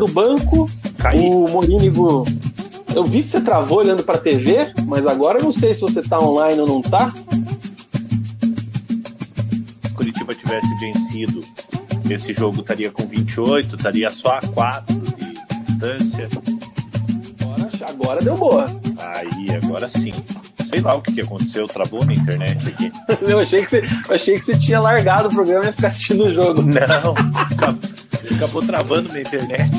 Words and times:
do 0.00 0.08
banco. 0.08 0.68
Caí. 0.98 1.28
O 1.28 1.48
Morínigo. 1.48 2.24
Eu 2.94 3.04
vi 3.04 3.22
que 3.22 3.28
você 3.28 3.40
travou 3.40 3.78
olhando 3.78 4.02
pra 4.02 4.18
TV, 4.18 4.72
mas 4.86 5.06
agora 5.06 5.38
eu 5.38 5.44
não 5.44 5.52
sei 5.52 5.72
se 5.72 5.80
você 5.80 6.02
tá 6.02 6.18
online 6.18 6.60
ou 6.60 6.66
não 6.66 6.82
tá. 6.82 7.12
Se 9.84 9.90
Curitiba 9.94 10.34
tivesse 10.34 10.74
vencido, 10.80 11.44
esse 12.10 12.32
jogo 12.32 12.60
estaria 12.60 12.90
com 12.90 13.06
28, 13.06 13.76
estaria 13.76 14.10
só 14.10 14.38
a 14.38 14.40
4 14.40 14.96
de 14.96 15.32
distância. 15.66 16.28
Agora, 17.40 17.70
agora 17.88 18.22
deu 18.22 18.36
boa. 18.36 18.66
Aí, 18.98 19.56
agora 19.62 19.88
sim. 19.88 20.12
Sei 20.68 20.80
lá 20.80 20.94
o 20.94 21.02
que, 21.02 21.12
que 21.12 21.20
aconteceu, 21.20 21.68
travou 21.68 22.04
na 22.04 22.14
internet 22.14 22.68
aqui. 22.68 22.92
Eu 23.22 23.38
achei 23.38 23.62
que, 23.62 23.70
você, 23.70 23.84
eu 24.08 24.14
achei 24.14 24.38
que 24.38 24.44
você 24.44 24.56
tinha 24.56 24.80
largado 24.80 25.28
o 25.28 25.32
programa 25.32 25.64
e 25.64 25.66
ia 25.66 25.72
ficar 25.72 25.88
assistindo 25.88 26.24
o 26.24 26.32
jogo. 26.32 26.62
Não, 26.62 27.14
acabou, 28.28 28.66
travando 28.66 29.12
na 29.12 29.20
internet. 29.20 29.70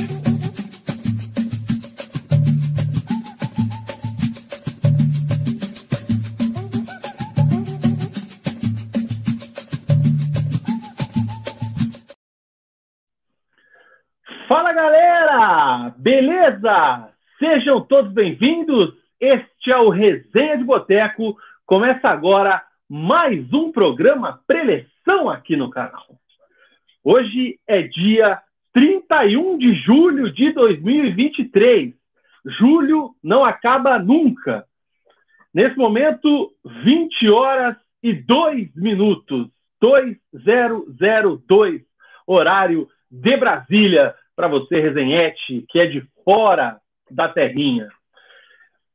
Fala 14.47 14.73
galera! 14.73 15.93
Beleza? 15.97 17.09
Sejam 17.37 17.81
todos 17.81 18.11
bem-vindos. 18.11 18.93
Este 19.19 19.71
é 19.71 19.77
o 19.77 19.89
Resenha 19.89 20.57
de 20.57 20.63
Boteco. 20.63 21.37
Começa 21.65 22.09
agora 22.09 22.61
mais 22.89 23.51
um 23.53 23.71
programa 23.71 24.41
preleção 24.47 25.29
aqui 25.29 25.55
no 25.55 25.69
canal. 25.69 26.20
Hoje 27.03 27.59
é 27.67 27.81
dia 27.81 28.39
31 28.73 29.57
de 29.57 29.73
julho 29.73 30.31
de 30.31 30.51
2023. 30.51 31.95
Julho 32.45 33.15
não 33.23 33.43
acaba 33.43 33.97
nunca. 33.97 34.65
Nesse 35.51 35.75
momento, 35.75 36.51
20 36.83 37.27
horas 37.29 37.75
e 38.03 38.13
2 38.13 38.75
minutos. 38.75 39.47
2002, 39.81 41.81
horário 42.27 42.87
de 43.09 43.35
Brasília, 43.35 44.13
para 44.35 44.47
você, 44.47 44.79
resenhete, 44.79 45.65
que 45.69 45.79
é 45.79 45.87
de 45.87 46.03
fora 46.23 46.79
da 47.09 47.27
terrinha. 47.27 47.89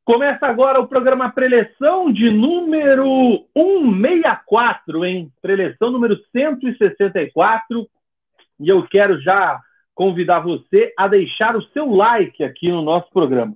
Começa 0.04 0.46
agora 0.46 0.78
o 0.78 0.86
programa 0.86 1.32
Preleção 1.32 2.12
de 2.12 2.30
número 2.30 3.48
164, 3.52 5.04
hein? 5.04 5.28
Preleção 5.42 5.90
número 5.90 6.16
164. 6.30 7.88
E 8.60 8.68
eu 8.68 8.82
quero 8.86 9.20
já 9.20 9.60
convidar 9.94 10.40
você 10.40 10.92
a 10.96 11.08
deixar 11.08 11.56
o 11.56 11.62
seu 11.70 11.90
like 11.90 12.42
aqui 12.44 12.70
no 12.70 12.82
nosso 12.82 13.10
programa. 13.10 13.54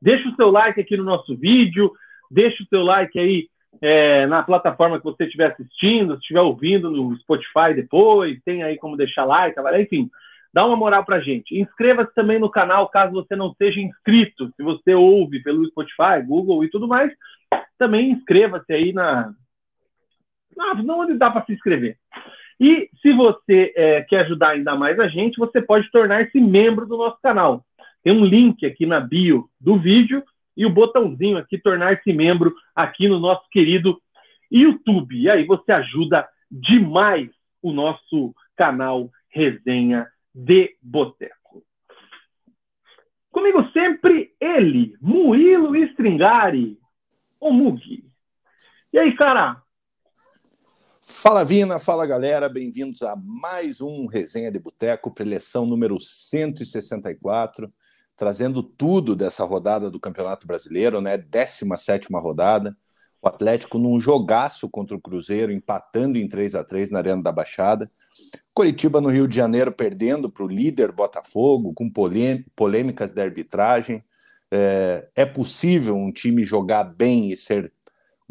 Deixa 0.00 0.28
o 0.28 0.34
seu 0.34 0.50
like 0.50 0.80
aqui 0.80 0.96
no 0.96 1.04
nosso 1.04 1.36
vídeo, 1.36 1.92
deixa 2.30 2.62
o 2.62 2.66
seu 2.66 2.82
like 2.82 3.18
aí 3.18 3.48
é, 3.80 4.26
na 4.26 4.42
plataforma 4.42 4.98
que 4.98 5.04
você 5.04 5.24
estiver 5.24 5.52
assistindo, 5.52 6.14
se 6.14 6.20
estiver 6.20 6.40
ouvindo 6.40 6.90
no 6.90 7.16
Spotify 7.18 7.74
depois, 7.74 8.40
tem 8.44 8.62
aí 8.62 8.76
como 8.76 8.96
deixar 8.96 9.24
like, 9.24 9.58
enfim, 9.80 10.10
dá 10.52 10.66
uma 10.66 10.76
moral 10.76 11.04
pra 11.04 11.20
gente. 11.20 11.58
Inscreva-se 11.58 12.14
também 12.14 12.38
no 12.38 12.50
canal 12.50 12.88
caso 12.88 13.12
você 13.12 13.34
não 13.34 13.54
seja 13.54 13.80
inscrito. 13.80 14.52
Se 14.56 14.62
você 14.62 14.94
ouve 14.94 15.42
pelo 15.42 15.66
Spotify, 15.66 16.22
Google 16.24 16.64
e 16.64 16.70
tudo 16.70 16.86
mais, 16.86 17.12
também 17.78 18.10
inscreva-se 18.10 18.72
aí 18.72 18.92
na, 18.92 19.32
na 20.56 20.94
onde 20.94 21.14
dá 21.14 21.30
para 21.30 21.44
se 21.44 21.52
inscrever. 21.52 21.96
E 22.62 22.88
se 23.02 23.12
você 23.12 23.72
é, 23.74 24.02
quer 24.02 24.20
ajudar 24.20 24.50
ainda 24.50 24.76
mais 24.76 24.96
a 25.00 25.08
gente, 25.08 25.36
você 25.36 25.60
pode 25.60 25.90
tornar-se 25.90 26.38
membro 26.38 26.86
do 26.86 26.96
nosso 26.96 27.20
canal. 27.20 27.66
Tem 28.04 28.12
um 28.12 28.24
link 28.24 28.64
aqui 28.64 28.86
na 28.86 29.00
bio 29.00 29.50
do 29.60 29.76
vídeo 29.76 30.22
e 30.56 30.64
o 30.64 30.70
botãozinho 30.70 31.38
aqui 31.38 31.58
tornar-se 31.58 32.12
membro 32.12 32.54
aqui 32.72 33.08
no 33.08 33.18
nosso 33.18 33.42
querido 33.50 34.00
YouTube. 34.48 35.20
E 35.20 35.28
aí 35.28 35.44
você 35.44 35.72
ajuda 35.72 36.28
demais 36.48 37.28
o 37.60 37.72
nosso 37.72 38.32
canal 38.56 39.10
Resenha 39.28 40.06
de 40.32 40.76
Boteco. 40.80 41.64
Comigo 43.32 43.68
sempre 43.72 44.36
ele, 44.40 44.94
Murilo 45.00 45.74
Stringari, 45.74 46.78
o 47.40 47.50
Mugi. 47.52 48.04
E 48.92 49.00
aí, 49.00 49.12
cara? 49.16 49.61
Fala 51.12 51.44
Vina, 51.44 51.78
fala 51.78 52.06
galera, 52.06 52.48
bem-vindos 52.48 53.02
a 53.02 53.14
mais 53.14 53.80
um 53.80 54.06
Resenha 54.06 54.50
de 54.50 54.58
Boteco, 54.58 55.12
preleção 55.12 55.66
número 55.66 56.00
164, 56.00 57.72
trazendo 58.16 58.62
tudo 58.62 59.14
dessa 59.14 59.44
rodada 59.44 59.88
do 59.88 60.00
Campeonato 60.00 60.46
Brasileiro, 60.46 61.00
né? 61.00 61.18
17 61.18 62.08
rodada. 62.14 62.76
O 63.20 63.28
Atlético 63.28 63.78
num 63.78 64.00
jogaço 64.00 64.68
contra 64.68 64.96
o 64.96 65.00
Cruzeiro, 65.00 65.52
empatando 65.52 66.18
em 66.18 66.26
3 66.26 66.56
a 66.56 66.64
3 66.64 66.90
na 66.90 66.98
Arena 66.98 67.22
da 67.22 67.30
Baixada. 67.30 67.88
Coritiba 68.52 69.00
no 69.00 69.10
Rio 69.10 69.28
de 69.28 69.36
Janeiro 69.36 69.70
perdendo 69.70 70.28
para 70.28 70.44
o 70.44 70.48
líder 70.48 70.90
Botafogo, 70.90 71.72
com 71.72 71.88
polêmicas 72.56 73.12
de 73.12 73.20
arbitragem. 73.20 74.02
É, 74.50 75.08
é, 75.14 75.24
possível 75.24 75.94
um 75.94 76.10
time 76.10 76.42
jogar 76.42 76.84
bem 76.84 77.30
e 77.30 77.36
ser 77.36 77.72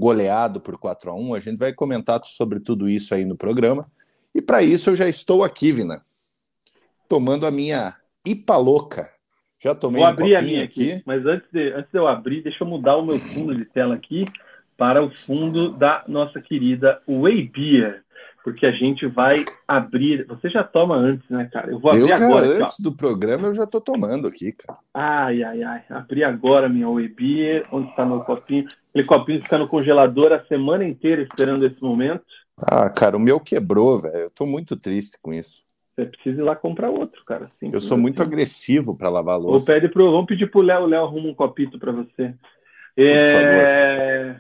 goleado 0.01 0.59
por 0.59 0.79
4 0.79 1.11
a 1.11 1.15
1 1.15 1.35
A 1.35 1.39
gente 1.39 1.59
vai 1.59 1.71
comentar 1.71 2.19
sobre 2.25 2.59
tudo 2.59 2.89
isso 2.89 3.13
aí 3.13 3.23
no 3.23 3.37
programa. 3.37 3.85
E 4.33 4.41
para 4.41 4.63
isso 4.63 4.89
eu 4.89 4.95
já 4.95 5.07
estou 5.07 5.43
aqui, 5.43 5.71
Vina, 5.71 6.01
tomando 7.07 7.45
a 7.45 7.51
minha 7.51 7.95
Ipa 8.25 8.57
Louca. 8.57 9.11
Já 9.63 9.75
tomei 9.75 10.01
Vou 10.01 10.09
um 10.09 10.11
abrir 10.11 10.35
a 10.35 10.41
minha 10.41 10.63
aqui, 10.63 10.93
aqui, 10.93 11.03
mas 11.05 11.23
antes 11.23 11.47
de, 11.51 11.71
antes 11.73 11.91
de 11.91 11.99
eu 11.99 12.07
abrir, 12.07 12.41
deixa 12.41 12.63
eu 12.63 12.67
mudar 12.67 12.97
o 12.97 13.05
meu 13.05 13.19
fundo 13.19 13.53
de 13.53 13.63
tela 13.63 13.93
aqui 13.93 14.25
para 14.75 15.03
o 15.03 15.15
fundo 15.15 15.77
da 15.77 16.03
nossa 16.07 16.41
querida 16.41 16.99
Way 17.07 17.43
Beer, 17.49 18.03
porque 18.43 18.65
a 18.65 18.71
gente 18.71 19.05
vai 19.07 19.43
abrir. 19.67 20.25
Você 20.27 20.49
já 20.49 20.63
toma 20.63 20.95
antes, 20.95 21.27
né, 21.29 21.49
cara? 21.51 21.71
Eu 21.71 21.79
vou 21.79 21.91
abrir 21.91 22.01
eu 22.01 22.07
já, 22.07 22.15
agora. 22.15 22.47
Antes 22.47 22.73
aqui, 22.73 22.83
do 22.83 22.95
programa, 22.95 23.47
eu 23.47 23.53
já 23.53 23.67
tô 23.67 23.79
tomando 23.79 24.27
aqui, 24.27 24.51
cara. 24.51 24.79
Ai, 24.93 25.43
ai, 25.43 25.63
ai. 25.63 25.83
Abri 25.89 26.23
agora 26.23 26.67
minha 26.67 26.89
Way 26.89 27.07
Beer. 27.09 27.65
Onde 27.71 27.89
está 27.89 28.05
meu 28.05 28.21
copinho? 28.21 28.67
Aquele 28.89 29.07
copinho 29.07 29.41
fica 29.41 29.57
no 29.57 29.67
congelador 29.67 30.31
a 30.31 30.43
semana 30.45 30.83
inteira 30.83 31.21
esperando 31.21 31.65
esse 31.65 31.81
momento. 31.81 32.23
Ah, 32.57 32.89
cara, 32.89 33.17
o 33.17 33.19
meu 33.19 33.39
quebrou, 33.39 33.99
velho. 33.99 34.23
Eu 34.23 34.29
tô 34.29 34.45
muito 34.45 34.75
triste 34.75 35.17
com 35.21 35.33
isso. 35.33 35.63
Você 35.95 36.05
precisa 36.05 36.41
ir 36.41 36.43
lá 36.43 36.55
comprar 36.55 36.89
outro, 36.89 37.23
cara. 37.25 37.49
Simples 37.53 37.73
eu 37.73 37.81
sou 37.81 37.97
muito 37.97 38.21
assim. 38.21 38.31
agressivo 38.31 38.95
para 38.95 39.09
lavar 39.09 39.35
a 39.35 39.37
louça. 39.37 39.71
Ou 39.71 39.79
pede 39.79 39.91
pro, 39.91 40.11
vamos 40.11 40.25
pedir 40.25 40.49
pro 40.49 40.61
Léo, 40.61 40.83
o 40.83 40.87
Léo 40.87 41.03
arruma 41.03 41.29
um 41.29 41.33
copito 41.33 41.77
para 41.77 41.91
você. 41.91 42.33
É... 42.97 44.35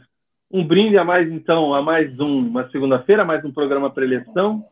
Um 0.53 0.67
brinde 0.67 0.97
a 0.97 1.03
mais, 1.03 1.31
então, 1.31 1.73
a 1.73 1.81
mais 1.81 2.19
um, 2.19 2.39
uma 2.39 2.69
segunda-feira, 2.71 3.23
mais 3.23 3.43
um 3.45 3.53
programa 3.53 3.93
preleção. 3.93 4.67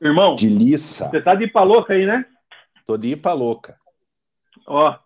Irmão, 0.00 0.36
de 0.36 0.48
liça. 0.48 1.08
Você 1.10 1.20
tá 1.20 1.34
de 1.34 1.44
ipa 1.44 1.62
louca 1.62 1.92
aí, 1.92 2.06
né? 2.06 2.24
Tô 2.86 2.96
de 2.96 3.08
ipa 3.08 3.32
louca. 3.32 3.76
Ó. 4.66 4.96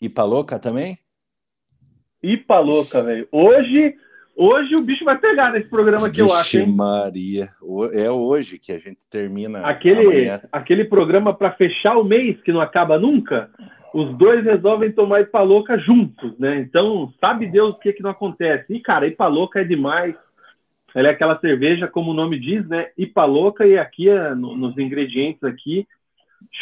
Ipa 0.00 0.24
louca 0.24 0.58
também? 0.58 0.98
Ipa 2.22 2.58
louca, 2.60 3.02
velho. 3.02 3.28
Hoje 3.30 3.94
Hoje 4.38 4.74
o 4.74 4.82
bicho 4.82 5.02
vai 5.02 5.16
pegar 5.16 5.50
nesse 5.50 5.70
programa 5.70 6.10
que 6.10 6.20
eu 6.20 6.26
acho. 6.26 6.58
Hein? 6.58 6.74
Maria, 6.76 7.48
é 7.94 8.10
hoje 8.10 8.58
que 8.58 8.70
a 8.70 8.76
gente 8.78 9.08
termina. 9.08 9.60
Aquele, 9.66 10.28
aquele 10.52 10.84
programa 10.84 11.32
para 11.32 11.52
fechar 11.52 11.96
o 11.96 12.04
mês 12.04 12.38
que 12.42 12.52
não 12.52 12.60
acaba 12.60 12.98
nunca. 12.98 13.48
Os 13.94 14.14
dois 14.18 14.44
resolvem 14.44 14.92
tomar 14.92 15.22
Ipaloca 15.22 15.78
juntos, 15.78 16.38
né? 16.38 16.60
Então, 16.60 17.10
sabe 17.18 17.46
Deus 17.46 17.74
o 17.74 17.78
que, 17.78 17.94
que 17.94 18.02
não 18.02 18.10
acontece. 18.10 18.74
E, 18.74 18.78
cara, 18.78 19.06
Ipaloca 19.06 19.62
é 19.62 19.64
demais. 19.64 20.14
Ela 20.94 21.08
é 21.08 21.10
aquela 21.12 21.40
cerveja, 21.40 21.88
como 21.88 22.10
o 22.10 22.14
nome 22.14 22.38
diz, 22.38 22.68
né? 22.68 22.88
Ipaloca, 22.98 23.66
e 23.66 23.78
aqui, 23.78 24.10
é, 24.10 24.34
no, 24.34 24.54
nos 24.54 24.76
ingredientes 24.76 25.42
aqui, 25.44 25.86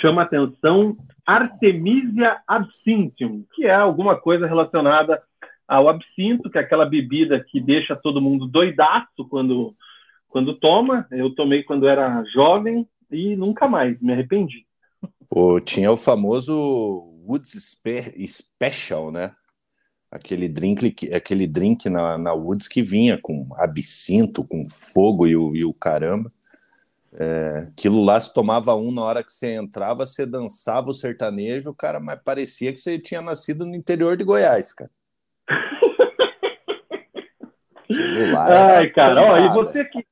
chama 0.01 0.23
atenção 0.23 0.97
Artemisia 1.27 2.37
absinthium, 2.47 3.45
que 3.53 3.67
é 3.67 3.75
alguma 3.75 4.15
coisa 4.15 4.47
relacionada 4.47 5.21
ao 5.67 5.89
absinto, 5.89 6.51
que 6.51 6.59
é 6.59 6.61
aquela 6.61 6.87
bebida 6.87 7.45
que 7.49 7.61
deixa 7.61 7.97
todo 7.97 8.21
mundo 8.21 8.47
doidaço 8.47 9.27
quando, 9.29 9.75
quando 10.29 10.59
toma. 10.59 11.07
Eu 11.11 11.35
tomei 11.35 11.63
quando 11.63 11.89
era 11.89 12.23
jovem 12.33 12.87
e 13.11 13.37
nunca 13.37 13.69
mais, 13.69 14.01
me 14.01 14.13
arrependi. 14.13 14.67
Pô, 15.29 15.61
tinha 15.61 15.91
o 15.91 15.97
famoso 15.97 16.55
Woods 17.27 17.81
Special, 18.29 19.11
né? 19.11 19.35
Aquele 20.11 20.49
drink, 20.49 21.13
aquele 21.13 21.47
drink 21.47 21.89
na, 21.89 22.17
na 22.17 22.33
Woods 22.33 22.69
que 22.69 22.83
vinha 22.83 23.19
com 23.19 23.49
absinto, 23.57 24.47
com 24.47 24.69
fogo 24.69 25.27
e 25.27 25.35
o, 25.35 25.57
e 25.57 25.65
o 25.65 25.75
caramba. 25.75 26.31
É, 27.17 27.69
aquilo 27.69 28.03
lá 28.03 28.21
se 28.21 28.33
tomava 28.33 28.75
um 28.75 28.91
na 28.91 29.03
hora 29.03 29.23
que 29.23 29.33
você 29.33 29.55
entrava, 29.55 30.05
você 30.05 30.27
dançava 30.27 30.91
o 30.91 30.95
sertanejo, 30.95 31.73
cara, 31.73 32.01
mas 32.01 32.21
parecia 32.23 32.73
que 32.73 32.81
você 32.81 32.99
tinha 32.99 33.23
nascido 33.23 33.65
no 33.65 33.75
interior 33.75 34.17
de 34.17 34.25
Goiás, 34.25 34.73
cara. 34.73 34.91
Celular 37.93 38.71
Ai, 38.71 38.87
é 38.87 38.91
cara, 38.91 39.23
ó, 39.23 39.37
e 39.39 39.49
você 39.51 39.85
que, 39.85 40.05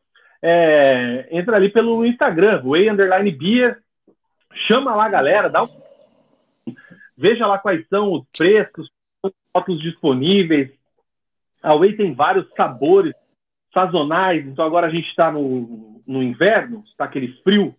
é, 0.41 1.27
entra 1.31 1.55
ali 1.55 1.69
pelo 1.69 2.05
Instagram, 2.05 2.61
Whey 2.63 2.89
Underline 2.89 3.31
Beer, 3.31 3.81
chama 4.67 4.95
lá 4.95 5.05
a 5.05 5.09
galera, 5.09 5.49
dá 5.49 5.63
um... 5.63 5.67
veja 7.17 7.47
lá 7.47 7.57
quais 7.57 7.87
são 7.87 8.13
os 8.13 8.25
preços, 8.37 8.89
os 9.23 9.31
fotos 9.51 9.81
disponíveis. 9.81 10.76
A 11.61 11.73
Whey 11.73 11.95
tem 11.95 12.13
vários 12.13 12.47
sabores 12.55 13.13
sazonais, 13.73 14.45
então 14.45 14.65
agora 14.65 14.87
a 14.87 14.89
gente 14.89 15.07
está 15.07 15.31
no, 15.31 16.01
no 16.07 16.23
inverno, 16.23 16.83
está 16.87 17.05
aquele 17.05 17.33
frio, 17.43 17.75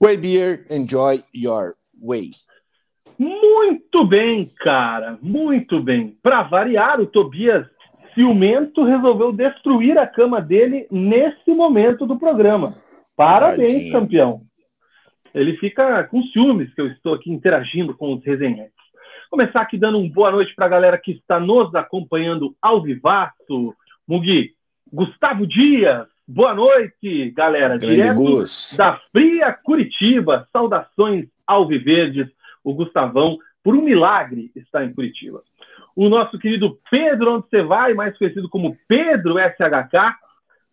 Way 0.00 0.16
Beer, 0.18 0.64
enjoy 0.70 1.24
your 1.34 1.74
way. 2.00 2.30
Muito 3.18 4.04
bem, 4.04 4.44
cara. 4.60 5.18
Muito 5.22 5.80
bem. 5.80 6.16
Para 6.22 6.42
variar, 6.42 7.00
o 7.00 7.06
Tobias 7.06 7.66
Ciumento 8.16 8.82
resolveu 8.82 9.30
destruir 9.30 9.98
a 9.98 10.06
cama 10.06 10.40
dele 10.40 10.86
nesse 10.90 11.50
momento 11.50 12.06
do 12.06 12.18
programa. 12.18 12.78
Parabéns, 13.14 13.74
Tadinho. 13.74 13.92
campeão. 13.92 14.40
Ele 15.34 15.54
fica 15.58 16.02
com 16.04 16.22
ciúmes 16.22 16.72
que 16.72 16.80
eu 16.80 16.86
estou 16.86 17.12
aqui 17.12 17.30
interagindo 17.30 17.94
com 17.94 18.14
os 18.14 18.24
resenhantes. 18.24 18.72
Começar 19.30 19.60
aqui 19.60 19.76
dando 19.76 19.98
uma 19.98 20.10
boa 20.10 20.30
noite 20.30 20.54
para 20.54 20.64
a 20.64 20.68
galera 20.68 20.96
que 20.96 21.12
está 21.12 21.38
nos 21.38 21.74
acompanhando 21.74 22.56
ao 22.62 22.82
vivaço. 22.82 23.74
Mugi, 24.08 24.54
Gustavo 24.90 25.46
Dias, 25.46 26.06
boa 26.26 26.54
noite, 26.54 27.30
galera. 27.32 27.76
Grande 27.76 27.96
Direto 27.96 28.16
Gus. 28.16 28.74
da 28.78 28.98
Fria 29.12 29.52
Curitiba. 29.52 30.48
Saudações 30.50 31.26
alviverdes. 31.46 32.28
O 32.64 32.72
Gustavão, 32.72 33.36
por 33.62 33.76
um 33.76 33.82
milagre, 33.82 34.50
está 34.56 34.82
em 34.82 34.94
Curitiba. 34.94 35.42
O 35.94 36.08
nosso 36.08 36.38
querido 36.38 36.78
Pedro 36.90 37.36
Onde 37.36 37.46
Você 37.48 37.62
Vai, 37.62 37.94
mais 37.94 38.16
conhecido 38.18 38.48
como 38.48 38.76
Pedro 38.88 39.36
SHK. 39.38 40.14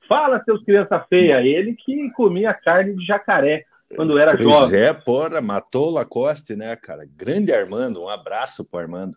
Fala, 0.08 0.44
seus 0.44 0.64
criança 0.64 1.00
feia. 1.10 1.42
Ele 1.42 1.74
que 1.76 2.10
comia 2.12 2.54
carne 2.54 2.96
de 2.96 3.06
jacaré 3.06 3.66
quando 3.96 4.18
era 4.18 4.32
Pois 4.32 4.44
jovem. 4.44 4.80
é, 4.82 4.92
porra, 4.94 5.40
matou 5.42 5.88
o 5.88 5.92
Lacoste, 5.92 6.56
né, 6.56 6.76
cara? 6.76 7.04
Grande 7.16 7.54
Armando, 7.54 8.02
um 8.02 8.10
abraço 8.10 8.68
pro 8.70 8.80
Armando. 8.80 9.16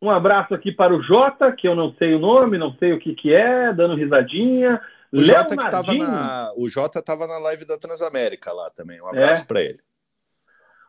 Um 0.00 0.10
abraço 0.10 0.54
aqui 0.54 0.70
para 0.72 0.94
o 0.94 1.02
Jota, 1.02 1.50
que 1.52 1.66
eu 1.66 1.74
não 1.74 1.92
sei 1.94 2.14
o 2.14 2.18
nome, 2.18 2.58
não 2.58 2.72
sei 2.74 2.92
o 2.92 2.98
que, 2.98 3.14
que 3.14 3.32
é, 3.34 3.72
dando 3.72 3.94
risadinha. 3.96 4.80
O 5.12 5.22
Jota 5.22 5.56
que 5.56 5.70
tava 5.70 5.92
na, 5.94 6.52
o 6.56 6.68
Jota 6.68 7.02
tava 7.02 7.26
na 7.26 7.38
live 7.38 7.66
da 7.66 7.78
Transamérica 7.78 8.52
lá 8.52 8.70
também. 8.70 9.00
Um 9.00 9.08
abraço 9.08 9.42
É. 9.42 9.46
pra 9.46 9.62
ele. 9.62 9.80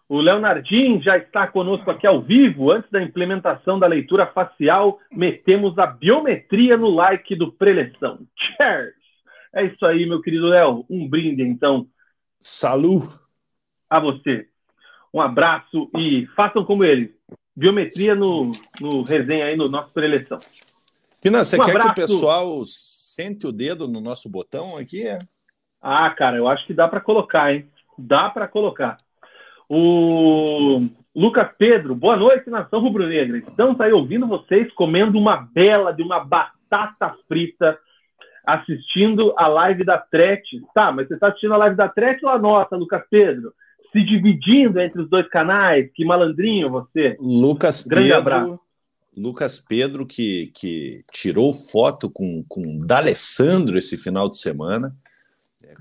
O 0.10 0.22
Leonardinho 0.22 1.02
já 1.02 1.18
está 1.18 1.48
conosco 1.48 1.92
aqui 1.92 2.08
ao 2.08 2.22
vivo. 2.22 2.72
Antes 2.72 2.90
da 2.90 3.02
implementação 3.02 3.78
da 3.78 3.88
leitura 3.88 4.26
facial, 4.28 5.00
metemos 5.12 5.78
a 5.78 5.86
biometria 5.86 6.78
no 6.78 6.90
like 6.90 7.36
do 7.36 7.52
preleção. 7.52 8.20
Cheers! 8.36 8.96
É 9.54 9.66
isso 9.66 9.86
aí, 9.86 10.06
meu 10.06 10.22
querido 10.22 10.48
Léo. 10.48 10.86
Um 10.90 11.10
brinde, 11.10 11.42
então, 11.44 11.88
Salu. 12.40 13.02
a 13.90 14.00
você. 14.00 14.48
Um 15.14 15.20
abraço 15.22 15.90
e 15.98 16.26
façam 16.36 16.64
como 16.64 16.84
ele. 16.84 17.16
Biometria 17.56 18.14
no, 18.16 18.52
no 18.80 19.02
resenha 19.02 19.46
aí, 19.48 19.58
no 19.58 19.68
nosso 19.68 19.92
preleção. 19.94 20.38
Pina, 21.22 21.44
você 21.44 21.58
Um 21.58 21.66
quer 21.66 21.72
que 21.72 21.86
o 21.88 21.90
abraço. 21.90 21.96
pessoal 21.96 22.64
sente 22.66 23.48
o 23.48 23.52
dedo 23.52 23.88
no 23.88 24.00
nosso 24.00 24.30
botão 24.30 24.78
aqui? 24.78 25.06
Ah, 25.82 26.10
cara, 26.12 26.38
eu 26.38 26.48
acho 26.48 26.66
que 26.68 26.74
dá 26.74 26.88
para 26.88 27.02
colocar, 27.02 27.54
hein? 27.54 27.70
Dá 27.98 28.30
para 28.30 28.48
colocar. 28.48 28.98
O 29.70 30.82
Lucas 31.14 31.50
Pedro, 31.58 31.94
boa 31.94 32.16
noite, 32.16 32.50
nação 32.50 32.80
rubro-negra. 32.80 33.40
Estamos 33.40 33.80
aí 33.82 33.92
ouvindo 33.92 34.26
vocês 34.26 34.72
comendo 34.74 35.18
uma 35.18 35.36
bela 35.36 35.92
de 35.92 36.02
uma 36.02 36.24
batata 36.24 37.14
frita, 37.28 37.78
assistindo 38.46 39.34
a 39.38 39.48
live 39.48 39.84
da 39.84 39.98
Trete. 39.98 40.62
Tá, 40.74 40.92
mas 40.92 41.08
você 41.08 41.16
está 41.16 41.28
assistindo 41.28 41.54
a 41.54 41.58
live 41.58 41.76
da 41.76 41.90
Trete 41.90 42.26
ou 42.26 42.32
a 42.32 42.40
nossa, 42.40 42.78
Lucas 42.78 43.04
Pedro? 43.10 43.54
Se 43.92 44.02
dividindo 44.04 44.80
entre 44.80 45.02
os 45.02 45.10
dois 45.10 45.28
canais? 45.28 45.90
Que 45.94 46.06
malandrinho 46.06 46.70
você. 46.70 47.18
Lucas 47.20 47.86
Grande 47.86 48.10
Pedro. 48.10 48.20
abraço. 48.22 48.60
Lucas 49.18 49.60
Pedro, 49.60 50.06
que, 50.06 50.52
que 50.54 51.04
tirou 51.12 51.52
foto 51.52 52.10
com, 52.10 52.46
com 52.48 52.62
o 52.62 52.86
D'Alessandro 52.86 53.78
esse 53.78 53.98
final 53.98 54.30
de 54.30 54.38
semana, 54.38 54.96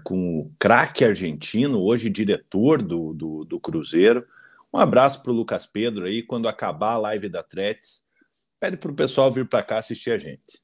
com 0.02 0.40
o 0.40 0.52
craque 0.58 1.04
argentino, 1.04 1.82
hoje 1.82 2.10
diretor 2.10 2.82
do, 2.82 3.12
do, 3.12 3.44
do 3.44 3.60
Cruzeiro. 3.60 4.24
Um 4.72 4.78
abraço 4.78 5.22
para 5.22 5.32
o 5.32 5.34
Lucas 5.34 5.66
Pedro 5.66 6.04
aí. 6.04 6.22
Quando 6.22 6.48
acabar 6.48 6.92
a 6.92 6.98
live 6.98 7.28
da 7.28 7.42
Tretes, 7.42 8.04
pede 8.60 8.76
para 8.76 8.90
o 8.90 8.96
pessoal 8.96 9.32
vir 9.32 9.48
para 9.48 9.62
cá 9.62 9.78
assistir 9.78 10.10
a 10.10 10.18
gente. 10.18 10.60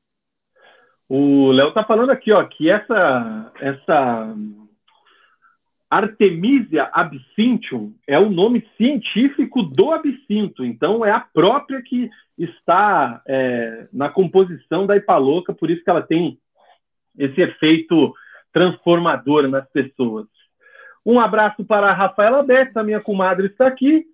O 1.08 1.50
Léo 1.50 1.72
tá 1.72 1.84
falando 1.84 2.10
aqui, 2.10 2.32
ó, 2.32 2.42
que 2.44 2.70
essa 2.70 3.52
essa 3.60 4.34
Artemisia 5.90 6.88
absinthium 6.92 7.94
é 8.06 8.18
o 8.18 8.30
nome 8.30 8.66
científico 8.78 9.62
do 9.62 9.90
absinto. 9.90 10.64
Então 10.64 11.04
é 11.04 11.10
a 11.10 11.20
própria 11.20 11.82
que 11.82 12.08
está 12.38 13.20
é, 13.26 13.88
na 13.92 14.08
composição 14.08 14.86
da 14.86 14.96
Ipaloca, 14.96 15.52
por 15.52 15.70
isso 15.70 15.84
que 15.84 15.90
ela 15.90 16.00
tem 16.00 16.38
esse 17.18 17.40
efeito 17.42 18.14
transformador 18.52 19.49
nas 19.49 19.68
pessoas. 19.71 20.26
Um 21.04 21.18
abraço 21.18 21.64
para 21.64 21.88
a 21.88 21.92
Rafaela 21.92 22.42
Bessa, 22.42 22.82
minha 22.82 23.00
comadre 23.00 23.47
está 23.47 23.66
aqui. 23.66 24.06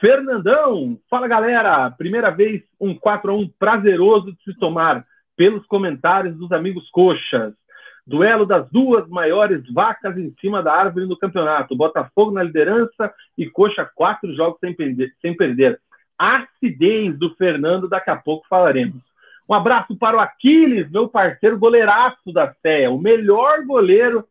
Fernandão, 0.00 0.98
fala 1.10 1.26
galera, 1.26 1.90
primeira 1.90 2.30
vez 2.30 2.62
um 2.80 2.94
4 2.94 3.32
a 3.32 3.34
1 3.34 3.48
prazeroso 3.58 4.32
de 4.32 4.42
se 4.44 4.58
tomar 4.58 5.04
pelos 5.36 5.66
comentários 5.66 6.36
dos 6.36 6.52
amigos 6.52 6.88
coxas. 6.90 7.54
Duelo 8.06 8.46
das 8.46 8.68
duas 8.70 9.06
maiores 9.08 9.62
vacas 9.72 10.16
em 10.16 10.34
cima 10.40 10.62
da 10.62 10.72
árvore 10.72 11.06
no 11.06 11.18
campeonato. 11.18 11.76
Botafogo 11.76 12.30
na 12.30 12.42
liderança 12.42 13.12
e 13.36 13.50
Coxa 13.50 13.84
quatro 13.94 14.34
jogos 14.34 14.58
sem 14.60 14.74
perder. 14.74 15.12
Sem 15.20 15.36
perder. 15.36 15.78
Acidez 16.18 17.18
do 17.18 17.34
Fernando, 17.34 17.88
daqui 17.88 18.10
a 18.10 18.16
pouco 18.16 18.46
falaremos. 18.48 19.02
Um 19.48 19.54
abraço 19.54 19.96
para 19.96 20.16
o 20.16 20.20
Aquiles, 20.20 20.90
meu 20.90 21.08
parceiro 21.08 21.58
goleiraço 21.58 22.32
da 22.32 22.52
CEA, 22.62 22.90
o 22.90 22.98
melhor 22.98 23.64
goleiro 23.64 24.26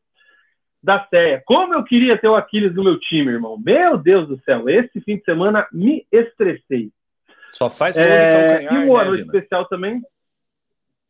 da 0.83 1.05
CEA. 1.09 1.41
Como 1.45 1.73
eu 1.73 1.83
queria 1.83 2.17
ter 2.17 2.27
o 2.27 2.35
Aquiles 2.35 2.75
no 2.75 2.83
meu 2.83 2.99
time, 2.99 3.31
irmão. 3.31 3.57
Meu 3.57 3.97
Deus 3.97 4.27
do 4.27 4.39
céu, 4.43 4.69
esse 4.69 5.01
fim 5.01 5.17
de 5.17 5.23
semana 5.23 5.67
me 5.71 6.05
estressei. 6.11 6.91
Só 7.51 7.69
faz 7.69 7.95
gol 7.95 8.03
É, 8.05 8.27
de 8.29 8.35
calcanhar, 8.49 8.73
e 8.73 8.77
um 8.77 8.87
boa 8.87 8.99
né, 9.03 9.07
noite 9.09 9.21
Vina? 9.23 9.33
especial 9.37 9.65
também. 9.67 10.01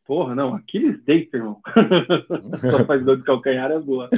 Porra, 0.06 0.34
não, 0.34 0.56
Aquiles 0.56 1.04
deita, 1.04 1.36
irmão. 1.36 1.60
Só 2.72 2.86
faz 2.86 3.04
gol 3.04 3.18
de 3.18 3.24
calcanhar 3.24 3.70
é 3.72 3.78
boa. 3.80 4.10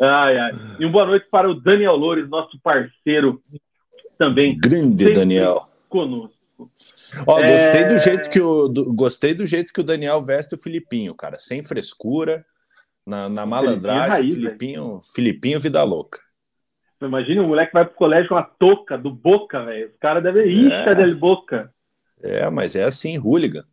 Ai, 0.00 0.38
ai. 0.38 0.52
E 0.80 0.86
um 0.86 0.90
boa 0.90 1.04
noite 1.04 1.26
para 1.30 1.50
o 1.50 1.54
Daniel 1.54 1.96
Loures, 1.96 2.28
nosso 2.30 2.58
parceiro 2.60 3.42
também 4.16 4.58
Grande. 4.58 5.12
Daniel. 5.12 5.68
conosco. 5.90 6.34
Ó, 7.26 7.38
É. 7.40 7.52
gostei 7.52 7.84
do 7.86 7.98
jeito 7.98 8.28
que 8.30 8.40
o 8.40 8.68
do- 8.68 8.92
gostei 8.94 9.34
do 9.34 9.46
jeito 9.46 9.72
que 9.72 9.80
o 9.80 9.84
Daniel 9.84 10.24
veste 10.24 10.54
o 10.54 10.58
Filipinho, 10.58 11.14
cara, 11.14 11.36
sem 11.36 11.62
frescura, 11.62 12.44
na, 13.06 13.28
na 13.28 13.46
malandragem, 13.46 14.08
raiz, 14.08 14.34
Filipinho, 14.34 15.00
Filipinho 15.14 15.60
vida 15.60 15.82
louca. 15.82 16.18
Imagina 17.00 17.42
um 17.42 17.48
moleque 17.48 17.72
vai 17.72 17.84
pro 17.84 17.94
colégio 17.94 18.28
com 18.30 18.36
a 18.36 18.42
touca 18.42 18.96
do 18.96 19.10
Boca, 19.10 19.62
velho. 19.64 19.88
Os 19.90 19.96
caras 19.98 20.22
devem 20.22 20.46
ir, 20.48 20.72
É. 20.72 20.94
Del 20.94 21.14
Boca. 21.16 21.70
É, 22.22 22.48
mas 22.50 22.74
é 22.74 22.84
assim, 22.84 23.18
hooligan. 23.18 23.64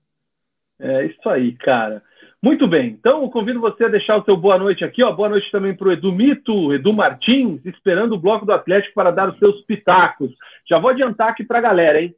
É 0.80 1.06
isso 1.06 1.28
aí, 1.30 1.54
cara. 1.54 2.04
Muito 2.42 2.68
bem, 2.68 2.88
então 2.90 3.22
eu 3.24 3.30
convido 3.30 3.62
você 3.62 3.86
a 3.86 3.88
deixar 3.88 4.18
o 4.18 4.26
seu 4.26 4.36
boa 4.36 4.58
noite 4.58 4.84
aqui, 4.84 5.02
ó. 5.02 5.12
Boa 5.14 5.30
noite 5.30 5.50
também 5.50 5.74
para 5.74 5.88
o 5.88 5.92
Edu 5.94 6.12
Mito, 6.12 6.74
Edu 6.74 6.94
Martins, 6.94 7.66
esperando 7.66 8.16
o 8.16 8.20
bloco 8.20 8.46
do 8.46 8.52
Atlético 8.52 8.94
para 8.94 9.12
dar 9.12 9.30
os 9.30 9.40
seus 9.40 9.62
pitacos. 9.62 10.30
Já 10.70 10.78
vou 10.78 10.90
adiantar 10.92 11.30
aqui 11.30 11.42
para 11.46 11.60
a 11.60 11.62
galera, 11.62 12.02
hein? 12.02 12.14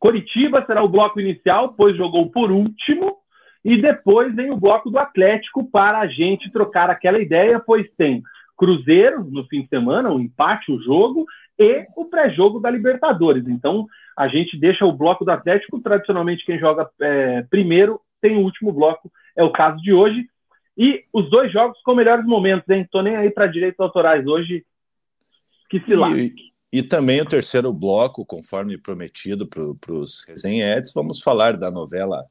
Coritiba 0.00 0.64
será 0.66 0.82
o 0.82 0.88
bloco 0.88 1.20
inicial, 1.20 1.74
pois 1.76 1.94
jogou 1.94 2.30
por 2.30 2.50
último, 2.50 3.18
e 3.62 3.80
depois 3.80 4.34
vem 4.34 4.50
o 4.50 4.56
bloco 4.56 4.90
do 4.90 4.98
Atlético 4.98 5.70
para 5.70 5.98
a 5.98 6.06
gente 6.06 6.50
trocar 6.50 6.88
aquela 6.88 7.20
ideia, 7.20 7.60
pois 7.60 7.86
tem 7.98 8.22
Cruzeiro 8.56 9.22
no 9.24 9.46
fim 9.46 9.62
de 9.62 9.68
semana, 9.68 10.10
um 10.10 10.18
empate, 10.18 10.72
o 10.72 10.76
um 10.76 10.80
jogo, 10.80 11.26
e 11.58 11.86
o 11.94 12.06
pré-jogo 12.06 12.58
da 12.58 12.70
Libertadores. 12.70 13.46
Então, 13.46 13.86
a 14.16 14.26
gente 14.26 14.58
deixa 14.58 14.86
o 14.86 14.92
bloco 14.92 15.24
do 15.24 15.30
Atlético, 15.30 15.80
tradicionalmente 15.80 16.44
quem 16.46 16.58
joga 16.58 16.88
é, 17.00 17.42
primeiro 17.50 18.00
tem 18.20 18.36
o 18.36 18.40
último 18.40 18.72
bloco, 18.72 19.10
é 19.36 19.44
o 19.44 19.52
caso 19.52 19.80
de 19.82 19.92
hoje. 19.92 20.26
E 20.76 21.04
os 21.12 21.28
dois 21.28 21.52
jogos 21.52 21.78
com 21.82 21.94
melhores 21.94 22.24
momentos, 22.24 22.68
hein? 22.70 22.88
Tô 22.90 23.02
nem 23.02 23.16
aí 23.16 23.30
para 23.30 23.46
direitos 23.46 23.80
autorais 23.80 24.26
hoje, 24.26 24.64
que 25.68 25.80
se 25.80 25.94
lá. 25.94 26.10
E, 26.10 26.32
e, 26.72 26.82
também 26.82 27.20
o 27.20 27.26
terceiro 27.26 27.72
bloco, 27.72 28.24
conforme 28.24 28.78
prometido 28.78 29.46
para 29.46 29.92
os 29.92 30.24
resenhetes, 30.26 30.92
vamos 30.92 31.20
falar 31.20 31.56
da 31.56 31.70
novela 31.70 32.22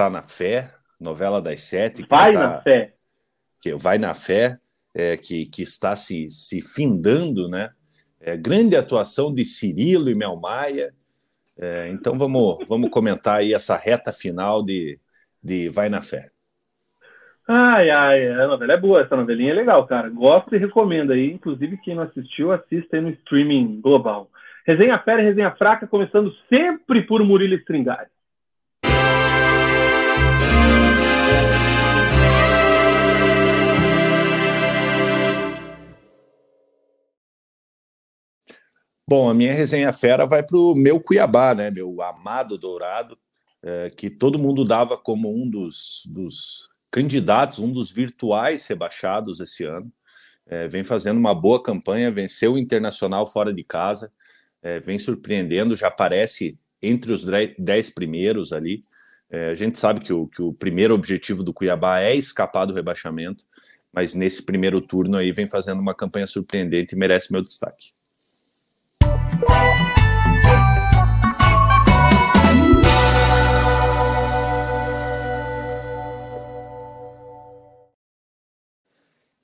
Tá 0.00 0.08
na 0.08 0.22
Fé, 0.22 0.72
novela 0.98 1.42
das 1.42 1.60
sete. 1.60 2.06
Vai 2.08 2.30
está, 2.30 2.48
na 2.48 2.62
Fé. 2.62 2.94
Que 3.60 3.74
vai 3.74 3.98
na 3.98 4.14
Fé, 4.14 4.58
é, 4.94 5.14
que, 5.14 5.44
que 5.44 5.62
está 5.62 5.94
se, 5.94 6.30
se 6.30 6.62
findando, 6.62 7.50
né? 7.50 7.70
É, 8.18 8.34
grande 8.34 8.76
atuação 8.76 9.30
de 9.30 9.44
Cirilo 9.44 10.08
e 10.08 10.14
Mel 10.14 10.36
Maia. 10.36 10.94
É, 11.58 11.90
então 11.90 12.16
vamos, 12.16 12.66
vamos 12.66 12.88
comentar 12.88 13.40
aí 13.40 13.52
essa 13.52 13.76
reta 13.76 14.10
final 14.10 14.64
de, 14.64 14.98
de 15.42 15.68
Vai 15.68 15.90
na 15.90 16.00
Fé. 16.00 16.30
Ai, 17.52 17.90
ai, 17.90 18.28
a 18.28 18.46
novela 18.46 18.74
é 18.74 18.76
boa, 18.76 19.00
essa 19.00 19.16
novelinha 19.16 19.50
é 19.50 19.54
legal, 19.54 19.84
cara. 19.84 20.08
Gosto 20.08 20.54
e 20.54 20.58
recomendo 20.58 21.12
aí. 21.12 21.32
Inclusive, 21.32 21.78
quem 21.78 21.96
não 21.96 22.04
assistiu, 22.04 22.52
assista 22.52 22.96
aí 22.96 23.02
no 23.02 23.10
streaming 23.10 23.80
global. 23.80 24.30
Resenha 24.64 24.96
Fera 25.00 25.20
e 25.20 25.24
Resenha 25.24 25.50
Fraca, 25.56 25.84
começando 25.84 26.32
sempre 26.48 27.02
por 27.02 27.24
Murilo 27.24 27.56
Stringari. 27.56 28.06
Bom, 39.08 39.28
a 39.28 39.34
minha 39.34 39.52
resenha 39.52 39.92
fera 39.92 40.24
vai 40.24 40.44
para 40.44 40.56
o 40.56 40.76
meu 40.76 41.00
Cuiabá, 41.00 41.52
né? 41.52 41.68
Meu 41.68 42.00
amado 42.00 42.56
Dourado, 42.56 43.18
é, 43.60 43.88
que 43.90 44.08
todo 44.08 44.38
mundo 44.38 44.64
dava 44.64 44.96
como 44.96 45.28
um 45.34 45.50
dos, 45.50 46.04
dos, 46.06 46.69
candidatos, 46.90 47.58
um 47.58 47.72
dos 47.72 47.92
virtuais 47.92 48.66
rebaixados 48.66 49.40
esse 49.40 49.64
ano. 49.64 49.92
É, 50.46 50.66
vem 50.66 50.82
fazendo 50.82 51.18
uma 51.18 51.34
boa 51.34 51.62
campanha, 51.62 52.10
venceu 52.10 52.54
o 52.54 52.58
Internacional 52.58 53.26
fora 53.26 53.54
de 53.54 53.62
casa, 53.62 54.12
é, 54.62 54.80
vem 54.80 54.98
surpreendendo, 54.98 55.76
já 55.76 55.88
aparece 55.88 56.58
entre 56.82 57.12
os 57.12 57.24
dez 57.58 57.90
primeiros 57.90 58.52
ali. 58.52 58.80
É, 59.30 59.50
a 59.50 59.54
gente 59.54 59.78
sabe 59.78 60.00
que 60.00 60.12
o, 60.12 60.26
que 60.26 60.42
o 60.42 60.52
primeiro 60.52 60.94
objetivo 60.94 61.44
do 61.44 61.54
Cuiabá 61.54 62.00
é 62.00 62.14
escapar 62.16 62.66
do 62.66 62.74
rebaixamento, 62.74 63.44
mas 63.92 64.14
nesse 64.14 64.44
primeiro 64.44 64.80
turno 64.80 65.16
aí 65.16 65.30
vem 65.30 65.46
fazendo 65.46 65.80
uma 65.80 65.94
campanha 65.94 66.26
surpreendente 66.26 66.94
e 66.94 66.98
merece 66.98 67.32
meu 67.32 67.42
destaque. 67.42 67.92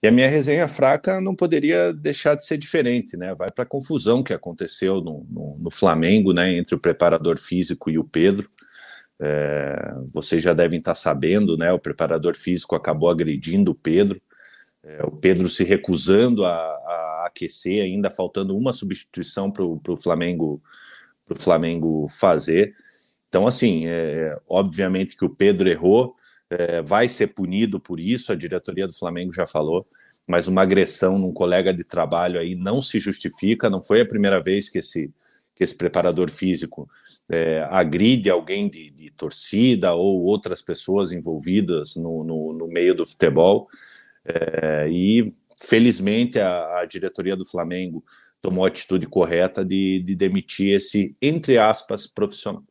E 0.02 0.08
a 0.08 0.12
minha 0.12 0.28
resenha 0.28 0.68
fraca 0.68 1.20
não 1.20 1.34
poderia 1.34 1.92
deixar 1.92 2.34
de 2.34 2.44
ser 2.44 2.58
diferente, 2.58 3.16
né? 3.16 3.34
Vai 3.34 3.50
para 3.50 3.64
a 3.64 3.68
confusão 3.68 4.22
que 4.22 4.32
aconteceu 4.32 5.00
no, 5.00 5.26
no, 5.28 5.58
no, 5.58 5.70
Flamengo, 5.70 6.32
né? 6.32 6.56
Entre 6.56 6.74
o 6.74 6.78
preparador 6.78 7.38
físico 7.38 7.90
e 7.90 7.98
o 7.98 8.04
Pedro. 8.04 8.48
É, 9.18 9.94
vocês 10.12 10.42
já 10.42 10.52
devem 10.52 10.78
estar 10.78 10.94
sabendo, 10.94 11.56
né? 11.56 11.72
O 11.72 11.78
preparador 11.78 12.36
físico 12.36 12.74
acabou 12.74 13.08
agredindo 13.08 13.70
o 13.70 13.74
Pedro. 13.74 14.20
É, 14.82 15.02
o 15.04 15.10
Pedro 15.10 15.48
se 15.48 15.64
recusando 15.64 16.44
a, 16.44 16.52
a, 16.52 17.24
aquecer, 17.26 17.82
ainda 17.82 18.10
faltando 18.10 18.56
uma 18.56 18.72
substituição 18.72 19.50
para 19.50 19.64
o 19.64 19.96
Flamengo, 19.96 20.62
pro 21.24 21.40
Flamengo 21.40 22.06
fazer. 22.08 22.74
Então, 23.28 23.46
assim, 23.46 23.86
é, 23.86 24.38
obviamente 24.48 25.16
que 25.16 25.24
o 25.24 25.30
Pedro 25.30 25.68
errou, 25.68 26.14
é, 26.50 26.82
vai 26.82 27.08
ser 27.08 27.28
punido 27.28 27.80
por 27.80 27.98
isso, 27.98 28.32
a 28.32 28.36
diretoria 28.36 28.86
do 28.86 28.94
Flamengo 28.94 29.32
já 29.32 29.46
falou, 29.46 29.86
mas 30.26 30.48
uma 30.48 30.62
agressão 30.62 31.18
num 31.18 31.32
colega 31.32 31.72
de 31.72 31.84
trabalho 31.84 32.40
aí 32.40 32.54
não 32.54 32.82
se 32.82 32.98
justifica, 32.98 33.70
não 33.70 33.82
foi 33.82 34.00
a 34.00 34.06
primeira 34.06 34.42
vez 34.42 34.68
que 34.68 34.78
esse, 34.78 35.12
que 35.54 35.62
esse 35.62 35.74
preparador 35.74 36.30
físico 36.30 36.88
é, 37.30 37.66
agride 37.70 38.30
alguém 38.30 38.68
de, 38.68 38.90
de, 38.90 39.10
torcida 39.10 39.94
ou 39.94 40.22
outras 40.22 40.62
pessoas 40.62 41.12
envolvidas 41.12 41.96
no, 41.96 42.22
no, 42.24 42.52
no 42.52 42.68
meio 42.68 42.94
do 42.94 43.06
futebol. 43.06 43.68
É, 44.24 44.88
e 44.90 45.32
felizmente 45.60 46.38
a, 46.38 46.80
a, 46.80 46.84
diretoria 46.84 47.36
do 47.36 47.44
Flamengo 47.44 48.04
tomou 48.42 48.64
a 48.64 48.68
atitude 48.68 49.06
correta 49.06 49.64
de, 49.64 50.02
de 50.04 50.14
demitir 50.14 50.74
esse, 50.74 51.14
entre 51.22 51.58
aspas, 51.58 52.06
profissional. 52.06 52.62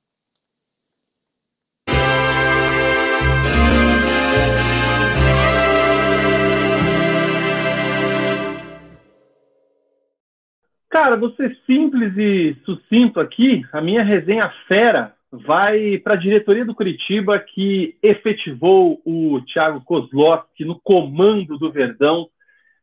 Cara, 10.96 11.18
vou 11.18 11.30
ser 11.32 11.54
simples 11.66 12.16
e 12.16 12.56
sucinto 12.64 13.20
aqui. 13.20 13.66
A 13.74 13.82
minha 13.82 14.02
resenha 14.02 14.50
fera 14.66 15.14
vai 15.30 15.98
para 15.98 16.14
a 16.14 16.18
diretoria 16.18 16.64
do 16.64 16.74
Curitiba, 16.74 17.38
que 17.38 17.98
efetivou 18.02 19.02
o 19.06 19.42
Thiago 19.42 19.84
Kozlowski 19.84 20.64
no 20.64 20.80
comando 20.80 21.58
do 21.58 21.70
Verdão. 21.70 22.30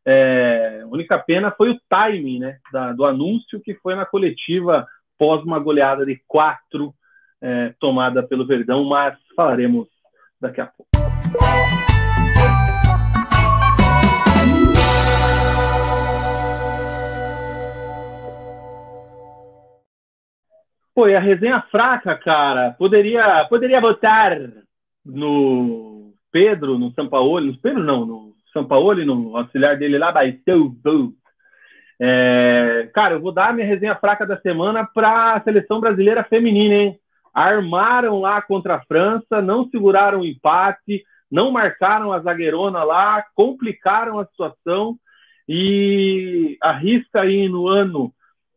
É, 0.05 0.83
a 0.83 0.87
única 0.89 1.19
pena 1.19 1.51
foi 1.53 1.71
o 1.71 1.81
timing 1.89 2.41
né, 2.41 2.59
da, 2.71 2.93
do 2.93 3.07
anúncio, 3.07 3.63
que 3.63 3.73
foi 3.77 3.95
na 3.95 4.05
coletiva 4.05 4.87
pós 5.19 5.43
uma 5.43 5.59
goleada 5.59 6.05
de 6.05 6.21
quatro 6.29 6.93
é, 7.41 7.73
tomada 7.81 8.23
pelo 8.23 8.47
Verdão, 8.47 8.85
mas 8.85 9.17
falaremos 9.35 9.89
daqui 10.39 10.61
a 10.61 10.67
pouco. 10.67 10.91
Pô, 20.95 21.05
a 21.07 21.19
resenha 21.19 21.63
fraca, 21.71 22.15
cara, 22.17 22.73
poderia, 22.79 23.47
poderia 23.49 23.81
votar 23.81 24.39
no 25.05 26.13
Pedro, 26.31 26.79
no 26.79 26.93
Sampaoli, 26.93 27.53
no 27.53 27.59
Pedro 27.59 27.83
não, 27.83 28.05
no 28.05 28.35
Sampaoli, 28.53 29.05
no 29.05 29.37
auxiliar 29.37 29.79
dele 29.79 29.97
lá, 29.97 30.13
Baiteu, 30.13 30.75
é, 32.05 32.91
cara, 32.93 33.15
eu 33.15 33.21
vou 33.21 33.33
dar 33.33 33.55
minha 33.55 33.67
resenha 33.67 33.95
fraca 33.95 34.27
da 34.27 34.37
semana 34.41 34.85
para 34.85 35.35
a 35.35 35.43
seleção 35.43 35.81
brasileira 35.81 36.25
feminina, 36.25 36.75
hein? 36.75 36.99
Armaram 37.33 38.21
lá 38.21 38.43
contra 38.43 38.75
a 38.75 38.85
França, 38.85 39.41
não 39.41 39.69
seguraram 39.71 40.21
o 40.21 40.27
empate, 40.27 41.05
não 41.31 41.51
marcaram 41.51 42.13
a 42.13 42.19
zagueirona 42.19 42.83
lá, 42.83 43.25
complicaram 43.35 44.19
a 44.19 44.27
situação 44.27 44.97
e 45.49 46.59
arrisca 46.61 47.23
aí 47.23 47.49
no 47.49 47.69
ano 47.69 48.13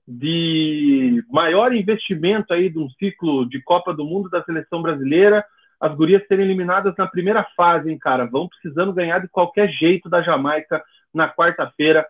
de 0.07 1.24
maior 1.29 1.74
investimento 1.74 2.53
aí 2.53 2.69
de 2.69 2.77
um 2.77 2.89
ciclo 2.91 3.47
de 3.47 3.62
Copa 3.62 3.93
do 3.93 4.05
Mundo 4.05 4.29
da 4.29 4.43
seleção 4.43 4.81
brasileira, 4.81 5.43
as 5.79 5.93
gurias 5.95 6.25
serem 6.27 6.45
eliminadas 6.45 6.93
na 6.97 7.07
primeira 7.07 7.43
fase, 7.55 7.89
hein, 7.89 7.97
cara? 7.97 8.25
Vão 8.25 8.47
precisando 8.47 8.93
ganhar 8.93 9.19
de 9.19 9.27
qualquer 9.27 9.69
jeito 9.69 10.09
da 10.09 10.21
Jamaica 10.21 10.83
na 11.13 11.27
quarta-feira, 11.27 12.05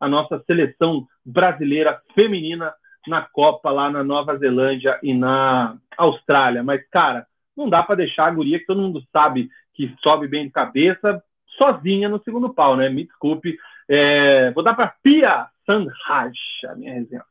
a 0.00 0.08
nossa 0.08 0.42
seleção 0.46 1.06
brasileira 1.24 2.00
feminina 2.14 2.72
na 3.06 3.22
Copa 3.22 3.70
lá 3.70 3.90
na 3.90 4.04
Nova 4.04 4.36
Zelândia 4.36 4.98
e 5.02 5.14
na 5.14 5.76
Austrália. 5.96 6.62
Mas, 6.62 6.86
cara, 6.90 7.26
não 7.56 7.68
dá 7.68 7.82
para 7.82 7.96
deixar 7.96 8.26
a 8.26 8.30
guria 8.30 8.58
que 8.58 8.66
todo 8.66 8.80
mundo 8.80 9.02
sabe 9.12 9.48
que 9.74 9.94
sobe 10.00 10.28
bem 10.28 10.46
de 10.46 10.52
cabeça 10.52 11.22
sozinha 11.56 12.08
no 12.08 12.22
segundo 12.22 12.54
pau, 12.54 12.76
né? 12.76 12.88
Me 12.88 13.04
desculpe. 13.04 13.58
É... 13.88 14.50
Vou 14.52 14.62
dar 14.62 14.74
para 14.74 14.94
Pia 15.02 15.46
Sandhaj, 15.64 16.36
a 16.66 16.74
minha 16.74 16.94
resenha. 16.94 17.22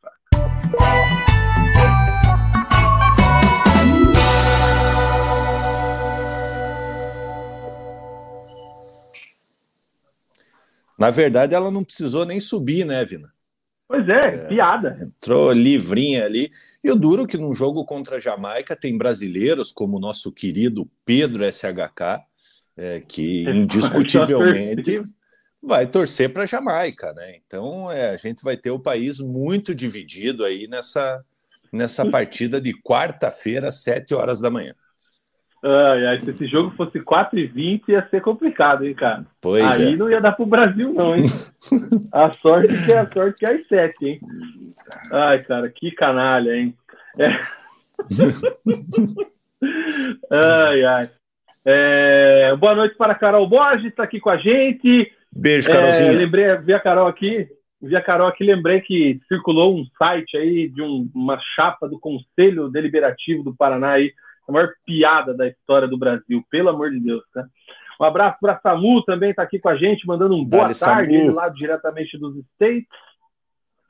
Na 10.97 11.11
verdade, 11.11 11.53
ela 11.53 11.69
não 11.69 11.83
precisou 11.83 12.25
nem 12.25 12.39
subir, 12.39 12.83
né, 12.83 13.05
Vina? 13.05 13.31
Pois 13.87 14.09
é, 14.09 14.19
é, 14.19 14.37
piada. 14.47 14.97
Entrou 15.01 15.51
livrinha 15.51 16.25
ali. 16.25 16.51
E 16.83 16.91
o 16.91 16.95
duro 16.95 17.27
que 17.27 17.37
num 17.37 17.53
jogo 17.53 17.85
contra 17.85 18.17
a 18.17 18.19
Jamaica 18.19 18.75
tem 18.75 18.97
brasileiros, 18.97 19.71
como 19.71 19.97
o 19.97 19.99
nosso 19.99 20.31
querido 20.31 20.89
Pedro 21.05 21.45
SHK, 21.45 22.19
é, 22.75 22.99
que 22.99 23.43
indiscutivelmente 23.47 25.03
vai 25.67 25.85
torcer 25.85 26.31
para 26.31 26.43
a 26.43 26.47
Jamaica, 26.47 27.13
né? 27.13 27.35
Então 27.45 27.91
é, 27.91 28.09
a 28.09 28.17
gente 28.17 28.43
vai 28.43 28.55
ter 28.55 28.71
o 28.71 28.79
país 28.79 29.19
muito 29.19 29.75
dividido 29.75 30.45
aí 30.45 30.67
nessa, 30.67 31.23
nessa 31.71 32.05
partida 32.09 32.59
de 32.59 32.73
quarta-feira, 32.81 33.67
às 33.67 33.83
7 33.83 34.15
horas 34.15 34.39
da 34.39 34.49
manhã. 34.49 34.73
Ai, 35.63 36.05
ai, 36.05 36.19
se 36.19 36.29
esse 36.29 36.47
jogo 36.47 36.71
fosse 36.77 36.99
4 36.99 37.37
e 37.37 37.47
20 37.47 37.89
ia 37.89 38.07
ser 38.09 38.21
complicado, 38.21 38.85
hein, 38.85 38.93
cara? 38.93 39.25
Pois 39.41 39.79
Aí 39.79 39.93
é. 39.93 39.97
não 39.97 40.09
ia 40.09 40.21
dar 40.21 40.31
pro 40.31 40.45
Brasil, 40.45 40.93
não, 40.93 41.15
hein? 41.15 41.25
a 42.13 42.31
sorte 42.35 42.85
que 42.85 42.91
é 42.91 42.99
a 42.99 43.11
sorte 43.11 43.39
que 43.39 43.45
é 43.45 43.55
às 43.55 43.67
7, 43.67 44.05
hein? 44.05 44.19
Ai, 45.11 45.43
cara, 45.43 45.69
que 45.69 45.91
canalha, 45.91 46.55
hein? 46.55 46.73
É. 47.19 47.39
ai, 50.31 50.85
ai. 50.85 51.03
É, 51.65 52.55
boa 52.55 52.75
noite 52.75 52.95
para 52.95 53.11
a 53.11 53.15
Carol 53.15 53.49
Borges, 53.49 53.87
está 53.87 54.03
aqui 54.03 54.21
com 54.21 54.29
a 54.29 54.37
gente. 54.37 55.11
Beijo, 55.39 55.69
É, 55.69 55.73
Carolzinha. 55.73 56.11
lembrei, 56.13 56.57
vi 56.57 56.73
a 56.73 56.79
Carol 56.79 57.07
aqui, 57.07 57.47
vi 57.81 57.95
a 57.95 58.01
Carol 58.01 58.27
aqui, 58.27 58.43
lembrei 58.43 58.81
que 58.81 59.19
circulou 59.27 59.77
um 59.77 59.85
site 59.97 60.35
aí 60.37 60.67
de 60.69 60.81
um- 60.81 61.09
uma 61.13 61.39
chapa 61.55 61.87
do 61.87 61.99
Conselho 61.99 62.69
Deliberativo 62.69 63.43
do 63.43 63.55
Paraná 63.55 63.91
aí, 63.93 64.11
a 64.47 64.51
maior 64.51 64.69
piada 64.85 65.33
da 65.33 65.47
história 65.47 65.87
do 65.87 65.97
Brasil, 65.97 66.43
pelo 66.49 66.69
amor 66.69 66.89
de 66.91 66.99
Deus, 66.99 67.23
tá? 67.33 67.45
Um 67.99 68.05
abraço 68.05 68.37
para 68.39 68.59
Samu, 68.61 69.03
também 69.03 69.31
está 69.31 69.43
aqui 69.43 69.59
com 69.59 69.69
a 69.69 69.75
gente, 69.75 70.05
mandando 70.07 70.35
um 70.35 70.45
boa 70.45 70.63
Dale, 70.63 70.79
tarde, 70.79 71.17
Samu. 71.19 71.35
lá 71.35 71.49
diretamente 71.49 72.17
dos 72.17 72.37
States. 72.53 72.87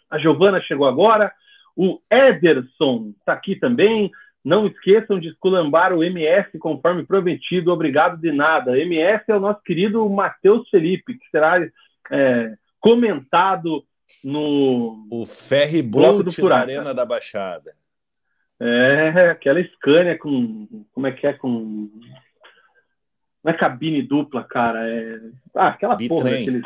A 0.10 0.18
Giovana 0.18 0.62
chegou 0.62 0.88
agora. 0.88 1.32
O 1.76 2.00
Ederson 2.10 3.14
está 3.20 3.34
aqui 3.34 3.56
também. 3.58 4.10
Não 4.48 4.66
esqueçam 4.66 5.20
de 5.20 5.28
esculambar 5.28 5.92
o 5.92 6.02
MS 6.02 6.58
conforme 6.58 7.06
prometido. 7.06 7.70
Obrigado 7.70 8.16
de 8.16 8.32
nada. 8.32 8.80
MS 8.80 9.26
é 9.28 9.36
o 9.36 9.42
nosso 9.42 9.62
querido 9.62 10.10
Matheus 10.10 10.70
Felipe, 10.70 11.16
que 11.16 11.30
será 11.30 11.60
é, 12.10 12.54
comentado 12.80 13.84
no. 14.24 15.06
O 15.12 15.26
ferry 15.26 15.82
do 15.82 16.48
da. 16.48 16.60
Arena 16.60 16.94
da 16.94 17.06
Baixada. 17.06 17.74
É, 18.58 19.32
aquela 19.32 19.62
Scania 19.62 20.18
com. 20.18 20.66
Como 20.94 21.08
é 21.08 21.12
que 21.12 21.28
é? 21.28 21.34
Com. 21.34 21.92
Não 23.44 23.52
é 23.52 23.54
cabine 23.54 24.02
dupla, 24.02 24.46
cara. 24.46 24.80
É. 24.90 25.20
Ah, 25.54 25.68
aquela 25.68 25.98
porra 25.98 26.30
Bitrem. 26.30 26.46
daqueles. 26.46 26.66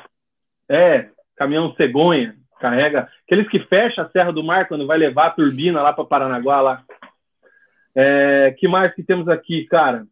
É, 0.70 1.10
caminhão 1.36 1.74
cegonha, 1.74 2.36
carrega. 2.60 3.10
Aqueles 3.26 3.50
que 3.50 3.60
fecham 3.62 4.06
a 4.06 4.10
Serra 4.12 4.32
do 4.32 4.44
Mar 4.44 4.68
quando 4.68 4.86
vai 4.86 5.00
levar 5.00 5.26
a 5.26 5.32
turbina 5.32 5.82
lá 5.82 5.92
para 5.92 6.06
Paranaguá 6.06 6.62
lá. 6.62 6.86
É, 7.96 8.56
que 8.58 8.68
mais 8.68 8.94
que 8.96 9.04
temos 9.04 9.28
aqui, 9.28 9.66
cara? 9.66 10.06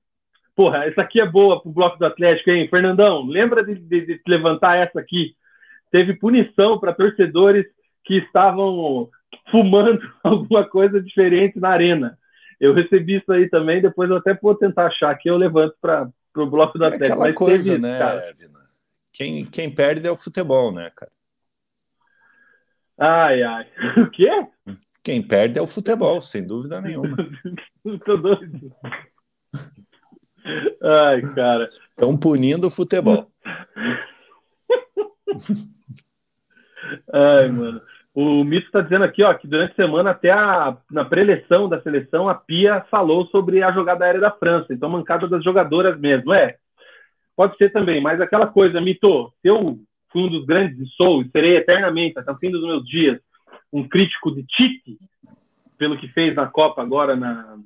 Porra, 0.56 0.86
essa 0.86 1.02
aqui 1.02 1.22
é 1.22 1.26
boa 1.26 1.62
pro 1.62 1.72
bloco 1.72 1.98
do 1.98 2.06
Atlético, 2.06 2.50
hein? 2.50 2.68
Fernandão, 2.70 3.26
lembra 3.26 3.64
de, 3.64 3.76
de- 3.76 4.06
de 4.06 4.22
levantar 4.28 4.76
essa 4.78 5.00
aqui? 5.00 5.36
Teve 5.92 6.14
punição 6.16 6.78
para 6.80 6.94
torcedores 6.94 7.66
que 8.04 8.16
estavam 8.18 9.10
fumando 9.50 10.02
alguma 10.24 10.68
coisa 10.68 11.02
diferente 11.02 11.60
na 11.60 11.70
arena. 11.70 12.18
Eu 12.60 12.74
recebi 12.74 13.16
isso 13.18 13.32
aí 13.32 13.50
também, 13.50 13.82
depois 13.82 14.10
eu 14.10 14.18
até 14.18 14.34
vou 14.34 14.54
tentar 14.54 14.88
achar 14.88 15.12
aqui, 15.12 15.30
eu 15.30 15.38
levanto 15.38 15.76
para 15.80 16.10
o 16.36 16.46
bloco 16.46 16.78
do 16.78 16.84
É 16.84 16.88
Atlético. 16.88 17.14
aquela 17.14 17.28
Mas 17.28 17.36
coisa, 17.36 17.72
isso, 17.72 17.82
né, 17.82 17.98
cara. 17.98 18.34
Vina? 18.38 18.60
Quem, 19.14 19.46
quem 19.46 19.74
perde 19.74 20.08
é 20.08 20.12
o 20.12 20.18
futebol, 20.18 20.72
né, 20.74 20.92
cara? 20.94 21.12
Ai, 22.98 23.42
ai. 23.44 23.65
O 23.98 24.10
quê? 24.12 24.30
Quem 25.04 25.22
perde 25.22 25.60
é 25.60 25.62
o 25.62 25.68
futebol, 25.68 26.22
sem 26.22 26.46
dúvida 26.46 26.82
nenhuma. 26.82 27.16
Tô 28.06 28.18
doido. 28.18 28.72
Ai, 30.82 31.22
cara. 31.34 31.70
Estão 31.90 32.18
punindo 32.18 32.68
o 32.68 32.72
futebol. 32.72 33.32
Ai, 37.14 37.48
mano. 37.50 37.82
O 38.14 38.44
Mito 38.44 38.66
está 38.66 38.82
dizendo 38.82 39.06
aqui, 39.06 39.24
ó, 39.24 39.34
que 39.34 39.48
durante 39.48 39.72
a 39.72 39.76
semana, 39.76 40.12
até 40.12 40.32
a, 40.32 40.76
na 40.92 41.06
preleção 41.06 41.70
da 41.70 41.82
seleção, 41.82 42.28
a 42.28 42.36
Pia 42.36 42.86
falou 42.90 43.26
sobre 43.28 43.64
a 43.64 43.72
jogada 43.72 44.04
aérea 44.04 44.20
da 44.20 44.32
França. 44.32 44.74
Então, 44.74 44.90
mancada 44.90 45.28
das 45.28 45.44
jogadoras 45.44 45.98
mesmo. 46.00 46.34
É, 46.34 46.58
pode 47.36 47.56
ser 47.58 47.72
também, 47.72 48.02
mas 48.02 48.20
aquela 48.20 48.48
coisa, 48.48 48.82
Mito, 48.82 49.32
eu 49.44 49.80
fui 50.12 50.24
um 50.24 50.30
dos 50.30 50.46
grandes 50.46 50.80
e 50.80 50.90
sou 50.96 51.22
e 51.22 51.30
serei 51.30 51.56
eternamente, 51.58 52.18
até 52.18 52.32
o 52.32 52.38
fim 52.38 52.52
dos 52.52 52.64
meus 52.64 52.84
dias, 52.86 53.20
um 53.71 53.88
crítico 53.88 54.34
de 54.34 54.43
Tite, 54.43 54.97
pelo 55.77 55.97
que 55.97 56.08
fez 56.10 56.36
na 56.36 56.47
Copa 56.47 56.82
agora 56.82 57.15
na, 57.15 57.58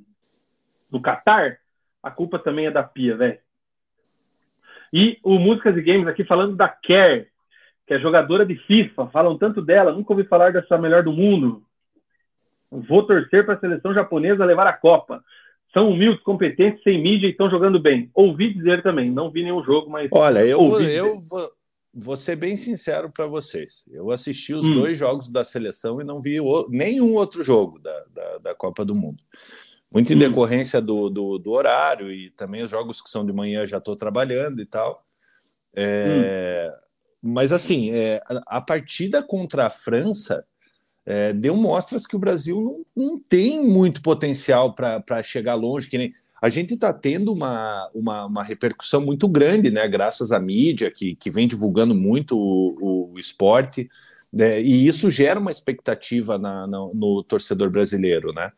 no 0.91 1.01
Catar, 1.01 1.57
a 2.01 2.11
culpa 2.11 2.37
também 2.37 2.67
é 2.67 2.71
da 2.71 2.83
Pia, 2.83 3.15
velho. 3.15 3.39
E 4.91 5.17
o 5.23 5.39
Músicas 5.39 5.75
e 5.75 5.81
Games 5.81 6.07
aqui 6.07 6.23
falando 6.23 6.55
da 6.55 6.67
Care, 6.67 7.27
que 7.87 7.93
é 7.93 7.99
jogadora 7.99 8.45
de 8.45 8.55
FIFA, 8.55 9.07
falam 9.07 9.37
tanto 9.37 9.61
dela, 9.61 9.91
nunca 9.91 10.13
ouvi 10.13 10.23
falar 10.25 10.51
dessa 10.51 10.77
melhor 10.77 11.03
do 11.03 11.11
mundo. 11.11 11.63
Vou 12.69 13.03
torcer 13.03 13.45
para 13.45 13.55
a 13.55 13.59
seleção 13.59 13.93
japonesa 13.93 14.45
levar 14.45 14.67
a 14.67 14.73
Copa. 14.73 15.23
São 15.73 15.89
humildes, 15.89 16.21
competentes, 16.21 16.83
sem 16.83 17.01
mídia 17.01 17.27
e 17.27 17.31
estão 17.31 17.49
jogando 17.49 17.79
bem. 17.79 18.11
Ouvi 18.13 18.53
dizer 18.53 18.83
também, 18.83 19.09
não 19.09 19.31
vi 19.31 19.43
nenhum 19.43 19.63
jogo, 19.63 19.89
mas. 19.89 20.07
Olha, 20.11 20.45
eu, 20.45 20.63
vou, 20.63 20.81
eu 20.81 21.17
vou, 21.29 21.51
vou 21.93 22.17
ser 22.17 22.35
bem 22.35 22.57
sincero 22.57 23.11
para 23.11 23.27
vocês. 23.27 23.85
Eu 23.91 24.09
assisti 24.09 24.53
os 24.53 24.65
Hum. 24.65 24.73
dois 24.73 24.97
jogos 24.97 25.29
da 25.29 25.45
seleção 25.45 26.01
e 26.01 26.03
não 26.03 26.19
vi 26.19 26.39
o- 26.41 26.67
nenhum 26.69 27.13
outro 27.13 27.43
jogo 27.43 27.77
da, 27.79 28.05
da, 28.13 28.37
da 28.39 28.55
Copa 28.55 28.83
do 28.83 28.95
Mundo. 28.95 29.21
Muito 29.91 30.11
em 30.11 30.15
Hum. 30.15 30.19
decorrência 30.19 30.81
do, 30.81 31.09
do, 31.09 31.37
do 31.37 31.51
horário 31.51 32.11
e 32.11 32.31
também 32.31 32.63
os 32.63 32.71
jogos 32.71 32.99
que 33.01 33.09
são 33.09 33.23
de 33.25 33.33
manhã 33.33 33.65
já 33.67 33.77
estou 33.77 33.95
trabalhando 33.95 34.59
e 34.61 34.65
tal. 34.65 35.05
É, 35.75 36.73
Mas 37.21 37.51
assim, 37.53 37.91
é, 37.91 38.21
a, 38.27 38.57
a 38.57 38.61
partida 38.61 39.21
contra 39.21 39.67
a 39.67 39.69
França 39.69 40.45
é, 41.05 41.31
deu 41.33 41.55
mostras 41.55 42.07
que 42.07 42.15
o 42.15 42.19
Brasil 42.19 42.85
não, 42.95 43.09
não 43.11 43.19
tem 43.19 43.67
muito 43.67 44.01
potencial 44.01 44.73
para 44.73 45.21
chegar 45.21 45.55
longe, 45.55 45.87
que 45.89 45.97
nem 45.97 46.13
a 46.43 46.49
gente 46.49 46.73
está 46.73 46.93
tendo 46.93 47.33
uma, 47.33 47.89
uma, 47.95 48.25
uma 48.25 48.43
repercussão 48.43 48.99
muito 49.01 49.29
grande, 49.29 49.71
né? 49.71 49.87
Graças 49.87 50.33
à 50.33 50.39
mídia 50.41 50.91
que, 50.91 51.15
que 51.15 51.29
vem 51.31 51.47
divulgando 51.47 51.95
muito 51.95 52.37
o, 52.37 53.13
o 53.13 53.17
esporte, 53.19 53.89
né, 54.31 54.61
e 54.61 54.85
isso 54.87 55.09
gera 55.09 55.39
uma 55.39 55.51
expectativa 55.51 56.37
na, 56.37 56.67
na- 56.67 56.89
no 56.93 57.23
torcedor 57.23 57.69
brasileiro, 57.69 58.33
né? 58.33 58.51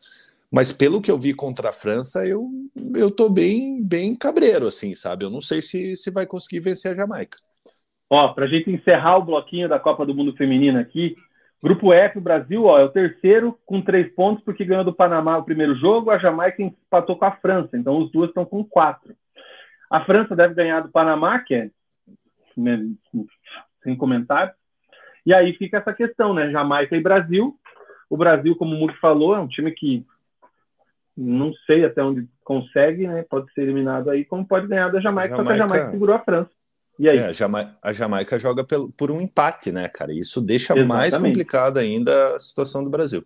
Mas 0.50 0.72
pelo 0.72 1.00
que 1.00 1.10
eu 1.10 1.18
vi 1.18 1.32
contra 1.34 1.68
a 1.68 1.72
França, 1.72 2.26
eu, 2.26 2.50
eu 2.96 3.10
tô 3.10 3.28
bem, 3.28 3.82
bem 3.82 4.16
cabreiro, 4.16 4.66
assim, 4.66 4.94
sabe? 4.94 5.24
Eu 5.24 5.30
não 5.30 5.40
sei 5.40 5.62
se, 5.62 5.96
se 5.96 6.10
vai 6.10 6.26
conseguir 6.26 6.60
vencer 6.60 6.92
a 6.92 6.96
Jamaica. 6.96 7.38
Ó, 8.10 8.28
pra 8.32 8.46
gente 8.46 8.70
encerrar 8.70 9.18
o 9.18 9.24
bloquinho 9.24 9.68
da 9.68 9.78
Copa 9.78 10.06
do 10.06 10.14
Mundo 10.14 10.34
Feminina 10.36 10.80
aqui, 10.80 11.16
Grupo 11.66 11.92
F, 11.92 12.18
o 12.18 12.20
Brasil, 12.20 12.64
ó, 12.64 12.78
é 12.78 12.84
o 12.84 12.88
terceiro 12.88 13.58
com 13.66 13.82
três 13.82 14.14
pontos, 14.14 14.44
porque 14.44 14.64
ganhou 14.64 14.84
do 14.84 14.94
Panamá 14.94 15.36
o 15.36 15.42
primeiro 15.44 15.74
jogo, 15.74 16.12
a 16.12 16.18
Jamaica 16.18 16.62
empatou 16.62 17.16
com 17.16 17.24
a 17.24 17.32
França, 17.32 17.76
então 17.76 17.98
os 17.98 18.12
duas 18.12 18.28
estão 18.28 18.44
com 18.44 18.62
quatro. 18.62 19.16
A 19.90 20.04
França 20.04 20.36
deve 20.36 20.54
ganhar 20.54 20.80
do 20.80 20.90
Panamá, 20.90 21.40
que 21.40 21.54
é 21.56 21.70
né, 22.56 22.86
sem 23.82 23.96
comentário. 23.96 24.52
E 25.26 25.34
aí 25.34 25.54
fica 25.54 25.78
essa 25.78 25.92
questão, 25.92 26.32
né? 26.32 26.50
Jamaica 26.52 26.96
e 26.96 27.02
Brasil. 27.02 27.58
O 28.08 28.16
Brasil, 28.16 28.54
como 28.54 28.76
o 28.76 28.78
Mugi 28.78 28.96
falou, 28.98 29.34
é 29.34 29.40
um 29.40 29.48
time 29.48 29.72
que 29.72 30.06
não 31.16 31.52
sei 31.66 31.84
até 31.84 32.00
onde 32.00 32.28
consegue, 32.44 33.08
né? 33.08 33.24
Pode 33.28 33.52
ser 33.52 33.62
eliminado 33.62 34.08
aí, 34.08 34.24
como 34.24 34.46
pode 34.46 34.68
ganhar 34.68 34.88
da 34.88 35.00
Jamaica, 35.00 35.34
A 35.34 35.36
só 35.38 35.42
que 35.42 35.48
a 35.50 35.56
Jamaica- 35.56 35.74
Jamaica 35.74 35.90
segurou 35.90 36.14
a 36.14 36.20
França. 36.20 36.50
E 36.98 37.08
aí? 37.08 37.18
É, 37.18 37.26
a, 37.26 37.32
Jama- 37.32 37.76
a 37.82 37.92
Jamaica 37.92 38.38
joga 38.38 38.64
por 38.64 39.10
um 39.10 39.20
empate, 39.20 39.70
né, 39.70 39.88
cara? 39.88 40.12
Isso 40.12 40.40
deixa 40.40 40.74
mais 40.74 41.08
Exatamente. 41.08 41.34
complicada 41.34 41.80
ainda 41.80 42.36
a 42.36 42.40
situação 42.40 42.82
do 42.82 42.90
Brasil. 42.90 43.24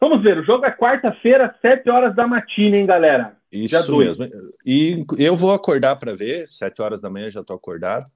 Vamos 0.00 0.22
ver, 0.22 0.38
o 0.38 0.44
jogo 0.44 0.64
é 0.64 0.70
quarta-feira, 0.70 1.54
7 1.60 1.90
horas 1.90 2.16
da 2.16 2.26
matina, 2.26 2.76
hein, 2.76 2.86
galera? 2.86 3.36
Isso 3.52 3.96
mesmo. 3.98 4.26
E 4.64 5.04
eu 5.18 5.36
vou 5.36 5.52
acordar 5.52 5.96
para 5.96 6.14
ver, 6.14 6.48
sete 6.48 6.80
horas 6.80 7.02
da 7.02 7.10
manhã 7.10 7.28
já 7.28 7.40
estou 7.40 7.56
acordado. 7.56 8.06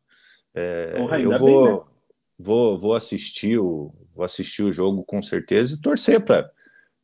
É, 0.54 0.92
Porra, 0.96 1.18
eu 1.18 1.32
vou, 1.32 1.46
bem, 1.46 1.74
né? 1.74 1.80
vou, 2.38 2.78
vou 2.78 2.94
assistir 2.94 3.58
o 3.58 3.92
vou 4.14 4.24
assistir 4.24 4.62
o 4.62 4.70
jogo 4.70 5.02
com 5.02 5.20
certeza 5.20 5.74
e 5.74 5.80
torcer 5.80 6.24
para 6.24 6.48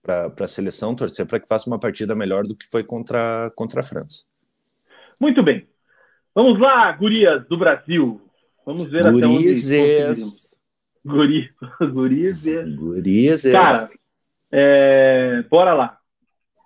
para 0.02 0.32
a 0.40 0.48
seleção, 0.48 0.94
torcer 0.96 1.26
para 1.26 1.38
que 1.38 1.46
faça 1.46 1.68
uma 1.68 1.78
partida 1.78 2.14
melhor 2.14 2.44
do 2.44 2.56
que 2.56 2.66
foi 2.66 2.82
contra, 2.82 3.52
contra 3.54 3.80
a 3.80 3.82
França. 3.82 4.24
Muito 5.20 5.42
bem. 5.42 5.68
Vamos 6.34 6.58
lá, 6.60 6.92
gurias 6.92 7.46
do 7.48 7.56
Brasil. 7.56 8.20
Vamos 8.64 8.90
ver 8.90 9.00
até 9.00 9.08
onde. 9.08 9.26
Gurizes. 9.26 10.56
Guri... 11.04 11.50
Gurizes. 11.92 12.76
Gurizes. 12.76 13.52
Cara, 13.52 13.88
é, 14.52 15.42
bora 15.50 15.74
lá. 15.74 15.98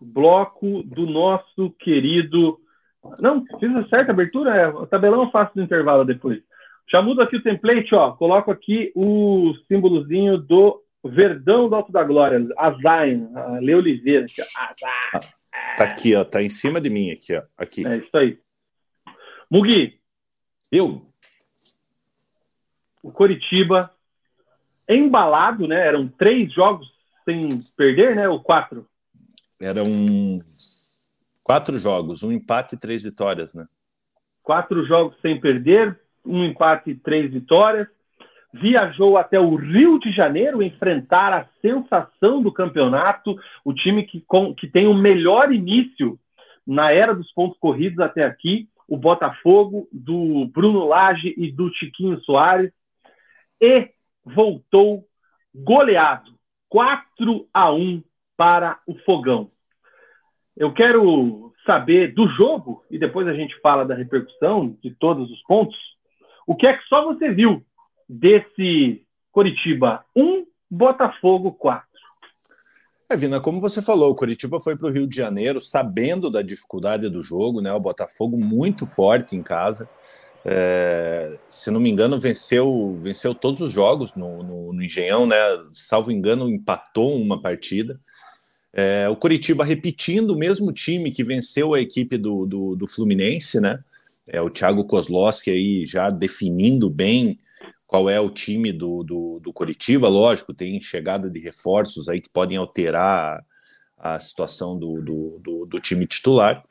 Bloco 0.01 0.83
do 0.83 1.07
nosso 1.07 1.71
querido. 1.79 2.59
Não, 3.19 3.45
fiz 3.59 3.75
a 3.75 3.83
certa 3.83 4.13
abertura? 4.13 4.55
É, 4.55 4.69
o 4.69 4.87
tabelão 4.87 5.25
eu 5.25 5.31
faço 5.31 5.53
no 5.57 5.63
intervalo 5.63 6.05
depois. 6.05 6.41
Já 6.91 7.01
mudo 7.01 7.23
aqui 7.23 7.37
o 7.37 7.43
template, 7.43 7.95
ó. 7.95 8.13
Coloco 8.13 8.51
aqui 8.51 8.93
o 8.95 9.55
símbolozinho 9.67 10.37
do 10.37 10.83
Verdão 11.05 11.69
do 11.69 11.75
Alto 11.75 11.93
da 11.93 12.03
Glória, 12.03 12.47
a 12.59 12.71
Zion, 12.73 13.35
a 13.35 13.59
Lê 13.61 13.75
Oliveira. 13.75 14.25
aqui, 14.25 14.43
ó. 14.43 14.45
A 14.45 15.19
Zion. 15.19 15.33
Tá 15.77 15.85
aqui, 15.85 16.15
ó, 16.15 16.25
tá 16.25 16.43
em 16.43 16.49
cima 16.49 16.81
de 16.81 16.91
mim 16.91 17.11
aqui, 17.11 17.35
ó. 17.35 17.43
Aqui. 17.57 17.87
É 17.87 17.97
isso 17.97 18.17
aí. 18.17 18.39
Mugi. 19.55 20.01
Eu. 20.73 21.07
O 23.01 23.13
Coritiba, 23.13 23.89
embalado, 24.89 25.69
né? 25.69 25.87
Eram 25.87 26.09
três 26.09 26.53
jogos 26.53 26.93
sem 27.25 27.63
perder, 27.77 28.17
né? 28.17 28.29
Ou 28.29 28.43
quatro? 28.43 28.85
Eram 29.61 30.39
quatro 31.45 31.79
jogos, 31.79 32.25
um 32.25 32.33
empate 32.33 32.75
e 32.75 32.81
três 32.81 33.05
vitórias, 33.05 33.55
né? 33.55 33.69
Quatro 34.43 34.85
jogos 34.87 35.17
sem 35.21 35.39
perder, 35.39 36.01
um 36.27 36.45
empate 36.45 36.91
e 36.91 36.97
três 36.97 37.31
vitórias. 37.31 37.87
Viajou 38.53 39.17
até 39.17 39.39
o 39.39 39.55
Rio 39.55 40.01
de 40.01 40.11
Janeiro 40.11 40.65
enfrentar 40.65 41.33
a 41.33 41.49
sensação 41.63 42.43
do 42.43 42.53
campeonato, 42.53 43.37
o 43.65 43.73
time 43.73 44.03
que, 44.03 44.21
com, 44.23 44.53
que 44.53 44.67
tem 44.67 44.89
o 44.89 44.95
melhor 44.95 45.53
início 45.53 46.19
na 46.67 46.91
era 46.91 47.15
dos 47.15 47.31
pontos 47.31 47.57
corridos 47.61 48.01
até 48.01 48.25
aqui, 48.25 48.69
o 48.89 48.97
Botafogo, 48.97 49.89
do 49.93 50.47
Bruno 50.47 50.87
Lage 50.87 51.35
e 51.37 51.51
do 51.51 51.73
Chiquinho 51.75 52.21
Soares, 52.21 52.73
e 53.61 53.91
voltou 54.25 55.07
goleado, 55.55 56.33
4 56.69 57.49
a 57.53 57.73
1 57.73 58.03
para 58.37 58.79
o 58.87 58.95
Fogão. 59.01 59.51
Eu 60.57 60.73
quero 60.73 61.53
saber 61.65 62.13
do 62.15 62.29
jogo, 62.29 62.85
e 62.91 62.99
depois 62.99 63.27
a 63.27 63.35
gente 63.35 63.59
fala 63.61 63.85
da 63.85 63.95
repercussão 63.95 64.77
de 64.83 64.95
todos 64.95 65.31
os 65.31 65.43
pontos, 65.43 65.77
o 66.47 66.55
que 66.55 66.67
é 66.67 66.77
que 66.77 66.85
só 66.85 67.05
você 67.05 67.31
viu 67.31 67.65
desse 68.09 69.07
Coritiba 69.33 70.05
1, 70.15 70.47
Botafogo 70.71 71.53
4? 71.53 71.94
É, 73.15 73.17
Vina, 73.17 73.39
como 73.39 73.61
você 73.61 73.81
falou, 73.81 74.11
o 74.11 74.15
Curitiba 74.15 74.61
foi 74.61 74.77
para 74.77 74.89
o 74.89 74.91
Rio 74.91 75.07
de 75.07 75.17
Janeiro 75.17 75.61
sabendo 75.61 76.29
da 76.29 76.43
dificuldade 76.43 77.09
do 77.09 77.23
jogo, 77.23 77.61
né? 77.61 77.73
O 77.73 77.79
Botafogo 77.79 78.37
muito 78.37 78.85
forte 78.85 79.37
em 79.37 79.43
casa. 79.43 79.89
É, 80.45 81.39
se 81.49 81.71
não 81.71 81.79
me 81.79 81.89
engano, 81.89 82.19
venceu, 82.19 82.99
venceu 83.01 83.33
todos 83.33 83.61
os 83.61 83.71
jogos 83.71 84.17
no, 84.17 84.43
no, 84.43 84.73
no 84.73 84.83
Engenhão, 84.83 85.27
né? 85.27 85.37
Salvo 85.73 86.11
engano, 86.11 86.49
empatou 86.49 87.15
uma 87.15 87.41
partida. 87.41 88.01
É, 88.73 89.09
o 89.09 89.15
Curitiba 89.15 89.65
repetindo 89.65 90.31
o 90.31 90.37
mesmo 90.37 90.73
time 90.73 91.13
que 91.13 91.23
venceu 91.23 91.73
a 91.73 91.81
equipe 91.81 92.19
do, 92.19 92.45
do, 92.45 92.75
do 92.75 92.87
Fluminense, 92.89 93.61
né? 93.61 93.79
É, 94.29 94.43
o 94.43 94.51
Thiago 94.51 94.85
Kozlowski 94.85 95.53
aí 95.53 95.87
já 95.87 96.11
definindo 96.11 96.91
bem 96.91 97.39
qual 97.95 98.11
é 98.11 98.19
o 98.19 98.29
time 98.29 98.73
do, 98.73 99.05
do, 99.05 99.39
do 99.39 99.53
Curitiba, 99.53 100.09
lógico, 100.09 100.53
tem 100.53 100.81
chegada 100.81 101.31
de 101.31 101.39
reforços 101.39 102.09
aí 102.09 102.21
que 102.21 102.29
podem 102.29 102.57
alterar 102.57 103.41
a, 103.97 104.19
situação 104.19 104.77
do, 104.77 105.01
do, 105.01 105.39
do, 105.41 105.67
do 105.67 105.79
time 105.79 106.05
titular. 106.05 106.65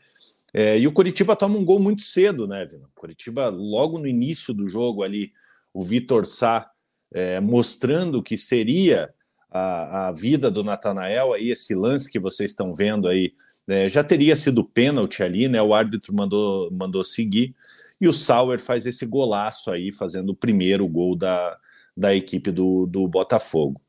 É, 0.53 0.77
e 0.77 0.85
o 0.85 0.91
Curitiba 0.91 1.33
toma 1.33 1.57
um 1.57 1.63
gol 1.63 1.79
muito 1.79 2.01
cedo, 2.01 2.45
né, 2.45 2.65
Vina? 2.65 2.87
O 2.87 2.99
Curitiba, 2.99 3.47
logo 3.47 3.99
no 3.99 4.05
início 4.05 4.53
do 4.53 4.67
jogo 4.67 5.01
ali, 5.01 5.31
o 5.73 5.81
Vitor 5.81 6.25
Sá 6.25 6.69
é, 7.13 7.39
mostrando 7.39 8.21
que 8.21 8.37
seria 8.37 9.09
a, 9.49 10.09
a 10.09 10.11
vida 10.11 10.51
do 10.51 10.61
Natanael, 10.61 11.31
aí 11.31 11.51
esse 11.51 11.73
lance 11.73 12.11
que 12.11 12.19
vocês 12.19 12.51
estão 12.51 12.75
vendo 12.75 13.07
aí, 13.07 13.33
é, 13.65 13.87
já 13.87 14.03
teria 14.03 14.35
sido 14.35 14.61
pênalti 14.61 15.23
ali, 15.23 15.47
né? 15.47 15.61
O 15.61 15.73
árbitro 15.73 16.13
mandou, 16.13 16.69
mandou 16.69 17.01
seguir. 17.01 17.55
E 18.03 18.07
o 18.09 18.11
Sauer 18.11 18.59
faz 18.59 18.85
esse 18.85 19.05
golaço 19.05 19.71
aí, 19.71 19.89
fazendo 19.89 20.31
o 20.31 20.35
primeiro 20.35 20.85
gol 20.89 21.15
da, 21.15 21.57
da 21.95 22.13
equipe 22.13 22.51
do, 22.51 22.85
do 22.85 23.07
Botafogo. 23.07 23.81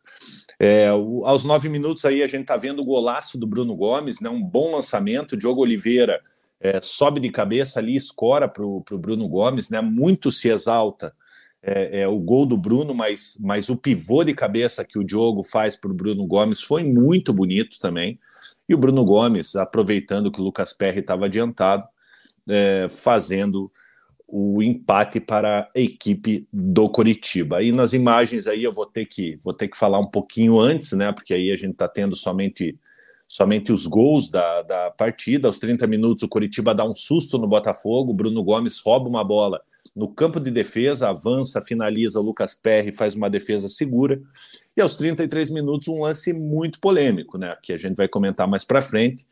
É, 0.56 0.92
o, 0.92 1.26
aos 1.26 1.42
nove 1.42 1.68
minutos 1.68 2.04
aí 2.04 2.22
a 2.22 2.26
gente 2.28 2.46
tá 2.46 2.56
vendo 2.56 2.80
o 2.80 2.84
golaço 2.84 3.36
do 3.36 3.44
Bruno 3.44 3.74
Gomes, 3.74 4.20
né? 4.20 4.30
Um 4.30 4.40
bom 4.40 4.70
lançamento. 4.70 5.36
Diogo 5.36 5.62
Oliveira 5.62 6.22
é, 6.60 6.80
sobe 6.80 7.18
de 7.18 7.28
cabeça 7.28 7.80
ali, 7.80 7.96
escora 7.96 8.46
para 8.46 8.64
o 8.64 8.84
Bruno 8.92 9.28
Gomes, 9.28 9.68
né? 9.68 9.80
Muito 9.80 10.30
se 10.30 10.48
exalta 10.48 11.12
é, 11.60 12.02
é, 12.02 12.06
o 12.06 12.20
gol 12.20 12.46
do 12.46 12.56
Bruno, 12.56 12.94
mas, 12.94 13.36
mas 13.40 13.68
o 13.68 13.76
pivô 13.76 14.22
de 14.22 14.32
cabeça 14.32 14.84
que 14.84 14.96
o 14.96 15.02
Diogo 15.02 15.42
faz 15.42 15.74
para 15.74 15.90
o 15.90 15.94
Bruno 15.94 16.24
Gomes 16.24 16.62
foi 16.62 16.84
muito 16.84 17.32
bonito 17.32 17.80
também. 17.80 18.16
E 18.68 18.76
o 18.76 18.78
Bruno 18.78 19.04
Gomes, 19.04 19.56
aproveitando 19.56 20.30
que 20.30 20.40
o 20.40 20.44
Lucas 20.44 20.72
Perry 20.72 21.00
estava 21.00 21.26
adiantado, 21.26 21.84
é, 22.48 22.86
fazendo 22.88 23.72
o 24.26 24.62
empate 24.62 25.20
para 25.20 25.70
a 25.74 25.80
equipe 25.80 26.46
do 26.52 26.88
Coritiba. 26.88 27.62
E 27.62 27.70
nas 27.70 27.92
imagens 27.92 28.46
aí 28.46 28.64
eu 28.64 28.72
vou 28.72 28.86
ter 28.86 29.06
que 29.06 29.38
vou 29.42 29.52
ter 29.52 29.68
que 29.68 29.76
falar 29.76 29.98
um 29.98 30.06
pouquinho 30.06 30.58
antes, 30.58 30.92
né? 30.92 31.12
Porque 31.12 31.34
aí 31.34 31.52
a 31.52 31.56
gente 31.56 31.72
está 31.72 31.88
tendo 31.88 32.16
somente 32.16 32.78
somente 33.28 33.72
os 33.72 33.86
gols 33.86 34.28
da, 34.28 34.62
da 34.62 34.90
partida. 34.90 35.48
Aos 35.48 35.58
30 35.58 35.86
minutos 35.86 36.22
o 36.22 36.28
Coritiba 36.28 36.74
dá 36.74 36.84
um 36.84 36.94
susto 36.94 37.38
no 37.38 37.46
Botafogo, 37.46 38.14
Bruno 38.14 38.42
Gomes 38.42 38.80
rouba 38.80 39.08
uma 39.08 39.24
bola 39.24 39.60
no 39.94 40.08
campo 40.08 40.40
de 40.40 40.50
defesa, 40.50 41.08
avança, 41.08 41.62
finaliza, 41.62 42.20
Lucas 42.20 42.54
Perry 42.54 42.90
faz 42.90 43.14
uma 43.14 43.30
defesa 43.30 43.68
segura. 43.68 44.20
E 44.76 44.80
aos 44.80 44.96
33 44.96 45.50
minutos 45.50 45.86
um 45.86 46.02
lance 46.02 46.32
muito 46.32 46.80
polêmico, 46.80 47.38
né? 47.38 47.56
Que 47.62 47.72
a 47.72 47.78
gente 47.78 47.94
vai 47.94 48.08
comentar 48.08 48.48
mais 48.48 48.64
para 48.64 48.82
frente. 48.82 49.26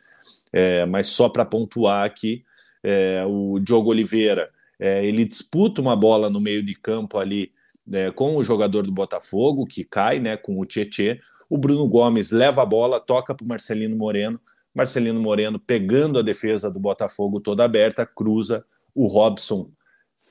É, 0.52 0.84
mas 0.84 1.06
só 1.06 1.28
para 1.28 1.46
pontuar 1.46 2.04
aqui, 2.04 2.44
é, 2.84 3.24
o 3.26 3.58
Diogo 3.58 3.90
Oliveira 3.90 4.50
é, 4.82 5.06
ele 5.06 5.24
disputa 5.24 5.80
uma 5.80 5.94
bola 5.94 6.28
no 6.28 6.40
meio 6.40 6.60
de 6.60 6.74
campo 6.74 7.16
ali 7.16 7.52
é, 7.92 8.10
com 8.10 8.36
o 8.36 8.42
jogador 8.42 8.82
do 8.82 8.90
Botafogo, 8.90 9.64
que 9.64 9.84
cai 9.84 10.18
né, 10.18 10.36
com 10.36 10.58
o 10.58 10.66
Tietê. 10.66 11.20
O 11.48 11.56
Bruno 11.56 11.86
Gomes 11.86 12.32
leva 12.32 12.62
a 12.62 12.66
bola, 12.66 12.98
toca 12.98 13.32
para 13.32 13.44
o 13.44 13.48
Marcelino 13.48 13.94
Moreno. 13.94 14.40
Marcelino 14.74 15.20
Moreno 15.20 15.60
pegando 15.60 16.18
a 16.18 16.22
defesa 16.22 16.68
do 16.68 16.80
Botafogo 16.80 17.38
toda 17.38 17.62
aberta, 17.62 18.04
cruza. 18.04 18.64
O 18.92 19.06
Robson 19.06 19.70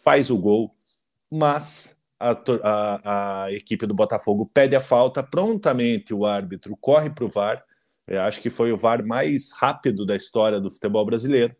faz 0.03 0.29
o 0.29 0.37
gol, 0.37 0.75
mas 1.31 1.97
a, 2.19 2.31
a, 2.61 3.43
a 3.45 3.53
equipe 3.53 3.87
do 3.87 3.93
Botafogo 3.93 4.51
pede 4.53 4.75
a 4.75 4.81
falta. 4.81 5.23
Prontamente 5.23 6.13
o 6.13 6.25
árbitro 6.25 6.75
corre 6.75 7.09
para 7.09 7.23
o 7.23 7.29
VAR. 7.29 7.63
É, 8.05 8.17
acho 8.17 8.41
que 8.41 8.49
foi 8.49 8.73
o 8.73 8.77
VAR 8.77 9.01
mais 9.05 9.53
rápido 9.53 10.05
da 10.05 10.17
história 10.17 10.59
do 10.59 10.69
futebol 10.69 11.05
brasileiro 11.05 11.55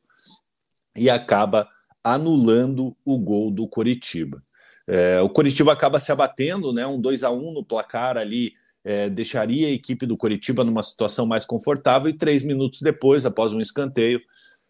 e 0.93 1.09
acaba 1.09 1.69
anulando 2.03 2.95
o 3.05 3.17
gol 3.17 3.51
do 3.51 3.67
Coritiba. 3.67 4.43
É, 4.87 5.21
o 5.21 5.29
Coritiba 5.29 5.71
acaba 5.71 5.99
se 5.99 6.11
abatendo, 6.11 6.73
né? 6.73 6.85
Um 6.85 6.99
2 6.99 7.23
a 7.23 7.31
1 7.31 7.53
no 7.53 7.63
placar 7.63 8.17
ali 8.17 8.53
é, 8.83 9.09
deixaria 9.09 9.67
a 9.67 9.71
equipe 9.71 10.05
do 10.05 10.17
Coritiba 10.17 10.63
numa 10.63 10.83
situação 10.83 11.25
mais 11.25 11.45
confortável 11.45 12.09
e 12.09 12.17
três 12.17 12.43
minutos 12.43 12.81
depois, 12.81 13.25
após 13.25 13.53
um 13.53 13.61
escanteio, 13.61 14.19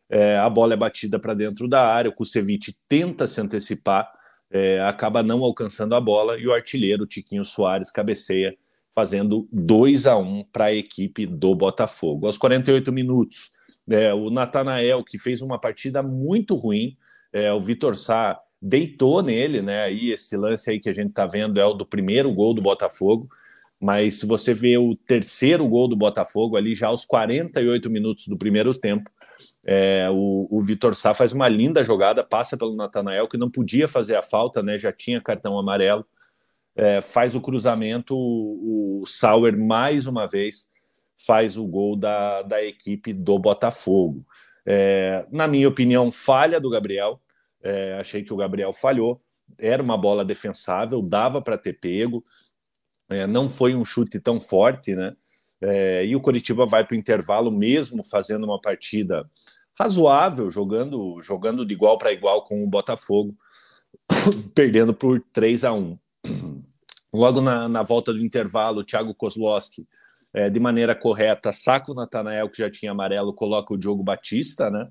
é, 0.10 0.38
a 0.38 0.50
bola 0.50 0.74
é 0.74 0.78
batida 0.78 1.18
para 1.18 1.34
dentro 1.34 1.68
da 1.68 1.88
área. 1.88 2.12
O 2.12 2.14
Kusevich 2.14 2.78
tenta 2.88 3.28
se 3.28 3.40
antecipar, 3.40 4.12
é, 4.52 4.82
acaba 4.82 5.24
não 5.24 5.44
alcançando 5.44 5.96
a 5.96 6.02
bola 6.02 6.38
e 6.38 6.46
o 6.46 6.54
artilheiro 6.54 7.06
Tiquinho 7.06 7.46
Soares 7.46 7.90
cabeceia, 7.90 8.54
fazendo 8.94 9.48
2 9.54 10.06
a 10.06 10.18
1 10.18 10.44
para 10.52 10.66
a 10.66 10.74
equipe 10.74 11.26
do 11.26 11.56
Botafogo. 11.56 12.28
Aos 12.28 12.38
48 12.38 12.92
minutos, 12.92 13.52
é, 13.90 14.14
o 14.14 14.30
Natanael, 14.30 15.02
que 15.04 15.18
fez 15.18 15.42
uma 15.42 15.58
partida 15.58 16.04
muito 16.04 16.56
ruim, 16.56 16.98
é, 17.34 17.52
o 17.54 17.62
Vitor 17.62 17.96
Sá 17.96 18.40
deitou 18.62 19.22
nele, 19.24 19.62
né? 19.62 19.84
Aí 19.84 20.12
esse 20.12 20.38
lance 20.38 20.70
aí 20.70 20.80
que 20.80 20.90
a 20.90 20.94
gente 20.94 21.10
está 21.10 21.26
vendo 21.26 21.60
é 21.60 21.66
o 21.66 21.74
do 21.74 21.86
primeiro 21.86 22.32
gol 22.34 22.54
do 22.54 22.62
Botafogo. 22.62 23.30
Mas 23.80 24.20
se 24.20 24.28
você 24.28 24.54
vê 24.54 24.78
o 24.78 24.96
terceiro 24.96 25.68
gol 25.68 25.88
do 25.88 25.96
Botafogo 25.96 26.56
ali 26.56 26.76
já 26.76 26.88
aos 26.88 27.04
48 27.04 27.90
minutos 27.90 28.28
do 28.28 28.38
primeiro 28.38 28.72
tempo, 28.78 29.10
é, 29.66 30.08
o, 30.12 30.48
o 30.52 30.62
Vitor 30.62 30.94
Sá 30.94 31.14
faz 31.16 31.34
uma 31.34 31.48
linda 31.48 31.84
jogada, 31.84 32.24
passa 32.24 32.56
pelo 32.56 32.76
Natanael, 32.76 33.28
que 33.28 33.38
não 33.38 33.50
podia 33.50 33.88
fazer 33.88 34.16
a 34.16 34.22
falta, 34.22 34.62
né? 34.62 34.78
Já 34.78 34.92
tinha 34.92 35.20
cartão 35.20 35.58
amarelo. 35.58 36.06
É, 36.76 37.02
faz 37.02 37.36
o 37.36 37.42
cruzamento, 37.42 38.16
o, 38.16 39.02
o 39.02 39.06
Sauer 39.08 39.58
mais 39.58 40.06
uma 40.06 40.28
vez 40.28 40.70
faz 41.18 41.58
o 41.58 41.66
gol 41.66 41.96
da, 41.96 42.44
da 42.44 42.64
equipe 42.64 43.14
do 43.14 43.38
Botafogo. 43.38 44.26
É, 44.66 45.26
na 45.32 45.48
minha 45.48 45.68
opinião, 45.68 46.12
falha 46.12 46.60
do 46.60 46.70
Gabriel. 46.70 47.22
É, 47.64 47.98
achei 48.00 48.24
que 48.24 48.34
o 48.34 48.38
Gabriel 48.38 48.74
falhou. 48.74 49.22
Era 49.60 49.82
uma 49.84 49.98
bola 49.98 50.24
defensável, 50.24 51.02
dava 51.02 51.42
para 51.42 51.58
ter 51.58 51.74
pego. 51.74 52.24
É, 53.10 53.28
não 53.28 53.50
foi 53.50 53.76
um 53.76 53.84
chute 53.84 54.20
tão 54.20 54.40
forte, 54.40 54.96
né? 54.96 55.16
É, 55.60 56.06
e 56.06 56.16
o 56.16 56.22
Coritiba 56.22 56.66
vai 56.66 56.86
para 56.86 56.96
o 56.96 56.98
intervalo 56.98 57.52
mesmo 57.52 58.04
fazendo 58.04 58.46
uma 58.46 58.60
partida 58.60 59.30
razoável, 59.80 60.50
jogando, 60.50 61.22
jogando 61.22 61.66
de 61.66 61.74
igual 61.74 61.98
para 61.98 62.12
igual 62.12 62.44
com 62.44 62.64
o 62.64 62.68
Botafogo, 62.68 63.36
perdendo 64.56 64.94
por 64.94 65.24
3 65.32 65.64
a 65.66 65.74
1. 65.74 65.98
Logo 67.14 67.42
na, 67.42 67.68
na 67.68 67.84
volta 67.84 68.14
do 68.14 68.24
intervalo, 68.24 68.80
o 68.82 68.84
Thiago 68.84 69.14
Kozlowski 69.14 69.88
é, 70.34 70.50
de 70.50 70.60
maneira 70.60 70.96
correta, 70.96 71.52
saca 71.52 71.92
o 71.92 71.96
Natanael, 71.96 72.50
que 72.50 72.58
já 72.58 72.70
tinha 72.70 72.92
amarelo, 72.92 73.34
coloca 73.34 73.74
o 73.74 73.78
Diogo 73.78 74.04
Batista, 74.04 74.70
né? 74.70 74.88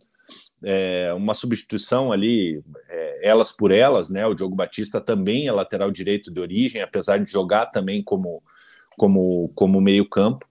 É, 0.62 1.12
uma 1.14 1.34
substituição 1.34 2.12
ali, 2.12 2.62
é, 2.88 3.28
elas 3.28 3.50
por 3.50 3.72
elas, 3.72 4.10
né? 4.10 4.26
O 4.26 4.34
Diogo 4.34 4.54
Batista 4.54 5.00
também 5.00 5.48
é 5.48 5.52
lateral 5.52 5.90
direito 5.90 6.30
de 6.32 6.40
origem, 6.40 6.82
apesar 6.82 7.18
de 7.18 7.30
jogar 7.30 7.66
também 7.66 8.02
como, 8.02 8.42
como, 8.96 9.50
como 9.54 9.80
meio-campo. 9.80 10.46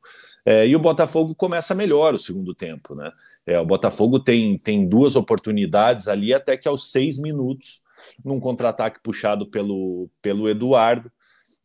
É, 0.46 0.68
e 0.68 0.76
o 0.76 0.80
Botafogo 0.80 1.36
começa 1.36 1.76
melhor 1.76 2.14
o 2.14 2.20
segundo 2.20 2.54
tempo, 2.56 2.96
né? 2.96 3.12
É, 3.46 3.60
o 3.60 3.66
Botafogo 3.66 4.20
tem, 4.20 4.58
tem 4.58 4.88
duas 4.88 5.16
oportunidades 5.16 6.08
ali, 6.08 6.34
até 6.34 6.58
que 6.58 6.68
aos 6.68 6.92
seis 6.92 7.18
minutos, 7.18 7.82
num 8.24 8.40
contra-ataque 8.40 9.00
puxado 9.02 9.50
pelo, 9.50 10.10
pelo 10.22 10.50
Eduardo, 10.50 11.12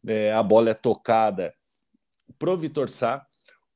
é, 0.07 0.33
a 0.33 0.43
bola 0.43 0.71
é 0.71 0.75
tocada 0.75 1.53
pro 2.39 2.57
Vitor 2.57 2.89
Sá, 2.89 3.25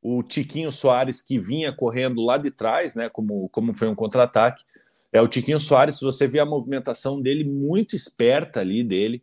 o 0.03 0.23
Tiquinho 0.23 0.71
Soares 0.71 1.21
que 1.21 1.39
vinha 1.39 1.73
correndo 1.73 2.25
lá 2.25 2.39
de 2.39 2.51
trás, 2.51 2.95
né, 2.95 3.09
como, 3.09 3.49
como 3.51 3.75
foi 3.75 3.89
um 3.89 3.95
contra-ataque, 3.95 4.65
é 5.13 5.21
o 5.21 5.29
Tiquinho 5.29 5.59
Soares, 5.59 6.01
você 6.01 6.27
vê 6.27 6.39
a 6.39 6.47
movimentação 6.47 7.21
dele 7.21 7.45
muito 7.45 7.97
esperta 7.97 8.61
ali 8.61 8.85
dele, 8.85 9.23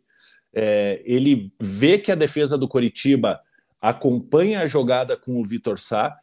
é, 0.54 1.02
ele 1.04 1.52
vê 1.60 1.98
que 1.98 2.10
a 2.10 2.16
defesa 2.16 2.56
do 2.56 2.68
Coritiba 2.68 3.40
acompanha 3.80 4.60
a 4.60 4.66
jogada 4.66 5.16
com 5.16 5.40
o 5.40 5.44
Vitor 5.44 5.78
Sá, 5.78 6.16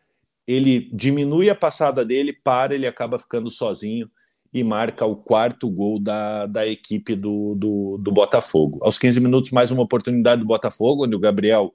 ele 0.45 0.89
diminui 0.93 1.49
a 1.49 1.55
passada 1.55 2.03
dele, 2.03 2.33
para, 2.33 2.75
ele 2.75 2.85
acaba 2.85 3.17
ficando 3.17 3.49
sozinho 3.49 4.09
e 4.53 4.63
marca 4.63 5.05
o 5.05 5.15
quarto 5.15 5.69
gol 5.69 5.99
da, 5.99 6.45
da 6.45 6.67
equipe 6.67 7.15
do, 7.15 7.55
do, 7.55 7.97
do 7.97 8.11
Botafogo. 8.11 8.79
Aos 8.83 8.99
15 8.99 9.19
minutos, 9.19 9.51
mais 9.51 9.71
uma 9.71 9.81
oportunidade 9.81 10.41
do 10.41 10.47
Botafogo, 10.47 11.05
onde 11.05 11.15
o 11.15 11.19
Gabriel 11.19 11.73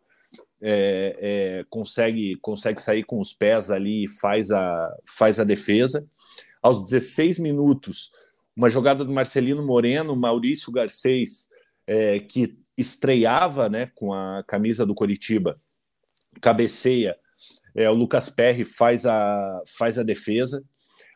é, 0.61 1.17
é, 1.21 1.65
consegue, 1.71 2.37
consegue 2.41 2.81
sair 2.83 3.05
com 3.05 3.21
os 3.21 3.33
pés 3.33 3.71
ali 3.71 4.05
e 4.05 4.09
faz 4.09 4.51
a, 4.51 4.97
faz 5.07 5.39
a 5.39 5.45
defesa. 5.45 6.07
Aos 6.63 6.85
16 6.85 7.39
minutos, 7.39 8.11
uma 8.57 8.69
jogada 8.69 9.05
do 9.05 9.13
Marcelino 9.13 9.65
Moreno, 9.65 10.17
Maurício 10.17 10.73
Garcês, 10.73 11.49
é, 11.87 12.19
que 12.19 12.59
estreava 12.77 13.69
né, 13.69 13.91
com 13.95 14.13
a 14.13 14.43
camisa 14.47 14.85
do 14.85 14.95
Coritiba, 14.95 15.61
cabeceia, 16.41 17.17
é, 17.75 17.89
o 17.89 17.95
Lucas 17.95 18.29
Perry 18.29 18.65
faz 18.65 19.07
a, 19.07 19.63
faz 19.67 19.99
a 19.99 20.03
defesa. 20.03 20.63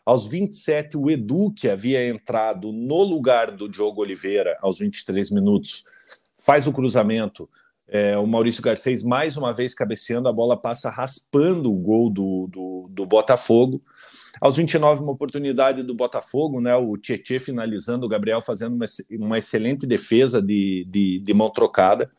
Aos 0.05 0.27
27, 0.27 0.97
o 0.97 1.11
Edu, 1.11 1.53
que 1.53 1.69
havia 1.69 2.09
entrado 2.09 2.73
no 2.73 3.03
lugar 3.03 3.51
do 3.53 3.69
Diogo 3.69 4.01
Oliveira, 4.01 4.57
aos 4.61 4.79
23 4.81 5.31
minutos, 5.31 5.85
faz 6.39 6.67
o 6.67 6.73
cruzamento. 6.73 7.49
É, 7.95 8.17
o 8.17 8.27
Maurício 8.27 8.63
Garcês, 8.63 9.03
mais 9.03 9.37
uma 9.37 9.53
vez 9.53 9.75
cabeceando, 9.75 10.27
a 10.27 10.33
bola 10.33 10.57
passa 10.57 10.89
raspando 10.89 11.71
o 11.71 11.77
gol 11.77 12.09
do, 12.09 12.49
do, 12.51 12.89
do 12.89 13.05
Botafogo. 13.05 13.83
Aos 14.41 14.57
29, 14.57 15.03
uma 15.03 15.13
oportunidade 15.13 15.83
do 15.83 15.95
Botafogo, 15.95 16.59
né? 16.59 16.75
O 16.75 16.97
Tietê 16.97 17.39
finalizando, 17.39 18.07
o 18.07 18.09
Gabriel 18.09 18.41
fazendo 18.41 18.75
uma, 18.77 18.87
uma 19.21 19.37
excelente 19.37 19.87
defesa 19.87 20.41
de, 20.41 20.87
de, 20.89 21.21
de, 21.21 21.35
mão 21.35 21.51
trocada. 21.51 22.11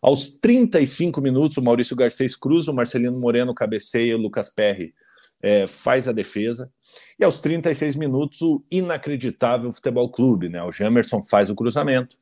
Aos 0.00 0.28
35 0.28 1.20
minutos, 1.20 1.58
o 1.58 1.62
Maurício 1.62 1.96
Garcês 1.96 2.36
cruza, 2.36 2.70
o 2.70 2.74
Marcelino 2.74 3.18
Moreno 3.18 3.52
cabeceia, 3.52 4.16
o 4.16 4.20
Lucas 4.20 4.48
Perry 4.48 4.94
é, 5.42 5.66
faz 5.66 6.06
a 6.06 6.12
defesa. 6.12 6.70
E 7.18 7.24
aos 7.24 7.40
36 7.40 7.96
minutos, 7.96 8.40
o 8.42 8.62
inacreditável 8.70 9.72
Futebol 9.72 10.08
Clube, 10.08 10.48
né? 10.48 10.62
O 10.62 10.70
Jamerson 10.70 11.20
faz 11.20 11.50
o 11.50 11.56
cruzamento 11.56 12.16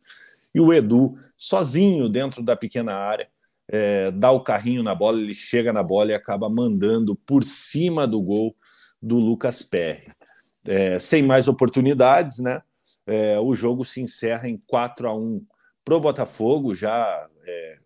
e 0.54 0.60
o 0.60 0.72
Edu, 0.72 1.14
sozinho 1.36 2.08
dentro 2.08 2.42
da 2.42 2.56
pequena 2.56 2.94
área, 2.94 3.28
é, 3.68 4.10
dá 4.10 4.30
o 4.30 4.40
carrinho 4.40 4.82
na 4.82 4.94
bola, 4.94 5.20
ele 5.20 5.34
chega 5.34 5.72
na 5.72 5.82
bola 5.82 6.10
e 6.10 6.14
acaba 6.14 6.48
mandando 6.48 7.14
por 7.14 7.44
cima 7.44 8.06
do 8.06 8.20
gol 8.20 8.56
do 9.00 9.18
Lucas 9.18 9.62
Perry. 9.62 10.10
É, 10.64 10.98
sem 10.98 11.22
mais 11.22 11.48
oportunidades, 11.48 12.38
né? 12.38 12.62
É, 13.06 13.38
o 13.38 13.54
jogo 13.54 13.84
se 13.84 14.00
encerra 14.00 14.48
em 14.48 14.60
4 14.66 15.08
a 15.08 15.14
1 15.14 15.44
para 15.84 15.96
o 15.96 16.00
Botafogo, 16.00 16.74
já 16.74 17.26
é, 17.46 17.78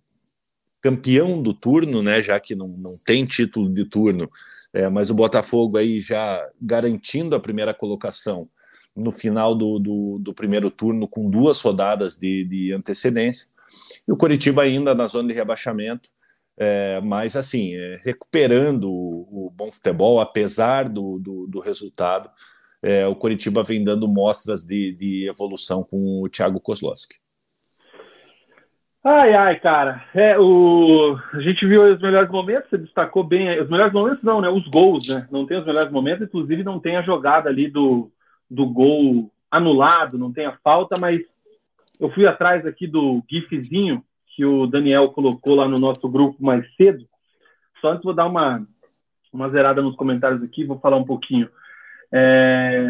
campeão 0.80 1.40
do 1.40 1.52
turno, 1.52 2.02
né? 2.02 2.22
Já 2.22 2.38
que 2.40 2.54
não, 2.54 2.68
não 2.68 2.96
tem 3.04 3.26
título 3.26 3.72
de 3.72 3.84
turno, 3.84 4.30
é, 4.72 4.88
mas 4.88 5.10
o 5.10 5.14
Botafogo 5.14 5.76
aí 5.76 6.00
já 6.00 6.48
garantindo 6.60 7.36
a 7.36 7.40
primeira 7.40 7.74
colocação 7.74 8.48
no 8.94 9.10
final 9.10 9.54
do, 9.54 9.78
do, 9.78 10.18
do 10.20 10.34
primeiro 10.34 10.70
turno, 10.70 11.08
com 11.08 11.30
duas 11.30 11.60
rodadas 11.60 12.16
de, 12.16 12.44
de 12.44 12.72
antecedência. 12.72 13.48
E 14.06 14.12
o 14.12 14.16
Coritiba 14.16 14.62
ainda 14.62 14.94
na 14.94 15.06
zona 15.06 15.28
de 15.28 15.34
rebaixamento, 15.34 16.10
é, 16.56 17.00
mas 17.00 17.34
assim, 17.34 17.74
é, 17.74 17.98
recuperando 18.04 18.84
o, 18.84 19.46
o, 19.46 19.50
bom 19.50 19.70
futebol, 19.70 20.20
apesar 20.20 20.88
do, 20.88 21.18
do, 21.18 21.46
do 21.46 21.60
resultado, 21.60 22.30
é, 22.82 23.06
o 23.06 23.16
Coritiba 23.16 23.62
vem 23.62 23.82
dando 23.82 24.06
mostras 24.06 24.66
de, 24.66 24.92
de 24.94 25.28
evolução 25.28 25.82
com 25.82 26.22
o 26.22 26.28
Thiago 26.28 26.60
Kozlowski. 26.60 27.16
Ai, 29.04 29.34
ai, 29.34 29.58
cara. 29.58 30.04
É, 30.14 30.38
o... 30.38 31.16
A 31.32 31.40
gente 31.40 31.66
viu 31.66 31.82
os 31.92 32.00
melhores 32.00 32.30
momentos, 32.30 32.70
você 32.70 32.78
destacou 32.78 33.24
bem. 33.24 33.60
Os 33.60 33.68
melhores 33.68 33.92
momentos 33.92 34.22
não, 34.22 34.40
né? 34.40 34.48
Os 34.48 34.64
gols, 34.68 35.08
né? 35.08 35.26
Não 35.30 35.44
tem 35.44 35.58
os 35.58 35.66
melhores 35.66 35.90
momentos, 35.90 36.28
inclusive 36.28 36.62
não 36.62 36.78
tem 36.78 36.96
a 36.96 37.02
jogada 37.02 37.48
ali 37.48 37.68
do, 37.68 38.12
do 38.52 38.66
gol 38.66 39.30
anulado, 39.50 40.18
não 40.18 40.32
tem 40.32 40.46
a 40.46 40.56
falta, 40.58 41.00
mas 41.00 41.20
eu 41.98 42.10
fui 42.10 42.26
atrás 42.26 42.66
aqui 42.66 42.86
do 42.86 43.22
gifzinho 43.30 44.04
que 44.34 44.44
o 44.44 44.66
Daniel 44.66 45.10
colocou 45.10 45.54
lá 45.54 45.68
no 45.68 45.78
nosso 45.78 46.08
grupo 46.08 46.42
mais 46.42 46.66
cedo. 46.74 47.06
Só 47.80 47.90
antes 47.90 48.04
vou 48.04 48.14
dar 48.14 48.26
uma, 48.26 48.66
uma 49.32 49.48
zerada 49.50 49.82
nos 49.82 49.96
comentários 49.96 50.42
aqui, 50.42 50.64
vou 50.64 50.78
falar 50.78 50.96
um 50.96 51.04
pouquinho. 51.04 51.48
É... 52.12 52.84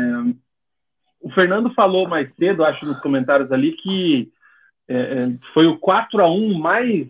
O 1.20 1.30
Fernando 1.30 1.72
falou 1.74 2.08
mais 2.08 2.32
cedo, 2.34 2.64
acho, 2.64 2.84
nos 2.84 3.00
comentários 3.00 3.50
ali, 3.52 3.72
que 3.72 4.32
é, 4.88 4.96
é 4.96 5.38
foi 5.54 5.66
o 5.66 5.78
4 5.78 6.20
a 6.20 6.28
1 6.28 6.58
mais 6.58 7.08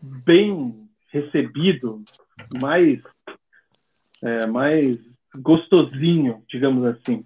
bem 0.00 0.88
recebido, 1.10 2.04
mais, 2.60 3.00
é, 4.22 4.46
mais 4.46 4.98
gostosinho, 5.40 6.44
digamos 6.48 6.84
assim. 6.84 7.24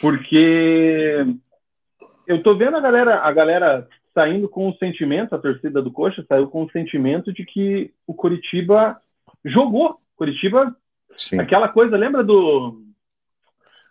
Porque 0.00 1.26
eu 2.26 2.42
tô 2.42 2.56
vendo 2.56 2.76
a 2.76 2.80
galera, 2.80 3.20
a 3.20 3.32
galera 3.32 3.88
saindo 4.14 4.48
com 4.48 4.68
o 4.68 4.76
sentimento, 4.76 5.34
a 5.34 5.38
torcida 5.38 5.80
do 5.82 5.90
Coxa 5.90 6.24
saiu 6.28 6.48
com 6.48 6.64
o 6.64 6.70
sentimento 6.70 7.32
de 7.32 7.44
que 7.44 7.90
o 8.06 8.14
Curitiba 8.14 9.00
jogou. 9.44 9.98
Curitiba, 10.16 10.74
Sim. 11.16 11.40
aquela 11.40 11.68
coisa, 11.68 11.96
lembra 11.96 12.22
do 12.22 12.80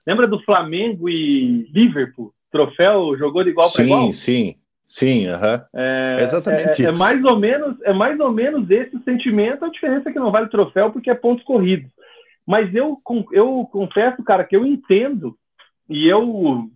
lembra 0.05 0.27
do 0.27 0.41
Flamengo 0.43 1.09
e 1.09 1.63
Liverpool? 1.73 2.33
Troféu 2.51 3.17
jogou 3.17 3.43
de 3.43 3.49
igual 3.49 3.71
para 3.71 3.83
igual? 3.83 4.01
Sim, 4.07 4.11
sim. 4.11 4.55
Sim, 4.83 5.29
uhum. 5.29 5.61
é, 5.73 6.17
exatamente 6.19 6.63
é, 6.63 6.67
é 6.67 6.71
isso. 6.71 6.87
É 6.87 6.91
mais 6.91 7.23
ou 7.23 7.39
menos, 7.39 7.81
é 7.83 7.93
mais 7.93 8.19
ou 8.19 8.29
menos 8.29 8.69
esse 8.69 9.01
sentimento. 9.03 9.63
A 9.63 9.69
diferença 9.69 10.09
é 10.09 10.11
que 10.11 10.19
não 10.19 10.31
vale 10.31 10.49
troféu 10.49 10.91
porque 10.91 11.09
é 11.09 11.15
pontos 11.15 11.45
corridos. 11.45 11.89
Mas 12.45 12.75
eu, 12.75 12.97
eu 13.31 13.69
confesso, 13.71 14.21
cara, 14.21 14.43
que 14.43 14.53
eu 14.53 14.65
entendo 14.65 15.37
e 15.91 16.07
eu, 16.07 16.69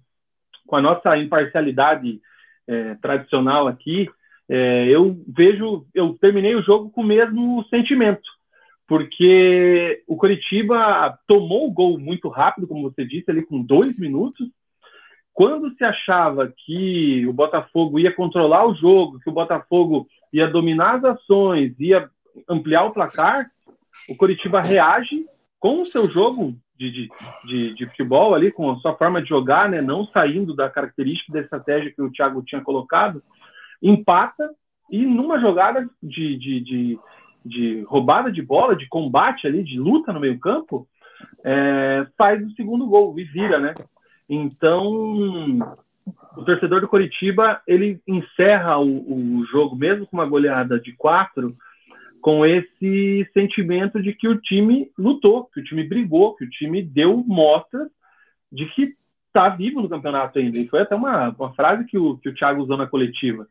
com 0.68 0.76
a 0.76 0.82
nossa 0.82 1.18
imparcialidade 1.18 2.22
é, 2.68 2.96
tradicional 2.96 3.68
aqui, 3.68 4.10
é, 4.50 4.88
eu 4.88 5.18
vejo, 5.28 5.88
eu 5.94 6.18
terminei 6.20 6.56
o 6.56 6.62
jogo 6.62 6.90
com 6.92 7.02
o 7.02 7.06
mesmo 7.06 7.66
sentimento, 7.70 8.30
porque 8.88 10.04
o 10.08 10.16
Coritiba 10.16 11.18
tomou 11.28 11.68
o 11.68 11.72
gol 11.72 11.98
muito 11.98 12.28
rápido, 12.28 12.68
como 12.68 12.84
você 12.84 13.06
disse, 13.06 13.32
ali 13.32 13.44
com 13.44 13.62
dois 13.62 13.98
minutos. 13.98 14.48
Quando 15.34 15.74
se 15.76 15.84
achava 15.84 16.54
que 16.66 17.26
o 17.28 17.34
Botafogo 17.34 18.00
ia 18.00 18.14
controlar 18.14 18.68
o 18.68 18.76
jogo, 18.76 19.20
que 19.20 19.30
o 19.30 19.34
Botafogo 19.34 20.08
ia 20.32 20.48
dominar 20.48 20.98
as 20.98 21.04
ações, 21.06 21.74
ia 21.80 22.10
ampliar 22.48 22.86
o 22.86 22.92
placar, 22.92 23.50
o 24.10 24.16
Coritiba 24.16 24.62
reage 24.62 25.26
com 25.60 25.82
o 25.82 25.86
seu 25.86 26.10
jogo 26.10 26.56
de, 26.78 26.92
de, 26.92 27.10
de, 27.46 27.74
de, 27.74 27.86
futebol 27.88 28.36
ali, 28.36 28.52
com 28.52 28.70
a 28.72 28.76
sua 28.78 28.96
forma 28.96 29.22
de 29.22 29.30
jogar, 29.30 29.70
né, 29.70 29.82
não 29.82 30.06
saindo 30.08 30.54
da 30.54 30.70
característica 30.70 31.32
da 31.32 31.40
estratégia 31.40 31.92
que 31.92 32.02
o 32.02 32.12
Thiago 32.12 32.44
tinha 32.44 32.62
colocado, 32.62 33.24
empata 33.82 34.50
e 34.90 35.06
numa 35.06 35.40
jogada 35.40 35.88
de, 36.02 36.38
de, 36.38 36.60
de, 36.62 37.00
de 37.46 37.82
roubada 37.84 38.32
de 38.32 38.42
bola, 38.42 38.76
de 38.76 38.88
combate 38.88 39.48
ali, 39.48 39.64
de 39.64 39.80
luta 39.80 40.12
no 40.12 40.20
meio 40.20 40.40
campo, 40.40 40.88
é, 41.44 42.06
faz 42.18 42.46
o 42.46 42.52
segundo 42.52 42.86
gol 42.88 43.18
e 43.18 43.24
vira, 43.24 43.60
né? 43.60 43.74
Então, 44.30 45.60
o 46.36 46.44
torcedor 46.44 46.82
do 46.82 46.88
Coritiba, 46.88 47.62
ele 47.68 48.00
encerra 48.08 48.78
o, 48.78 49.40
o 49.40 49.46
jogo, 49.46 49.76
mesmo 49.76 50.06
com 50.06 50.18
uma 50.18 50.26
goleada 50.26 50.80
de 50.80 50.92
quatro, 50.94 51.56
com 52.26 52.44
esse 52.44 53.30
sentimento 53.36 54.02
de 54.02 54.12
que 54.12 54.28
o 54.28 54.42
time 54.42 54.92
lutou, 54.98 55.46
que 55.54 55.60
o 55.60 55.64
time 55.64 55.84
brigou, 55.84 56.36
que 56.36 56.44
o 56.44 56.50
time 56.50 56.82
deu 56.82 57.18
mostras 57.18 57.88
de 58.52 58.66
que 58.74 58.96
está 59.28 59.48
vivo 59.50 59.80
no 59.80 59.88
campeonato 59.88 60.40
ainda. 60.40 60.58
E 60.58 60.68
foi 60.68 60.82
até 60.82 60.96
uma, 60.96 61.30
uma 61.30 61.54
frase 61.54 61.86
que 61.86 62.00
o, 62.00 62.18
que 62.18 62.30
o 62.30 62.34
Thiago 62.34 62.64
usou 62.64 62.78
na 62.78 62.88
coletiva. 62.88 63.48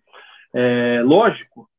É, 0.53 1.01
lógico, 1.05 1.71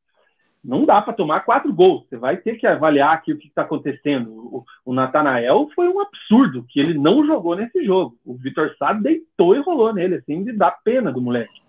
não 0.64 0.86
dá 0.86 1.02
para 1.02 1.12
tomar 1.12 1.40
quatro 1.40 1.70
gols. 1.70 2.08
Você 2.08 2.16
vai 2.16 2.38
ter 2.38 2.56
que 2.56 2.66
avaliar 2.66 3.12
aqui 3.12 3.30
o 3.34 3.38
que 3.38 3.48
está 3.48 3.60
acontecendo. 3.60 4.30
O, 4.30 4.64
o 4.82 4.94
Natanael 4.94 5.68
foi 5.74 5.90
um 5.90 6.00
absurdo 6.00 6.64
que 6.66 6.80
ele 6.80 6.94
não 6.94 7.26
jogou 7.26 7.54
nesse 7.54 7.84
jogo. 7.84 8.16
O 8.24 8.38
Vitor 8.38 8.74
Sá 8.78 8.94
deitou 8.94 9.54
e 9.54 9.60
rolou 9.60 9.92
nele, 9.92 10.14
assim, 10.14 10.42
de 10.42 10.52
dar 10.54 10.70
pena 10.82 11.12
do 11.12 11.20
moleque. 11.20 11.60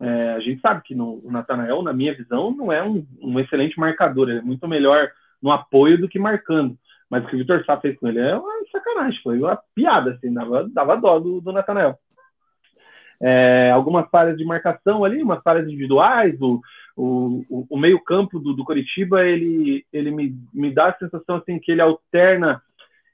É, 0.00 0.32
a 0.32 0.40
gente 0.40 0.60
sabe 0.62 0.82
que 0.82 0.94
no, 0.94 1.20
o 1.22 1.30
Natanael, 1.30 1.82
na 1.82 1.92
minha 1.92 2.14
visão, 2.14 2.50
não 2.50 2.72
é 2.72 2.82
um, 2.82 3.06
um, 3.20 3.38
excelente 3.38 3.78
marcador, 3.78 4.30
ele 4.30 4.38
é 4.38 4.42
muito 4.42 4.66
melhor 4.66 5.10
no 5.42 5.50
apoio 5.50 6.00
do 6.00 6.08
que 6.08 6.18
marcando. 6.18 6.76
Mas 7.08 7.24
o 7.24 7.26
que 7.26 7.36
o 7.36 7.38
Vitor 7.38 7.62
Sá 7.64 7.76
fez 7.78 7.98
com 7.98 8.08
ele 8.08 8.18
é 8.20 8.34
uma 8.34 8.50
sacanagem, 8.72 9.20
foi 9.22 9.38
uma 9.38 9.58
piada, 9.74 10.12
assim, 10.12 10.32
dava, 10.32 10.68
dava 10.72 10.96
dó 10.96 11.18
do, 11.18 11.40
do 11.40 11.52
Natanael. 11.52 11.98
É, 13.22 13.70
algumas 13.70 14.08
falhas 14.08 14.38
de 14.38 14.44
marcação 14.44 15.04
ali, 15.04 15.22
umas 15.22 15.42
falhas 15.42 15.66
individuais, 15.66 16.40
o, 16.40 16.60
o, 16.96 17.66
o 17.68 17.78
meio-campo 17.78 18.38
do, 18.38 18.54
do 18.54 18.64
Coritiba, 18.64 19.26
ele, 19.26 19.84
ele 19.92 20.10
me, 20.10 20.34
me 20.54 20.72
dá 20.72 20.88
a 20.88 20.98
sensação 20.98 21.36
assim, 21.36 21.58
que 21.58 21.72
ele 21.72 21.82
alterna 21.82 22.62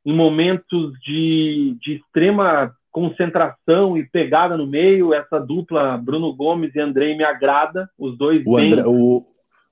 em 0.05 0.15
momentos 0.15 0.93
de, 1.01 1.77
de 1.81 1.95
extrema 1.95 2.73
concentração 2.97 3.99
e 3.99 4.09
pegada 4.09 4.57
no 4.57 4.67
meio. 4.67 5.13
Essa 5.13 5.39
dupla 5.39 5.99
Bruno 5.99 6.35
Gomes 6.35 6.75
e 6.75 6.81
Andrei 6.81 7.15
me 7.15 7.25
agrada, 7.25 7.91
os 7.99 8.17
dois 8.17 8.39
o, 8.47 8.57
bem... 8.57 8.73
André, 8.73 8.85
o, 8.87 9.23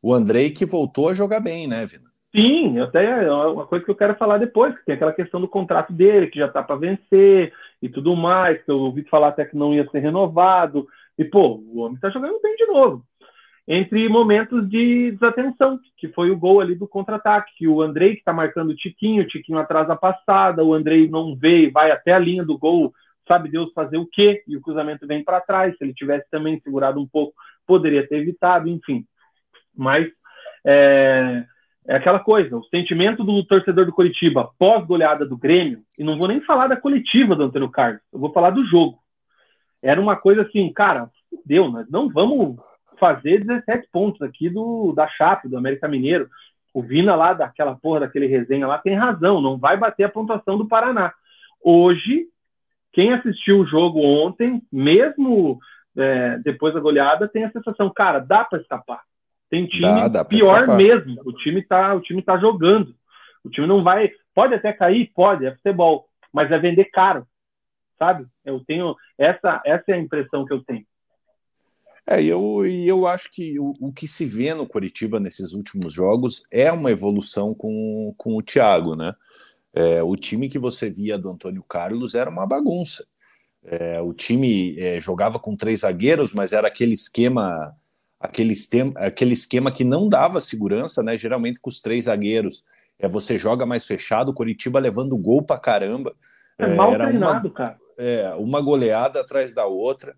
o 0.03 0.13
Andrei 0.13 0.51
que 0.51 0.67
voltou 0.67 1.09
a 1.09 1.15
jogar 1.15 1.41
bem, 1.41 1.67
né, 1.67 1.87
Vina? 1.87 2.05
Sim, 2.37 2.79
até 2.81 3.25
é 3.25 3.33
uma 3.33 3.65
coisa 3.65 3.83
que 3.83 3.91
eu 3.91 3.95
quero 3.95 4.15
falar 4.17 4.37
depois, 4.37 4.77
que 4.77 4.85
tem 4.85 4.97
aquela 4.97 5.13
questão 5.15 5.41
do 5.41 5.49
contrato 5.49 5.91
dele, 5.91 6.27
que 6.27 6.39
já 6.39 6.49
está 6.49 6.63
para 6.63 6.77
vencer 6.77 7.51
e 7.81 7.89
tudo 7.89 8.15
mais, 8.15 8.63
que 8.63 8.71
eu 8.71 8.79
ouvi 8.79 9.05
falar 9.05 9.29
até 9.29 9.47
que 9.47 9.57
não 9.57 9.73
ia 9.73 9.89
ser 9.89 10.01
renovado. 10.01 10.87
E, 11.17 11.25
pô, 11.25 11.63
o 11.67 11.79
homem 11.79 11.95
está 11.95 12.11
jogando 12.11 12.39
bem 12.43 12.55
de 12.57 12.67
novo 12.67 13.03
entre 13.67 14.07
momentos 14.11 14.69
de 14.69 15.13
desatenção, 15.13 15.81
que 15.97 16.09
foi 16.09 16.31
o 16.31 16.37
gol 16.37 16.61
ali 16.61 16.75
do 16.75 16.87
contra-ataque, 16.87 17.55
que 17.57 17.67
o 17.67 17.81
Andrei 17.81 18.13
que 18.13 18.19
está 18.19 18.31
marcando 18.31 18.71
o 18.71 18.77
Tiquinho, 18.77 19.23
o 19.23 19.27
Tiquinho 19.27 19.59
atrás 19.59 19.89
da 19.89 19.97
passada, 19.97 20.63
o 20.63 20.75
Andrei 20.75 21.09
não 21.09 21.35
vê, 21.35 21.71
vai 21.71 21.91
até 21.91 22.13
a 22.13 22.19
linha 22.19 22.45
do 22.45 22.59
gol, 22.59 22.93
sabe 23.27 23.51
Deus 23.51 23.73
fazer 23.73 23.97
o 23.97 24.07
quê, 24.07 24.43
e 24.47 24.57
o 24.57 24.61
cruzamento 24.61 25.07
vem 25.07 25.25
para 25.25 25.41
trás, 25.41 25.77
se 25.77 25.85
ele 25.85 25.95
tivesse 25.95 26.29
também 26.31 26.61
segurado 26.61 27.01
um 27.01 27.07
pouco, 27.07 27.35
poderia 27.67 28.07
ter 28.07 28.17
evitado, 28.17 28.69
enfim. 28.69 29.05
Mas 29.77 30.09
é, 30.65 31.45
é 31.87 31.97
aquela 31.97 32.21
coisa, 32.21 32.57
o 32.57 32.65
sentimento 32.65 33.25
do 33.25 33.45
torcedor 33.45 33.87
do 33.87 33.93
Curitiba 33.93 34.51
pós-goleada 34.59 35.27
do 35.27 35.37
Grêmio, 35.37 35.83
e 35.99 36.05
não 36.05 36.17
vou 36.17 36.29
nem 36.29 36.41
falar 36.41 36.67
da 36.67 36.77
coletiva 36.77 37.35
do 37.35 37.45
Antônio 37.45 37.71
Carlos, 37.71 38.01
eu 38.13 38.19
vou 38.19 38.33
falar 38.33 38.51
do 38.51 38.65
jogo. 38.65 38.99
Era 39.83 40.01
uma 40.01 40.17
coisa 40.17 40.43
assim, 40.43 40.73
cara, 40.73 41.11
deu, 41.45 41.71
nós 41.71 41.89
não 41.91 42.09
vamos 42.09 42.57
fazer 42.99 43.45
17 43.45 43.89
pontos 43.93 44.23
aqui 44.23 44.49
do, 44.49 44.93
da 44.93 45.07
Chape, 45.09 45.49
do 45.49 45.59
América 45.59 45.89
Mineiro. 45.89 46.29
O 46.73 46.83
Vina 46.83 47.15
lá, 47.15 47.33
daquela 47.33 47.77
porra, 47.77 48.01
daquele 48.01 48.27
resenha 48.27 48.67
lá, 48.67 48.79
tem 48.79 48.95
razão, 48.95 49.41
não 49.41 49.59
vai 49.59 49.77
bater 49.77 50.05
a 50.05 50.09
pontuação 50.09 50.57
do 50.57 50.67
Paraná. 50.67 51.13
Hoje, 51.63 52.27
quem 52.95 53.13
assistiu 53.13 53.59
o 53.59 53.67
jogo 53.67 54.01
ontem, 54.01 54.63
mesmo 54.73 55.59
é, 55.97 56.39
depois 56.39 56.73
da 56.73 56.81
goleada, 56.81 57.29
tem 57.29 57.45
a 57.45 57.51
sensação, 57.51 57.93
cara, 57.93 58.21
dá 58.21 58.45
para 58.45 58.61
escapar. 58.61 59.03
Tem 59.51 59.67
time 59.67 59.83
dá, 59.83 60.09
dá 60.09 60.25
pior 60.25 60.61
escapar. 60.61 60.77
mesmo. 60.77 61.21
O 61.25 61.33
time 61.33 61.63
tá, 61.63 61.95
o 61.95 62.01
time 62.01 62.23
tá 62.23 62.39
jogando. 62.39 62.95
O 63.45 63.51
time 63.51 63.67
não 63.67 63.83
vai, 63.83 64.11
pode 64.33 64.55
até 64.55 64.73
cair, 64.73 65.11
pode, 65.15 65.45
é 65.45 65.55
futebol, 65.55 66.07
mas 66.33 66.51
é 66.51 66.59
vender 66.59 66.87
caro, 66.87 67.27
sabe? 67.99 68.27
Eu 68.45 68.65
tenho 68.65 68.95
essa, 69.19 69.61
essa 69.67 69.85
é 69.89 69.95
a 69.95 69.99
impressão 69.99 70.47
que 70.47 70.53
eu 70.53 70.65
tenho. 70.65 70.87
É, 72.07 72.23
eu, 72.23 72.65
eu 72.67 73.07
acho 73.07 73.31
que 73.31 73.59
o, 73.59 73.73
o, 73.81 73.93
que 73.93 74.07
se 74.07 74.27
vê 74.27 74.55
no 74.55 74.67
Curitiba 74.67 75.19
nesses 75.19 75.53
últimos 75.53 75.93
jogos 75.93 76.43
é 76.53 76.71
uma 76.71 76.91
evolução 76.91 77.55
com, 77.55 78.15
com 78.17 78.37
o 78.37 78.43
Thiago, 78.43 78.95
né? 78.95 79.15
É, 79.75 80.03
o 80.03 80.15
time 80.17 80.49
que 80.49 80.59
você 80.59 80.89
via 80.89 81.19
do 81.19 81.29
Antônio 81.29 81.63
Carlos 81.63 82.15
era 82.15 82.31
uma 82.31 82.47
bagunça. 82.47 83.05
É, 83.65 84.01
o 84.01 84.13
time 84.13 84.79
é, 84.79 85.01
jogava 85.01 85.39
com 85.39 85.57
três 85.57 85.81
zagueiros, 85.81 86.33
mas 86.33 86.53
era 86.53 86.69
aquele 86.69 86.95
esquema, 86.95 87.75
aquele 88.21 88.53
esquema, 88.53 88.93
aquele 88.97 89.33
esquema 89.33 89.73
que 89.73 89.83
não 89.83 90.09
dava 90.09 90.41
segurança, 90.41 91.03
né? 91.03 91.19
Geralmente 91.19 91.59
com 91.59 91.71
os 91.71 91.81
três 91.81 92.05
zagueiros. 92.05 92.63
É, 92.99 93.09
você 93.09 93.37
joga 93.37 93.67
mais 93.67 93.85
fechado, 93.85 94.31
o 94.31 94.35
Curitiba 94.35 94.79
levando 94.79 95.19
gol 95.19 95.43
pra 95.43 95.59
caramba. 95.59 96.15
É, 96.57 96.75
mal 96.75 96.95
era 96.95 97.09
treinado, 97.09 97.49
uma, 97.49 97.55
cara. 97.55 97.79
É, 97.99 98.33
uma 98.39 98.61
goleada 98.61 99.21
atrás 99.21 99.53
da 99.53 99.67
outra. 99.67 100.15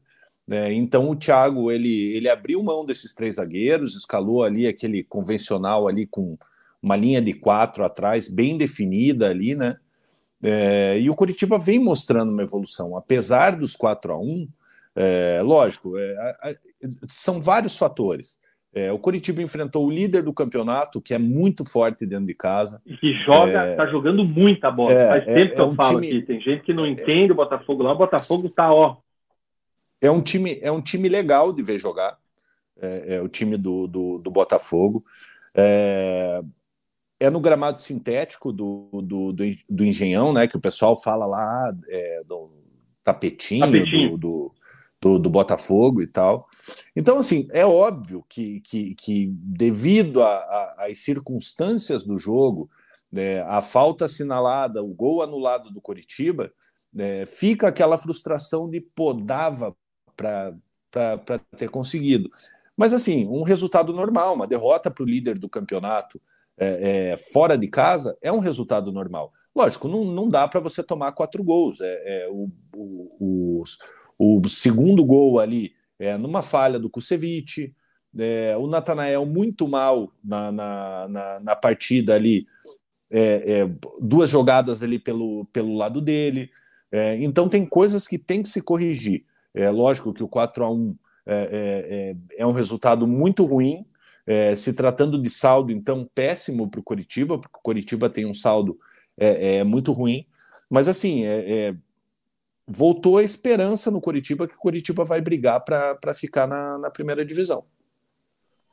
É, 0.50 0.72
então 0.72 1.10
o 1.10 1.16
Thiago 1.16 1.72
ele, 1.72 2.14
ele 2.14 2.28
abriu 2.28 2.62
mão 2.62 2.84
desses 2.84 3.14
três 3.14 3.36
zagueiros, 3.36 3.96
escalou 3.96 4.44
ali 4.44 4.66
aquele 4.66 5.02
convencional 5.02 5.88
ali 5.88 6.06
com 6.06 6.36
uma 6.86 6.94
linha 6.94 7.20
de 7.20 7.32
quatro 7.32 7.84
atrás 7.84 8.32
bem 8.32 8.56
definida 8.56 9.28
ali, 9.28 9.56
né? 9.56 9.76
É, 10.40 10.96
e 11.00 11.10
o 11.10 11.16
Curitiba 11.16 11.58
vem 11.58 11.80
mostrando 11.80 12.30
uma 12.30 12.42
evolução, 12.42 12.96
apesar 12.96 13.56
dos 13.56 13.74
4 13.74 14.12
a 14.12 14.18
1 14.18 14.48
é, 14.94 15.40
lógico, 15.42 15.98
é, 15.98 16.56
são 17.08 17.42
vários 17.42 17.76
fatores. 17.76 18.38
É, 18.72 18.92
o 18.92 18.98
Curitiba 18.98 19.42
enfrentou 19.42 19.84
o 19.84 19.90
líder 19.90 20.22
do 20.22 20.32
campeonato, 20.32 21.00
que 21.00 21.12
é 21.12 21.18
muito 21.18 21.64
forte 21.64 22.06
dentro 22.06 22.26
de 22.26 22.34
casa. 22.34 22.80
E 22.86 22.96
que 22.96 23.12
joga, 23.24 23.72
está 23.72 23.86
jogando 23.86 24.24
muita 24.24 24.70
bola. 24.70 24.94
Faz 24.94 25.24
tempo 25.24 25.54
que 25.54 25.60
eu 25.60 25.66
um 25.66 25.74
falo 25.74 26.00
time... 26.00 26.18
aqui. 26.18 26.26
Tem 26.26 26.40
gente 26.40 26.62
que 26.62 26.72
não 26.72 26.86
entende 26.86 27.32
o 27.32 27.36
Botafogo 27.36 27.82
lá. 27.82 27.92
O 27.92 27.98
Botafogo 27.98 28.46
está, 28.46 28.72
ó, 28.72 28.98
é 30.00 30.10
um 30.10 30.20
time, 30.20 30.58
é 30.62 30.70
um 30.70 30.80
time 30.80 31.08
legal 31.08 31.52
de 31.52 31.62
ver 31.62 31.78
jogar. 31.78 32.16
É, 32.80 33.16
é 33.16 33.22
o 33.22 33.28
time 33.28 33.56
do, 33.56 33.88
do, 33.88 34.18
do 34.18 34.30
Botafogo. 34.30 35.04
É, 35.54 36.42
é, 37.18 37.30
no 37.30 37.40
gramado 37.40 37.80
sintético 37.80 38.52
do, 38.52 38.90
do, 39.02 39.32
do, 39.32 39.44
do, 39.68 39.84
Engenhão, 39.84 40.32
né? 40.32 40.46
Que 40.46 40.56
o 40.56 40.60
pessoal 40.60 41.00
fala 41.00 41.26
lá 41.26 41.74
é, 41.88 42.22
do 42.24 42.50
tapetinho, 43.02 43.64
tapetinho. 43.66 44.18
Do, 44.18 44.54
do, 45.00 45.18
do, 45.18 45.30
Botafogo 45.30 46.02
e 46.02 46.06
tal. 46.06 46.46
Então, 46.94 47.18
assim, 47.18 47.48
é 47.52 47.64
óbvio 47.64 48.24
que, 48.28 48.60
que, 48.60 48.94
que 48.94 49.32
devido 49.34 50.22
às 50.22 50.98
circunstâncias 50.98 52.04
do 52.04 52.18
jogo, 52.18 52.68
é, 53.14 53.40
a 53.46 53.62
falta 53.62 54.04
assinalada, 54.04 54.82
o 54.82 54.92
gol 54.92 55.22
anulado 55.22 55.70
do 55.70 55.80
Coritiba, 55.80 56.52
é, 56.96 57.24
fica 57.26 57.68
aquela 57.68 57.96
frustração 57.96 58.68
de 58.68 58.80
podava 58.80 59.74
para 60.16 60.54
ter 61.56 61.70
conseguido. 61.70 62.30
Mas, 62.76 62.92
assim, 62.92 63.26
um 63.26 63.42
resultado 63.42 63.92
normal, 63.92 64.34
uma 64.34 64.46
derrota 64.46 64.90
para 64.90 65.02
o 65.02 65.06
líder 65.06 65.38
do 65.38 65.48
campeonato 65.48 66.20
é, 66.58 67.12
é, 67.12 67.16
fora 67.16 67.56
de 67.56 67.68
casa 67.68 68.16
é 68.22 68.32
um 68.32 68.38
resultado 68.38 68.90
normal. 68.90 69.32
Lógico, 69.54 69.88
não, 69.88 70.04
não 70.04 70.28
dá 70.28 70.48
para 70.48 70.60
você 70.60 70.82
tomar 70.82 71.12
quatro 71.12 71.42
gols. 71.44 71.80
É, 71.80 72.24
é 72.24 72.28
o, 72.30 72.50
o, 72.74 73.62
o, 74.18 74.40
o, 74.40 74.48
segundo 74.48 75.04
gol 75.04 75.38
ali 75.38 75.72
é 75.98 76.16
numa 76.16 76.42
falha 76.42 76.78
do 76.78 76.90
Kusevich, 76.90 77.74
é, 78.18 78.56
o 78.56 78.66
Natanael 78.66 79.26
muito 79.26 79.68
mal 79.68 80.12
na, 80.24 80.50
na, 80.50 81.08
na, 81.08 81.40
na 81.40 81.56
partida 81.56 82.14
ali, 82.14 82.46
é, 83.10 83.68
duas 84.00 84.30
jogadas 84.30 84.82
ali 84.82 84.98
pelo, 84.98 85.44
pelo 85.52 85.74
lado 85.74 86.00
dele. 86.00 86.50
Então 87.20 87.46
tem 87.46 87.66
coisas 87.66 88.06
que 88.06 88.16
tem 88.16 88.42
que 88.42 88.48
se 88.48 88.62
corrigir. 88.62 89.24
É 89.52 89.68
lógico 89.68 90.14
que 90.14 90.22
o 90.22 90.28
4 90.28 90.64
a 90.64 90.70
1 90.70 90.96
é, 91.26 91.34
é, 91.34 92.38
é, 92.38 92.42
é 92.42 92.46
um 92.46 92.52
resultado 92.52 93.06
muito 93.06 93.44
ruim, 93.44 93.84
é, 94.26 94.56
se 94.56 94.74
tratando 94.74 95.20
de 95.20 95.30
saldo, 95.30 95.70
então, 95.70 96.08
péssimo 96.14 96.68
para 96.68 96.80
o 96.80 96.82
Coritiba, 96.82 97.38
porque 97.38 97.58
o 97.58 97.62
Coritiba 97.62 98.10
tem 98.10 98.26
um 98.26 98.34
saldo 98.34 98.76
é, 99.16 99.58
é 99.58 99.64
muito 99.64 99.92
ruim. 99.92 100.26
Mas, 100.68 100.88
assim, 100.88 101.24
é, 101.24 101.68
é, 101.68 101.74
voltou 102.66 103.18
a 103.18 103.22
esperança 103.22 103.90
no 103.90 104.00
Coritiba 104.00 104.48
que 104.48 104.54
o 104.54 104.58
Coritiba 104.58 105.04
vai 105.04 105.20
brigar 105.20 105.64
para 105.64 106.14
ficar 106.14 106.46
na, 106.46 106.76
na, 106.78 106.90
primeira 106.90 107.24
divisão. 107.24 107.64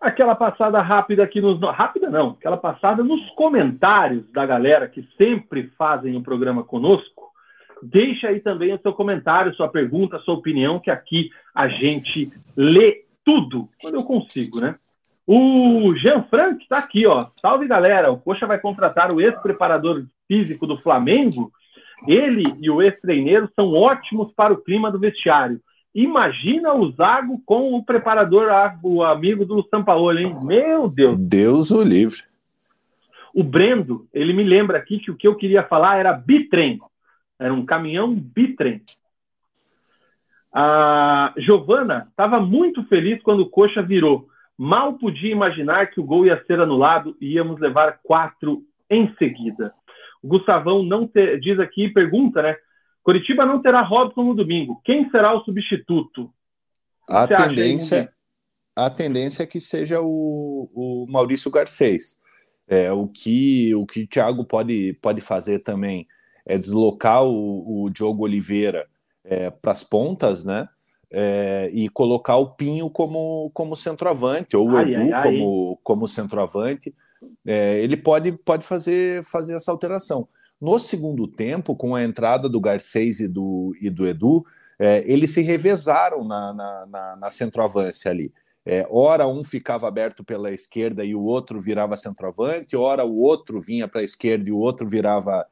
Aquela 0.02 0.36
passada 0.36 0.82
rápida 0.82 1.24
aqui 1.24 1.40
nos. 1.40 1.62
Rápida 1.62 2.10
não, 2.10 2.32
aquela 2.32 2.58
passada 2.58 3.04
nos 3.04 3.30
comentários 3.32 4.30
da 4.32 4.46
galera 4.46 4.90
que 4.90 5.08
sempre 5.18 5.72
fazem 5.78 6.16
o 6.16 6.20
um 6.20 6.24
programa 6.24 6.64
conosco. 6.64 7.32
Deixa 7.82 8.28
aí 8.28 8.40
também 8.40 8.74
o 8.74 8.82
seu 8.82 8.94
comentário, 8.94 9.54
sua 9.56 9.70
pergunta, 9.70 10.20
sua 10.20 10.34
opinião, 10.34 10.80
que 10.80 10.90
aqui 10.90 11.30
a 11.54 11.68
gente 11.68 12.30
lê 12.58 13.06
tudo 13.24 13.62
quando 13.82 13.96
eu 13.96 14.04
consigo, 14.04 14.60
né? 14.60 14.76
O 15.26 15.96
Jean 15.96 16.24
Frank 16.24 16.62
está 16.62 16.80
aqui, 16.80 17.08
ó. 17.08 17.28
Salve 17.42 17.68
galera, 17.68 18.12
o 18.12 18.20
Coxa 18.20 18.46
vai 18.46 18.60
contratar 18.60 19.12
o 19.12 19.22
ex-preparador 19.22 20.06
físico 20.28 20.68
do 20.68 20.78
Flamengo. 20.82 21.52
Ele 22.08 22.44
e 22.60 22.70
o 22.70 22.82
ex-treineiro 22.82 23.50
são 23.56 23.72
ótimos 23.74 24.34
para 24.34 24.54
o 24.54 24.62
clima 24.62 24.92
do 24.92 25.00
vestiário. 25.00 25.62
Imagina 25.96 26.74
o 26.74 26.92
Zago 26.92 27.42
com 27.46 27.74
o 27.74 27.86
preparador, 27.86 28.50
o 28.82 29.04
amigo 29.04 29.46
do 29.46 29.64
Sampaoli, 29.70 30.24
hein? 30.24 30.36
Meu 30.44 30.90
Deus. 30.90 31.20
Deus 31.20 31.72
o 31.72 31.84
livre. 31.84 32.20
O 33.34 33.44
Brendo, 33.44 34.08
ele 34.14 34.34
me 34.34 34.44
lembra 34.44 34.78
aqui 34.78 35.00
que 35.00 35.10
o 35.10 35.16
que 35.16 35.28
eu 35.28 35.36
queria 35.36 35.64
falar 35.64 35.98
era 35.98 36.12
bitrem. 36.14 36.80
Era 37.40 37.54
um 37.54 37.66
caminhão 37.66 38.14
bitrem. 38.14 38.82
A 40.52 41.34
Giovana 41.38 42.08
estava 42.10 42.40
muito 42.40 42.84
feliz 42.86 43.22
quando 43.24 43.42
o 43.42 43.50
Coxa 43.50 43.82
virou. 43.82 44.28
Mal 44.64 44.94
podia 44.94 45.30
imaginar 45.30 45.88
que 45.88 46.00
o 46.00 46.06
gol 46.06 46.26
ia 46.26 46.42
ser 46.46 46.58
anulado 46.62 47.18
e 47.20 47.34
íamos 47.34 47.60
levar 47.60 48.00
quatro 48.02 48.64
em 48.90 49.14
seguida. 49.18 49.74
O 50.22 50.28
Gustavão 50.30 50.80
não 50.80 51.06
ter, 51.06 51.38
diz 51.42 51.60
aqui, 51.60 51.90
pergunta, 51.90 52.42
né? 52.42 52.56
Curitiba 53.04 53.46
não 53.46 53.62
terá 53.62 53.82
Robson 53.82 54.24
no 54.24 54.34
domingo. 54.34 54.82
Quem 54.86 55.10
será 55.10 55.36
o 55.36 55.44
substituto? 55.44 56.34
A 57.10 57.28
tendência, 57.28 58.14
a 58.74 58.90
tendência 58.90 59.44
é 59.44 59.46
que 59.46 59.60
seja 59.60 60.00
o, 60.00 60.70
o 60.74 61.06
Maurício 61.10 61.52
Garcês. 61.52 62.22
É, 62.66 62.90
o 62.90 63.06
que 63.10 63.76
o 63.76 63.86
que 63.86 64.04
o 64.04 64.08
Thiago 64.08 64.46
pode, 64.46 64.98
pode 65.02 65.20
fazer 65.20 65.60
também 65.60 66.08
é 66.46 66.58
deslocar 66.58 67.26
o, 67.26 67.84
o 67.84 67.90
Diogo 67.90 68.24
Oliveira 68.24 68.88
é, 69.26 69.50
para 69.50 69.74
as 69.74 69.84
pontas, 69.84 70.46
né? 70.46 70.70
É, 71.16 71.70
e 71.72 71.88
colocar 71.90 72.38
o 72.38 72.56
Pinho 72.56 72.90
como, 72.90 73.52
como 73.54 73.76
centroavante, 73.76 74.58
ou 74.58 74.72
o 74.72 74.76
ai, 74.76 74.96
Edu 74.96 75.16
ai, 75.16 75.24
como, 75.24 75.80
como 75.84 76.08
centroavante. 76.08 76.94
É, 77.46 77.80
ele 77.80 77.96
pode, 77.96 78.32
pode 78.32 78.66
fazer, 78.66 79.24
fazer 79.24 79.56
essa 79.56 79.72
alteração. 79.72 80.28
No 80.60 80.80
segundo 80.80 81.28
tempo, 81.28 81.76
com 81.76 81.94
a 81.94 82.04
entrada 82.04 82.50
do 82.50 82.60
Garcês 82.60 83.20
e 83.20 83.28
do, 83.28 83.76
e 83.80 83.90
do 83.90 84.08
Edu, 84.08 84.44
é, 84.80 85.04
eles 85.06 85.32
se 85.32 85.42
revezaram 85.42 86.24
na, 86.24 86.54
na, 86.54 86.86
na, 86.86 87.16
na 87.18 87.32
centroavância 87.32 88.10
ali. 88.10 88.34
É, 88.66 88.88
ora 88.90 89.28
um 89.28 89.44
ficava 89.44 89.88
aberto 89.88 90.24
pela 90.24 90.52
esquerda 90.52 91.04
e 91.04 91.14
o 91.14 91.22
outro 91.22 91.60
virava 91.60 91.98
centroavante, 91.98 92.78
ora 92.78 93.04
o 93.04 93.20
outro 93.20 93.60
vinha 93.60 93.90
para 93.90 94.00
a 94.00 94.04
esquerda 94.04 94.50
e 94.50 94.54
o 94.54 94.58
outro 94.58 94.88
virava, 94.88 95.46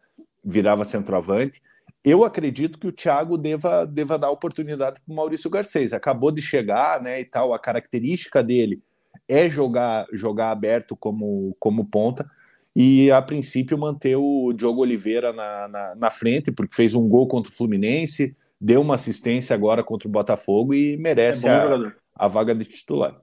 virava 0.43 0.86
centroavante. 0.86 1.62
Eu 2.04 2.24
acredito 2.24 2.80
que 2.80 2.88
o 2.88 2.91
Thiago 2.91 3.38
deva, 3.38 3.86
deva 3.86 4.18
dar 4.18 4.32
oportunidade 4.32 4.99
para 5.02 5.12
o 5.12 5.16
Maurício 5.16 5.52
Garcês. 5.52 5.93
Acabou 5.93 6.32
de 6.32 6.41
chegar, 6.41 7.02
né, 7.02 7.20
e 7.22 7.26
tal, 7.26 7.54
a 7.54 7.60
característica 7.60 8.43
dele 8.43 8.82
é 9.30 9.49
jogar, 9.49 10.08
jogar 10.12 10.52
aberto 10.52 10.95
como, 10.95 11.56
como 11.60 11.86
ponta 11.86 12.30
e 12.76 13.12
a 13.12 13.22
princípio 13.22 13.78
manter 13.78 14.16
o 14.16 14.54
Diogo 14.54 14.82
Oliveira 14.82 15.34
na, 15.34 15.68
na, 15.68 15.95
na, 15.95 16.10
frente, 16.10 16.52
porque 16.52 16.76
fez 16.76 16.95
um 16.95 17.08
gol 17.08 17.28
contra 17.28 17.52
o 17.52 17.56
Fluminense, 17.56 18.36
deu 18.60 18.82
uma 18.82 18.95
assistência 18.95 19.54
agora 19.54 19.84
contra 19.84 20.08
o 20.08 20.12
Botafogo 20.12 20.74
e 20.74 20.97
merece 20.97 21.47
é 21.47 21.52
a, 21.52 21.93
a, 22.16 22.28
vaga 22.28 22.56
de 22.56 22.66
titular. 22.66 23.16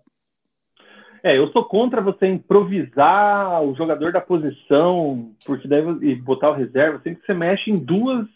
É, 1.23 1.37
eu 1.37 1.49
sou 1.49 1.65
contra 1.65 2.01
você 2.01 2.27
improvisar 2.27 3.63
o 3.63 3.75
jogador 3.75 4.13
da 4.13 4.21
posição, 4.21 5.33
porque 5.45 5.67
deve 5.67 6.07
e 6.07 6.15
botar 6.15 6.51
o 6.51 6.55
reserva, 6.55 7.01
sempre 7.03 7.21
que 7.21 7.27
você 7.27 7.35
mexe 7.35 7.71
em 7.71 7.75
duas 7.75 8.27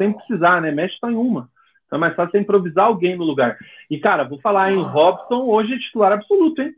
sem 0.00 0.12
precisar, 0.12 0.62
né? 0.62 0.70
Mexe 0.70 0.96
só 0.98 1.10
em 1.10 1.14
uma. 1.14 1.50
Então 1.86 1.98
é 1.98 2.00
mais 2.00 2.14
fácil 2.14 2.30
você 2.30 2.38
improvisar 2.38 2.86
alguém 2.86 3.16
no 3.16 3.24
lugar. 3.24 3.58
E, 3.90 3.98
cara, 3.98 4.24
vou 4.24 4.40
falar, 4.40 4.72
em 4.72 4.80
Robson 4.80 5.42
hoje 5.42 5.74
é 5.74 5.78
titular 5.78 6.12
absoluto, 6.12 6.62
hein? 6.62 6.72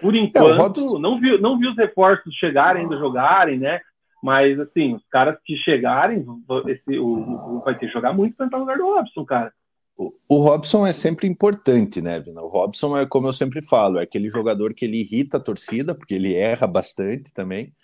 Por 0.00 0.14
enquanto, 0.14 0.48
é, 0.48 0.56
Robson... 0.56 0.98
não, 0.98 1.20
vi, 1.20 1.38
não 1.38 1.58
vi 1.58 1.68
os 1.68 1.76
reforços 1.76 2.34
chegarem, 2.34 2.82
ainda 2.82 2.96
jogarem, 2.96 3.58
né? 3.58 3.80
Mas, 4.22 4.58
assim, 4.58 4.94
os 4.94 5.06
caras 5.08 5.38
que 5.44 5.56
chegarem, 5.56 6.24
esse, 6.66 6.98
o, 6.98 7.06
o 7.06 7.62
vai 7.64 7.78
ter 7.78 7.86
que 7.86 7.92
jogar 7.92 8.12
muito 8.12 8.36
para 8.36 8.46
entrar 8.46 8.58
no 8.58 8.64
lugar 8.64 8.78
do 8.78 8.94
Robson, 8.94 9.24
cara. 9.24 9.52
O, 9.96 10.12
o 10.28 10.42
Robson 10.42 10.86
é 10.86 10.92
sempre 10.94 11.28
importante, 11.28 12.00
né, 12.00 12.18
Vina? 12.18 12.40
O 12.40 12.48
Robson 12.48 12.96
é, 12.96 13.04
como 13.04 13.28
eu 13.28 13.32
sempre 13.34 13.62
falo, 13.62 13.98
é 13.98 14.02
aquele 14.02 14.30
jogador 14.30 14.72
que 14.72 14.86
ele 14.86 15.00
irrita 15.00 15.36
a 15.36 15.42
torcida, 15.42 15.94
porque 15.94 16.14
ele 16.14 16.34
erra 16.34 16.66
bastante 16.66 17.32
também, 17.32 17.74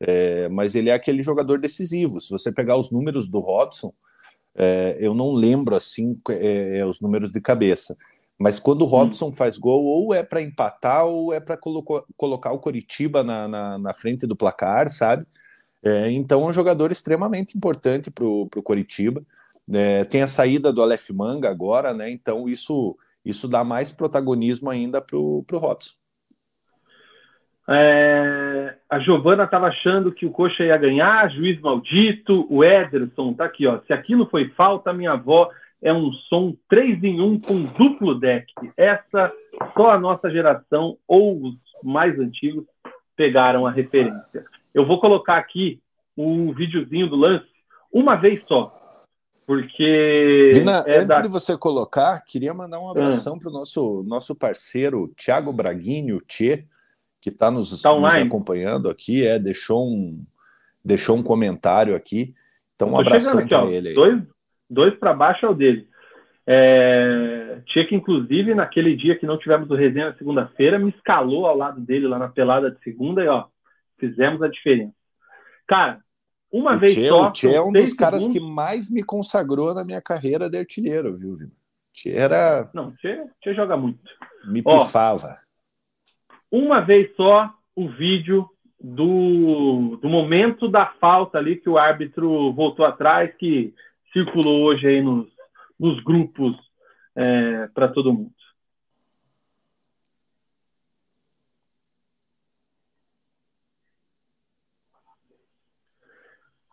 é, 0.00 0.48
mas 0.48 0.76
ele 0.76 0.90
é 0.90 0.94
aquele 0.94 1.22
jogador 1.22 1.58
decisivo. 1.58 2.20
Se 2.20 2.30
você 2.30 2.52
pegar 2.52 2.76
os 2.76 2.92
números 2.92 3.28
do 3.28 3.40
Robson, 3.40 3.92
é, 4.56 4.96
eu 5.00 5.14
não 5.14 5.32
lembro, 5.32 5.76
assim, 5.76 6.18
é, 6.30 6.78
é 6.78 6.86
os 6.86 7.00
números 7.00 7.30
de 7.30 7.40
cabeça, 7.40 7.96
mas 8.38 8.58
quando 8.58 8.82
o 8.82 8.84
hum. 8.84 8.88
Robson 8.88 9.28
hum. 9.28 9.34
faz 9.34 9.58
gol, 9.58 9.84
ou 9.84 10.14
é 10.14 10.22
para 10.22 10.42
empatar, 10.42 11.06
ou 11.06 11.32
é 11.32 11.40
para 11.40 11.56
colo 11.56 11.82
colocar 12.16 12.52
o 12.52 12.58
Coritiba 12.58 13.22
na, 13.22 13.48
na, 13.48 13.78
na, 13.78 13.94
frente 13.94 14.26
do 14.26 14.36
placar, 14.36 14.88
sabe? 14.88 15.26
É, 15.82 16.10
então 16.10 16.42
é 16.42 16.46
um 16.46 16.52
jogador 16.52 16.90
extremamente 16.90 17.56
importante 17.56 18.10
para 18.10 18.24
o 18.24 18.48
Coritiba. 18.62 19.24
É, 19.70 20.04
tem 20.04 20.22
a 20.22 20.26
saída 20.26 20.72
do 20.72 20.82
Aleph 20.82 21.10
Manga 21.10 21.50
agora, 21.50 21.92
né? 21.94 22.10
Então 22.10 22.48
isso, 22.48 22.96
isso 23.24 23.48
dá 23.48 23.64
mais 23.64 23.92
protagonismo 23.92 24.70
ainda 24.70 25.00
para 25.00 25.16
o 25.18 25.44
Robson. 25.52 25.94
É, 27.68 28.74
a 28.90 28.98
Giovana 28.98 29.44
estava 29.44 29.68
achando 29.68 30.12
que 30.12 30.26
o 30.26 30.30
Coxa 30.30 30.64
ia 30.64 30.76
ganhar, 30.76 31.30
juiz 31.30 31.60
maldito, 31.60 32.46
o 32.50 32.62
Ederson 32.62 33.32
tá 33.32 33.44
aqui, 33.46 33.66
ó. 33.66 33.80
Se 33.86 33.92
aquilo 33.92 34.26
foi 34.26 34.50
falta, 34.50 34.92
minha 34.92 35.12
avó 35.12 35.50
é 35.82 35.92
um 35.92 36.12
som 36.28 36.54
3 36.68 37.02
em 37.04 37.20
1 37.20 37.40
com 37.40 37.62
duplo 37.62 38.14
deck. 38.18 38.46
Essa 38.78 39.32
só 39.74 39.90
a 39.90 39.98
nossa 39.98 40.30
geração 40.30 40.96
ou 41.06 41.42
os 41.42 41.54
mais 41.82 42.18
antigos 42.18 42.64
pegaram 43.16 43.66
a 43.66 43.70
referência. 43.70 44.44
Eu 44.72 44.86
vou 44.86 45.00
colocar 45.00 45.36
aqui 45.36 45.80
um 46.16 46.52
videozinho 46.52 47.08
do 47.08 47.16
lance 47.16 47.46
uma 47.92 48.16
vez 48.16 48.44
só. 48.44 48.80
Porque. 49.46 50.50
Vina, 50.54 50.82
é 50.86 50.96
antes 50.96 51.06
da... 51.06 51.20
de 51.20 51.28
você 51.28 51.56
colocar, 51.56 52.20
queria 52.24 52.54
mandar 52.54 52.80
um 52.80 52.90
abração 52.90 53.34
ah. 53.36 53.38
para 53.38 53.50
o 53.50 53.52
nosso, 53.52 54.02
nosso 54.06 54.34
parceiro 54.34 55.12
Thiago 55.16 55.52
Braguinho, 55.52 56.16
Tchê, 56.26 56.66
que 57.24 57.30
está 57.30 57.50
nos, 57.50 57.80
tá 57.80 57.90
nos, 57.98 58.14
acompanhando 58.16 58.90
aqui, 58.90 59.26
é, 59.26 59.38
deixou 59.38 59.88
um, 59.88 60.22
deixou 60.84 61.16
um 61.16 61.22
comentário 61.22 61.96
aqui. 61.96 62.34
Então, 62.76 62.90
um 62.90 62.98
abração 62.98 63.48
para 63.48 63.64
ele 63.64 63.88
aí. 63.88 63.94
Dois, 63.94 64.22
dois 64.68 64.94
para 64.98 65.14
baixo 65.14 65.46
é 65.46 65.48
o 65.48 65.54
dele. 65.54 65.88
É, 66.46 67.62
Tinha 67.64 67.86
que, 67.86 67.94
inclusive, 67.94 68.54
naquele 68.54 68.94
dia 68.94 69.18
que 69.18 69.24
não 69.24 69.38
tivemos 69.38 69.70
o 69.70 69.74
resenha 69.74 70.10
na 70.10 70.18
segunda-feira, 70.18 70.78
me 70.78 70.90
escalou 70.90 71.46
ao 71.46 71.56
lado 71.56 71.80
dele 71.80 72.06
lá 72.06 72.18
na 72.18 72.28
pelada 72.28 72.70
de 72.70 72.78
segunda 72.82 73.24
e, 73.24 73.26
ó, 73.26 73.46
fizemos 73.98 74.42
a 74.42 74.48
diferença. 74.48 74.92
Cara, 75.66 76.00
uma 76.52 76.74
o 76.74 76.78
vez 76.78 76.92
tchê, 76.92 77.08
só. 77.08 77.28
O 77.28 77.32
Tchê 77.32 77.54
é 77.54 77.62
um 77.62 77.72
dos 77.72 77.94
caras 77.94 78.22
segundos... 78.24 78.38
que 78.38 78.54
mais 78.54 78.90
me 78.90 79.02
consagrou 79.02 79.72
na 79.72 79.82
minha 79.82 80.02
carreira 80.02 80.50
de 80.50 80.58
artilheiro, 80.58 81.16
viu, 81.16 81.36
Vina? 81.36 81.52
Tchê 81.90 82.10
era. 82.10 82.68
Não, 82.74 82.94
Tchê, 82.96 83.24
Tchê 83.40 83.54
joga 83.54 83.78
muito. 83.78 83.98
Me 84.46 84.62
pifava. 84.62 85.42
Uma 86.56 86.80
vez 86.80 87.12
só 87.16 87.52
o 87.74 87.88
vídeo 87.88 88.48
do, 88.80 89.98
do 90.00 90.08
momento 90.08 90.68
da 90.68 90.86
falta 90.86 91.36
ali 91.36 91.56
que 91.56 91.68
o 91.68 91.76
árbitro 91.76 92.52
voltou 92.52 92.86
atrás, 92.86 93.34
que 93.34 93.74
circulou 94.12 94.62
hoje 94.62 94.86
aí 94.86 95.02
nos, 95.02 95.26
nos 95.76 96.00
grupos 96.04 96.54
é, 97.16 97.66
para 97.74 97.88
todo 97.88 98.12
mundo. 98.12 98.30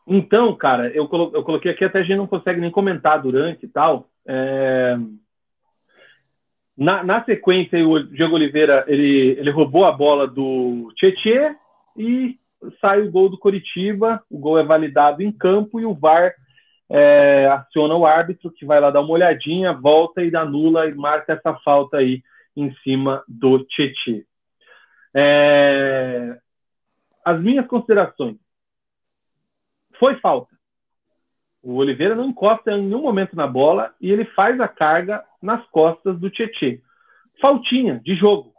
Então, 0.06 0.56
cara, 0.56 0.90
eu 0.90 1.08
coloquei 1.08 1.72
aqui, 1.72 1.86
até 1.86 2.02
a 2.02 2.04
gente 2.04 2.18
não 2.18 2.28
consegue 2.28 2.62
nem 2.62 2.70
comentar 2.70 3.20
durante 3.20 3.66
e 3.66 3.70
tal. 3.70 4.12
É... 4.28 4.96
Na, 6.82 7.04
na, 7.04 7.24
sequência, 7.24 7.88
o 7.88 8.00
Diego 8.00 8.34
Oliveira 8.34 8.84
ele, 8.88 9.36
ele 9.38 9.52
roubou 9.52 9.86
a 9.86 9.92
bola 9.92 10.28
do 10.28 10.92
Tietê 10.96 11.56
e 11.96 12.40
sai 12.80 13.04
o 13.04 13.12
gol 13.12 13.30
do 13.30 13.38
Coritiba. 13.38 14.20
O 14.28 14.40
gol 14.40 14.58
é 14.58 14.64
validado 14.64 15.22
em 15.22 15.32
campo 15.32 15.80
e 15.80 15.86
o 15.86 15.94
VAR 15.94 16.34
é, 16.90 17.46
aciona 17.52 17.96
o 17.96 18.04
árbitro, 18.04 18.50
que 18.52 18.66
vai 18.66 18.80
lá 18.80 18.90
dar 18.90 19.02
uma 19.02 19.12
olhadinha, 19.12 19.74
volta 19.74 20.24
e 20.24 20.36
anula 20.36 20.88
e 20.88 20.96
marca 20.96 21.34
essa 21.34 21.54
falta 21.64 21.98
aí 21.98 22.24
em 22.58 22.74
cima 22.78 23.24
do 23.28 23.64
Tietê. 23.66 24.26
É, 25.14 26.36
as 27.24 27.40
minhas 27.40 27.68
considerações. 27.68 28.38
Foi 30.00 30.16
falta. 30.16 30.50
O 31.64 31.76
Oliveira 31.76 32.16
não 32.16 32.30
encosta 32.30 32.72
em 32.72 32.84
nenhum 32.84 33.02
momento 33.02 33.36
na 33.36 33.46
bola 33.46 33.94
e 34.02 34.12
ele 34.12 34.26
faz 34.26 34.60
a 34.60 34.68
carga 34.68 35.24
nas 35.42 35.66
costas 35.68 36.20
do 36.20 36.30
Tietê. 36.30 36.82
Faltinha 37.40 38.00
de 38.04 38.16
jogo. 38.16 38.54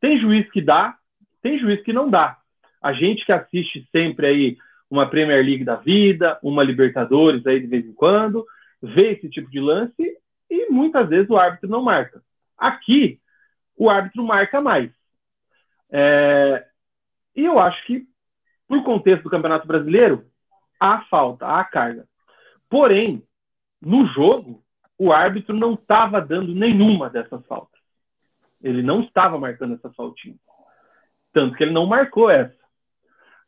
Tem 0.00 0.18
juiz 0.18 0.50
que 0.50 0.62
dá, 0.62 0.96
tem 1.42 1.58
juiz 1.58 1.82
que 1.82 1.92
não 1.92 2.08
dá. 2.08 2.38
A 2.82 2.92
gente 2.92 3.24
que 3.24 3.32
assiste 3.32 3.86
sempre 3.90 4.26
aí 4.26 4.58
uma 4.90 5.08
Premier 5.08 5.44
League 5.44 5.64
da 5.64 5.76
vida, 5.76 6.38
uma 6.42 6.62
Libertadores 6.62 7.46
aí 7.46 7.60
de 7.60 7.66
vez 7.66 7.84
em 7.84 7.92
quando, 7.92 8.46
vê 8.80 9.12
esse 9.12 9.28
tipo 9.28 9.50
de 9.50 9.60
lance 9.60 10.18
e 10.50 10.70
muitas 10.70 11.08
vezes 11.08 11.28
o 11.28 11.36
árbitro 11.36 11.68
não 11.68 11.82
marca. 11.82 12.22
Aqui, 12.56 13.20
o 13.76 13.90
árbitro 13.90 14.22
marca 14.24 14.60
mais. 14.60 14.90
É... 15.90 16.64
E 17.34 17.44
eu 17.44 17.58
acho 17.58 17.84
que, 17.86 18.06
por 18.66 18.82
contexto 18.84 19.24
do 19.24 19.30
Campeonato 19.30 19.66
Brasileiro, 19.66 20.24
há 20.80 21.02
falta, 21.10 21.46
há 21.46 21.64
carga. 21.64 22.06
Porém, 22.68 23.22
no 23.80 24.06
jogo, 24.06 24.62
o 24.98 25.12
árbitro 25.12 25.54
não 25.54 25.74
estava 25.74 26.20
dando 26.20 26.54
nenhuma 26.54 27.10
dessas 27.10 27.44
faltas. 27.46 27.80
Ele 28.62 28.82
não 28.82 29.02
estava 29.02 29.38
marcando 29.38 29.74
essas 29.74 29.94
faltinhas. 29.94 30.38
Tanto 31.32 31.56
que 31.56 31.64
ele 31.64 31.72
não 31.72 31.86
marcou 31.86 32.30
essa. 32.30 32.56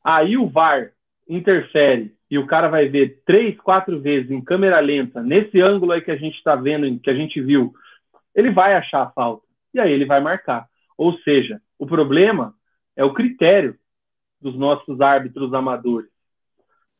Aí 0.05 0.37
o 0.37 0.49
VAR 0.49 0.93
interfere 1.29 2.15
e 2.31 2.39
o 2.39 2.47
cara 2.47 2.69
vai 2.69 2.89
ver 2.89 3.23
três, 3.25 3.59
quatro 3.59 4.01
vezes 4.01 4.31
em 4.31 4.43
câmera 4.43 4.79
lenta, 4.81 5.23
nesse 5.23 5.61
ângulo 5.61 5.93
aí 5.93 6.03
que 6.03 6.11
a 6.11 6.17
gente 6.17 6.37
está 6.37 6.55
vendo, 6.55 7.01
que 7.01 7.11
a 7.11 7.15
gente 7.15 7.41
viu, 7.41 7.73
ele 8.35 8.51
vai 8.51 8.75
achar 8.75 9.03
a 9.03 9.11
falta. 9.11 9.47
E 9.73 9.81
aí 9.81 9.91
ele 9.91 10.05
vai 10.05 10.21
marcar. 10.21 10.69
Ou 10.97 11.17
seja, 11.21 11.61
o 11.79 11.87
problema 11.87 12.55
é 12.95 13.05
o 13.05 13.15
critério 13.15 13.77
dos 14.41 14.57
nossos 14.57 15.01
árbitros 15.01 15.55
amadores. 15.55 16.11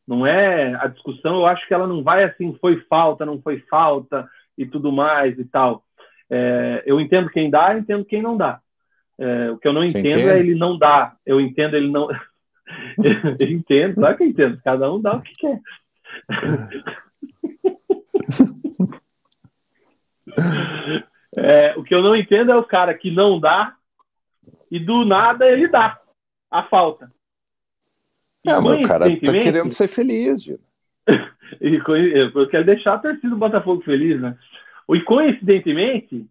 Não 0.09 0.25
é 0.25 0.73
a 0.73 0.87
discussão, 0.87 1.35
eu 1.35 1.45
acho 1.45 1.67
que 1.67 1.73
ela 1.73 1.85
não 1.85 2.01
vai 2.01 2.23
assim, 2.23 2.57
foi 2.59 2.77
falta, 2.89 3.23
não 3.23 3.39
foi 3.39 3.59
falta 3.69 4.27
e 4.57 4.65
tudo 4.65 4.91
mais 4.91 5.37
e 5.37 5.45
tal. 5.45 5.83
É, 6.27 6.81
eu 6.83 6.99
entendo 6.99 7.29
quem 7.29 7.47
dá, 7.47 7.77
entendo 7.77 8.03
quem 8.03 8.19
não 8.19 8.35
dá. 8.35 8.59
É, 9.19 9.51
o 9.51 9.57
que 9.59 9.67
eu 9.67 9.73
não 9.73 9.83
entendo 9.83 10.29
é 10.29 10.39
ele 10.39 10.55
não 10.55 10.79
dá. 10.79 11.15
Eu 11.23 11.39
entendo 11.39 11.75
ele 11.75 11.91
não. 11.91 12.07
Eu 13.39 13.49
entendo, 13.49 13.95
claro 13.95 14.15
que 14.15 14.23
eu 14.23 14.27
entendo. 14.27 14.61
Cada 14.63 14.93
um 14.93 15.01
dá 15.01 15.15
o 15.15 15.23
que 15.23 15.33
quer. 15.35 15.59
É, 21.37 21.75
o 21.77 21.83
que 21.83 21.93
eu 21.93 22.01
não 22.01 22.15
entendo 22.15 22.51
é 22.51 22.55
o 22.55 22.63
cara 22.63 22.93
que 22.93 23.11
não 23.11 23.39
dá 23.39 23.75
e 24.69 24.79
do 24.79 25.05
nada 25.05 25.47
ele 25.47 25.67
dá 25.67 25.99
a 26.49 26.63
falta. 26.63 27.11
E 28.45 28.49
é, 28.49 28.59
mas 28.59 28.79
o 28.79 28.81
cara 28.83 29.05
tá 29.05 29.31
querendo 29.33 29.71
ser 29.71 29.87
feliz, 29.87 30.45
viu? 30.45 30.59
eu 31.59 32.49
quero 32.49 32.65
deixar 32.65 32.95
a 32.95 32.99
torcida 32.99 33.29
do 33.29 33.37
Botafogo 33.37 33.81
feliz, 33.81 34.19
né? 34.21 34.37
E 34.89 35.01
coincidentemente, 35.01 36.25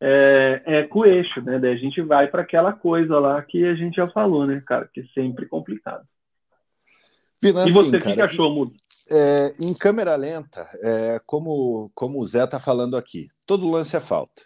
é, 0.00 0.62
é 0.64 0.82
com 0.84 1.00
o 1.00 1.06
eixo, 1.06 1.40
né? 1.40 1.58
Daí 1.58 1.72
a 1.72 1.76
gente 1.76 2.00
vai 2.02 2.28
para 2.28 2.42
aquela 2.42 2.72
coisa 2.72 3.18
lá 3.18 3.40
que 3.42 3.64
a 3.64 3.74
gente 3.74 3.96
já 3.96 4.04
falou, 4.12 4.46
né, 4.46 4.62
cara? 4.66 4.88
Que 4.92 5.00
é 5.00 5.04
sempre 5.14 5.46
complicado. 5.46 6.04
E 7.42 7.52
você, 7.52 7.96
o 7.96 8.00
que, 8.00 8.20
achou, 8.20 8.52
Mudo? 8.52 8.72
É, 9.10 9.54
em 9.60 9.72
câmera 9.74 10.16
lenta, 10.16 10.68
é, 10.82 11.20
como, 11.26 11.90
como 11.94 12.20
o 12.20 12.26
Zé 12.26 12.44
está 12.44 12.58
falando 12.58 12.96
aqui, 12.96 13.28
todo 13.46 13.70
lance 13.70 13.96
é 13.96 14.00
falta. 14.00 14.42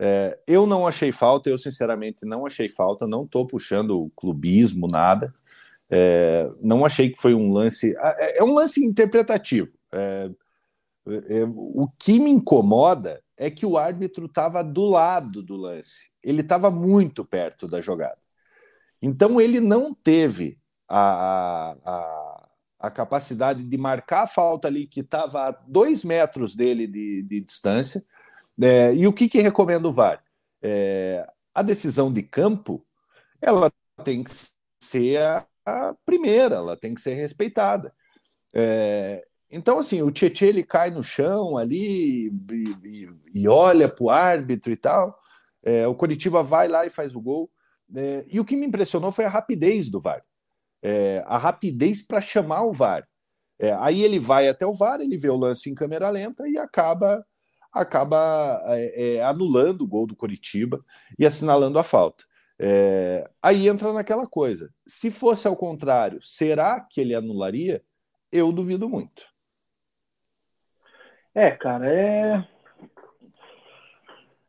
É, 0.00 0.38
eu 0.46 0.66
não 0.66 0.86
achei 0.86 1.12
falta, 1.12 1.48
eu 1.48 1.56
sinceramente 1.56 2.26
não 2.26 2.44
achei 2.44 2.68
falta, 2.68 3.06
não 3.06 3.24
estou 3.24 3.46
puxando 3.46 4.06
clubismo, 4.16 4.86
nada. 4.90 5.32
É, 5.96 6.50
não 6.60 6.84
achei 6.84 7.08
que 7.08 7.20
foi 7.20 7.34
um 7.34 7.50
lance. 7.54 7.94
É, 7.96 8.38
é 8.40 8.44
um 8.44 8.52
lance 8.52 8.84
interpretativo. 8.84 9.72
É, 9.92 10.28
é, 11.06 11.44
o 11.54 11.88
que 11.96 12.18
me 12.18 12.32
incomoda 12.32 13.22
é 13.36 13.48
que 13.48 13.64
o 13.64 13.78
árbitro 13.78 14.26
estava 14.26 14.64
do 14.64 14.86
lado 14.86 15.40
do 15.40 15.56
lance, 15.56 16.10
ele 16.22 16.40
estava 16.40 16.68
muito 16.68 17.24
perto 17.24 17.68
da 17.68 17.80
jogada. 17.80 18.18
Então 19.00 19.40
ele 19.40 19.60
não 19.60 19.94
teve 19.94 20.58
a, 20.88 21.76
a, 21.84 22.48
a 22.80 22.90
capacidade 22.90 23.62
de 23.62 23.78
marcar 23.78 24.24
a 24.24 24.26
falta 24.26 24.66
ali 24.66 24.86
que 24.86 25.00
estava 25.00 25.48
a 25.48 25.50
dois 25.52 26.02
metros 26.02 26.56
dele 26.56 26.88
de, 26.88 27.22
de 27.22 27.40
distância. 27.40 28.04
É, 28.60 28.92
e 28.94 29.06
o 29.06 29.12
que, 29.12 29.28
que 29.28 29.38
o 29.46 29.92
VAR? 29.92 30.24
É, 30.60 31.24
a 31.54 31.62
decisão 31.62 32.12
de 32.12 32.22
campo 32.22 32.84
ela 33.40 33.70
tem 34.02 34.24
que 34.24 34.30
ser 34.80 35.46
a, 35.64 35.94
primeira, 36.04 36.56
ela 36.56 36.76
tem 36.76 36.94
que 36.94 37.00
ser 37.00 37.14
respeitada. 37.14 37.92
É, 38.54 39.26
então, 39.50 39.78
assim, 39.78 40.02
o 40.02 40.10
Tietchan 40.10 40.46
ele 40.46 40.62
cai 40.62 40.90
no 40.90 41.02
chão 41.02 41.56
ali 41.56 42.26
e, 42.26 42.76
e, 42.84 43.42
e 43.42 43.48
olha 43.48 43.88
para 43.88 44.04
o 44.04 44.10
árbitro 44.10 44.72
e 44.72 44.76
tal. 44.76 45.16
É, 45.62 45.86
o 45.86 45.94
Coritiba 45.94 46.42
vai 46.42 46.68
lá 46.68 46.84
e 46.86 46.90
faz 46.90 47.14
o 47.14 47.20
gol. 47.20 47.50
É, 47.94 48.24
e 48.28 48.40
o 48.40 48.44
que 48.44 48.56
me 48.56 48.66
impressionou 48.66 49.12
foi 49.12 49.24
a 49.24 49.30
rapidez 49.30 49.90
do 49.90 50.00
VAR. 50.00 50.24
É, 50.82 51.22
a 51.26 51.38
rapidez 51.38 52.02
para 52.02 52.20
chamar 52.20 52.64
o 52.64 52.72
VAR. 52.72 53.06
É, 53.58 53.72
aí 53.80 54.02
ele 54.02 54.18
vai 54.18 54.48
até 54.48 54.66
o 54.66 54.74
VAR, 54.74 55.00
ele 55.00 55.16
vê 55.16 55.30
o 55.30 55.36
lance 55.36 55.70
em 55.70 55.74
câmera 55.74 56.10
lenta 56.10 56.48
e 56.48 56.58
acaba 56.58 57.24
acaba 57.72 58.62
é, 58.68 59.20
anulando 59.24 59.82
o 59.82 59.86
gol 59.86 60.06
do 60.06 60.14
Coritiba 60.14 60.84
e 61.18 61.26
assinalando 61.26 61.76
a 61.76 61.82
falta. 61.82 62.24
Aí 63.42 63.68
entra 63.68 63.92
naquela 63.92 64.26
coisa. 64.26 64.70
Se 64.86 65.10
fosse 65.10 65.46
ao 65.46 65.56
contrário, 65.56 66.18
será 66.22 66.80
que 66.80 67.00
ele 67.00 67.14
anularia? 67.14 67.82
Eu 68.32 68.52
duvido 68.52 68.88
muito. 68.88 69.22
É, 71.34 71.50
cara, 71.50 71.86
é. 71.90 72.44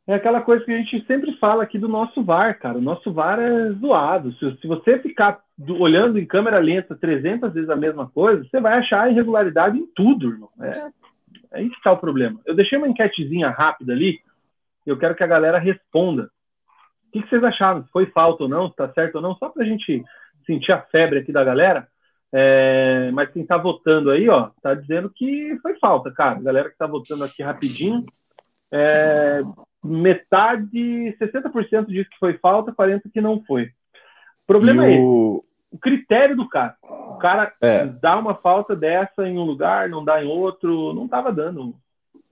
É 0.07 0.13
aquela 0.13 0.39
coisa 0.41 0.63
que 0.63 0.71
a 0.71 0.77
gente 0.77 1.03
sempre 1.07 1.35
fala 1.39 1.63
aqui 1.63 1.79
do 1.79 1.87
nosso 1.87 2.23
VAR, 2.23 2.59
cara. 2.59 2.77
O 2.77 2.81
nosso 2.81 3.11
VAR 3.11 3.39
é 3.39 3.71
zoado. 3.71 4.31
Se, 4.33 4.55
se 4.61 4.67
você 4.67 4.99
ficar 4.99 5.41
do, 5.57 5.79
olhando 5.79 6.19
em 6.19 6.27
câmera 6.27 6.59
lenta 6.59 6.95
300 6.95 7.51
vezes 7.51 7.69
a 7.71 7.75
mesma 7.75 8.07
coisa, 8.11 8.43
você 8.43 8.59
vai 8.59 8.77
achar 8.77 9.09
irregularidade 9.09 9.79
em 9.79 9.87
tudo, 9.95 10.29
irmão. 10.29 10.49
É, 10.61 10.69
é 10.69 10.91
aí 11.53 11.69
que 11.69 11.75
está 11.75 11.91
o 11.91 11.97
problema. 11.97 12.39
Eu 12.45 12.55
deixei 12.55 12.77
uma 12.77 12.87
enquetezinha 12.87 13.49
rápida 13.49 13.93
ali. 13.93 14.19
Eu 14.85 14.95
quero 14.95 15.15
que 15.15 15.23
a 15.23 15.27
galera 15.27 15.57
responda. 15.57 16.29
O 17.15 17.17
que, 17.17 17.23
que 17.23 17.29
vocês 17.29 17.43
acharam? 17.45 17.83
Se 17.83 17.91
foi 17.91 18.07
falta 18.07 18.43
ou 18.43 18.49
não? 18.49 18.69
Se 18.69 18.75
tá 18.75 18.91
certo 18.91 19.15
ou 19.15 19.21
não? 19.21 19.35
Só 19.35 19.47
para 19.47 19.63
a 19.63 19.65
gente 19.65 20.03
sentir 20.45 20.73
a 20.73 20.81
febre 20.81 21.19
aqui 21.19 21.31
da 21.31 21.45
galera. 21.45 21.87
É, 22.33 23.09
mas 23.13 23.31
quem 23.31 23.43
está 23.43 23.55
votando 23.55 24.11
aí, 24.11 24.27
ó, 24.27 24.49
tá 24.61 24.73
dizendo 24.73 25.09
que 25.09 25.57
foi 25.61 25.79
falta, 25.79 26.11
cara. 26.11 26.41
Galera 26.41 26.67
que 26.67 26.75
está 26.75 26.85
votando 26.85 27.23
aqui 27.23 27.41
rapidinho, 27.41 28.05
é, 28.69 29.41
metade, 29.81 31.15
60% 31.17 31.85
diz 31.85 32.05
que 32.09 32.17
foi 32.19 32.37
falta, 32.39 32.73
40% 32.73 33.03
que 33.13 33.21
não 33.21 33.41
foi. 33.43 33.63
O 33.63 34.47
problema 34.47 34.85
é 34.85 34.89
o... 34.89 34.91
esse. 34.91 35.55
O 35.71 35.77
critério 35.77 36.35
do 36.35 36.47
cara. 36.47 36.75
O 36.83 37.17
cara 37.17 37.53
é. 37.61 37.85
dá 37.85 38.17
uma 38.17 38.35
falta 38.35 38.75
dessa 38.75 39.27
em 39.27 39.37
um 39.37 39.43
lugar, 39.43 39.89
não 39.89 40.03
dá 40.03 40.23
em 40.23 40.27
outro, 40.27 40.93
não 40.93 41.05
estava 41.05 41.31
dando. 41.31 41.75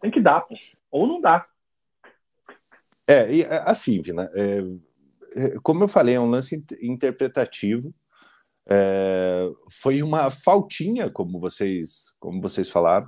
Tem 0.01 0.11
que 0.11 0.19
dar, 0.19 0.41
pô. 0.41 0.55
ou 0.91 1.07
não 1.07 1.21
dá. 1.21 1.45
É, 3.07 3.33
e, 3.33 3.45
assim, 3.45 4.01
Vina, 4.01 4.29
é, 4.33 4.63
é, 5.35 5.59
como 5.61 5.83
eu 5.83 5.87
falei, 5.87 6.15
é 6.15 6.19
um 6.19 6.29
lance 6.29 6.63
interpretativo 6.81 7.93
é, 8.69 9.49
foi 9.69 10.01
uma 10.01 10.29
faltinha, 10.29 11.09
como 11.09 11.39
vocês, 11.39 12.13
como 12.19 12.41
vocês 12.41 12.69
falaram. 12.69 13.07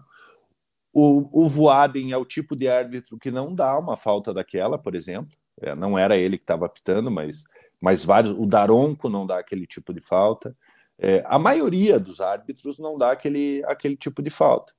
O, 0.93 1.45
o 1.45 1.49
Voaden 1.49 2.11
é 2.11 2.17
o 2.17 2.25
tipo 2.25 2.55
de 2.55 2.67
árbitro 2.69 3.17
que 3.17 3.31
não 3.31 3.53
dá 3.53 3.77
uma 3.77 3.97
falta 3.97 4.33
daquela, 4.33 4.77
por 4.77 4.95
exemplo. 4.95 5.35
É, 5.61 5.75
não 5.75 5.97
era 5.97 6.17
ele 6.17 6.37
que 6.37 6.43
estava 6.43 6.65
apitando, 6.65 7.11
mas, 7.11 7.43
mas 7.81 8.03
vários. 8.03 8.37
O 8.37 8.45
Daronco 8.45 9.09
não 9.09 9.25
dá 9.25 9.39
aquele 9.39 9.65
tipo 9.67 9.93
de 9.93 10.01
falta. 10.01 10.55
É, 10.97 11.23
a 11.25 11.37
maioria 11.37 11.99
dos 11.99 12.21
árbitros 12.21 12.79
não 12.79 12.97
dá 12.97 13.11
aquele, 13.11 13.63
aquele 13.65 13.97
tipo 13.97 14.21
de 14.21 14.29
falta. 14.29 14.73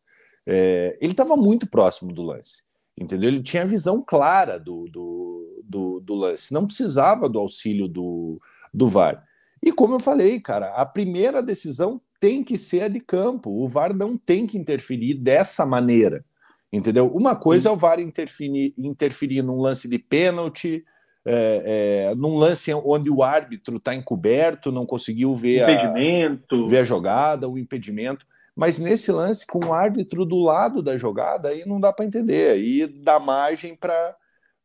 É, 0.46 0.96
ele 1.00 1.12
estava 1.12 1.36
muito 1.36 1.66
próximo 1.68 2.12
do 2.12 2.22
lance, 2.22 2.62
entendeu? 2.96 3.28
Ele 3.28 3.42
tinha 3.42 3.62
a 3.62 3.66
visão 3.66 4.02
clara 4.04 4.58
do, 4.58 4.88
do, 4.88 5.62
do, 5.64 6.00
do 6.00 6.14
lance, 6.14 6.52
não 6.52 6.66
precisava 6.66 7.28
do 7.28 7.38
auxílio 7.38 7.88
do, 7.88 8.40
do 8.72 8.88
VAR. 8.88 9.24
E 9.62 9.72
como 9.72 9.94
eu 9.94 10.00
falei, 10.00 10.40
cara, 10.40 10.68
a 10.74 10.86
primeira 10.86 11.42
decisão 11.42 12.00
tem 12.20 12.42
que 12.42 12.56
ser 12.56 12.82
a 12.82 12.88
de 12.88 13.00
campo. 13.00 13.50
O 13.50 13.68
VAR 13.68 13.94
não 13.94 14.16
tem 14.16 14.46
que 14.46 14.58
interferir 14.58 15.14
dessa 15.14 15.66
maneira. 15.66 16.24
Entendeu? 16.72 17.06
Uma 17.08 17.36
coisa 17.36 17.64
Sim. 17.64 17.68
é 17.68 17.72
o 17.72 17.76
VAR 17.76 18.00
interferir, 18.00 18.74
interferir 18.76 19.42
num 19.42 19.60
lance 19.60 19.88
de 19.88 19.98
pênalti, 19.98 20.84
é, 21.24 22.10
é, 22.10 22.14
num 22.14 22.36
lance 22.36 22.72
onde 22.72 23.10
o 23.10 23.22
árbitro 23.22 23.78
está 23.78 23.94
encoberto, 23.94 24.70
não 24.70 24.86
conseguiu 24.86 25.34
ver 25.34 25.62
impedimento. 25.62 26.64
A, 26.64 26.68
ver 26.68 26.78
a 26.78 26.84
jogada, 26.84 27.48
o 27.48 27.58
impedimento. 27.58 28.26
Mas 28.56 28.78
nesse 28.78 29.12
lance, 29.12 29.46
com 29.46 29.66
o 29.66 29.72
árbitro 29.72 30.24
do 30.24 30.42
lado 30.42 30.82
da 30.82 30.96
jogada, 30.96 31.50
aí 31.50 31.66
não 31.66 31.78
dá 31.78 31.92
para 31.92 32.06
entender. 32.06 32.52
Aí 32.52 32.86
dá 32.86 33.20
margem 33.20 33.76
para 33.76 34.16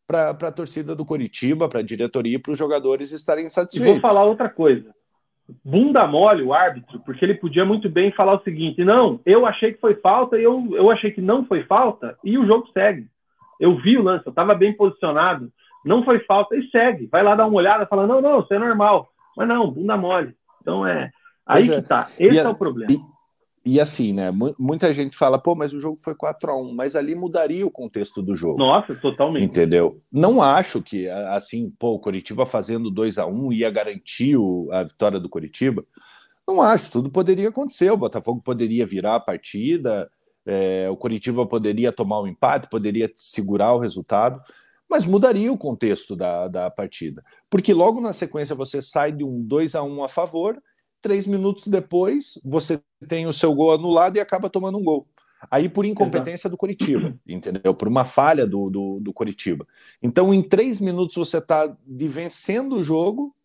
para 0.07 0.49
a 0.49 0.51
torcida 0.51 0.93
do 0.93 1.05
Coritiba, 1.05 1.69
para 1.69 1.79
a 1.79 1.83
diretoria 1.83 2.35
e 2.35 2.39
para 2.39 2.51
os 2.51 2.57
jogadores 2.57 3.13
estarem 3.13 3.49
satisfeitos. 3.49 3.97
E 3.97 3.99
vou 4.01 4.01
falar 4.01 4.25
outra 4.25 4.49
coisa. 4.49 4.93
Bunda 5.63 6.05
mole 6.05 6.43
o 6.43 6.53
árbitro, 6.53 6.99
porque 7.05 7.23
ele 7.23 7.35
podia 7.35 7.63
muito 7.63 7.89
bem 7.89 8.11
falar 8.11 8.35
o 8.35 8.43
seguinte: 8.43 8.83
não, 8.83 9.21
eu 9.25 9.45
achei 9.45 9.73
que 9.73 9.79
foi 9.79 9.95
falta, 9.95 10.37
eu, 10.37 10.67
eu 10.73 10.89
achei 10.89 11.11
que 11.11 11.21
não 11.21 11.45
foi 11.45 11.63
falta, 11.63 12.17
e 12.23 12.37
o 12.37 12.45
jogo 12.45 12.67
segue. 12.73 13.07
Eu 13.59 13.77
vi 13.77 13.97
o 13.97 14.03
lance, 14.03 14.25
eu 14.25 14.31
estava 14.31 14.53
bem 14.53 14.75
posicionado, 14.75 15.51
não 15.85 16.03
foi 16.03 16.19
falta, 16.19 16.55
e 16.55 16.69
segue. 16.69 17.07
Vai 17.07 17.23
lá 17.23 17.35
dar 17.35 17.47
uma 17.47 17.57
olhada, 17.57 17.85
fala: 17.85 18.07
não, 18.07 18.21
não, 18.21 18.41
isso 18.41 18.53
é 18.53 18.59
normal. 18.59 19.09
Mas 19.35 19.47
não, 19.47 19.71
bunda 19.71 19.95
mole. 19.95 20.35
Então 20.61 20.85
é. 20.85 21.09
Aí 21.45 21.69
é. 21.69 21.75
que 21.75 21.87
tá. 21.87 22.07
Esse 22.19 22.39
é 22.39 22.47
o 22.47 22.55
problema. 22.55 22.91
E, 22.91 22.97
e 23.63 23.79
assim, 23.79 24.11
né? 24.11 24.31
Muita 24.57 24.91
gente 24.91 25.15
fala, 25.15 25.37
pô, 25.37 25.55
mas 25.55 25.71
o 25.71 25.79
jogo 25.79 25.99
foi 26.01 26.15
4 26.15 26.51
a 26.51 26.57
1 26.59 26.73
mas 26.73 26.95
ali 26.95 27.13
mudaria 27.13 27.65
o 27.65 27.71
contexto 27.71 28.21
do 28.21 28.35
jogo. 28.35 28.57
Nossa, 28.57 28.95
totalmente. 28.95 29.43
Entendeu? 29.43 30.01
Não 30.11 30.41
acho 30.41 30.81
que, 30.81 31.07
assim, 31.07 31.69
pô, 31.77 31.93
o 31.93 31.99
Coritiba 31.99 32.45
fazendo 32.45 32.89
2 32.89 33.19
a 33.19 33.27
1 33.27 33.53
ia 33.53 33.69
garantir 33.69 34.35
a 34.71 34.83
vitória 34.83 35.19
do 35.19 35.29
Coritiba. 35.29 35.85
Não 36.47 36.59
acho, 36.59 36.91
tudo 36.91 37.11
poderia 37.11 37.49
acontecer. 37.49 37.91
O 37.91 37.97
Botafogo 37.97 38.41
poderia 38.43 38.85
virar 38.85 39.17
a 39.17 39.19
partida, 39.19 40.09
é, 40.43 40.89
o 40.89 40.97
Coritiba 40.97 41.45
poderia 41.45 41.91
tomar 41.91 42.19
o 42.19 42.23
um 42.23 42.27
empate, 42.27 42.67
poderia 42.67 43.11
segurar 43.15 43.75
o 43.75 43.79
resultado, 43.79 44.41
mas 44.89 45.05
mudaria 45.05 45.53
o 45.53 45.57
contexto 45.57 46.15
da, 46.15 46.47
da 46.47 46.71
partida. 46.71 47.23
Porque 47.47 47.75
logo 47.75 48.01
na 48.01 48.11
sequência 48.11 48.55
você 48.55 48.81
sai 48.81 49.11
de 49.11 49.23
um 49.23 49.41
2 49.43 49.75
a 49.75 49.83
1 49.83 50.03
a 50.03 50.07
favor 50.07 50.59
três 51.01 51.25
minutos 51.25 51.67
depois 51.67 52.39
você 52.43 52.81
tem 53.07 53.27
o 53.27 53.33
seu 53.33 53.53
gol 53.53 53.73
anulado 53.73 54.17
e 54.17 54.19
acaba 54.19 54.49
tomando 54.49 54.77
um 54.77 54.83
gol. 54.83 55.07
Aí 55.49 55.67
por 55.67 55.85
incompetência 55.85 56.49
do 56.49 56.57
Coritiba, 56.57 57.07
entendeu? 57.27 57.73
Por 57.73 57.87
uma 57.87 58.05
falha 58.05 58.45
do, 58.45 58.69
do, 58.69 58.99
do 58.99 59.11
Coritiba. 59.11 59.67
Então, 60.01 60.31
em 60.33 60.43
três 60.43 60.79
minutos 60.79 61.15
você 61.15 61.39
está 61.39 61.75
de 61.85 62.07
vencendo 62.07 62.75
o 62.75 62.83
jogo 62.83 63.35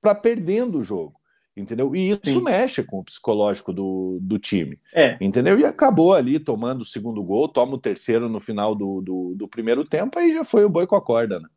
para 0.00 0.14
perdendo 0.14 0.80
o 0.80 0.84
jogo. 0.84 1.20
Entendeu? 1.56 1.94
E 1.94 2.10
isso 2.10 2.20
Sim. 2.24 2.42
mexe 2.42 2.82
com 2.82 3.00
o 3.00 3.04
psicológico 3.04 3.72
do, 3.72 4.18
do 4.20 4.38
time. 4.38 4.78
É. 4.94 5.16
Entendeu? 5.20 5.58
E 5.58 5.64
acabou 5.64 6.14
ali 6.14 6.38
tomando 6.38 6.82
o 6.82 6.86
segundo 6.86 7.22
gol, 7.22 7.48
toma 7.48 7.74
o 7.74 7.78
terceiro 7.78 8.28
no 8.28 8.40
final 8.40 8.74
do, 8.74 9.00
do, 9.00 9.34
do 9.36 9.48
primeiro 9.48 9.84
tempo, 9.84 10.18
aí 10.18 10.32
já 10.32 10.44
foi 10.44 10.64
o 10.64 10.70
boi 10.70 10.86
com 10.86 10.96
a 10.96 11.02
corda, 11.02 11.38
né? 11.38 11.48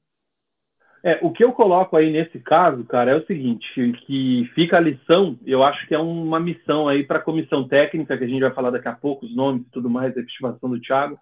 É, 1.05 1.19
o 1.21 1.31
que 1.31 1.43
eu 1.43 1.51
coloco 1.51 1.97
aí 1.97 2.09
nesse 2.09 2.39
caso, 2.39 2.85
cara, 2.85 3.11
é 3.11 3.15
o 3.15 3.25
seguinte, 3.25 3.67
que 4.05 4.49
fica 4.55 4.77
a 4.77 4.79
lição, 4.79 5.37
eu 5.45 5.61
acho 5.61 5.85
que 5.85 5.93
é 5.93 5.99
uma 5.99 6.39
missão 6.39 6.87
aí 6.87 7.03
para 7.03 7.19
a 7.19 7.21
comissão 7.21 7.67
técnica, 7.67 8.17
que 8.17 8.23
a 8.23 8.27
gente 8.27 8.39
vai 8.39 8.53
falar 8.53 8.69
daqui 8.69 8.87
a 8.87 8.93
pouco, 8.93 9.25
os 9.25 9.35
nomes 9.35 9.67
e 9.67 9.71
tudo 9.71 9.89
mais, 9.89 10.15
a 10.15 10.21
estimação 10.21 10.69
do 10.69 10.79
Thiago, 10.79 11.19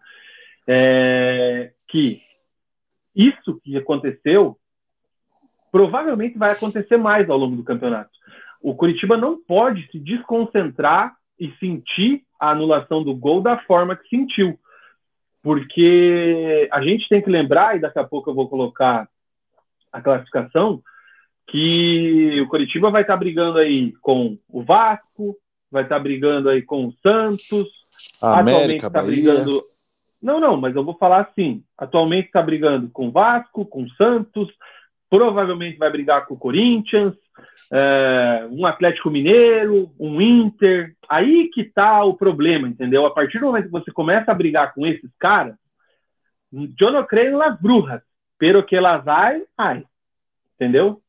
é, 0.68 1.72
que 1.88 2.20
isso 3.16 3.60
que 3.64 3.76
aconteceu 3.76 4.56
provavelmente 5.72 6.38
vai 6.38 6.52
acontecer 6.52 6.98
mais 6.98 7.28
ao 7.28 7.38
longo 7.38 7.56
do 7.56 7.64
campeonato. 7.64 8.12
O 8.62 8.76
Curitiba 8.76 9.18
não 9.18 9.42
pode 9.42 9.90
se 9.90 9.98
desconcentrar 9.98 11.16
e 11.40 11.52
sentir 11.60 12.22
a 12.40 12.52
anulação 12.52 13.04
do 13.04 13.16
gol 13.16 13.42
da 13.42 13.58
forma 13.64 13.96
que 13.96 14.08
sentiu. 14.10 14.60
Porque 15.42 16.70
a 16.72 16.84
gente 16.84 17.10
tem 17.10 17.20
que 17.20 17.32
lembrar, 17.32 17.76
e 17.76 17.80
daqui 17.80 17.98
a 17.98 18.04
pouco 18.04 18.30
eu 18.30 18.36
vou 18.36 18.48
colocar 18.48 19.10
a 19.92 20.02
classificação, 20.02 20.82
que 21.48 22.40
o 22.42 22.48
Coritiba 22.48 22.90
vai 22.90 23.02
estar 23.02 23.18
brigando 23.18 23.58
aí 23.58 23.92
com 24.02 24.38
o 24.50 24.64
Vasco, 24.64 25.36
vai 25.70 25.84
estar 25.84 26.00
brigando 26.00 26.50
aí 26.50 26.62
com 26.62 26.88
o 26.88 26.94
Santos, 27.04 27.68
América, 28.22 28.88
está 28.88 29.04
brigando. 29.04 29.62
Não, 30.22 30.40
não, 30.40 30.56
mas 30.56 30.76
eu 30.76 30.84
vou 30.84 30.98
falar 30.98 31.22
assim. 31.22 31.64
Atualmente 31.78 32.28
está 32.28 32.42
brigando 32.42 32.90
com 32.90 33.08
o 33.08 33.12
Vasco, 33.12 33.66
com 33.66 33.84
o 33.84 33.90
Santos, 33.92 34.50
provavelmente 35.10 35.78
vai 35.78 35.90
brigar 35.90 36.26
com 36.26 36.36
o 36.36 36.40
Corinthians, 36.40 37.16
é, 37.74 38.48
um 38.52 38.66
Atlético 38.66 39.10
Mineiro, 39.10 39.92
um 40.00 40.22
Inter. 40.22 40.96
Aí 41.10 41.50
que 41.54 41.62
está 41.62 42.04
o 42.04 42.14
problema, 42.14 42.68
entendeu? 42.68 43.06
A 43.06 43.12
partir 43.12 43.40
do 43.40 43.48
momento 43.48 43.66
que 43.66 43.72
você 43.72 43.92
começa 43.92 44.32
a 44.32 44.36
brigar 44.36 44.74
com 44.74 44.86
esses 44.86 45.12
caras, 45.20 45.56
eu 46.54 46.92
não 46.92 47.06
creio 47.06 47.38
nas 47.38 47.60
brujas 47.60 48.02
pero 48.42 48.66
que 48.66 48.76
ela 48.76 48.98
vai, 48.98 49.44
vai. 49.56 49.86
Entendeu? 50.56 51.00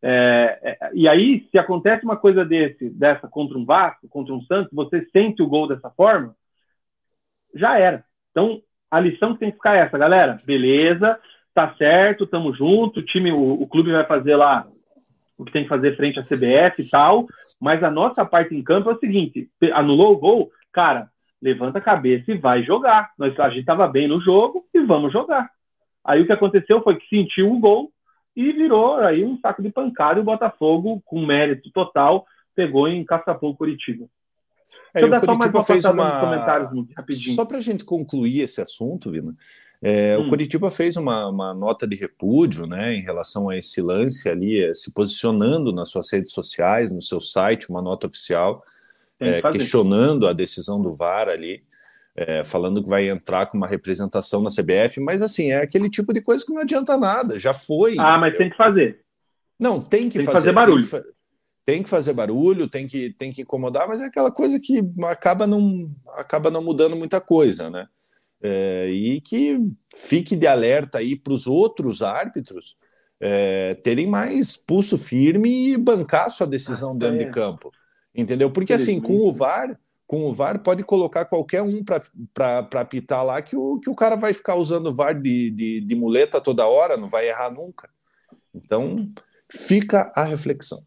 É, 0.00 0.78
é, 0.80 0.90
e 0.94 1.08
aí, 1.08 1.44
se 1.50 1.58
acontece 1.58 2.04
uma 2.04 2.16
coisa 2.16 2.44
desse, 2.44 2.88
dessa 2.90 3.26
contra 3.26 3.58
um 3.58 3.64
Vasco, 3.64 4.08
contra 4.08 4.32
um 4.32 4.40
Santos, 4.42 4.72
você 4.72 5.04
sente 5.06 5.42
o 5.42 5.48
gol 5.48 5.66
dessa 5.66 5.90
forma, 5.90 6.36
já 7.52 7.76
era. 7.76 8.04
Então, 8.30 8.62
a 8.88 9.00
lição 9.00 9.32
que 9.32 9.40
tem 9.40 9.50
que 9.50 9.56
ficar 9.56 9.74
é 9.74 9.80
essa, 9.80 9.98
galera. 9.98 10.38
Beleza, 10.46 11.18
tá 11.52 11.74
certo, 11.74 12.24
tamo 12.24 12.54
junto, 12.54 13.00
o 13.00 13.04
time, 13.04 13.32
o, 13.32 13.54
o 13.60 13.66
clube 13.66 13.90
vai 13.90 14.06
fazer 14.06 14.36
lá 14.36 14.64
o 15.36 15.44
que 15.44 15.50
tem 15.50 15.64
que 15.64 15.68
fazer 15.68 15.96
frente 15.96 16.20
à 16.20 16.22
CBF 16.22 16.82
e 16.82 16.88
tal, 16.88 17.26
mas 17.60 17.82
a 17.82 17.90
nossa 17.90 18.24
parte 18.24 18.54
em 18.54 18.62
campo 18.62 18.90
é 18.90 18.94
o 18.94 19.00
seguinte: 19.00 19.50
anulou 19.72 20.12
o 20.12 20.18
gol, 20.18 20.52
cara, 20.72 21.10
levanta 21.42 21.78
a 21.78 21.82
cabeça 21.82 22.30
e 22.30 22.38
vai 22.38 22.62
jogar. 22.62 23.10
Nós, 23.18 23.36
a 23.40 23.48
gente 23.48 23.60
estava 23.60 23.88
bem 23.88 24.06
no 24.06 24.20
jogo 24.20 24.64
e 24.72 24.78
vamos 24.82 25.12
jogar. 25.12 25.50
Aí 26.06 26.22
o 26.22 26.26
que 26.26 26.32
aconteceu 26.32 26.80
foi 26.82 26.96
que 26.96 27.08
sentiu 27.08 27.52
o 27.52 27.58
gol 27.58 27.92
e 28.34 28.52
virou 28.52 28.96
aí 28.96 29.24
um 29.24 29.38
saco 29.40 29.60
de 29.60 29.70
pancada 29.70 30.20
e 30.20 30.22
o 30.22 30.24
Botafogo, 30.24 31.02
com 31.04 31.26
mérito 31.26 31.70
total, 31.72 32.24
pegou 32.54 32.86
em 32.86 33.04
Caçapou 33.04 33.56
Curitiba. 33.56 34.06
É, 34.94 35.00
Deixa 35.00 35.06
eu 35.06 35.10
dar 35.10 35.24
só 35.24 35.34
mais 35.34 35.52
uma 35.52 35.64
fez 35.64 35.84
uma... 35.84 36.20
comentários 36.20 36.70
rapidinho. 36.96 37.34
Só 37.34 37.44
para 37.44 37.58
a 37.58 37.60
gente 37.60 37.84
concluir 37.84 38.40
esse 38.40 38.60
assunto, 38.60 39.10
Vina, 39.10 39.34
é, 39.82 40.16
hum. 40.16 40.26
o 40.26 40.28
Curitiba 40.28 40.70
fez 40.70 40.96
uma, 40.96 41.28
uma, 41.28 41.52
nota 41.52 41.86
de 41.86 41.96
repúdio 41.96 42.66
né, 42.66 42.94
em 42.94 43.00
relação 43.00 43.48
a 43.48 43.56
esse 43.56 43.82
lance 43.82 44.28
ali, 44.28 44.62
é, 44.62 44.72
se 44.72 44.92
posicionando 44.92 45.72
nas 45.72 45.90
suas 45.90 46.10
redes 46.12 46.32
sociais, 46.32 46.92
no 46.92 47.02
seu 47.02 47.20
site, 47.20 47.68
uma 47.68 47.82
nota 47.82 48.06
oficial, 48.06 48.62
é, 49.18 49.42
questionando 49.50 50.26
a 50.26 50.32
decisão 50.32 50.80
do 50.80 50.94
VAR 50.94 51.28
ali 51.28 51.62
é, 52.16 52.42
falando 52.42 52.82
que 52.82 52.88
vai 52.88 53.08
entrar 53.08 53.46
com 53.46 53.58
uma 53.58 53.66
representação 53.66 54.42
na 54.42 54.48
CBF, 54.48 54.98
mas 55.00 55.20
assim, 55.20 55.50
é 55.50 55.58
aquele 55.58 55.90
tipo 55.90 56.14
de 56.14 56.22
coisa 56.22 56.44
que 56.44 56.52
não 56.52 56.62
adianta 56.62 56.96
nada, 56.96 57.38
já 57.38 57.52
foi. 57.52 57.96
Ah, 57.98 58.16
mas 58.16 58.36
tem 58.38 58.48
que 58.48 58.56
fazer. 58.56 59.00
Não, 59.60 59.80
tem 59.80 60.08
que, 60.08 60.18
tem 60.18 60.26
fazer, 60.26 60.38
fazer 60.38 60.52
barulho. 60.52 60.88
Tem 60.88 61.00
que, 61.02 61.08
tem 61.66 61.82
que, 61.82 61.88
fazer 61.88 62.12
barulho, 62.14 62.68
tem 62.68 62.86
que, 62.86 63.10
tem 63.10 63.32
que 63.32 63.42
incomodar, 63.42 63.86
mas 63.86 64.00
é 64.00 64.06
aquela 64.06 64.30
coisa 64.30 64.58
que 64.58 64.80
acaba 65.04 65.46
não, 65.46 65.90
acaba 66.14 66.50
não 66.50 66.62
mudando 66.62 66.96
muita 66.96 67.20
coisa, 67.20 67.68
né? 67.68 67.86
É, 68.42 68.88
e 68.90 69.20
que 69.20 69.58
fique 69.94 70.36
de 70.36 70.46
alerta 70.46 70.98
aí 70.98 71.16
para 71.16 71.32
os 71.32 71.46
outros 71.46 72.02
árbitros 72.02 72.76
é, 73.20 73.74
terem 73.82 74.06
mais 74.06 74.56
pulso 74.56 74.96
firme 74.98 75.72
e 75.72 75.76
bancar 75.76 76.30
sua 76.30 76.46
decisão 76.46 76.92
ah, 76.92 76.98
dentro 76.98 77.16
é. 77.16 77.24
de 77.24 77.30
campo. 77.30 77.72
Entendeu? 78.14 78.50
Porque 78.50 78.72
assim, 78.72 79.00
com 79.00 79.16
o 79.16 79.32
VAR, 79.32 79.78
com 80.06 80.28
o 80.28 80.32
VAR, 80.32 80.62
pode 80.62 80.84
colocar 80.84 81.24
qualquer 81.24 81.62
um 81.62 81.82
para 82.32 82.80
apitar 82.80 83.24
lá, 83.24 83.42
que 83.42 83.56
o, 83.56 83.80
que 83.80 83.90
o 83.90 83.94
cara 83.94 84.16
vai 84.16 84.32
ficar 84.32 84.54
usando 84.54 84.86
o 84.88 84.94
VAR 84.94 85.14
de, 85.14 85.50
de, 85.50 85.80
de 85.80 85.94
muleta 85.96 86.40
toda 86.40 86.66
hora, 86.66 86.96
não 86.96 87.08
vai 87.08 87.28
errar 87.28 87.50
nunca. 87.50 87.88
Então, 88.54 88.96
fica 89.50 90.12
a 90.14 90.24
reflexão. 90.24 90.78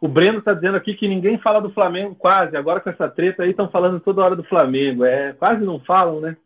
O 0.00 0.08
Breno 0.08 0.38
está 0.38 0.52
dizendo 0.52 0.76
aqui 0.76 0.94
que 0.94 1.08
ninguém 1.08 1.38
fala 1.38 1.60
do 1.60 1.72
Flamengo 1.72 2.14
quase. 2.14 2.56
Agora 2.56 2.80
com 2.80 2.90
essa 2.90 3.08
treta 3.08 3.42
aí 3.42 3.50
estão 3.50 3.70
falando 3.70 3.98
toda 4.00 4.22
hora 4.22 4.36
do 4.36 4.44
Flamengo. 4.44 5.04
É, 5.04 5.32
quase 5.32 5.64
não 5.64 5.80
falam, 5.80 6.20
né? 6.20 6.36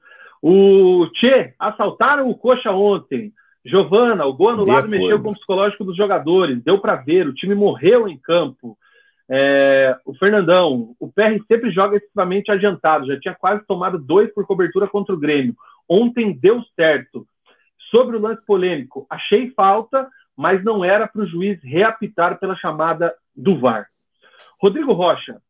O 0.40 1.08
Tchê, 1.14 1.54
assaltaram 1.58 2.30
o 2.30 2.36
coxa 2.36 2.70
ontem. 2.70 3.32
Giovana, 3.64 4.24
o 4.24 4.32
gol 4.32 4.50
anulado 4.50 4.88
mexeu 4.88 5.20
com 5.20 5.30
o 5.30 5.34
psicológico 5.34 5.84
dos 5.84 5.96
jogadores. 5.96 6.62
Deu 6.62 6.78
para 6.78 6.94
ver, 6.94 7.26
o 7.26 7.34
time 7.34 7.54
morreu 7.54 8.08
em 8.08 8.16
campo. 8.16 8.78
É, 9.30 9.96
o 10.06 10.14
Fernandão, 10.14 10.94
o 10.98 11.12
PR 11.12 11.38
sempre 11.46 11.70
joga 11.70 11.96
excessivamente 11.96 12.50
adiantado, 12.50 13.06
já 13.06 13.20
tinha 13.20 13.34
quase 13.34 13.64
tomado 13.66 13.98
dois 13.98 14.32
por 14.32 14.46
cobertura 14.46 14.86
contra 14.86 15.14
o 15.14 15.18
Grêmio. 15.18 15.54
Ontem 15.88 16.32
deu 16.32 16.62
certo. 16.74 17.26
Sobre 17.90 18.16
o 18.16 18.20
lance 18.20 18.44
polêmico, 18.44 19.06
achei 19.08 19.50
falta, 19.50 20.08
mas 20.36 20.62
não 20.62 20.84
era 20.84 21.08
para 21.08 21.22
o 21.22 21.26
juiz 21.26 21.58
reapitar 21.62 22.38
pela 22.38 22.54
chamada 22.56 23.14
do 23.34 23.58
VAR. 23.58 23.86
Rodrigo 24.60 24.92
Rocha, 24.92 25.40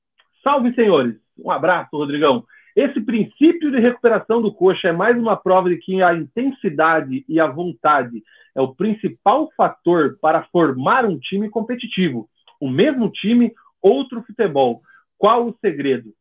salve 0.42 0.72
senhores. 0.74 1.16
Um 1.38 1.50
abraço, 1.50 1.96
Rodrigão. 1.96 2.44
Esse 2.76 3.00
princípio 3.00 3.72
de 3.72 3.80
recuperação 3.80 4.40
do 4.40 4.52
coxa 4.52 4.88
é 4.88 4.92
mais 4.92 5.18
uma 5.18 5.36
prova 5.36 5.68
de 5.68 5.78
que 5.78 6.00
a 6.00 6.14
intensidade 6.14 7.24
e 7.28 7.40
a 7.40 7.46
vontade 7.48 8.22
é 8.54 8.60
o 8.60 8.74
principal 8.74 9.50
fator 9.56 10.16
para 10.20 10.44
formar 10.44 11.04
um 11.04 11.18
time 11.18 11.48
competitivo. 11.48 12.28
O 12.60 12.70
mesmo 12.70 13.10
time 13.10 13.52
outro 13.82 14.22
futebol. 14.22 14.82
Qual 15.16 15.48
o 15.48 15.56
segredo? 15.60 16.12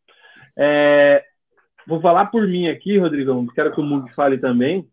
É, 0.58 1.24
vou 1.86 2.02
falar 2.02 2.28
por 2.28 2.48
mim 2.48 2.68
aqui, 2.68 2.98
Rodrigão, 2.98 3.46
quero 3.48 3.74
que 3.74 3.80
o 3.80 3.84
Mug 3.84 4.14
fale 4.14 4.38
também. 4.38 4.88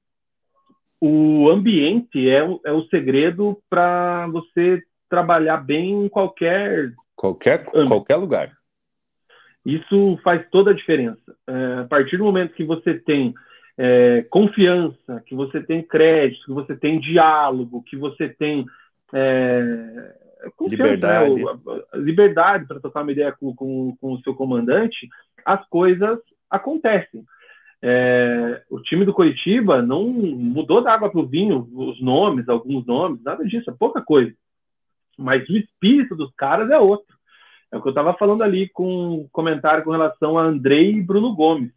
O 1.01 1.49
ambiente 1.51 2.29
é, 2.29 2.39
é 2.65 2.73
o 2.73 2.87
segredo 2.89 3.61
para 3.69 4.27
você 4.29 4.83
trabalhar 5.09 5.59
bem 5.59 6.05
em 6.05 6.09
qualquer 6.09 6.93
qualquer 7.15 7.65
qualquer 7.65 8.17
lugar. 8.17 8.53
Isso 9.65 10.19
faz 10.23 10.47
toda 10.51 10.71
a 10.71 10.75
diferença. 10.75 11.35
É, 11.47 11.81
a 11.81 11.85
partir 11.85 12.19
do 12.19 12.25
momento 12.25 12.55
que 12.55 12.65
você 12.65 12.95
tem 12.95 13.35
é, 13.79 14.23
confiança, 14.31 15.23
que 15.27 15.35
você 15.35 15.63
tem 15.63 15.83
crédito, 15.83 16.45
que 16.45 16.53
você 16.53 16.77
tem 16.77 17.01
diálogo, 17.01 17.83
que 17.83 17.97
você 17.97 18.29
tem 18.29 18.67
é, 19.13 20.24
liberdade, 20.61 21.43
liberdade 21.95 22.67
para 22.67 22.81
tocar 22.81 23.03
uma 23.03 23.13
ideia 23.13 23.33
com, 23.33 23.55
com, 23.55 23.97
com, 24.01 24.13
o 24.13 24.21
seu 24.23 24.35
comandante, 24.35 25.09
as 25.45 25.67
coisas 25.69 26.19
acontecem. 26.51 27.25
É, 27.83 28.63
o 28.71 28.81
time 28.81 29.05
do 29.05 29.13
Coritiba 29.13 29.83
não 29.83 30.09
mudou 30.09 30.83
da 30.83 30.95
água 30.95 31.11
para 31.11 31.21
o 31.21 31.27
vinho 31.27 31.69
os 31.73 32.01
nomes, 32.01 32.49
alguns 32.49 32.87
nomes, 32.87 33.23
nada 33.23 33.45
disso, 33.45 33.71
é 33.71 33.75
pouca 33.79 34.01
coisa. 34.01 34.33
Mas 35.19 35.49
o 35.49 35.57
espírito 35.57 36.17
dos 36.17 36.33
caras 36.35 36.71
é 36.71 36.79
outro. 36.79 37.15
É 37.71 37.77
o 37.77 37.83
que 37.83 37.89
eu 37.89 37.91
estava 37.91 38.15
falando 38.15 38.43
ali 38.43 38.69
com 38.69 39.21
um 39.21 39.29
comentário 39.31 39.85
com 39.85 39.91
relação 39.91 40.39
a 40.39 40.43
Andrei 40.45 40.93
e 40.93 41.03
Bruno 41.03 41.35
Gomes. 41.35 41.73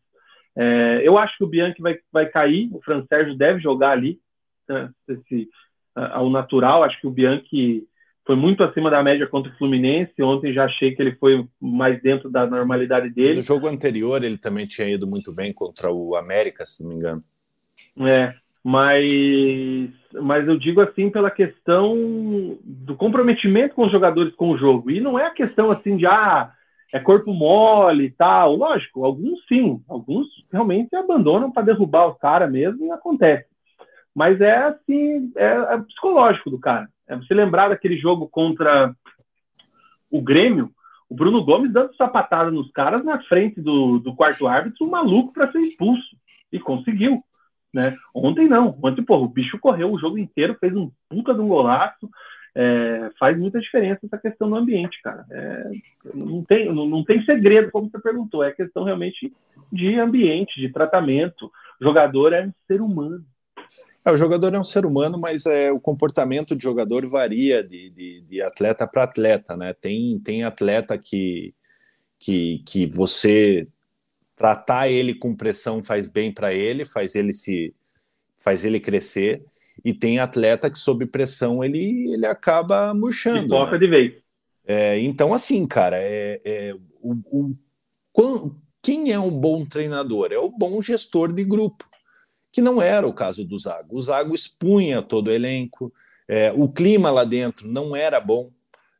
É, 0.55 1.01
eu 1.03 1.17
acho 1.17 1.37
que 1.37 1.43
o 1.43 1.47
Bianchi 1.47 1.81
vai, 1.81 1.97
vai 2.11 2.25
cair, 2.27 2.69
o 2.73 2.81
Fran 2.81 3.05
Sérgio 3.07 3.35
deve 3.35 3.59
jogar 3.59 3.91
ali, 3.91 4.19
né, 4.67 4.89
esse, 5.07 5.49
ao 5.93 6.29
natural. 6.29 6.83
Acho 6.83 6.99
que 7.01 7.07
o 7.07 7.11
Bianchi 7.11 7.87
foi 8.27 8.35
muito 8.35 8.61
acima 8.61 8.91
da 8.91 9.01
média 9.01 9.25
contra 9.25 9.49
o 9.49 9.55
Fluminense. 9.57 10.21
Ontem 10.21 10.53
já 10.53 10.65
achei 10.65 10.93
que 10.93 11.01
ele 11.01 11.15
foi 11.15 11.47
mais 11.59 11.99
dentro 12.01 12.29
da 12.29 12.45
normalidade 12.45 13.09
dele. 13.09 13.37
No 13.37 13.41
jogo 13.41 13.67
anterior 13.67 14.21
ele 14.21 14.37
também 14.37 14.67
tinha 14.67 14.89
ido 14.89 15.07
muito 15.07 15.33
bem 15.33 15.53
contra 15.53 15.89
o 15.89 16.13
América, 16.13 16.65
se 16.65 16.83
não 16.83 16.89
me 16.89 16.95
engano. 16.97 17.23
É, 18.01 18.33
mas, 18.61 19.89
mas 20.13 20.45
eu 20.45 20.59
digo 20.59 20.81
assim 20.81 21.09
pela 21.09 21.31
questão 21.31 21.95
do 22.63 22.97
comprometimento 22.97 23.73
com 23.73 23.85
os 23.85 23.91
jogadores 23.91 24.35
com 24.35 24.49
o 24.49 24.57
jogo. 24.57 24.91
E 24.91 24.99
não 24.99 25.17
é 25.17 25.27
a 25.27 25.33
questão 25.33 25.71
assim 25.71 25.95
de 25.95 26.05
ah, 26.05 26.51
é 26.93 26.99
corpo 26.99 27.33
mole 27.33 28.07
e 28.07 28.11
tal. 28.11 28.57
Lógico, 28.57 29.05
alguns 29.05 29.39
sim, 29.47 29.81
alguns 29.87 30.27
realmente 30.51 30.93
abandonam 30.97 31.49
para 31.49 31.63
derrubar 31.63 32.07
o 32.07 32.15
cara 32.15 32.45
mesmo 32.45 32.85
e 32.85 32.91
acontece. 32.91 33.47
Mas 34.13 34.41
é 34.41 34.57
assim, 34.57 35.31
é, 35.37 35.45
é 35.45 35.77
psicológico 35.77 36.49
do 36.49 36.59
cara. 36.59 36.89
É 37.07 37.15
você 37.15 37.33
lembrar 37.33 37.69
daquele 37.69 37.97
jogo 37.97 38.27
contra 38.27 38.93
o 40.09 40.21
Grêmio, 40.21 40.71
o 41.09 41.15
Bruno 41.15 41.43
Gomes 41.43 41.71
dando 41.71 41.95
sapatada 41.95 42.51
nos 42.51 42.69
caras 42.71 43.03
na 43.03 43.21
frente 43.23 43.61
do, 43.61 43.99
do 43.99 44.13
quarto 44.15 44.47
árbitro, 44.47 44.85
um 44.85 44.89
maluco 44.89 45.31
para 45.31 45.51
ser 45.51 45.59
expulso. 45.59 46.17
E 46.51 46.59
conseguiu. 46.59 47.23
né? 47.73 47.97
Ontem 48.13 48.47
não. 48.47 48.77
Ontem, 48.81 49.03
pô, 49.03 49.17
o 49.17 49.27
bicho 49.27 49.59
correu 49.59 49.91
o 49.91 49.99
jogo 49.99 50.17
inteiro, 50.17 50.57
fez 50.59 50.75
um 50.75 50.91
puta 51.09 51.33
de 51.33 51.41
um 51.41 51.47
golaço. 51.47 52.09
É, 52.59 53.11
faz 53.19 53.37
muita 53.37 53.59
diferença 53.59 54.05
essa 54.05 54.17
questão 54.17 54.49
do 54.49 54.55
ambiente, 54.55 54.99
cara. 55.03 55.25
É, 55.29 55.71
não, 56.15 56.43
tem, 56.43 56.73
não, 56.73 56.87
não, 56.87 57.03
tem 57.03 57.23
segredo, 57.23 57.69
como 57.69 57.87
você 57.87 57.99
perguntou, 57.99 58.43
é 58.43 58.51
questão 58.51 58.83
realmente 58.83 59.31
de 59.71 59.99
ambiente, 59.99 60.59
de 60.59 60.69
tratamento. 60.69 61.51
O 61.79 61.83
jogador 61.83 62.33
é 62.33 62.47
um 62.47 62.51
ser 62.65 62.81
humano. 62.81 63.23
É, 64.07 64.11
o 64.11 64.15
jogador 64.15 64.53
é 64.53 64.59
um 64.59 64.63
ser 64.63 64.85
humano, 64.85 65.19
mas 65.19 65.45
é, 65.45 65.69
o 65.69 65.81
comportamento 65.81 66.55
de 66.55 66.63
jogador 66.63 67.05
varia 67.09 67.61
de, 67.61 67.89
de, 67.89 68.21
de 68.21 68.41
atleta 68.41 68.87
para 68.87 69.03
atleta, 69.03 69.57
né? 69.57 69.73
Tem, 69.73 70.17
tem 70.19 70.45
atleta 70.45 70.97
que, 70.97 71.53
que, 72.17 72.63
que 72.65 72.85
você 72.85 73.67
tratar 74.33 74.87
ele 74.87 75.13
com 75.13 75.35
pressão 75.35 75.83
faz 75.83 76.07
bem 76.07 76.31
para 76.31 76.53
ele, 76.53 76.85
faz 76.85 77.15
ele 77.15 77.33
se 77.33 77.75
faz 78.37 78.63
ele 78.63 78.79
crescer 78.79 79.43
e 79.83 79.93
tem 79.93 80.19
atleta 80.19 80.69
que 80.71 80.79
sob 80.79 81.05
pressão 81.05 81.61
ele, 81.61 82.13
ele 82.13 82.25
acaba 82.25 82.93
murchando. 82.93 83.49
Toca 83.49 83.73
né? 83.73 83.77
de 83.77 83.87
vez. 83.87 84.13
É, 84.65 84.97
então 85.01 85.33
assim, 85.33 85.67
cara, 85.67 85.97
é, 85.99 86.39
é 86.45 86.75
o, 87.01 87.55
o, 88.15 88.55
quem 88.81 89.11
é 89.11 89.19
um 89.19 89.31
bom 89.31 89.65
treinador? 89.65 90.31
É 90.31 90.37
o 90.37 90.49
bom 90.49 90.81
gestor 90.81 91.33
de 91.33 91.43
grupo, 91.43 91.86
que 92.57 92.61
não 92.61 92.81
era 92.81 93.05
o 93.05 93.13
caso 93.13 93.45
do 93.45 93.55
Zago. 93.55 93.95
O 93.95 94.01
Zago 94.01 94.33
expunha 94.33 95.03
todo 95.03 95.27
o 95.27 95.31
elenco, 95.31 95.93
é, 96.27 96.51
o 96.51 96.67
clima 96.67 97.11
lá 97.11 97.23
dentro 97.23 97.67
não 97.67 97.95
era 97.95 98.19
bom. 98.19 98.49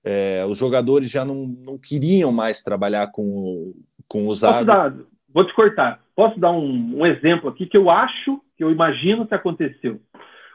É, 0.04 0.46
os 0.48 0.60
jogadores 0.60 1.10
já 1.10 1.26
não, 1.26 1.48
não 1.48 1.76
queriam 1.76 2.32
mais 2.32 2.62
trabalhar 2.62 3.08
com, 3.08 3.74
com 4.08 4.28
o 4.28 4.34
Zago. 4.36 5.08
Vou 5.28 5.44
te 5.44 5.56
cortar. 5.56 6.00
Posso 6.16 6.40
dar 6.40 6.52
um, 6.52 7.00
um, 7.00 7.06
exemplo 7.08 7.50
aqui 7.50 7.66
que 7.66 7.76
eu 7.76 7.90
acho, 7.90 8.40
que 8.56 8.64
eu 8.64 8.70
imagino 8.70 9.26
que 9.26 9.34
aconteceu. 9.34 10.00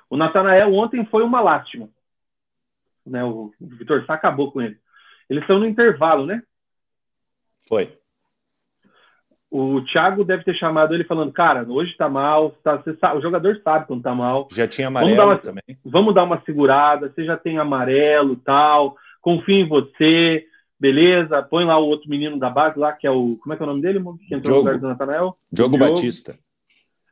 O 0.09 0.17
Natanael 0.17 0.73
ontem 0.73 1.05
foi 1.07 1.25
uma 1.25 1.41
lástima. 1.41 1.89
Né, 3.05 3.25
o 3.25 3.53
Vitor 3.61 4.07
Sá 4.07 4.15
acabou 4.15 4.53
com 4.53 4.63
ele. 4.63 4.79
Eles 5.29 5.43
estão 5.43 5.59
no 5.59 5.67
intervalo, 5.67 6.25
né? 6.25 6.41
Foi. 7.69 7.99
O 9.55 9.83
Thiago 9.83 10.25
deve 10.25 10.45
ter 10.45 10.55
chamado 10.55 10.95
ele 10.95 11.05
falando, 11.05 11.31
cara, 11.31 11.67
hoje 11.69 11.95
tá 11.99 12.09
mal, 12.09 12.57
tá, 12.65 12.83
sabe, 12.99 13.19
o 13.19 13.21
jogador 13.21 13.61
sabe 13.63 13.87
quando 13.87 14.03
tá 14.03 14.15
mal. 14.15 14.49
Já 14.51 14.67
tinha 14.67 14.89
amarelo 14.89 15.15
vamos 15.15 15.35
uma, 15.35 15.37
também. 15.37 15.79
Vamos 15.85 16.15
dar 16.15 16.25
uma 16.25 16.41
segurada, 16.41 17.13
você 17.15 17.23
já 17.23 17.37
tem 17.37 17.59
amarelo 17.59 18.35
tal, 18.37 18.97
confio 19.21 19.57
em 19.57 19.69
você, 19.69 20.47
beleza, 20.81 21.43
põe 21.43 21.67
lá 21.67 21.79
o 21.79 21.85
outro 21.85 22.09
menino 22.09 22.39
da 22.39 22.49
base 22.49 22.79
lá, 22.79 22.95
que 22.95 23.07
é 23.07 23.11
o. 23.11 23.37
Como 23.43 23.53
é 23.53 23.57
que 23.59 23.63
é 23.63 23.67
o 23.67 23.69
nome 23.69 23.83
dele, 23.83 24.03
que 24.27 24.35
entrou 24.35 24.41
Diogo. 24.41 24.53
no 24.53 24.59
lugar 24.61 24.79
do 24.79 24.89
Natanael? 24.89 25.37
Diogo, 25.53 25.77
Diogo 25.77 25.93
Batista. 25.93 26.35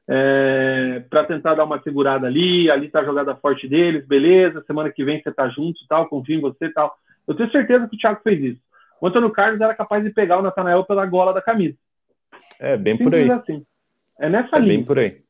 É, 0.09 1.05
para 1.11 1.25
tentar 1.25 1.55
dar 1.55 1.65
uma 1.65 1.83
segurada 1.83 2.27
ali, 2.27 2.71
ali 2.71 2.89
tá 2.89 3.01
a 3.01 3.05
jogada 3.05 3.37
forte 3.37 3.69
deles, 3.69 4.07
beleza, 4.07 4.65
semana 4.67 4.89
que 4.89 5.05
vem 5.05 5.23
você 5.23 5.31
tá 5.31 5.47
junto 5.51 5.79
tal, 5.87 6.09
confio 6.09 6.39
em 6.39 6.41
você 6.41 6.71
tal. 6.71 6.97
Eu 7.29 7.35
tenho 7.35 7.51
certeza 7.51 7.87
que 7.87 7.97
o 7.97 7.99
Thiago 7.99 8.21
fez 8.25 8.43
isso. 8.43 8.63
O 8.99 9.09
Antônio 9.09 9.31
Carlos 9.31 9.61
era 9.61 9.75
capaz 9.75 10.03
de 10.03 10.09
pegar 10.09 10.39
o 10.39 10.43
Natanael 10.43 10.85
pela 10.85 11.05
gola 11.05 11.35
da 11.35 11.43
camisa. 11.43 11.77
É, 12.59 12.77
bem 12.77 12.97
Simples 12.97 13.09
por 13.09 13.15
aí. 13.15 13.31
Assim. 13.31 13.67
É 14.19 14.29
nessa 14.29 14.57
é 14.57 14.61
linha. 14.61 14.77
bem 14.77 14.85
por 14.85 14.99
aí. 14.99 15.23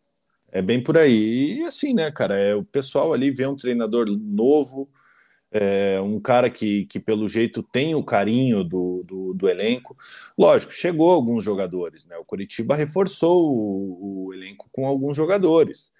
É 0.52 0.62
bem 0.62 0.82
por 0.82 0.98
aí. 0.98 1.58
E 1.58 1.62
assim, 1.62 1.94
né, 1.94 2.10
cara, 2.10 2.36
é, 2.36 2.54
o 2.54 2.64
pessoal 2.64 3.12
ali 3.12 3.30
vê 3.30 3.46
um 3.46 3.54
treinador 3.54 4.06
novo, 4.06 4.90
é, 5.52 6.00
um 6.00 6.20
cara 6.20 6.50
que, 6.50 6.86
que, 6.86 6.98
pelo 6.98 7.28
jeito, 7.28 7.62
tem 7.62 7.94
o 7.94 8.04
carinho 8.04 8.64
do, 8.64 9.04
do, 9.06 9.34
do, 9.34 9.48
elenco. 9.48 9.96
Lógico, 10.36 10.72
chegou 10.72 11.10
alguns 11.10 11.44
jogadores, 11.44 12.06
né? 12.06 12.16
O 12.16 12.24
Curitiba 12.24 12.74
reforçou 12.74 13.52
o, 13.52 14.26
o 14.26 14.34
elenco 14.34 14.68
com 14.72 14.86
alguns 14.86 15.16
jogadores. 15.16 15.92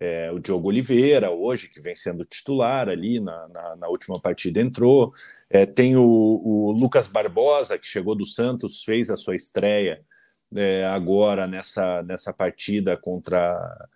É, 0.00 0.30
o 0.30 0.38
Diogo 0.38 0.68
Oliveira, 0.68 1.30
hoje, 1.30 1.68
que 1.68 1.80
vem 1.80 1.94
sendo 1.94 2.24
titular 2.24 2.88
ali 2.88 3.18
na, 3.18 3.48
na, 3.48 3.76
na 3.76 3.88
última 3.88 4.20
partida, 4.20 4.60
entrou. 4.60 5.12
É, 5.50 5.66
tem 5.66 5.96
o, 5.96 6.04
o, 6.04 6.72
Lucas 6.72 7.08
Barbosa, 7.08 7.78
que 7.78 7.86
chegou 7.86 8.14
do 8.14 8.24
Santos, 8.24 8.84
fez 8.84 9.10
a 9.10 9.16
sua 9.16 9.34
estreia 9.34 10.00
é, 10.54 10.86
agora 10.86 11.46
nessa, 11.46 12.02
nessa 12.02 12.32
partida 12.32 12.96
contra, 12.96 13.88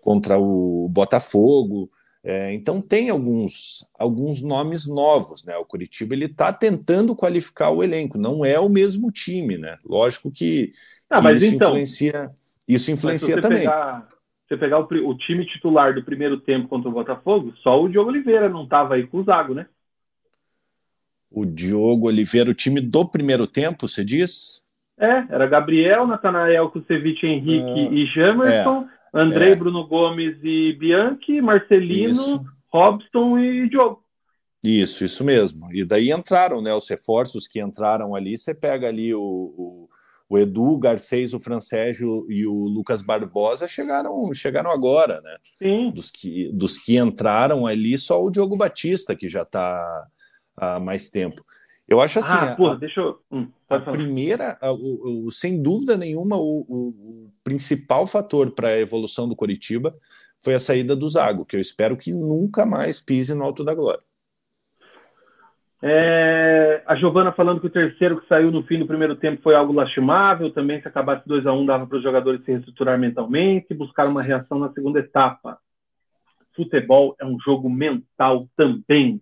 contra 0.00 0.38
o 0.38 0.88
Botafogo. 0.88 1.90
É, 2.22 2.52
então 2.52 2.82
tem 2.82 3.08
alguns, 3.08 3.88
alguns 3.98 4.42
nomes 4.42 4.86
novos, 4.86 5.42
né? 5.44 5.56
O 5.56 5.64
Curitiba 5.64 6.14
ele 6.14 6.26
está 6.26 6.52
tentando 6.52 7.16
qualificar 7.16 7.70
o 7.70 7.82
elenco, 7.82 8.18
não 8.18 8.44
é 8.44 8.60
o 8.60 8.68
mesmo 8.68 9.10
time, 9.10 9.56
né? 9.56 9.78
Lógico 9.84 10.30
que, 10.30 10.72
ah, 11.08 11.22
que 11.22 11.32
isso 11.32 11.54
então, 11.54 11.70
influencia, 11.70 12.30
isso 12.68 12.90
influencia 12.90 13.40
também. 13.40 13.60
Pegar, 13.60 14.06
você 14.46 14.56
pegar 14.56 14.80
o, 14.80 15.08
o, 15.08 15.16
time 15.16 15.46
titular 15.46 15.94
do 15.94 16.04
primeiro 16.04 16.38
tempo 16.38 16.68
contra 16.68 16.90
o 16.90 16.92
Botafogo, 16.92 17.54
só 17.62 17.82
o 17.82 17.88
Diogo 17.88 18.10
Oliveira 18.10 18.50
não 18.50 18.64
estava 18.64 18.96
aí 18.96 19.06
com 19.06 19.18
o 19.18 19.24
Zago, 19.24 19.54
né? 19.54 19.66
O 21.30 21.46
Diogo 21.46 22.06
Oliveira, 22.06 22.50
o 22.50 22.54
time 22.54 22.82
do 22.82 23.08
primeiro 23.08 23.46
tempo, 23.46 23.88
você 23.88 24.04
diz? 24.04 24.62
É, 25.00 25.24
era 25.30 25.46
Gabriel, 25.46 26.06
Natanael, 26.06 26.70
Kusevich, 26.70 27.26
Henrique 27.26 27.88
uh, 27.88 27.92
e 27.92 28.06
Jamerson. 28.06 28.86
É 28.96 29.00
Andrei, 29.12 29.52
é. 29.52 29.56
Bruno 29.56 29.86
Gomes 29.86 30.36
e 30.42 30.72
Bianchi, 30.74 31.40
Marcelino, 31.40 32.12
isso. 32.12 32.44
Robson 32.72 33.38
e 33.38 33.68
Diogo. 33.68 34.04
Isso, 34.62 35.04
isso 35.04 35.24
mesmo. 35.24 35.72
E 35.72 35.84
daí 35.84 36.12
entraram, 36.12 36.60
né? 36.60 36.74
Os 36.74 36.88
reforços 36.88 37.48
que 37.48 37.60
entraram 37.60 38.14
ali, 38.14 38.36
você 38.36 38.54
pega 38.54 38.88
ali 38.88 39.14
o, 39.14 39.20
o, 39.20 39.88
o 40.28 40.38
Edu, 40.38 40.74
o 40.74 40.78
Garcês, 40.78 41.32
o 41.32 41.40
Francésio 41.40 42.30
e 42.30 42.46
o 42.46 42.68
Lucas 42.68 43.02
Barbosa 43.02 43.66
chegaram, 43.66 44.32
chegaram 44.34 44.70
agora, 44.70 45.20
né? 45.22 45.36
Sim. 45.42 45.90
Dos 45.90 46.10
que, 46.10 46.50
dos 46.52 46.76
que 46.76 46.98
entraram 46.98 47.66
ali, 47.66 47.96
só 47.96 48.22
o 48.22 48.30
Diogo 48.30 48.56
Batista, 48.56 49.16
que 49.16 49.28
já 49.28 49.42
está 49.42 50.06
há 50.56 50.78
mais 50.78 51.08
tempo. 51.08 51.42
Eu 51.90 52.00
acho 52.00 52.20
assim. 52.20 52.32
Ah, 52.32 52.56
a, 52.70 52.74
deixa 52.76 53.00
eu. 53.00 53.18
Hum, 53.32 53.48
a 53.68 53.80
primeira, 53.80 54.56
a, 54.60 54.72
o, 54.72 55.26
o, 55.26 55.30
sem 55.32 55.60
dúvida 55.60 55.96
nenhuma, 55.96 56.36
o, 56.36 56.60
o 56.68 57.30
principal 57.42 58.06
fator 58.06 58.52
para 58.52 58.68
a 58.68 58.78
evolução 58.78 59.28
do 59.28 59.34
Coritiba 59.34 59.92
foi 60.38 60.54
a 60.54 60.60
saída 60.60 60.94
do 60.94 61.08
Zago, 61.08 61.44
que 61.44 61.56
eu 61.56 61.60
espero 61.60 61.96
que 61.96 62.12
nunca 62.12 62.64
mais 62.64 63.00
pise 63.00 63.34
no 63.34 63.42
Alto 63.42 63.64
da 63.64 63.74
Glória. 63.74 64.00
É, 65.82 66.82
a 66.86 66.94
Giovana 66.94 67.32
falando 67.32 67.60
que 67.60 67.66
o 67.66 67.70
terceiro 67.70 68.20
que 68.20 68.28
saiu 68.28 68.52
no 68.52 68.62
fim 68.62 68.78
do 68.78 68.86
primeiro 68.86 69.16
tempo 69.16 69.42
foi 69.42 69.56
algo 69.56 69.72
lastimável. 69.72 70.52
Também, 70.52 70.80
se 70.80 70.86
acabasse 70.86 71.26
2 71.26 71.44
a 71.44 71.52
1 71.52 71.58
um, 71.58 71.66
dava 71.66 71.88
para 71.88 71.96
os 71.96 72.04
jogadores 72.04 72.44
se 72.44 72.52
reestruturar 72.52 72.98
mentalmente, 72.98 73.74
buscar 73.74 74.06
uma 74.06 74.22
reação 74.22 74.60
na 74.60 74.70
segunda 74.72 75.00
etapa. 75.00 75.58
Futebol 76.54 77.16
é 77.18 77.24
um 77.24 77.38
jogo 77.40 77.68
mental 77.68 78.46
também. 78.56 79.20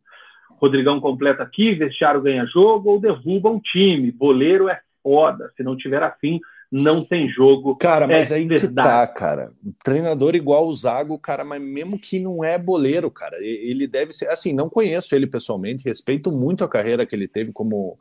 Rodrigão 0.61 1.01
completa 1.01 1.43
aqui, 1.43 1.75
vestiário 1.75 2.21
ganha 2.21 2.45
jogo 2.47 2.91
ou 2.91 3.01
derruba 3.01 3.51
um 3.51 3.61
time. 3.61 4.11
Boleiro 4.11 4.69
é 4.69 4.81
foda. 5.03 5.51
Se 5.57 5.63
não 5.63 5.77
tiver 5.77 6.03
afim, 6.03 6.41
não 6.71 7.03
tem 7.03 7.29
jogo. 7.29 7.77
Cara, 7.77 8.07
mas 8.07 8.31
é 8.31 8.37
aí 8.37 8.47
verdade. 8.47 8.69
que 8.69 8.75
tá, 8.75 9.07
cara. 9.07 9.53
treinador 9.83 10.35
igual 10.35 10.67
o 10.67 10.75
Zago, 10.75 11.19
cara, 11.19 11.45
mas 11.45 11.61
mesmo 11.63 11.99
que 11.99 12.19
não 12.19 12.45
é 12.45 12.59
boleiro, 12.59 13.11
cara, 13.11 13.37
ele 13.41 13.87
deve 13.87 14.13
ser. 14.13 14.29
Assim, 14.29 14.53
não 14.53 14.69
conheço 14.69 15.15
ele 15.15 15.27
pessoalmente, 15.27 15.85
respeito 15.85 16.31
muito 16.31 16.63
a 16.63 16.69
carreira 16.69 17.07
que 17.07 17.15
ele 17.15 17.27
teve 17.27 17.53
como, 17.53 17.99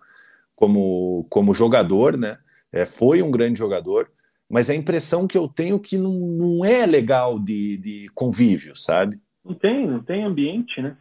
como, 0.56 1.26
como 1.30 1.54
jogador, 1.54 2.18
né? 2.18 2.38
É, 2.72 2.86
foi 2.86 3.22
um 3.22 3.32
grande 3.32 3.58
jogador, 3.58 4.12
mas 4.50 4.70
a 4.70 4.76
impressão 4.76 5.26
que 5.26 5.38
eu 5.38 5.48
tenho 5.48 5.78
é 5.78 5.80
que 5.80 5.98
não, 5.98 6.12
não 6.12 6.66
é 6.66 6.86
legal 6.86 7.40
de, 7.40 7.78
de 7.78 8.10
convívio, 8.14 8.76
sabe? 8.76 9.20
Não 9.46 9.54
tem, 9.54 9.88
não 9.88 10.04
tem 10.04 10.26
ambiente, 10.26 10.82
né? 10.82 10.98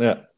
É. 0.00 0.31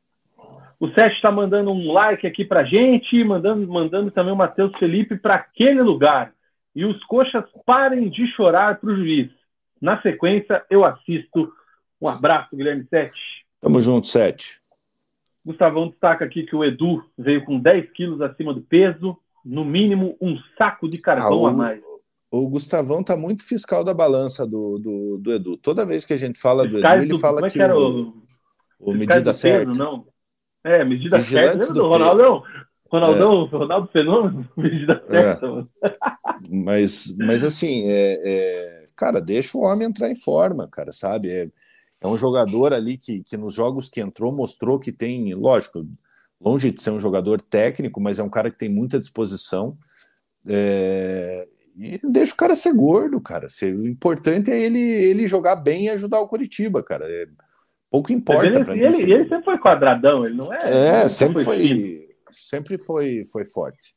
O 0.78 0.88
Sérgio 0.88 1.16
está 1.16 1.30
mandando 1.30 1.70
um 1.70 1.92
like 1.92 2.26
aqui 2.26 2.44
para 2.44 2.64
gente, 2.64 3.22
mandando, 3.24 3.66
mandando 3.66 4.10
também 4.10 4.32
o 4.32 4.36
Matheus 4.36 4.72
Felipe 4.78 5.16
para 5.16 5.36
aquele 5.36 5.82
lugar. 5.82 6.32
E 6.74 6.84
os 6.84 7.02
coxas 7.04 7.44
parem 7.64 8.10
de 8.10 8.26
chorar 8.34 8.80
para 8.80 8.90
o 8.90 8.96
juiz. 8.96 9.30
Na 9.80 10.00
sequência, 10.02 10.64
eu 10.68 10.84
assisto. 10.84 11.52
Um 12.00 12.08
abraço, 12.08 12.56
Guilherme 12.56 12.86
Sete. 12.90 13.18
Tamo 13.60 13.80
junto, 13.80 14.08
Sete. 14.08 14.60
Gustavão 15.44 15.88
destaca 15.88 16.24
aqui 16.24 16.44
que 16.44 16.56
o 16.56 16.64
Edu 16.64 17.04
veio 17.18 17.44
com 17.44 17.60
10 17.60 17.90
quilos 17.92 18.20
acima 18.20 18.52
do 18.52 18.62
peso, 18.62 19.16
no 19.44 19.64
mínimo 19.64 20.16
um 20.20 20.38
saco 20.56 20.88
de 20.88 20.98
carvão 20.98 21.40
ah, 21.40 21.42
o, 21.42 21.46
a 21.46 21.52
mais. 21.52 21.84
O 22.30 22.48
Gustavão 22.48 23.04
tá 23.04 23.16
muito 23.16 23.46
fiscal 23.46 23.84
da 23.84 23.92
balança 23.92 24.46
do, 24.46 24.78
do, 24.78 25.18
do 25.18 25.32
Edu. 25.32 25.56
Toda 25.58 25.84
vez 25.84 26.04
que 26.04 26.14
a 26.14 26.16
gente 26.16 26.40
fala 26.40 26.66
do 26.66 26.78
Edu, 26.78 26.88
ele 26.88 27.06
do, 27.06 27.18
fala 27.18 27.42
que, 27.42 27.50
que 27.50 27.62
era 27.62 27.78
o, 27.78 28.08
o, 28.78 28.90
o 28.90 28.94
medida 28.94 29.34
certa. 29.34 29.72
não? 29.72 30.06
É, 30.64 30.84
medida 30.84 31.20
certa. 31.20 31.58
Lembra 31.58 31.66
do, 31.66 31.74
do 31.74 31.88
Ronaldão? 31.88 32.42
Ronaldão, 32.90 33.44
é. 33.44 33.56
Ronaldo 33.56 33.88
Fenômeno, 33.88 34.48
medida 34.56 35.00
certa, 35.02 35.44
é. 35.44 35.48
mano. 35.48 35.70
Mas, 36.48 37.16
mas 37.18 37.44
assim, 37.44 37.84
é, 37.86 38.20
é, 38.24 38.84
cara, 38.96 39.20
deixa 39.20 39.58
o 39.58 39.62
homem 39.62 39.88
entrar 39.88 40.10
em 40.10 40.14
forma, 40.14 40.68
cara, 40.68 40.92
sabe? 40.92 41.30
É, 41.30 41.48
é 42.00 42.06
um 42.06 42.16
jogador 42.16 42.72
ali 42.72 42.96
que, 42.96 43.22
que 43.24 43.36
nos 43.36 43.54
jogos 43.54 43.88
que 43.88 44.00
entrou 44.00 44.32
mostrou 44.32 44.78
que 44.78 44.92
tem, 44.92 45.34
lógico, 45.34 45.86
longe 46.40 46.70
de 46.70 46.80
ser 46.80 46.90
um 46.90 47.00
jogador 47.00 47.40
técnico, 47.40 48.00
mas 48.00 48.18
é 48.18 48.22
um 48.22 48.30
cara 48.30 48.50
que 48.50 48.58
tem 48.58 48.68
muita 48.68 49.00
disposição. 49.00 49.76
É, 50.46 51.48
e 51.76 51.98
deixa 52.04 52.34
o 52.34 52.36
cara 52.36 52.54
ser 52.54 52.74
gordo, 52.74 53.20
cara. 53.20 53.48
O 53.62 53.88
importante 53.88 54.50
é 54.50 54.60
ele, 54.60 54.78
ele 54.78 55.26
jogar 55.26 55.56
bem 55.56 55.86
e 55.86 55.90
ajudar 55.90 56.20
o 56.20 56.28
Curitiba, 56.28 56.82
cara. 56.82 57.06
É, 57.08 57.26
pouco 57.94 58.12
importa 58.12 58.46
ele, 58.46 58.64
pra 58.64 58.74
mim. 58.74 58.80
Ele, 58.80 58.88
assim. 58.88 59.12
ele 59.12 59.28
sempre 59.28 59.44
foi 59.44 59.58
quadradão, 59.58 60.24
ele 60.24 60.34
não 60.34 60.52
é. 60.52 60.58
É, 61.02 61.08
sempre 61.08 61.44
foi, 61.44 61.56
foi 61.56 62.08
sempre 62.32 62.76
foi, 62.76 63.22
foi 63.30 63.44
forte. 63.44 63.94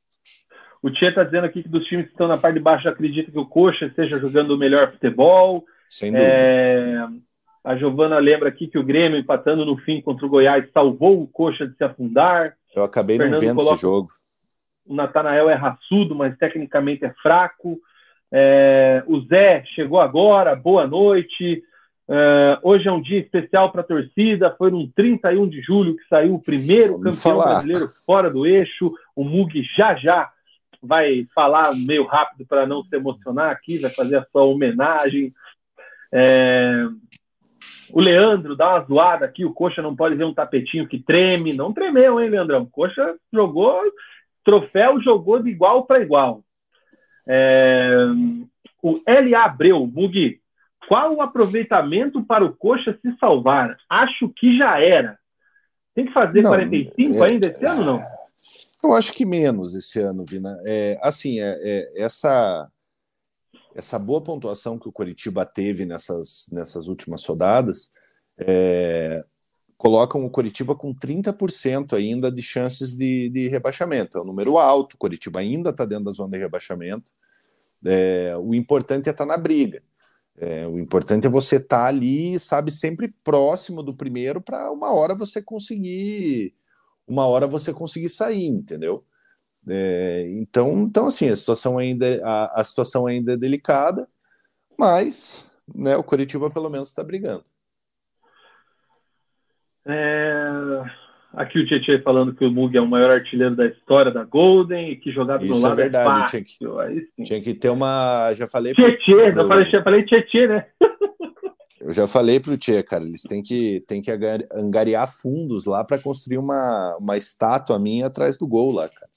O 0.84 0.91
Tia 0.91 1.12
tá 1.14 1.24
dizendo 1.24 1.45
aqui 1.45 1.64
que 1.64 1.70
dos 1.70 1.84
times 1.86 2.06
que 2.06 2.12
estão 2.12 2.28
na 2.28 2.38
parte 2.38 2.54
de 2.54 2.60
baixo 2.60 2.88
acredita 2.88 3.32
que 3.32 3.39
o 3.39 3.48
Coxa 3.48 3.86
esteja 3.86 4.20
jogando 4.20 4.52
o 4.52 4.58
melhor 4.58 4.91
futebol. 4.91 5.66
Sem 5.89 6.12
dúvida. 6.12 6.30
É... 6.32 7.08
A 7.64 7.76
Giovana 7.76 8.20
lembra 8.20 8.50
aqui 8.50 8.68
que 8.68 8.78
o 8.78 8.84
Grêmio, 8.84 9.18
empatando 9.18 9.66
no 9.66 9.76
fim 9.78 10.00
contra 10.00 10.26
o 10.26 10.30
Goiás, 10.30 10.64
salvou 10.72 11.24
o 11.24 11.28
Coxa 11.28 11.68
de 11.68 11.76
se 11.76 11.84
afundar. 11.84 12.54
Eu 12.76 12.84
acabei 12.84 13.18
não 13.18 13.39
vendo 13.39 13.60
esse 13.62 13.82
jogo. 13.82 14.10
O 14.86 14.93
Natanael 14.93 15.50
é 15.50 15.56
raçudo, 15.56 16.14
mas 16.14 16.38
tecnicamente 16.38 17.04
é 17.04 17.14
fraco. 17.22 17.80
É... 18.32 19.04
O 19.08 19.22
Zé 19.22 19.64
chegou 19.74 20.00
agora, 20.00 20.56
boa 20.56 20.86
noite. 20.86 21.64
É... 22.10 22.60
Hoje 22.64 22.88
é 22.88 22.91
um 22.91 23.01
dia 23.01 23.20
especial 23.20 23.72
para 23.72 23.82
a 23.82 23.86
torcida. 23.86 24.55
Foi 24.58 24.72
no 24.72 24.88
31 24.89 25.47
de 25.47 25.62
julho 25.62 25.95
que 25.95 26.08
saiu 26.08 26.36
o 26.36 26.41
primeiro 26.41 26.97
Vamos 26.97 27.22
campeão 27.22 27.41
falar. 27.41 27.53
brasileiro 27.53 27.88
fora 28.05 28.30
do 28.30 28.45
eixo. 28.45 28.93
O 29.16 29.24
Mug 29.24 29.62
já 29.76 29.95
já 29.95 30.32
vai 30.82 31.28
falar 31.34 31.72
meio 31.86 32.05
rápido 32.05 32.45
para 32.47 32.66
não 32.66 32.84
se 32.84 32.95
emocionar 32.95 33.51
aqui, 33.51 33.80
vai 33.80 33.89
fazer 33.89 34.18
a 34.18 34.26
sua 34.32 34.43
homenagem. 34.43 35.34
É... 36.12 36.86
O 37.91 38.01
Leandro 38.01 38.55
dá 38.55 38.72
uma 38.72 38.86
zoada 38.86 39.26
aqui, 39.26 39.45
o 39.45 39.53
Coxa 39.53 39.82
não 39.82 39.95
pode 39.95 40.16
ver 40.16 40.26
um 40.26 40.34
tapetinho 40.34 40.88
que 40.88 40.99
treme. 40.99 41.53
Não 41.53 41.74
tremeu, 41.74 42.20
hein, 42.20 42.30
Leandrão? 42.30 42.64
O 42.64 42.70
Coxa 42.70 43.16
jogou, 43.32 43.82
troféu 44.43 45.01
jogou 45.01 45.39
de 45.41 45.49
igual 45.49 45.86
para 45.86 46.01
igual. 46.01 46.43
É... 47.28 47.95
O 48.82 49.01
L.A. 49.05 49.45
Abreu, 49.45 49.86
Mugi, 49.88 50.39
qual 50.88 51.15
o 51.15 51.21
aproveitamento 51.21 52.23
para 52.23 52.45
o 52.45 52.55
Coxa 52.55 52.97
se 53.01 53.17
salvar? 53.19 53.77
Acho 53.89 54.29
que 54.29 54.57
já 54.57 54.79
era. 54.79 55.19
Tem 55.93 56.05
que 56.05 56.13
fazer 56.13 56.41
Não, 56.41 56.51
45 56.51 57.17
é- 57.17 57.29
ainda 57.29 57.47
esse 57.47 57.65
ano, 57.65 57.83
não? 57.83 58.01
Eu 58.83 58.93
acho 58.93 59.11
que 59.11 59.25
menos 59.25 59.75
esse 59.75 59.99
ano, 59.99 60.23
Vina. 60.27 60.57
É, 60.63 60.97
assim, 61.01 61.41
é, 61.41 61.57
é, 61.61 62.03
essa, 62.03 62.71
essa 63.75 63.99
boa 63.99 64.21
pontuação 64.21 64.79
que 64.79 64.88
o 64.88 64.91
Coritiba 64.91 65.45
teve 65.45 65.85
nessas, 65.85 66.47
nessas 66.51 66.88
últimas 66.88 67.25
rodadas 67.25 67.91
é, 68.38 69.25
colocam 69.77 70.23
o 70.23 70.29
Coritiba 70.29 70.75
com 70.75 70.93
30% 70.93 71.93
ainda 71.93 72.31
de 72.31 72.41
chances 72.41 72.93
de, 72.93 73.29
de 73.29 73.47
rebaixamento. 73.47 74.17
É 74.17 74.21
um 74.21 74.25
número 74.25 74.57
alto, 74.57 74.93
o 74.93 74.97
Coritiba 74.97 75.39
ainda 75.39 75.71
está 75.71 75.83
dentro 75.83 76.05
da 76.05 76.11
zona 76.11 76.31
de 76.31 76.38
rebaixamento. 76.38 77.11
É, 77.85 78.35
o 78.38 78.55
importante 78.55 79.09
é 79.09 79.11
estar 79.11 79.25
na 79.25 79.38
briga. 79.38 79.81
É, 80.39 80.67
o 80.67 80.77
importante 80.77 81.25
é 81.25 81.29
você 81.29 81.55
estar 81.55 81.85
ali, 81.85 82.39
sabe, 82.39 82.71
sempre 82.71 83.13
próximo 83.23 83.81
do 83.81 83.95
primeiro 83.95 84.39
para 84.39 84.71
uma 84.71 84.93
hora 84.93 85.15
você 85.15 85.41
conseguir 85.41 86.53
uma 87.07 87.25
hora 87.25 87.47
você 87.47 87.73
conseguir 87.73 88.09
sair, 88.09 88.47
entendeu? 88.47 89.03
É, 89.67 90.27
então, 90.31 90.79
então, 90.79 91.07
assim, 91.07 91.29
a 91.29 91.35
situação 91.35 91.77
ainda, 91.77 92.05
é- 92.05 92.21
a, 92.23 92.59
a 92.59 92.63
situação 92.63 93.07
ainda 93.07 93.33
é 93.33 93.38
delicada, 93.38 94.07
mas 94.77 95.57
né, 95.73 95.95
o 95.97 96.03
Curitiba 96.03 96.49
pelo 96.49 96.69
menos 96.69 96.89
está 96.89 97.03
brigando. 97.03 97.43
É, 99.85 101.07
Aqui 101.38 101.59
o 101.59 101.67
Tietchan 101.67 102.01
falando 102.01 102.33
que 102.33 102.43
o 102.43 102.49
Mug 102.51 102.75
é 102.75 102.81
o 102.81 102.88
maior 102.88 103.11
artilheiro 103.11 103.55
da 103.55 103.65
história 103.65 104.11
da 104.11 104.23
Golden 104.23 104.89
e 104.91 104.95
que 104.95 105.11
Isso 105.11 105.19
no 105.19 105.31
é 105.31 105.35
lado 105.35 105.75
verdade, 105.75 106.23
é 106.23 106.25
tinha 106.25 106.43
que-. 106.43 106.79
Aí. 106.81 107.25
Tinha 107.25 107.41
que 107.43 107.53
ter 107.53 107.69
uma. 107.69 108.33
Já 108.33 108.47
falei. 108.47 108.73
Tietchan, 108.73 109.31
pro- 109.33 109.41
eu 109.43 109.47
falei, 109.47 109.69
eu 109.71 109.83
falei 109.83 110.03
Tietchan, 110.03 110.47
né? 110.47 110.65
Eu 111.79 111.93
já 111.93 112.05
falei 112.05 112.38
pro 112.38 112.57
Tchê, 112.57 112.83
cara, 112.83 113.05
eles 113.05 113.21
têm 113.21 113.41
que, 113.41 113.81
têm 113.88 114.01
que 114.01 114.11
angariar 114.51 115.07
fundos 115.09 115.65
lá 115.65 115.85
para 115.85 115.97
construir 115.97 116.38
uma, 116.38 116.97
uma 116.99 117.15
estátua 117.15 117.79
minha 117.79 118.07
atrás 118.07 118.38
do 118.38 118.45
gol 118.45 118.73
lá, 118.73 118.89
cara. 118.89 119.09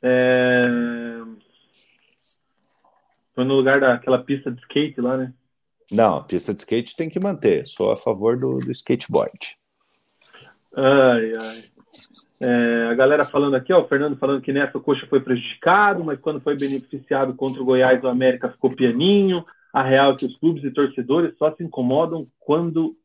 É... 0.00 0.68
Foi 3.34 3.44
no 3.44 3.54
lugar 3.54 3.80
daquela 3.80 4.22
pista 4.22 4.52
de 4.52 4.60
skate 4.60 5.00
lá, 5.00 5.16
né? 5.16 5.32
Não, 5.90 6.18
a 6.18 6.22
pista 6.22 6.54
de 6.54 6.60
skate 6.60 6.94
tem 6.94 7.08
que 7.10 7.18
manter. 7.18 7.66
Sou 7.66 7.90
a 7.90 7.96
favor 7.96 8.38
do, 8.38 8.58
do 8.58 8.70
skateboard. 8.70 9.58
Ai, 10.76 11.32
ai. 11.40 11.64
É, 12.40 12.88
a 12.90 12.94
galera 12.94 13.24
falando 13.24 13.54
aqui, 13.54 13.72
ó, 13.72 13.80
o 13.80 13.88
Fernando 13.88 14.16
falando 14.16 14.40
que 14.40 14.52
nessa 14.52 14.78
o 14.78 14.80
Coxa 14.80 15.06
foi 15.06 15.20
prejudicado, 15.20 16.02
mas 16.02 16.18
quando 16.20 16.40
foi 16.40 16.56
beneficiado 16.56 17.34
contra 17.34 17.60
o 17.60 17.64
Goiás, 17.64 18.02
o 18.02 18.08
América 18.08 18.48
ficou 18.48 18.74
pianinho. 18.74 19.44
A 19.72 19.82
real 19.82 20.12
é 20.12 20.16
que 20.16 20.26
os 20.26 20.36
clubes 20.38 20.64
e 20.64 20.70
torcedores 20.70 21.36
só 21.36 21.54
se 21.54 21.62
incomodam 21.62 22.26
quando, 22.38 22.96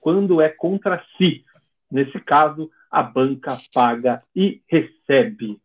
quando 0.00 0.40
é 0.40 0.48
contra 0.48 1.04
si. 1.16 1.44
Nesse 1.90 2.18
caso, 2.20 2.70
a 2.90 3.02
banca 3.02 3.56
paga 3.74 4.22
e 4.34 4.62
recebe. 4.66 5.60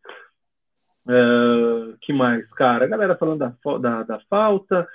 É, 1.07 1.93
que 2.01 2.11
mais, 2.11 2.45
cara? 2.51 2.85
A 2.85 2.87
galera 2.87 3.15
falando 3.15 3.39
da, 3.39 3.77
da, 3.77 4.03
da 4.03 4.19
falta. 4.29 4.87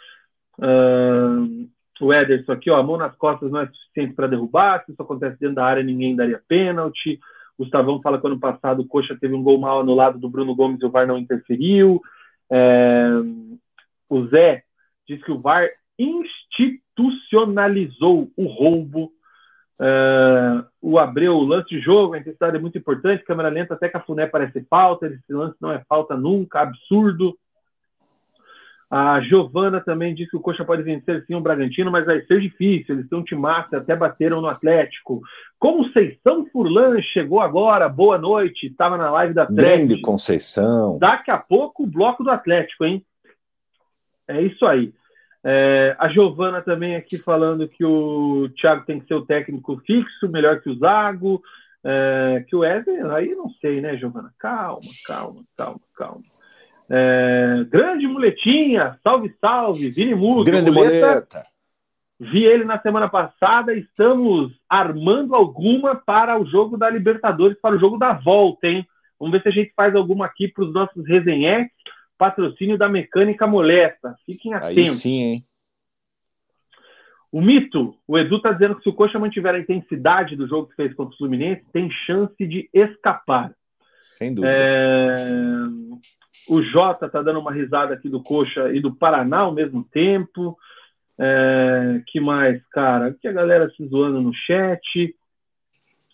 É, 0.60 1.66
o 2.00 2.12
Ederson 2.12 2.52
aqui, 2.52 2.70
ó, 2.70 2.78
a 2.78 2.82
mão 2.82 2.96
nas 2.96 3.14
costas 3.16 3.50
não 3.50 3.60
é 3.60 3.66
suficiente 3.66 4.14
para 4.14 4.26
derrubar. 4.26 4.82
Se 4.84 4.92
isso 4.92 5.02
acontece 5.02 5.38
dentro 5.38 5.56
da 5.56 5.64
área, 5.64 5.82
ninguém 5.82 6.16
daria 6.16 6.40
pênalti. 6.48 7.20
Gustavão 7.58 8.00
fala 8.00 8.20
que 8.20 8.26
ano 8.26 8.40
passado 8.40 8.82
o 8.82 8.86
Coxa 8.86 9.16
teve 9.20 9.34
um 9.34 9.42
gol 9.42 9.58
mal 9.58 9.80
anulado 9.80 10.18
do 10.18 10.28
Bruno 10.28 10.54
Gomes 10.54 10.80
e 10.80 10.86
o 10.86 10.90
VAR 10.90 11.06
não 11.06 11.18
interferiu. 11.18 12.00
É, 12.50 13.08
o 14.08 14.26
Zé 14.28 14.64
diz 15.06 15.22
que 15.22 15.30
o 15.30 15.40
VAR 15.40 15.68
institucionalizou 15.98 18.30
o 18.36 18.46
roubo. 18.46 19.12
É, 19.80 20.64
o 20.80 20.98
Abreu, 20.98 21.36
o 21.36 21.44
lance 21.44 21.68
de 21.68 21.80
jogo, 21.80 22.14
a 22.14 22.18
intensidade 22.18 22.56
é 22.56 22.60
muito 22.60 22.78
importante. 22.78 23.24
Câmera 23.24 23.48
lenta 23.48 23.74
até 23.74 23.88
Cafuné 23.88 24.26
parece 24.26 24.64
falta. 24.68 25.06
Esse 25.06 25.32
lance 25.32 25.56
não 25.60 25.70
é 25.70 25.84
falta 25.88 26.16
nunca, 26.16 26.60
absurdo. 26.60 27.38
A 28.94 29.22
Giovana 29.22 29.80
também 29.80 30.14
disse 30.14 30.32
que 30.32 30.36
o 30.36 30.40
Coxa 30.40 30.66
pode 30.66 30.82
vencer 30.82 31.24
sim 31.24 31.34
o 31.34 31.40
Bragantino, 31.40 31.90
mas 31.90 32.04
vai 32.04 32.20
ser 32.26 32.38
difícil. 32.42 32.94
Eles 32.94 33.08
têm 33.08 33.18
um 33.18 33.24
timaço, 33.24 33.74
até 33.74 33.96
bateram 33.96 34.42
no 34.42 34.48
Atlético. 34.48 35.22
Conceição 35.58 36.44
Furlan 36.52 37.00
chegou 37.00 37.40
agora, 37.40 37.88
boa 37.88 38.18
noite, 38.18 38.66
estava 38.66 38.98
na 38.98 39.10
live 39.10 39.32
da 39.32 39.46
Grande 39.46 39.86
Trek. 39.86 40.02
Conceição. 40.02 40.98
Daqui 40.98 41.30
a 41.30 41.38
pouco 41.38 41.84
o 41.84 41.86
bloco 41.86 42.22
do 42.22 42.30
Atlético, 42.30 42.84
hein? 42.84 43.02
É 44.28 44.42
isso 44.42 44.66
aí. 44.66 44.92
É, 45.42 45.96
a 45.98 46.10
Giovana 46.10 46.60
também 46.60 46.94
aqui 46.94 47.16
falando 47.16 47.66
que 47.66 47.86
o 47.86 48.50
Thiago 48.60 48.84
tem 48.84 49.00
que 49.00 49.06
ser 49.06 49.14
o 49.14 49.24
técnico 49.24 49.80
fixo, 49.86 50.28
melhor 50.28 50.60
que 50.60 50.68
o 50.68 50.76
Zago. 50.76 51.42
É, 51.82 52.44
que 52.46 52.54
o 52.54 52.58
Wesley, 52.58 53.00
aí 53.10 53.34
não 53.34 53.48
sei, 53.58 53.80
né, 53.80 53.96
Giovana? 53.96 54.30
Calma, 54.38 54.80
calma, 55.06 55.42
calma, 55.56 55.80
calma. 55.96 56.20
É, 56.94 57.64
grande 57.70 58.06
muletinha, 58.06 58.98
salve, 59.02 59.34
salve, 59.40 59.88
Vini 59.88 60.14
Muga. 60.14 60.50
Grande 60.50 60.70
muleta. 60.70 61.06
boleta. 61.06 61.46
Vi 62.20 62.44
ele 62.44 62.64
na 62.64 62.78
semana 62.78 63.08
passada. 63.08 63.72
Estamos 63.74 64.52
armando 64.68 65.34
alguma 65.34 65.96
para 65.96 66.38
o 66.38 66.44
jogo 66.44 66.76
da 66.76 66.90
Libertadores, 66.90 67.58
para 67.58 67.76
o 67.76 67.78
jogo 67.78 67.96
da 67.96 68.12
volta, 68.12 68.66
hein? 68.66 68.86
Vamos 69.18 69.32
ver 69.32 69.42
se 69.42 69.48
a 69.48 69.52
gente 69.52 69.72
faz 69.74 69.96
alguma 69.96 70.26
aqui 70.26 70.48
para 70.48 70.64
os 70.64 70.74
nossos 70.74 71.06
resenhetes. 71.06 71.72
Patrocínio 72.18 72.76
da 72.76 72.90
Mecânica 72.90 73.46
Molesta. 73.46 74.14
Fiquem 74.26 74.52
Aí 74.52 74.72
atentos. 74.72 75.00
sim, 75.00 75.22
hein? 75.22 75.46
O 77.32 77.40
mito, 77.40 77.96
o 78.06 78.18
Edu 78.18 78.36
está 78.36 78.52
dizendo 78.52 78.76
que 78.76 78.82
se 78.82 78.90
o 78.90 78.92
Coxa 78.92 79.18
mantiver 79.18 79.54
a 79.54 79.58
intensidade 79.58 80.36
do 80.36 80.46
jogo 80.46 80.68
que 80.68 80.76
fez 80.76 80.92
contra 80.92 81.14
o 81.14 81.16
Fluminense, 81.16 81.64
tem 81.72 81.90
chance 82.06 82.46
de 82.46 82.68
escapar. 82.74 83.50
Sem 83.98 84.34
dúvida. 84.34 84.52
É, 84.54 85.46
O 86.48 86.62
Jota 86.62 87.08
tá 87.08 87.22
dando 87.22 87.38
uma 87.40 87.52
risada 87.52 87.94
aqui 87.94 88.08
do 88.08 88.22
Coxa 88.22 88.72
e 88.72 88.80
do 88.80 88.94
Paraná 88.94 89.38
ao 89.40 89.52
mesmo 89.52 89.84
tempo. 89.84 90.56
É, 91.18 92.02
Que 92.06 92.20
mais, 92.20 92.60
cara? 92.68 93.14
Que 93.20 93.28
a 93.28 93.32
galera 93.32 93.70
se 93.70 93.86
zoando 93.86 94.20
no 94.20 94.32
chat. 94.34 95.14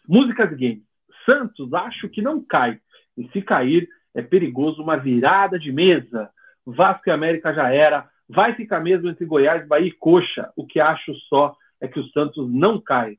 Músicas 0.06 0.52
e 0.52 0.56
games. 0.56 0.82
Santos, 1.24 1.72
acho 1.74 2.08
que 2.08 2.22
não 2.22 2.42
cai. 2.42 2.78
E 3.16 3.28
se 3.28 3.42
cair, 3.42 3.88
é 4.14 4.22
perigoso 4.22 4.82
uma 4.82 4.96
virada 4.96 5.58
de 5.58 5.70
mesa. 5.72 6.30
Vasco 6.66 7.08
e 7.08 7.12
América 7.12 7.52
já 7.52 7.70
era. 7.72 8.08
Vai 8.28 8.54
ficar 8.54 8.80
mesmo 8.80 9.08
entre 9.08 9.24
Goiás, 9.24 9.66
Bahia 9.66 9.88
e 9.88 9.92
Coxa. 9.92 10.50
O 10.56 10.66
que 10.66 10.80
acho 10.80 11.14
só 11.28 11.56
é 11.80 11.88
que 11.88 11.98
o 12.00 12.06
Santos 12.10 12.50
não 12.50 12.80
cai. 12.80 13.16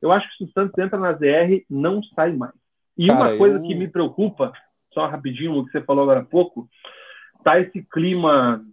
Eu 0.00 0.12
acho 0.12 0.28
que 0.30 0.36
se 0.36 0.44
o 0.44 0.52
Santos 0.52 0.78
entra 0.78 0.98
na 0.98 1.12
ZR, 1.12 1.64
não 1.68 2.02
sai 2.14 2.32
mais. 2.32 2.52
E 2.96 3.06
Cara, 3.08 3.28
uma 3.30 3.36
coisa 3.38 3.56
eu- 3.58 3.62
que 3.62 3.74
me 3.74 3.88
preocupa, 3.88 4.52
só 4.92 5.06
rapidinho, 5.06 5.52
o 5.52 5.64
que 5.64 5.72
você 5.72 5.80
falou 5.82 6.02
agora 6.02 6.20
há 6.20 6.24
pouco, 6.24 6.68
tá 7.44 7.60
esse 7.60 7.82
clima 7.90 8.64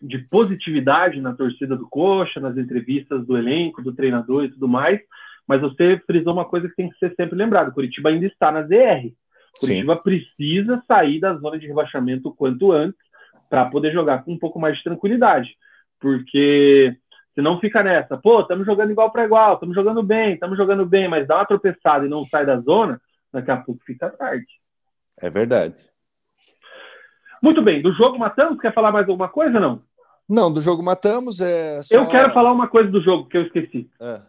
de 0.00 0.18
positividade 0.18 1.20
na 1.20 1.34
torcida 1.34 1.76
do 1.76 1.88
Coxa, 1.88 2.40
nas 2.40 2.56
entrevistas 2.56 3.26
do 3.26 3.36
elenco, 3.36 3.82
do 3.82 3.92
treinador 3.92 4.44
e 4.44 4.50
tudo 4.50 4.66
mais, 4.66 5.00
mas 5.46 5.60
você 5.60 6.00
frisou 6.06 6.32
uma 6.32 6.44
coisa 6.44 6.68
que 6.68 6.76
tem 6.76 6.88
que 6.88 6.98
ser 6.98 7.14
sempre 7.14 7.36
lembrado, 7.36 7.72
Curitiba 7.72 8.08
ainda 8.08 8.26
está 8.26 8.50
na 8.50 8.62
ZR. 8.62 9.12
O 9.56 9.60
Curitiba 9.60 9.94
Sim. 9.96 10.00
precisa 10.02 10.82
sair 10.86 11.20
da 11.20 11.34
zona 11.34 11.58
de 11.58 11.66
rebaixamento 11.66 12.28
o 12.28 12.34
quanto 12.34 12.72
antes 12.72 13.00
para 13.48 13.66
poder 13.66 13.92
jogar 13.92 14.24
com 14.24 14.32
um 14.32 14.38
pouco 14.38 14.60
mais 14.60 14.76
de 14.76 14.84
tranquilidade. 14.84 15.50
Porque 15.98 16.96
se 17.34 17.42
não 17.42 17.58
fica 17.60 17.82
nessa, 17.82 18.16
pô, 18.16 18.40
estamos 18.40 18.64
jogando 18.64 18.92
igual 18.92 19.10
para 19.10 19.24
igual, 19.24 19.54
estamos 19.54 19.74
jogando 19.74 20.02
bem, 20.02 20.34
estamos 20.34 20.56
jogando 20.56 20.86
bem, 20.86 21.08
mas 21.08 21.26
dá 21.26 21.36
uma 21.36 21.46
tropeçada 21.46 22.06
e 22.06 22.08
não 22.08 22.22
sai 22.22 22.46
da 22.46 22.60
zona, 22.60 23.00
daqui 23.32 23.50
a 23.50 23.56
pouco 23.56 23.82
fica 23.84 24.08
tarde. 24.08 24.46
É 25.20 25.28
verdade. 25.28 25.84
Muito 27.42 27.62
bem, 27.62 27.80
do 27.80 27.92
jogo 27.92 28.18
matamos, 28.18 28.60
quer 28.60 28.72
falar 28.74 28.92
mais 28.92 29.08
alguma 29.08 29.28
coisa 29.28 29.58
não? 29.58 29.82
Não, 30.28 30.52
do 30.52 30.60
jogo 30.60 30.82
matamos 30.82 31.40
é 31.40 31.82
só... 31.82 31.96
Eu 31.96 32.08
quero 32.08 32.32
falar 32.32 32.52
uma 32.52 32.68
coisa 32.68 32.90
do 32.90 33.02
jogo 33.02 33.28
que 33.28 33.36
eu 33.36 33.42
esqueci. 33.42 33.90
É. 34.00 34.20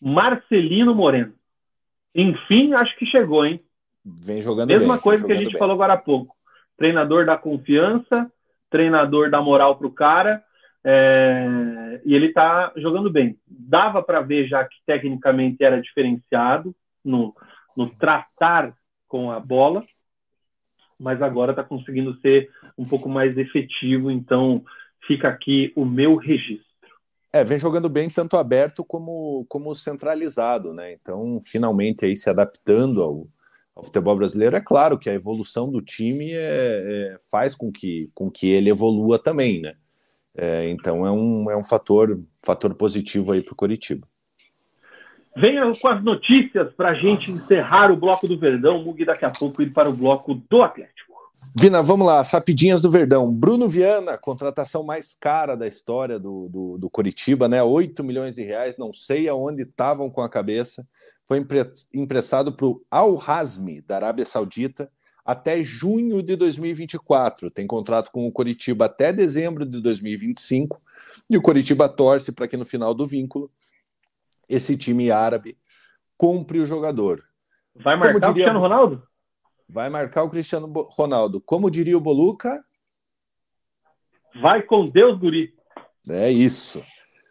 Marcelino 0.00 0.94
Moreno. 0.94 1.34
Enfim, 2.14 2.72
acho 2.74 2.96
que 2.96 3.04
chegou, 3.06 3.44
hein? 3.44 3.60
Vem 4.04 4.40
jogando 4.40 4.68
Mesma 4.68 4.94
bem, 4.94 5.02
coisa 5.02 5.26
que 5.26 5.32
a 5.32 5.36
gente 5.36 5.52
bem. 5.52 5.58
falou 5.58 5.74
agora 5.74 5.94
há 5.94 5.98
pouco. 5.98 6.36
Treinador 6.76 7.26
da 7.26 7.36
confiança, 7.36 8.30
treinador 8.70 9.30
dá 9.30 9.40
moral 9.40 9.76
pro 9.76 9.90
cara, 9.90 10.44
é... 10.84 12.00
e 12.04 12.14
ele 12.14 12.32
tá 12.32 12.72
jogando 12.76 13.10
bem. 13.10 13.36
Dava 13.46 14.02
para 14.02 14.20
ver 14.20 14.46
já 14.46 14.64
que 14.64 14.76
tecnicamente 14.86 15.64
era 15.64 15.80
diferenciado 15.80 16.74
no, 17.04 17.34
no 17.76 17.90
tratar 17.90 18.72
com 19.08 19.32
a 19.32 19.40
bola, 19.40 19.82
mas 20.98 21.20
agora 21.22 21.52
está 21.52 21.62
conseguindo 21.62 22.18
ser 22.20 22.50
um 22.76 22.84
pouco 22.84 23.08
mais 23.08 23.36
efetivo, 23.36 24.10
então 24.10 24.64
fica 25.06 25.28
aqui 25.28 25.72
o 25.76 25.84
meu 25.84 26.16
registro. 26.16 26.66
É, 27.32 27.44
vem 27.44 27.58
jogando 27.58 27.88
bem 27.88 28.08
tanto 28.08 28.36
aberto 28.36 28.82
como, 28.84 29.44
como 29.48 29.74
centralizado, 29.74 30.72
né? 30.72 30.92
Então, 30.92 31.38
finalmente 31.42 32.04
aí 32.04 32.16
se 32.16 32.30
adaptando 32.30 33.02
ao, 33.02 33.28
ao 33.74 33.84
futebol 33.84 34.16
brasileiro. 34.16 34.56
É 34.56 34.60
claro 34.60 34.98
que 34.98 35.10
a 35.10 35.14
evolução 35.14 35.70
do 35.70 35.82
time 35.82 36.32
é, 36.32 36.38
é, 36.38 37.16
faz 37.30 37.54
com 37.54 37.70
que, 37.70 38.10
com 38.14 38.30
que 38.30 38.48
ele 38.48 38.70
evolua 38.70 39.18
também, 39.18 39.60
né? 39.60 39.74
É, 40.34 40.68
então 40.68 41.06
é 41.06 41.10
um, 41.10 41.50
é 41.50 41.56
um 41.56 41.64
fator, 41.64 42.20
fator 42.44 42.74
positivo 42.74 43.32
aí 43.32 43.42
para 43.42 43.52
o 43.52 43.56
Coritiba. 43.56 44.06
Venha 45.36 45.70
com 45.78 45.88
as 45.88 46.02
notícias 46.02 46.72
para 46.72 46.90
a 46.90 46.94
gente 46.94 47.30
encerrar 47.30 47.92
o 47.92 47.96
bloco 47.96 48.26
do 48.26 48.38
Verdão. 48.38 48.82
Mug 48.82 49.04
daqui 49.04 49.24
a 49.26 49.30
pouco 49.30 49.60
ir 49.62 49.70
para 49.70 49.88
o 49.88 49.92
bloco 49.92 50.34
do 50.34 50.62
Atlético. 50.62 51.14
Vina, 51.54 51.82
vamos 51.82 52.06
lá, 52.06 52.24
sapidinhas 52.24 52.80
do 52.80 52.90
Verdão. 52.90 53.30
Bruno 53.30 53.68
Viana, 53.68 54.16
contratação 54.16 54.82
mais 54.82 55.14
cara 55.14 55.54
da 55.54 55.68
história 55.68 56.18
do, 56.18 56.48
do, 56.48 56.78
do 56.78 56.88
Curitiba, 56.88 57.46
né? 57.46 57.62
8 57.62 58.02
milhões 58.02 58.34
de 58.34 58.42
reais, 58.42 58.78
não 58.78 58.90
sei 58.94 59.28
aonde 59.28 59.64
estavam 59.64 60.08
com 60.08 60.22
a 60.22 60.28
cabeça. 60.30 60.86
Foi 61.26 61.44
emprestado 61.94 62.56
para 62.56 62.66
o 62.66 62.80
Al 62.90 63.20
Hazmi, 63.20 63.82
da 63.82 63.96
Arábia 63.96 64.24
Saudita, 64.24 64.90
até 65.22 65.62
junho 65.62 66.22
de 66.22 66.34
2024. 66.36 67.50
Tem 67.50 67.66
contrato 67.66 68.10
com 68.10 68.26
o 68.26 68.32
Curitiba 68.32 68.86
até 68.86 69.12
dezembro 69.12 69.66
de 69.66 69.82
2025. 69.82 70.80
E 71.28 71.36
o 71.36 71.42
Curitiba 71.42 71.90
torce 71.90 72.32
para 72.32 72.48
que 72.48 72.56
no 72.56 72.64
final 72.64 72.94
do 72.94 73.06
vínculo 73.06 73.50
esse 74.48 74.76
time 74.76 75.10
árabe 75.10 75.58
compre 76.16 76.60
o 76.60 76.66
jogador. 76.66 77.22
Vai 77.74 77.96
marcar 77.96 78.12
diria... 78.12 78.30
o 78.30 78.34
Cristiano 78.34 78.60
Ronaldo? 78.60 79.02
Vai 79.68 79.90
marcar 79.90 80.22
o 80.22 80.30
Cristiano 80.30 80.72
Ronaldo. 80.90 81.40
Como 81.40 81.70
diria 81.70 81.96
o 81.96 82.00
Boluca? 82.00 82.64
Vai 84.40 84.62
com 84.62 84.84
Deus, 84.84 85.18
guri. 85.18 85.54
É 86.08 86.30
isso. 86.30 86.82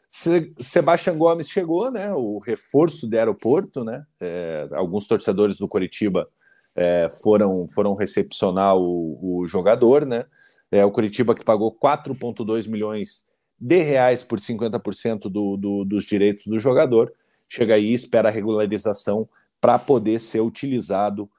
Se, 0.09 0.53
Sebastião 0.59 1.17
Gomes 1.17 1.49
chegou, 1.49 1.91
né? 1.91 2.13
O 2.13 2.39
reforço 2.39 3.07
do 3.07 3.17
aeroporto, 3.17 3.83
né? 3.83 4.05
É, 4.21 4.67
alguns 4.73 5.07
torcedores 5.07 5.57
do 5.57 5.67
Curitiba 5.67 6.27
é, 6.75 7.07
foram, 7.21 7.65
foram 7.67 7.95
recepcionar 7.95 8.75
o, 8.75 9.41
o 9.41 9.47
jogador, 9.47 10.05
né? 10.05 10.25
É, 10.71 10.83
o 10.83 10.91
Curitiba 10.91 11.33
que 11.35 11.45
pagou 11.45 11.77
4,2 11.77 12.69
milhões 12.69 13.25
de 13.59 13.77
reais 13.77 14.23
por 14.23 14.39
50% 14.39 15.29
do, 15.29 15.57
do, 15.57 15.85
dos 15.85 16.03
direitos 16.03 16.47
do 16.47 16.59
jogador. 16.59 17.13
Chega 17.47 17.75
aí, 17.75 17.93
espera 17.93 18.29
a 18.29 18.31
regularização 18.31 19.27
para 19.61 19.79
poder 19.79 20.19
ser 20.19 20.41
utilizado 20.41 21.29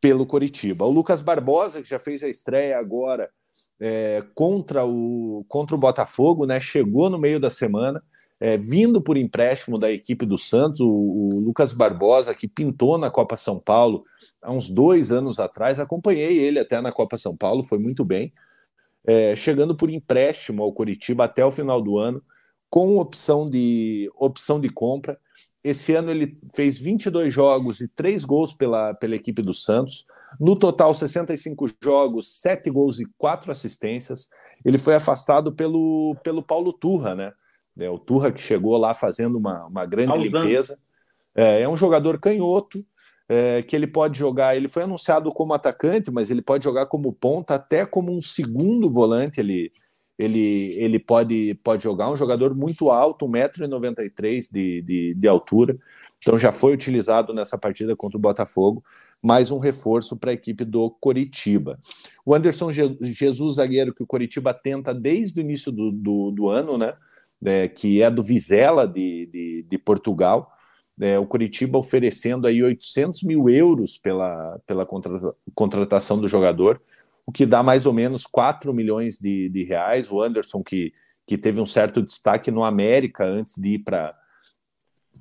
pelo 0.00 0.26
Coritiba. 0.26 0.86
O 0.86 0.90
Lucas 0.90 1.20
Barbosa, 1.20 1.82
que 1.82 1.88
já 1.88 1.98
fez 1.98 2.22
a 2.22 2.28
estreia 2.28 2.78
agora 2.78 3.30
é, 3.78 4.22
contra, 4.34 4.84
o, 4.84 5.44
contra 5.48 5.74
o 5.74 5.78
Botafogo, 5.78 6.46
né, 6.46 6.60
chegou 6.60 7.10
no 7.10 7.18
meio 7.18 7.40
da 7.40 7.50
semana, 7.50 8.02
é, 8.38 8.56
vindo 8.56 9.02
por 9.02 9.16
empréstimo 9.16 9.78
da 9.78 9.90
equipe 9.92 10.24
do 10.24 10.38
Santos, 10.38 10.80
o, 10.80 10.88
o, 10.88 11.40
Lucas 11.40 11.72
Barbosa, 11.72 12.34
que 12.34 12.48
pintou 12.48 12.96
na 12.96 13.10
Copa 13.10 13.36
São 13.36 13.58
Paulo 13.58 14.04
há 14.42 14.50
uns 14.50 14.68
dois 14.68 15.12
anos 15.12 15.38
atrás, 15.38 15.78
acompanhei 15.78 16.38
ele 16.38 16.58
até 16.58 16.80
na 16.80 16.90
Copa 16.90 17.18
São 17.18 17.36
Paulo, 17.36 17.62
foi 17.62 17.78
muito 17.78 18.04
bem, 18.04 18.32
é, 19.06 19.34
chegando 19.34 19.76
por 19.76 19.90
empréstimo 19.90 20.62
ao 20.62 20.72
Coritiba 20.72 21.24
até 21.24 21.44
o 21.44 21.50
final 21.50 21.80
do 21.80 21.98
ano, 21.98 22.22
com 22.68 22.98
opção 22.98 23.48
de, 23.48 24.10
opção 24.16 24.60
de 24.60 24.68
compra, 24.68 25.18
esse 25.62 25.94
ano 25.94 26.10
ele 26.10 26.38
fez 26.54 26.78
22 26.78 27.32
jogos 27.32 27.80
e 27.80 27.88
3 27.88 28.24
gols 28.24 28.52
pela, 28.52 28.94
pela 28.94 29.14
equipe 29.14 29.42
do 29.42 29.52
Santos. 29.52 30.06
No 30.38 30.58
total, 30.58 30.94
65 30.94 31.66
jogos, 31.82 32.40
7 32.40 32.70
gols 32.70 33.00
e 33.00 33.06
4 33.18 33.52
assistências. 33.52 34.28
Ele 34.64 34.78
foi 34.78 34.94
afastado 34.94 35.52
pelo, 35.52 36.16
pelo 36.22 36.42
Paulo 36.42 36.72
Turra, 36.72 37.14
né? 37.14 37.32
É, 37.78 37.90
o 37.90 37.98
Turra 37.98 38.32
que 38.32 38.40
chegou 38.40 38.76
lá 38.76 38.94
fazendo 38.94 39.36
uma, 39.36 39.66
uma 39.66 39.86
grande 39.86 40.16
limpeza. 40.16 40.78
É, 41.34 41.62
é, 41.62 41.68
um 41.68 41.76
jogador 41.76 42.18
canhoto, 42.18 42.84
é, 43.30 43.62
que 43.62 43.76
ele 43.76 43.86
pode 43.86 44.18
jogar. 44.18 44.56
Ele 44.56 44.66
foi 44.66 44.82
anunciado 44.82 45.32
como 45.32 45.54
atacante, 45.54 46.10
mas 46.10 46.32
ele 46.32 46.42
pode 46.42 46.64
jogar 46.64 46.86
como 46.86 47.12
ponta, 47.12 47.54
até 47.54 47.86
como 47.86 48.12
um 48.12 48.20
segundo 48.20 48.90
volante. 48.90 49.38
Ele, 49.38 49.70
ele, 50.18 50.74
ele 50.76 50.98
pode, 50.98 51.54
pode 51.62 51.84
jogar, 51.84 52.10
um 52.10 52.16
jogador 52.16 52.56
muito 52.56 52.90
alto, 52.90 53.28
1,93m 53.28 54.52
de, 54.52 54.82
de, 54.82 55.14
de 55.14 55.28
altura, 55.28 55.78
então 56.18 56.36
já 56.36 56.50
foi 56.50 56.74
utilizado 56.74 57.32
nessa 57.32 57.56
partida 57.56 57.94
contra 57.96 58.18
o 58.18 58.20
Botafogo, 58.20 58.84
mais 59.22 59.52
um 59.52 59.58
reforço 59.58 60.16
para 60.16 60.32
a 60.32 60.34
equipe 60.34 60.64
do 60.64 60.90
Coritiba. 60.90 61.78
O 62.26 62.34
Anderson 62.34 62.70
Jesus, 62.70 63.56
zagueiro 63.56 63.94
que 63.94 64.02
o 64.02 64.06
Coritiba 64.06 64.52
tenta 64.52 64.92
desde 64.92 65.40
o 65.40 65.42
início 65.42 65.70
do, 65.70 65.90
do, 65.92 66.30
do 66.32 66.48
ano, 66.48 66.76
né? 66.76 66.94
É, 67.42 67.68
que 67.68 68.02
é 68.02 68.10
do 68.10 68.22
Vizela 68.22 68.86
de, 68.86 69.24
de, 69.32 69.66
de 69.66 69.78
Portugal. 69.78 70.52
É, 71.00 71.18
o 71.18 71.26
Coritiba 71.26 71.78
oferecendo 71.78 72.46
aí 72.46 72.62
800 72.62 73.22
mil 73.22 73.48
euros 73.48 73.96
pela, 73.96 74.60
pela 74.66 74.86
contratação 75.54 76.20
do 76.20 76.28
jogador 76.28 76.80
o 77.30 77.32
que 77.32 77.46
dá 77.46 77.62
mais 77.62 77.86
ou 77.86 77.92
menos 77.92 78.26
4 78.26 78.74
milhões 78.74 79.16
de, 79.16 79.48
de 79.50 79.62
reais. 79.62 80.10
O 80.10 80.20
Anderson, 80.20 80.64
que, 80.64 80.92
que 81.24 81.38
teve 81.38 81.60
um 81.60 81.66
certo 81.66 82.02
destaque 82.02 82.50
no 82.50 82.64
América 82.64 83.24
antes 83.24 83.56
de 83.56 83.74
ir 83.74 83.78
para 83.80 84.16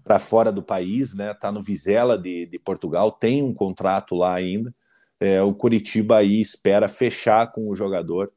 para 0.04 0.18
fora 0.18 0.52
do 0.52 0.64
país, 0.64 1.14
né? 1.14 1.36
Tá 1.36 1.52
no 1.52 1.62
Vizela 1.62 2.18
de, 2.18 2.48
de 2.48 2.58
Portugal, 2.58 3.12
tem 3.12 3.44
um 3.44 3.54
contrato 3.54 4.16
lá 4.16 4.34
ainda. 4.34 4.74
É, 5.20 5.40
o 5.44 5.54
Curitiba 5.54 6.18
aí 6.18 6.42
espera 6.42 6.88
fechar 6.88 7.52
com 7.52 7.70
o 7.70 7.76
jogador 7.76 8.32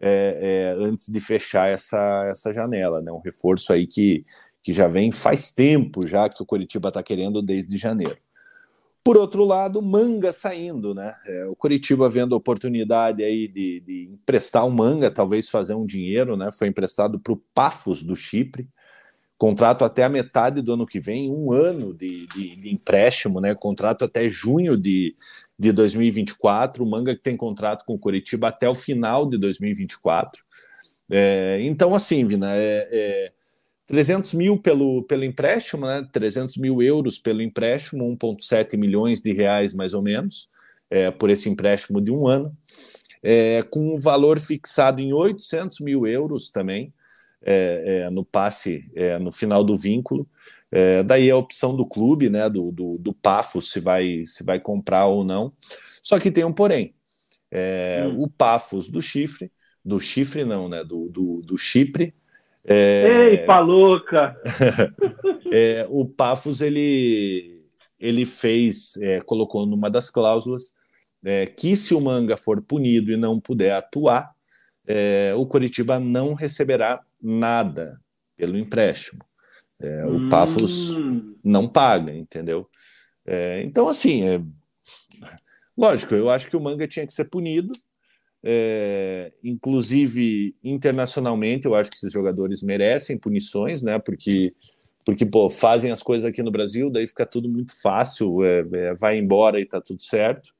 é, 0.00 0.74
é, 0.80 0.82
antes 0.82 1.12
de 1.12 1.20
fechar 1.20 1.68
essa, 1.68 2.24
essa 2.30 2.50
janela, 2.50 3.02
né? 3.02 3.12
Um 3.12 3.20
reforço 3.20 3.74
aí 3.74 3.86
que, 3.86 4.24
que 4.62 4.72
já 4.72 4.86
vem 4.86 5.10
faz 5.10 5.52
tempo 5.52 6.06
já 6.06 6.28
que 6.28 6.42
o 6.42 6.46
Curitiba 6.46 6.88
está 6.88 7.02
querendo 7.02 7.42
desde 7.42 7.76
janeiro. 7.76 8.18
Por 9.08 9.16
outro 9.16 9.44
lado, 9.44 9.80
Manga 9.80 10.32
saindo, 10.34 10.94
né? 10.94 11.14
É, 11.26 11.46
o 11.46 11.56
Curitiba 11.56 12.10
vendo 12.10 12.34
a 12.34 12.38
oportunidade 12.38 13.24
aí 13.24 13.48
de, 13.48 13.80
de, 13.80 14.10
emprestar 14.12 14.66
um 14.66 14.70
Manga, 14.70 15.10
talvez 15.10 15.48
fazer 15.48 15.72
um 15.72 15.86
dinheiro, 15.86 16.36
né? 16.36 16.50
Foi 16.52 16.68
emprestado 16.68 17.18
para 17.18 17.32
o 17.32 17.42
Pafos 17.54 18.02
do 18.02 18.14
Chipre, 18.14 18.68
contrato 19.38 19.82
até 19.82 20.04
a 20.04 20.10
metade 20.10 20.60
do 20.60 20.74
ano 20.74 20.84
que 20.84 21.00
vem, 21.00 21.30
um 21.30 21.52
ano 21.52 21.94
de, 21.94 22.26
de, 22.26 22.56
de 22.56 22.70
empréstimo, 22.70 23.40
né? 23.40 23.54
Contrato 23.54 24.04
até 24.04 24.28
junho 24.28 24.76
de, 24.76 25.16
de 25.58 25.72
2024. 25.72 26.84
O 26.84 26.86
Manga 26.86 27.14
que 27.16 27.22
tem 27.22 27.34
contrato 27.34 27.86
com 27.86 27.94
o 27.94 27.98
Curitiba 27.98 28.48
até 28.48 28.68
o 28.68 28.74
final 28.74 29.24
de 29.26 29.38
2024. 29.38 30.44
É, 31.10 31.58
então, 31.62 31.94
assim, 31.94 32.26
Vina, 32.26 32.54
é, 32.54 32.88
é 32.92 33.32
300 33.88 34.34
mil 34.34 34.58
pelo, 34.58 35.02
pelo 35.02 35.24
empréstimo, 35.24 35.86
né? 35.86 36.06
300 36.12 36.58
mil 36.58 36.80
euros 36.82 37.18
pelo 37.18 37.40
empréstimo, 37.40 38.04
1,7 38.16 38.76
milhões 38.76 39.20
de 39.20 39.32
reais 39.32 39.72
mais 39.72 39.94
ou 39.94 40.02
menos, 40.02 40.48
é, 40.90 41.10
por 41.10 41.30
esse 41.30 41.48
empréstimo 41.48 41.98
de 42.00 42.10
um 42.10 42.28
ano, 42.28 42.54
é, 43.22 43.62
com 43.62 43.94
um 43.94 43.98
valor 43.98 44.38
fixado 44.38 45.00
em 45.00 45.12
800 45.12 45.80
mil 45.80 46.06
euros 46.06 46.50
também, 46.50 46.92
é, 47.42 48.02
é 48.04 48.10
no 48.10 48.24
passe, 48.24 48.90
é, 48.94 49.18
no 49.18 49.32
final 49.32 49.64
do 49.64 49.74
vínculo. 49.74 50.28
É, 50.70 51.02
daí 51.02 51.30
a 51.30 51.36
opção 51.36 51.74
do 51.74 51.86
clube, 51.86 52.28
né, 52.28 52.48
do, 52.50 52.70
do, 52.70 52.98
do 52.98 53.14
PAFO, 53.14 53.62
se 53.62 53.80
vai, 53.80 54.22
se 54.26 54.44
vai 54.44 54.60
comprar 54.60 55.06
ou 55.06 55.24
não. 55.24 55.50
Só 56.02 56.18
que 56.18 56.30
tem 56.30 56.44
um 56.44 56.52
porém. 56.52 56.94
Hum. 57.50 58.24
O 58.24 58.28
PAFOS 58.28 58.90
do 58.90 59.00
chifre, 59.00 59.50
do 59.82 59.98
chifre 59.98 60.44
não, 60.44 60.68
né, 60.68 60.84
do, 60.84 61.08
do, 61.08 61.40
do 61.40 61.56
Chipre, 61.56 62.14
é, 62.68 63.30
Ei, 63.30 63.38
paluca! 63.38 64.34
é, 65.52 65.86
o 65.88 66.04
Pafos 66.04 66.60
ele, 66.60 67.62
ele 67.98 68.26
fez, 68.26 68.96
é, 68.98 69.20
colocou 69.20 69.64
numa 69.64 69.90
das 69.90 70.10
cláusulas 70.10 70.74
é, 71.24 71.46
que 71.46 71.76
se 71.76 71.94
o 71.94 72.00
Manga 72.00 72.36
for 72.36 72.62
punido 72.62 73.10
e 73.10 73.16
não 73.16 73.40
puder 73.40 73.72
atuar, 73.72 74.32
é, 74.86 75.32
o 75.36 75.46
Coritiba 75.46 75.98
não 75.98 76.34
receberá 76.34 77.00
nada 77.20 78.00
pelo 78.36 78.56
empréstimo. 78.56 79.24
É, 79.80 80.04
o 80.04 80.16
hum. 80.16 80.28
Pafos 80.28 80.96
não 81.42 81.68
paga, 81.68 82.12
entendeu? 82.12 82.68
É, 83.26 83.62
então, 83.62 83.88
assim, 83.88 84.24
é, 84.28 84.40
lógico, 85.76 86.14
eu 86.14 86.28
acho 86.28 86.48
que 86.48 86.56
o 86.56 86.60
Manga 86.60 86.88
tinha 86.88 87.06
que 87.06 87.12
ser 87.12 87.26
punido, 87.26 87.72
é, 88.50 89.30
inclusive 89.44 90.54
internacionalmente, 90.64 91.66
eu 91.66 91.74
acho 91.74 91.90
que 91.90 91.96
esses 91.96 92.10
jogadores 92.10 92.62
merecem 92.62 93.18
punições, 93.18 93.82
né? 93.82 93.98
Porque 93.98 94.52
porque 95.04 95.24
pô, 95.24 95.48
fazem 95.48 95.90
as 95.90 96.02
coisas 96.02 96.28
aqui 96.28 96.42
no 96.42 96.50
Brasil, 96.50 96.90
daí 96.90 97.06
fica 97.06 97.24
tudo 97.24 97.48
muito 97.48 97.72
fácil, 97.80 98.44
é, 98.44 98.60
é, 98.72 98.94
vai 98.94 99.18
embora 99.18 99.58
e 99.58 99.64
tá 99.64 99.80
tudo 99.80 100.02
certo. 100.02 100.50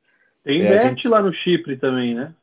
Tem 0.45 0.63
é, 0.63 0.83
gente... 0.83 1.07
lá 1.09 1.23
no 1.23 1.33
Chipre 1.33 1.77
também, 1.77 2.15
né? 2.15 2.35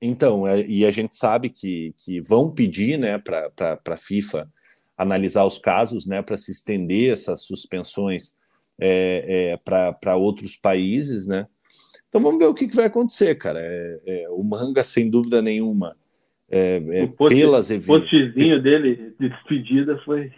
Então, 0.00 0.46
é, 0.46 0.64
e 0.66 0.84
a 0.84 0.90
gente 0.90 1.16
sabe 1.16 1.48
que, 1.48 1.94
que 1.96 2.20
vão 2.20 2.50
pedir 2.50 2.98
né, 2.98 3.18
para 3.18 3.80
a 3.86 3.96
FIFA 3.96 4.48
analisar 4.96 5.44
os 5.44 5.58
casos, 5.58 6.06
né, 6.06 6.22
para 6.22 6.36
se 6.36 6.50
estender 6.50 7.12
essas 7.12 7.42
suspensões 7.42 8.34
é, 8.80 9.54
é, 9.54 9.90
para 10.00 10.16
outros 10.16 10.56
países, 10.56 11.26
né? 11.26 11.46
Então 12.14 12.22
vamos 12.22 12.38
ver 12.38 12.46
o 12.46 12.54
que, 12.54 12.68
que 12.68 12.76
vai 12.76 12.84
acontecer, 12.84 13.34
cara. 13.34 13.58
É, 13.60 14.00
é, 14.06 14.30
o 14.30 14.44
manga, 14.44 14.84
sem 14.84 15.10
dúvida 15.10 15.42
nenhuma, 15.42 15.96
é, 16.48 16.76
é, 16.76 17.02
o 17.02 17.08
post, 17.08 17.34
pelas 17.34 17.72
postzinho 17.84 18.62
dele 18.62 19.12
de 19.18 19.28
despedida 19.30 20.00
foi 20.04 20.30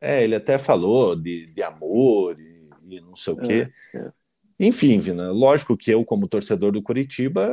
é, 0.00 0.24
ele 0.24 0.34
até 0.34 0.58
falou 0.58 1.14
de, 1.14 1.46
de 1.46 1.62
amor 1.62 2.36
e, 2.40 2.96
e, 2.96 3.00
não 3.00 3.14
sei 3.14 3.34
o 3.34 3.36
quê. 3.36 3.68
É, 3.94 3.98
é. 3.98 4.10
Enfim, 4.58 4.98
Vina, 4.98 5.30
lógico 5.30 5.76
que 5.76 5.92
eu, 5.92 6.04
como 6.04 6.26
torcedor 6.26 6.72
do 6.72 6.82
Curitiba, 6.82 7.48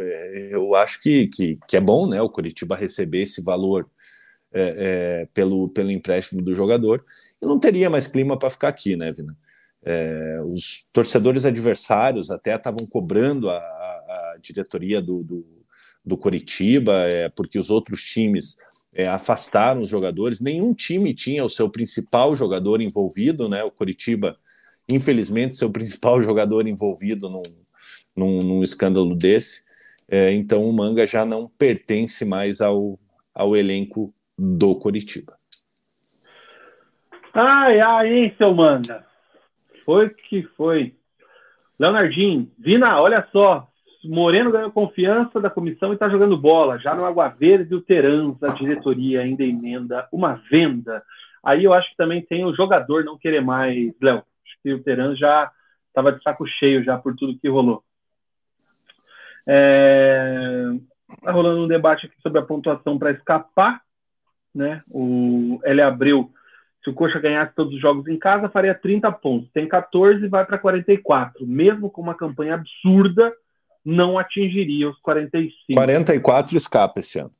é, 0.00 0.48
eu 0.50 0.74
acho 0.74 1.00
que, 1.00 1.28
que, 1.28 1.60
que, 1.68 1.76
é 1.76 1.80
bom 1.80 2.08
né, 2.08 2.20
o 2.20 2.28
Curitiba 2.28 2.74
receber 2.74 3.22
esse 3.22 3.40
valor 3.40 3.88
é, 4.52 5.22
é, 5.22 5.28
pelo, 5.32 5.68
pelo 5.68 5.92
empréstimo 5.92 6.42
do 6.42 6.52
jogador. 6.56 7.04
E 7.40 7.46
não 7.46 7.60
teria 7.60 7.88
mais 7.88 8.08
clima 8.08 8.36
para 8.36 8.50
ficar 8.50 8.66
aqui, 8.66 8.96
né, 8.96 9.12
Vina? 9.12 9.36
É, 9.84 10.40
os 10.44 10.84
torcedores 10.92 11.44
adversários 11.44 12.30
até 12.30 12.54
estavam 12.54 12.86
cobrando 12.86 13.50
a, 13.50 13.56
a, 13.56 14.36
diretoria 14.40 15.02
do, 15.02 15.22
do, 15.22 15.44
do 16.04 16.16
Curitiba, 16.16 17.08
porque 17.34 17.58
os 17.58 17.70
outros 17.70 18.02
times 18.02 18.56
é, 18.94 19.08
afastaram 19.08 19.80
os 19.80 19.88
jogadores. 19.88 20.40
Nenhum 20.40 20.74
time 20.74 21.14
tinha 21.14 21.44
o 21.44 21.48
seu 21.48 21.68
principal 21.68 22.36
jogador 22.36 22.80
envolvido, 22.80 23.48
né? 23.48 23.64
O 23.64 23.70
Coritiba, 23.70 24.36
infelizmente, 24.90 25.56
seu 25.56 25.70
principal 25.72 26.20
jogador 26.20 26.66
envolvido 26.68 27.28
num, 27.28 27.42
num, 28.14 28.38
num 28.38 28.62
escândalo 28.62 29.14
desse. 29.14 29.64
É, 30.08 30.32
então 30.32 30.68
o 30.68 30.72
Manga 30.72 31.06
já 31.06 31.24
não 31.24 31.48
pertence 31.48 32.24
mais 32.24 32.60
ao, 32.60 32.98
ao 33.34 33.56
elenco 33.56 34.12
do 34.38 34.76
Coritiba. 34.76 35.38
Ai, 37.32 37.80
ai, 37.80 38.12
hein, 38.12 38.34
seu 38.36 38.54
Manga? 38.54 39.06
Foi 39.84 40.10
que 40.10 40.42
foi. 40.56 40.94
Leonardinho, 41.78 42.50
Vina, 42.58 43.00
olha 43.00 43.26
só, 43.32 43.68
Moreno 44.04 44.50
ganhou 44.50 44.70
confiança 44.70 45.40
da 45.40 45.50
comissão 45.50 45.90
e 45.90 45.94
está 45.94 46.08
jogando 46.08 46.36
bola. 46.36 46.78
Já 46.78 46.94
no 46.94 47.04
Água 47.04 47.28
Verde, 47.28 47.74
o 47.74 47.80
Terans, 47.80 48.42
a 48.42 48.48
diretoria 48.48 49.20
ainda 49.20 49.44
emenda 49.44 50.08
uma 50.12 50.40
venda. 50.50 51.02
Aí 51.44 51.64
eu 51.64 51.72
acho 51.72 51.90
que 51.90 51.96
também 51.96 52.22
tem 52.22 52.44
o 52.44 52.54
jogador 52.54 53.04
não 53.04 53.18
querer 53.18 53.40
mais, 53.40 53.92
Léo. 54.00 54.18
Acho 54.18 54.56
que 54.62 54.72
o 54.72 54.82
Terans 54.82 55.18
já 55.18 55.50
estava 55.88 56.12
de 56.12 56.22
saco 56.22 56.46
cheio 56.46 56.84
já 56.84 56.96
por 56.98 57.14
tudo 57.14 57.38
que 57.38 57.48
rolou. 57.48 57.82
É... 59.46 60.70
Tá 61.22 61.30
rolando 61.30 61.62
um 61.62 61.68
debate 61.68 62.06
aqui 62.06 62.14
sobre 62.22 62.38
a 62.38 62.44
pontuação 62.44 62.98
para 62.98 63.10
escapar. 63.10 63.82
Né? 64.54 64.82
O 64.90 65.60
L. 65.64 65.82
Abreu, 65.82 66.30
se 66.82 66.90
o 66.90 66.94
Coxa 66.94 67.20
ganhasse 67.20 67.54
todos 67.54 67.74
os 67.74 67.80
jogos 67.80 68.08
em 68.08 68.18
casa, 68.18 68.48
faria 68.48 68.74
30 68.74 69.10
pontos. 69.12 69.50
Tem 69.52 69.68
14 69.68 70.24
e 70.24 70.28
vai 70.28 70.44
para 70.44 70.58
44. 70.58 71.46
Mesmo 71.46 71.88
com 71.90 72.02
uma 72.02 72.14
campanha 72.14 72.54
absurda, 72.54 73.30
não 73.84 74.18
atingiria 74.18 74.88
os 74.88 74.98
45. 75.00 75.74
44 75.74 76.56
escapa 76.56 77.00
esse 77.00 77.20
ano. 77.20 77.32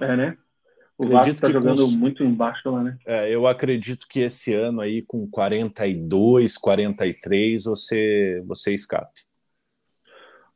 É, 0.00 0.16
né? 0.16 0.36
O 0.96 1.08
Vasco 1.08 1.34
está 1.34 1.50
jogando 1.50 1.84
com... 1.84 1.98
muito 1.98 2.22
embaixo 2.22 2.70
lá, 2.70 2.82
né? 2.82 2.96
É, 3.04 3.28
eu 3.28 3.48
acredito 3.48 4.06
que 4.08 4.20
esse 4.20 4.54
ano 4.54 4.80
aí, 4.80 5.02
com 5.02 5.28
42, 5.28 6.56
43, 6.56 7.64
você, 7.64 8.42
você 8.46 8.72
escape. 8.72 9.20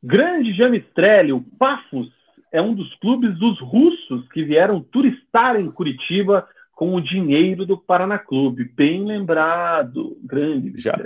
Grande 0.01 0.53
Jamistrelli, 0.55 1.33
o 1.33 1.43
Pafos 1.59 2.09
é 2.53 2.63
um 2.63 2.73
dos 2.73 2.95
clubes 2.97 3.37
dos 3.37 3.61
russos 3.61 4.29
que 4.29 4.45
vieram 4.45 4.81
turistar 4.81 5.57
em 5.57 5.71
Curitiba 5.73 6.49
com 6.79 6.95
o 6.95 7.01
dinheiro 7.01 7.67
do 7.67 7.77
Paraná 7.77 8.17
Clube. 8.17 8.63
Bem 8.63 9.05
lembrado, 9.05 10.17
grande 10.23 10.75
já, 10.77 10.97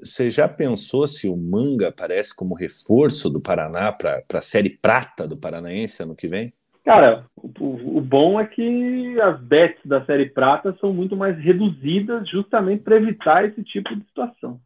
Você 0.00 0.28
já 0.28 0.48
pensou 0.48 1.06
se 1.06 1.28
o 1.28 1.36
Manga 1.36 1.90
aparece 1.90 2.34
como 2.34 2.56
reforço 2.56 3.30
do 3.30 3.40
Paraná 3.40 3.92
para 3.92 4.24
a 4.34 4.42
Série 4.42 4.70
Prata 4.70 5.28
do 5.28 5.38
Paranaense 5.38 6.02
ano 6.02 6.16
que 6.16 6.26
vem? 6.26 6.52
Cara, 6.84 7.24
o, 7.36 7.98
o, 7.98 8.00
bom 8.00 8.40
é 8.40 8.46
que 8.46 9.20
as 9.20 9.40
bets 9.40 9.78
da 9.84 10.04
Série 10.04 10.28
Prata 10.28 10.72
são 10.72 10.92
muito 10.92 11.16
mais 11.16 11.38
reduzidas 11.38 12.28
justamente 12.28 12.82
para 12.82 12.96
evitar 12.96 13.44
esse 13.44 13.62
tipo 13.62 13.94
de 13.94 14.04
situação. 14.04 14.60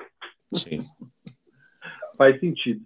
Sim. 0.54 0.80
Faz 2.16 2.40
sentido. 2.40 2.80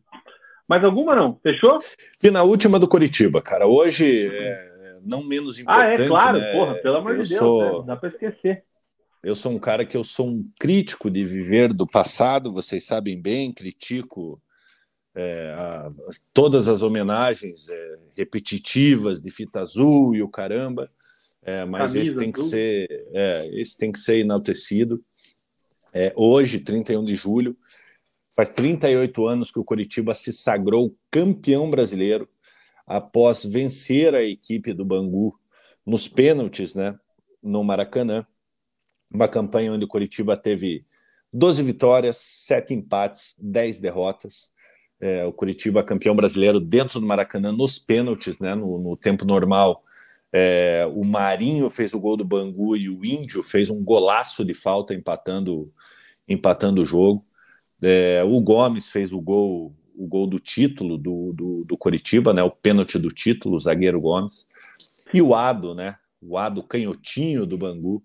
Mais 0.69 0.83
alguma 0.83 1.15
não? 1.15 1.39
Fechou? 1.41 1.79
E 2.21 2.33
na 2.33 2.43
última 2.43 2.81
do 2.81 2.89
Curitiba, 2.89 3.41
cara. 3.41 3.69
Hoje 3.69 4.29
é 4.33 4.70
não 5.05 5.23
menos 5.23 5.59
importante. 5.59 6.01
Ah, 6.01 6.05
é 6.05 6.09
claro, 6.09 6.39
né? 6.39 6.53
porra, 6.53 6.75
pelo 6.77 6.97
amor 6.97 7.17
eu 7.17 7.23
de 7.23 7.29
Deus, 7.29 7.39
sou... 7.39 7.81
né? 7.81 7.87
dá 7.87 7.97
para 7.97 8.09
esquecer. 8.09 8.65
Eu 9.23 9.35
sou 9.35 9.53
um 9.53 9.59
cara 9.59 9.85
que 9.85 9.97
eu 9.97 10.03
sou 10.03 10.29
um 10.29 10.51
crítico 10.59 11.11
de 11.11 11.25
viver 11.25 11.73
do 11.73 11.87
passado, 11.87 12.53
vocês 12.53 12.85
sabem 12.85 13.21
bem, 13.21 13.53
critico 13.53 14.41
é, 15.15 15.55
a, 15.57 15.91
todas 16.33 16.69
as 16.69 16.83
homenagens 16.83 17.69
é, 17.69 17.99
repetitivas 18.17 19.21
de 19.21 19.31
fita 19.31 19.61
azul 19.61 20.15
e 20.15 20.23
o 20.23 20.29
caramba, 20.29 20.91
é, 21.43 21.65
mas 21.65 21.93
Camisa 21.93 22.11
esse 22.11 22.19
tem 22.19 22.33
que 22.33 22.41
ser, 22.41 23.07
é, 23.13 23.49
esse 23.53 23.77
tem 23.77 23.93
que 23.93 23.99
ser 23.99 24.19
enaltecido. 24.19 25.03
É, 25.93 26.13
hoje, 26.17 26.61
31 26.61 27.05
de 27.05 27.15
julho, 27.15 27.57
faz 28.35 28.51
38 28.51 29.27
anos 29.27 29.51
que 29.51 29.59
o 29.59 29.65
Curitiba 29.65 30.15
se 30.15 30.33
sagrou 30.33 30.97
campeão 31.11 31.71
brasileiro 31.71 32.29
após 32.91 33.45
vencer 33.45 34.17
a 34.17 34.25
equipe 34.25 34.75
do 34.75 34.85
Bangu 34.85 35.39
nos 35.87 36.09
pênaltis, 36.09 36.75
né, 36.75 36.99
no 37.41 37.63
Maracanã. 37.63 38.27
Uma 39.09 39.29
campanha 39.29 39.73
onde 39.73 39.85
o 39.85 39.89
Curitiba 39.89 40.37
teve 40.37 40.85
12 41.33 41.63
vitórias, 41.63 42.17
7 42.17 42.75
empates, 42.75 43.37
10 43.41 43.79
derrotas. 43.79 44.51
É, 45.01 45.25
o 45.25 45.33
Curitiba 45.33 45.85
campeão 45.85 46.17
brasileiro 46.17 46.59
dentro 46.59 46.99
do 46.99 47.07
Maracanã 47.07 47.53
nos 47.53 47.79
pênaltis, 47.79 48.41
né, 48.41 48.57
no, 48.57 48.77
no 48.81 48.97
tempo 48.97 49.25
normal. 49.25 49.85
É, 50.33 50.85
o 50.93 51.07
Marinho 51.07 51.71
fez 51.71 51.95
o 51.95 52.01
gol 52.01 52.17
do 52.17 52.25
Bangu 52.25 52.77
e 52.77 52.91
o 52.91 53.05
Índio 53.05 53.45
fez 53.45 53.71
um 53.71 53.85
golaço 53.85 54.45
de 54.45 54.53
falta 54.53 54.95
empatando, 54.95 55.73
empatando 56.27 56.83
o 56.83 56.85
jogo. 56.85 57.25
É, 57.81 58.25
o 58.25 58.41
Gomes 58.41 58.89
fez 58.89 59.13
o 59.13 59.21
gol 59.21 59.73
o 60.01 60.07
gol 60.07 60.27
do 60.27 60.39
título 60.39 60.97
do, 60.97 61.35
do, 61.35 61.63
do 61.67 61.77
Coritiba, 61.77 62.33
né, 62.33 62.43
o 62.43 62.51
pênalti 62.51 62.99
do 62.99 63.09
título, 63.09 63.57
o 63.57 63.59
zagueiro 63.59 64.01
Gomes. 64.01 64.47
E 65.13 65.21
o 65.21 65.35
Ado, 65.35 65.75
né, 65.75 65.97
o 66.23 66.39
Ado 66.39 66.63
canhotinho 66.63 67.45
do 67.45 67.59
Bangu, 67.59 68.03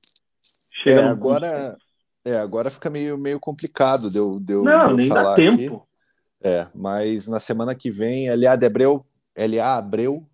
chega. 0.83 1.03
É, 1.03 1.05
agora, 1.05 1.77
é, 2.25 2.37
agora 2.39 2.71
fica 2.71 2.91
meio, 2.91 3.17
meio 3.17 3.39
complicado 3.39 4.11
de 4.11 4.19
eu, 4.19 4.41
de 4.41 4.53
eu, 4.53 4.65
Não, 4.65 4.95
nem 4.95 5.09
falar 5.09 5.31
dá 5.31 5.35
tempo. 5.37 5.77
Aqui. 5.77 5.89
É, 6.43 6.67
mas 6.75 7.29
na 7.29 7.39
semana 7.39 7.75
que 7.75 7.91
vem, 7.91 8.29
LA 8.31 8.57
de 8.57 8.67
Abreu, 8.67 9.05
LA 9.37 9.77
Abreu 9.77 10.27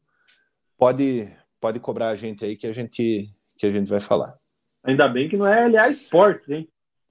pode, 0.79 1.29
pode 1.61 1.81
cobrar 1.81 2.09
a 2.09 2.15
gente 2.15 2.45
aí 2.45 2.57
que 2.57 2.67
a 2.67 2.73
gente, 2.73 3.31
que 3.59 3.67
a 3.67 3.71
gente 3.71 3.89
vai 3.89 4.01
falar. 4.01 4.35
Ainda 4.83 5.09
bem 5.09 5.29
que 5.29 5.37
não 5.37 5.47
é 5.47 5.69
LA 5.69 5.89
Esportes, 5.91 6.49
hein? 6.49 6.69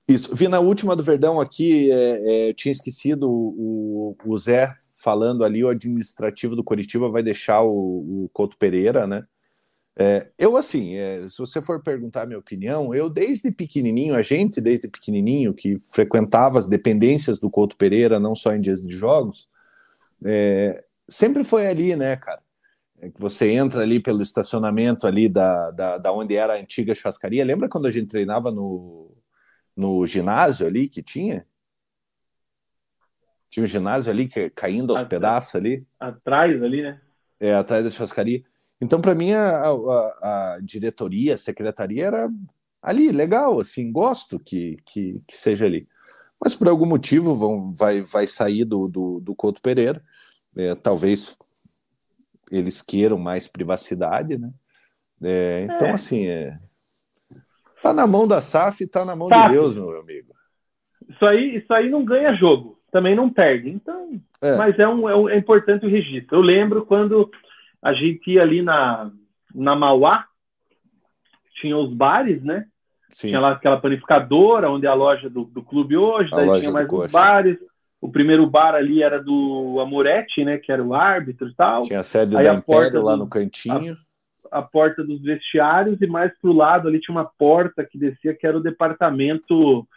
Isso. 0.08 0.36
Vi 0.36 0.48
na 0.48 0.60
última 0.60 0.96
do 0.96 1.04
Verdão 1.04 1.40
aqui, 1.40 1.90
é, 1.92 2.50
é, 2.50 2.54
tinha 2.54 2.72
esquecido 2.72 3.30
o, 3.30 4.16
o, 4.26 4.38
Zé 4.38 4.76
falando 4.96 5.44
ali, 5.44 5.64
o 5.64 5.70
administrativo 5.70 6.56
do 6.56 6.64
Coritiba 6.64 7.10
vai 7.10 7.24
deixar 7.24 7.62
o, 7.64 8.26
o 8.26 8.30
Couto 8.34 8.58
Pereira, 8.58 9.08
né? 9.08 9.26
É, 9.96 10.32
eu, 10.40 10.58
assim, 10.58 10.96
é, 10.96 11.28
se 11.30 11.38
você 11.38 11.62
for 11.62 11.82
perguntar 11.82 12.24
a 12.24 12.26
minha 12.26 12.40
opinião, 12.40 12.94
eu 12.96 13.10
desde 13.10 13.52
pequenininho, 13.52 14.16
a 14.16 14.24
gente 14.24 14.60
desde 14.60 14.88
pequenininho, 14.88 15.54
que 15.54 15.78
frequentava 15.92 16.58
as 16.58 16.68
dependências 16.68 17.40
do 17.40 17.50
Couto 17.50 17.78
Pereira, 17.78 18.20
não 18.20 18.34
só 18.34 18.56
em 18.56 18.62
dias 18.62 18.82
de 18.82 18.96
jogos, 18.96 19.48
é, 20.26 20.84
sempre 21.08 21.44
foi 21.44 21.68
ali, 21.68 21.96
né, 21.96 22.16
cara? 22.18 22.42
É 23.00 23.10
que 23.10 23.20
você 23.20 23.52
entra 23.52 23.84
ali 23.84 24.00
pelo 24.00 24.22
estacionamento 24.22 25.06
ali 25.06 25.30
da, 25.30 25.72
da, 25.72 25.98
da 25.98 26.12
onde 26.12 26.36
era 26.36 26.54
a 26.54 26.58
antiga 26.58 26.96
churrascaria. 26.96 27.44
Lembra 27.46 27.70
quando 27.70 27.86
a 27.86 27.92
gente 27.92 28.08
treinava 28.08 28.50
no, 28.50 29.13
no 29.76 30.06
ginásio 30.06 30.68
ali 30.68 30.88
que 30.88 31.02
tinha? 31.02 31.46
Tinha 33.50 33.64
um 33.64 33.68
ginásio 33.68 34.12
ali 34.12 34.28
que, 34.28 34.50
caindo 34.50 34.92
aos 34.92 35.02
atrás, 35.02 35.10
pedaços 35.10 35.56
ali. 35.56 35.86
Atrás 36.00 36.62
ali, 36.64 36.82
né? 36.82 37.02
É, 37.40 37.54
atrás 37.54 37.84
da 37.84 37.92
churrascaria. 37.92 38.44
Então, 38.82 39.00
para 39.00 39.16
mim, 39.16 39.32
a, 39.32 39.68
a, 39.68 40.56
a, 40.56 40.60
diretoria, 40.62 41.36
a 41.36 41.38
secretaria 41.38 42.06
era 42.06 42.30
ali, 42.82 43.12
legal, 43.12 43.60
assim, 43.60 43.92
gosto 43.92 44.40
que, 44.40 44.78
que, 44.86 45.22
que 45.28 45.38
seja 45.38 45.66
ali. 45.66 45.88
Mas 46.44 46.54
por 46.54 46.68
algum 46.68 46.86
motivo 46.86 47.36
vão, 47.36 47.72
vai, 47.74 48.02
vai 48.02 48.28
sair 48.28 48.66
do, 48.66 48.88
do, 48.88 49.20
do 49.22 49.36
Couto 49.36 49.62
Pereira. 49.62 50.04
É, 50.56 50.76
talvez 50.76 51.38
eles 52.52 52.82
queiram 52.82 53.18
mais 53.18 53.48
privacidade, 53.48 54.38
né? 54.38 54.52
É, 55.24 55.66
então, 55.70 55.88
é. 55.88 55.92
assim, 55.92 56.28
é, 56.28 56.60
tá 57.84 57.94
na 57.94 58.08
mão 58.08 58.26
da 58.26 58.42
SAF 58.42 58.84
e 58.84 58.90
tá 58.90 59.04
na 59.04 59.16
mão 59.16 59.28
SAF. 59.28 59.48
de 59.48 59.54
Deus, 59.54 59.76
meu 59.76 60.00
amigo. 60.00 60.34
Isso 61.10 61.26
aí, 61.26 61.58
isso 61.58 61.74
aí 61.74 61.90
não 61.90 62.04
ganha 62.06 62.34
jogo, 62.34 62.80
também 62.92 63.16
não 63.16 63.30
perde. 63.30 63.70
Então, 63.70 64.20
é. 64.42 64.56
mas 64.56 64.80
é, 64.80 64.88
um, 64.88 65.10
é, 65.10 65.16
um, 65.16 65.30
é 65.30 65.38
importante 65.38 65.86
o 65.86 65.90
registro. 65.90 66.38
Eu 66.38 66.42
lembro 66.42 66.86
quando 66.86 67.30
a 67.82 67.94
gente 67.94 68.32
ia 68.32 68.42
ali 68.42 68.62
na, 68.62 69.12
na 69.54 69.76
Mauá, 69.76 70.26
tinha 71.60 71.78
os 71.78 71.94
bares, 71.94 72.42
né? 72.42 72.66
Sim. 73.10 73.28
Tinha 73.28 73.40
lá 73.40 73.52
aquela 73.52 73.80
panificadora, 73.80 74.72
onde 74.72 74.88
é 74.88 74.90
a 74.90 74.94
loja 74.94 75.30
do, 75.30 75.44
do 75.44 75.62
clube 75.62 75.96
hoje, 75.96 76.30
a 76.34 76.38
daí 76.38 76.62
tinha 76.62 76.72
mais 76.72 76.90
os 76.90 77.12
bares. 77.12 77.58
O 78.02 78.12
primeiro 78.12 78.46
bar 78.46 78.76
ali 78.76 79.02
era 79.02 79.22
do 79.22 79.80
Amoretti, 79.80 80.44
né? 80.44 80.58
Que 80.58 80.72
era 80.72 80.84
o 80.84 80.94
árbitro 80.94 81.48
e 81.48 81.54
tal. 81.54 81.84
Tinha 81.84 82.00
a 82.00 82.04
sede 82.04 82.36
Aí 82.36 82.44
da 82.44 82.56
Império 82.56 83.02
lá 83.02 83.16
no 83.16 83.30
cantinho. 83.30 83.94
A, 83.94 84.13
a, 84.52 84.62
porta 84.62 85.04
dos 85.04 85.22
vestiários 85.22 86.02
e 86.02 86.08
mais 86.08 86.32
pro 86.40 86.54
lado 86.54 86.88
ali 86.88 87.00
tinha 87.00 87.16
uma 87.16 87.26
porta 87.26 87.84
que 87.84 87.98
descia, 87.98 88.34
que 88.34 88.46
era 88.46 88.58
o 88.58 88.62
departamento 88.62 89.88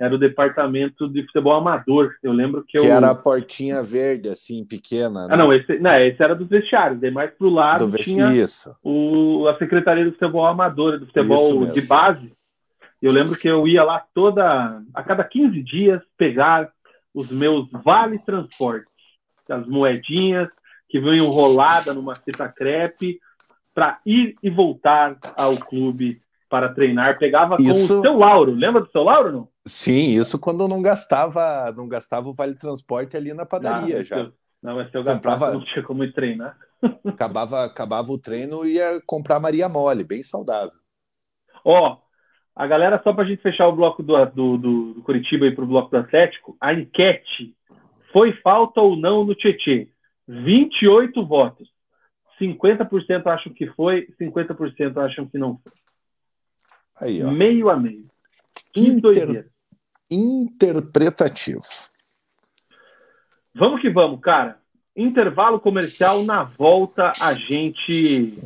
era 0.00 0.14
o 0.14 0.18
departamento 0.18 1.06
de 1.06 1.22
futebol 1.26 1.52
amador. 1.52 2.14
Eu 2.22 2.32
lembro 2.32 2.64
que, 2.64 2.78
que 2.78 2.86
eu... 2.86 2.90
era 2.90 3.10
a 3.10 3.14
portinha 3.14 3.82
verde, 3.82 4.30
assim, 4.30 4.64
pequena. 4.64 5.26
Né? 5.26 5.34
Ah, 5.34 5.36
não 5.36 5.52
esse, 5.52 5.78
não, 5.78 5.94
esse 6.00 6.22
era 6.22 6.34
dos 6.34 6.48
vestiários. 6.48 6.98
Daí 6.98 7.10
mais 7.10 7.30
pro 7.32 7.50
lado 7.50 7.86
Do 7.86 7.98
tinha 7.98 8.32
Isso. 8.32 8.74
O, 8.82 9.46
a 9.46 9.58
Secretaria 9.58 10.06
do 10.06 10.12
Futebol 10.12 10.46
Amador, 10.46 10.98
do 10.98 11.04
futebol 11.04 11.66
de 11.66 11.82
base. 11.82 12.32
Eu 13.02 13.12
lembro 13.12 13.36
que 13.36 13.48
eu 13.48 13.68
ia 13.68 13.84
lá 13.84 14.02
toda, 14.14 14.82
a 14.94 15.02
cada 15.02 15.22
15 15.22 15.62
dias, 15.62 16.00
pegar 16.16 16.70
os 17.14 17.30
meus 17.30 17.68
vale 17.70 18.18
transportes, 18.20 18.88
as 19.50 19.66
moedinhas 19.66 20.48
que 20.88 20.98
vinham 20.98 21.26
enrolada 21.26 21.92
numa 21.94 22.14
fita 22.16 22.48
crepe, 22.48 23.20
para 23.74 24.00
ir 24.04 24.34
e 24.42 24.50
voltar 24.50 25.18
ao 25.36 25.56
clube 25.56 26.20
para 26.48 26.72
treinar. 26.74 27.18
Pegava 27.18 27.56
Isso... 27.60 27.94
com 27.94 28.00
o 28.00 28.02
seu 28.02 28.18
Lauro. 28.18 28.52
Lembra 28.52 28.82
do 28.82 28.90
seu 28.90 29.02
Lauro, 29.02 29.32
não? 29.32 29.48
Sim, 29.66 30.18
isso 30.18 30.38
quando 30.38 30.66
não 30.66 30.82
gastava, 30.82 31.72
não 31.76 31.86
gastava 31.86 32.28
o 32.28 32.34
vale 32.34 32.54
transporte 32.54 33.16
ali 33.16 33.32
na 33.32 33.46
padaria 33.46 33.98
não, 33.98 34.04
já. 34.04 34.18
Eu, 34.18 34.32
não, 34.62 34.76
mas 34.76 34.90
se 34.90 34.96
eu 34.96 35.04
Comprava... 35.04 35.52
não 35.52 35.64
tinha 35.64 35.84
como 35.84 36.02
ir 36.02 36.12
treinar. 36.12 36.56
acabava, 37.06 37.64
acabava 37.64 38.10
o 38.10 38.18
treino 38.18 38.64
e 38.64 38.74
ia 38.74 39.00
comprar 39.06 39.38
Maria 39.38 39.68
Mole, 39.68 40.02
bem 40.02 40.22
saudável. 40.22 40.78
Ó, 41.64 41.98
a 42.56 42.66
galera, 42.66 43.00
só 43.04 43.12
para 43.12 43.24
a 43.24 43.26
gente 43.26 43.42
fechar 43.42 43.68
o 43.68 43.76
bloco 43.76 44.02
do, 44.02 44.24
do, 44.26 44.58
do, 44.58 44.94
do 44.94 45.02
Curitiba 45.02 45.46
e 45.46 45.54
para 45.54 45.64
o 45.64 45.66
bloco 45.66 45.90
do 45.90 45.98
Atlético, 45.98 46.56
a 46.60 46.74
enquete 46.74 47.54
foi 48.12 48.32
falta 48.42 48.80
ou 48.80 48.96
não 48.96 49.24
no 49.24 49.34
Tietê? 49.34 49.88
28 50.26 51.24
votos. 51.26 51.69
50% 52.40 53.26
acham 53.26 53.52
que 53.52 53.66
foi, 53.68 54.08
50% 54.20 54.96
acham 54.96 55.26
que 55.26 55.38
não 55.38 55.58
foi. 55.58 55.72
Aí, 57.00 57.22
ó. 57.22 57.30
Meio 57.30 57.70
a 57.70 57.76
meio. 57.76 58.06
Inter... 58.76 59.46
Interpretativo. 60.10 61.60
Vamos 63.54 63.80
que 63.80 63.90
vamos, 63.90 64.20
cara. 64.20 64.58
Intervalo 64.96 65.60
comercial 65.60 66.22
na 66.24 66.42
volta 66.42 67.12
a 67.20 67.32
gente 67.32 68.38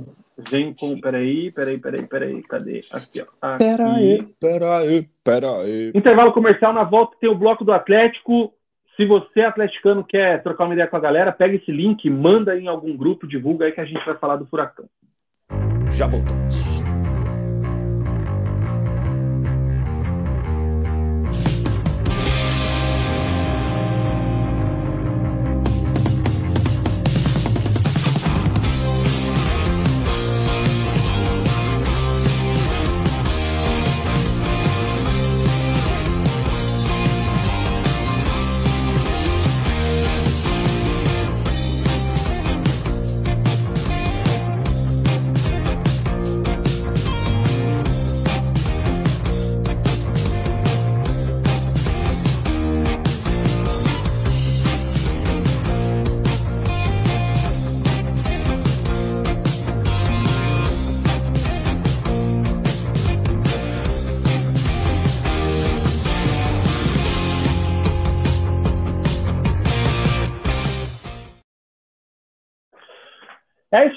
vem 0.50 0.74
com. 0.74 1.00
Peraí, 1.00 1.50
peraí, 1.50 1.78
peraí, 1.78 2.06
peraí. 2.06 2.42
Cadê? 2.42 2.84
Aqui, 2.90 3.22
ó. 3.22 3.26
Aqui. 3.40 3.64
Peraí, 3.64 4.22
peraí, 4.40 5.08
peraí. 5.22 5.92
Intervalo 5.94 6.32
comercial 6.32 6.72
na 6.72 6.84
volta 6.84 7.16
tem 7.20 7.30
o 7.30 7.34
bloco 7.34 7.64
do 7.64 7.72
Atlético. 7.72 8.52
Se 8.96 9.04
você, 9.04 9.40
atleticano, 9.40 10.04
quer 10.04 10.42
trocar 10.42 10.64
uma 10.64 10.74
ideia 10.74 10.86
com 10.86 10.96
a 10.96 11.00
galera, 11.00 11.32
pega 11.32 11.56
esse 11.56 11.72
link, 11.72 12.08
manda 12.08 12.56
em 12.56 12.68
algum 12.68 12.96
grupo, 12.96 13.26
divulga 13.26 13.66
aí 13.66 13.72
que 13.72 13.80
a 13.80 13.84
gente 13.84 14.04
vai 14.04 14.16
falar 14.16 14.36
do 14.36 14.46
furacão. 14.46 14.86
Já 15.90 16.06
voltamos. 16.06 16.64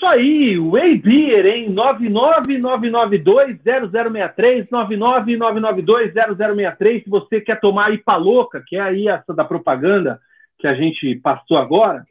Aí, 0.08 0.58
Way 0.58 0.98
Beer, 0.98 1.46
hein? 1.46 1.74
999920063, 1.74 4.68
999920063. 4.70 7.04
Se 7.04 7.10
você 7.10 7.42
quer 7.42 7.60
tomar 7.60 7.94
IPA 7.94 8.16
louca, 8.16 8.64
que 8.66 8.76
é 8.76 8.82
aí 8.82 9.08
essa 9.08 9.32
da 9.34 9.46
propaganda 9.46 10.20
que 10.58 10.68
a 10.68 10.74
gente 10.74 11.16
passou 11.16 11.58
agora, 11.58 12.06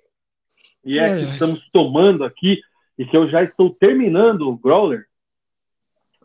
e 0.84 0.98
é 0.98 1.08
que 1.08 1.24
estamos 1.24 1.68
tomando 1.70 2.24
aqui, 2.24 2.60
e 2.98 3.04
que 3.04 3.16
eu 3.16 3.26
já 3.26 3.42
estou 3.42 3.70
terminando 3.70 4.48
o 4.48 4.56
Growler, 4.56 5.06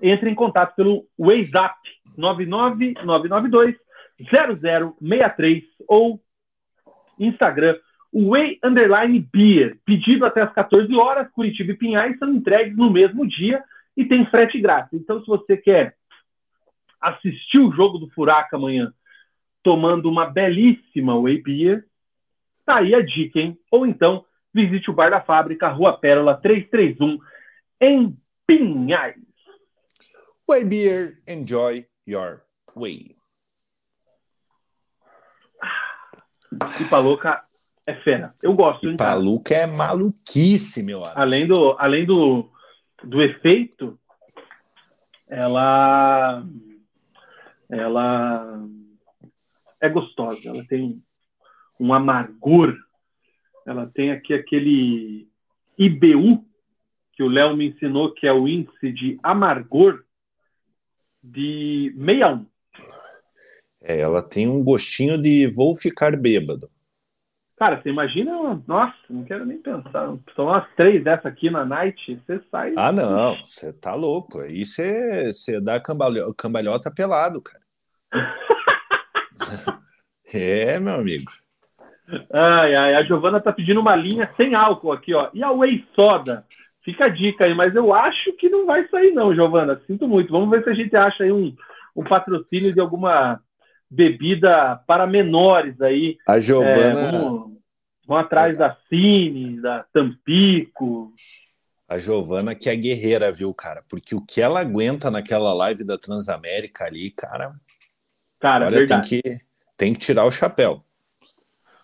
entre 0.02 0.30
em 0.30 0.36
contato 0.36 0.76
pelo 0.76 1.06
WhatsApp 1.18 1.76
99992 2.18 3.76
0063 4.20 5.64
ou 5.88 6.22
Instagram 7.20 7.76
Way 8.14 8.60
Underline 8.64 9.20
Beer. 9.32 9.78
Pedido 9.86 10.26
até 10.26 10.42
as 10.42 10.54
14 10.54 10.94
horas, 10.96 11.32
Curitiba 11.32 11.72
e 11.72 11.78
Pinhais 11.78 12.18
são 12.18 12.34
entregues 12.34 12.76
no 12.76 12.90
mesmo 12.90 13.28
dia 13.28 13.64
e 13.96 14.06
tem 14.06 14.26
frete 14.26 14.60
grátis. 14.60 15.00
Então, 15.00 15.22
se 15.22 15.28
você 15.28 15.56
quer 15.56 15.96
assistir 17.00 17.60
o 17.60 17.72
jogo 17.72 17.98
do 17.98 18.10
Furaca 18.10 18.58
amanhã 18.58 18.94
tomando 19.64 20.10
uma 20.10 20.26
belíssima 20.26 21.20
Way 21.20 21.42
Beer, 21.42 21.86
tá 22.66 22.78
aí 22.78 22.94
a 22.94 23.02
dica, 23.02 23.40
hein? 23.40 23.58
Ou 23.72 23.86
então, 23.86 24.26
visite 24.54 24.90
o 24.90 24.94
Bar 24.94 25.12
da 25.12 25.22
Fábrica, 25.22 25.70
Rua 25.70 25.98
Pérola 25.98 26.36
331, 26.36 27.20
em 27.80 28.18
Pinhais. 28.46 29.16
Way 30.50 30.66
Beer, 30.66 31.22
enjoy 31.28 31.86
your 32.06 32.42
way. 32.76 33.16
E 36.80 36.86
Palouca 36.90 37.40
é 37.92 38.02
fera. 38.02 38.34
Eu 38.42 38.54
gosto. 38.54 38.90
E 38.90 38.98
Paluca 38.98 39.54
é 39.54 39.66
maluquice, 39.66 40.84
meu 40.84 41.00
amigo. 41.00 41.14
Além 41.16 41.48
do, 41.48 41.76
além 41.78 42.06
do, 42.06 42.50
do 43.04 43.22
efeito, 43.22 44.00
ela, 45.28 46.44
ela 47.70 48.66
é 49.80 49.90
gostosa. 49.90 50.50
Ela 50.50 50.64
tem 50.68 51.02
um 51.80 51.94
amargor. 51.94 52.76
Ela 53.66 53.90
tem 53.94 54.12
aqui 54.12 54.34
aquele 54.34 55.28
IBU 55.78 56.46
que 57.14 57.24
o 57.24 57.28
Léo 57.28 57.56
me 57.56 57.70
ensinou, 57.70 58.14
que 58.14 58.26
é 58.26 58.34
o 58.34 58.48
índice 58.48 58.92
de 58.92 59.20
amargor 59.22 60.04
de 61.24 61.94
61. 61.98 62.46
É, 63.84 64.00
ela 64.00 64.22
tem 64.22 64.48
um 64.48 64.64
gostinho 64.64 65.18
de 65.18 65.48
vou 65.48 65.76
ficar 65.76 66.16
bêbado. 66.16 66.70
Cara, 67.62 67.80
você 67.80 67.90
imagina, 67.90 68.60
nossa, 68.66 68.96
não 69.08 69.24
quero 69.24 69.46
nem 69.46 69.60
pensar. 69.60 70.12
São 70.36 70.46
umas 70.46 70.66
três 70.76 71.04
dessa 71.04 71.28
aqui 71.28 71.48
na 71.52 71.64
night, 71.64 72.20
você 72.26 72.42
sai. 72.50 72.74
Ah, 72.76 72.92
não, 72.92 73.36
você 73.36 73.72
tá 73.72 73.94
louco. 73.94 74.42
Aí 74.42 74.66
você, 74.66 75.32
você 75.32 75.62
dá 75.62 75.80
cambalhota, 75.80 76.34
cambalhota 76.36 76.92
pelado, 76.92 77.40
cara. 77.40 77.62
é, 80.34 80.80
meu 80.80 80.96
amigo. 80.96 81.32
Ai, 82.34 82.74
ai, 82.74 82.96
a 82.96 83.04
Giovana 83.04 83.40
tá 83.40 83.54
pedindo 83.54 83.80
uma 83.80 83.96
linha 83.96 84.28
sem 84.36 84.56
álcool 84.56 84.92
aqui, 84.92 85.14
ó. 85.14 85.30
E 85.32 85.44
a 85.44 85.52
Whey 85.52 85.86
Soda? 85.94 86.44
Fica 86.84 87.06
a 87.06 87.10
dica 87.10 87.46
aí, 87.46 87.54
mas 87.54 87.76
eu 87.76 87.94
acho 87.94 88.34
que 88.38 88.50
não 88.50 88.66
vai 88.66 88.88
sair, 88.88 89.12
não, 89.12 89.36
Giovana. 89.36 89.80
Sinto 89.86 90.08
muito. 90.08 90.32
Vamos 90.32 90.50
ver 90.50 90.64
se 90.64 90.70
a 90.72 90.74
gente 90.74 90.96
acha 90.96 91.26
aí 91.26 91.32
um, 91.32 91.56
um 91.96 92.04
patrocínio 92.04 92.74
de 92.74 92.80
alguma 92.80 93.40
bebida 93.88 94.82
para 94.88 95.06
menores 95.06 95.80
aí. 95.80 96.18
A 96.28 96.40
Giovana. 96.40 96.72
É, 96.72 97.12
vamos, 97.12 97.51
vamos, 98.12 98.26
atrás 98.26 98.58
da 98.58 98.78
Cine, 98.90 99.62
da 99.62 99.86
Tampico. 99.94 101.14
A 101.88 101.98
Giovana 101.98 102.56
que 102.56 102.70
é 102.70 102.76
guerreira, 102.76 103.32
viu, 103.32 103.54
cara? 103.54 103.84
Porque 103.90 104.16
o 104.16 104.22
que 104.22 104.42
ela 104.42 104.60
aguenta 104.60 105.10
naquela 105.10 105.54
live 105.54 105.84
da 105.84 105.98
Transamérica 105.98 106.86
ali, 106.86 107.12
cara. 107.12 107.54
Cara, 108.40 108.68
olha, 108.68 108.80
verdade. 108.80 109.10
Tem 109.10 109.22
que, 109.22 109.42
tem 109.78 109.94
que 109.94 110.00
tirar 110.00 110.26
o 110.26 110.32
chapéu. 110.32 110.84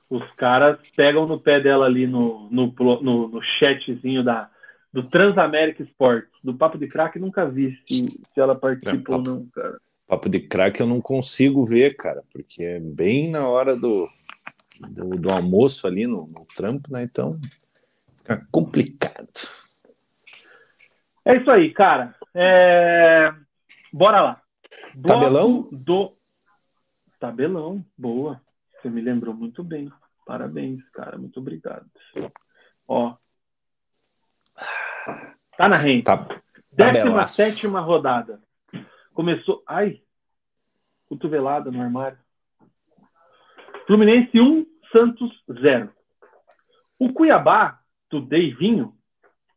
Os 0.09 0.23
caras 0.37 0.79
pegam 0.95 1.27
no 1.27 1.39
pé 1.39 1.59
dela 1.59 1.85
ali 1.85 2.07
no, 2.07 2.49
no, 2.49 2.73
no, 2.77 3.27
no 3.27 3.41
chatzinho 3.59 4.23
da, 4.23 4.49
do 4.93 5.03
Transamérica 5.03 5.83
Sports. 5.83 6.31
Do 6.43 6.53
Papo 6.53 6.77
de 6.77 6.87
Crack, 6.87 7.19
nunca 7.19 7.45
vi 7.45 7.77
se, 7.85 8.05
se 8.05 8.39
ela 8.39 8.55
participou 8.55 9.15
é, 9.15 9.17
ou 9.17 9.23
não, 9.23 9.45
cara. 9.47 9.77
Papo 10.07 10.29
de 10.29 10.39
crack 10.39 10.79
eu 10.79 10.87
não 10.87 11.01
consigo 11.01 11.65
ver, 11.65 11.97
cara, 11.97 12.23
porque 12.31 12.63
é 12.63 12.79
bem 12.79 13.29
na 13.29 13.45
hora 13.49 13.75
do, 13.75 14.07
do, 14.79 15.09
do 15.09 15.31
almoço 15.31 15.87
ali 15.87 16.05
no, 16.05 16.27
no 16.31 16.45
trampo, 16.55 16.91
né? 16.91 17.03
Então 17.03 17.39
fica 18.17 18.45
complicado. 18.51 19.27
É 21.25 21.37
isso 21.37 21.51
aí, 21.51 21.73
cara. 21.73 22.15
É... 22.33 23.33
Bora 23.91 24.21
lá. 24.21 24.41
Bloco 24.95 25.21
Tabelão? 25.21 25.69
Do... 25.71 26.17
Tabelão, 27.19 27.85
boa. 27.97 28.41
Você 28.81 28.89
me 28.89 29.01
lembrou 29.01 29.33
muito 29.33 29.63
bem. 29.63 29.91
Parabéns, 30.25 30.87
cara. 30.89 31.17
Muito 31.17 31.39
obrigado. 31.39 31.85
Ó. 32.87 33.15
Tá 35.57 35.67
na 35.67 35.77
rente. 35.77 36.03
Tá. 36.03 36.27
Décima 36.71 37.27
sétima 37.27 37.79
rodada. 37.79 38.41
Começou. 39.13 39.63
Ai! 39.65 40.01
Cotovelada 41.07 41.71
no 41.71 41.81
armário. 41.81 42.19
Fluminense 43.87 44.39
1, 44.39 44.65
Santos 44.91 45.31
0. 45.61 45.89
O 46.99 47.13
Cuiabá, 47.13 47.79
do 48.11 48.21
Deivinho, 48.21 48.93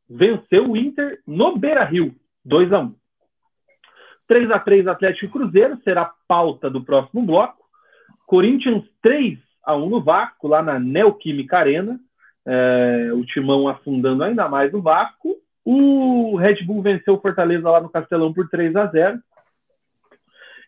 venceu 0.09 0.71
o 0.71 0.77
Inter 0.77 1.21
no 1.27 1.59
Beira 1.59 1.85
Rio, 1.85 2.15
2 2.45 2.73
a 2.73 2.79
1 2.81 2.95
3 4.31 4.49
a 4.53 4.61
3 4.61 4.87
Atlético 4.87 5.27
e 5.27 5.29
Cruzeiro 5.29 5.77
será 5.83 6.13
pauta 6.29 6.71
do 6.71 6.85
próximo 6.85 7.21
bloco. 7.21 7.65
Corinthians 8.25 8.85
3 9.03 9.37
a 9.65 9.75
1 9.75 9.89
no 9.89 10.01
Vasco, 10.01 10.47
lá 10.47 10.63
na 10.63 10.79
Neoquímica 10.79 11.59
Arena. 11.59 11.99
É, 12.47 13.11
o 13.13 13.25
Timão 13.25 13.67
afundando 13.67 14.23
ainda 14.23 14.49
mais 14.49 14.73
o 14.73 14.81
Vasco. 14.81 15.35
O 15.65 16.37
Red 16.37 16.65
Bull 16.65 16.81
venceu 16.81 17.15
o 17.15 17.21
Fortaleza 17.21 17.69
lá 17.69 17.81
no 17.81 17.91
Castelão 17.91 18.33
por 18.33 18.49
3 18.49 18.77
a 18.77 18.87
0. 18.87 19.19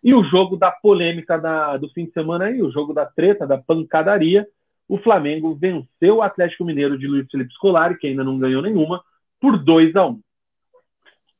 E 0.02 0.12
o 0.14 0.24
jogo 0.24 0.56
da 0.56 0.70
polêmica 0.70 1.38
da, 1.38 1.76
do 1.76 1.88
fim 1.90 2.06
de 2.06 2.12
semana 2.12 2.46
aí, 2.46 2.60
o 2.60 2.70
jogo 2.70 2.92
da 2.92 3.06
treta, 3.06 3.46
da 3.46 3.56
pancadaria, 3.56 4.46
o 4.88 4.98
Flamengo 4.98 5.54
venceu 5.54 6.16
o 6.16 6.22
Atlético 6.22 6.64
Mineiro 6.64 6.98
de 6.98 7.06
Luiz 7.06 7.26
Felipe 7.30 7.52
Scolari, 7.54 7.96
que 7.96 8.08
ainda 8.08 8.24
não 8.24 8.38
ganhou 8.38 8.60
nenhuma, 8.60 9.02
por 9.40 9.56
2 9.58 9.94
a 9.96 10.06
1 10.06 10.20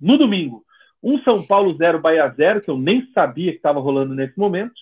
No 0.01 0.17
domingo, 0.17 0.65
um 1.03 1.19
São 1.23 1.45
Paulo 1.45 1.73
0, 1.77 2.01
Bahia 2.01 2.29
0, 2.29 2.61
que 2.61 2.71
eu 2.71 2.79
nem 2.79 3.11
sabia 3.13 3.51
que 3.51 3.57
estava 3.57 3.81
rolando 3.81 4.15
nesse 4.15 4.39
momento. 4.39 4.75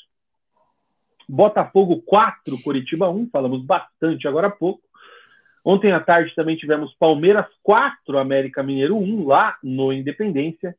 Botafogo 1.26 2.02
4, 2.02 2.60
Curitiba 2.62 3.08
1, 3.08 3.30
falamos 3.30 3.64
bastante 3.64 4.28
agora 4.28 4.48
há 4.48 4.50
pouco. 4.50 4.82
Ontem 5.64 5.92
à 5.92 6.00
tarde 6.00 6.34
também 6.34 6.56
tivemos 6.56 6.94
Palmeiras 6.94 7.46
4, 7.62 8.18
América 8.18 8.62
Mineiro 8.62 8.96
1, 8.96 9.26
lá 9.26 9.56
no 9.62 9.92
Independência. 9.92 10.76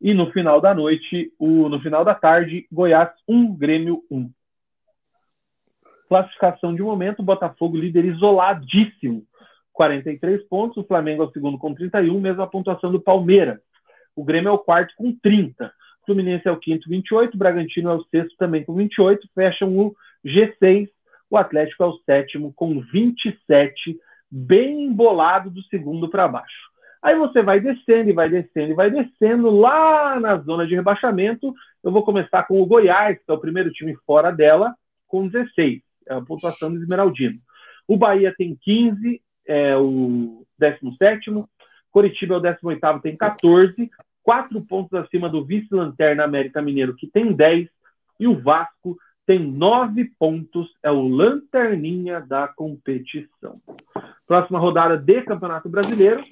E 0.00 0.14
no 0.14 0.30
final 0.32 0.60
da 0.60 0.74
noite, 0.74 1.32
o, 1.38 1.68
no 1.68 1.80
final 1.80 2.04
da 2.04 2.14
tarde, 2.14 2.66
Goiás 2.72 3.10
1, 3.28 3.54
Grêmio 3.54 4.02
1. 4.10 4.30
Classificação 6.08 6.74
de 6.74 6.82
momento, 6.82 7.22
Botafogo 7.22 7.76
líder 7.76 8.04
isoladíssimo, 8.06 9.24
43 9.72 10.42
pontos, 10.48 10.76
o 10.78 10.86
Flamengo 10.86 11.22
é 11.22 11.26
o 11.26 11.32
segundo 11.32 11.58
com 11.58 11.74
31, 11.74 12.20
mesma 12.20 12.46
pontuação 12.46 12.90
do 12.90 13.00
Palmeiras. 13.00 13.60
O 14.16 14.24
Grêmio 14.24 14.48
é 14.48 14.52
o 14.52 14.58
quarto 14.58 14.94
com 14.96 15.14
30. 15.14 15.66
O 16.02 16.06
Fluminense 16.06 16.48
é 16.48 16.50
o 16.50 16.58
quinto, 16.58 16.88
28. 16.88 17.34
O 17.34 17.38
Bragantino 17.38 17.90
é 17.90 17.94
o 17.94 18.04
sexto 18.04 18.36
também 18.36 18.64
com 18.64 18.74
28. 18.74 19.28
Fecham 19.34 19.78
o 19.78 19.94
G6. 20.24 20.88
O 21.30 21.36
Atlético 21.36 21.84
é 21.84 21.86
o 21.86 21.98
sétimo 22.04 22.52
com 22.54 22.80
27, 22.80 23.96
bem 24.28 24.82
embolado 24.82 25.48
do 25.48 25.62
segundo 25.64 26.10
para 26.10 26.26
baixo. 26.26 26.69
Aí 27.02 27.16
você 27.16 27.42
vai 27.42 27.60
descendo 27.60 28.10
e 28.10 28.12
vai 28.12 28.28
descendo 28.28 28.72
e 28.72 28.74
vai 28.74 28.90
descendo 28.90 29.50
lá 29.50 30.20
na 30.20 30.36
zona 30.38 30.66
de 30.66 30.74
rebaixamento. 30.74 31.54
Eu 31.82 31.90
vou 31.90 32.02
começar 32.02 32.42
com 32.42 32.60
o 32.60 32.66
Goiás, 32.66 33.16
que 33.16 33.30
é 33.30 33.32
o 33.32 33.40
primeiro 33.40 33.70
time 33.70 33.96
fora 34.06 34.30
dela, 34.30 34.74
com 35.08 35.26
16. 35.26 35.80
É 36.06 36.14
a 36.14 36.20
pontuação 36.20 36.70
do 36.70 36.76
Esmeraldino. 36.76 37.38
O 37.88 37.96
Bahia 37.96 38.34
tem 38.36 38.56
15, 38.60 39.20
é 39.46 39.76
o 39.76 40.44
17. 40.58 41.30
Coritiba 41.90 42.34
é 42.34 42.36
o 42.36 42.40
18, 42.40 43.00
tem 43.02 43.16
14. 43.16 43.90
Quatro 44.22 44.60
pontos 44.60 44.92
acima 44.92 45.28
do 45.28 45.44
vice-lanterna 45.44 46.24
América 46.24 46.60
Mineiro, 46.60 46.94
que 46.94 47.06
tem 47.06 47.32
10. 47.32 47.68
E 48.20 48.28
o 48.28 48.38
Vasco 48.38 48.98
tem 49.26 49.38
9 49.38 50.12
pontos, 50.18 50.68
é 50.82 50.90
o 50.90 51.08
lanterninha 51.08 52.20
da 52.20 52.46
competição. 52.46 53.60
Próxima 54.26 54.58
rodada 54.58 54.96
de 54.98 55.22
Campeonato 55.22 55.68
Brasileiro. 55.68 56.22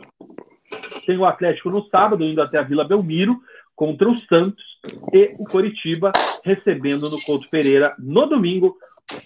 Tem 1.09 1.17
o 1.17 1.25
Atlético 1.25 1.71
no 1.71 1.89
sábado, 1.89 2.23
indo 2.23 2.43
até 2.43 2.59
a 2.59 2.63
Vila 2.63 2.87
Belmiro, 2.87 3.41
contra 3.75 4.11
o 4.11 4.15
Santos, 4.15 4.63
e 5.11 5.35
o 5.39 5.45
Coritiba 5.45 6.13
recebendo 6.45 7.09
no 7.09 7.19
Couto 7.23 7.49
Pereira 7.49 7.97
no 7.99 8.27
domingo 8.27 8.77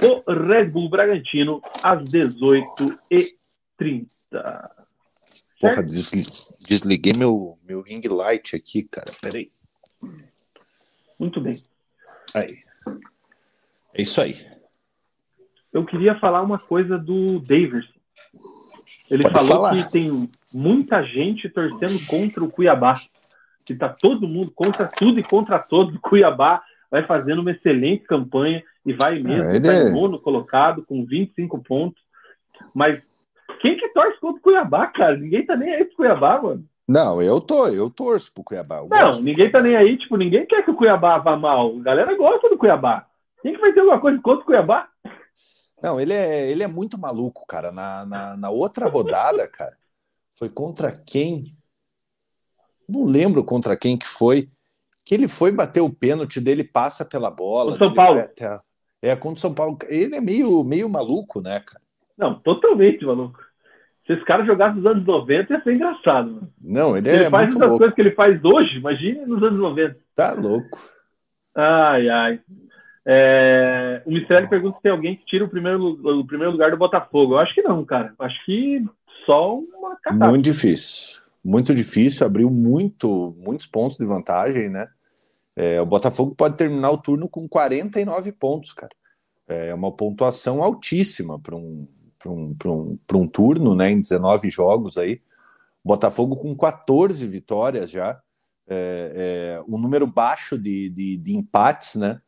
o 0.01 0.33
Red 0.33 0.67
Bull 0.67 0.89
Bragantino 0.89 1.61
às 1.83 2.01
18h30. 2.05 4.07
Porra, 5.61 5.83
desliguei 5.83 7.15
meu, 7.15 7.57
meu 7.67 7.83
ring 7.83 8.03
light 8.09 8.55
aqui, 8.55 8.85
cara. 8.85 9.11
Peraí. 9.21 9.51
Muito 11.19 11.41
bem. 11.41 11.65
Aí. 12.33 12.59
É 13.93 14.03
isso 14.03 14.21
aí. 14.21 14.37
Eu 15.73 15.85
queria 15.85 16.17
falar 16.21 16.43
uma 16.43 16.61
coisa 16.61 16.97
do 16.97 17.41
Daverson. 17.41 17.93
Ele 19.11 19.25
Pode 19.25 19.35
falou 19.35 19.65
falar. 19.65 19.85
que 19.85 19.91
tem 19.91 20.31
muita 20.55 21.03
gente 21.03 21.49
torcendo 21.49 22.07
contra 22.07 22.45
o 22.45 22.51
Cuiabá. 22.51 22.95
Que 23.65 23.75
tá 23.75 23.89
todo 23.89 24.27
mundo 24.29 24.51
contra 24.51 24.89
tudo 24.89 25.21
e 25.21 25.23
contra 25.23 25.59
todos. 25.59 25.95
O 25.95 26.01
Cuiabá 26.01 26.63
vai 26.91 27.07
fazendo 27.07 27.41
uma 27.41 27.53
excelente 27.53 28.05
campanha 28.05 28.63
e 28.85 28.93
vai 28.93 29.21
mesmo, 29.21 29.45
É, 29.45 29.61
tá 29.61 29.73
é- 29.73 29.89
em 29.89 29.93
nono 29.93 30.21
colocado 30.21 30.85
com 30.85 31.05
25 31.05 31.63
pontos. 31.63 32.03
Mas 32.75 33.01
quem 33.61 33.77
que 33.77 33.89
torce 33.91 34.19
contra 34.21 34.39
o 34.39 34.43
Cuiabá, 34.43 34.89
cara? 34.89 35.17
Ninguém 35.17 35.47
tá 35.47 35.57
nem 35.57 35.73
aí 35.73 35.85
pro 35.85 35.97
Cuiabá, 35.97 36.43
mano. 36.43 36.65
Não, 36.89 37.23
eu 37.23 37.41
tô, 37.41 37.69
eu 37.69 37.89
torço 37.89 38.35
pro 38.35 38.43
Cuiabá. 38.43 38.83
Não, 38.91 39.21
ninguém 39.23 39.51
tá 39.51 39.63
nem 39.63 39.77
aí, 39.77 39.97
tipo, 39.97 40.17
ninguém 40.17 40.45
quer 40.45 40.65
que 40.65 40.71
o 40.71 40.77
Cuiabá 40.77 41.19
vá 41.19 41.37
mal. 41.37 41.77
A 41.79 41.83
galera 41.83 42.15
gosta 42.17 42.49
do 42.49 42.59
Cuiabá. 42.59 43.07
Quem 43.41 43.55
que 43.55 43.61
vai 43.61 43.73
ter 43.73 43.81
alguma 43.81 44.01
coisa 44.01 44.21
contra 44.21 44.43
o 44.43 44.47
Cuiabá? 44.47 44.89
Não, 45.83 46.01
ele 46.01 46.13
é, 46.13 46.51
ele 46.51 46.63
é 46.63 46.67
muito 46.67 46.99
maluco, 46.99 47.47
cara. 47.47 47.73
Na, 47.73 48.05
na, 48.05 48.37
na 48.37 48.51
outra 48.51 48.89
rodada, 48.89 49.47
cara, 49.51 49.77
foi 50.33 50.49
contra 50.49 50.93
quem? 50.93 51.57
Não 52.89 53.05
lembro 53.05 53.45
contra 53.45 53.77
quem 53.77 53.97
que 53.97 54.07
foi. 54.07 54.49
Que 55.05 55.15
ele 55.15 55.29
foi 55.29 55.51
bater 55.51 55.81
o 55.81 55.93
pênalti 55.93 56.41
dele, 56.41 56.63
passa 56.63 57.05
pela 57.05 57.31
bola. 57.31 57.73
O 57.73 57.79
São 57.79 57.89
ele 57.89 57.97
Paulo. 57.97 58.21
É, 59.01 59.17
contra 59.17 59.37
o 59.37 59.41
São 59.41 59.55
Paulo. 59.55 59.79
Ele 59.89 60.15
é 60.15 60.21
meio, 60.21 60.63
meio 60.63 60.89
maluco, 60.89 61.41
né, 61.41 61.61
cara? 61.61 61.83
Não, 62.17 62.39
totalmente, 62.39 63.05
maluco. 63.05 63.39
Se 64.07 64.13
esse 64.13 64.25
cara 64.25 64.45
jogasse 64.45 64.77
nos 64.77 64.87
anos 64.87 65.05
90, 65.05 65.53
ia 65.53 65.63
ser 65.63 65.75
engraçado. 65.75 66.31
Mano. 66.31 66.53
Não, 66.61 66.97
ele 66.97 67.09
ele 67.09 67.25
é 67.25 67.31
faz 67.31 67.47
muito 67.47 67.59
essas 67.59 67.69
louco. 67.71 67.79
coisas 67.79 67.95
que 67.95 68.01
ele 68.01 68.11
faz 68.13 68.45
hoje, 68.45 68.79
imagine 68.79 69.27
nos 69.27 69.43
anos 69.43 69.59
90. 69.61 69.97
Tá 70.15 70.35
louco. 70.35 70.79
Ai, 71.55 72.09
ai. 72.09 72.41
É, 73.05 74.03
o 74.07 74.13
Michele 74.13 74.49
pergunta 74.49 74.77
se 74.77 74.83
tem 74.83 74.93
alguém 74.93 75.17
que 75.17 75.25
tira 75.27 75.45
o 75.45 75.49
primeiro, 75.49 75.85
o 76.21 76.27
primeiro 76.27 76.53
lugar 76.53 76.71
do 76.71 76.77
Botafogo. 76.77 77.35
Eu 77.35 77.39
acho 77.39 77.55
que 77.55 77.63
não, 77.63 77.85
cara. 77.85 78.15
Acho 78.19 78.45
que 78.45 78.85
só 79.25 79.57
uma 79.57 79.97
catástrofe. 79.97 80.31
Muito 80.31 80.45
difícil. 80.45 81.23
Muito 81.45 81.75
difícil, 81.75 82.27
abriu 82.27 82.51
muito, 82.51 83.35
muitos 83.39 83.67
pontos 83.67 83.99
de 83.99 84.07
vantagem, 84.07 84.69
né? 84.69 84.89
É, 85.57 85.81
o 85.81 85.87
Botafogo 85.87 86.35
pode 86.35 86.57
terminar 86.57 86.91
o 86.91 86.99
turno 86.99 87.29
com 87.29 87.49
49 87.49 88.33
pontos, 88.33 88.73
cara. 88.73 88.95
É 89.49 89.75
uma 89.75 89.93
pontuação 89.93 90.63
altíssima 90.63 91.39
para 91.39 91.57
um, 91.57 91.87
pra 92.19 92.31
um, 92.31 92.57
um, 92.65 92.99
um 93.15 93.27
turno, 93.27 93.75
né? 93.75 93.91
Em 93.91 94.01
19 94.01 94.49
jogos 94.51 94.97
aí. 94.97 95.21
O 95.85 95.89
Botafogo 95.89 96.37
com 96.37 96.57
14 96.57 97.27
vitórias 97.27 97.91
já. 97.91 98.21
É, 98.69 99.59
é, 99.59 99.65
um 99.69 99.77
número 99.77 100.07
baixo 100.07 100.57
de, 100.57 100.89
de, 100.89 101.17
de 101.17 101.37
empates, 101.37 101.97
né? 101.97 102.21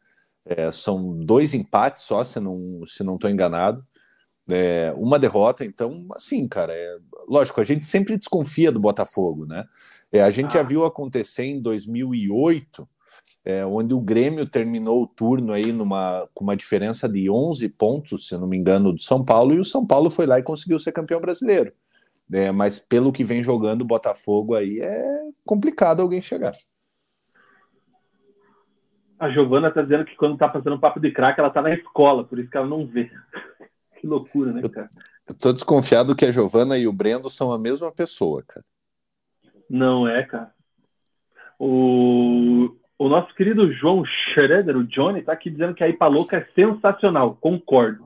É, 0.44 0.70
são 0.72 1.16
dois 1.20 1.54
empates 1.54 2.02
só, 2.02 2.22
se 2.22 2.38
não 2.40 2.82
se 2.84 3.02
não 3.02 3.14
estou 3.14 3.30
enganado. 3.30 3.86
É, 4.50 4.92
uma 4.96 5.18
derrota, 5.18 5.64
então, 5.64 6.06
assim, 6.12 6.46
cara, 6.46 6.72
é, 6.74 6.98
lógico, 7.26 7.60
a 7.60 7.64
gente 7.64 7.86
sempre 7.86 8.16
desconfia 8.16 8.70
do 8.70 8.78
Botafogo, 8.78 9.46
né? 9.46 9.64
É, 10.12 10.22
a 10.22 10.30
gente 10.30 10.54
já 10.54 10.62
viu 10.62 10.84
acontecer 10.84 11.44
em 11.44 11.60
2008, 11.60 12.86
é, 13.44 13.64
onde 13.66 13.94
o 13.94 14.00
Grêmio 14.00 14.46
terminou 14.46 15.02
o 15.02 15.06
turno 15.06 15.52
aí 15.52 15.72
numa, 15.72 16.28
com 16.34 16.44
uma 16.44 16.56
diferença 16.56 17.08
de 17.08 17.28
11 17.30 17.68
pontos, 17.70 18.28
se 18.28 18.36
não 18.36 18.46
me 18.46 18.56
engano, 18.56 18.92
do 18.92 19.00
São 19.00 19.24
Paulo, 19.24 19.54
e 19.54 19.58
o 19.58 19.64
São 19.64 19.86
Paulo 19.86 20.10
foi 20.10 20.26
lá 20.26 20.38
e 20.38 20.42
conseguiu 20.42 20.78
ser 20.78 20.92
campeão 20.92 21.20
brasileiro. 21.20 21.72
É, 22.32 22.50
mas 22.50 22.78
pelo 22.78 23.12
que 23.12 23.24
vem 23.24 23.42
jogando 23.42 23.82
o 23.82 23.88
Botafogo 23.88 24.54
aí, 24.54 24.80
é 24.80 25.04
complicado 25.44 26.00
alguém 26.00 26.22
chegar. 26.22 26.52
A 29.18 29.30
Giovana 29.30 29.70
tá 29.70 29.82
dizendo 29.82 30.04
que 30.04 30.16
quando 30.16 30.36
tá 30.36 30.50
fazendo 30.50 30.78
papo 30.78 31.00
de 31.00 31.10
craque, 31.10 31.40
ela 31.40 31.50
tá 31.50 31.62
na 31.62 31.72
escola, 31.74 32.24
por 32.24 32.38
isso 32.38 32.50
que 32.50 32.56
ela 32.56 32.66
não 32.66 32.86
vê. 32.86 33.10
Que 34.04 34.08
loucura, 34.08 34.52
né, 34.52 34.60
cara? 34.68 34.90
Eu 35.26 35.34
tô 35.34 35.50
desconfiado 35.50 36.14
que 36.14 36.26
a 36.26 36.30
Giovana 36.30 36.76
e 36.76 36.86
o 36.86 36.92
Brendo 36.92 37.30
são 37.30 37.50
a 37.50 37.58
mesma 37.58 37.90
pessoa, 37.90 38.44
cara. 38.46 38.62
Não 39.70 40.06
é, 40.06 40.22
cara. 40.24 40.52
O, 41.58 42.76
o 42.98 43.08
nosso 43.08 43.34
querido 43.34 43.72
João 43.72 44.04
Schroeder, 44.04 44.76
o 44.76 44.84
Johnny, 44.84 45.22
tá 45.22 45.32
aqui 45.32 45.48
dizendo 45.48 45.72
que 45.72 45.82
a 45.82 45.88
IPA 45.88 46.06
Louca 46.06 46.36
é 46.36 46.46
sensacional. 46.54 47.34
Concordo. 47.40 48.04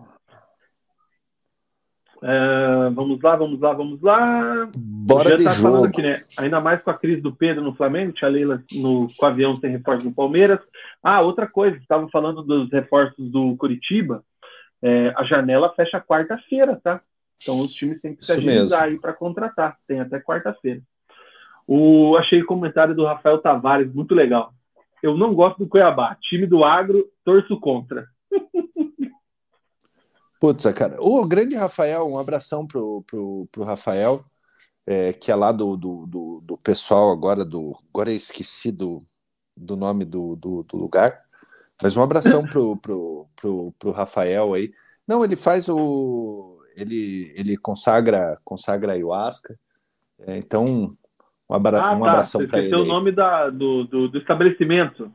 É, 2.22 2.90
vamos 2.90 3.20
lá, 3.20 3.34
vamos 3.34 3.60
lá, 3.60 3.72
vamos 3.72 4.00
lá. 4.00 4.70
Bora 4.76 5.30
Já 5.30 5.36
de 5.36 5.44
tá 5.44 5.50
falando 5.50 5.80
jogo. 5.80 5.86
aqui, 5.88 6.02
né? 6.02 6.22
Ainda 6.38 6.60
mais 6.60 6.80
com 6.80 6.90
a 6.90 6.94
crise 6.94 7.20
do 7.20 7.34
Pedro 7.34 7.64
no 7.64 7.74
Flamengo, 7.74 8.12
tia 8.12 8.28
Leila 8.28 8.62
no, 8.74 9.08
com 9.16 9.26
o 9.26 9.28
avião 9.28 9.52
sem 9.56 9.72
reforço 9.72 10.08
do 10.08 10.14
Palmeiras. 10.14 10.60
Ah, 11.02 11.22
outra 11.22 11.48
coisa, 11.48 11.76
estava 11.76 12.08
falando 12.08 12.44
dos 12.44 12.70
reforços 12.70 13.28
do 13.32 13.56
Curitiba. 13.56 14.22
É, 14.82 15.12
a 15.16 15.24
janela 15.24 15.74
fecha 15.74 16.00
quarta-feira, 16.00 16.80
tá? 16.82 17.00
Então 17.40 17.60
os 17.60 17.72
times 17.72 18.00
têm 18.00 18.14
que 18.14 18.24
se 18.24 18.32
Isso 18.32 18.40
agilizar 18.40 18.82
aí 18.84 18.98
para 18.98 19.12
contratar. 19.12 19.78
Tem 19.86 20.00
até 20.00 20.20
quarta-feira. 20.20 20.82
O, 21.66 22.16
achei 22.16 22.42
o 22.42 22.46
comentário 22.46 22.94
do 22.94 23.04
Rafael 23.04 23.38
Tavares 23.38 23.92
muito 23.92 24.14
legal. 24.14 24.52
Eu 25.02 25.16
não 25.16 25.34
gosto 25.34 25.58
do 25.58 25.68
Cuiabá. 25.68 26.16
Time 26.20 26.46
do 26.46 26.64
agro, 26.64 27.08
torço 27.24 27.58
contra. 27.60 28.06
Putz, 30.40 30.64
cara. 30.72 30.96
O 31.00 31.24
grande 31.26 31.56
Rafael, 31.56 32.08
um 32.08 32.18
abração 32.18 32.66
pro, 32.66 33.02
pro, 33.06 33.48
pro 33.50 33.64
Rafael, 33.64 34.24
é, 34.86 35.12
que 35.12 35.30
é 35.30 35.34
lá 35.34 35.52
do, 35.52 35.76
do, 35.76 36.06
do, 36.06 36.40
do 36.42 36.56
pessoal 36.56 37.10
agora 37.10 37.44
do. 37.44 37.72
Agora 37.92 38.10
eu 38.10 38.16
esqueci 38.16 38.72
do, 38.72 39.02
do 39.56 39.76
nome 39.76 40.04
do, 40.04 40.36
do, 40.36 40.62
do 40.62 40.76
lugar. 40.76 41.27
Mas 41.82 41.96
um 41.96 42.02
abração 42.02 42.44
pro, 42.46 42.76
pro, 42.76 43.26
pro, 43.36 43.72
pro 43.78 43.90
Rafael 43.90 44.54
aí. 44.54 44.70
Não, 45.06 45.24
ele 45.24 45.36
faz 45.36 45.68
o. 45.68 46.58
Ele, 46.76 47.32
ele 47.36 47.56
consagra, 47.56 48.38
consagra 48.44 48.92
a 48.92 48.94
ayahuasca. 48.94 49.58
É, 50.20 50.36
então, 50.36 50.64
um, 50.66 50.96
abra, 51.48 51.80
Ah, 51.80 51.92
um 51.92 52.00
tá. 52.00 52.10
abração 52.10 52.40
Você 52.40 52.46
para 52.46 52.60
ele. 52.60 52.74
o 52.74 52.84
nome 52.84 53.10
da, 53.12 53.50
do, 53.50 53.84
do, 53.84 54.08
do 54.08 54.18
estabelecimento. 54.18 55.12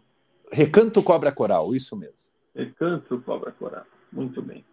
Recanto 0.52 1.02
Cobra 1.02 1.32
Coral, 1.32 1.74
isso 1.74 1.96
mesmo. 1.98 2.32
Descanso, 2.56 3.20
Cobra 3.26 3.52
Coral. 3.52 3.86
Muito 4.12 4.42
bem. 4.42 4.64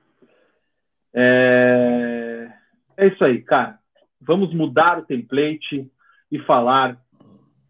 É... 1.14 2.52
é 2.96 3.06
isso 3.08 3.24
aí, 3.24 3.40
cara. 3.42 3.78
Vamos 4.20 4.54
mudar 4.54 4.98
o 4.98 5.06
template 5.06 5.90
e 6.30 6.38
falar 6.40 7.00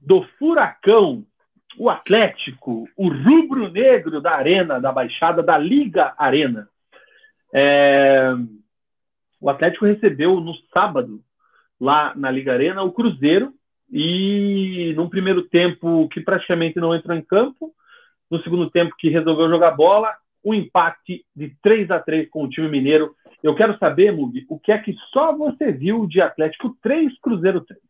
do 0.00 0.24
Furacão, 0.38 1.24
o 1.78 1.88
Atlético, 1.88 2.88
o 2.96 3.08
rubro-negro 3.08 4.20
da 4.20 4.32
Arena, 4.32 4.80
da 4.80 4.92
Baixada, 4.92 5.42
da 5.42 5.56
Liga 5.56 6.14
Arena. 6.16 6.68
É... 7.52 8.32
O 9.40 9.48
Atlético 9.48 9.86
recebeu 9.86 10.40
no 10.40 10.54
sábado, 10.72 11.22
lá 11.80 12.14
na 12.14 12.30
Liga 12.30 12.52
Arena, 12.52 12.82
o 12.82 12.92
Cruzeiro, 12.92 13.54
e 13.90 14.92
num 14.96 15.08
primeiro 15.08 15.42
tempo 15.42 16.08
que 16.08 16.20
praticamente 16.20 16.78
não 16.78 16.94
entrou 16.94 17.16
em 17.16 17.22
campo, 17.22 17.74
no 18.30 18.40
segundo 18.42 18.70
tempo 18.70 18.94
que 18.98 19.08
resolveu 19.08 19.48
jogar 19.48 19.72
bola, 19.72 20.14
um 20.44 20.54
empate 20.54 21.24
de 21.34 21.54
3 21.62 21.90
a 21.90 21.98
3 21.98 22.28
com 22.30 22.44
o 22.44 22.48
time 22.48 22.68
mineiro. 22.68 23.14
Eu 23.42 23.54
quero 23.54 23.76
saber, 23.78 24.12
Mug, 24.12 24.44
o 24.48 24.58
que 24.58 24.70
é 24.70 24.78
que 24.78 24.94
só 25.12 25.36
você 25.36 25.72
viu 25.72 26.06
de 26.06 26.20
Atlético 26.20 26.76
3, 26.82 27.18
Cruzeiro 27.20 27.62
3? 27.62 27.80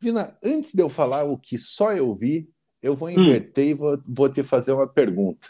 Vina, 0.00 0.36
antes 0.42 0.72
de 0.72 0.82
eu 0.82 0.88
falar 0.88 1.24
o 1.24 1.38
que 1.38 1.58
só 1.58 1.92
eu 1.92 2.12
vi, 2.14 2.48
eu 2.82 2.96
vou 2.96 3.10
inverter 3.10 3.68
e 3.68 3.74
vou, 3.74 3.98
vou 4.08 4.28
te 4.28 4.42
fazer 4.42 4.72
uma 4.72 4.86
pergunta. 4.86 5.48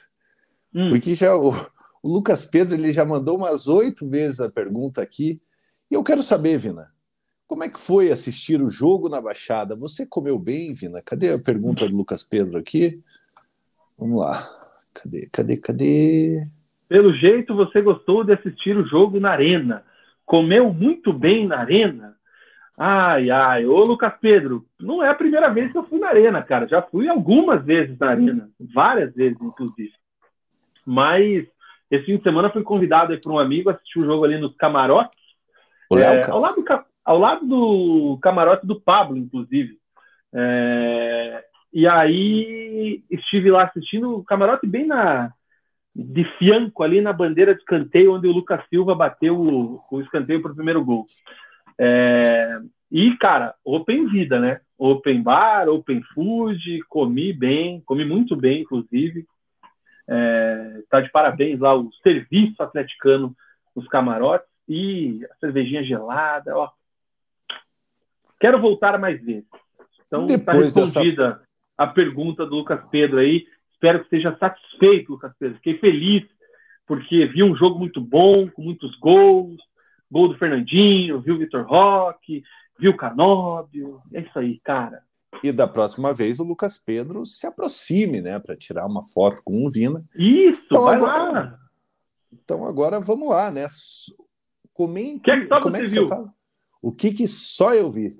Hum. 0.74 0.90
Porque 0.90 1.14
já 1.14 1.34
o, 1.34 1.52
o 2.02 2.12
Lucas 2.12 2.44
Pedro 2.44 2.74
ele 2.74 2.92
já 2.92 3.04
mandou 3.04 3.36
umas 3.36 3.66
oito 3.66 4.08
vezes 4.08 4.40
a 4.40 4.50
pergunta 4.50 5.00
aqui. 5.00 5.40
E 5.90 5.94
eu 5.94 6.04
quero 6.04 6.22
saber, 6.22 6.58
Vina, 6.58 6.90
como 7.46 7.64
é 7.64 7.68
que 7.68 7.80
foi 7.80 8.10
assistir 8.10 8.62
o 8.62 8.68
jogo 8.68 9.08
na 9.08 9.20
Baixada? 9.20 9.76
Você 9.76 10.06
comeu 10.06 10.38
bem, 10.38 10.74
Vina? 10.74 11.02
Cadê 11.02 11.32
a 11.32 11.38
pergunta 11.38 11.88
do 11.88 11.96
Lucas 11.96 12.22
Pedro 12.22 12.58
aqui? 12.58 13.02
Vamos 13.98 14.20
lá. 14.20 14.48
Cadê, 14.94 15.28
cadê, 15.32 15.56
cadê? 15.56 16.46
Pelo 16.88 17.14
jeito, 17.14 17.54
você 17.54 17.80
gostou 17.80 18.24
de 18.24 18.32
assistir 18.32 18.76
o 18.76 18.86
jogo 18.86 19.18
na 19.18 19.30
Arena. 19.30 19.84
Comeu 20.26 20.72
muito 20.72 21.12
bem 21.12 21.46
na 21.46 21.58
Arena. 21.58 22.16
Ai, 22.78 23.30
ai. 23.30 23.66
Ô, 23.66 23.82
Lucas 23.82 24.14
Pedro, 24.20 24.64
não 24.80 25.02
é 25.02 25.08
a 25.08 25.14
primeira 25.14 25.48
vez 25.50 25.70
que 25.70 25.78
eu 25.78 25.84
fui 25.84 25.98
na 25.98 26.08
Arena, 26.08 26.42
cara. 26.42 26.66
Já 26.66 26.82
fui 26.82 27.08
algumas 27.08 27.64
vezes 27.64 27.98
na 27.98 28.10
Arena. 28.10 28.50
Várias 28.58 29.14
vezes, 29.14 29.38
inclusive. 29.40 29.92
Mas 30.84 31.46
esse 31.90 32.06
fim 32.06 32.16
de 32.16 32.22
semana 32.22 32.50
fui 32.50 32.62
convidado 32.62 33.18
por 33.20 33.32
um 33.32 33.38
amigo 33.38 33.68
a 33.68 33.74
assistir 33.74 33.98
o 33.98 34.04
jogo 34.04 34.24
ali 34.24 34.38
nos 34.38 34.56
camarotes. 34.56 35.20
O 35.90 35.98
É, 35.98 36.24
ao, 36.30 36.40
lado 36.40 36.56
do, 36.56 36.84
ao 37.04 37.18
lado 37.18 37.46
do 37.46 38.18
camarote 38.22 38.66
do 38.66 38.80
Pablo, 38.80 39.16
inclusive. 39.16 39.78
É, 40.34 41.44
e 41.72 41.86
aí 41.86 43.04
estive 43.10 43.50
lá 43.50 43.64
assistindo 43.64 44.16
o 44.16 44.24
camarote 44.24 44.66
bem 44.66 44.86
na 44.86 45.32
de 45.94 46.24
fianco 46.38 46.82
ali 46.82 47.02
na 47.02 47.12
bandeira 47.12 47.54
de 47.54 47.60
escanteio, 47.60 48.14
onde 48.14 48.26
o 48.26 48.32
Lucas 48.32 48.64
Silva 48.70 48.94
bateu 48.94 49.36
o, 49.36 49.82
o 49.90 50.00
escanteio 50.00 50.40
para 50.40 50.52
o 50.52 50.54
primeiro 50.54 50.82
gol. 50.82 51.04
É, 51.78 52.60
E, 52.92 53.16
cara, 53.16 53.54
open 53.64 54.06
vida, 54.06 54.38
né? 54.38 54.60
Open 54.76 55.22
bar, 55.22 55.66
open 55.66 56.02
food, 56.14 56.80
comi 56.90 57.32
bem, 57.32 57.80
comi 57.86 58.04
muito 58.04 58.36
bem, 58.36 58.60
inclusive. 58.60 59.26
É, 60.06 60.82
tá 60.90 61.00
de 61.00 61.10
parabéns 61.10 61.58
lá 61.58 61.74
o 61.74 61.90
serviço 62.02 62.62
atleticano 62.62 63.34
nos 63.74 63.88
camarotes 63.88 64.46
e 64.68 65.26
a 65.30 65.34
cervejinha 65.36 65.82
gelada, 65.82 66.54
ó. 66.54 66.70
Quero 68.38 68.60
voltar 68.60 68.98
mais 68.98 69.24
vezes. 69.24 69.48
Então, 70.06 70.26
está 70.26 70.52
respondida 70.52 71.30
dessa... 71.30 71.42
a 71.78 71.86
pergunta 71.86 72.44
do 72.44 72.56
Lucas 72.56 72.84
Pedro 72.90 73.20
aí. 73.20 73.46
Espero 73.72 74.00
que 74.00 74.04
esteja 74.04 74.36
satisfeito, 74.38 75.12
Lucas 75.12 75.32
Pedro. 75.38 75.56
Fiquei 75.56 75.78
feliz 75.78 76.24
porque 76.86 77.24
vi 77.24 77.42
um 77.42 77.56
jogo 77.56 77.78
muito 77.78 78.02
bom, 78.02 78.50
com 78.50 78.60
muitos 78.60 78.94
gols. 78.98 79.56
Gol 80.12 80.28
do 80.28 80.38
Fernandinho, 80.38 81.22
viu 81.22 81.36
o 81.36 81.38
Vitor 81.38 81.66
Roque, 81.66 82.44
viu 82.78 82.90
o 82.90 82.96
Canóbio. 82.96 84.02
É 84.12 84.20
isso 84.20 84.38
aí, 84.38 84.58
cara. 84.60 85.02
E 85.42 85.50
da 85.50 85.66
próxima 85.66 86.12
vez 86.12 86.38
o 86.38 86.44
Lucas 86.44 86.76
Pedro 86.76 87.24
se 87.24 87.46
aproxime, 87.46 88.20
né, 88.20 88.38
para 88.38 88.54
tirar 88.54 88.86
uma 88.86 89.02
foto 89.02 89.40
com 89.42 89.64
o 89.64 89.70
Vina. 89.70 90.04
Isso, 90.14 90.60
então, 90.66 90.84
vai 90.84 90.96
agora, 90.96 91.32
lá. 91.32 91.58
Então 92.30 92.66
agora 92.66 93.00
vamos 93.00 93.30
lá, 93.30 93.50
né? 93.50 93.66
Comente. 94.74 95.20
Que 95.20 95.30
é 95.30 95.40
que 95.40 95.46
como 95.46 95.76
é 95.76 95.80
que 95.80 95.86
viu? 95.86 96.02
você 96.02 96.08
fala? 96.08 96.34
O 96.82 96.92
que, 96.92 97.12
que 97.12 97.26
só 97.26 97.74
eu 97.74 97.90
vi? 97.90 98.10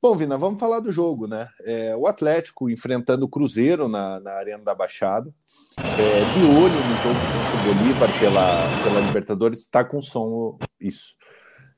Bom, 0.00 0.16
Vina, 0.16 0.38
vamos 0.38 0.60
falar 0.60 0.78
do 0.78 0.92
jogo, 0.92 1.26
né? 1.26 1.48
É, 1.64 1.96
o 1.96 2.06
Atlético 2.06 2.70
enfrentando 2.70 3.24
o 3.24 3.28
Cruzeiro 3.28 3.88
na, 3.88 4.20
na 4.20 4.34
Arena 4.34 4.62
da 4.62 4.72
Baixada. 4.72 5.34
É, 5.76 6.24
de 6.34 6.44
olho 6.44 6.74
no 6.74 6.96
jogo 7.02 7.18
contra 7.18 7.60
o 7.60 7.74
Bolívar 7.74 8.20
pela, 8.20 8.82
pela 8.84 9.00
Libertadores, 9.00 9.58
está 9.58 9.82
com 9.84 10.00
som 10.00 10.56
isso. 10.80 11.16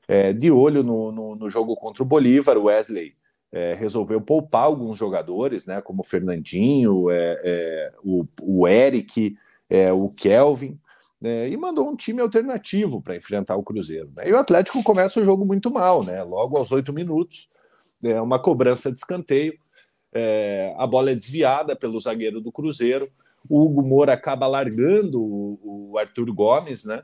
É, 0.07 0.33
de 0.33 0.51
olho 0.51 0.83
no, 0.83 1.11
no, 1.11 1.35
no, 1.35 1.49
jogo 1.49 1.75
contra 1.75 2.03
o 2.03 2.05
Bolívar, 2.05 2.59
o 2.59 2.65
Wesley 2.65 3.15
é, 3.51 3.73
resolveu 3.73 4.21
poupar 4.21 4.65
alguns 4.65 4.99
jogadores, 4.99 5.65
né? 5.65 5.81
Como 5.81 6.01
o 6.01 6.05
Fernandinho, 6.05 7.09
é, 7.09 7.41
é, 7.43 7.93
o, 8.03 8.23
o 8.43 8.67
Eric, 8.67 9.35
o 9.95 10.13
Kelvin. 10.15 10.79
e 11.23 11.57
mandou 11.57 11.89
um 11.89 11.95
time 11.95 12.21
alternativo 12.21 13.01
para 13.01 13.15
enfrentar 13.15 13.55
o 13.55 13.63
Cruzeiro. 13.63 14.11
Né? 14.15 14.29
E 14.29 14.33
o 14.33 14.37
Atlético 14.37 14.83
começa 14.83 15.19
o 15.19 15.25
jogo 15.25 15.43
muito 15.43 15.71
mal, 15.71 16.03
né? 16.03 16.21
Logo 16.21 16.55
aos 16.55 16.71
oito 16.71 16.93
minutos, 16.93 17.49
é 18.03 18.21
uma 18.21 18.39
cobrança 18.39 18.91
de 18.91 18.97
escanteio. 18.97 19.57
É, 20.13 20.73
a 20.77 20.85
bola 20.85 21.11
é 21.11 21.15
desviada 21.15 21.75
pelo 21.75 21.99
zagueiro 21.99 22.41
do 22.41 22.51
Cruzeiro. 22.51 23.09
O 23.49 23.63
Hugo 23.63 23.81
Moura 23.81 24.13
acaba 24.13 24.47
largando 24.47 25.21
o, 25.21 25.91
o 25.91 25.97
Arthur 25.97 26.31
Gomes, 26.33 26.85
né? 26.85 27.03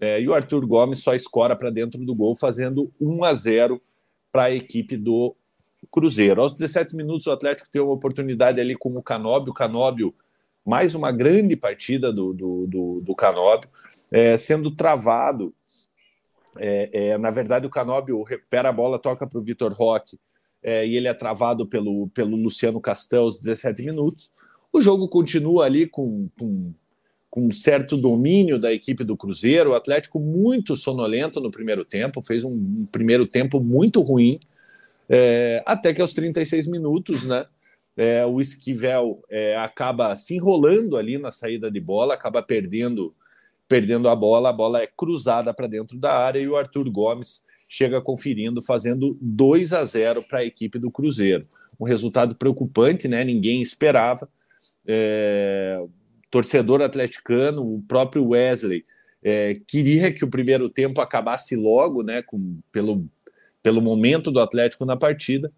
É, 0.00 0.20
e 0.20 0.28
o 0.28 0.34
Arthur 0.34 0.66
Gomes 0.66 1.00
só 1.00 1.14
escora 1.14 1.56
para 1.56 1.70
dentro 1.70 2.04
do 2.04 2.14
gol, 2.14 2.34
fazendo 2.34 2.92
1 3.00 3.24
a 3.24 3.34
0 3.34 3.80
para 4.30 4.44
a 4.44 4.50
equipe 4.50 4.96
do 4.96 5.34
Cruzeiro. 5.90 6.42
Aos 6.42 6.54
17 6.54 6.94
minutos, 6.94 7.26
o 7.26 7.30
Atlético 7.30 7.70
tem 7.70 7.80
uma 7.80 7.92
oportunidade 7.92 8.60
ali 8.60 8.74
com 8.74 8.90
o 8.90 9.02
Canóbio. 9.02 9.52
O 9.52 9.54
Canóbio, 9.54 10.14
mais 10.64 10.94
uma 10.94 11.10
grande 11.10 11.56
partida 11.56 12.12
do, 12.12 12.34
do, 12.34 12.66
do, 12.66 13.00
do 13.00 13.14
Canóbio, 13.14 13.70
é, 14.12 14.36
sendo 14.36 14.70
travado. 14.70 15.54
É, 16.58 17.08
é, 17.10 17.18
na 17.18 17.30
verdade, 17.30 17.66
o 17.66 17.70
Canóbio 17.70 18.22
recupera 18.22 18.68
a 18.68 18.72
bola, 18.72 18.98
toca 18.98 19.26
para 19.26 19.38
o 19.38 19.42
Vitor 19.42 19.72
Roque 19.72 20.18
é, 20.66 20.84
e 20.84 20.96
ele 20.96 21.06
é 21.06 21.14
travado 21.14 21.64
pelo, 21.64 22.08
pelo 22.08 22.36
Luciano 22.36 22.80
Castel 22.80 23.22
aos 23.22 23.38
17 23.38 23.84
minutos. 23.84 24.32
O 24.72 24.80
jogo 24.80 25.06
continua 25.06 25.64
ali 25.64 25.86
com, 25.86 26.28
com, 26.36 26.74
com 27.30 27.46
um 27.46 27.52
certo 27.52 27.96
domínio 27.96 28.58
da 28.58 28.72
equipe 28.72 29.04
do 29.04 29.16
Cruzeiro. 29.16 29.70
O 29.70 29.74
Atlético 29.76 30.18
muito 30.18 30.74
sonolento 30.74 31.40
no 31.40 31.52
primeiro 31.52 31.84
tempo, 31.84 32.20
fez 32.20 32.42
um, 32.42 32.50
um 32.50 32.88
primeiro 32.90 33.28
tempo 33.28 33.60
muito 33.60 34.00
ruim, 34.00 34.40
é, 35.08 35.62
até 35.64 35.94
que 35.94 36.02
aos 36.02 36.12
36 36.12 36.66
minutos, 36.66 37.24
né? 37.24 37.46
É, 37.96 38.26
o 38.26 38.40
Esquivel 38.40 39.22
é, 39.30 39.56
acaba 39.56 40.16
se 40.16 40.34
enrolando 40.34 40.96
ali 40.96 41.16
na 41.16 41.30
saída 41.30 41.70
de 41.70 41.80
bola, 41.80 42.14
acaba 42.14 42.42
perdendo 42.42 43.14
perdendo 43.68 44.08
a 44.08 44.14
bola, 44.14 44.50
a 44.50 44.52
bola 44.52 44.82
é 44.82 44.86
cruzada 44.86 45.54
para 45.54 45.66
dentro 45.66 45.96
da 45.96 46.12
área 46.12 46.38
e 46.38 46.46
o 46.46 46.56
Arthur 46.56 46.90
Gomes 46.90 47.45
chega 47.68 48.00
conferindo, 48.00 48.62
fazendo 48.62 49.16
2 49.20 49.72
a 49.72 49.84
0 49.84 50.22
para 50.22 50.40
a 50.40 50.44
equipe 50.44 50.78
do 50.78 50.90
Cruzeiro. 50.90 51.42
Um 51.78 51.84
resultado 51.84 52.34
preocupante, 52.34 53.08
né? 53.08 53.24
Ninguém 53.24 53.60
esperava. 53.60 54.28
É... 54.86 55.82
Torcedor 56.30 56.82
atleticano, 56.82 57.62
o 57.62 57.82
próprio 57.82 58.28
Wesley, 58.28 58.84
é... 59.22 59.54
queria 59.66 60.12
que 60.12 60.24
o 60.24 60.30
primeiro 60.30 60.68
tempo 60.68 61.00
acabasse 61.00 61.56
logo, 61.56 62.02
né? 62.02 62.22
Com... 62.22 62.58
Pelo... 62.70 63.06
Pelo 63.62 63.82
momento 63.82 64.30
do 64.30 64.40
Atlético 64.40 64.84
na 64.84 64.96
partida. 64.96 65.52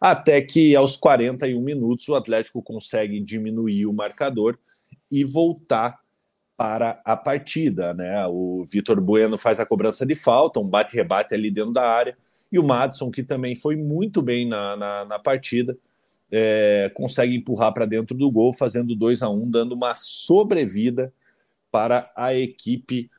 Até 0.00 0.42
que 0.42 0.74
aos 0.74 0.96
41 0.96 1.60
minutos 1.60 2.08
o 2.08 2.16
Atlético 2.16 2.60
consegue 2.60 3.20
diminuir 3.20 3.86
o 3.86 3.92
marcador 3.92 4.58
e 5.08 5.22
voltar 5.22 6.01
para 6.56 7.00
a 7.04 7.16
partida. 7.16 7.94
Né? 7.94 8.26
O 8.26 8.64
Vitor 8.64 9.00
Bueno 9.00 9.36
faz 9.36 9.60
a 9.60 9.66
cobrança 9.66 10.06
de 10.06 10.14
falta, 10.14 10.60
um 10.60 10.68
bate-rebate 10.68 11.34
ali 11.34 11.50
dentro 11.50 11.72
da 11.72 11.88
área, 11.88 12.16
e 12.50 12.58
o 12.58 12.64
Madison, 12.64 13.10
que 13.10 13.22
também 13.22 13.56
foi 13.56 13.76
muito 13.76 14.20
bem 14.20 14.46
na, 14.46 14.76
na, 14.76 15.04
na 15.06 15.18
partida, 15.18 15.76
é, 16.30 16.90
consegue 16.94 17.34
empurrar 17.34 17.72
para 17.72 17.86
dentro 17.86 18.16
do 18.16 18.30
gol, 18.30 18.52
fazendo 18.52 18.94
2 18.94 19.22
a 19.22 19.28
1 19.28 19.42
um, 19.42 19.50
dando 19.50 19.72
uma 19.72 19.94
sobrevida 19.94 21.12
para 21.70 22.10
a 22.14 22.34
equipe 22.34 23.10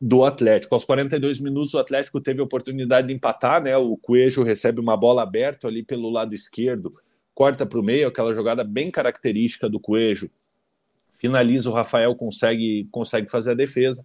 do 0.00 0.24
Atlético. 0.24 0.74
Aos 0.74 0.84
42 0.84 1.40
minutos, 1.40 1.72
o 1.74 1.78
Atlético 1.78 2.20
teve 2.20 2.40
a 2.40 2.44
oportunidade 2.44 3.08
de 3.08 3.14
empatar, 3.14 3.62
né? 3.62 3.76
O 3.76 3.96
Coelho 3.96 4.42
recebe 4.42 4.80
uma 4.80 4.96
bola 4.96 5.22
aberta 5.22 5.68
ali 5.68 5.82
pelo 5.82 6.10
lado 6.10 6.34
esquerdo, 6.34 6.90
corta 7.34 7.64
para 7.64 7.80
o 7.80 7.82
meio, 7.82 8.08
aquela 8.08 8.32
jogada 8.32 8.62
bem 8.62 8.90
característica 8.90 9.68
do 9.68 9.80
Coelho 9.80 10.30
finaliza, 11.18 11.70
o 11.70 11.72
Rafael 11.72 12.14
consegue, 12.14 12.88
consegue 12.90 13.30
fazer 13.30 13.52
a 13.52 13.54
defesa. 13.54 14.04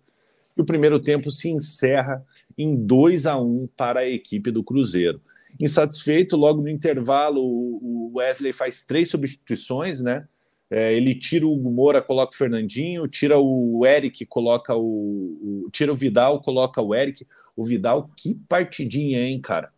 E 0.55 0.61
o 0.61 0.65
primeiro 0.65 0.99
tempo 0.99 1.31
se 1.31 1.49
encerra 1.49 2.23
em 2.57 2.75
2 2.75 3.25
a 3.25 3.37
1 3.37 3.69
para 3.77 4.01
a 4.01 4.09
equipe 4.09 4.51
do 4.51 4.63
Cruzeiro. 4.63 5.21
Insatisfeito, 5.59 6.35
logo 6.35 6.61
no 6.61 6.69
intervalo, 6.69 7.41
o 7.41 8.13
Wesley 8.15 8.53
faz 8.53 8.85
três 8.85 9.09
substituições, 9.09 10.01
né? 10.01 10.27
É, 10.69 10.93
ele 10.93 11.13
tira 11.13 11.45
o 11.45 11.57
Moura, 11.57 12.01
coloca 12.01 12.33
o 12.33 12.37
Fernandinho, 12.37 13.05
tira 13.07 13.37
o 13.37 13.85
Eric, 13.85 14.25
coloca 14.25 14.73
o, 14.73 15.65
o, 15.65 15.69
tira 15.69 15.91
o 15.91 15.95
Vidal, 15.95 16.39
coloca 16.39 16.81
o 16.81 16.95
Eric. 16.95 17.27
O 17.57 17.65
Vidal, 17.65 18.09
que 18.15 18.35
partidinha, 18.47 19.19
hein, 19.19 19.41
cara? 19.41 19.71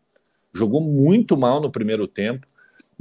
Jogou 0.53 0.81
muito 0.81 1.35
mal 1.35 1.59
no 1.59 1.71
primeiro 1.71 2.07
tempo 2.07 2.45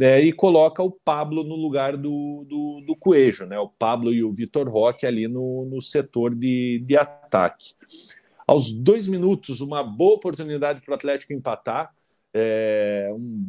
é, 0.02 0.20
e 0.20 0.32
coloca 0.32 0.82
o 0.82 0.90
Pablo 0.90 1.44
no 1.44 1.54
lugar 1.54 1.96
do, 1.96 2.44
do, 2.48 2.84
do 2.86 2.96
Coelho, 2.96 3.46
né? 3.46 3.58
O 3.58 3.68
Pablo 3.68 4.12
e 4.12 4.24
o 4.24 4.32
Vitor 4.32 4.68
Roque 4.68 5.06
ali 5.06 5.28
no, 5.28 5.64
no 5.66 5.80
setor 5.80 6.34
de, 6.34 6.82
de 6.84 6.96
ataque. 6.96 7.74
Aos 8.46 8.72
dois 8.72 9.06
minutos, 9.06 9.60
uma 9.60 9.82
boa 9.84 10.14
oportunidade 10.14 10.80
para 10.80 10.92
o 10.92 10.94
Atlético 10.94 11.32
empatar. 11.32 11.94
É, 12.34 13.12
um, 13.14 13.48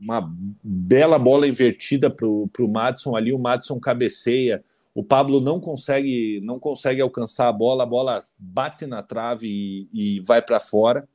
uma 0.00 0.32
bela 0.64 1.18
bola 1.18 1.46
invertida 1.46 2.08
para 2.08 2.26
o 2.26 2.68
Madison 2.68 3.14
ali. 3.14 3.32
O 3.32 3.38
Madison 3.38 3.78
cabeceia. 3.78 4.64
O 4.94 5.04
Pablo 5.04 5.40
não 5.40 5.60
consegue 5.60 6.40
não 6.42 6.58
consegue 6.58 7.02
alcançar 7.02 7.48
a 7.48 7.52
bola, 7.52 7.84
a 7.84 7.86
bola 7.86 8.24
bate 8.38 8.86
na 8.86 9.02
trave 9.02 9.46
e, 9.46 10.16
e 10.16 10.20
vai 10.20 10.40
para 10.40 10.58
fora. 10.58 11.06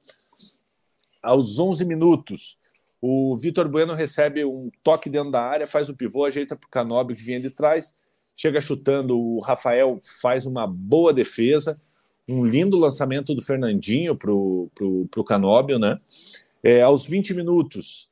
Aos 1.23 1.57
11 1.57 1.83
minutos, 1.85 2.59
o 3.07 3.37
Vitor 3.37 3.69
Bueno 3.69 3.93
recebe 3.93 4.43
um 4.43 4.71
toque 4.81 5.11
dentro 5.11 5.29
da 5.29 5.39
área, 5.39 5.67
faz 5.67 5.89
o 5.89 5.95
pivô, 5.95 6.25
ajeita 6.25 6.55
para 6.55 6.65
o 6.65 6.71
Canóbio 6.71 7.15
que 7.15 7.21
vinha 7.21 7.39
de 7.39 7.51
trás, 7.51 7.93
chega 8.35 8.59
chutando. 8.59 9.15
O 9.15 9.39
Rafael 9.41 9.99
faz 10.19 10.47
uma 10.47 10.65
boa 10.65 11.13
defesa, 11.13 11.79
um 12.27 12.43
lindo 12.43 12.79
lançamento 12.79 13.35
do 13.35 13.43
Fernandinho 13.43 14.15
para 14.15 14.31
o 14.33 15.23
Canóbio, 15.23 15.77
né? 15.77 15.99
É, 16.63 16.81
aos 16.81 17.05
20 17.05 17.35
minutos, 17.35 18.09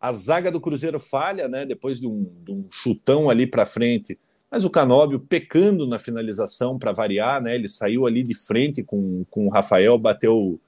a 0.00 0.12
zaga 0.12 0.52
do 0.52 0.60
Cruzeiro 0.60 1.00
falha, 1.00 1.48
né? 1.48 1.66
Depois 1.66 1.98
de 1.98 2.06
um, 2.06 2.32
de 2.44 2.52
um 2.52 2.66
chutão 2.70 3.28
ali 3.28 3.48
para 3.48 3.66
frente, 3.66 4.16
mas 4.48 4.64
o 4.64 4.70
Canóbio 4.70 5.18
pecando 5.18 5.88
na 5.88 5.98
finalização 5.98 6.78
para 6.78 6.92
variar, 6.92 7.42
né? 7.42 7.56
Ele 7.56 7.66
saiu 7.66 8.06
ali 8.06 8.22
de 8.22 8.32
frente 8.32 8.80
com, 8.84 9.24
com 9.28 9.48
o 9.48 9.50
Rafael, 9.50 9.98
bateu, 9.98 10.60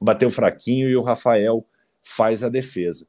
bateu 0.00 0.30
fraquinho 0.30 0.88
e 0.88 0.96
o 0.96 1.02
Rafael 1.02 1.62
faz 2.00 2.42
a 2.42 2.48
defesa. 2.48 3.06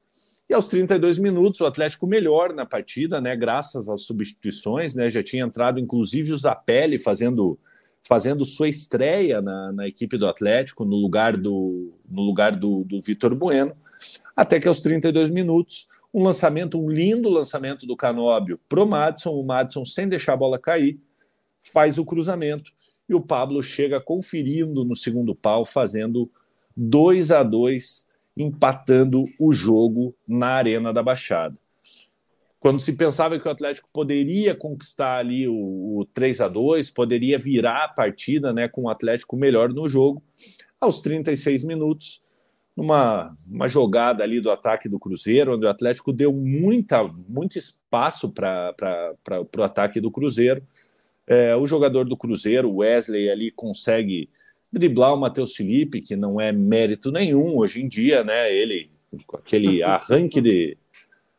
E 0.49 0.53
aos 0.53 0.65
32 0.67 1.19
minutos, 1.19 1.59
o 1.59 1.65
Atlético 1.65 2.07
melhor 2.07 2.53
na 2.53 2.65
partida, 2.65 3.19
né? 3.19 3.35
Graças 3.35 3.89
às 3.89 4.03
substituições, 4.03 4.95
né? 4.95 5.09
Já 5.09 5.21
tinha 5.21 5.43
entrado, 5.43 5.79
inclusive, 5.79 6.31
o 6.31 6.37
Zapelli 6.37 6.97
fazendo, 6.97 7.59
fazendo 8.07 8.45
sua 8.45 8.69
estreia 8.69 9.41
na, 9.41 9.73
na 9.73 9.87
equipe 9.87 10.17
do 10.17 10.25
Atlético, 10.25 10.85
no 10.85 10.95
lugar 10.95 11.35
do, 11.35 11.91
no 12.09 12.21
lugar 12.21 12.55
do, 12.55 12.85
do 12.85 13.01
Vitor 13.01 13.35
Bueno. 13.35 13.75
Até 14.35 14.59
que 14.59 14.67
aos 14.67 14.79
32 14.79 15.29
minutos, 15.29 15.85
um 16.13 16.23
lançamento, 16.23 16.79
um 16.79 16.89
lindo 16.89 17.29
lançamento 17.29 17.85
do 17.85 17.97
Canóbio 17.97 18.57
pro 18.69 18.87
Madison, 18.87 19.31
o 19.31 19.43
Madison, 19.43 19.83
sem 19.83 20.07
deixar 20.07 20.33
a 20.33 20.37
bola 20.37 20.57
cair, 20.57 20.97
faz 21.61 21.97
o 21.97 22.05
cruzamento 22.05 22.71
e 23.09 23.13
o 23.13 23.21
Pablo 23.21 23.61
chega 23.61 23.99
conferindo 23.99 24.85
no 24.85 24.95
segundo 24.95 25.35
pau, 25.35 25.65
fazendo 25.65 26.29
2 26.75 27.31
a 27.31 27.43
2 27.43 28.06
empatando 28.37 29.23
o 29.39 29.51
jogo 29.51 30.15
na 30.27 30.47
Arena 30.47 30.93
da 30.93 31.01
Baixada. 31.01 31.57
Quando 32.59 32.79
se 32.79 32.93
pensava 32.93 33.39
que 33.39 33.47
o 33.47 33.51
Atlético 33.51 33.87
poderia 33.93 34.55
conquistar 34.55 35.17
ali 35.17 35.47
o, 35.47 35.99
o 35.99 36.05
3 36.13 36.41
a 36.41 36.47
2 36.47 36.89
poderia 36.89 37.37
virar 37.37 37.85
a 37.85 37.87
partida 37.87 38.51
né, 38.51 38.67
com 38.67 38.83
o 38.83 38.89
Atlético 38.89 39.37
melhor 39.37 39.69
no 39.69 39.87
jogo, 39.87 40.21
aos 40.79 40.99
36 40.99 41.63
minutos, 41.63 42.23
numa 42.75 43.35
uma 43.49 43.67
jogada 43.67 44.23
ali 44.23 44.39
do 44.39 44.51
ataque 44.51 44.87
do 44.89 44.99
Cruzeiro, 44.99 45.55
onde 45.55 45.65
o 45.65 45.69
Atlético 45.69 46.13
deu 46.13 46.31
muita, 46.31 47.03
muito 47.03 47.57
espaço 47.57 48.31
para 48.31 49.15
o 49.57 49.63
ataque 49.63 49.99
do 49.99 50.11
Cruzeiro. 50.11 50.61
É, 51.25 51.55
o 51.55 51.65
jogador 51.65 52.05
do 52.05 52.15
Cruzeiro, 52.15 52.75
Wesley, 52.75 53.29
ali 53.29 53.51
consegue 53.51 54.29
driblar 54.71 55.13
o 55.13 55.17
Matheus 55.17 55.55
Felipe, 55.55 56.01
que 56.01 56.15
não 56.15 56.39
é 56.39 56.51
mérito 56.51 57.11
nenhum 57.11 57.57
hoje 57.57 57.81
em 57.81 57.87
dia, 57.87 58.23
né? 58.23 58.53
Ele, 58.53 58.89
com 59.25 59.37
aquele 59.37 59.81
arranque 59.83 60.41
de 60.41 60.77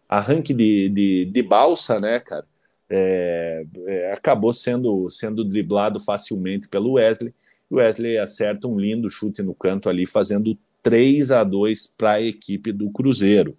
arranque 0.08 0.54
de, 0.54 0.88
de, 0.88 1.24
de 1.26 1.42
balsa, 1.42 2.00
né, 2.00 2.18
cara? 2.20 2.46
É, 2.90 3.66
é, 3.86 4.12
acabou 4.12 4.54
sendo, 4.54 5.10
sendo 5.10 5.44
driblado 5.44 6.00
facilmente 6.00 6.68
pelo 6.68 6.92
Wesley. 6.92 7.34
O 7.68 7.76
Wesley 7.76 8.16
acerta 8.16 8.66
um 8.66 8.78
lindo 8.78 9.10
chute 9.10 9.42
no 9.42 9.54
canto 9.54 9.90
ali, 9.90 10.06
fazendo 10.06 10.58
3 10.82 11.30
a 11.30 11.44
2 11.44 11.94
para 11.98 12.12
a 12.12 12.22
equipe 12.22 12.72
do 12.72 12.90
Cruzeiro. 12.90 13.56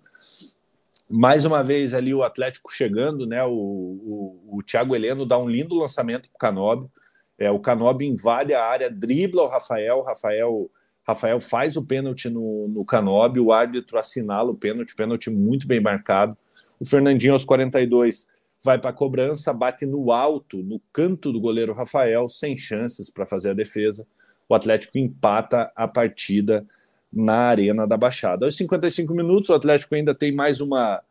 Mais 1.08 1.46
uma 1.46 1.64
vez 1.64 1.94
ali 1.94 2.14
o 2.14 2.24
Atlético 2.24 2.72
chegando, 2.72 3.28
né? 3.28 3.44
O, 3.44 3.52
o, 3.52 4.58
o 4.58 4.64
Thiago 4.64 4.96
Heleno 4.96 5.26
dá 5.26 5.38
um 5.38 5.50
lindo 5.50 5.76
lançamento 5.76 6.30
para 6.30 6.36
o 6.36 6.40
Canóbio. 6.40 6.91
É, 7.40 7.49
o 7.49 7.60
Canóbio 7.60 8.07
invade 8.07 8.53
a 8.53 8.64
área, 8.64 8.91
dribla 8.91 9.44
o 9.44 9.48
Rafael, 9.48 10.02
Rafael 10.02 10.70
Rafael 11.10 11.41
faz 11.41 11.76
o 11.76 11.84
pênalti 11.84 12.30
no, 12.30 12.68
no 12.68 12.86
Canóbio, 12.86 13.45
o 13.45 13.52
árbitro 13.52 13.98
assinala 13.98 14.52
o 14.52 14.56
pênalti, 14.56 14.95
pênalti 14.95 15.28
muito 15.32 15.68
bem 15.68 15.80
marcado. 15.80 16.38
O 16.80 16.86
Fernandinho, 16.86 17.34
aos 17.34 17.44
42, 17.44 18.28
vai 18.64 18.78
para 18.78 18.91
a 18.91 18.94
cobrança, 18.94 19.52
bate 19.52 19.88
no 19.88 20.11
alto, 20.11 20.57
no 20.57 20.80
canto 20.94 21.34
do 21.34 21.40
goleiro 21.40 21.74
Rafael, 21.74 22.30
sem 22.30 22.56
chances 22.56 23.10
para 23.10 23.26
fazer 23.26 23.49
a 23.49 23.53
defesa. 23.53 24.06
O 24.48 24.53
Atlético 24.53 24.99
empata 24.99 25.72
a 25.76 25.88
partida 25.88 26.64
na 27.11 27.48
Arena 27.48 27.88
da 27.88 27.98
Baixada. 27.98 28.45
Aos 28.45 28.56
55 28.56 29.11
minutos, 29.16 29.49
o 29.49 29.53
Atlético 29.56 29.95
ainda 29.95 30.14
tem 30.14 30.32
mais 30.32 30.61
uma, 30.61 31.02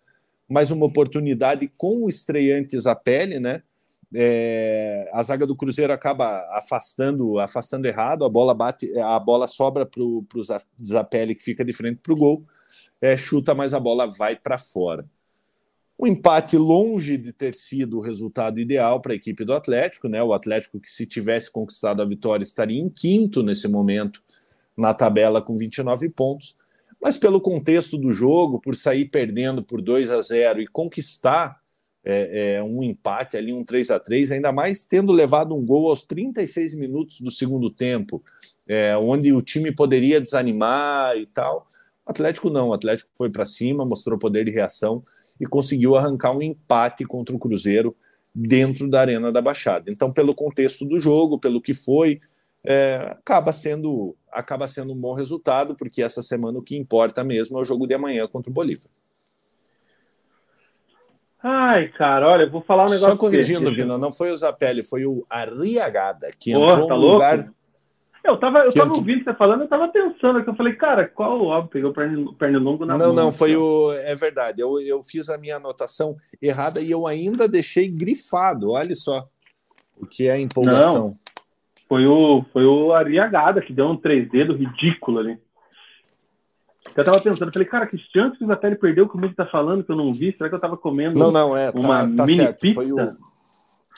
mais 0.48 0.70
uma 0.70 0.86
oportunidade 0.86 1.68
com 1.76 2.04
o 2.04 2.08
estreante 2.08 2.78
Zapelli, 2.78 3.40
né? 3.40 3.62
É, 4.14 5.10
a 5.12 5.22
zaga 5.22 5.46
do 5.46 5.54
Cruzeiro 5.54 5.92
acaba 5.92 6.40
afastando 6.52 7.38
afastando 7.38 7.86
errado, 7.86 8.24
a 8.24 8.28
bola 8.28 8.54
bate, 8.54 8.90
a 8.98 9.18
bola 9.18 9.46
sobra 9.46 9.84
para 9.84 10.02
o 10.02 10.24
Zapelli 10.82 11.34
que 11.34 11.42
fica 11.42 11.62
de 11.62 11.74
frente 11.74 12.00
para 12.02 12.14
o 12.14 12.16
gol, 12.16 12.46
é, 13.02 13.16
chuta, 13.16 13.54
mas 13.54 13.74
a 13.74 13.80
bola 13.80 14.06
vai 14.06 14.34
para 14.34 14.56
fora. 14.56 15.04
O 16.00 16.06
empate 16.06 16.56
longe 16.56 17.16
de 17.16 17.32
ter 17.32 17.54
sido 17.54 17.98
o 17.98 18.00
resultado 18.00 18.60
ideal 18.60 19.00
para 19.00 19.12
a 19.12 19.16
equipe 19.16 19.44
do 19.44 19.52
Atlético, 19.52 20.08
né? 20.08 20.22
O 20.22 20.32
Atlético 20.32 20.78
que 20.78 20.88
se 20.88 21.04
tivesse 21.04 21.50
conquistado 21.50 22.00
a 22.00 22.04
vitória 22.04 22.44
estaria 22.44 22.80
em 22.80 22.88
quinto 22.88 23.42
nesse 23.42 23.66
momento 23.66 24.22
na 24.76 24.94
tabela 24.94 25.42
com 25.42 25.56
29 25.56 26.08
pontos, 26.10 26.56
mas 27.02 27.16
pelo 27.16 27.40
contexto 27.40 27.98
do 27.98 28.12
jogo, 28.12 28.60
por 28.60 28.76
sair 28.76 29.06
perdendo 29.06 29.60
por 29.60 29.82
2 29.82 30.08
a 30.10 30.22
0 30.22 30.62
e 30.62 30.68
conquistar 30.68 31.60
é, 32.10 32.54
é, 32.54 32.62
um 32.62 32.82
empate 32.82 33.36
ali, 33.36 33.52
um 33.52 33.62
3 33.62 33.90
a 33.90 34.00
3 34.00 34.32
ainda 34.32 34.50
mais 34.50 34.86
tendo 34.86 35.12
levado 35.12 35.54
um 35.54 35.62
gol 35.64 35.90
aos 35.90 36.06
36 36.06 36.74
minutos 36.74 37.20
do 37.20 37.30
segundo 37.30 37.68
tempo, 37.68 38.24
é, 38.66 38.96
onde 38.96 39.30
o 39.30 39.42
time 39.42 39.70
poderia 39.70 40.18
desanimar 40.18 41.18
e 41.18 41.26
tal. 41.26 41.68
O 42.06 42.10
Atlético 42.10 42.48
não, 42.48 42.68
o 42.68 42.72
Atlético 42.72 43.10
foi 43.12 43.28
para 43.28 43.44
cima, 43.44 43.84
mostrou 43.84 44.18
poder 44.18 44.46
de 44.46 44.50
reação 44.50 45.04
e 45.38 45.44
conseguiu 45.44 45.96
arrancar 45.96 46.34
um 46.34 46.40
empate 46.40 47.04
contra 47.04 47.36
o 47.36 47.38
Cruzeiro 47.38 47.94
dentro 48.34 48.88
da 48.88 49.02
Arena 49.02 49.30
da 49.30 49.42
Baixada. 49.42 49.90
Então, 49.90 50.10
pelo 50.10 50.34
contexto 50.34 50.86
do 50.86 50.98
jogo, 50.98 51.38
pelo 51.38 51.60
que 51.60 51.74
foi, 51.74 52.20
é, 52.64 52.96
acaba 53.10 53.52
sendo 53.52 54.16
acaba 54.32 54.66
sendo 54.66 54.94
um 54.94 54.96
bom 54.96 55.12
resultado, 55.12 55.74
porque 55.74 56.02
essa 56.02 56.22
semana 56.22 56.58
o 56.58 56.62
que 56.62 56.76
importa 56.76 57.22
mesmo 57.22 57.58
é 57.58 57.60
o 57.60 57.64
jogo 57.64 57.86
de 57.86 57.94
amanhã 57.94 58.26
contra 58.26 58.50
o 58.50 58.54
Bolívar. 58.54 58.90
Ai, 61.42 61.88
cara, 61.88 62.28
olha, 62.28 62.42
eu 62.44 62.50
vou 62.50 62.62
falar 62.62 62.82
um 62.82 62.90
negócio. 62.90 63.10
Só 63.10 63.16
corrigindo, 63.16 63.72
Vina, 63.72 63.96
não 63.96 64.12
foi 64.12 64.30
o 64.30 64.36
Zapelli, 64.36 64.82
foi 64.82 65.06
o 65.06 65.24
Arriagada, 65.30 66.30
que 66.38 66.52
Porra, 66.52 66.72
entrou 66.72 66.88
tá 66.88 66.94
no 66.94 67.00
louco? 67.00 67.14
lugar. 67.14 67.52
Eu 68.24 68.36
tava, 68.36 68.58
eu 68.58 68.72
tava 68.72 68.92
ouvindo 68.92 69.24
você 69.24 69.32
falando, 69.32 69.62
eu 69.62 69.68
tava 69.68 69.88
pensando 69.88 70.42
que 70.42 70.50
eu 70.50 70.54
falei, 70.54 70.74
cara, 70.74 71.06
qual 71.06 71.40
óbvio 71.40 71.70
pegou 71.70 71.90
o 71.90 72.34
Pernilongo 72.34 72.84
na 72.84 72.98
Não, 72.98 73.06
mão, 73.06 73.14
não, 73.14 73.32
foi 73.32 73.56
o. 73.56 73.92
É 73.92 74.14
verdade, 74.14 74.60
eu, 74.60 74.80
eu 74.80 75.02
fiz 75.02 75.28
a 75.30 75.38
minha 75.38 75.56
anotação 75.56 76.16
errada 76.42 76.80
e 76.80 76.90
eu 76.90 77.06
ainda 77.06 77.48
deixei 77.48 77.88
grifado, 77.88 78.72
olha 78.72 78.94
só. 78.96 79.26
O 79.96 80.06
que 80.06 80.28
é 80.28 80.38
empolgação. 80.38 81.08
Não, 81.08 81.18
foi 81.88 82.06
o, 82.06 82.44
foi 82.52 82.66
o 82.66 82.92
Arriagada 82.92 83.62
que 83.62 83.72
deu 83.72 83.86
um 83.86 83.96
3D 83.96 84.46
do 84.46 84.54
ridículo 84.56 85.20
ali. 85.20 85.38
Eu 86.96 87.04
tava 87.04 87.20
pensando, 87.20 87.52
falei, 87.52 87.68
cara, 87.68 87.86
que 87.86 87.98
chance 88.12 88.36
que 88.36 88.44
o 88.44 88.46
Zapelli 88.46 88.76
perdeu, 88.76 89.08
como 89.08 89.24
ele 89.24 89.34
tá 89.34 89.46
falando, 89.46 89.84
que 89.84 89.90
eu 89.90 89.96
não 89.96 90.12
vi? 90.12 90.34
Será 90.36 90.48
que 90.48 90.54
eu 90.54 90.60
tava 90.60 90.76
comendo 90.76 91.18
não, 91.18 91.30
não, 91.30 91.56
é, 91.56 91.70
uma 91.70 92.08
tá, 92.08 92.16
tá 92.16 92.26
mini 92.26 92.38
certo. 92.38 92.60
pizza? 92.60 92.74
Foi 92.74 92.92
o, 92.92 92.96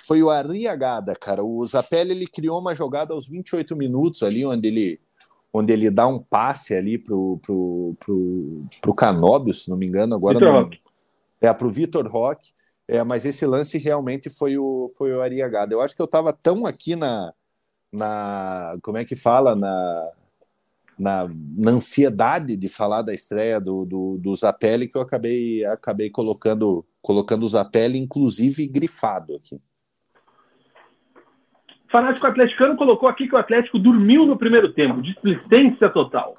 foi 0.06 0.22
o 0.22 0.30
Arriagada, 0.30 1.14
cara. 1.14 1.44
O 1.44 1.64
Zapelli, 1.66 2.12
ele 2.12 2.26
criou 2.26 2.60
uma 2.60 2.74
jogada 2.74 3.14
aos 3.14 3.28
28 3.28 3.74
minutos 3.76 4.22
ali, 4.22 4.44
onde 4.44 4.68
ele 4.68 5.00
onde 5.52 5.72
ele 5.72 5.90
dá 5.90 6.06
um 6.06 6.20
passe 6.20 6.74
ali 6.74 6.96
pro, 6.96 7.38
pro, 7.42 7.96
pro, 7.98 8.62
pro 8.80 8.94
Canóbio, 8.94 9.52
se 9.52 9.68
não 9.68 9.76
me 9.76 9.84
engano, 9.84 10.14
agora 10.14 10.38
Vitor 10.38 10.52
não... 10.52 10.62
Roque. 10.62 10.80
É, 11.40 11.52
pro 11.52 11.70
Vitor 11.70 12.06
Roque. 12.06 12.50
É, 12.86 13.04
mas 13.04 13.24
esse 13.24 13.46
lance 13.46 13.78
realmente 13.78 14.28
foi 14.28 14.58
o, 14.58 14.88
foi 14.96 15.12
o 15.12 15.22
Arriagada. 15.22 15.72
Eu 15.72 15.80
acho 15.80 15.94
que 15.94 16.02
eu 16.02 16.08
tava 16.08 16.32
tão 16.32 16.66
aqui 16.66 16.96
na, 16.96 17.32
na 17.92 18.76
como 18.82 18.98
é 18.98 19.04
que 19.04 19.14
fala, 19.14 19.54
na 19.54 20.10
na, 21.00 21.26
na 21.56 21.70
ansiedade 21.70 22.56
de 22.56 22.68
falar 22.68 23.00
da 23.02 23.14
estreia 23.14 23.58
do, 23.58 23.86
do, 23.86 24.18
do 24.18 24.34
Zapelli 24.34 24.86
que 24.86 24.98
eu 24.98 25.02
acabei, 25.02 25.64
acabei 25.64 26.10
colocando, 26.10 26.84
colocando 27.00 27.44
o 27.44 27.48
Zapelli, 27.48 27.98
inclusive 27.98 28.66
grifado 28.66 29.34
aqui. 29.34 29.58
Fanático 31.90 32.26
Atleticano 32.26 32.76
colocou 32.76 33.08
aqui 33.08 33.26
que 33.26 33.34
o 33.34 33.38
Atlético 33.38 33.78
dormiu 33.78 34.26
no 34.26 34.36
primeiro 34.36 34.72
tempo, 34.72 35.02
displicência 35.02 35.88
total. 35.88 36.36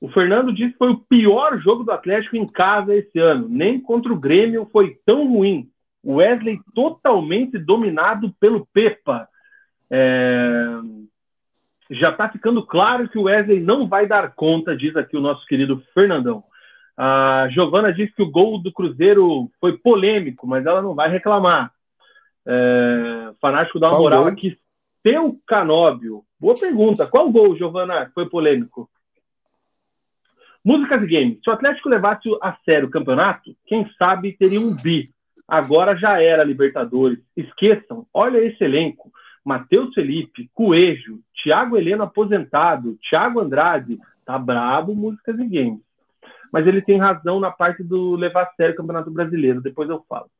O 0.00 0.08
Fernando 0.10 0.52
disse 0.52 0.72
que 0.72 0.78
foi 0.78 0.90
o 0.90 1.00
pior 1.00 1.58
jogo 1.60 1.82
do 1.82 1.90
Atlético 1.90 2.36
em 2.36 2.46
casa 2.46 2.94
esse 2.94 3.18
ano. 3.18 3.48
Nem 3.48 3.80
contra 3.80 4.12
o 4.12 4.20
Grêmio 4.20 4.68
foi 4.70 4.98
tão 5.04 5.26
ruim. 5.26 5.70
O 6.02 6.16
Wesley 6.16 6.60
totalmente 6.74 7.58
dominado 7.58 8.32
pelo 8.38 8.66
Pepa. 8.72 9.26
É 9.90 10.68
já 11.90 12.10
está 12.10 12.28
ficando 12.28 12.64
claro 12.64 13.08
que 13.08 13.18
o 13.18 13.24
Wesley 13.24 13.60
não 13.60 13.86
vai 13.86 14.06
dar 14.06 14.34
conta, 14.34 14.76
diz 14.76 14.96
aqui 14.96 15.16
o 15.16 15.20
nosso 15.20 15.44
querido 15.46 15.82
Fernandão. 15.92 16.42
A 16.96 17.48
Giovana 17.50 17.92
diz 17.92 18.12
que 18.14 18.22
o 18.22 18.30
gol 18.30 18.58
do 18.58 18.72
Cruzeiro 18.72 19.50
foi 19.60 19.76
polêmico, 19.76 20.46
mas 20.46 20.64
ela 20.64 20.80
não 20.80 20.94
vai 20.94 21.10
reclamar. 21.10 21.72
É, 22.46 23.32
fanático 23.40 23.80
dá 23.80 23.88
uma 23.88 23.98
moral 23.98 24.22
gol? 24.22 24.32
aqui. 24.32 24.56
Seu 25.02 25.38
Canóbio. 25.46 26.24
Boa 26.38 26.54
pergunta. 26.58 27.06
Qual 27.06 27.30
gol, 27.30 27.56
Giovana, 27.56 28.10
foi 28.14 28.28
polêmico? 28.28 28.88
Músicas 30.64 31.02
e 31.02 31.06
games. 31.06 31.38
Se 31.42 31.50
o 31.50 31.52
Atlético 31.52 31.90
levasse 31.90 32.28
a 32.40 32.56
sério 32.64 32.88
o 32.88 32.90
campeonato, 32.90 33.54
quem 33.66 33.86
sabe 33.98 34.32
teria 34.32 34.60
um 34.60 34.74
bi. 34.74 35.10
Agora 35.46 35.94
já 35.94 36.22
era 36.22 36.42
Libertadores. 36.42 37.18
Esqueçam, 37.36 38.06
olha 38.14 38.38
esse 38.38 38.64
elenco. 38.64 39.12
Matheus 39.44 39.92
Felipe, 39.92 40.50
Coelho, 40.54 41.20
Thiago 41.42 41.76
Heleno 41.76 42.04
aposentado, 42.04 42.98
Thiago 43.08 43.40
Andrade, 43.40 43.98
tá 44.24 44.38
brabo 44.38 44.94
músicas 44.94 45.38
e 45.38 45.46
games. 45.46 45.80
Mas 46.50 46.66
ele 46.66 46.80
tem 46.80 46.98
razão 46.98 47.38
na 47.38 47.50
parte 47.50 47.82
do 47.82 48.16
levar 48.16 48.44
a 48.44 48.52
sério 48.54 48.74
o 48.74 48.76
Campeonato 48.76 49.10
Brasileiro, 49.10 49.60
depois 49.60 49.90
eu 49.90 50.02
falo. 50.08 50.30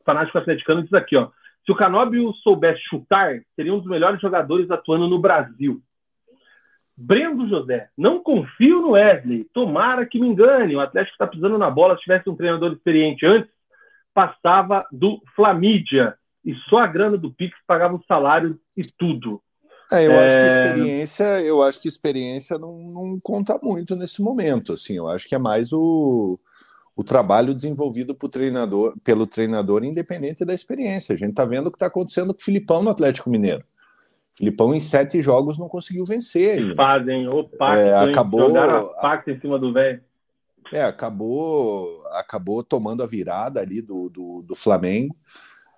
O 0.00 0.04
fanático 0.04 0.36
atleticano 0.36 0.82
diz 0.82 0.92
aqui, 0.92 1.16
ó. 1.16 1.28
Se 1.64 1.70
o 1.70 1.76
Canóbio 1.76 2.32
soubesse 2.42 2.80
chutar, 2.88 3.40
seria 3.54 3.72
um 3.72 3.78
dos 3.78 3.86
melhores 3.86 4.20
jogadores 4.20 4.68
atuando 4.68 5.06
no 5.06 5.20
Brasil. 5.20 5.80
Brendo 6.98 7.48
José, 7.48 7.88
não 7.96 8.20
confio 8.20 8.80
no 8.80 8.90
Wesley. 8.90 9.46
Tomara 9.54 10.04
que 10.04 10.18
me 10.18 10.26
engane. 10.26 10.74
O 10.74 10.80
Atlético 10.80 11.14
está 11.14 11.26
pisando 11.26 11.56
na 11.56 11.70
bola. 11.70 11.94
Se 11.96 12.02
tivesse 12.02 12.28
um 12.28 12.36
treinador 12.36 12.72
experiente 12.72 13.24
antes, 13.24 13.50
passava 14.12 14.84
do 14.90 15.22
Flamídia 15.36 16.16
e 16.44 16.54
só 16.68 16.78
a 16.78 16.86
grana 16.86 17.16
do 17.16 17.32
Pix 17.32 17.56
pagava 17.66 17.94
o 17.94 18.04
salário 18.06 18.58
e 18.76 18.84
tudo. 18.84 19.40
É, 19.92 20.06
eu 20.06 20.12
é... 20.12 20.24
acho 20.24 20.34
que 20.34 20.40
é. 20.40 20.46
experiência, 20.46 21.24
eu 21.42 21.62
acho 21.62 21.80
que 21.80 21.88
experiência 21.88 22.58
não, 22.58 22.78
não 22.78 23.20
conta 23.20 23.58
muito 23.62 23.94
nesse 23.94 24.22
momento. 24.22 24.72
Assim, 24.72 24.96
eu 24.96 25.08
acho 25.08 25.28
que 25.28 25.34
é 25.34 25.38
mais 25.38 25.72
o, 25.72 26.38
o 26.96 27.04
trabalho 27.04 27.54
desenvolvido 27.54 28.14
treinador, 28.14 28.94
pelo 29.04 29.26
treinador, 29.26 29.84
independente 29.84 30.44
da 30.44 30.54
experiência. 30.54 31.14
A 31.14 31.18
gente 31.18 31.30
está 31.30 31.44
vendo 31.44 31.66
o 31.66 31.70
que 31.70 31.76
está 31.76 31.86
acontecendo 31.86 32.32
com 32.32 32.40
o 32.40 32.44
Filipão 32.44 32.82
no 32.82 32.90
Atlético 32.90 33.30
Mineiro. 33.30 33.64
Filipão 34.34 34.74
em 34.74 34.80
sete 34.80 35.20
jogos 35.20 35.58
não 35.58 35.68
conseguiu 35.68 36.06
vencer. 36.06 36.56
Que 36.56 36.74
fazem, 36.74 37.28
o 37.28 37.44
pacto, 37.44 37.78
é, 37.78 37.94
acabou, 37.94 38.46
jogaram 38.46 38.90
a 38.92 39.00
pacto 39.00 39.30
em 39.30 39.38
cima 39.40 39.58
do 39.58 39.72
velho. 39.72 40.02
É, 40.72 40.82
acabou, 40.84 42.02
acabou 42.12 42.62
tomando 42.62 43.02
a 43.02 43.06
virada 43.06 43.60
ali 43.60 43.82
do, 43.82 44.08
do, 44.08 44.42
do 44.42 44.54
Flamengo. 44.54 45.14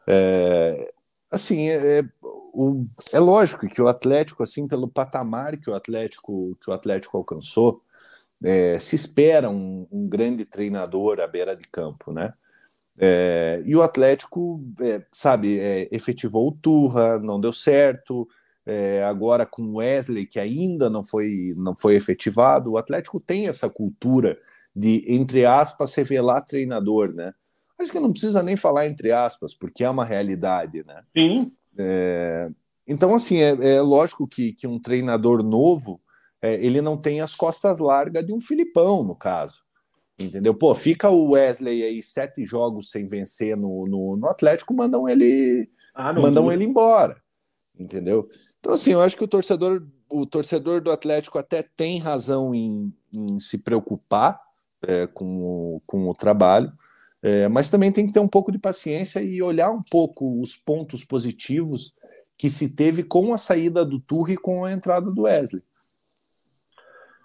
É, 0.06 0.92
assim, 1.30 1.68
é, 1.68 2.00
é, 2.00 2.04
o, 2.22 2.86
é 3.12 3.18
lógico 3.18 3.68
que 3.68 3.82
o 3.82 3.88
Atlético, 3.88 4.42
assim, 4.42 4.68
pelo 4.68 4.88
patamar 4.88 5.56
que 5.56 5.70
o 5.70 5.74
Atlético, 5.74 6.56
que 6.62 6.70
o 6.70 6.72
Atlético 6.72 7.16
alcançou, 7.16 7.82
é, 8.42 8.78
se 8.78 8.96
espera 8.96 9.50
um, 9.50 9.86
um, 9.90 10.08
grande 10.08 10.44
treinador 10.44 11.20
à 11.20 11.26
beira 11.26 11.56
de 11.56 11.64
campo, 11.68 12.12
né? 12.12 12.34
É, 12.98 13.62
e 13.64 13.74
o 13.74 13.82
Atlético, 13.82 14.62
é, 14.80 15.04
sabe, 15.10 15.58
é, 15.58 15.88
efetivou 15.90 16.48
o 16.48 16.52
Turra, 16.52 17.18
não 17.18 17.40
deu 17.40 17.52
certo. 17.52 18.28
É, 18.66 19.04
agora 19.04 19.44
com 19.44 19.62
o 19.62 19.76
Wesley, 19.76 20.26
que 20.26 20.40
ainda 20.40 20.88
não 20.88 21.04
foi, 21.04 21.52
não 21.56 21.74
foi 21.74 21.96
efetivado, 21.96 22.72
o 22.72 22.78
Atlético 22.78 23.20
tem 23.20 23.46
essa 23.46 23.68
cultura 23.68 24.38
de, 24.74 25.04
entre 25.06 25.44
aspas, 25.44 25.94
revelar 25.94 26.40
treinador, 26.42 27.12
né? 27.12 27.32
Acho 27.84 27.92
que 27.92 28.00
não 28.00 28.10
precisa 28.10 28.42
nem 28.42 28.56
falar 28.56 28.86
entre 28.86 29.12
aspas, 29.12 29.54
porque 29.54 29.84
é 29.84 29.90
uma 29.90 30.04
realidade, 30.04 30.84
né? 30.84 31.02
Sim. 31.16 31.52
É, 31.78 32.50
então, 32.86 33.14
assim, 33.14 33.38
é, 33.38 33.76
é, 33.76 33.80
lógico 33.80 34.26
que, 34.26 34.52
que 34.52 34.66
um 34.66 34.80
treinador 34.80 35.42
novo, 35.42 36.00
é, 36.42 36.54
ele 36.64 36.80
não 36.80 36.96
tem 36.96 37.20
as 37.20 37.36
costas 37.36 37.78
largas 37.78 38.26
de 38.26 38.32
um 38.32 38.40
Filipão, 38.40 39.04
no 39.04 39.14
caso. 39.14 39.62
Entendeu? 40.18 40.54
Pô, 40.54 40.74
fica 40.74 41.08
o 41.10 41.32
Wesley 41.32 41.82
aí 41.82 42.02
sete 42.02 42.46
jogos 42.46 42.90
sem 42.90 43.08
vencer 43.08 43.56
no, 43.56 43.86
no, 43.86 44.16
no 44.16 44.28
Atlético, 44.28 44.72
mandam 44.72 45.08
ele 45.08 45.68
ah, 45.94 46.12
mandam 46.12 46.52
ele 46.52 46.64
embora. 46.64 47.16
Entendeu? 47.78 48.28
Então, 48.60 48.72
assim, 48.72 48.92
eu 48.92 49.00
acho 49.00 49.16
que 49.16 49.24
o 49.24 49.28
torcedor, 49.28 49.84
o 50.10 50.24
torcedor 50.24 50.80
do 50.80 50.92
Atlético 50.92 51.38
até 51.38 51.62
tem 51.62 51.98
razão 51.98 52.54
em, 52.54 52.92
em 53.16 53.40
se 53.40 53.58
preocupar 53.58 54.40
é, 54.86 55.06
com, 55.08 55.42
o, 55.42 55.82
com 55.86 56.08
o 56.08 56.14
trabalho, 56.14 56.72
é, 57.26 57.48
mas 57.48 57.70
também 57.70 57.90
tem 57.90 58.06
que 58.06 58.12
ter 58.12 58.20
um 58.20 58.28
pouco 58.28 58.52
de 58.52 58.58
paciência 58.58 59.22
e 59.22 59.40
olhar 59.40 59.70
um 59.70 59.82
pouco 59.82 60.42
os 60.42 60.54
pontos 60.54 61.02
positivos 61.02 61.94
que 62.36 62.50
se 62.50 62.76
teve 62.76 63.02
com 63.02 63.32
a 63.32 63.38
saída 63.38 63.82
do 63.82 63.98
Turri 63.98 64.34
e 64.34 64.36
com 64.36 64.62
a 64.62 64.70
entrada 64.70 65.10
do 65.10 65.22
Wesley. 65.22 65.62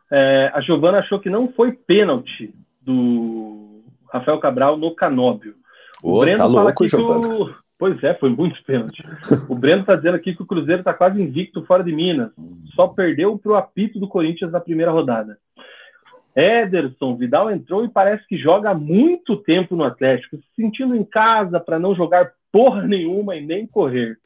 É, 0.09 0.51
a 0.53 0.61
Giovana 0.61 0.99
achou 0.99 1.19
que 1.19 1.29
não 1.29 1.51
foi 1.51 1.73
pênalti 1.73 2.55
do 2.81 3.83
Rafael 4.09 4.39
Cabral 4.39 4.77
no 4.77 4.95
Canóbio. 4.95 5.55
O 6.01 6.13
Ô, 6.13 6.19
Breno 6.21 6.37
tá 6.37 6.45
louco, 6.45 6.87
Giovana. 6.87 7.27
O... 7.27 7.53
Pois 7.77 8.01
é, 8.01 8.13
foi 8.13 8.29
muito 8.29 8.63
pênalti. 8.63 9.03
o 9.49 9.55
Breno 9.55 9.81
está 9.81 9.97
dizendo 9.97 10.15
aqui 10.15 10.33
que 10.33 10.41
o 10.41 10.47
Cruzeiro 10.47 10.79
está 10.79 10.93
quase 10.93 11.21
invicto 11.21 11.65
fora 11.65 11.83
de 11.83 11.91
Minas. 11.91 12.31
Só 12.73 12.87
perdeu 12.87 13.37
para 13.37 13.51
o 13.51 13.55
apito 13.55 13.99
do 13.99 14.07
Corinthians 14.07 14.51
na 14.51 14.61
primeira 14.61 14.93
rodada. 14.93 15.37
Ederson, 16.35 17.15
Vidal 17.15 17.51
entrou 17.51 17.83
e 17.83 17.89
parece 17.89 18.25
que 18.27 18.37
joga 18.37 18.69
há 18.69 18.73
muito 18.73 19.35
tempo 19.37 19.75
no 19.75 19.83
Atlético, 19.83 20.37
se 20.37 20.43
sentindo 20.55 20.95
em 20.95 21.03
casa 21.03 21.59
para 21.59 21.79
não 21.79 21.95
jogar 21.95 22.31
porra 22.51 22.83
nenhuma 22.83 23.35
e 23.35 23.45
nem 23.45 23.67
correr. 23.67 24.17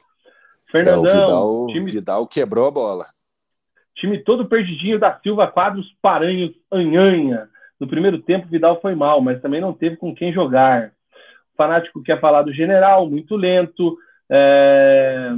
Fernandão, 0.72 1.06
é, 1.06 1.16
o 1.16 1.20
Vidal, 1.20 1.68
time... 1.68 1.92
Vidal 1.92 2.28
quebrou 2.28 2.68
a 2.68 2.72
bola. 2.72 3.06
Time 3.96 4.18
todo 4.18 4.48
perdidinho 4.48 5.00
da 5.00 5.18
Silva, 5.20 5.48
quadros 5.48 5.96
paranhos, 6.02 6.52
anhanha. 6.72 7.48
No 7.80 7.88
primeiro 7.88 8.20
tempo, 8.20 8.48
Vidal 8.48 8.82
foi 8.82 8.96
mal, 8.96 9.22
mas 9.22 9.42
também 9.42 9.62
não 9.62 9.74
teve 9.74 9.98
com 9.98 10.16
quem 10.16 10.34
jogar. 10.34 10.92
O 11.54 11.58
fanático 11.58 12.02
quer 12.02 12.20
falar 12.20 12.42
do 12.42 12.54
general, 12.54 13.10
muito 13.10 13.36
lento. 13.36 13.98
É... 14.30 15.36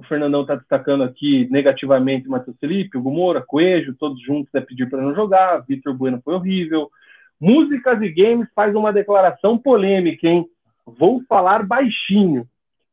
O 0.00 0.02
Fernandão 0.04 0.42
está 0.42 0.54
destacando 0.54 1.04
aqui 1.04 1.46
negativamente 1.50 2.26
o 2.26 2.30
Matheus 2.30 2.56
Felipe, 2.58 2.96
o 2.96 3.02
Gumora, 3.02 3.42
Coelho, 3.42 3.94
todos 3.94 4.20
juntos 4.22 4.54
é 4.54 4.60
pedir 4.60 4.88
para 4.88 5.02
não 5.02 5.14
jogar. 5.14 5.58
Vitor 5.66 5.94
Bueno 5.94 6.20
foi 6.24 6.34
horrível. 6.34 6.90
Músicas 7.38 8.00
e 8.00 8.08
Games 8.08 8.48
faz 8.54 8.74
uma 8.74 8.92
declaração 8.92 9.58
polêmica, 9.58 10.26
hein? 10.26 10.48
Vou 10.86 11.22
falar 11.28 11.66
baixinho, 11.66 12.48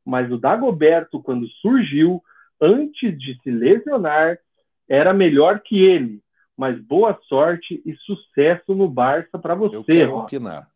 mas 0.06 0.30
o 0.32 0.38
Dagoberto, 0.38 1.22
quando 1.22 1.48
surgiu, 1.62 2.22
antes 2.60 3.18
de 3.18 3.40
se 3.42 3.50
lesionar, 3.50 4.38
era 4.90 5.14
melhor 5.14 5.62
que 5.62 5.80
ele 5.80 6.22
mas 6.58 6.82
boa 6.82 7.18
sorte 7.30 7.80
e 7.86 7.96
sucesso 7.98 8.74
no 8.74 8.90
Barça 8.90 9.38
para 9.38 9.54
você. 9.54 9.76
Eu 9.76 9.84
quero 9.84 10.16
ó. 10.16 10.24
opinar. 10.24 10.68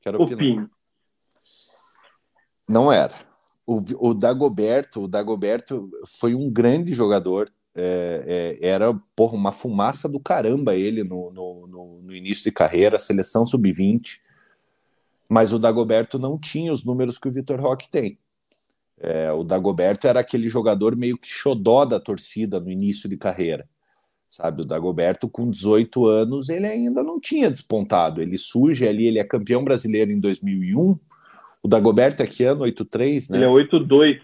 Quero 0.00 0.22
Opine. 0.22 0.34
opinar. 0.34 0.70
Não 2.66 2.90
era. 2.90 3.14
O, 3.72 4.08
o 4.08 4.14
Dagoberto, 4.14 5.04
o 5.04 5.08
Dagoberto 5.08 5.88
foi 6.04 6.34
um 6.34 6.50
grande 6.50 6.92
jogador. 6.92 7.52
É, 7.72 8.58
é, 8.60 8.68
era 8.68 8.92
porra, 9.14 9.36
uma 9.36 9.52
fumaça 9.52 10.08
do 10.08 10.18
caramba 10.18 10.74
ele 10.74 11.04
no, 11.04 11.30
no, 11.30 11.66
no, 11.68 12.02
no 12.02 12.12
início 12.12 12.42
de 12.42 12.50
carreira, 12.50 12.98
seleção 12.98 13.46
sub-20. 13.46 14.18
Mas 15.28 15.52
o 15.52 15.58
Dagoberto 15.58 16.18
não 16.18 16.36
tinha 16.36 16.72
os 16.72 16.84
números 16.84 17.16
que 17.16 17.28
o 17.28 17.30
Vitor 17.32 17.60
Roque 17.60 17.88
tem. 17.88 18.18
É, 18.98 19.30
o 19.30 19.44
Dagoberto 19.44 20.08
era 20.08 20.18
aquele 20.18 20.48
jogador 20.48 20.96
meio 20.96 21.16
que 21.16 21.28
xodó 21.28 21.84
da 21.84 22.00
torcida 22.00 22.58
no 22.58 22.70
início 22.70 23.08
de 23.08 23.16
carreira 23.16 23.68
sabe? 24.30 24.62
O 24.62 24.64
Dagoberto, 24.64 25.28
com 25.28 25.50
18 25.50 26.06
anos, 26.06 26.48
ele 26.48 26.64
ainda 26.64 27.02
não 27.02 27.18
tinha 27.18 27.50
despontado. 27.50 28.22
Ele 28.22 28.38
surge 28.38 28.86
ali, 28.86 29.06
ele 29.06 29.18
é 29.18 29.24
campeão 29.24 29.64
brasileiro 29.64 30.12
em 30.12 30.20
2001. 30.20 30.96
O 31.62 31.68
Dagoberto 31.68 32.22
é 32.22 32.26
que 32.26 32.44
ano? 32.44 32.62
83, 32.62 33.30
né? 33.30 33.38
Ele 33.38 33.44
é 33.44 33.48
82. 33.48 34.20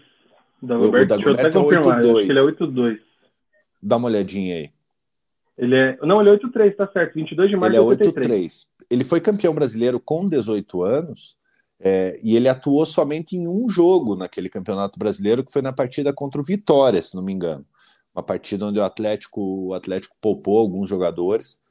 O 0.61 0.67
Dagoberto, 0.67 1.13
o 1.13 1.17
Dagoberto 1.17 1.57
é 1.57 1.61
82. 1.61 2.29
Ele 2.29 2.39
é 2.39 2.41
82. 2.41 2.99
Dá 3.81 3.97
uma 3.97 4.07
olhadinha 4.07 4.55
aí. 4.55 4.69
Ele 5.57 5.75
é, 5.75 5.97
não, 6.03 6.19
ele 6.19 6.29
é 6.29 6.33
83, 6.33 6.75
tá 6.75 6.87
certo. 6.87 7.15
22 7.15 7.49
de 7.49 7.55
março 7.55 7.69
ele 7.69 7.77
é 7.77 7.81
83. 7.81 8.67
Ele 8.89 9.03
foi 9.03 9.19
campeão 9.19 9.53
brasileiro 9.53 9.99
com 9.99 10.25
18 10.25 10.83
anos. 10.83 11.37
É, 11.79 12.19
e 12.23 12.35
ele 12.35 12.47
atuou 12.47 12.85
somente 12.85 13.35
em 13.35 13.47
um 13.47 13.69
jogo 13.69 14.15
naquele 14.15 14.49
campeonato 14.49 14.97
brasileiro, 14.97 15.43
que 15.43 15.51
foi 15.51 15.61
na 15.61 15.71
partida 15.71 16.11
contra 16.11 16.41
o 16.41 16.43
Vitória, 16.43 17.01
se 17.01 17.15
não 17.15 17.21
me 17.21 17.31
engano 17.31 17.65
uma 18.17 18.23
partida 18.23 18.65
onde 18.65 18.79
o 18.79 18.83
Atlético, 18.83 19.67
o 19.67 19.73
Atlético 19.75 20.15
poupou 20.19 20.57
alguns 20.57 20.89
jogadores. 20.89 21.61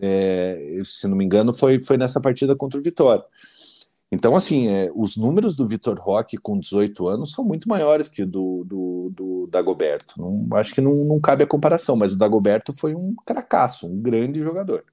É, 0.00 0.80
se 0.86 1.06
não 1.06 1.14
me 1.14 1.22
engano, 1.22 1.52
foi, 1.52 1.78
foi 1.78 1.98
nessa 1.98 2.18
partida 2.18 2.56
contra 2.56 2.80
o 2.80 2.82
Vitória. 2.82 3.22
Então, 4.12 4.34
assim, 4.36 4.68
é, 4.68 4.90
os 4.94 5.16
números 5.16 5.56
do 5.56 5.66
Vitor 5.66 5.98
Roque 5.98 6.36
com 6.36 6.58
18 6.58 7.08
anos 7.08 7.32
são 7.32 7.44
muito 7.44 7.66
maiores 7.68 8.08
que 8.08 8.26
do, 8.26 8.62
do, 8.64 9.10
do 9.14 9.48
Dagoberto. 9.50 10.14
Não, 10.18 10.46
acho 10.58 10.74
que 10.74 10.82
não, 10.82 10.92
não 11.04 11.18
cabe 11.18 11.44
a 11.44 11.46
comparação, 11.46 11.96
mas 11.96 12.12
o 12.12 12.18
Dagoberto 12.18 12.78
foi 12.78 12.94
um 12.94 13.14
cracaço, 13.26 13.86
um 13.86 14.02
grande 14.02 14.42
jogador. 14.42 14.84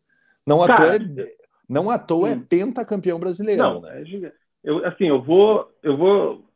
Não 0.48 0.64
à 0.64 0.68
toa, 0.74 0.96
é, 0.96 1.00
não 1.68 1.90
à 1.90 2.00
toa 2.00 2.30
é 2.30 2.36
pentacampeão 2.38 3.20
brasileiro. 3.20 3.62
Não, 3.62 3.82
né? 3.82 4.02
É 4.02 4.32
eu, 4.64 4.86
assim, 4.86 5.08
eu 5.08 5.22
vou, 5.22 5.70
eu 5.84 5.98
vou 5.98 6.50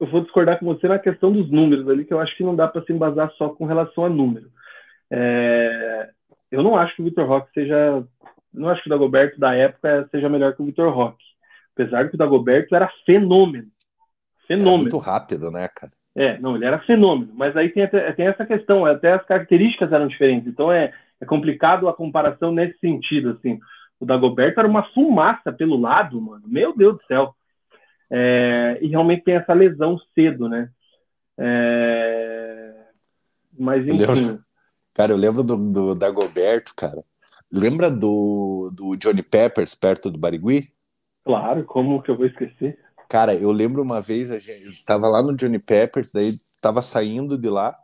eu 0.00 0.06
vou 0.06 0.20
discordar 0.20 0.58
com 0.60 0.66
você 0.66 0.86
na 0.86 0.98
questão 0.98 1.32
dos 1.32 1.50
números 1.50 1.88
ali, 1.88 2.04
que 2.04 2.14
eu 2.14 2.20
acho 2.20 2.36
que 2.36 2.44
não 2.44 2.54
dá 2.54 2.68
para 2.68 2.82
se 2.84 2.92
embasar 2.92 3.32
só 3.32 3.48
com 3.48 3.66
relação 3.66 4.04
a 4.04 4.08
número. 4.08 4.48
É, 5.10 6.08
eu 6.50 6.62
não 6.62 6.76
acho 6.76 6.94
que 6.94 7.02
o 7.02 7.04
Vitor 7.04 7.26
Roque 7.26 7.50
seja. 7.52 8.04
Não 8.52 8.68
acho 8.68 8.82
que 8.82 8.88
o 8.88 8.90
Dagoberto 8.90 9.38
da 9.38 9.54
época 9.54 10.08
seja 10.10 10.28
melhor 10.28 10.54
que 10.54 10.62
o 10.62 10.64
Vitor 10.64 10.92
Roque. 10.92 11.24
Apesar 11.74 12.04
de 12.04 12.10
que 12.10 12.14
o 12.16 12.18
Dagoberto 12.18 12.74
era 12.74 12.90
fenômeno. 13.04 13.68
Fenômeno. 14.46 14.74
Era 14.74 14.82
muito 14.82 14.98
rápido, 14.98 15.50
né, 15.50 15.68
cara? 15.68 15.92
É, 16.16 16.38
não, 16.38 16.56
ele 16.56 16.64
era 16.64 16.80
fenômeno. 16.80 17.32
Mas 17.34 17.56
aí 17.56 17.68
tem, 17.68 17.86
tem 17.88 18.26
essa 18.26 18.44
questão, 18.44 18.84
até 18.84 19.12
as 19.12 19.24
características 19.24 19.92
eram 19.92 20.08
diferentes. 20.08 20.48
Então 20.48 20.72
é, 20.72 20.92
é 21.20 21.24
complicado 21.24 21.88
a 21.88 21.94
comparação 21.94 22.50
nesse 22.50 22.78
sentido, 22.78 23.30
assim. 23.30 23.58
O 24.00 24.06
Dagoberto 24.06 24.58
era 24.58 24.68
uma 24.68 24.84
fumaça 24.92 25.52
pelo 25.52 25.78
lado, 25.78 26.20
mano. 26.20 26.42
Meu 26.46 26.76
Deus 26.76 26.96
do 26.96 27.04
céu. 27.06 27.34
É, 28.10 28.78
e 28.80 28.88
realmente 28.88 29.24
tem 29.24 29.34
essa 29.34 29.52
lesão 29.52 29.98
cedo, 30.14 30.48
né? 30.48 30.70
É, 31.38 32.74
mas 33.56 33.86
enfim. 33.86 34.02
Eu 34.02 34.12
lembro, 34.12 34.44
cara, 34.94 35.12
eu 35.12 35.16
lembro 35.16 35.42
do, 35.44 35.56
do 35.56 35.94
Dagoberto, 35.94 36.74
cara. 36.74 37.04
Lembra 37.50 37.90
do, 37.90 38.70
do 38.72 38.96
Johnny 38.96 39.22
Peppers 39.22 39.74
perto 39.74 40.10
do 40.10 40.18
Barigui? 40.18 40.72
Claro, 41.24 41.64
como 41.64 42.02
que 42.02 42.10
eu 42.10 42.16
vou 42.16 42.26
esquecer? 42.26 42.78
Cara, 43.08 43.34
eu 43.34 43.50
lembro 43.50 43.82
uma 43.82 44.00
vez, 44.00 44.30
a 44.30 44.38
gente 44.38 44.68
estava 44.68 45.08
lá 45.08 45.22
no 45.22 45.34
Johnny 45.34 45.58
Peppers, 45.58 46.12
daí 46.12 46.26
estava 46.26 46.82
saindo 46.82 47.38
de 47.38 47.48
lá, 47.48 47.76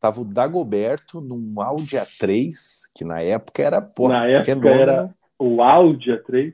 tava 0.00 0.20
o 0.20 0.24
Dagoberto 0.24 1.20
num 1.20 1.60
Audi 1.60 1.96
A3, 1.96 2.52
que 2.94 3.04
na 3.04 3.20
época 3.20 3.62
era, 3.62 3.80
porra, 3.80 4.20
na 4.20 4.26
época 4.26 4.44
fenômeno. 4.44 4.80
era 4.80 5.14
o 5.38 5.62
Audi 5.62 6.10
A3 6.10 6.52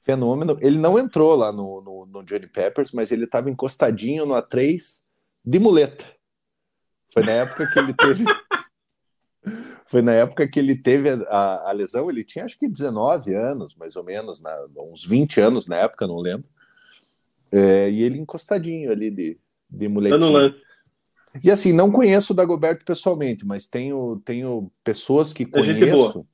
fenômeno. 0.00 0.58
Ele 0.60 0.78
não 0.78 0.98
entrou 0.98 1.34
lá 1.34 1.52
no, 1.52 1.80
no, 1.80 2.06
no 2.06 2.24
Johnny 2.24 2.46
Peppers, 2.46 2.92
mas 2.92 3.12
ele 3.12 3.24
estava 3.24 3.50
encostadinho 3.50 4.26
no 4.26 4.34
A3 4.34 5.02
de 5.44 5.58
muleta. 5.58 6.04
Foi 7.12 7.22
na 7.24 7.32
época 7.32 7.68
que 7.70 7.78
ele 7.78 7.92
teve. 7.94 8.24
Foi 9.90 10.02
na 10.02 10.12
época 10.12 10.46
que 10.46 10.56
ele 10.56 10.76
teve 10.76 11.08
a, 11.26 11.68
a, 11.68 11.72
lesão, 11.72 12.08
ele 12.08 12.22
tinha 12.22 12.44
acho 12.44 12.56
que 12.56 12.68
19 12.68 13.34
anos, 13.34 13.74
mais 13.74 13.96
ou 13.96 14.04
menos, 14.04 14.40
na, 14.40 14.56
uns 14.78 15.04
20 15.04 15.40
anos 15.40 15.66
na 15.66 15.78
época, 15.78 16.06
não 16.06 16.20
lembro. 16.20 16.46
É, 17.50 17.90
e 17.90 18.00
ele 18.04 18.16
encostadinho 18.16 18.92
ali 18.92 19.10
de, 19.10 19.36
de. 19.68 19.88
E 21.44 21.50
assim, 21.50 21.72
não 21.72 21.90
conheço 21.90 22.32
o 22.32 22.36
Dagoberto 22.36 22.84
pessoalmente, 22.84 23.44
mas 23.44 23.66
tenho, 23.66 24.22
tenho 24.24 24.70
pessoas 24.84 25.32
que 25.32 25.44
conheço. 25.44 26.24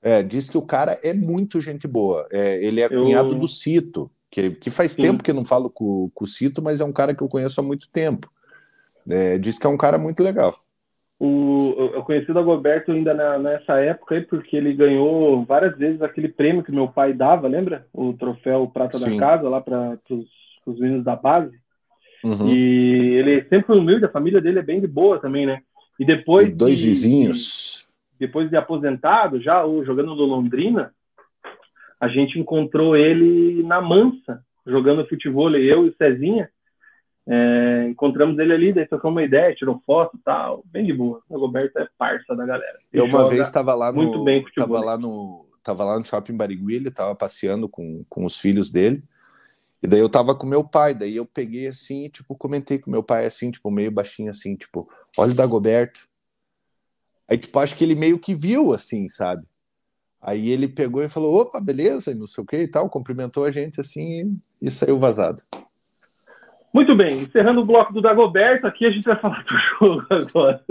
É, 0.00 0.22
diz 0.22 0.48
que 0.48 0.56
o 0.56 0.62
cara 0.62 0.96
é 1.02 1.12
muito 1.12 1.60
gente 1.60 1.88
boa. 1.88 2.28
É, 2.30 2.64
ele 2.64 2.80
é 2.80 2.84
eu... 2.84 3.02
cunhado 3.02 3.34
do 3.34 3.48
Cito, 3.48 4.08
que, 4.30 4.52
que 4.52 4.70
faz 4.70 4.92
Sim. 4.92 5.02
tempo 5.02 5.24
que 5.24 5.32
eu 5.32 5.34
não 5.34 5.44
falo 5.44 5.68
com, 5.68 6.08
com 6.14 6.24
o 6.24 6.28
Cito, 6.28 6.62
mas 6.62 6.80
é 6.80 6.84
um 6.84 6.92
cara 6.92 7.16
que 7.16 7.22
eu 7.24 7.28
conheço 7.28 7.60
há 7.60 7.64
muito 7.64 7.88
tempo. 7.88 8.30
É, 9.10 9.38
diz 9.38 9.58
que 9.58 9.66
é 9.66 9.70
um 9.70 9.76
cara 9.76 9.98
muito 9.98 10.22
legal. 10.22 10.56
O, 11.24 11.92
eu 11.94 12.02
conheci 12.02 12.28
o 12.32 12.34
Dagoberto 12.34 12.90
ainda 12.90 13.14
na, 13.14 13.38
nessa 13.38 13.78
época 13.78 14.16
aí, 14.16 14.22
porque 14.22 14.56
ele 14.56 14.72
ganhou 14.72 15.44
várias 15.44 15.78
vezes 15.78 16.02
aquele 16.02 16.26
prêmio 16.26 16.64
que 16.64 16.72
meu 16.72 16.88
pai 16.88 17.12
dava, 17.12 17.46
lembra? 17.46 17.86
O 17.92 18.12
troféu 18.12 18.66
Prata 18.66 18.98
Sim. 18.98 19.16
da 19.16 19.24
Casa, 19.24 19.48
lá 19.48 19.60
para 19.60 19.96
os 20.66 20.80
meninos 20.80 21.04
da 21.04 21.14
base. 21.14 21.56
Uhum. 22.24 22.48
E 22.48 23.14
ele 23.18 23.42
sempre 23.42 23.68
foi 23.68 23.78
humilde, 23.78 24.04
a 24.04 24.08
família 24.10 24.40
dele 24.40 24.58
é 24.58 24.62
bem 24.62 24.80
de 24.80 24.88
boa 24.88 25.20
também, 25.20 25.46
né? 25.46 25.60
E 25.96 26.04
depois. 26.04 26.48
E 26.48 26.50
dois 26.50 26.78
de, 26.78 26.86
vizinhos. 26.86 27.88
De, 28.18 28.26
depois 28.26 28.50
de 28.50 28.56
aposentado, 28.56 29.40
já 29.40 29.62
jogando 29.84 30.16
no 30.16 30.24
Londrina, 30.24 30.92
a 32.00 32.08
gente 32.08 32.36
encontrou 32.36 32.96
ele 32.96 33.62
na 33.62 33.80
Mansa, 33.80 34.42
jogando 34.66 35.06
futebol, 35.06 35.54
eu 35.54 35.86
e 35.86 35.90
o 35.90 35.94
Cezinha. 35.94 36.50
É, 37.26 37.86
encontramos 37.88 38.38
ele 38.38 38.52
ali, 38.52 38.72
daí 38.72 38.86
trocamos 38.86 39.14
uma 39.14 39.22
ideia, 39.22 39.54
tirou 39.54 39.80
foto 39.86 40.16
e 40.16 40.20
tal, 40.24 40.64
bem 40.66 40.84
de 40.84 40.92
boa. 40.92 41.22
O 41.28 41.38
Roberto 41.38 41.76
é 41.78 41.88
parça 41.96 42.34
da 42.34 42.44
galera. 42.44 42.72
Eu 42.92 43.04
uma 43.04 43.28
vez 43.28 43.42
estava 43.42 43.74
lá 43.74 43.92
no. 43.92 44.02
Muito 44.02 44.24
bem 44.24 44.44
Tava 44.56 44.80
lá 44.80 44.98
no. 44.98 45.46
Tava 45.62 45.84
lá 45.84 45.98
no 45.98 46.04
shopping 46.04 46.36
Barigui, 46.36 46.74
ele 46.74 46.90
tava 46.90 47.14
passeando 47.14 47.68
com, 47.68 48.04
com 48.08 48.24
os 48.24 48.38
filhos 48.38 48.72
dele. 48.72 49.04
E 49.80 49.86
daí 49.86 50.00
eu 50.00 50.08
tava 50.08 50.34
com 50.34 50.46
meu 50.46 50.64
pai, 50.64 50.94
daí 50.94 51.16
eu 51.16 51.26
peguei 51.26 51.68
assim, 51.68 52.08
tipo, 52.08 52.36
comentei 52.36 52.78
com 52.78 52.90
meu 52.90 53.02
pai 53.02 53.26
assim, 53.26 53.50
tipo, 53.50 53.70
meio 53.70 53.90
baixinho 53.90 54.30
assim, 54.30 54.56
tipo, 54.56 54.88
olha 55.16 55.32
o 55.32 55.34
Dagoberto. 55.34 56.08
Aí, 57.28 57.38
tipo, 57.38 57.58
acho 57.58 57.76
que 57.76 57.84
ele 57.84 57.94
meio 57.94 58.18
que 58.18 58.34
viu, 58.34 58.72
assim, 58.72 59.08
sabe? 59.08 59.44
Aí 60.20 60.50
ele 60.50 60.68
pegou 60.68 61.02
e 61.02 61.08
falou, 61.08 61.34
opa, 61.40 61.60
beleza, 61.60 62.12
e 62.12 62.14
não 62.14 62.26
sei 62.26 62.42
o 62.42 62.46
que 62.46 62.56
e 62.58 62.68
tal, 62.68 62.88
cumprimentou 62.88 63.44
a 63.44 63.50
gente 63.50 63.80
assim 63.80 64.40
e, 64.60 64.66
e 64.66 64.70
saiu 64.70 65.00
vazado. 65.00 65.42
Muito 66.72 66.96
bem, 66.96 67.12
encerrando 67.20 67.60
o 67.60 67.66
bloco 67.66 67.92
do 67.92 68.00
Dagoberto, 68.00 68.66
aqui 68.66 68.86
a 68.86 68.90
gente 68.90 69.04
vai 69.04 69.18
falar 69.20 69.44
do 69.44 69.52
jogo 69.78 70.06
agora. 70.08 70.64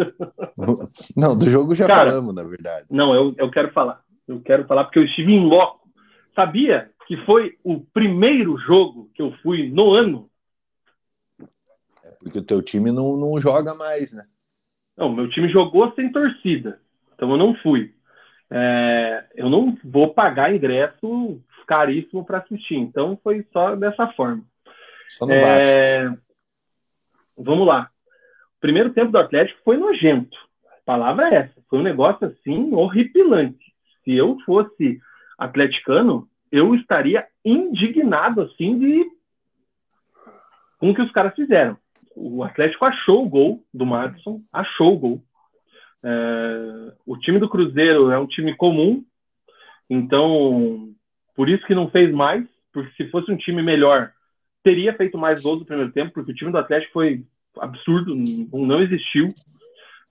Não, 1.16 1.38
do 1.38 1.48
jogo 1.48 1.76
já 1.76 1.86
Cara, 1.86 2.10
falamos, 2.10 2.34
na 2.34 2.44
verdade. 2.44 2.88
Não, 2.90 3.14
eu, 3.14 3.36
eu 3.38 3.52
quero 3.52 3.72
falar. 3.72 4.02
Eu 4.28 4.42
quero 4.42 4.66
falar 4.66 4.86
porque 4.86 4.98
eu 4.98 5.06
estive 5.06 5.32
em 5.32 5.48
loco. 5.48 5.88
Sabia 6.34 6.90
que 7.08 7.18
foi 7.26 7.58
o 7.64 7.80
primeiro 7.80 8.58
jogo 8.58 9.12
que 9.14 9.22
eu 9.22 9.32
fui 9.44 9.70
no 9.70 9.92
ano? 9.92 10.30
É 12.04 12.12
porque 12.20 12.40
o 12.40 12.44
teu 12.44 12.62
time 12.64 12.92
não, 12.92 13.18
não 13.18 13.40
joga 13.40 13.76
mais, 13.76 14.14
né? 14.14 14.24
Não, 14.98 15.14
meu 15.14 15.30
time 15.30 15.50
jogou 15.50 15.92
sem 15.94 16.12
torcida. 16.12 16.80
Então 17.14 17.30
eu 17.32 17.38
não 17.38 17.54
fui. 17.56 17.94
É, 18.50 19.26
eu 19.36 19.50
não 19.50 19.78
vou 19.84 20.14
pagar 20.14 20.54
ingresso 20.54 21.40
caríssimo 21.68 22.26
para 22.26 22.40
assistir. 22.40 22.76
Então 22.76 23.20
foi 23.24 23.46
só 23.54 23.76
dessa 23.76 24.08
forma. 24.14 24.44
Só 25.12 25.26
no 25.26 25.34
é... 25.34 26.10
Vamos 27.38 27.68
lá. 27.68 27.84
O 28.58 28.62
primeiro 28.62 28.94
tempo 28.94 29.12
do 29.12 29.18
Atlético 29.18 29.60
foi 29.64 29.76
nojento. 29.76 30.38
A 30.66 30.86
palavra 30.86 31.30
é 31.30 31.36
essa. 31.36 31.62
Foi 31.70 31.80
um 31.80 31.84
negócio 31.84 32.28
assim 32.28 32.74
horripilante. 32.74 33.74
Se 34.04 34.14
eu 34.16 34.38
fosse 34.46 35.02
atleticano, 35.38 36.30
eu 36.50 36.74
estaria 36.76 37.28
indignado 37.44 38.42
assim 38.42 38.80
de 38.80 39.06
com 40.78 40.92
o 40.92 40.96
que 40.96 41.02
os 41.02 41.12
caras 41.12 41.36
fizeram. 41.36 41.78
O 42.16 42.44
Atlético 42.44 42.86
achou 42.86 43.26
o 43.26 43.30
gol 43.30 43.64
do 43.74 43.86
Madison, 43.86 44.42
achou 44.52 44.94
o 44.94 44.98
gol. 44.98 45.24
É... 46.04 46.94
o 47.06 47.18
time 47.18 47.38
do 47.38 47.50
Cruzeiro 47.50 48.10
é 48.12 48.18
um 48.18 48.26
time 48.26 48.56
comum, 48.56 49.04
então 49.90 50.90
por 51.36 51.50
isso 51.50 51.66
que 51.68 51.76
não 51.76 51.90
fez 51.90 52.12
mais, 52.12 52.48
porque 52.72 52.92
se 52.94 53.12
fosse 53.12 53.32
um 53.32 53.38
time 53.38 53.62
melhor, 53.62 54.12
teria 54.64 54.94
feito 54.94 55.18
mais 55.18 55.42
gols 55.42 55.60
no 55.60 55.66
primeiro 55.66 55.92
tempo, 55.92 56.14
porque 56.14 56.32
o 56.32 56.36
time 56.36 56.52
do 56.52 56.58
Atlético 56.58 56.94
foi 56.94 57.24
absurdo, 57.60 58.16
não 58.16 58.82
existiu. 58.82 59.30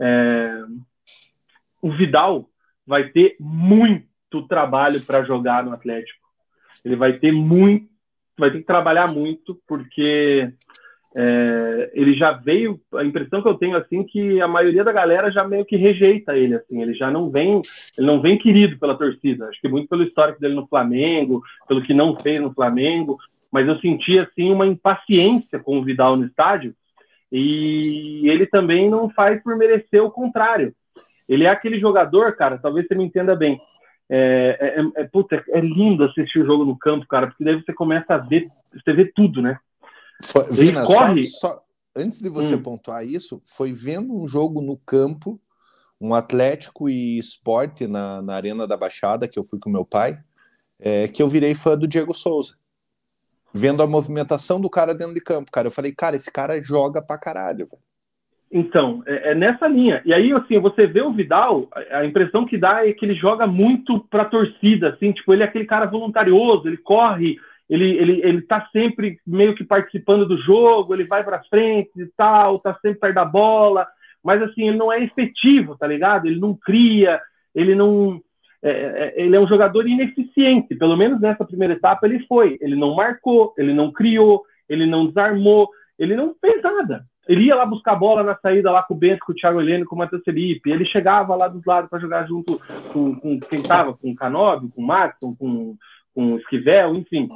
É... 0.00 0.62
O 1.82 1.90
Vidal 1.92 2.48
vai 2.86 3.08
ter 3.08 3.36
muito 3.38 4.46
trabalho 4.48 5.00
para 5.02 5.24
jogar 5.24 5.64
no 5.64 5.72
Atlético. 5.72 6.20
Ele 6.84 6.96
vai 6.96 7.14
ter 7.14 7.32
muito, 7.32 7.88
vai 8.38 8.50
ter 8.50 8.58
que 8.58 8.64
trabalhar 8.64 9.08
muito, 9.08 9.58
porque 9.66 10.52
é, 11.14 11.90
ele 11.94 12.14
já 12.14 12.32
veio. 12.32 12.80
A 12.94 13.04
impressão 13.04 13.42
que 13.42 13.48
eu 13.48 13.54
tenho 13.54 13.76
assim 13.76 14.04
que 14.04 14.40
a 14.40 14.48
maioria 14.48 14.84
da 14.84 14.92
galera 14.92 15.30
já 15.30 15.46
meio 15.46 15.64
que 15.64 15.76
rejeita 15.76 16.36
ele, 16.36 16.54
assim. 16.54 16.80
Ele 16.82 16.94
já 16.94 17.10
não 17.10 17.30
vem, 17.30 17.60
ele 17.96 18.06
não 18.06 18.20
vem 18.20 18.38
querido 18.38 18.78
pela 18.78 18.96
torcida. 18.96 19.46
Acho 19.48 19.60
que 19.60 19.68
muito 19.68 19.88
pelo 19.88 20.04
histórico 20.04 20.40
dele 20.40 20.54
no 20.54 20.66
Flamengo, 20.66 21.42
pelo 21.66 21.82
que 21.82 21.94
não 21.94 22.18
fez 22.18 22.40
no 22.40 22.52
Flamengo 22.52 23.18
mas 23.50 23.66
eu 23.66 23.78
senti 23.80 24.18
assim 24.18 24.50
uma 24.50 24.66
impaciência 24.66 25.58
com 25.58 25.78
o 25.78 25.84
Vidal 25.84 26.16
no 26.16 26.26
estádio 26.26 26.74
e 27.32 28.28
ele 28.28 28.46
também 28.46 28.90
não 28.90 29.10
faz 29.10 29.42
por 29.42 29.56
merecer 29.56 30.02
o 30.02 30.10
contrário. 30.10 30.74
Ele 31.28 31.44
é 31.44 31.48
aquele 31.48 31.78
jogador, 31.78 32.36
cara, 32.36 32.58
talvez 32.58 32.86
você 32.86 32.94
me 32.94 33.04
entenda 33.04 33.36
bem. 33.36 33.60
É, 34.08 34.58
é, 34.60 34.80
é, 34.80 35.02
é 35.02 35.04
puta, 35.04 35.42
é 35.48 35.60
lindo 35.60 36.04
assistir 36.04 36.40
o 36.40 36.46
jogo 36.46 36.64
no 36.64 36.76
campo, 36.76 37.06
cara, 37.06 37.28
porque 37.28 37.44
daí 37.44 37.54
você 37.54 37.72
começa 37.72 38.14
a 38.14 38.18
ver, 38.18 38.48
você 38.72 38.92
vê 38.92 39.04
tudo, 39.14 39.40
né? 39.40 39.58
Foi, 40.22 40.44
Vina, 40.52 40.84
corre... 40.84 41.24
Só, 41.24 41.48
só, 41.48 41.62
antes 41.94 42.20
de 42.20 42.28
você 42.28 42.56
hum. 42.56 42.62
pontuar 42.62 43.06
isso, 43.06 43.40
foi 43.44 43.72
vendo 43.72 44.12
um 44.12 44.26
jogo 44.26 44.60
no 44.60 44.76
campo, 44.76 45.40
um 46.00 46.14
Atlético 46.14 46.88
e 46.88 47.18
Esporte 47.18 47.86
na, 47.86 48.20
na 48.20 48.34
Arena 48.34 48.66
da 48.66 48.76
Baixada, 48.76 49.28
que 49.28 49.38
eu 49.38 49.44
fui 49.44 49.60
com 49.60 49.70
meu 49.70 49.84
pai, 49.84 50.18
é, 50.80 51.06
que 51.06 51.22
eu 51.22 51.28
virei 51.28 51.54
fã 51.54 51.78
do 51.78 51.86
Diego 51.86 52.12
Souza 52.12 52.54
vendo 53.52 53.82
a 53.82 53.86
movimentação 53.86 54.60
do 54.60 54.70
cara 54.70 54.94
dentro 54.94 55.14
de 55.14 55.20
campo, 55.20 55.50
cara. 55.50 55.68
Eu 55.68 55.72
falei, 55.72 55.92
cara, 55.92 56.16
esse 56.16 56.30
cara 56.30 56.60
joga 56.62 57.02
pra 57.02 57.18
caralho, 57.18 57.66
velho. 57.66 57.82
Então, 58.52 59.02
é, 59.06 59.30
é, 59.30 59.34
nessa 59.34 59.68
linha. 59.68 60.02
E 60.04 60.12
aí, 60.12 60.32
assim, 60.32 60.58
você 60.58 60.86
vê 60.86 61.00
o 61.02 61.12
Vidal, 61.12 61.68
a 61.92 62.04
impressão 62.04 62.44
que 62.44 62.58
dá 62.58 62.86
é 62.86 62.92
que 62.92 63.04
ele 63.04 63.14
joga 63.14 63.46
muito 63.46 64.00
pra 64.10 64.24
torcida, 64.24 64.90
assim, 64.90 65.12
tipo, 65.12 65.32
ele 65.32 65.42
é 65.42 65.46
aquele 65.46 65.64
cara 65.64 65.86
voluntarioso, 65.86 66.66
ele 66.66 66.76
corre, 66.76 67.38
ele, 67.68 67.96
ele, 67.96 68.20
ele 68.24 68.42
tá 68.42 68.68
sempre 68.72 69.16
meio 69.24 69.54
que 69.54 69.62
participando 69.62 70.26
do 70.26 70.36
jogo, 70.36 70.92
ele 70.92 71.04
vai 71.04 71.22
pra 71.22 71.44
frente 71.44 71.92
e 71.96 72.06
tal, 72.16 72.58
tá 72.58 72.76
sempre 72.82 72.98
perto 72.98 73.14
da 73.14 73.24
bola, 73.24 73.86
mas 74.22 74.42
assim, 74.42 74.66
ele 74.66 74.76
não 74.76 74.92
é 74.92 75.00
efetivo, 75.00 75.76
tá 75.76 75.86
ligado? 75.86 76.26
Ele 76.26 76.40
não 76.40 76.52
cria, 76.52 77.20
ele 77.54 77.76
não 77.76 78.20
é, 78.62 78.70
é, 78.70 79.14
ele 79.16 79.36
é 79.36 79.40
um 79.40 79.48
jogador 79.48 79.86
ineficiente, 79.86 80.74
pelo 80.74 80.96
menos 80.96 81.20
nessa 81.20 81.44
primeira 81.44 81.74
etapa 81.74 82.06
ele 82.06 82.26
foi. 82.26 82.58
Ele 82.60 82.76
não 82.76 82.94
marcou, 82.94 83.54
ele 83.56 83.72
não 83.72 83.90
criou, 83.90 84.42
ele 84.68 84.86
não 84.86 85.06
desarmou, 85.06 85.68
ele 85.98 86.14
não 86.14 86.34
fez 86.40 86.62
nada. 86.62 87.04
Ele 87.28 87.44
ia 87.44 87.54
lá 87.54 87.64
buscar 87.64 87.94
bola 87.94 88.22
na 88.22 88.36
saída 88.36 88.70
lá 88.70 88.82
com 88.82 88.94
o 88.94 88.96
Bento, 88.96 89.24
com 89.24 89.32
o 89.32 89.34
Thiago 89.34 89.60
Heleno, 89.60 89.86
com 89.86 89.94
o 89.94 89.98
Matheus 89.98 90.22
Felipe. 90.24 90.70
Ele 90.70 90.84
chegava 90.84 91.36
lá 91.36 91.46
dos 91.46 91.64
lados 91.64 91.88
para 91.88 92.00
jogar 92.00 92.26
junto 92.26 92.60
com, 92.92 93.14
com 93.14 93.38
quem 93.40 93.60
estava, 93.60 93.94
com 93.94 94.10
o 94.10 94.14
Canóbio, 94.14 94.70
com 94.74 94.82
o 94.82 94.86
Maxon, 94.86 95.34
com, 95.36 95.76
com 96.14 96.34
o 96.34 96.38
Esquivel, 96.38 96.94
enfim. 96.96 97.28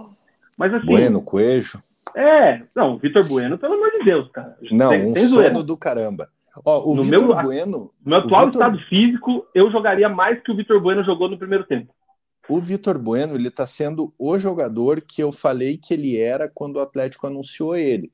Mas 0.59 0.74
assim. 0.74 0.86
Bueno, 0.86 1.22
Coelho. 1.22 1.82
É, 2.14 2.62
não, 2.74 2.96
Vitor 2.98 3.26
Bueno, 3.26 3.59
pelo 3.59 3.74
amor 3.74 3.90
de 3.92 4.05
Deus, 4.05 4.28
cara. 4.30 4.56
Não, 4.70 4.88
tem, 4.90 5.06
um 5.06 5.12
tem 5.12 5.22
sono 5.24 5.62
do 5.62 5.76
caramba. 5.76 6.28
Ó, 6.64 6.93
o 6.93 6.94
no 6.94 7.02
Vitor 7.02 7.26
meu, 7.26 7.43
Bueno. 7.43 7.90
No 8.05 8.10
meu 8.10 8.18
atual 8.18 8.44
Victor... 8.44 8.62
estado 8.62 8.78
físico, 8.89 9.47
eu 9.55 9.70
jogaria 9.70 10.09
mais 10.09 10.43
que 10.43 10.52
o 10.52 10.56
Vitor 10.56 10.81
Bueno 10.81 11.05
jogou 11.05 11.28
no 11.28 11.39
primeiro 11.39 11.64
tempo. 11.64 11.93
O 12.48 12.60
Vitor 12.60 12.98
Bueno, 12.98 13.35
ele 13.35 13.48
está 13.48 13.66
sendo 13.66 14.12
o 14.18 14.39
jogador 14.39 15.01
que 15.01 15.22
eu 15.22 15.32
falei 15.32 15.78
que 15.78 15.94
ele 15.94 16.16
era 16.16 16.51
quando 16.52 16.76
o 16.76 16.81
Atlético 16.81 17.26
anunciou 17.26 17.74
ele. 17.74 18.12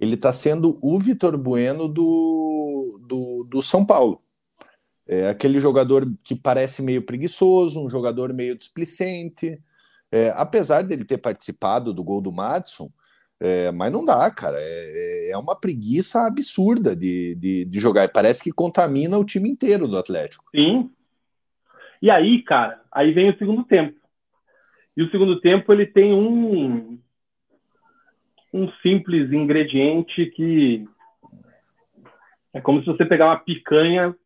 Ele 0.00 0.14
está 0.14 0.32
sendo 0.32 0.78
o 0.82 0.98
Vitor 0.98 1.36
Bueno 1.36 1.86
do, 1.88 3.00
do, 3.06 3.44
do 3.44 3.62
São 3.62 3.84
Paulo. 3.84 4.22
É 5.06 5.28
aquele 5.28 5.60
jogador 5.60 6.10
que 6.24 6.34
parece 6.34 6.82
meio 6.82 7.02
preguiçoso, 7.02 7.84
um 7.84 7.88
jogador 7.88 8.32
meio 8.32 8.56
displicente. 8.56 9.60
É, 10.10 10.32
apesar 10.36 10.82
dele 10.82 11.04
ter 11.04 11.18
participado 11.18 11.92
do 11.92 12.02
gol 12.02 12.20
do 12.20 12.32
Madison, 12.32 12.90
é, 13.40 13.70
mas 13.70 13.92
não 13.92 14.04
dá, 14.04 14.30
cara. 14.30 14.56
É, 14.58 15.28
é, 15.28 15.30
é 15.30 15.38
uma 15.38 15.58
preguiça 15.58 16.26
absurda 16.26 16.96
de, 16.96 17.34
de, 17.34 17.64
de, 17.64 17.78
jogar. 17.78 18.04
E 18.04 18.08
parece 18.08 18.42
que 18.42 18.52
contamina 18.52 19.18
o 19.18 19.24
time 19.24 19.48
inteiro 19.48 19.86
do 19.86 19.98
Atlético. 19.98 20.44
Sim. 20.54 20.90
E 22.00 22.10
aí, 22.10 22.42
cara, 22.42 22.80
aí 22.92 23.12
vem 23.12 23.30
o 23.30 23.38
segundo 23.38 23.64
tempo. 23.64 23.98
E 24.96 25.02
o 25.02 25.10
segundo 25.10 25.40
tempo 25.40 25.72
ele 25.72 25.86
tem 25.86 26.12
um 26.12 26.98
um 28.52 28.70
simples 28.80 29.30
ingrediente 29.30 30.24
que 30.26 30.88
é 32.54 32.60
como 32.60 32.80
se 32.80 32.86
você 32.86 33.04
pegar 33.04 33.26
uma 33.26 33.38
picanha 33.38 34.16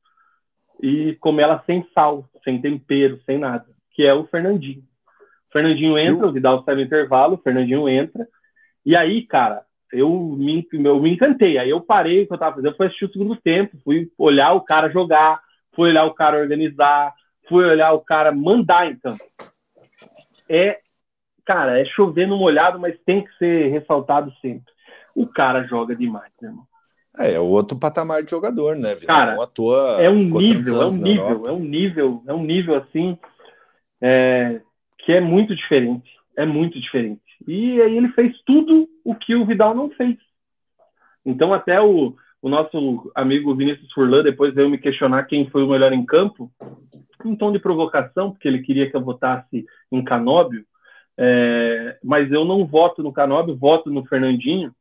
e 0.81 1.17
comer 1.17 1.43
ela 1.43 1.65
sem 1.67 1.85
sal, 1.93 2.29
sem 2.45 2.61
tempero, 2.61 3.21
sem 3.27 3.39
nada, 3.39 3.67
que 3.91 4.05
é 4.05 4.15
o 4.15 4.27
Fernandinho. 4.27 4.85
O 5.49 5.53
Fernandinho 5.53 5.99
entra, 5.99 6.29
o 6.29 6.33
Vidal 6.33 6.63
sai 6.63 6.77
no 6.77 6.83
intervalo, 6.83 7.35
o 7.35 7.43
Fernandinho 7.43 7.89
entra, 7.89 8.29
e 8.91 8.97
aí, 8.97 9.25
cara, 9.25 9.63
eu 9.93 10.11
me, 10.37 10.67
eu 10.73 11.01
me 11.01 11.13
encantei. 11.13 11.59
Aí 11.59 11.71
eu 11.71 11.81
parei 11.81 12.25
o 12.25 12.27
que 12.27 12.35
eu 12.35 12.39
tava 12.39 12.57
fazendo, 12.57 12.77
fui 12.77 12.87
assistir 12.87 13.05
o 13.05 13.13
segundo 13.13 13.37
tempo, 13.37 13.79
fui 13.85 14.11
olhar 14.19 14.53
o 14.53 14.63
cara 14.63 14.91
jogar, 14.91 15.41
fui 15.77 15.91
olhar 15.91 16.07
o 16.07 16.13
cara 16.13 16.41
organizar, 16.41 17.15
fui 17.49 17.65
olhar 17.65 17.93
o 17.93 18.01
cara 18.01 18.33
mandar 18.33 18.91
então. 18.91 19.15
É, 20.49 20.81
cara, 21.45 21.81
é 21.81 21.85
chover 21.85 22.27
no 22.27 22.37
molhado, 22.37 22.81
mas 22.81 22.99
tem 23.07 23.23
que 23.23 23.33
ser 23.39 23.69
ressaltado 23.69 24.33
sempre. 24.43 24.73
O 25.15 25.25
cara 25.25 25.63
joga 25.69 25.95
demais, 25.95 26.33
né, 26.43 26.49
irmão. 26.49 26.65
É, 27.17 27.35
é 27.35 27.39
outro 27.39 27.79
patamar 27.79 28.25
de 28.25 28.31
jogador, 28.33 28.75
né? 28.75 28.97
Vila? 28.97 29.07
Cara, 29.07 29.37
é 30.01 30.11
um 30.11 30.25
nível, 30.25 30.83
é 30.83 30.87
um 30.87 30.97
nível, 30.97 31.43
é 31.47 31.53
um 31.53 31.61
nível, 31.61 32.25
é 32.27 32.33
um 32.35 32.43
nível 32.43 32.75
assim 32.75 33.17
é, 34.03 34.61
que 34.99 35.13
é 35.13 35.21
muito 35.21 35.55
diferente, 35.55 36.11
é 36.37 36.45
muito 36.45 36.81
diferente. 36.81 37.30
E 37.47 37.81
aí 37.81 37.97
ele 37.97 38.09
fez 38.11 38.37
tudo 38.45 38.89
o 39.05 39.15
que 39.15 39.35
o 39.35 39.47
Vidal 39.47 39.75
não 39.75 39.91
fez. 39.91 40.17
Então 41.25 41.53
até 41.53 41.81
o, 41.81 42.15
o 42.43 42.49
nosso 42.49 43.11
amigo 43.15 43.55
Vinícius 43.55 43.93
Furlan 43.93 44.23
depois 44.23 44.55
veio 44.55 44.71
me 44.71 44.79
questionar 44.79 45.25
quem 45.25 45.49
foi 45.51 45.63
o 45.63 45.69
melhor 45.69 45.93
em 45.93 46.05
campo, 46.05 46.51
um 47.25 47.37
tom 47.37 47.53
de 47.53 47.59
provocação, 47.59 48.31
porque 48.31 48.49
ele 48.49 48.63
queria 48.63 48.91
que 48.91 48.97
eu 48.97 49.03
votasse 49.03 49.67
em 49.93 50.03
Canóbio, 50.03 50.65
é, 51.19 51.99
mas 52.03 52.33
eu 52.33 52.45
não 52.45 52.67
voto 52.67 53.03
no 53.03 53.13
Canóbio, 53.13 53.57
voto 53.57 53.91
no 53.91 54.05
Fernandinho, 54.07 54.75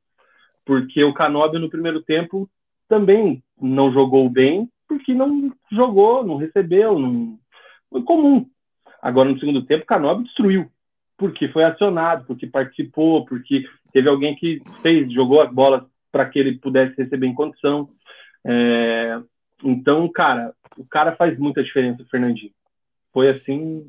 porque 0.65 1.03
o 1.03 1.14
Canóbio 1.14 1.60
no 1.60 1.69
primeiro 1.69 2.02
tempo 2.02 2.49
também 2.88 3.44
não 3.60 3.91
jogou 3.91 4.30
bem, 4.30 4.69
porque 4.88 5.14
não 5.14 5.52
jogou, 5.72 6.26
não 6.26 6.38
recebeu, 6.38 6.98
não... 6.98 7.38
foi 7.90 8.02
comum. 8.03 8.45
Agora 9.02 9.30
no 9.30 9.40
segundo 9.40 9.65
tempo, 9.65 9.84
o 9.84 9.88
Canóbio 9.88 10.23
destruiu, 10.23 10.69
porque 11.20 11.50
foi 11.50 11.66
acionado, 11.66 12.26
porque 12.26 12.48
participou, 12.48 13.26
porque 13.26 13.66
teve 13.91 14.08
alguém 14.08 14.36
que 14.36 14.62
fez, 14.82 15.12
jogou 15.12 15.41
as 15.41 15.52
bolas 15.52 15.84
para 16.10 16.28
que 16.28 16.40
ele 16.40 16.58
pudesse 16.58 16.96
receber 16.98 17.28
em 17.28 17.36
condição. 17.36 17.90
É, 18.44 19.20
então, 19.64 20.10
cara, 20.10 20.54
o 20.78 20.86
cara 20.86 21.16
faz 21.18 21.38
muita 21.38 21.62
diferença, 21.62 22.02
o 22.02 22.08
Fernandinho. 22.08 22.54
Foi 23.14 23.30
assim, 23.30 23.86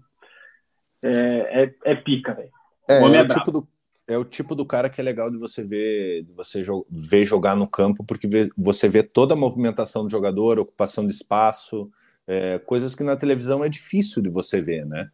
é, 1.04 1.62
é, 1.62 1.74
é 1.84 1.94
pica, 1.94 2.34
velho. 2.34 2.50
É, 2.88 2.94
é, 2.94 3.16
é, 3.16 3.22
o 3.22 3.28
tipo 3.28 3.52
do, 3.52 3.68
é 4.08 4.18
o 4.18 4.24
tipo 4.24 4.54
do 4.56 4.66
cara 4.66 4.90
que 4.90 5.00
é 5.00 5.04
legal 5.04 5.30
de 5.30 5.38
você 5.38 5.64
ver, 5.64 6.24
de 6.24 6.32
você 6.32 6.64
jo 6.64 6.84
ver 6.90 7.24
jogar 7.24 7.54
no 7.54 7.68
campo, 7.68 8.02
porque 8.04 8.26
vê, 8.26 8.50
você 8.58 8.88
vê 8.88 9.04
toda 9.04 9.34
a 9.34 9.36
movimentação 9.36 10.02
do 10.02 10.10
jogador, 10.10 10.58
ocupação 10.58 11.06
de 11.06 11.12
espaço, 11.12 11.88
é, 12.26 12.58
coisas 12.58 12.94
que 12.94 13.04
na 13.04 13.16
televisão 13.16 13.64
é 13.64 13.68
difícil 13.68 14.20
de 14.20 14.28
você 14.28 14.60
ver, 14.60 14.84
né? 14.84 15.08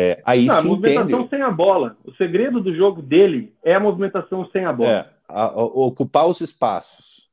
É, 0.00 0.22
aí 0.24 0.46
Não, 0.46 0.54
se 0.54 0.60
a 0.60 0.62
movimentação 0.62 1.08
entende. 1.08 1.28
sem 1.30 1.42
a 1.42 1.50
bola. 1.50 1.98
O 2.04 2.14
segredo 2.14 2.62
do 2.62 2.72
jogo 2.72 3.02
dele 3.02 3.52
é 3.64 3.74
a 3.74 3.80
movimentação 3.80 4.48
sem 4.52 4.64
a 4.64 4.72
bola. 4.72 4.90
É, 4.90 5.10
a, 5.28 5.46
a, 5.46 5.64
ocupar 5.64 6.28
os 6.28 6.40
espaços. 6.40 7.28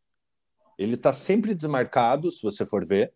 Ele 0.75 0.95
está 0.95 1.13
sempre 1.13 1.53
desmarcado, 1.53 2.31
se 2.31 2.41
você 2.41 2.65
for 2.65 2.83
ver. 2.83 3.13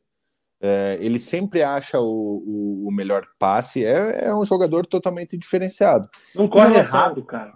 É, 0.61 0.99
ele 1.01 1.17
sempre 1.17 1.63
acha 1.63 1.99
o, 1.99 2.43
o, 2.45 2.89
o 2.89 2.91
melhor 2.91 3.23
passe. 3.39 3.83
É, 3.83 4.25
é, 4.25 4.35
um 4.35 4.45
jogador 4.45 4.85
totalmente 4.85 5.35
diferenciado. 5.35 6.07
Não 6.35 6.47
corre 6.47 6.69
relação, 6.69 6.99
errado, 6.99 7.23
cara. 7.23 7.53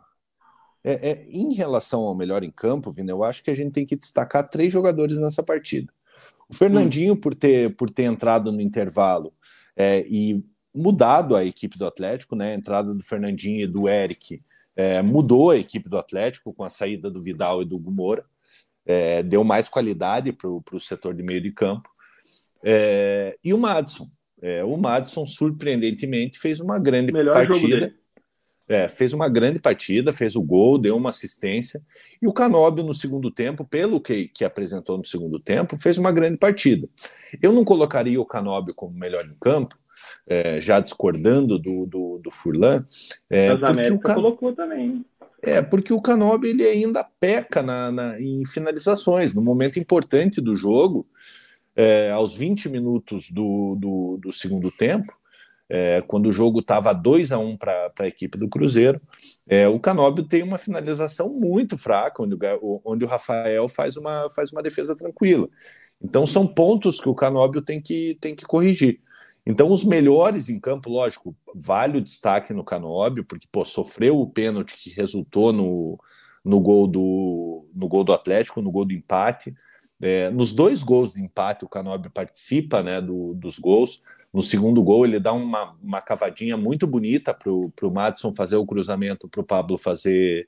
É, 0.84 1.12
é, 1.12 1.28
em 1.30 1.54
relação 1.54 2.02
ao 2.02 2.16
melhor 2.16 2.44
em 2.44 2.50
campo, 2.50 2.92
Vina, 2.92 3.12
eu 3.12 3.24
acho 3.24 3.44
que 3.44 3.52
a 3.52 3.56
gente 3.56 3.72
tem 3.72 3.86
que 3.86 3.96
destacar 3.96 4.50
três 4.50 4.74
jogadores 4.74 5.20
nessa 5.20 5.44
partida. 5.44 5.94
O 6.50 6.56
Fernandinho, 6.56 7.14
hum. 7.14 7.22
por, 7.22 7.36
ter, 7.36 7.76
por 7.76 7.92
ter 7.92 8.06
entrado 8.06 8.52
no 8.52 8.62
intervalo 8.62 9.32
é, 9.78 10.04
e 10.08 10.44
mudado 10.74 11.36
a 11.36 11.46
equipe 11.46 11.78
do 11.78 11.86
Atlético, 11.86 12.36
né? 12.36 12.52
A 12.52 12.56
entrada 12.56 12.94
do 12.94 13.04
Fernandinho 13.04 13.62
e 13.62 13.68
do 13.68 13.88
Eric 13.88 14.42
é, 14.76 15.02
mudou 15.02 15.52
a 15.52 15.58
equipe 15.58 15.88
do 15.88 15.98
Atlético 15.98 16.54
com 16.54 16.64
a 16.64 16.70
saída 16.70 17.10
do 17.12 17.22
Vidal 17.22 17.62
e 17.62 17.66
do 17.66 17.78
Gumora. 17.78 18.26
É, 18.86 19.24
deu 19.24 19.44
mais 19.44 19.70
qualidade 19.70 20.34
para 20.34 20.50
o 20.50 20.80
setor 20.80 21.14
de 21.14 21.24
meio 21.24 21.42
de 21.42 21.52
campo. 21.52 21.90
É, 22.64 23.38
e 23.44 23.54
o 23.54 23.58
Madison. 23.58 24.10
É, 24.42 24.64
o 24.64 24.76
Madison, 24.76 25.26
surpreendentemente, 25.26 26.38
fez 26.38 26.60
uma 26.60 26.78
grande 26.80 27.14
Melhor 27.14 27.34
partida. 27.34 27.94
É, 28.68 28.88
fez 28.88 29.14
uma 29.14 29.28
grande 29.30 29.60
partida, 29.60 30.14
fez 30.14 30.36
o 30.36 30.42
gol, 30.42 30.78
deu 30.78 30.96
uma 30.96 31.10
assistência. 31.10 31.82
E 32.22 32.28
o 32.28 32.34
Canóbio, 32.34 32.84
no 32.84 32.94
segundo 32.94 33.30
tempo, 33.30 33.66
pelo 33.66 34.02
que, 34.02 34.30
que 34.30 34.44
apresentou 34.44 34.98
no 34.98 35.06
segundo 35.06 35.40
tempo, 35.40 35.78
fez 35.78 35.98
uma 35.98 36.12
grande 36.12 36.38
partida. 36.38 36.88
Eu 37.42 37.52
não 37.52 37.64
colocaria 37.64 38.20
o 38.20 38.26
Canóbio 38.26 38.74
como 38.74 38.98
melhor 38.98 39.26
em 39.26 39.36
campo, 39.40 39.78
é, 40.28 40.60
já 40.60 40.80
discordando 40.80 41.60
do, 41.60 41.86
do, 41.86 42.20
do 42.24 42.32
Furlan. 42.32 42.86
É, 43.30 43.54
Mas 43.54 43.64
a 43.64 43.68
América 43.68 43.96
o 43.96 44.00
Can... 44.00 44.14
colocou 44.16 44.54
também. 44.54 45.06
É, 45.42 45.62
porque 45.62 45.92
o 45.92 46.02
Canóbio 46.02 46.50
ele 46.50 46.64
ainda 46.64 47.04
peca 47.20 47.62
na, 47.62 47.92
na, 47.92 48.22
em 48.22 48.46
finalizações. 48.46 49.34
No 49.34 49.42
momento 49.42 49.78
importante 49.78 50.40
do 50.40 50.56
jogo, 50.56 51.06
é, 51.76 52.12
aos 52.12 52.36
20 52.36 52.70
minutos 52.70 53.30
do, 53.30 53.76
do, 53.76 54.20
do 54.22 54.32
segundo 54.32 54.72
tempo, 54.72 55.14
é, 55.70 56.02
quando 56.02 56.28
o 56.28 56.32
jogo 56.32 56.60
estava 56.60 56.94
2 56.94 57.32
a 57.32 57.40
1 57.40 57.46
um 57.46 57.58
para 57.58 57.92
a 58.00 58.08
equipe 58.08 58.38
do 58.38 58.48
Cruzeiro, 58.48 59.02
é, 59.50 59.68
o 59.68 59.80
Canóbio 59.80 60.24
tem 60.24 60.44
uma 60.44 60.58
finalização 60.58 61.30
muito 61.30 61.78
fraca, 61.78 62.22
onde 62.22 62.36
o, 62.62 62.82
onde 62.86 63.04
o 63.04 63.08
Rafael 63.08 63.68
faz 63.68 63.98
uma, 63.98 64.30
faz 64.30 64.52
uma 64.52 64.62
defesa 64.62 64.96
tranquila. 64.96 65.50
Então 66.02 66.26
são 66.26 66.46
pontos 66.46 67.02
que 67.02 67.10
o 67.10 67.16
Canóbio 67.16 67.62
tem 67.62 67.82
que, 67.82 68.18
tem 68.22 68.36
que 68.36 68.46
corrigir. 68.46 69.00
Então, 69.46 69.72
os 69.72 69.84
melhores 69.84 70.50
em 70.50 70.60
campo, 70.60 70.90
lógico, 70.90 71.36
vale 71.54 71.98
o 71.98 72.02
destaque 72.02 72.54
no 72.54 72.64
Canóbio, 72.64 73.26
porque 73.26 73.48
pô, 73.52 73.66
sofreu 73.66 74.20
o 74.20 74.30
pênalti 74.30 74.78
que 74.78 74.90
resultou 74.90 75.52
no, 75.52 76.00
no, 76.44 76.62
gol 76.62 76.88
do, 76.88 77.66
no 77.76 77.88
gol 77.88 78.04
do 78.04 78.14
Atlético, 78.14 78.62
no 78.62 78.72
gol 78.72 78.86
do 78.86 78.94
empate. 78.94 79.54
É, 80.02 80.30
nos 80.30 80.54
dois 80.54 80.82
gols 80.82 81.14
de 81.14 81.22
empate, 81.22 81.66
o 81.66 81.70
Canóbio 81.70 82.10
participa 82.10 82.82
né, 82.82 83.02
do, 83.02 83.34
dos 83.34 83.60
gols. 83.60 84.02
No 84.34 84.42
segundo 84.42 84.82
gol, 84.82 85.06
ele 85.06 85.20
dá 85.20 85.34
uma, 85.34 85.76
uma 85.82 86.02
cavadinha 86.02 86.58
muito 86.58 86.88
bonita 86.88 87.34
para 87.34 87.52
o 87.52 87.92
Madison 87.92 88.34
fazer 88.34 88.56
o 88.56 88.66
cruzamento, 88.66 89.28
para 89.28 89.42
o 89.42 89.46
Pablo 89.46 89.78
fazer, 89.78 90.48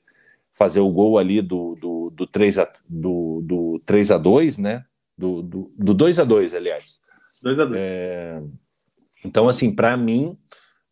fazer 0.52 0.80
o 0.80 0.90
gol 0.90 1.18
ali 1.18 1.42
do, 1.42 1.74
do, 1.74 2.10
do, 2.10 2.26
3 2.26 2.58
a, 2.58 2.72
do, 2.88 3.42
do 3.44 3.82
3 3.84 4.10
a 4.10 4.18
2 4.18 4.58
né? 4.58 4.84
Do, 5.16 5.42
do, 5.42 5.72
do 5.78 5.94
2 5.94 6.18
a 6.18 6.24
2 6.24 6.54
aliás. 6.54 7.00
2 7.42 7.60
a 7.60 7.64
2 7.64 7.80
é, 7.80 8.42
então, 9.26 9.48
assim, 9.48 9.74
para 9.74 9.96
mim, 9.96 10.36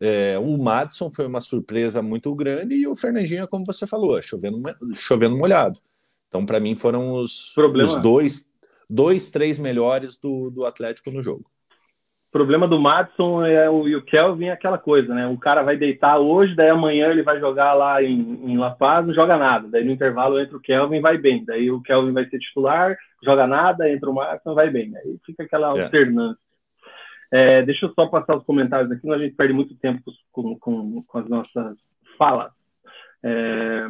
é, 0.01 0.37
o 0.39 0.59
Madison 0.59 1.11
foi 1.11 1.27
uma 1.27 1.41
surpresa 1.41 2.03
muito 2.03 2.35
grande 2.35 2.75
e 2.75 2.87
o 2.87 2.97
Fernandinho, 2.97 3.47
como 3.47 3.65
você 3.65 3.87
falou, 3.87 4.21
chovendo, 4.21 4.61
chovendo 4.93 5.37
molhado. 5.37 5.79
Então, 6.29 6.45
para 6.45 6.59
mim, 6.59 6.75
foram 6.75 7.15
os, 7.15 7.57
os, 7.57 8.03
dois, 8.03 8.53
dois, 8.91 9.31
três 9.31 9.59
melhores 9.59 10.17
do, 10.17 10.51
do 10.51 10.67
Atlético 10.67 11.11
no 11.11 11.23
jogo. 11.23 11.45
O 12.29 12.33
problema 12.33 12.67
do 12.67 12.81
Madison 12.81 13.45
é 13.45 13.71
o, 13.71 13.87
e 13.87 13.95
o 13.95 14.05
Kelvin 14.05 14.47
é 14.47 14.53
aquela 14.53 14.77
coisa, 14.77 15.15
né? 15.15 15.29
O 15.29 15.39
cara 15.39 15.63
vai 15.63 15.77
deitar 15.77 16.19
hoje, 16.19 16.57
daí 16.57 16.69
amanhã 16.69 17.07
ele 17.07 17.23
vai 17.23 17.39
jogar 17.39 17.75
lá 17.75 18.03
em, 18.03 18.41
em 18.45 18.59
La 18.59 18.73
Paz, 18.73 19.07
não 19.07 19.15
joga 19.15 19.39
nada. 19.39 19.69
Daí 19.69 19.85
no 19.85 19.93
intervalo 19.93 20.41
entra 20.41 20.57
o 20.57 20.61
Kelvin 20.61 21.01
vai 21.01 21.17
bem. 21.17 21.45
Daí 21.45 21.71
o 21.71 21.81
Kelvin 21.81 22.13
vai 22.13 22.29
ser 22.29 22.41
titular, 22.41 22.97
joga 23.23 23.47
nada, 23.47 23.89
entra 23.89 24.11
o 24.11 24.15
Madison, 24.15 24.53
vai 24.53 24.69
bem. 24.69 24.93
Aí 24.97 25.17
fica 25.25 25.45
aquela 25.45 25.79
é. 25.79 25.85
alternância. 25.85 26.37
É, 26.41 26.44
deixa 27.63 27.87
eu 27.87 27.93
só 27.95 28.07
passar 28.07 28.37
os 28.37 28.45
comentários 28.45 28.91
aqui, 28.91 29.01
senão 29.01 29.15
a 29.15 29.19
gente 29.19 29.35
perde 29.35 29.53
muito 29.53 29.75
tempo 29.77 30.03
com, 30.33 30.59
com, 30.59 31.03
com 31.03 31.19
as 31.19 31.29
nossas 31.29 31.77
falas. 32.17 32.53
É, 33.23 33.89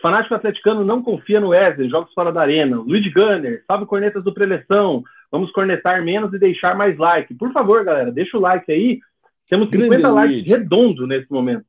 fanático 0.00 0.34
atleticano 0.34 0.84
não 0.84 1.02
confia 1.02 1.40
no 1.40 1.48
Wesley, 1.48 1.90
jogos 1.90 2.12
fora 2.14 2.32
da 2.32 2.40
arena. 2.40 2.76
Luiz 2.76 3.12
Gunner, 3.12 3.64
salve 3.66 3.86
cornetas 3.86 4.22
do 4.22 4.32
preleção. 4.32 5.02
Vamos 5.30 5.50
cornetar 5.50 6.02
menos 6.04 6.32
e 6.32 6.38
deixar 6.38 6.76
mais 6.76 6.96
like. 6.96 7.34
Por 7.34 7.52
favor, 7.52 7.84
galera, 7.84 8.12
deixa 8.12 8.36
o 8.36 8.40
like 8.40 8.70
aí. 8.70 9.00
Temos 9.48 9.68
50 9.70 9.88
Grande 9.88 10.06
likes 10.06 10.36
Luiz. 10.36 10.52
redondo 10.52 11.06
nesse 11.06 11.30
momento. 11.30 11.66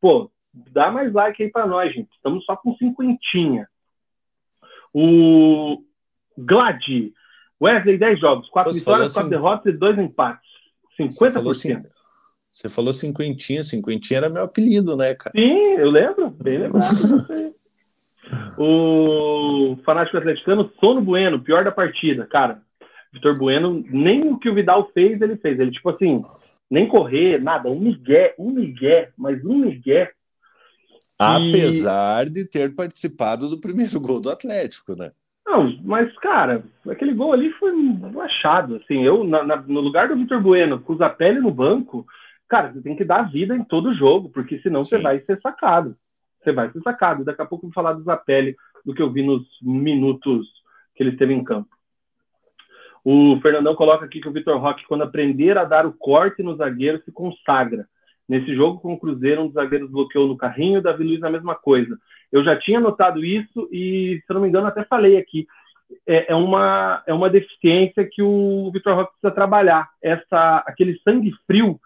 Pô, 0.00 0.30
dá 0.52 0.90
mais 0.90 1.12
like 1.12 1.42
aí 1.42 1.50
para 1.50 1.66
nós, 1.66 1.92
gente. 1.92 2.10
Estamos 2.14 2.44
só 2.44 2.56
com 2.56 2.74
cinquentinha. 2.76 3.68
O 4.92 5.82
Glad, 6.36 6.82
Wesley, 7.60 7.98
10 7.98 8.20
jogos, 8.20 8.48
4 8.48 8.72
vitórias, 8.72 9.12
4 9.12 9.20
assim... 9.20 9.30
derrotas 9.30 9.74
e 9.74 9.76
2 9.76 9.98
empates. 9.98 10.50
50%. 10.98 11.10
Você 11.10 11.30
falou, 11.30 11.54
você 12.50 12.68
falou 12.68 12.92
cinquentinha, 12.92 13.62
cinquentinha 13.62 14.18
era 14.18 14.28
meu 14.28 14.44
apelido, 14.44 14.96
né, 14.96 15.14
cara? 15.14 15.32
Sim, 15.36 15.74
eu 15.78 15.90
lembro, 15.90 16.30
bem 16.30 16.58
lembrado. 16.58 16.86
o 18.58 19.76
fanático 19.84 20.16
atleticano, 20.16 20.70
Sono 20.80 21.00
Bueno, 21.00 21.40
pior 21.40 21.64
da 21.64 21.70
partida. 21.70 22.26
Cara, 22.26 22.62
Vitor 23.12 23.36
Bueno, 23.36 23.84
nem 23.90 24.32
o 24.32 24.38
que 24.38 24.48
o 24.48 24.54
Vidal 24.54 24.90
fez, 24.92 25.20
ele 25.20 25.36
fez. 25.36 25.58
Ele, 25.58 25.70
tipo 25.70 25.90
assim, 25.90 26.24
nem 26.70 26.88
correr, 26.88 27.40
nada, 27.40 27.68
um 27.68 27.78
migué, 27.78 28.34
um 28.38 28.50
migué, 28.50 29.10
mas 29.16 29.44
um 29.44 29.56
migué. 29.56 30.12
Apesar 31.18 32.26
e... 32.26 32.30
de 32.30 32.48
ter 32.48 32.74
participado 32.74 33.48
do 33.48 33.60
primeiro 33.60 34.00
gol 34.00 34.20
do 34.20 34.30
Atlético, 34.30 34.94
né? 34.94 35.12
Não, 35.56 35.78
mas, 35.84 36.14
cara, 36.18 36.62
aquele 36.88 37.14
gol 37.14 37.32
ali 37.32 37.50
foi 37.52 37.72
um 37.72 38.20
achado. 38.20 38.76
Assim, 38.76 39.02
eu, 39.02 39.24
na, 39.24 39.42
na, 39.42 39.56
no 39.56 39.80
lugar 39.80 40.08
do 40.08 40.16
Vitor 40.16 40.40
Bueno, 40.40 40.80
com 40.80 40.92
o 40.92 40.96
Zapelli 40.96 41.40
no 41.40 41.50
banco, 41.50 42.06
cara, 42.46 42.72
você 42.72 42.82
tem 42.82 42.94
que 42.94 43.04
dar 43.04 43.30
vida 43.30 43.56
em 43.56 43.64
todo 43.64 43.94
jogo, 43.94 44.28
porque 44.28 44.58
senão 44.60 44.84
Sim. 44.84 44.96
você 44.96 45.02
vai 45.02 45.20
ser 45.20 45.40
sacado. 45.40 45.96
Você 46.42 46.52
vai 46.52 46.70
ser 46.70 46.80
sacado. 46.82 47.24
Daqui 47.24 47.40
a 47.40 47.46
pouco 47.46 47.64
eu 47.64 47.70
vou 47.70 47.74
falar 47.74 47.94
do 47.94 48.02
Zapelli 48.02 48.54
do 48.84 48.94
que 48.94 49.00
eu 49.00 49.10
vi 49.10 49.22
nos 49.22 49.46
minutos 49.62 50.46
que 50.94 51.02
ele 51.02 51.10
esteve 51.10 51.32
em 51.32 51.42
campo. 51.42 51.70
O 53.02 53.38
Fernandão 53.40 53.74
coloca 53.74 54.04
aqui 54.04 54.20
que 54.20 54.28
o 54.28 54.32
Vitor 54.32 54.58
Roque, 54.58 54.86
quando 54.86 55.04
aprender 55.04 55.56
a 55.56 55.64
dar 55.64 55.86
o 55.86 55.92
corte 55.92 56.42
no 56.42 56.56
zagueiro, 56.56 57.00
se 57.04 57.12
consagra. 57.12 57.86
Nesse 58.28 58.54
jogo 58.54 58.80
com 58.80 58.92
o 58.92 58.98
Cruzeiro, 58.98 59.42
um 59.42 59.46
dos 59.46 59.54
zagueiros 59.54 59.90
bloqueou 59.90 60.26
no 60.26 60.36
carrinho, 60.36 60.80
o 60.80 60.82
Davi 60.82 61.04
Luiz 61.04 61.22
a 61.22 61.30
mesma 61.30 61.54
coisa. 61.54 61.96
Eu 62.32 62.44
já 62.44 62.56
tinha 62.56 62.80
notado 62.80 63.24
isso 63.24 63.68
e, 63.72 64.22
se 64.26 64.32
não 64.32 64.40
me 64.40 64.48
engano, 64.48 64.66
até 64.66 64.84
falei 64.84 65.16
aqui. 65.16 65.46
É, 66.06 66.32
é 66.32 66.34
uma, 66.34 67.02
é 67.06 67.14
uma 67.14 67.30
deficiência 67.30 68.08
que 68.10 68.22
o 68.22 68.70
Vitor 68.72 68.94
Roque 68.94 69.12
precisa 69.12 69.34
trabalhar. 69.34 69.88
Essa, 70.02 70.64
aquele 70.66 70.98
sangue 71.04 71.32
frio 71.46 71.80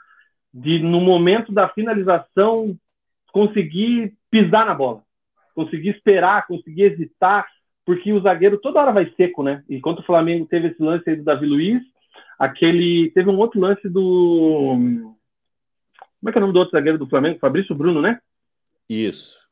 de, 0.53 0.79
no 0.79 1.01
momento 1.01 1.53
da 1.53 1.69
finalização, 1.69 2.77
conseguir 3.33 4.15
pisar 4.31 4.67
na 4.67 4.75
bola, 4.75 5.03
conseguir 5.55 5.91
esperar, 5.91 6.47
conseguir 6.47 6.83
hesitar, 6.85 7.47
porque 7.85 8.13
o 8.13 8.21
zagueiro 8.21 8.59
toda 8.59 8.81
hora 8.81 8.93
vai 8.93 9.13
seco, 9.17 9.43
né? 9.43 9.63
Enquanto 9.69 10.01
o 10.01 10.05
Flamengo 10.05 10.47
teve 10.47 10.69
esse 10.69 10.83
lance 10.83 11.09
aí 11.09 11.17
do 11.17 11.25
Davi 11.25 11.47
Luiz, 11.47 11.83
aquele 12.39 13.11
teve 13.11 13.29
um 13.29 13.39
outro 13.39 13.61
lance 13.61 13.89
do 13.89 15.15
como 16.21 16.29
é 16.29 16.33
que 16.33 16.39
é 16.39 16.41
o 16.41 16.43
nome 16.43 16.53
do 16.53 16.59
outro 16.59 16.73
zagueiro 16.73 16.99
do 16.99 17.09
Flamengo? 17.09 17.39
Fabrício 17.39 17.75
Bruno, 17.75 18.03
né? 18.03 18.21
Isso. 18.89 19.50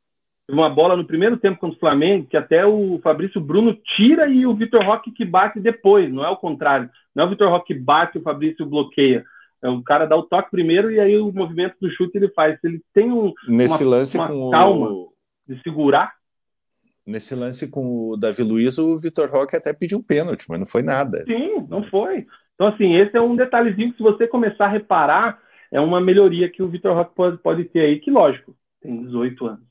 Teve 0.49 0.59
uma 0.59 0.71
bola 0.71 0.97
no 0.97 1.05
primeiro 1.05 1.37
tempo 1.37 1.61
contra 1.61 1.77
o 1.77 1.79
Flamengo 1.81 2.27
que 2.27 2.37
até 2.37 2.65
o 2.65 2.99
Fabrício 3.03 3.39
Bruno 3.39 3.75
tira 3.97 4.27
e 4.27 4.47
o 4.47 4.55
Vitor 4.57 4.83
Roque 4.83 5.13
que 5.13 5.23
bate 5.23 5.61
depois, 5.61 6.11
não 6.11 6.25
é 6.25 6.31
o 6.31 6.39
contrário. 6.39 6.89
Não 7.15 7.25
é 7.25 7.27
o 7.27 7.31
Vitor 7.31 7.51
Roque 7.51 7.75
que 7.75 7.79
bate 7.79 8.17
e 8.17 8.21
o 8.21 8.25
Fabrício 8.25 8.65
bloqueia. 8.65 9.27
É 9.63 9.69
o 9.69 9.83
cara 9.83 10.07
dá 10.07 10.17
o 10.17 10.23
toque 10.23 10.51
primeiro 10.51 10.91
e 10.91 10.99
aí 10.99 11.19
o 11.19 11.31
movimento 11.31 11.77
do 11.79 11.91
chute 11.91 12.17
ele 12.17 12.31
faz. 12.31 12.59
Ele 12.65 12.81
tem 12.95 13.13
um, 13.13 13.35
Nesse 13.47 13.85
uma, 13.85 13.91
lance 13.91 14.17
uma 14.17 14.27
com 14.27 14.51
calma 14.51 14.89
o... 14.89 15.13
de 15.47 15.61
segurar. 15.63 16.15
Nesse 17.07 17.35
lance 17.35 17.71
com 17.71 18.09
o 18.09 18.17
Davi 18.17 18.43
Luiz, 18.43 18.79
o 18.79 18.99
Vitor 18.99 19.29
Roque 19.29 19.55
até 19.55 19.75
pediu 19.75 20.03
pênalti, 20.03 20.47
mas 20.49 20.59
não 20.59 20.67
foi 20.67 20.83
nada. 20.83 21.25
Sim, 21.27 21.67
não 21.69 21.83
foi. 21.91 22.27
Então, 22.55 22.69
assim, 22.69 22.95
esse 22.95 23.15
é 23.15 23.21
um 23.21 23.37
detalhezinho 23.37 23.91
que 23.91 23.99
se 23.99 24.03
você 24.03 24.27
começar 24.27 24.65
a 24.65 24.71
reparar, 24.71 25.43
é 25.71 25.79
uma 25.79 26.01
melhoria 26.01 26.49
que 26.49 26.63
o 26.63 26.69
Vitor 26.69 26.95
Roque 26.95 27.15
pode, 27.15 27.37
pode 27.37 27.65
ter 27.65 27.81
aí, 27.81 28.01
que 28.01 28.11
lógico, 28.11 28.57
tem 28.81 29.05
18 29.05 29.47
anos. 29.47 29.68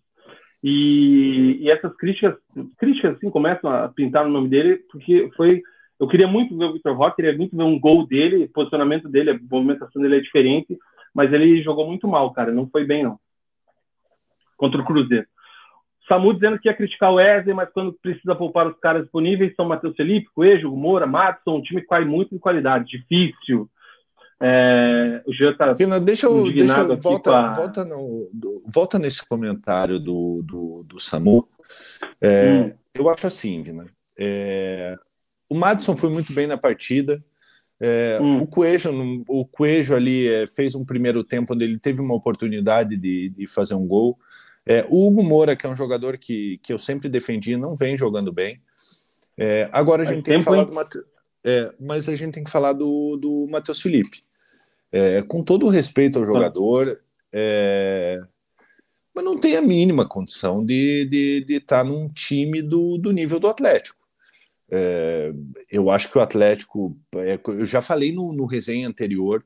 E, 0.64 1.60
e, 1.62 1.70
essas 1.70 1.96
críticas, 1.96 2.36
críticas 2.78 3.16
assim, 3.16 3.30
começam 3.30 3.70
a 3.70 3.88
pintar 3.90 4.26
no 4.26 4.32
nome 4.32 4.50
dele, 4.50 4.78
porque 4.92 5.30
foi. 5.36 5.62
Eu 6.00 6.08
queria 6.08 6.28
muito 6.28 6.56
ver 6.56 6.66
o 6.66 6.74
Vitor 6.74 6.96
Roque, 6.96 7.16
queria 7.16 7.36
muito 7.36 7.56
ver 7.56 7.64
um 7.64 7.80
gol 7.80 8.06
dele, 8.06 8.48
posicionamento 8.50 9.10
dele, 9.10 9.32
a 9.32 9.40
movimentação 9.50 10.00
dele 10.00 10.18
é 10.18 10.22
diferente, 10.22 10.78
mas 11.14 11.34
ele 11.34 11.64
jogou 11.64 11.88
muito 11.88 12.08
mal, 12.08 12.32
cara, 12.34 12.52
não 12.52 12.70
foi 12.70 12.86
bem, 12.86 13.04
não. 13.04 13.20
Contra 14.56 14.80
o 14.80 14.86
Cruzeiro. 14.86 15.26
Samu 16.08 16.34
dizendo 16.34 16.60
que 16.60 16.70
ia 16.70 16.74
criticar 16.74 17.12
o 17.12 17.16
Wesley, 17.16 17.54
mas 17.54 17.70
quando 17.72 17.94
precisa 17.94 18.36
poupar 18.36 18.68
os 18.68 18.80
caras 18.80 19.04
disponíveis 19.04 19.56
são 19.56 19.68
Matheus 19.68 19.96
Felipe, 19.96 20.30
Coelho, 20.34 20.76
Moura, 20.76 21.08
Matson, 21.08 21.58
um 21.58 21.62
time 21.62 21.82
que 21.82 21.88
cai 21.88 22.06
muito 22.06 22.34
em 22.34 22.40
qualidade, 22.40 22.86
difícil. 22.86 23.68
É, 24.40 25.22
o 25.26 25.34
Jean 25.34 25.56
tá 25.56 25.76
Fina, 25.76 26.00
deixa 26.00 26.28
eu, 26.28 26.44
deixa 26.52 26.82
eu 26.82 26.98
volta, 26.98 27.50
volta, 27.52 27.84
no, 27.84 28.30
volta 28.68 29.00
nesse 29.00 29.28
comentário 29.28 30.00
do, 30.00 30.44
do, 30.44 30.84
do 30.84 31.00
Samu. 31.00 31.48
É, 32.22 32.52
hum. 32.52 32.74
Eu 32.94 33.10
acho 33.10 33.28
assim, 33.28 33.64
Vina. 33.64 33.86
É, 34.18 34.96
o 35.50 35.56
Madison 35.56 35.96
foi 35.96 36.10
muito 36.10 36.34
bem 36.34 36.48
na 36.48 36.58
partida. 36.58 37.24
É, 37.80 38.20
hum. 38.22 38.38
O 38.38 38.48
Coelho, 38.48 39.24
o 39.28 39.46
Coelho 39.46 39.96
ali 39.96 40.28
é, 40.28 40.48
fez 40.48 40.76
um 40.76 40.86
primeiro 40.86 41.24
tempo 41.24 41.54
onde 41.54 41.64
ele 41.64 41.80
teve 41.80 42.02
uma 42.02 42.16
oportunidade 42.16 42.98
de, 42.98 43.30
de 43.30 43.48
fazer 43.48 43.76
um 43.76 43.88
gol. 43.88 44.18
É, 44.66 44.86
o 44.90 45.08
Hugo 45.08 45.24
Moura, 45.24 45.56
que 45.56 45.66
é 45.66 45.70
um 45.70 45.76
jogador 45.76 46.18
que, 46.18 46.60
que 46.62 46.74
eu 46.74 46.78
sempre 46.78 47.08
defendi, 47.08 47.56
não 47.56 47.76
vem 47.76 47.98
jogando 47.98 48.32
bem. 48.34 48.62
É, 49.38 49.70
agora 49.72 50.02
a 50.02 50.06
gente 50.06 50.24
tem 50.24 50.38
que 50.38 50.44
falar 50.44 50.66
do 50.66 50.74
Mate... 50.74 50.98
é, 51.46 51.72
mas 51.80 52.10
a 52.10 52.16
gente 52.16 52.34
tem 52.34 52.44
que 52.44 52.50
falar 52.50 52.74
do, 52.74 53.16
do 53.18 53.48
Matheus 53.50 53.82
Felipe. 53.82 54.27
É, 54.92 55.22
com 55.22 55.44
todo 55.44 55.66
o 55.66 55.70
respeito 55.70 56.18
ao 56.18 56.26
jogador, 56.26 57.00
é, 57.32 58.22
mas 59.14 59.26
não 59.26 59.38
tem 59.38 59.58
a 59.58 59.62
mínima 59.62 60.08
condição 60.08 60.64
de, 60.64 61.06
de, 61.06 61.44
de 61.44 61.54
estar 61.56 61.84
num 61.84 62.08
time 62.10 62.62
do, 62.62 62.98
do 62.98 63.12
nível 63.12 63.40
do 63.40 63.48
Atlético. 63.48 63.98
É, 64.70 65.32
eu 65.72 65.90
acho 65.90 66.12
que 66.12 66.18
o 66.18 66.22
Atlético, 66.22 66.96
é, 67.16 67.40
eu 67.48 67.66
já 67.66 67.82
falei 67.82 68.12
no, 68.12 68.32
no 68.32 68.46
resenha 68.46 68.88
anterior, 68.88 69.44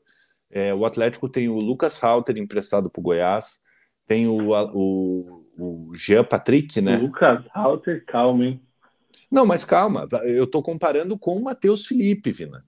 é, 0.50 0.74
o 0.74 0.86
Atlético 0.86 1.30
tem 1.30 1.48
o 1.48 1.56
Lucas 1.56 2.00
Halter 2.00 2.38
emprestado 2.38 2.90
para 2.90 3.00
o 3.00 3.04
Goiás, 3.04 3.62
tem 4.06 4.28
o, 4.28 4.50
o, 4.52 5.46
o 5.58 5.96
Jean 5.96 6.26
Patrick, 6.26 6.82
né? 6.82 6.98
Lucas 6.98 7.46
Halter, 7.56 8.04
calma, 8.06 8.46
hein? 8.46 8.62
Não, 9.32 9.46
mas 9.46 9.64
calma, 9.64 10.06
eu 10.26 10.44
estou 10.44 10.62
comparando 10.62 11.18
com 11.18 11.38
o 11.38 11.44
Matheus 11.44 11.86
Felipe, 11.86 12.34
Vina. 12.34 12.66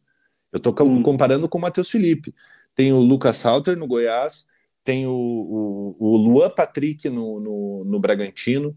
Eu 0.53 0.57
estou 0.57 0.73
hum. 0.83 1.03
comparando 1.03 1.49
com 1.49 1.57
o 1.57 1.61
Matheus 1.61 1.91
Felipe 1.91 2.33
tem 2.75 2.93
o 2.93 2.99
Lucas 2.99 3.37
Salter 3.37 3.77
no 3.77 3.87
Goiás, 3.87 4.47
tem 4.83 5.07
o, 5.07 5.11
o, 5.11 5.95
o 5.99 6.17
Luan 6.17 6.49
Patrick 6.49 7.09
no, 7.09 7.39
no, 7.39 7.83
no 7.85 7.99
Bragantino. 7.99 8.75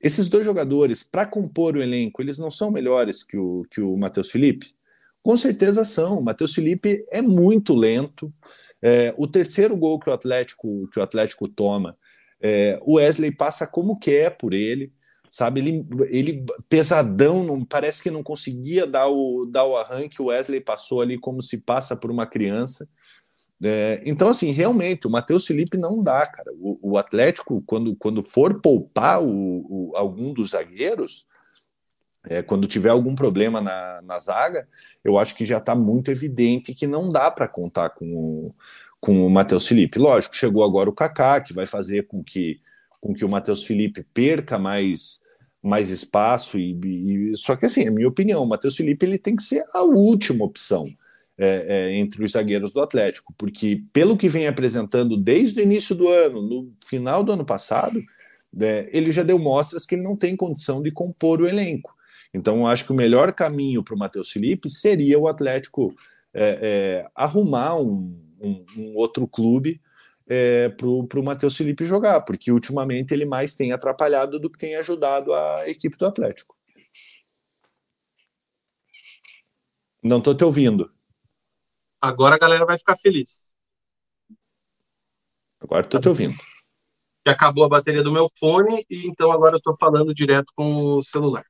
Esses 0.00 0.28
dois 0.28 0.44
jogadores, 0.44 1.02
para 1.02 1.26
compor 1.26 1.76
o 1.76 1.82
elenco, 1.82 2.22
eles 2.22 2.38
não 2.38 2.50
são 2.50 2.70
melhores 2.70 3.22
que 3.22 3.36
o, 3.36 3.62
que 3.70 3.80
o 3.80 3.96
Matheus 3.96 4.30
Felipe? 4.30 4.74
Com 5.22 5.36
certeza 5.36 5.84
são. 5.84 6.18
O 6.18 6.22
Matheus 6.22 6.54
Felipe 6.54 7.04
é 7.10 7.22
muito 7.22 7.74
lento. 7.74 8.32
É, 8.80 9.14
o 9.16 9.28
terceiro 9.28 9.76
gol 9.76 10.00
que 10.00 10.10
o 10.10 10.12
Atlético, 10.12 10.88
que 10.92 10.98
o 10.98 11.02
Atlético 11.02 11.46
toma, 11.46 11.96
é, 12.40 12.80
o 12.82 12.94
Wesley 12.94 13.30
passa 13.30 13.64
como 13.64 13.96
quer 13.96 14.36
por 14.36 14.52
ele, 14.52 14.92
sabe? 15.30 15.60
Ele, 15.60 15.86
ele 16.08 16.44
pesadão, 16.68 17.44
não, 17.44 17.64
parece 17.64 18.02
que 18.02 18.10
não 18.10 18.24
conseguia 18.24 18.84
dar 18.84 19.08
o, 19.08 19.46
dar 19.46 19.64
o 19.64 19.76
arranque. 19.76 20.20
O 20.20 20.26
Wesley 20.26 20.60
passou 20.60 21.00
ali 21.00 21.16
como 21.16 21.40
se 21.40 21.58
passa 21.58 21.96
por 21.96 22.10
uma 22.10 22.26
criança. 22.26 22.88
É, 23.64 24.02
então, 24.04 24.28
assim, 24.28 24.50
realmente, 24.50 25.06
o 25.06 25.10
Matheus 25.10 25.46
Felipe 25.46 25.78
não 25.78 26.02
dá, 26.02 26.26
cara. 26.26 26.50
O, 26.54 26.78
o, 26.82 26.98
Atlético, 26.98 27.62
quando, 27.64 27.94
quando 27.94 28.20
for 28.20 28.60
poupar 28.60 29.22
o, 29.22 29.28
o 29.90 29.96
algum 29.96 30.32
dos 30.32 30.50
zagueiros, 30.50 31.26
é, 32.28 32.42
quando 32.42 32.66
tiver 32.66 32.90
algum 32.90 33.14
problema 33.14 33.60
na, 33.60 34.02
na 34.02 34.18
zaga, 34.18 34.66
eu 35.04 35.16
acho 35.16 35.36
que 35.36 35.44
já 35.44 35.58
está 35.58 35.76
muito 35.76 36.10
evidente 36.10 36.74
que 36.74 36.88
não 36.88 37.12
dá 37.12 37.30
para 37.30 37.46
contar 37.46 37.90
com 37.90 38.16
o, 38.16 38.54
com 39.00 39.24
o 39.24 39.30
Matheus 39.30 39.68
Felipe. 39.68 39.98
Lógico, 39.98 40.34
chegou 40.34 40.64
agora 40.64 40.90
o 40.90 40.94
Kaká, 40.94 41.40
que 41.40 41.54
vai 41.54 41.66
fazer 41.66 42.08
com 42.08 42.22
que, 42.22 42.60
com 43.00 43.14
que 43.14 43.24
o 43.24 43.30
Matheus 43.30 43.62
Felipe 43.62 44.04
perca 44.12 44.58
mais, 44.58 45.22
mais 45.62 45.88
espaço. 45.88 46.58
E, 46.58 47.30
e, 47.30 47.36
só 47.36 47.54
que, 47.54 47.66
assim, 47.66 47.86
é 47.86 47.90
minha 47.90 48.08
opinião, 48.08 48.42
o 48.42 48.48
Matheus 48.48 48.76
Felipe 48.76 49.06
ele 49.06 49.18
tem 49.18 49.36
que 49.36 49.42
ser 49.44 49.64
a 49.72 49.82
última 49.82 50.44
opção 50.44 50.84
é, 51.38 51.66
é, 51.66 51.98
entre 51.98 52.24
os 52.24 52.32
zagueiros 52.32 52.72
do 52.72 52.80
Atlético, 52.80 53.34
porque 53.38 53.82
pelo 53.92 54.16
que 54.16 54.28
vem 54.28 54.46
apresentando 54.46 55.16
desde 55.16 55.60
o 55.60 55.62
início 55.62 55.94
do 55.94 56.08
ano, 56.08 56.42
no 56.42 56.72
final 56.84 57.24
do 57.24 57.32
ano 57.32 57.44
passado, 57.44 58.02
é, 58.60 58.88
ele 58.92 59.10
já 59.10 59.22
deu 59.22 59.38
mostras 59.38 59.86
que 59.86 59.94
ele 59.94 60.02
não 60.02 60.16
tem 60.16 60.36
condição 60.36 60.82
de 60.82 60.90
compor 60.90 61.40
o 61.40 61.48
elenco. 61.48 61.94
Então, 62.34 62.66
acho 62.66 62.84
que 62.84 62.92
o 62.92 62.96
melhor 62.96 63.32
caminho 63.32 63.82
para 63.82 63.94
o 63.94 63.98
Matheus 63.98 64.30
Felipe 64.30 64.70
seria 64.70 65.18
o 65.18 65.28
Atlético 65.28 65.94
é, 66.34 66.58
é, 66.62 67.10
arrumar 67.14 67.76
um, 67.76 68.18
um, 68.40 68.64
um, 68.76 68.96
outro 68.96 69.26
clube 69.26 69.80
é, 70.26 70.68
para 70.70 71.20
o 71.20 71.24
Matheus 71.24 71.56
Felipe 71.56 71.84
jogar, 71.84 72.22
porque 72.22 72.50
ultimamente 72.50 73.12
ele 73.12 73.24
mais 73.24 73.54
tem 73.54 73.72
atrapalhado 73.72 74.38
do 74.38 74.50
que 74.50 74.58
tem 74.58 74.76
ajudado 74.76 75.32
a 75.32 75.68
equipe 75.68 75.96
do 75.96 76.06
Atlético. 76.06 76.56
Não 80.02 80.18
estou 80.18 80.34
te 80.34 80.44
ouvindo. 80.44 80.91
Agora 82.02 82.34
a 82.34 82.38
galera 82.38 82.66
vai 82.66 82.76
ficar 82.76 82.96
feliz. 82.96 83.52
Agora 85.60 85.82
estou 85.82 86.00
te 86.00 86.08
ouvindo. 86.08 86.34
Que 87.24 87.30
acabou 87.30 87.62
a 87.64 87.68
bateria 87.68 88.02
do 88.02 88.10
meu 88.10 88.28
fone 88.40 88.84
e 88.90 89.06
então 89.06 89.30
agora 89.30 89.54
eu 89.54 89.58
estou 89.58 89.76
falando 89.78 90.12
direto 90.12 90.52
com 90.56 90.96
o 90.96 91.02
celular. 91.04 91.46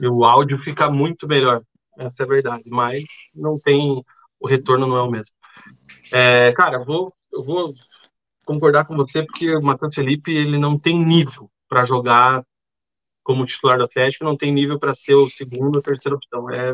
E 0.00 0.06
o 0.06 0.24
áudio 0.24 0.62
fica 0.62 0.88
muito 0.88 1.26
melhor, 1.26 1.60
essa 1.98 2.22
é 2.22 2.24
a 2.24 2.28
verdade, 2.28 2.62
mas 2.70 3.02
não 3.34 3.58
tem, 3.58 4.04
o 4.38 4.46
retorno 4.46 4.86
não 4.86 4.96
é 4.96 5.02
o 5.02 5.10
mesmo. 5.10 5.34
É, 6.12 6.52
cara, 6.52 6.76
eu 6.76 6.84
vou, 6.84 7.12
eu 7.32 7.42
vou 7.42 7.74
concordar 8.44 8.84
com 8.84 8.96
você 8.96 9.24
porque 9.24 9.56
o 9.56 9.60
Matheus 9.60 9.96
Felipe 9.96 10.30
ele 10.30 10.56
não 10.56 10.78
tem 10.78 11.04
nível 11.04 11.50
para 11.68 11.82
jogar 11.82 12.46
como 13.24 13.44
titular 13.44 13.78
do 13.78 13.84
Atlético, 13.84 14.24
não 14.24 14.36
tem 14.36 14.52
nível 14.52 14.78
para 14.78 14.94
ser 14.94 15.14
o 15.14 15.28
segundo 15.28 15.76
ou 15.76 15.82
terceira 15.82 16.14
opção. 16.14 16.48
É 16.48 16.70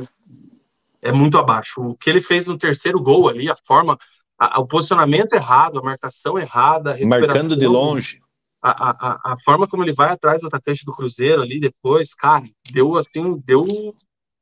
é 1.05 1.13
muito 1.13 1.37
abaixo. 1.37 1.83
O 1.83 1.95
que 1.95 2.09
ele 2.09 2.23
fez 2.23 2.47
no 2.47 2.57
terceiro 2.57 3.01
gol 3.01 3.29
ali, 3.29 3.49
a 3.51 3.57
forma, 3.67 3.99
a, 4.39 4.59
o 4.59 4.67
posicionamento 4.67 5.35
errado, 5.35 5.79
a 5.79 5.83
marcação 5.83 6.39
errada, 6.39 6.95
a 6.95 7.07
marcando 7.07 7.55
de 7.55 7.67
longe. 7.67 8.21
A, 8.63 8.71
a, 8.91 9.33
a, 9.33 9.37
forma 9.45 9.69
como 9.69 9.85
ele 9.85 9.93
vai 9.93 10.09
atrás 10.09 10.41
do 10.41 10.47
atacante 10.47 10.87
do 10.87 10.93
Cruzeiro 10.93 11.43
ali 11.43 11.61
depois, 11.61 12.15
cara, 12.15 12.45
deu 12.73 12.97
assim, 12.97 13.37
deu, 13.45 13.63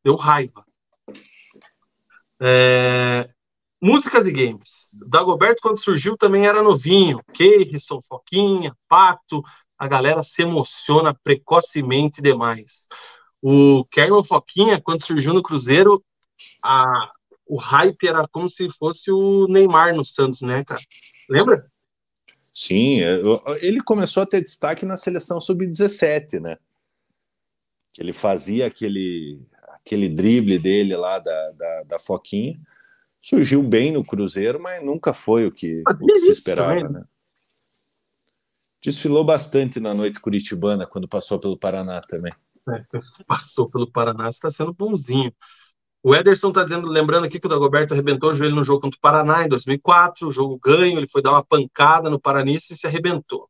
deu 0.04 0.14
raiva. 0.14 0.64
É, 2.40 3.28
músicas 3.80 4.28
e 4.28 4.32
games. 4.32 5.00
Dagoberto, 5.08 5.60
quando 5.60 5.82
surgiu, 5.82 6.16
também 6.16 6.46
era 6.46 6.62
novinho. 6.62 7.18
Keirson, 7.34 8.00
Foquinha, 8.00 8.72
Pato. 8.88 9.42
a 9.76 9.88
galera 9.88 10.22
se 10.22 10.42
emociona 10.42 11.12
precocemente 11.24 12.22
demais. 12.22 12.86
O 13.42 13.84
Kerman 13.86 14.22
Foquinha, 14.22 14.80
quando 14.80 15.04
surgiu 15.04 15.34
no 15.34 15.42
Cruzeiro, 15.42 16.00
a, 16.62 17.10
o 17.46 17.56
hype 17.56 18.06
era 18.06 18.26
como 18.28 18.48
se 18.48 18.68
fosse 18.70 19.10
o 19.10 19.46
Neymar 19.48 19.94
no 19.94 20.04
Santos, 20.04 20.40
né, 20.42 20.64
cara? 20.64 20.80
Lembra? 21.28 21.70
Sim, 22.52 23.00
é, 23.00 23.20
ele 23.60 23.82
começou 23.82 24.22
a 24.22 24.26
ter 24.26 24.42
destaque 24.42 24.84
na 24.84 24.96
seleção 24.96 25.40
sub-17, 25.40 26.38
né? 26.40 26.58
Que 27.92 28.02
ele 28.02 28.12
fazia 28.12 28.66
aquele, 28.66 29.40
aquele 29.68 30.08
drible 30.08 30.58
dele 30.58 30.96
lá 30.96 31.18
da, 31.18 31.50
da, 31.52 31.82
da 31.84 31.98
Foquinha. 31.98 32.60
Surgiu 33.20 33.62
bem 33.62 33.92
no 33.92 34.04
Cruzeiro, 34.04 34.60
mas 34.60 34.84
nunca 34.84 35.14
foi 35.14 35.46
o 35.46 35.52
que, 35.52 35.82
o 35.86 36.06
que 36.06 36.18
se 36.18 36.30
esperava, 36.30 36.88
né? 36.88 37.04
Desfilou 38.82 39.24
bastante 39.24 39.78
na 39.78 39.94
noite 39.94 40.20
curitibana 40.20 40.86
quando 40.86 41.06
passou 41.06 41.38
pelo 41.38 41.56
Paraná 41.56 42.00
também. 42.00 42.34
É, 42.68 42.84
passou 43.26 43.70
pelo 43.70 43.90
Paraná, 43.90 44.28
está 44.28 44.50
sendo 44.50 44.74
bonzinho. 44.74 45.32
O 46.02 46.14
Ederson 46.14 46.48
está 46.48 46.64
dizendo, 46.64 46.90
lembrando 46.90 47.26
aqui 47.26 47.38
que 47.38 47.46
o 47.46 47.48
Dagoberto 47.48 47.94
arrebentou 47.94 48.30
o 48.30 48.34
joelho 48.34 48.56
no 48.56 48.64
jogo 48.64 48.80
contra 48.80 48.98
o 48.98 49.00
Paraná 49.00 49.44
em 49.44 49.48
2004, 49.48 50.26
o 50.26 50.32
jogo 50.32 50.58
ganho, 50.58 50.98
ele 50.98 51.06
foi 51.06 51.22
dar 51.22 51.30
uma 51.30 51.44
pancada 51.44 52.10
no 52.10 52.20
Paranice 52.20 52.72
e 52.72 52.76
se 52.76 52.88
arrebentou. 52.88 53.48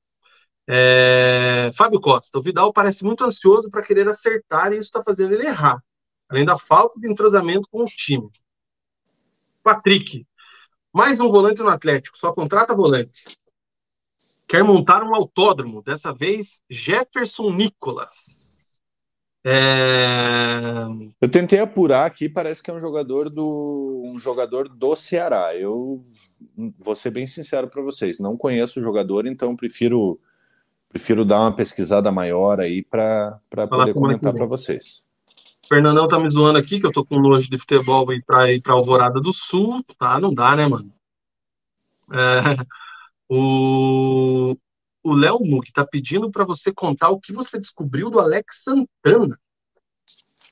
É... 0.69 1.71
Fábio 1.75 1.99
Costa, 1.99 2.39
o 2.39 2.43
Vidal 2.43 2.71
parece 2.73 3.05
muito 3.05 3.25
ansioso 3.25 3.71
para 3.71 3.83
querer 3.83 4.07
acertar 4.07 4.71
e 4.73 4.77
isso 4.77 4.85
está 4.85 5.03
fazendo 5.03 5.33
ele 5.33 5.47
errar, 5.47 5.83
além 6.29 6.45
da 6.45 6.59
falta 6.59 7.01
de 7.01 7.11
entrosamento 7.11 7.67
com 7.71 7.83
o 7.83 7.87
time. 7.87 8.31
Patrick, 9.63 10.27
mais 10.93 11.21
um 11.21 11.31
volante 11.31 11.63
no 11.63 11.69
Atlético, 11.69 12.19
só 12.19 12.33
contrata 12.33 12.75
volante. 12.75 13.25
Quer 14.47 14.63
montar 14.63 15.03
um 15.03 15.15
autódromo, 15.15 15.83
dessa 15.83 16.13
vez 16.13 16.61
Jefferson 16.69 17.51
Nicolas. 17.51 18.42
É... 19.45 20.87
Eu 21.21 21.29
tentei 21.29 21.59
apurar 21.59 22.07
aqui, 22.07 22.29
parece 22.29 22.63
que 22.63 22.71
é 22.71 22.75
um 22.75 22.81
jogador 22.81 23.29
do 23.29 24.05
um 24.07 24.21
jogador 24.21 24.69
do 24.69 24.95
Ceará. 24.95 25.57
Eu 25.57 26.01
vou 26.79 26.95
ser 26.95 27.11
bem 27.11 27.27
sincero 27.27 27.69
para 27.69 27.83
vocês, 27.83 28.21
não 28.21 28.37
conheço 28.37 28.79
o 28.79 28.83
jogador, 28.83 29.27
então 29.27 29.57
prefiro 29.57 30.21
prefiro 30.89 31.25
dar 31.25 31.41
uma 31.41 31.55
pesquisada 31.55 32.13
maior 32.13 32.61
aí 32.61 32.83
para 32.83 33.41
poder 33.69 33.95
comentar 33.95 34.33
para 34.35 34.47
vocês. 34.47 35.05
Fernandão 35.67 36.07
tá 36.07 36.19
me 36.19 36.29
zoando 36.31 36.59
aqui 36.59 36.79
que 36.79 36.87
eu 36.87 36.93
tô 36.93 37.05
com 37.05 37.19
nojo 37.19 37.49
de 37.49 37.57
futebol 37.57 38.13
e 38.13 38.23
para 38.23 38.53
ir 38.53 38.61
para 38.61 38.75
Alvorada 38.75 39.21
do 39.21 39.33
Sul, 39.33 39.83
tá? 39.99 40.21
Não 40.21 40.33
dá, 40.35 40.55
né, 40.55 40.69
mano? 40.69 40.93
É... 42.13 42.83
O 43.35 44.55
o 45.03 45.15
Léo 45.15 45.41
Muck 45.41 45.69
está 45.69 45.85
pedindo 45.85 46.31
para 46.31 46.45
você 46.45 46.73
contar 46.73 47.11
o 47.11 47.19
que 47.19 47.33
você 47.33 47.59
descobriu 47.59 48.11
do 48.11 48.21
Alex 48.21 48.63
Santana. 48.63 49.37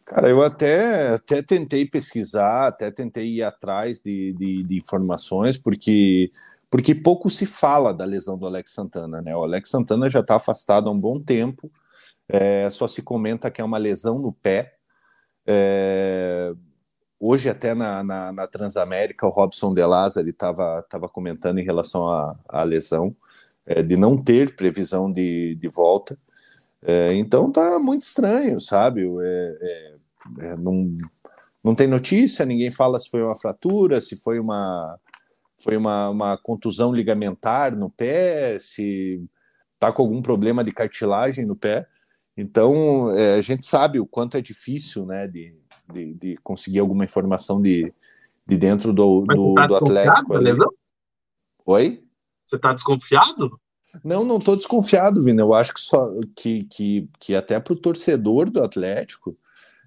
Cara, 0.05 0.29
eu 0.29 0.43
até, 0.43 1.11
até 1.11 1.41
tentei 1.41 1.87
pesquisar, 1.87 2.67
até 2.67 2.91
tentei 2.91 3.29
ir 3.29 3.43
atrás 3.45 4.01
de, 4.01 4.33
de, 4.33 4.65
de, 4.65 4.77
informações, 4.77 5.57
porque, 5.57 6.33
porque 6.69 6.97
pouco 6.97 7.31
se 7.31 7.47
fala 7.47 7.95
da 7.95 8.05
lesão 8.05 8.37
do 8.37 8.45
Alex 8.45 8.73
Santana, 8.73 9.23
né? 9.23 9.37
O 9.37 9.45
Alex 9.45 9.71
Santana 9.71 10.11
já 10.11 10.19
está 10.19 10.35
afastado 10.35 10.89
há 10.89 10.93
um 10.93 10.99
bom 10.99 11.21
tempo, 11.21 11.71
é, 12.29 12.69
só 12.71 12.89
se 12.89 13.03
comenta 13.03 13.53
que 13.53 13.61
é 13.61 13.65
uma 13.65 13.79
lesão 13.79 14.19
no 14.19 14.33
pé. 14.33 14.75
É, 15.47 16.53
hoje, 17.21 17.49
até 17.49 17.73
na, 17.73 18.03
na, 18.03 18.33
na, 18.33 18.47
Transamérica, 18.49 19.27
o 19.27 19.31
Robson 19.31 19.73
De 19.73 19.85
Lázaro 19.85 20.29
estava 20.29 21.09
comentando 21.13 21.61
em 21.61 21.65
relação 21.65 22.09
à 22.49 22.65
lesão 22.65 23.15
é, 23.71 23.85
de 23.85 23.97
não 23.97 24.21
ter 24.21 24.57
previsão 24.57 25.11
de, 25.13 25.55
de 25.55 25.69
volta. 25.69 26.19
É, 26.83 27.15
então 27.15 27.53
tá 27.53 27.79
muito 27.79 28.03
estranho, 28.03 28.59
sabe? 28.59 29.03
É, 29.03 29.59
é, 29.61 29.95
é, 30.41 30.57
não, 30.57 30.99
não 31.63 31.75
tem 31.75 31.87
notícia, 31.87 32.45
ninguém 32.45 32.71
fala 32.73 32.99
se 32.99 33.09
foi 33.09 33.23
uma 33.23 33.37
fratura, 33.37 34.01
se 34.01 34.17
foi 34.17 34.41
uma, 34.41 34.99
foi 35.63 35.77
uma, 35.77 36.09
uma 36.09 36.39
contusão 36.39 36.93
ligamentar 36.93 37.77
no 37.77 37.89
pé, 37.89 38.59
se 38.59 39.23
tá 39.79 39.93
com 39.93 40.03
algum 40.03 40.21
problema 40.21 40.65
de 40.65 40.73
cartilagem 40.73 41.47
no 41.47 41.55
pé. 41.55 41.87
Então 42.37 43.01
é, 43.15 43.35
a 43.35 43.41
gente 43.41 43.65
sabe 43.65 44.01
o 44.01 44.07
quanto 44.07 44.37
é 44.37 44.41
difícil 44.41 45.07
né, 45.07 45.29
de, 45.29 45.55
de, 45.93 46.15
de 46.15 46.37
conseguir 46.39 46.81
alguma 46.81 47.05
informação 47.05 47.63
de, 47.63 47.93
de 48.45 48.57
dentro 48.57 48.93
do, 48.93 49.25
do, 49.27 49.55
tá 49.55 49.67
do 49.69 49.77
Atlético. 49.77 50.35
Oi? 51.67 52.03
Você 52.51 52.57
está 52.57 52.73
desconfiado? 52.73 53.60
Não, 54.05 54.25
não 54.25 54.39
estou 54.39 54.57
desconfiado, 54.57 55.23
Vina. 55.23 55.43
Eu 55.43 55.53
acho 55.53 55.75
que 55.75 55.81
só 55.81 56.11
que, 56.37 56.65
que, 56.65 57.09
que 57.19 57.35
até 57.35 57.59
para 57.59 57.73
o 57.73 57.77
torcedor 57.77 58.51
do 58.51 58.63
Atlético 58.63 59.37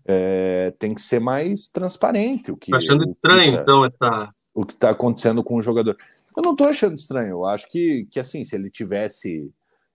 é, 0.05 0.73
tem 0.77 0.93
que 0.93 1.01
ser 1.01 1.19
mais 1.19 1.69
transparente. 1.69 2.51
O 2.51 2.57
que, 2.57 2.71
tá 2.71 2.77
achando 2.77 3.09
estranho, 3.09 3.51
tá, 3.53 3.61
então, 3.61 3.85
essa... 3.85 4.34
o 4.53 4.65
que 4.65 4.73
está 4.73 4.89
acontecendo 4.89 5.43
com 5.43 5.55
o 5.55 5.61
jogador. 5.61 5.95
Eu 6.35 6.43
não 6.43 6.51
estou 6.51 6.67
achando 6.67 6.95
estranho. 6.95 7.30
Eu 7.30 7.45
acho 7.45 7.69
que, 7.69 8.07
que 8.11 8.19
assim, 8.19 8.43
se 8.43 8.55
ele 8.55 8.69
tivesse 8.69 9.49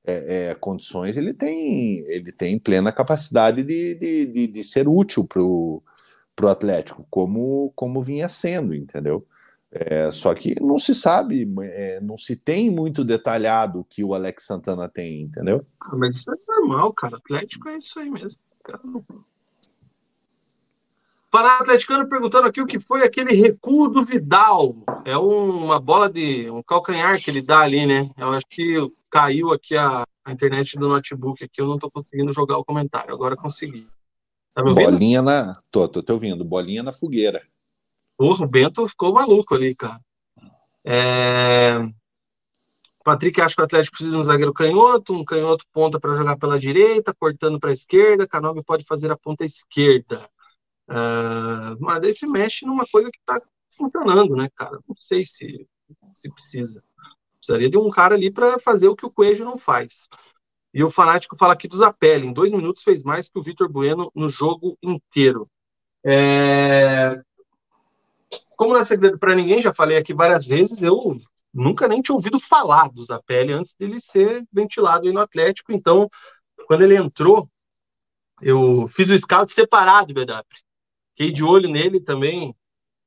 é, 0.05 0.51
é, 0.51 0.55
condições, 0.55 1.17
ele 1.17 1.35
tem, 1.35 1.99
ele 2.09 2.33
tem 2.33 2.59
plena 2.59 2.91
capacidade 2.91 3.63
de, 3.63 3.95
de, 3.95 4.27
de, 4.27 4.47
de 4.47 4.65
ser 4.65 4.89
útil 4.89 5.27
para 5.27 5.43
o 5.43 5.83
Atlético, 6.49 7.07
como, 7.11 7.73
como 7.75 8.01
vinha 8.01 8.29
sendo, 8.29 8.75
entendeu? 8.75 9.27
É, 9.71 10.11
só 10.11 10.35
que 10.35 10.55
não 10.63 10.79
se 10.79 10.95
sabe, 10.95 11.47
é, 11.61 12.01
não 12.01 12.17
se 12.17 12.37
tem 12.37 12.71
muito 12.71 13.05
detalhado 13.05 13.87
que 13.89 14.03
o 14.03 14.15
Alex 14.15 14.45
Santana 14.45 14.89
tem, 14.89 15.23
entendeu? 15.23 15.65
Ah, 15.81 15.95
mas 15.95 16.19
isso 16.19 16.31
é 16.31 16.35
normal, 16.49 16.93
cara. 16.95 17.17
Atlético 17.17 17.69
é 17.69 17.77
isso 17.77 17.99
aí 17.99 18.11
mesmo. 18.11 18.41
Cara. 18.65 18.81
Para 21.31 21.59
atleticano 21.59 22.09
perguntando 22.09 22.49
aqui 22.49 22.63
o 22.63 22.67
que 22.67 22.81
foi 22.81 23.03
aquele 23.03 23.35
recuo 23.35 23.89
do 23.89 24.03
Vidal. 24.03 24.75
É 25.05 25.19
um, 25.19 25.65
uma 25.65 25.79
bola 25.79 26.09
de 26.09 26.51
um 26.51 26.63
calcanhar 26.63 27.21
que 27.21 27.31
ele 27.31 27.43
dá 27.43 27.61
ali, 27.61 27.87
né? 27.87 28.11
Eu 28.17 28.31
acho 28.31 28.47
que 28.49 28.77
caiu 29.11 29.53
aqui 29.53 29.77
a, 29.77 30.05
a 30.25 30.33
internet 30.33 30.79
do 30.79 30.89
notebook 30.89 31.45
aqui, 31.45 31.61
eu 31.61 31.67
não 31.67 31.75
estou 31.75 31.91
conseguindo 31.91 32.33
jogar 32.33 32.57
o 32.57 32.65
comentário. 32.65 33.13
Agora 33.13 33.37
consegui. 33.37 33.87
Tá 34.55 34.63
me 34.63 34.71
ouvindo? 34.71 34.91
Bolinha 34.91 35.21
na. 35.21 35.61
Tô, 35.71 35.87
tô 35.87 36.03
te 36.03 36.13
ouvindo. 36.13 36.43
Bolinha 36.45 36.83
na 36.83 36.93
fogueira. 36.93 37.43
Porra, 38.19 38.45
o 38.45 38.49
Bento 38.49 38.87
ficou 38.89 39.15
maluco 39.15 39.55
ali, 39.55 39.77
cara. 39.77 40.01
É... 40.85 41.79
Patrick 43.05 43.41
acha 43.41 43.55
que 43.55 43.63
o 43.63 43.65
Atlético 43.65 43.97
precisa 43.97 44.11
de 44.11 44.21
um 44.21 44.25
zagueiro 44.25 44.53
canhoto, 44.53 45.15
um 45.15 45.25
canhoto 45.25 45.65
ponta 45.73 46.01
para 46.01 46.17
jogar 46.17 46.37
pela 46.37 46.59
direita, 46.59 47.15
cortando 47.15 47.61
para 47.61 47.71
a 47.71 47.73
esquerda. 47.73 48.27
Canobi 48.27 48.63
pode 48.65 48.85
fazer 48.85 49.11
a 49.13 49.17
ponta 49.17 49.45
esquerda. 49.45 50.29
Uh, 50.89 51.79
mas 51.79 52.01
daí 52.01 52.13
se 52.13 52.27
mexe 52.27 52.67
numa 52.67 52.85
coisa 52.91 53.09
que 53.11 53.19
está 53.19 53.41
funcionando, 53.71 54.35
né, 54.35 54.49
cara? 54.55 54.79
Não 54.87 54.97
sei 54.99 55.25
se, 55.25 55.67
se 56.13 56.29
precisa. 56.31 56.83
Precisaria 57.39 57.71
de 57.71 57.79
um 57.79 57.89
cara 57.89 58.17
ali 58.17 58.33
para 58.33 58.59
fazer 58.59 58.89
o 58.89 58.97
que 58.97 59.07
o 59.07 59.11
Coelho 59.11 59.45
não 59.45 59.57
faz. 59.57 60.09
E 60.75 60.83
o 60.83 60.91
fanático 60.91 61.37
fala 61.37 61.53
aqui 61.53 61.69
do 61.69 61.77
Zapelli. 61.77 62.27
Em 62.27 62.33
dois 62.33 62.51
minutos 62.51 62.83
fez 62.83 63.05
mais 63.05 63.31
que 63.31 63.39
o 63.39 63.43
Vitor 63.43 63.69
Bueno 63.71 64.11
no 64.13 64.29
jogo 64.29 64.77
inteiro. 64.83 65.49
É... 66.05 67.23
Como 68.59 68.73
não 68.73 68.81
é 68.81 68.85
segredo 68.85 69.17
para 69.21 69.37
ninguém, 69.37 69.63
já 69.63 69.73
falei 69.73 69.97
aqui 69.97 70.13
várias 70.13 70.45
vezes, 70.45 70.83
eu 70.83 71.17
nunca 71.55 71.87
nem 71.87 72.03
tinha 72.03 72.17
ouvido 72.17 72.41
falar 72.41 72.91
do 72.91 73.05
Zapelli 73.05 73.53
antes 73.53 73.73
dele 73.79 74.01
ser 74.01 74.45
ventilado 74.53 75.07
aí 75.07 75.13
no 75.13 75.21
Atlético. 75.21 75.71
Então, 75.71 76.11
quando 76.67 76.83
ele 76.83 76.97
entrou, 76.97 77.49
eu 78.43 78.89
fiz 78.89 79.09
o 79.11 79.17
scout 79.17 79.53
separado, 79.53 80.13
BW. 80.13 80.43
Fiquei 81.11 81.31
de 81.33 81.45
olho 81.45 81.69
nele 81.71 82.01
também, 82.01 82.53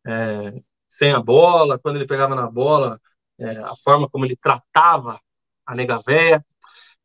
é, 0.07 0.53
sem 0.87 1.11
a 1.11 1.19
bola, 1.19 1.77
quando 1.77 1.97
ele 1.97 2.07
pegava 2.07 2.33
na 2.33 2.49
bola, 2.49 2.97
é, 3.37 3.57
a 3.57 3.75
forma 3.83 4.09
como 4.09 4.23
ele 4.23 4.37
tratava 4.37 5.19
a 5.65 5.75
nega 5.75 5.99
véia. 6.07 6.45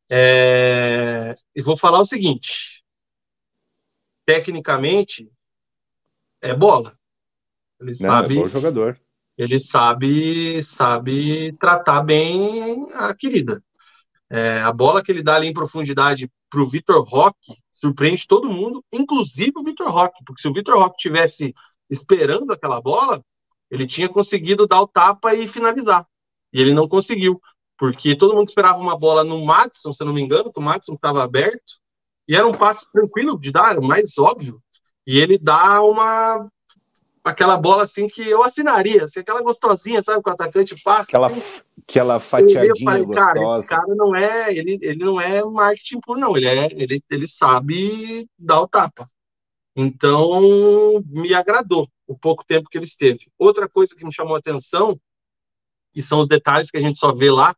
É, 0.09 1.35
e 1.52 1.60
vou 1.62 1.77
falar 1.77 1.98
o 1.98 2.05
seguinte: 2.05 2.85
tecnicamente, 4.24 5.28
é 6.40 6.55
bola. 6.55 6.97
Ele 7.81 7.90
Não, 7.90 7.97
sabe. 7.97 8.39
É 8.39 8.48
jogador. 8.48 9.01
Ele 9.36 9.59
sabe, 9.59 10.62
sabe 10.62 11.53
tratar 11.59 12.03
bem 12.03 12.89
a 12.94 13.15
querida. 13.15 13.62
É, 14.31 14.61
a 14.61 14.73
bola 14.73 15.03
que 15.03 15.12
ele 15.12 15.23
dá 15.23 15.36
ali 15.36 15.47
em 15.47 15.53
profundidade 15.53 16.31
para 16.51 16.62
o 16.62 16.69
Vitor 16.69 17.03
Roque 17.05 17.55
surpreende 17.70 18.27
todo 18.27 18.51
mundo, 18.51 18.82
inclusive 18.90 19.53
o 19.57 19.62
Vitor 19.62 19.89
Roque, 19.89 20.24
porque 20.24 20.40
se 20.40 20.48
o 20.48 20.53
Vitor 20.53 20.78
Roque 20.78 20.97
tivesse 20.97 21.55
esperando 21.89 22.51
aquela 22.51 22.81
bola, 22.81 23.23
ele 23.70 23.86
tinha 23.86 24.09
conseguido 24.09 24.66
dar 24.66 24.81
o 24.81 24.89
tapa 24.89 25.35
e 25.35 25.47
finalizar. 25.47 26.07
E 26.53 26.61
ele 26.61 26.73
não 26.73 26.89
conseguiu, 26.89 27.40
porque 27.78 28.16
todo 28.16 28.35
mundo 28.35 28.48
esperava 28.48 28.78
uma 28.78 28.98
bola 28.98 29.23
no 29.23 29.44
Matson, 29.44 29.93
se 29.93 30.05
não 30.05 30.12
me 30.12 30.23
engano, 30.23 30.53
que 30.53 30.59
o 30.59 30.62
Matson 30.62 30.94
estava 30.94 31.23
aberto, 31.23 31.74
e 32.27 32.35
era 32.35 32.47
um 32.47 32.53
passe 32.53 32.90
tranquilo 32.90 33.39
de 33.39 33.53
dar, 33.53 33.78
o 33.78 33.86
mais 33.86 34.16
óbvio. 34.19 34.61
E 35.07 35.19
ele 35.19 35.39
dá 35.39 35.81
uma 35.82 36.48
aquela 37.27 37.57
bola 37.57 37.82
assim 37.82 38.07
que 38.07 38.23
eu 38.23 38.43
assinaria, 38.43 39.05
assim, 39.05 39.20
aquela 39.20 39.43
gostosinha, 39.43 40.03
sabe, 40.03 40.23
que 40.23 40.31
o 40.31 40.32
atacante 40.32 40.81
passa. 40.82 41.03
Aquela, 41.03 41.27
assim. 41.27 41.62
Aquela 41.82 42.20
fatiadinha 42.20 42.85
falei, 42.85 43.07
cara, 43.07 43.32
gostosa. 43.32 43.61
esse 43.61 43.69
cara 43.69 43.94
não 43.94 44.15
é, 44.15 44.55
ele, 44.55 44.78
ele 44.81 45.05
não 45.05 45.20
é 45.20 45.44
marketing 45.44 46.01
puro, 46.01 46.20
não. 46.20 46.36
Ele, 46.36 46.47
é, 46.47 46.66
ele, 46.73 47.03
ele 47.11 47.27
sabe 47.27 48.28
dar 48.39 48.61
o 48.61 48.69
tapa. 48.69 49.11
Então, 49.74 51.03
me 51.07 51.35
agradou 51.35 51.89
o 52.07 52.16
pouco 52.16 52.44
tempo 52.44 52.69
que 52.70 52.78
ele 52.78 52.85
esteve. 52.85 53.28
Outra 53.36 53.69
coisa 53.69 53.94
que 53.94 54.05
me 54.05 54.15
chamou 54.15 54.36
a 54.36 54.39
atenção, 54.39 54.98
e 55.94 56.03
são 56.03 56.20
os 56.20 56.28
detalhes 56.28 56.70
que 56.70 56.77
a 56.77 56.81
gente 56.81 56.98
só 56.98 57.12
vê 57.12 57.31
lá, 57.31 57.55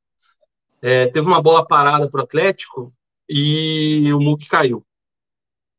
é, 0.81 1.07
teve 1.09 1.27
uma 1.27 1.43
bola 1.43 1.66
parada 1.66 2.09
para 2.11 2.20
o 2.20 2.24
Atlético 2.24 2.93
e 3.28 4.11
o 4.12 4.20
Muk 4.20 4.49
caiu. 4.49 4.85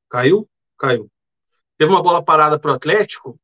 Caiu? 0.09 0.47
Caiu. 0.77 1.09
Teve 1.77 1.91
uma 1.91 2.03
bola 2.03 2.23
parada 2.23 2.59
para 2.59 2.71
o 2.71 2.75
Atlético 2.75 3.39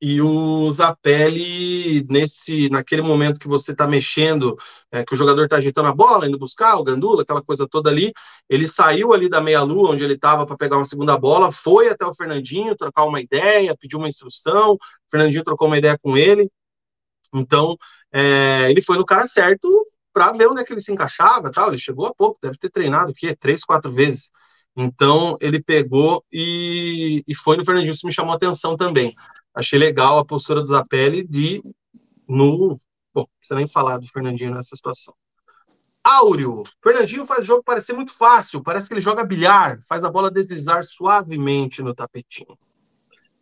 e 0.00 0.22
o 0.22 0.70
Zapelli, 0.70 2.04
nesse, 2.08 2.68
naquele 2.70 3.02
momento 3.02 3.40
que 3.40 3.48
você 3.48 3.72
está 3.72 3.86
mexendo, 3.86 4.56
é, 4.92 5.04
que 5.04 5.12
o 5.12 5.16
jogador 5.16 5.44
está 5.44 5.56
ajeitando 5.56 5.88
a 5.88 5.94
bola, 5.94 6.28
indo 6.28 6.38
buscar 6.38 6.76
o 6.76 6.84
Gandula, 6.84 7.22
aquela 7.22 7.42
coisa 7.42 7.66
toda 7.68 7.90
ali, 7.90 8.12
ele 8.48 8.68
saiu 8.68 9.12
ali 9.12 9.28
da 9.28 9.40
meia-lua, 9.40 9.90
onde 9.90 10.04
ele 10.04 10.14
estava 10.14 10.46
para 10.46 10.56
pegar 10.56 10.76
uma 10.76 10.84
segunda 10.84 11.18
bola, 11.18 11.50
foi 11.50 11.88
até 11.88 12.06
o 12.06 12.14
Fernandinho 12.14 12.76
trocar 12.76 13.04
uma 13.06 13.20
ideia, 13.20 13.76
pediu 13.76 13.98
uma 13.98 14.08
instrução, 14.08 14.74
o 14.74 14.78
Fernandinho 15.10 15.42
trocou 15.42 15.66
uma 15.66 15.78
ideia 15.78 15.98
com 16.00 16.16
ele. 16.16 16.48
Então, 17.34 17.76
é, 18.12 18.70
ele 18.70 18.80
foi 18.80 18.98
no 18.98 19.04
cara 19.04 19.26
certo 19.26 19.68
para 20.12 20.32
ver 20.32 20.48
onde 20.48 20.60
é 20.60 20.64
que 20.64 20.72
ele 20.72 20.80
se 20.80 20.92
encaixava 20.92 21.50
tal. 21.50 21.68
Ele 21.68 21.78
chegou 21.78 22.06
há 22.06 22.14
pouco, 22.14 22.38
deve 22.42 22.56
ter 22.56 22.70
treinado 22.70 23.12
o 23.12 23.14
quê? 23.14 23.36
Três, 23.36 23.64
quatro 23.64 23.92
vezes. 23.92 24.30
Então, 24.76 25.36
ele 25.40 25.62
pegou 25.62 26.24
e, 26.32 27.24
e 27.26 27.34
foi 27.34 27.56
no 27.56 27.64
Fernandinho, 27.64 27.92
isso 27.92 28.06
me 28.06 28.12
chamou 28.12 28.32
a 28.32 28.36
atenção 28.36 28.76
também 28.76 29.12
achei 29.58 29.78
legal 29.78 30.18
a 30.18 30.24
postura 30.24 30.60
do 30.60 30.66
Zapelli 30.66 31.26
de 31.26 31.62
no. 32.28 32.80
Bom, 33.12 33.26
precisa 33.38 33.56
nem 33.56 33.66
falar 33.66 33.98
do 33.98 34.06
Fernandinho 34.06 34.54
nessa 34.54 34.76
situação. 34.76 35.14
Áureo. 36.04 36.62
Fernandinho 36.82 37.26
faz 37.26 37.40
o 37.40 37.44
jogo 37.44 37.62
parecer 37.62 37.92
muito 37.92 38.14
fácil. 38.14 38.62
Parece 38.62 38.86
que 38.86 38.94
ele 38.94 39.00
joga 39.00 39.24
bilhar, 39.24 39.78
faz 39.88 40.04
a 40.04 40.10
bola 40.10 40.30
deslizar 40.30 40.84
suavemente 40.84 41.82
no 41.82 41.94
tapetinho. 41.94 42.56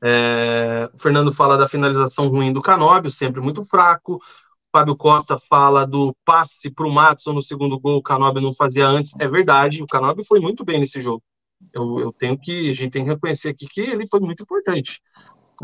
É, 0.02 0.90
o 0.92 0.98
Fernando 0.98 1.32
fala 1.32 1.56
da 1.56 1.68
finalização 1.68 2.28
ruim 2.28 2.52
do 2.52 2.62
Canóbio, 2.62 3.10
sempre 3.10 3.40
muito 3.40 3.62
fraco. 3.62 4.20
Fábio 4.72 4.96
Costa 4.96 5.38
fala 5.38 5.86
do 5.86 6.14
passe 6.24 6.70
para 6.70 6.86
o 6.86 6.92
Matson 6.92 7.32
no 7.32 7.42
segundo 7.42 7.78
gol, 7.78 7.98
o 7.98 8.02
Canóbio 8.02 8.42
não 8.42 8.52
fazia 8.52 8.86
antes. 8.86 9.12
É 9.18 9.28
verdade, 9.28 9.82
o 9.82 9.86
Canóbio 9.86 10.24
foi 10.24 10.40
muito 10.40 10.64
bem 10.64 10.80
nesse 10.80 11.00
jogo. 11.00 11.22
Eu, 11.72 11.98
eu, 12.00 12.12
tenho 12.12 12.38
que, 12.38 12.70
a 12.70 12.74
gente 12.74 12.92
tem 12.92 13.04
que 13.04 13.10
reconhecer 13.10 13.48
aqui 13.48 13.66
que 13.66 13.80
ele 13.80 14.06
foi 14.06 14.20
muito 14.20 14.42
importante. 14.42 15.00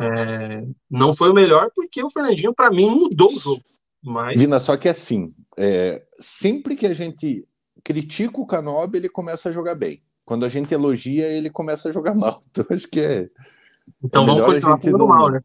É, 0.00 0.64
não 0.90 1.14
foi 1.14 1.30
o 1.30 1.34
melhor 1.34 1.70
porque 1.74 2.02
o 2.02 2.10
Fernandinho, 2.10 2.54
para 2.54 2.70
mim, 2.70 2.90
mudou 2.90 3.30
o 3.30 3.38
jogo. 3.38 3.62
Mas... 4.02 4.38
Vina, 4.38 4.58
só 4.58 4.76
que 4.76 4.88
assim, 4.88 5.32
é, 5.56 6.02
sempre 6.14 6.74
que 6.74 6.86
a 6.86 6.94
gente 6.94 7.46
critica 7.84 8.40
o 8.40 8.46
Canobi, 8.46 8.98
ele 8.98 9.08
começa 9.08 9.48
a 9.48 9.52
jogar 9.52 9.74
bem. 9.74 10.02
Quando 10.24 10.44
a 10.44 10.48
gente 10.48 10.72
elogia, 10.72 11.26
ele 11.26 11.50
começa 11.50 11.88
a 11.88 11.92
jogar 11.92 12.14
mal. 12.14 12.40
Então 12.50 12.64
acho 12.70 12.88
que 12.88 13.00
é. 13.00 13.28
Então 14.02 14.24
é 14.24 14.26
vamos 14.26 14.44
continuar 14.44 14.80
falando 14.80 14.98
não, 14.98 15.06
mal, 15.08 15.30
né? 15.30 15.40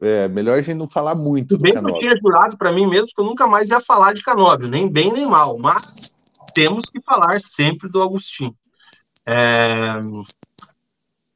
É, 0.00 0.28
melhor 0.28 0.58
a 0.58 0.62
gente 0.62 0.76
não 0.76 0.88
falar 0.88 1.14
muito 1.14 1.58
bem 1.58 1.72
do 1.72 1.82
que 1.84 1.90
eu 1.90 1.98
tinha 1.98 2.16
jurado 2.20 2.58
para 2.58 2.72
mim 2.72 2.86
mesmo 2.86 3.08
que 3.14 3.20
eu 3.20 3.24
nunca 3.24 3.46
mais 3.46 3.70
ia 3.70 3.80
falar 3.80 4.12
de 4.12 4.22
Canóbio, 4.22 4.68
nem 4.68 4.90
bem 4.90 5.12
nem 5.12 5.26
mal, 5.26 5.58
mas 5.58 6.18
temos 6.54 6.82
que 6.90 7.00
falar 7.00 7.40
sempre 7.40 7.88
do 7.88 8.02
Agostinho. 8.02 8.54
É... 9.26 10.00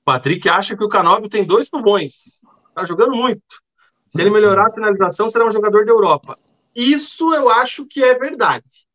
Patrick 0.05 0.49
acha 0.49 0.77
que 0.77 0.85
o 0.85 0.89
Canóbio 0.89 1.29
tem 1.29 1.45
dois 1.45 1.69
pulmões. 1.69 2.38
Tá 2.79 2.85
jogando 2.85 3.17
muito. 3.17 3.43
Se 4.07 4.21
ele 4.21 4.31
melhorar 4.31 4.69
a 4.69 4.73
finalização, 4.73 5.29
será 5.29 5.45
um 5.45 5.51
jogador 5.51 5.85
da 5.85 5.91
Europa. 5.91 6.37
Isso 6.77 7.35
eu 7.35 7.49
acho 7.49 7.85
que 7.85 8.05
é 8.05 8.15
verdade. 8.15 8.87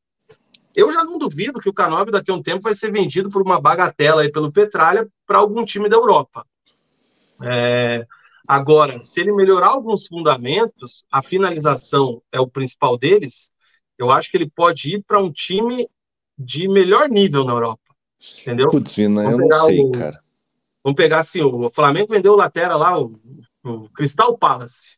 Eu 0.73 0.89
já 0.89 1.03
não 1.03 1.17
duvido 1.17 1.59
que 1.59 1.67
o 1.67 1.73
Canóbio 1.73 2.13
daqui 2.13 2.31
a 2.31 2.33
um 2.33 2.41
tempo 2.41 2.61
vai 2.61 2.73
ser 2.73 2.93
vendido 2.93 3.29
por 3.29 3.41
uma 3.41 3.59
bagatela 3.59 4.21
aí 4.21 4.31
pelo 4.31 4.53
Petralha 4.53 5.05
para 5.27 5.39
algum 5.39 5.65
time 5.65 5.89
da 5.89 5.97
Europa. 5.97 6.47
É... 7.41 8.07
Agora, 8.47 9.03
se 9.03 9.19
ele 9.19 9.33
melhorar 9.33 9.71
alguns 9.71 10.07
fundamentos, 10.07 11.05
a 11.11 11.21
finalização 11.21 12.21
é 12.31 12.39
o 12.39 12.47
principal 12.47 12.97
deles, 12.97 13.51
eu 13.97 14.09
acho 14.09 14.31
que 14.31 14.37
ele 14.37 14.49
pode 14.49 14.95
ir 14.95 15.03
para 15.05 15.19
um 15.19 15.29
time 15.29 15.89
de 16.37 16.69
melhor 16.69 17.09
nível 17.09 17.43
na 17.43 17.51
Europa. 17.51 17.93
Entendeu? 18.41 18.69
Putz, 18.69 18.95
Vina, 18.95 19.29
eu 19.29 19.37
não 19.37 19.51
sei, 19.51 19.81
o... 19.81 19.91
cara. 19.91 20.23
Vamos 20.81 20.95
pegar 20.95 21.19
assim, 21.19 21.41
o 21.41 21.69
Flamengo 21.69 22.13
vendeu 22.13 22.31
o 22.31 22.37
lateral 22.37 22.79
lá, 22.79 22.97
o 22.97 23.19
o 23.63 23.89
Crystal 23.89 24.37
Palace. 24.37 24.97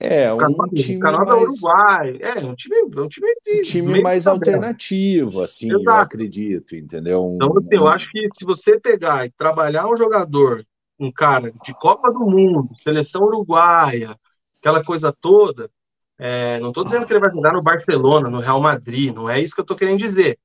É, 0.00 0.32
um 0.34 0.68
time 0.74 1.00
Canal 1.00 1.24
mais... 1.24 1.42
Uruguai. 1.42 2.18
É, 2.20 2.44
um 2.44 2.54
time, 2.54 2.82
um 2.82 3.08
time, 3.08 3.34
de 3.42 3.58
um 3.58 3.62
time 3.62 4.02
mais 4.02 4.26
alternativo, 4.26 5.42
assim, 5.42 5.68
Exato. 5.68 5.84
eu 5.84 5.94
acredito, 5.94 6.76
entendeu? 6.76 7.24
Um, 7.24 7.36
então, 7.36 7.56
assim, 7.56 7.68
eu 7.70 7.86
acho 7.86 8.10
que 8.10 8.28
se 8.34 8.44
você 8.44 8.78
pegar 8.78 9.24
e 9.24 9.30
trabalhar 9.30 9.86
um 9.88 9.96
jogador, 9.96 10.66
um 10.98 11.12
cara 11.12 11.50
de 11.50 11.72
Copa 11.78 12.12
do 12.12 12.20
Mundo, 12.20 12.70
seleção 12.82 13.22
uruguaia, 13.22 14.18
aquela 14.58 14.82
coisa 14.84 15.12
toda, 15.12 15.70
é, 16.18 16.58
não 16.60 16.68
estou 16.68 16.84
dizendo 16.84 17.06
que 17.06 17.12
ele 17.12 17.20
vai 17.20 17.30
jogar 17.30 17.52
no 17.52 17.62
Barcelona, 17.62 18.28
no 18.28 18.40
Real 18.40 18.60
Madrid, 18.60 19.14
não 19.14 19.28
é 19.28 19.40
isso 19.40 19.54
que 19.54 19.60
eu 19.60 19.64
estou 19.64 19.76
querendo 19.76 19.98
dizer. 19.98 20.38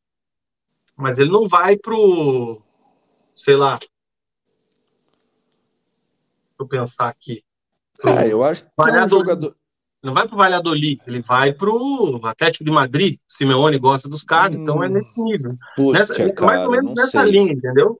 Mas 0.95 1.17
ele 1.17 1.31
não 1.31 1.47
vai 1.47 1.77
pro, 1.77 2.61
sei 3.35 3.55
lá, 3.55 3.79
eu 6.59 6.67
pensar 6.67 7.09
aqui. 7.09 7.43
Ah, 8.03 8.25
eu 8.25 8.43
acho 8.43 8.63
que 8.63 8.69
é 8.89 9.03
um 9.03 9.09
jogador. 9.09 9.55
Não 10.01 10.13
vai 10.13 10.25
para 10.25 10.35
o 10.35 10.37
Valladolid, 10.37 11.01
ele 11.05 11.21
vai 11.21 11.51
para 11.51 11.69
o 11.69 12.21
Atlético 12.23 12.63
de 12.63 12.71
Madrid. 12.71 13.15
O 13.15 13.33
Simeone 13.33 13.77
gosta 13.77 14.07
dos 14.07 14.23
caras, 14.23 14.57
hum, 14.57 14.63
então 14.63 14.83
é 14.83 14.87
nesse 14.87 15.21
nível. 15.21 15.49
nessa, 15.91 16.31
cara, 16.31 16.47
mais 16.47 16.65
ou 16.65 16.71
menos 16.71 16.95
nessa 16.95 17.23
sei. 17.23 17.31
linha, 17.31 17.51
entendeu? 17.51 17.99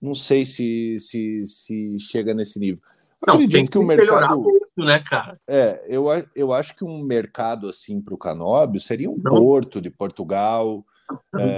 Não 0.00 0.14
sei 0.14 0.46
se, 0.46 0.96
se, 0.98 1.44
se 1.44 1.98
chega 1.98 2.32
nesse 2.32 2.58
nível. 2.58 2.82
Eu 3.20 3.26
não, 3.26 3.34
acredito 3.34 3.64
que, 3.64 3.72
que 3.72 3.78
o 3.78 3.82
mercado. 3.82 4.42
Muito, 4.42 4.68
né, 4.78 4.98
cara? 5.00 5.38
É, 5.46 5.84
eu, 5.88 6.06
eu 6.34 6.52
acho 6.52 6.74
que 6.74 6.84
um 6.84 7.02
mercado 7.02 7.68
assim 7.68 8.00
para 8.00 8.14
o 8.14 8.18
Canóbio 8.18 8.80
seria 8.80 9.10
um 9.10 9.18
não. 9.22 9.30
Porto 9.30 9.80
de 9.80 9.90
Portugal. 9.90 10.84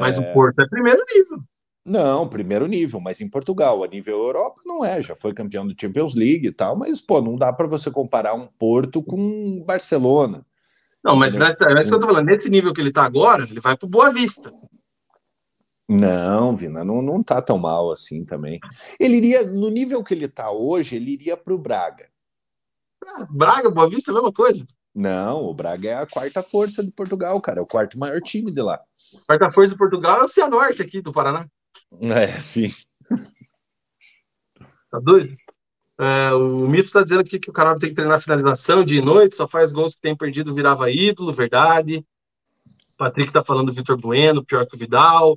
Mas 0.00 0.18
é... 0.18 0.20
o 0.20 0.34
Porto 0.34 0.60
é 0.60 0.68
primeiro 0.68 1.02
nível. 1.12 1.42
Não, 1.88 2.28
primeiro 2.28 2.66
nível, 2.66 3.00
mas 3.00 3.20
em 3.20 3.28
Portugal, 3.28 3.82
a 3.82 3.86
nível 3.86 4.18
Europa, 4.18 4.60
não 4.66 4.84
é. 4.84 5.00
Já 5.00 5.16
foi 5.16 5.32
campeão 5.32 5.66
do 5.66 5.74
Champions 5.78 6.14
League 6.14 6.46
e 6.46 6.52
tal, 6.52 6.76
mas, 6.76 7.00
pô, 7.00 7.22
não 7.22 7.34
dá 7.34 7.50
para 7.50 7.66
você 7.66 7.90
comparar 7.90 8.34
um 8.34 8.46
Porto 8.46 9.02
com 9.02 9.64
Barcelona. 9.64 10.44
Não, 11.02 11.16
mas 11.16 11.34
é, 11.34 11.46
isso 11.80 11.90
que 11.90 11.94
eu 11.94 12.00
tô 12.00 12.06
falando. 12.06 12.26
Nesse 12.26 12.50
nível 12.50 12.74
que 12.74 12.80
ele 12.80 12.92
tá 12.92 13.04
agora, 13.04 13.44
ele 13.44 13.60
vai 13.60 13.76
pro 13.76 13.88
Boa 13.88 14.12
Vista. 14.12 14.52
Não, 15.88 16.54
Vina, 16.54 16.84
não, 16.84 17.00
não 17.00 17.22
tá 17.22 17.40
tão 17.40 17.56
mal 17.56 17.90
assim 17.90 18.22
também. 18.22 18.60
Ele 19.00 19.16
iria, 19.16 19.44
no 19.44 19.70
nível 19.70 20.04
que 20.04 20.12
ele 20.12 20.28
tá 20.28 20.50
hoje, 20.50 20.96
ele 20.96 21.12
iria 21.12 21.36
pro 21.38 21.56
Braga. 21.56 22.06
Ah, 23.02 23.26
Braga, 23.30 23.70
Boa 23.70 23.88
Vista, 23.88 24.12
mesma 24.12 24.32
coisa. 24.32 24.66
Não, 24.94 25.44
o 25.44 25.54
Braga 25.54 25.88
é 25.88 25.94
a 25.94 26.06
quarta 26.06 26.42
força 26.42 26.84
de 26.84 26.90
Portugal, 26.90 27.40
cara. 27.40 27.60
É 27.60 27.62
o 27.62 27.66
quarto 27.66 27.98
maior 27.98 28.20
time 28.20 28.52
de 28.52 28.60
lá. 28.60 28.78
Quarta 29.26 29.50
força 29.50 29.72
de 29.72 29.78
Portugal 29.78 30.20
é 30.20 30.24
o 30.24 30.28
Cianorte 30.28 30.82
aqui 30.82 31.00
do 31.00 31.12
Paraná. 31.12 31.46
É, 32.00 32.38
sim. 32.40 32.70
Tá 34.90 34.98
doido? 34.98 35.36
É, 36.00 36.32
o 36.32 36.68
Mito 36.68 36.84
está 36.84 37.02
dizendo 37.02 37.20
aqui 37.20 37.38
que 37.40 37.50
o 37.50 37.52
canal 37.52 37.78
tem 37.78 37.88
que 37.88 37.96
treinar 37.96 38.22
finalização 38.22 38.84
dia 38.84 39.00
e 39.00 39.04
noite, 39.04 39.34
só 39.34 39.48
faz 39.48 39.72
gols 39.72 39.96
que 39.96 40.00
tem 40.00 40.16
perdido, 40.16 40.54
virava 40.54 40.90
ídolo, 40.90 41.32
verdade. 41.32 42.06
O 42.94 42.96
Patrick 42.96 43.30
está 43.30 43.42
falando 43.42 43.66
do 43.66 43.72
Vitor 43.72 43.96
Bueno, 43.96 44.44
pior 44.44 44.66
que 44.66 44.76
o 44.76 44.78
Vidal. 44.78 45.36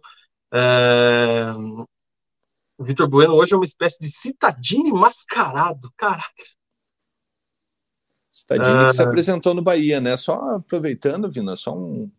É... 0.54 1.52
O 2.78 2.84
Vitor 2.84 3.08
Bueno 3.08 3.34
hoje 3.34 3.54
é 3.54 3.58
uma 3.58 3.66
espécie 3.66 4.00
de 4.00 4.10
citadino 4.10 4.96
mascarado, 4.96 5.92
caraca. 5.98 6.44
Citadini 8.32 8.86
que 8.86 8.94
se 8.94 9.02
é. 9.02 9.06
apresentou 9.06 9.54
no 9.54 9.62
Bahia, 9.62 10.00
né? 10.00 10.16
Só 10.16 10.56
aproveitando, 10.56 11.30
Vina, 11.30 11.56
só 11.56 11.76
um 11.76 12.10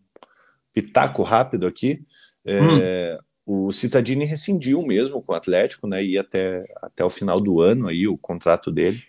pitaco 0.73 1.23
rápido 1.23 1.66
aqui. 1.66 2.05
É, 2.44 2.61
hum 2.61 3.19
o 3.44 3.73
Citadini 3.73 4.24
rescindiu 4.24 4.82
mesmo 4.82 5.23
com 5.23 5.32
o 5.32 5.36
Atlético, 5.36 5.86
né? 5.86 6.05
E 6.05 6.19
até, 6.19 6.62
até 6.77 7.05
o 7.05 7.10
final 7.10 7.40
do 7.40 7.60
ano 7.60 7.89
aí 7.89 8.06
o 8.06 8.16
contrato 8.16 8.70
dele. 8.70 9.02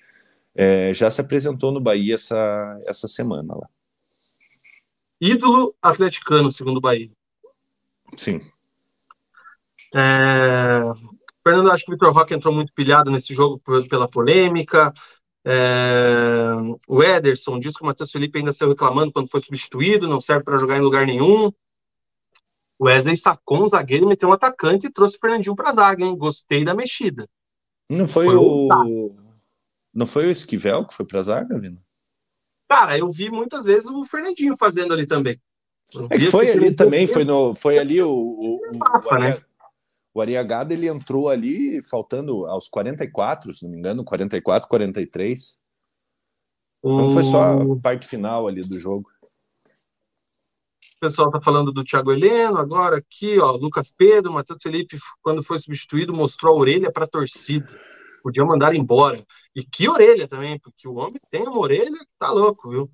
É, 0.55 0.93
já 0.93 1.09
se 1.09 1.19
apresentou 1.19 1.71
no 1.71 1.81
Bahia 1.81 2.15
essa, 2.15 2.77
essa 2.85 3.07
semana 3.07 3.55
lá. 3.55 3.67
Ídolo 5.19 5.73
atleticano, 5.81 6.51
segundo 6.51 6.77
o 6.77 6.81
Bahia. 6.81 7.09
Sim. 8.17 8.41
É... 9.93 10.01
Fernando, 11.43 11.71
acho 11.71 11.85
que 11.85 11.91
o 11.91 11.93
Vitor 11.93 12.13
Roque 12.13 12.33
entrou 12.33 12.53
muito 12.53 12.73
pilhado 12.73 13.09
nesse 13.09 13.33
jogo 13.33 13.61
pela 13.89 14.07
polêmica. 14.07 14.93
É... 15.45 16.51
O 16.87 17.01
Ederson 17.01 17.59
diz 17.59 17.75
que 17.75 17.83
o 17.83 17.85
Matheus 17.85 18.11
Felipe 18.11 18.37
ainda 18.37 18.53
saiu 18.53 18.69
reclamando 18.69 19.11
quando 19.11 19.29
foi 19.29 19.41
substituído, 19.41 20.07
não 20.07 20.19
serve 20.19 20.43
para 20.43 20.57
jogar 20.57 20.77
em 20.77 20.81
lugar 20.81 21.05
nenhum. 21.05 21.51
O 22.79 22.85
Wesley 22.85 23.15
sacou 23.15 23.63
um 23.63 23.67
zagueiro, 23.67 24.07
meteu 24.07 24.29
um 24.29 24.33
atacante 24.33 24.87
e 24.87 24.91
trouxe 24.91 25.17
o 25.17 25.19
Fernandinho 25.19 25.55
para 25.55 25.69
a 25.69 25.73
zaga, 25.73 26.03
hein? 26.03 26.17
Gostei 26.17 26.63
da 26.65 26.73
mexida. 26.73 27.27
Não 27.89 28.07
foi, 28.07 28.25
foi 28.25 28.35
o. 28.35 29.15
Não 29.93 30.07
foi 30.07 30.25
o 30.25 30.31
Esquivel 30.31 30.85
que 30.85 30.93
foi 30.93 31.05
para 31.05 31.19
a 31.19 31.23
zaga, 31.23 31.59
Vina? 31.59 31.79
Cara, 32.67 32.97
eu 32.97 33.09
vi 33.11 33.29
muitas 33.29 33.65
vezes 33.65 33.87
o 33.87 34.03
Fernandinho 34.03 34.57
fazendo 34.57 34.93
ali 34.93 35.05
também. 35.05 35.39
É 36.09 36.17
que 36.17 36.25
foi 36.25 36.49
ali 36.49 36.75
também, 36.75 37.05
foi, 37.05 37.23
no, 37.23 37.53
foi 37.53 37.77
ali 37.77 38.01
o, 38.01 38.09
o, 38.09 38.55
o, 38.55 39.11
o, 39.11 39.19
né? 39.19 39.39
o 40.13 40.21
Ariagada 40.21 40.73
ele 40.73 40.87
entrou 40.87 41.29
ali 41.29 41.81
faltando 41.83 42.45
aos 42.45 42.67
44, 42.67 43.53
se 43.53 43.63
não 43.63 43.71
me 43.71 43.77
engano, 43.77 44.03
44, 44.03 44.67
43. 44.67 45.59
Então 46.83 47.11
foi 47.11 47.23
só 47.23 47.61
a 47.61 47.79
parte 47.79 48.07
final 48.07 48.47
ali 48.47 48.61
do 48.61 48.79
jogo. 48.79 49.09
Pessoal 51.03 51.29
tá 51.29 51.41
falando 51.41 51.73
do 51.73 51.83
Thiago 51.83 52.13
Heleno 52.13 52.57
agora 52.57 52.95
aqui, 52.95 53.37
ó, 53.37 53.51
Lucas 53.51 53.91
Pedro, 53.91 54.31
Matheus 54.31 54.63
Felipe, 54.63 54.97
quando 55.21 55.43
foi 55.43 55.59
substituído, 55.59 56.13
mostrou 56.13 56.55
a 56.55 56.57
orelha 56.57 56.89
para 56.89 57.03
a 57.03 57.07
torcida. 57.07 57.77
Podia 58.23 58.45
mandar 58.45 58.73
embora. 58.73 59.21
E 59.53 59.65
que 59.65 59.89
orelha 59.89 60.29
também, 60.29 60.57
porque 60.57 60.87
o 60.87 60.95
homem 60.95 61.19
tem 61.29 61.41
uma 61.41 61.59
orelha 61.59 61.91
que 61.91 62.07
tá 62.17 62.31
louco, 62.31 62.69
viu? 62.69 62.89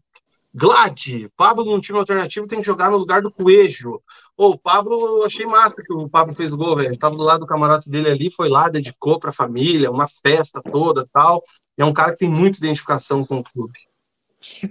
Glad, 0.52 1.30
Pablo 1.38 1.64
num 1.64 1.80
time 1.80 1.99
alternativo 1.99 2.48
tem 2.48 2.61
que 2.61 2.65
jogar 2.65 2.90
no 2.90 2.98
lugar 2.98 3.22
do 3.22 3.31
Coelho. 3.31 4.02
Ô, 4.36 4.48
o 4.48 4.57
Pablo, 4.57 5.19
eu 5.19 5.23
achei 5.23 5.45
massa 5.45 5.76
que 5.76 5.94
o 5.94 6.10
Pablo 6.10 6.34
fez 6.34 6.52
gol, 6.52 6.77
velho. 6.77 6.98
Tava 6.98 7.15
do 7.15 7.22
lado 7.22 7.41
do 7.41 7.45
camarote 7.45 7.91
dele 7.91 8.10
ali, 8.10 8.31
foi 8.31 8.49
lá, 8.49 8.69
dedicou 8.69 9.19
pra 9.19 9.31
família, 9.31 9.91
uma 9.91 10.07
festa 10.26 10.64
toda 10.64 11.07
tal. 11.14 11.44
E 11.77 11.84
é 11.84 11.86
um 11.86 11.94
cara 11.94 12.14
que 12.14 12.18
tem 12.18 12.30
muita 12.30 12.57
identificação 12.57 13.23
com 13.23 13.38
o 13.38 13.44
clube. 13.44 13.77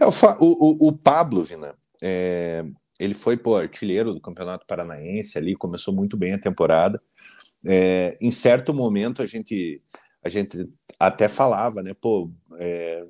É, 0.00 0.04
o, 0.04 0.10
o, 0.40 0.88
o, 0.88 0.92
Pablo, 0.92 1.44
Vina, 1.44 1.76
é, 2.02 2.64
ele 2.98 3.14
foi 3.14 3.36
pô, 3.36 3.56
artilheiro 3.56 4.12
do 4.12 4.20
Campeonato 4.20 4.66
Paranaense 4.66 5.38
ali, 5.38 5.54
começou 5.54 5.94
muito 5.94 6.16
bem 6.16 6.34
a 6.34 6.40
temporada. 6.40 7.00
É, 7.64 8.16
em 8.20 8.30
certo 8.30 8.72
momento 8.72 9.22
a 9.22 9.26
gente, 9.26 9.82
a 10.22 10.28
gente 10.28 10.68
até 10.98 11.28
falava, 11.28 11.82
né? 11.82 11.94
Pô, 11.94 12.30
é, 12.58 13.04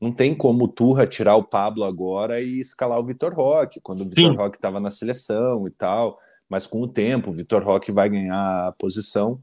não 0.00 0.12
tem 0.12 0.34
como 0.34 0.64
o 0.64 0.68
Turra 0.68 1.06
tirar 1.06 1.36
o 1.36 1.44
Pablo 1.44 1.84
agora 1.84 2.40
e 2.40 2.60
escalar 2.60 2.98
o 2.98 3.06
Vitor 3.06 3.32
Roque, 3.32 3.80
quando 3.80 4.00
o 4.02 4.08
Vitor 4.08 4.34
Roque 4.34 4.56
estava 4.56 4.80
na 4.80 4.90
seleção 4.90 5.66
e 5.66 5.70
tal, 5.70 6.18
mas 6.48 6.66
com 6.66 6.82
o 6.82 6.88
tempo 6.88 7.30
o 7.30 7.32
Vitor 7.32 7.62
Roque 7.62 7.92
vai 7.92 8.08
ganhar 8.08 8.68
a 8.68 8.72
posição. 8.72 9.40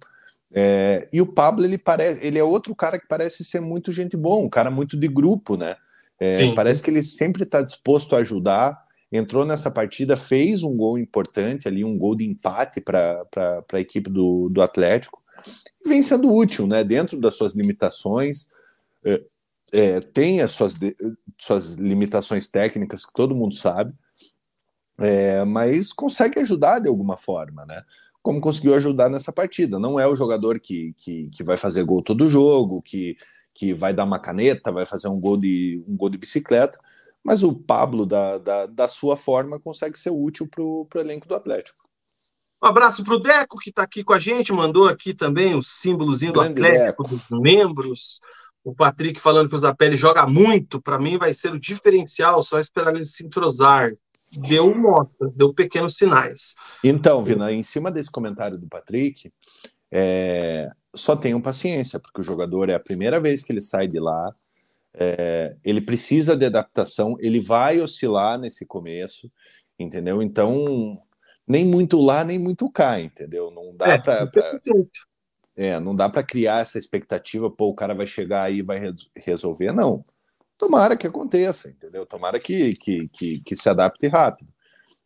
É, 0.52 1.08
e 1.14 1.22
o 1.22 1.28
Pablo, 1.28 1.64
ele, 1.64 1.78
parece, 1.78 2.26
ele 2.26 2.40
é 2.40 2.44
outro 2.44 2.76
cara 2.76 3.00
que 3.00 3.08
parece 3.08 3.44
ser 3.44 3.60
muito 3.60 3.92
gente 3.92 4.18
boa, 4.18 4.44
um 4.44 4.50
cara 4.50 4.70
muito 4.70 4.98
de 4.98 5.08
grupo, 5.08 5.56
né? 5.56 5.76
É, 6.20 6.54
parece 6.54 6.84
que 6.84 6.90
ele 6.90 7.02
sempre 7.02 7.44
está 7.44 7.62
disposto 7.62 8.16
a 8.16 8.20
ajudar. 8.20 8.78
Entrou 9.12 9.44
nessa 9.46 9.72
partida, 9.72 10.16
fez 10.16 10.64
um 10.64 10.76
gol 10.76 10.98
importante 10.98 11.68
ali, 11.68 11.84
um 11.84 11.98
gol 11.98 12.16
de 12.16 12.26
empate 12.26 12.80
para 12.80 13.26
a 13.74 13.80
equipe 13.80 14.10
do, 14.10 14.50
do 14.50 14.62
Atlético. 14.62 15.22
Vem 15.86 16.04
sendo 16.04 16.34
útil, 16.34 16.68
né? 16.68 16.84
Dentro 16.84 17.20
das 17.20 17.36
suas 17.36 17.54
limitações. 17.54 18.48
É, 19.04 19.24
é, 19.72 20.00
tem 20.00 20.42
as 20.42 20.52
suas, 20.52 20.76
suas 21.38 21.74
limitações 21.74 22.48
técnicas, 22.48 23.06
que 23.06 23.14
todo 23.14 23.36
mundo 23.36 23.56
sabe, 23.56 23.94
é, 25.00 25.44
mas 25.46 25.94
consegue 25.94 26.40
ajudar 26.40 26.80
de 26.80 26.88
alguma 26.88 27.18
forma, 27.18 27.66
né? 27.66 27.84
Como 28.22 28.42
conseguiu 28.42 28.76
ajudar 28.76 29.10
nessa 29.10 29.32
partida. 29.32 29.80
Não 29.80 30.00
é 30.00 30.06
o 30.08 30.16
jogador 30.16 30.60
que, 30.60 30.94
que, 30.98 31.30
que 31.30 31.44
vai 31.44 31.56
fazer 31.56 31.84
gol 31.84 32.04
todo 32.04 32.30
jogo, 32.30 32.82
que, 32.82 33.16
que 33.54 33.74
vai 33.74 33.94
dar 33.94 34.04
uma 34.04 34.20
caneta, 34.20 34.72
vai 34.72 34.86
fazer 34.86 35.08
um 35.08 35.20
gol 35.20 35.38
de, 35.38 35.82
um 35.88 35.96
gol 35.96 36.10
de 36.10 36.18
bicicleta, 36.18 36.78
mas 37.24 37.44
o 37.44 37.54
Pablo, 37.54 38.06
da, 38.06 38.38
da, 38.38 38.66
da 38.66 38.88
sua 38.88 39.16
forma, 39.18 39.60
consegue 39.60 39.98
ser 39.98 40.10
útil 40.10 40.48
para 40.48 40.64
o 40.64 40.88
elenco 40.96 41.28
do 41.28 41.36
Atlético. 41.36 41.80
Um 42.62 42.68
abraço 42.68 43.04
para 43.04 43.16
o 43.16 43.20
Deco, 43.20 43.58
que 43.58 43.70
está 43.70 43.84
aqui 43.84 44.04
com 44.04 44.14
a 44.14 44.20
gente, 44.20 44.52
mandou 44.52 44.88
aqui 44.88 45.14
também 45.14 45.56
o 45.56 45.64
símbolozinho 45.64 46.34
do 46.34 46.42
Grande 46.42 46.62
Atlético, 46.62 47.04
Deco. 47.04 47.16
dos 47.16 47.42
membros. 47.42 48.20
O 48.64 48.76
Patrick 48.76 49.20
falando 49.20 49.48
que 49.48 49.56
o 49.56 49.60
Zapelli 49.60 49.96
joga 49.96 50.28
muito, 50.28 50.82
para 50.82 51.00
mim 51.00 51.18
vai 51.18 51.34
ser 51.34 51.54
o 51.54 51.60
diferencial, 51.60 52.44
só 52.44 52.60
esperar 52.60 52.94
ele 52.94 53.06
se 53.06 53.26
entrosar. 53.26 53.94
Deu 54.32 54.76
mostra, 54.78 55.30
deu 55.34 55.54
pequenos 55.54 55.96
sinais. 55.96 56.54
Então, 56.84 57.24
Vina, 57.24 57.52
em 57.52 57.64
cima 57.64 57.90
desse 57.90 58.12
comentário 58.12 58.60
do 58.60 58.68
Patrick, 58.68 59.32
é, 59.92 60.70
só 60.94 61.16
tenham 61.16 61.42
paciência, 61.42 62.00
porque 62.00 62.22
o 62.22 62.24
jogador 62.24 62.70
é 62.70 62.76
a 62.76 62.80
primeira 62.80 63.20
vez 63.20 63.42
que 63.42 63.52
ele 63.52 63.62
sai 63.62 63.88
de 63.88 64.00
lá, 64.00 64.36
é, 64.94 65.56
ele 65.64 65.82
precisa 65.82 66.36
de 66.36 66.46
adaptação, 66.46 67.16
ele 67.20 67.40
vai 67.40 67.80
oscilar 67.80 68.38
nesse 68.38 68.66
começo, 68.66 69.32
entendeu? 69.78 70.22
Então, 70.22 71.02
nem 71.48 71.66
muito 71.66 72.00
lá, 72.00 72.24
nem 72.24 72.40
muito 72.40 72.70
cá, 72.72 73.00
entendeu? 73.00 73.52
Não 73.52 73.76
dá 73.76 73.94
é, 73.94 73.98
para. 73.98 74.30
É, 75.56 75.80
não 75.80 75.94
dá 75.94 76.08
para 76.08 76.24
criar 76.24 76.62
essa 76.62 76.80
expectativa, 76.80 77.52
pô, 77.52 77.68
o 77.68 77.76
cara 77.76 77.94
vai 77.94 78.06
chegar 78.06 78.44
aí 78.44 78.60
e 78.60 78.62
vai 78.62 78.80
resolver. 79.16 79.74
Não. 79.74 80.06
Tomara 80.58 80.96
que 80.96 81.08
aconteça, 81.08 81.70
entendeu? 81.70 82.06
Tomara 82.06 82.40
que, 82.40 82.76
que, 82.76 83.08
que, 83.10 83.42
que 83.42 83.56
se 83.56 83.70
adapte 83.70 84.08
rápido. 84.08 84.50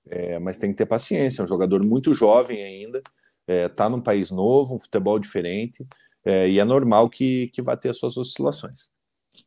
É, 0.08 0.38
mas 0.38 0.58
tem 0.58 0.72
que 0.72 0.78
ter 0.78 0.86
paciência, 0.86 1.42
é 1.42 1.46
um 1.46 1.48
jogador 1.48 1.84
muito 1.84 2.14
jovem 2.14 2.62
ainda, 2.62 3.02
é, 3.48 3.70
tá 3.70 3.90
num 3.90 4.02
país 4.02 4.30
novo, 4.30 4.76
um 4.76 4.80
futebol 4.80 5.18
diferente, 5.18 5.86
é, 6.26 6.50
e 6.50 6.60
é 6.60 6.66
normal 6.66 7.10
que, 7.10 7.48
que 7.48 7.62
vá 7.62 7.78
ter 7.78 7.90
as 7.90 7.98
suas 7.98 8.18
oscilações. 8.18 8.93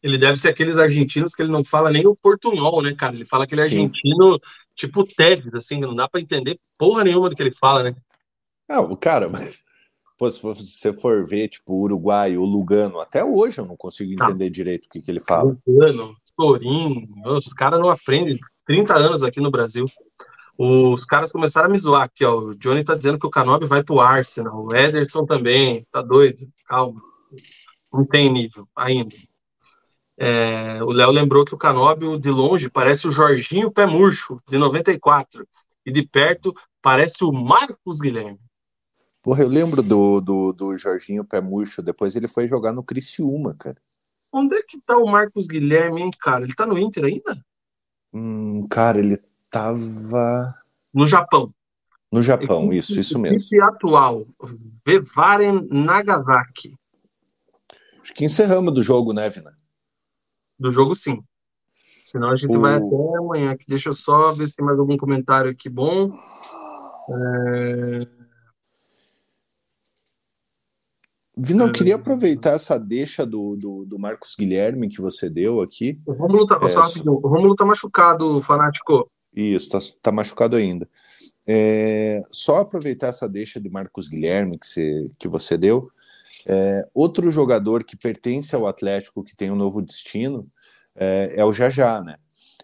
Ele 0.02 0.18
deve 0.18 0.36
ser 0.36 0.48
aqueles 0.48 0.78
argentinos 0.78 1.34
que 1.34 1.42
ele 1.42 1.52
não 1.52 1.64
fala 1.64 1.90
nem 1.90 2.06
o 2.06 2.16
portunhol, 2.16 2.82
né, 2.82 2.94
cara? 2.94 3.14
Ele 3.14 3.24
fala 3.24 3.44
aquele 3.44 3.62
Sim. 3.62 3.84
argentino 3.84 4.40
tipo 4.74 5.04
Tevez, 5.04 5.54
assim, 5.54 5.80
não 5.80 5.94
dá 5.94 6.08
para 6.08 6.20
entender 6.20 6.58
porra 6.78 7.02
nenhuma 7.02 7.30
do 7.30 7.36
que 7.36 7.42
ele 7.42 7.54
fala, 7.54 7.82
né? 7.82 7.96
Ah, 8.68 8.80
o 8.80 8.96
cara, 8.96 9.28
mas 9.28 9.64
Pô, 10.18 10.30
se 10.30 10.40
você 10.40 10.94
for 10.94 11.26
ver, 11.26 11.48
tipo, 11.48 11.74
o 11.74 11.82
Uruguai, 11.82 12.38
o 12.38 12.44
Lugano, 12.44 13.00
até 13.00 13.22
hoje 13.22 13.60
eu 13.60 13.66
não 13.66 13.76
consigo 13.76 14.16
tá. 14.16 14.26
entender 14.26 14.46
tá. 14.46 14.50
direito 14.50 14.86
o 14.86 14.88
que, 14.88 15.02
que 15.02 15.10
ele 15.10 15.20
fala. 15.20 15.56
Lugano, 15.66 16.16
os 17.26 17.52
caras 17.52 17.78
não 17.78 17.90
aprendem. 17.90 18.38
30 18.66 18.94
anos 18.94 19.22
aqui 19.22 19.40
no 19.40 19.50
Brasil. 19.50 19.84
Os 20.58 21.04
caras 21.04 21.30
começaram 21.30 21.68
a 21.68 21.70
me 21.70 21.78
zoar 21.78 22.04
aqui, 22.04 22.24
ó. 22.24 22.38
O 22.38 22.54
Johnny 22.54 22.82
tá 22.82 22.94
dizendo 22.94 23.18
que 23.18 23.26
o 23.26 23.30
Canobi 23.30 23.66
vai 23.66 23.84
pro 23.84 24.00
Arsenal. 24.00 24.66
O 24.66 24.74
Ederson 24.74 25.26
também. 25.26 25.84
Tá 25.90 26.00
doido? 26.00 26.48
Calma. 26.66 27.00
Não 27.92 28.04
tem 28.04 28.32
nível 28.32 28.66
ainda. 28.74 29.14
É, 30.18 30.82
o 30.82 30.90
Léo 30.90 31.10
lembrou 31.10 31.44
que 31.44 31.54
o 31.54 31.58
Canóbio 31.58 32.18
de 32.18 32.30
longe 32.30 32.70
parece 32.70 33.06
o 33.06 33.12
Jorginho 33.12 33.70
Pé 33.70 33.86
Murcho, 33.86 34.40
de 34.48 34.56
94. 34.56 35.46
E 35.84 35.92
de 35.92 36.02
perto 36.02 36.54
parece 36.82 37.24
o 37.24 37.30
Marcos 37.30 38.00
Guilherme. 38.00 38.40
Porra, 39.22 39.42
eu 39.42 39.48
lembro 39.48 39.82
do, 39.82 40.20
do, 40.20 40.52
do 40.52 40.78
Jorginho 40.78 41.24
Pé 41.24 41.40
Murcho, 41.40 41.82
depois 41.82 42.16
ele 42.16 42.28
foi 42.28 42.48
jogar 42.48 42.72
no 42.72 42.82
Criciúma, 42.82 43.54
cara. 43.58 43.76
Onde 44.32 44.56
é 44.56 44.62
que 44.62 44.80
tá 44.80 44.96
o 44.96 45.06
Marcos 45.06 45.46
Guilherme, 45.46 46.02
hein, 46.02 46.10
cara? 46.20 46.44
Ele 46.44 46.54
tá 46.54 46.66
no 46.66 46.78
Inter 46.78 47.04
ainda? 47.04 47.44
Hum, 48.12 48.66
cara, 48.68 48.98
ele 48.98 49.18
tava. 49.50 50.54
No 50.92 51.06
Japão. 51.06 51.52
No 52.12 52.22
Japão, 52.22 52.66
equipe, 52.66 52.78
isso, 52.78 53.00
isso 53.00 53.18
mesmo. 53.18 53.36
Equipe 53.36 53.60
atual, 53.60 54.26
Vevaren 54.86 55.66
Nagasaki. 55.70 56.74
Acho 58.00 58.14
que 58.14 58.24
encerramos 58.24 58.72
do 58.72 58.82
jogo, 58.82 59.12
né, 59.12 59.28
Vina? 59.28 59.54
Do 60.58 60.70
jogo, 60.70 60.94
sim. 60.94 61.22
Senão 61.72 62.30
a 62.30 62.36
gente 62.36 62.56
vai 62.56 62.76
até 62.76 63.16
amanhã. 63.18 63.50
Aqui. 63.52 63.64
Deixa 63.68 63.90
eu 63.90 63.94
só 63.94 64.32
ver 64.32 64.46
se 64.46 64.54
tem 64.54 64.64
mais 64.64 64.78
algum 64.78 64.96
comentário 64.96 65.50
aqui 65.50 65.68
bom. 65.68 66.12
É... 67.10 68.08
Eu 71.36 71.70
queria 71.70 71.96
aproveitar 71.96 72.52
essa 72.52 72.78
deixa 72.78 73.26
do, 73.26 73.56
do, 73.56 73.84
do, 73.84 73.98
Marcos 73.98 74.34
Guilherme 74.38 74.88
que 74.88 75.02
você 75.02 75.28
deu 75.28 75.60
aqui. 75.60 76.00
O 76.06 76.12
Romulo 76.12 76.46
tá, 76.46 76.58
é, 76.62 76.70
só... 76.70 77.10
o 77.10 77.28
Romulo 77.28 77.54
tá 77.54 77.64
machucado, 77.66 78.40
fanático. 78.40 79.10
Isso, 79.34 79.68
tá, 79.68 79.78
tá 80.00 80.10
machucado 80.10 80.56
ainda. 80.56 80.88
É, 81.46 82.22
só 82.30 82.60
aproveitar 82.60 83.08
essa 83.08 83.28
deixa 83.28 83.60
de 83.60 83.68
Marcos 83.68 84.08
Guilherme 84.08 84.58
que 84.58 84.66
você, 84.66 85.06
que 85.18 85.28
você 85.28 85.58
deu. 85.58 85.90
É, 86.48 86.86
outro 86.94 87.28
jogador 87.28 87.82
que 87.82 87.96
pertence 87.96 88.54
ao 88.54 88.66
Atlético, 88.66 89.24
que 89.24 89.34
tem 89.34 89.50
um 89.50 89.56
novo 89.56 89.82
destino, 89.82 90.48
é, 90.94 91.34
é 91.36 91.44
o 91.44 91.52
Jajá, 91.52 92.00
né? 92.00 92.16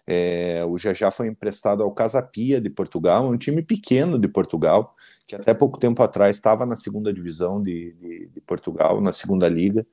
É, 0.07 0.63
o 0.65 0.77
Jajá 0.77 1.11
foi 1.11 1.27
emprestado 1.27 1.83
ao 1.83 1.93
Casapia 1.93 2.59
de 2.59 2.69
Portugal, 2.69 3.29
um 3.29 3.37
time 3.37 3.61
pequeno 3.61 4.17
de 4.17 4.27
Portugal, 4.27 4.95
que 5.27 5.35
até 5.35 5.53
pouco 5.53 5.77
tempo 5.77 6.01
atrás 6.01 6.35
estava 6.35 6.65
na 6.65 6.75
segunda 6.75 7.13
divisão 7.13 7.61
de, 7.61 7.93
de, 7.93 8.27
de 8.27 8.41
Portugal, 8.41 9.01
na 9.01 9.11
segunda 9.11 9.47
liga. 9.47 9.85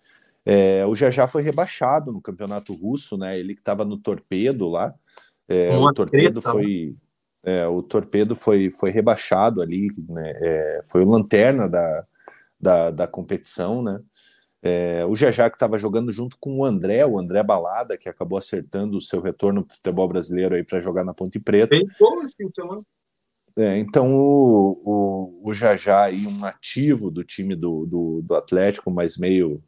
É, 0.45 0.85
o 0.87 0.95
Jajá 0.95 1.27
foi 1.27 1.43
rebaixado 1.43 2.13
no 2.13 2.21
campeonato 2.21 2.73
russo, 2.73 3.17
né? 3.17 3.39
Ele 3.39 3.55
que 3.55 3.61
estava 3.61 3.85
no 3.85 3.99
Torpedo 3.99 4.69
lá. 4.69 4.95
É, 5.49 5.77
o 5.77 5.93
Torpedo 5.93 6.41
treta, 6.41 6.53
foi 6.53 6.97
é, 7.45 7.67
o 7.67 7.83
Torpedo 7.83 8.37
foi, 8.37 8.71
foi 8.71 8.91
rebaixado 8.91 9.63
ali, 9.63 9.89
né? 10.09 10.33
É, 10.37 10.81
foi 10.85 11.03
o 11.03 11.09
lanterna 11.09 11.69
da, 11.69 12.05
da, 12.61 12.91
da 12.91 13.07
competição, 13.07 13.83
né? 13.83 14.01
É, 14.63 15.07
o 15.07 15.15
Jajá 15.15 15.49
que 15.49 15.57
estava 15.57 15.79
jogando 15.79 16.13
junto 16.13 16.37
com 16.39 16.59
o 16.59 16.65
André, 16.65 17.07
o 17.07 17.19
André 17.19 17.43
Balada, 17.43 17.97
que 17.97 18.09
acabou 18.09 18.39
acertando 18.39 18.99
o 18.99 19.01
seu 19.01 19.23
retorno 19.23 19.65
para 19.65 19.73
o 19.73 19.77
futebol 19.77 20.07
brasileiro 20.07 20.55
aí 20.55 20.63
para 20.63 20.81
jogar 20.81 21.03
na 21.03 21.15
Ponte 21.15 21.41
Preta. 21.41 21.75
Bem 21.75 21.87
bom 21.99 22.23
esse 22.23 22.37
é, 23.57 23.79
então 23.79 24.15
o, 24.15 24.81
o, 24.85 25.51
o 25.51 25.55
Jajá 25.55 26.05
aí, 26.05 26.27
um 26.27 26.45
ativo 26.45 27.11
do 27.11 27.25
time 27.25 27.57
do, 27.57 27.85
do, 27.85 28.23
do 28.23 28.35
Atlético, 28.35 28.91
mas 28.91 29.17
meio 29.17 29.63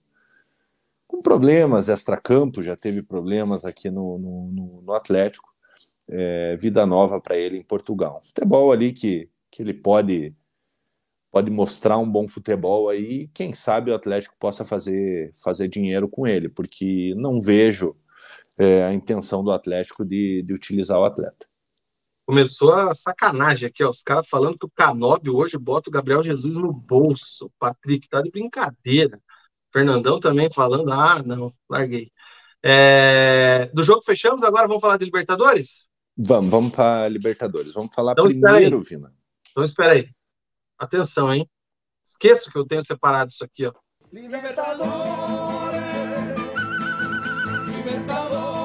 com 1.07 1.21
problemas 1.21 1.89
extra-campo, 1.89 2.63
já 2.63 2.77
teve 2.77 3.03
problemas 3.03 3.65
aqui 3.65 3.91
no, 3.91 4.19
no, 4.19 4.83
no 4.83 4.93
Atlético. 4.95 5.53
É, 6.09 6.57
vida 6.57 6.85
nova 6.87 7.21
para 7.21 7.37
ele 7.37 7.59
em 7.59 7.63
Portugal. 7.63 8.19
Um 8.19 8.27
futebol 8.27 8.73
ali 8.73 8.93
que, 8.93 9.29
que 9.51 9.63
ele 9.63 9.75
pode 9.75 10.35
pode 11.33 11.51
mostrar 11.51 11.97
um 11.97 12.09
bom 12.09 12.29
futebol 12.29 12.91
aí, 12.91 13.29
quem 13.33 13.55
sabe 13.55 13.91
o 13.91 13.95
Atlético 13.95 14.37
possa 14.39 14.67
fazer, 14.67 15.33
fazer 15.43 15.67
dinheiro 15.67 16.07
com 16.07 16.27
ele, 16.27 16.51
porque 16.51 17.15
não 17.17 17.41
vejo 17.41 17.97
é, 18.59 18.85
a 18.85 18.93
intenção 18.93 19.43
do 19.43 19.51
Atlético 19.51 20.05
de, 20.05 20.43
de 20.43 20.53
utilizar 20.53 21.01
o 21.01 21.05
atleta. 21.05 21.47
Começou 22.27 22.75
a 22.75 22.95
sacanagem 22.95 23.67
aqui, 23.67 23.83
ó, 23.83 23.89
os 23.89 24.03
caras 24.03 24.29
falando 24.29 24.59
que 24.59 24.67
o 24.67 24.71
Canóbio 24.77 25.35
hoje 25.35 25.57
bota 25.57 25.89
o 25.89 25.93
Gabriel 25.93 26.23
Jesus 26.23 26.57
no 26.59 26.73
bolso. 26.73 27.51
Patrick 27.59 28.09
tá 28.09 28.21
de 28.21 28.31
brincadeira. 28.31 29.19
Fernandão 29.73 30.21
também 30.21 30.53
falando, 30.53 30.93
ah, 30.93 31.23
não, 31.25 31.53
larguei. 31.69 32.13
É... 32.63 33.71
Do 33.73 33.83
jogo 33.83 34.03
fechamos, 34.03 34.43
agora 34.43 34.69
vamos 34.69 34.83
falar 34.83 34.99
de 34.99 35.07
Libertadores? 35.07 35.89
Vamos, 36.17 36.51
vamos 36.51 36.73
para 36.73 37.09
Libertadores. 37.09 37.73
Vamos 37.73 37.95
falar 37.95 38.13
então, 38.13 38.27
primeiro, 38.27 38.83
Vina. 38.83 39.13
Então 39.51 39.65
espera 39.65 39.95
aí. 39.95 40.09
Atenção, 40.79 41.33
hein? 41.33 41.49
Esqueço 42.05 42.51
que 42.51 42.59
eu 42.59 42.67
tenho 42.67 42.83
separado 42.83 43.31
isso 43.31 43.45
aqui, 43.45 43.67
ó. 43.67 43.73
Libertadores, 44.13 44.83
Libertadores. 47.67 48.63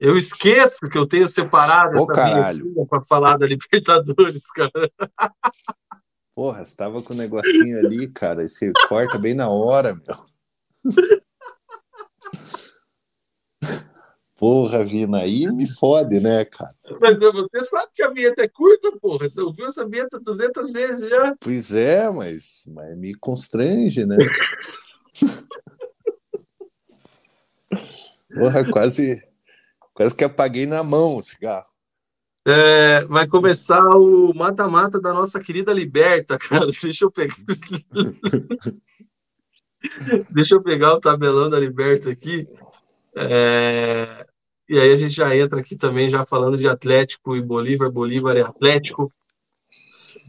Eu 0.00 0.16
esqueço 0.16 0.78
que 0.90 0.96
eu 0.96 1.06
tenho 1.06 1.28
separado 1.28 2.00
Ô, 2.00 2.06
caralho. 2.06 2.64
para 2.88 3.04
falar 3.04 3.36
da 3.36 3.46
Libertadores, 3.46 4.44
cara. 4.46 4.90
Porra, 6.40 6.64
você 6.64 6.74
tava 6.74 7.02
com 7.02 7.12
o 7.12 7.16
um 7.16 7.18
negocinho 7.18 7.78
ali, 7.80 8.08
cara. 8.08 8.48
Você 8.48 8.72
corta 8.88 9.18
bem 9.18 9.34
na 9.34 9.50
hora, 9.50 9.94
meu. 9.94 10.16
Porra, 14.38 14.82
Vina, 14.82 15.18
aí 15.18 15.46
me 15.52 15.70
fode, 15.70 16.18
né, 16.18 16.46
cara? 16.46 16.74
Mas 16.98 17.18
você 17.18 17.60
sabe 17.68 17.92
que 17.94 18.02
a 18.02 18.08
vinheta 18.08 18.42
é 18.42 18.48
curta, 18.48 18.90
porra. 18.98 19.28
Você 19.28 19.42
ouviu 19.42 19.66
essa 19.66 19.86
vinheta 19.86 20.18
200 20.18 20.72
vezes 20.72 21.10
já. 21.10 21.36
Pois 21.38 21.74
é, 21.74 22.08
mas, 22.08 22.62
mas 22.66 22.96
me 22.96 23.14
constrange, 23.16 24.06
né? 24.06 24.16
porra, 28.34 28.64
quase 28.70 29.22
Quase 30.00 30.16
que 30.16 30.24
apaguei 30.24 30.64
na 30.64 30.82
mão 30.82 31.16
o 31.16 31.22
cigarro. 31.22 31.69
É, 32.46 33.04
vai 33.04 33.26
começar 33.26 33.84
o 33.96 34.32
mata-mata 34.34 35.00
da 35.00 35.12
nossa 35.12 35.38
querida 35.40 35.72
Liberta, 35.72 36.38
cara. 36.40 36.66
Deixa 36.66 37.04
eu 37.04 37.10
pegar. 37.10 37.36
Deixa 40.30 40.54
eu 40.54 40.62
pegar 40.62 40.94
o 40.94 41.00
tabelão 41.00 41.48
da 41.48 41.58
Liberta 41.58 42.10
aqui. 42.10 42.46
É... 43.16 44.26
E 44.68 44.78
aí 44.78 44.92
a 44.92 44.96
gente 44.96 45.14
já 45.14 45.34
entra 45.36 45.60
aqui 45.60 45.76
também, 45.76 46.08
já 46.08 46.24
falando 46.24 46.56
de 46.56 46.68
Atlético 46.68 47.34
e 47.34 47.42
Bolívar. 47.42 47.90
Bolívar 47.90 48.36
é 48.36 48.42
Atlético. 48.42 49.12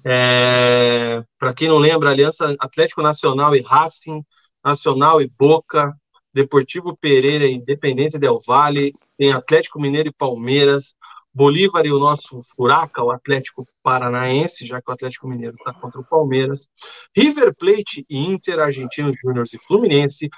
É... 0.05 1.23
Para 1.37 1.53
quem 1.53 1.67
não 1.67 1.77
lembra, 1.77 2.09
Aliança 2.09 2.55
Atlético 2.59 3.01
Nacional 3.01 3.55
e 3.55 3.61
Racing, 3.61 4.23
Nacional 4.63 5.21
e 5.21 5.31
Boca, 5.39 5.93
Deportivo 6.33 6.97
Pereira 6.97 7.45
e 7.45 7.53
Independente 7.53 8.17
Del 8.17 8.39
Valle, 8.45 8.93
tem 9.17 9.33
Atlético 9.33 9.79
Mineiro 9.79 10.09
e 10.09 10.13
Palmeiras, 10.13 10.95
Bolívar 11.33 11.85
e 11.85 11.91
o 11.91 11.99
nosso 11.99 12.41
Furaca, 12.43 13.03
o 13.03 13.11
Atlético 13.11 13.65
Paranaense, 13.81 14.67
já 14.67 14.81
que 14.81 14.89
o 14.89 14.93
Atlético 14.93 15.27
Mineiro 15.27 15.55
está 15.55 15.73
contra 15.73 15.99
o 15.99 16.03
Palmeiras, 16.03 16.69
River 17.15 17.55
Plate 17.55 18.05
e 18.09 18.17
Inter, 18.17 18.59
Argentinos 18.59 19.15
Júniors 19.23 19.53
e 19.53 19.57
Fluminense, 19.57 20.29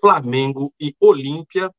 Flamengo 0.00 0.72
e 0.80 0.94
Olímpia. 0.98 1.70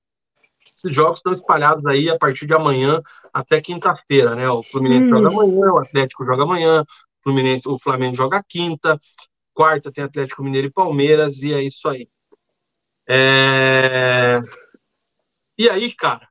Esses 0.76 0.96
jogos 0.96 1.20
estão 1.20 1.34
espalhados 1.34 1.86
aí 1.86 2.10
a 2.10 2.18
partir 2.18 2.48
de 2.48 2.54
amanhã 2.54 3.02
até 3.34 3.60
quinta-feira, 3.60 4.36
né? 4.36 4.50
O 4.50 4.64
Fluminense 4.64 5.06
hum. 5.06 5.10
joga 5.10 5.28
amanhã, 5.28 5.74
o 5.74 5.80
Atlético 5.80 6.26
joga 6.26 6.44
amanhã, 6.44 6.82
o, 6.82 7.24
Fluminense, 7.24 7.68
o 7.68 7.78
Flamengo 7.78 8.16
joga 8.16 8.44
quinta, 8.48 8.98
quarta 9.54 9.92
tem 9.92 10.04
Atlético 10.04 10.44
Mineiro 10.44 10.68
e 10.68 10.72
Palmeiras, 10.72 11.44
e 11.44 11.54
é 11.54 11.62
isso 11.62 11.88
aí. 11.90 12.08
É... 13.08 14.40
E 15.58 15.70
aí, 15.70 15.94
cara, 15.94 16.26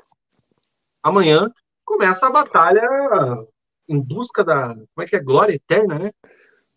amanhã 1.02 1.52
começa 1.90 2.28
a 2.28 2.30
batalha 2.30 2.86
em 3.88 4.00
busca 4.00 4.44
da. 4.44 4.68
Como 4.68 4.88
é 5.00 5.06
que 5.06 5.16
é? 5.16 5.20
Glória 5.20 5.54
eterna, 5.54 5.98
né? 5.98 6.12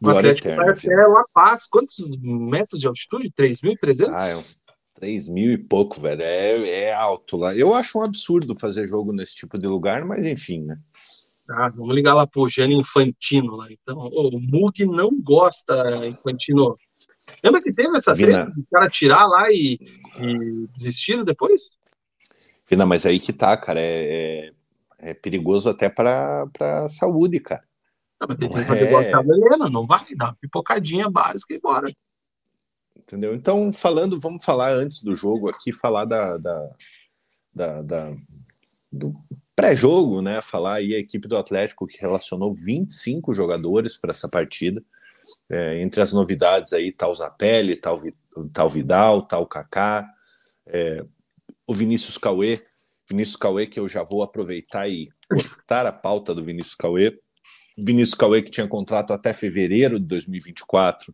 Glória 0.01 0.31
eterna. 0.31 0.71
Até 0.71 0.95
La 0.95 1.23
Paz. 1.31 1.67
Quantos 1.67 1.95
metros 2.19 2.79
de 2.79 2.87
altitude? 2.87 3.31
3.300? 3.37 4.09
Ah, 4.11 4.27
é 4.27 4.35
uns 4.35 4.59
3 4.95 5.29
mil 5.29 5.51
e 5.51 5.57
pouco, 5.57 6.01
velho. 6.01 6.23
É, 6.23 6.67
é 6.67 6.93
alto 6.93 7.37
lá. 7.37 7.55
Eu 7.55 7.75
acho 7.75 7.99
um 7.99 8.01
absurdo 8.01 8.57
fazer 8.57 8.87
jogo 8.87 9.13
nesse 9.13 9.35
tipo 9.35 9.57
de 9.57 9.67
lugar, 9.67 10.03
mas 10.03 10.25
enfim, 10.25 10.61
né? 10.63 10.79
Ah, 11.47 11.69
vamos 11.69 11.93
ligar 11.93 12.15
lá 12.15 12.25
pro 12.25 12.49
Jânio 12.49 12.79
Infantino 12.79 13.55
lá. 13.55 13.67
Então, 13.69 13.97
oh, 14.11 14.29
o 14.29 14.39
Mug 14.39 14.85
não 14.85 15.11
gosta, 15.21 16.07
Infantino. 16.07 16.75
Lembra 17.43 17.61
que 17.61 17.71
teve 17.71 17.95
essa 17.95 18.15
treta 18.15 18.51
de 18.55 18.63
cara 18.71 18.89
tirar 18.89 19.25
lá 19.27 19.51
e, 19.51 19.77
e 20.19 20.67
desistiram 20.75 21.23
depois? 21.23 21.77
Vina, 22.67 22.85
mas 22.85 23.05
aí 23.05 23.19
que 23.19 23.33
tá, 23.33 23.55
cara. 23.55 23.79
É, 23.79 24.47
é, 24.47 24.51
é 25.03 25.13
perigoso 25.13 25.69
até 25.69 25.89
para 25.89 26.49
a 26.59 26.89
saúde, 26.89 27.39
cara. 27.39 27.63
Não, 28.19 28.27
mas 28.27 28.37
tem 28.37 28.49
que 28.49 28.65
fazer 28.65 28.87
igual 28.87 29.03
a 29.03 29.35
Helena, 29.35 29.69
não 29.69 29.85
vai, 29.85 30.05
dá 30.15 30.25
uma 30.25 30.35
pipocadinha 30.35 31.09
básica 31.09 31.53
e 31.53 31.59
bora. 31.59 31.93
Entendeu? 32.97 33.35
Então, 33.35 33.73
falando, 33.73 34.19
vamos 34.19 34.43
falar 34.43 34.71
antes 34.71 35.01
do 35.01 35.15
jogo 35.15 35.49
aqui, 35.49 35.73
falar 35.73 36.05
da, 36.05 36.37
da, 36.37 36.75
da, 37.53 37.81
da 37.81 38.15
do 38.91 39.13
pré-jogo, 39.55 40.21
né? 40.21 40.41
Falar 40.41 40.75
aí 40.75 40.95
a 40.95 40.99
equipe 40.99 41.27
do 41.27 41.37
Atlético 41.37 41.87
que 41.87 41.99
relacionou 41.99 42.53
25 42.53 43.33
jogadores 43.33 43.97
para 43.97 44.11
essa 44.11 44.29
partida. 44.29 44.81
É, 45.49 45.81
entre 45.81 46.01
as 46.01 46.13
novidades 46.13 46.71
aí, 46.73 46.91
tal 46.91 47.13
Zapelli, 47.13 47.75
tal, 47.75 47.99
tal 48.53 48.69
Vidal, 48.69 49.23
tal 49.23 49.45
Kaká, 49.45 50.09
é, 50.65 51.05
o 51.67 51.73
Vinícius 51.73 52.17
Cauê. 52.17 52.63
Vinícius 53.09 53.35
Cauê, 53.35 53.65
que 53.67 53.79
eu 53.79 53.87
já 53.87 54.03
vou 54.03 54.23
aproveitar 54.23 54.87
e 54.87 55.09
cortar 55.29 55.85
a 55.85 55.91
pauta 55.91 56.33
do 56.33 56.43
Vinícius 56.43 56.75
Cauê. 56.75 57.19
Vinícius 57.77 58.15
Cauê, 58.15 58.41
que 58.41 58.51
tinha 58.51 58.67
contrato 58.67 59.13
até 59.13 59.33
fevereiro 59.33 59.99
de 59.99 60.05
2024, 60.05 61.13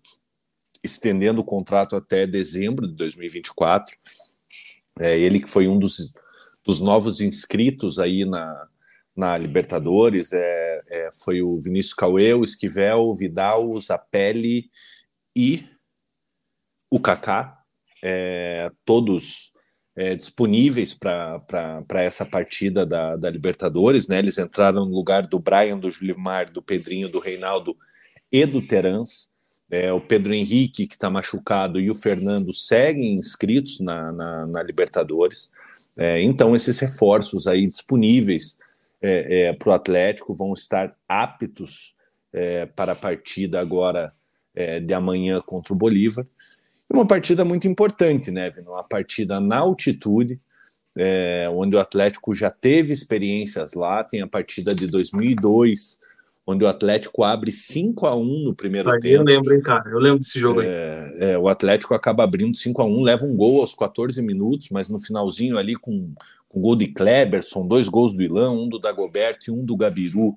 estendendo 0.83 1.41
o 1.41 1.45
contrato 1.45 1.95
até 1.95 2.27
dezembro 2.27 2.87
de 2.87 2.93
2024. 2.95 3.97
É, 4.99 5.17
ele 5.17 5.39
que 5.39 5.49
foi 5.49 5.67
um 5.67 5.79
dos, 5.79 6.13
dos 6.63 6.79
novos 6.79 7.21
inscritos 7.21 7.99
aí 7.99 8.25
na, 8.25 8.67
na 9.15 9.37
Libertadores, 9.37 10.33
é, 10.33 10.81
é, 10.87 11.09
foi 11.23 11.41
o 11.41 11.59
Vinícius 11.59 11.93
Cauê, 11.93 12.33
o 12.33 12.43
Esquivel, 12.43 13.01
o 13.01 13.15
Vidal, 13.15 13.69
o 13.69 13.81
Zapelli 13.81 14.69
e 15.35 15.67
o 16.91 16.99
Kaká, 16.99 17.61
é, 18.03 18.71
todos 18.85 19.53
é, 19.95 20.15
disponíveis 20.15 20.93
para 20.93 22.03
essa 22.03 22.25
partida 22.25 22.85
da, 22.85 23.15
da 23.15 23.29
Libertadores, 23.29 24.07
né? 24.07 24.19
Eles 24.19 24.37
entraram 24.37 24.85
no 24.85 24.95
lugar 24.95 25.25
do 25.25 25.39
Brian, 25.39 25.77
do 25.77 25.91
Julimar, 25.91 26.51
do 26.51 26.61
Pedrinho, 26.61 27.09
do 27.09 27.19
Reinaldo 27.19 27.75
e 28.31 28.45
do 28.45 28.61
Terans. 28.61 29.29
É, 29.69 29.91
o 29.93 30.01
Pedro 30.01 30.33
Henrique, 30.33 30.87
que 30.87 30.95
está 30.95 31.09
machucado, 31.09 31.79
e 31.79 31.91
o 31.91 31.95
Fernando 31.95 32.51
seguem 32.53 33.15
inscritos 33.15 33.79
na, 33.79 34.11
na, 34.11 34.47
na 34.47 34.63
Libertadores. 34.63 35.51
É, 35.95 36.21
então, 36.21 36.55
esses 36.55 36.79
reforços 36.79 37.45
aí 37.45 37.67
disponíveis 37.67 38.57
é, 39.01 39.49
é 39.49 39.53
para 39.53 39.69
o 39.69 39.73
Atlético 39.73 40.33
vão 40.33 40.53
estar 40.53 40.95
aptos 41.07 41.93
é, 42.31 42.65
para 42.65 42.93
a 42.93 42.95
partida 42.95 43.59
agora 43.59 44.07
é, 44.55 44.79
de 44.79 44.93
amanhã 44.93 45.41
contra 45.41 45.73
o 45.73 45.77
Bolívar. 45.77 46.25
Uma 46.91 47.05
partida 47.05 47.45
muito 47.45 47.67
importante, 47.67 48.31
né, 48.31 48.49
Vino? 48.49 48.71
Uma 48.71 48.83
partida 48.83 49.39
na 49.39 49.57
altitude, 49.57 50.39
é, 50.97 51.47
onde 51.53 51.75
o 51.75 51.79
Atlético 51.79 52.33
já 52.33 52.49
teve 52.49 52.91
experiências 52.91 53.73
lá. 53.73 54.03
Tem 54.03 54.21
a 54.21 54.27
partida 54.27 54.73
de 54.73 54.87
2002, 54.87 55.99
onde 56.47 56.63
o 56.63 56.67
Atlético 56.67 57.23
abre 57.23 57.51
5 57.51 58.07
a 58.07 58.15
1 58.15 58.43
no 58.43 58.55
primeiro 58.55 58.89
Aí 58.89 58.99
tempo. 58.99 59.15
Eu 59.17 59.23
lembro, 59.23 59.53
hein, 59.53 59.61
cara? 59.61 59.87
Eu 59.87 59.99
lembro 59.99 60.19
desse 60.19 60.39
jogo 60.39 60.61
é, 60.61 60.65
aí. 60.65 61.31
É, 61.31 61.37
o 61.37 61.47
Atlético 61.47 61.93
acaba 61.93 62.23
abrindo 62.23 62.57
5 62.57 62.81
a 62.81 62.85
1 62.85 63.03
leva 63.03 63.25
um 63.25 63.37
gol 63.37 63.61
aos 63.61 63.75
14 63.75 64.19
minutos, 64.23 64.69
mas 64.71 64.89
no 64.89 64.99
finalzinho 64.99 65.59
ali 65.59 65.75
com, 65.75 66.11
com 66.49 66.59
gol 66.59 66.75
de 66.75 66.87
Kleber, 66.87 67.43
são 67.43 67.67
dois 67.67 67.87
gols 67.87 68.15
do 68.15 68.23
Ilan, 68.23 68.49
um 68.49 68.67
do 68.67 68.79
Dagoberto 68.79 69.51
e 69.51 69.51
um 69.51 69.63
do 69.63 69.77
Gabiru, 69.77 70.35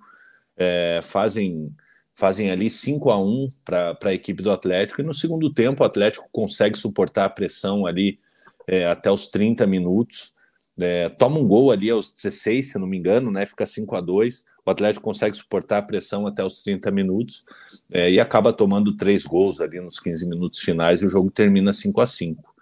é, 0.55 1.01
fazem 1.03 1.75
fazem 2.15 2.51
ali 2.51 2.69
5 2.69 3.11
a 3.11 3.19
1 3.19 3.53
para 3.65 3.99
a 4.05 4.15
equipe 4.15 4.43
do 4.43 4.51
Atlético, 4.51 5.01
e 5.01 5.05
no 5.05 5.15
segundo 5.15 5.53
tempo 5.53 5.83
o 5.83 5.87
Atlético 5.87 6.29
consegue 6.31 6.79
suportar 6.79 7.25
a 7.25 7.31
pressão 7.31 7.87
ali 7.87 8.19
é, 8.67 8.87
até 8.87 9.11
os 9.11 9.29
30 9.29 9.67
minutos, 9.67 10.33
é, 10.81 11.09
toma 11.09 11.39
um 11.39 11.47
gol 11.47 11.71
ali 11.71 11.91
aos 11.91 12.11
16, 12.11 12.73
se 12.73 12.79
não 12.79 12.87
me 12.87 12.97
engano, 12.97 13.31
né? 13.31 13.45
Fica 13.45 13.67
5 13.67 13.95
a 13.95 14.01
2 14.01 14.45
O 14.65 14.71
Atlético 14.71 15.05
consegue 15.05 15.37
suportar 15.37 15.79
a 15.79 15.83
pressão 15.83 16.27
até 16.27 16.43
os 16.43 16.63
30 16.63 16.91
minutos 16.91 17.45
é, 17.93 18.11
e 18.11 18.19
acaba 18.19 18.53
tomando 18.53 18.97
três 18.97 19.25
gols 19.25 19.61
ali 19.61 19.81
nos 19.81 19.99
15 19.99 20.27
minutos 20.27 20.61
finais 20.61 21.03
e 21.03 21.07
o 21.07 21.09
jogo 21.09 21.31
termina 21.31 21.73
5 21.75 22.01
a 22.01 22.07
5 22.07 22.55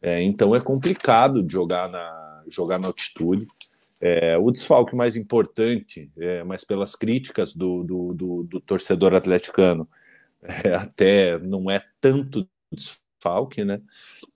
é, 0.00 0.22
Então 0.22 0.54
é 0.54 0.60
complicado 0.60 1.42
de 1.42 1.52
jogar 1.52 1.88
na, 1.88 2.42
jogar 2.48 2.78
na 2.78 2.86
altitude. 2.86 3.46
É, 4.00 4.36
o 4.36 4.50
desfalque 4.50 4.94
mais 4.94 5.16
importante, 5.16 6.10
é, 6.18 6.44
mas 6.44 6.64
pelas 6.64 6.94
críticas 6.94 7.54
do, 7.54 7.82
do, 7.82 8.14
do, 8.14 8.42
do 8.44 8.60
torcedor 8.60 9.14
atleticano, 9.14 9.88
é, 10.64 10.74
até 10.74 11.38
não 11.38 11.70
é 11.70 11.82
tanto 12.00 12.48
desfalque, 12.70 13.64
né? 13.64 13.80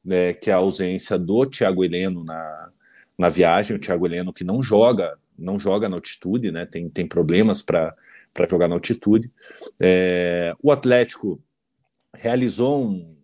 É, 0.09 0.33
que 0.33 0.51
é 0.51 0.53
a 0.55 0.57
ausência 0.57 1.19
do 1.19 1.45
Thiago 1.45 1.85
Heleno 1.85 2.25
na, 2.25 2.71
na 3.19 3.29
viagem, 3.29 3.77
o 3.77 3.81
Thiago 3.81 4.07
Heleno 4.07 4.33
que 4.33 4.43
não 4.43 4.63
joga, 4.63 5.19
não 5.39 5.59
joga 5.59 5.89
na 5.89 5.97
altitude, 5.97 6.51
né? 6.51 6.65
Tem, 6.67 6.89
tem 6.89 7.07
problemas 7.07 7.61
para 7.63 7.95
jogar 8.49 8.67
na 8.67 8.75
altitude. 8.75 9.31
É, 9.81 10.55
o 10.63 10.73
Atlético 10.73 11.41
realizou 12.15 12.87
um, 12.87 13.21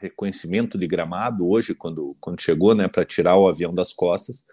reconhecimento 0.00 0.78
de 0.78 0.86
gramado 0.86 1.48
hoje, 1.48 1.74
quando, 1.74 2.16
quando 2.20 2.40
chegou, 2.40 2.74
né, 2.74 2.88
para 2.88 3.04
tirar 3.04 3.36
o 3.36 3.48
avião 3.48 3.74
das 3.74 3.92
costas, 3.92 4.44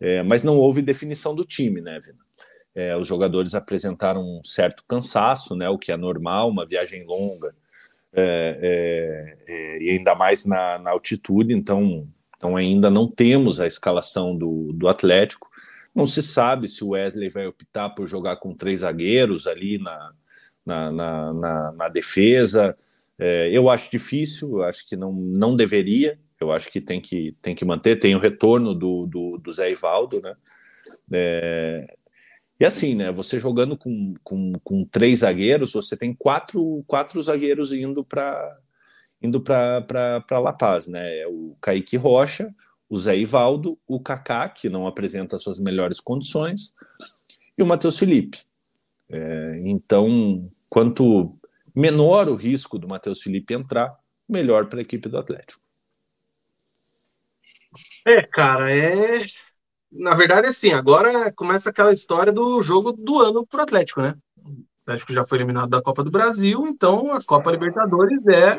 é, 0.00 0.22
mas 0.22 0.44
não 0.44 0.56
houve 0.56 0.82
definição 0.82 1.34
do 1.34 1.44
time, 1.44 1.80
né, 1.80 2.00
Vina? 2.04 2.18
É, 2.74 2.96
os 2.96 3.06
jogadores 3.06 3.54
apresentaram 3.54 4.22
um 4.22 4.44
certo 4.44 4.84
cansaço, 4.86 5.54
né, 5.56 5.68
o 5.68 5.78
que 5.78 5.90
é 5.90 5.96
normal, 5.96 6.50
uma 6.50 6.66
viagem 6.66 7.04
longa, 7.04 7.54
é, 8.12 9.36
é, 9.46 9.52
é 9.52 9.82
e 9.82 9.90
ainda 9.90 10.14
mais 10.14 10.44
na, 10.44 10.78
na 10.78 10.90
altitude, 10.90 11.54
então 11.54 12.06
então 12.36 12.56
ainda 12.56 12.90
não 12.90 13.08
temos 13.08 13.60
a 13.60 13.66
escalação 13.66 14.36
do, 14.36 14.72
do 14.72 14.88
Atlético. 14.88 15.48
Não 15.94 16.06
se 16.06 16.22
sabe 16.22 16.68
se 16.68 16.84
o 16.84 16.90
Wesley 16.90 17.30
vai 17.30 17.46
optar 17.46 17.90
por 17.90 18.06
jogar 18.06 18.36
com 18.36 18.54
três 18.54 18.80
zagueiros 18.80 19.46
ali 19.46 19.78
na, 19.78 20.12
na, 20.64 20.92
na, 20.92 21.72
na, 21.72 21.88
defesa. 21.88 22.76
É, 23.18 23.48
eu 23.50 23.70
acho 23.70 23.90
difícil, 23.90 24.62
acho 24.62 24.86
que 24.86 24.94
não, 24.94 25.12
não 25.12 25.56
deveria. 25.56 26.18
Eu 26.40 26.50
acho 26.50 26.70
que 26.70 26.80
tem 26.80 27.00
que, 27.00 27.36
tem 27.40 27.54
que 27.54 27.64
manter. 27.64 27.96
Tem 27.96 28.14
o 28.14 28.20
retorno 28.20 28.74
do, 28.74 29.06
do, 29.06 29.38
do 29.38 29.52
Zé 29.52 29.70
Ivaldo, 29.70 30.20
né? 30.20 30.34
É, 31.12 31.96
e 32.58 32.64
assim, 32.64 32.94
né? 32.94 33.12
Você 33.12 33.38
jogando 33.38 33.76
com, 33.76 34.14
com, 34.22 34.52
com 34.62 34.84
três 34.84 35.20
zagueiros, 35.20 35.72
você 35.72 35.96
tem 35.96 36.14
quatro, 36.14 36.82
quatro 36.86 37.22
zagueiros 37.22 37.72
indo 37.72 38.04
para 38.04 38.58
indo 39.22 39.40
para 39.40 40.24
La 40.30 40.52
Paz, 40.52 40.86
né? 40.86 41.20
É 41.20 41.26
o 41.26 41.56
Kaique 41.60 41.96
Rocha, 41.96 42.54
o 42.88 42.96
Zé 42.96 43.16
Ivaldo, 43.16 43.78
o 43.86 43.98
Kaká, 43.98 44.48
que 44.48 44.68
não 44.68 44.86
apresenta 44.86 45.38
suas 45.38 45.58
melhores 45.58 46.00
condições, 46.00 46.72
e 47.56 47.62
o 47.62 47.66
Matheus 47.66 47.98
Felipe. 47.98 48.42
É, 49.08 49.62
então, 49.64 50.50
quanto 50.68 51.36
menor 51.74 52.28
o 52.28 52.36
risco 52.36 52.78
do 52.78 52.86
Matheus 52.88 53.22
Felipe 53.22 53.54
entrar, 53.54 53.96
melhor 54.28 54.66
para 54.66 54.80
a 54.80 54.82
equipe 54.82 55.08
do 55.08 55.18
Atlético. 55.18 55.62
É, 58.06 58.22
cara, 58.22 58.72
é. 58.72 59.26
Na 59.90 60.14
verdade, 60.14 60.46
assim, 60.46 60.72
agora 60.72 61.32
começa 61.32 61.70
aquela 61.70 61.92
história 61.92 62.32
do 62.32 62.62
jogo 62.62 62.92
do 62.92 63.18
ano 63.18 63.44
pro 63.44 63.62
Atlético, 63.62 64.00
né? 64.00 64.14
O 64.36 64.62
Atlético 64.82 65.12
já 65.12 65.24
foi 65.24 65.38
eliminado 65.38 65.70
da 65.70 65.82
Copa 65.82 66.04
do 66.04 66.10
Brasil, 66.10 66.68
então 66.68 67.12
a 67.12 67.20
Copa 67.20 67.50
Libertadores 67.50 68.24
é 68.28 68.58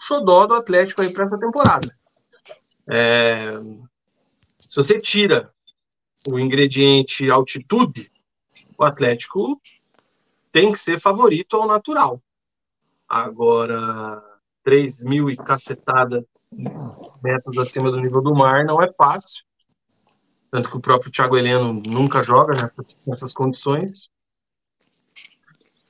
xodó 0.00 0.46
do 0.46 0.54
Atlético 0.54 1.02
aí 1.02 1.12
para 1.12 1.24
essa 1.26 1.38
temporada. 1.38 1.94
É, 2.88 3.60
se 4.58 4.76
você 4.76 5.02
tira 5.02 5.50
o 6.30 6.38
ingrediente 6.40 7.30
altitude, 7.30 8.10
o 8.78 8.84
Atlético 8.84 9.60
tem 10.50 10.72
que 10.72 10.80
ser 10.80 10.98
favorito 10.98 11.56
ao 11.56 11.66
natural. 11.66 12.22
Agora, 13.06 14.22
3 14.64 15.02
mil 15.02 15.28
e 15.28 15.36
cacetada 15.36 16.26
metros 17.22 17.58
acima 17.58 17.90
do 17.90 18.00
nível 18.00 18.22
do 18.22 18.34
mar 18.34 18.64
não 18.64 18.80
é 18.80 18.92
fácil. 18.92 19.44
Tanto 20.50 20.70
que 20.70 20.76
o 20.76 20.80
próprio 20.80 21.10
Thiago 21.10 21.36
Heleno 21.36 21.82
nunca 21.86 22.22
joga 22.22 22.72
nessas 23.06 23.32
condições. 23.32 24.08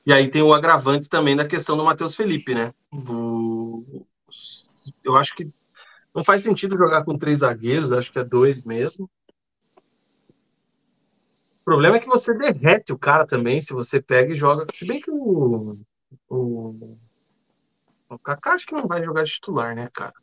E 0.04 0.12
aí 0.12 0.30
tem 0.30 0.42
o 0.42 0.54
agravante 0.54 1.08
também 1.08 1.36
da 1.36 1.46
questão 1.46 1.76
do 1.76 1.84
Matheus 1.84 2.14
Felipe, 2.14 2.54
né? 2.54 2.72
Do... 2.92 4.06
Eu 5.02 5.16
acho 5.16 5.34
que 5.34 5.50
não 6.14 6.24
faz 6.24 6.42
sentido 6.42 6.78
jogar 6.78 7.04
com 7.04 7.18
três 7.18 7.40
zagueiros, 7.40 7.92
acho 7.92 8.10
que 8.10 8.18
é 8.18 8.24
dois 8.24 8.64
mesmo. 8.64 9.10
O 11.60 11.64
problema 11.64 11.96
é 11.96 12.00
que 12.00 12.06
você 12.06 12.32
derrete 12.32 12.92
o 12.92 12.98
cara 12.98 13.26
também, 13.26 13.60
se 13.60 13.74
você 13.74 14.00
pega 14.00 14.32
e 14.32 14.36
joga. 14.36 14.66
Se 14.72 14.86
bem 14.86 15.00
que 15.00 15.10
o. 15.10 15.76
O, 16.28 16.96
o 18.08 18.18
Kaká 18.18 18.54
acho 18.54 18.66
que 18.66 18.74
não 18.74 18.86
vai 18.86 19.04
jogar 19.04 19.24
titular, 19.24 19.74
né, 19.74 19.90
cara? 19.92 20.14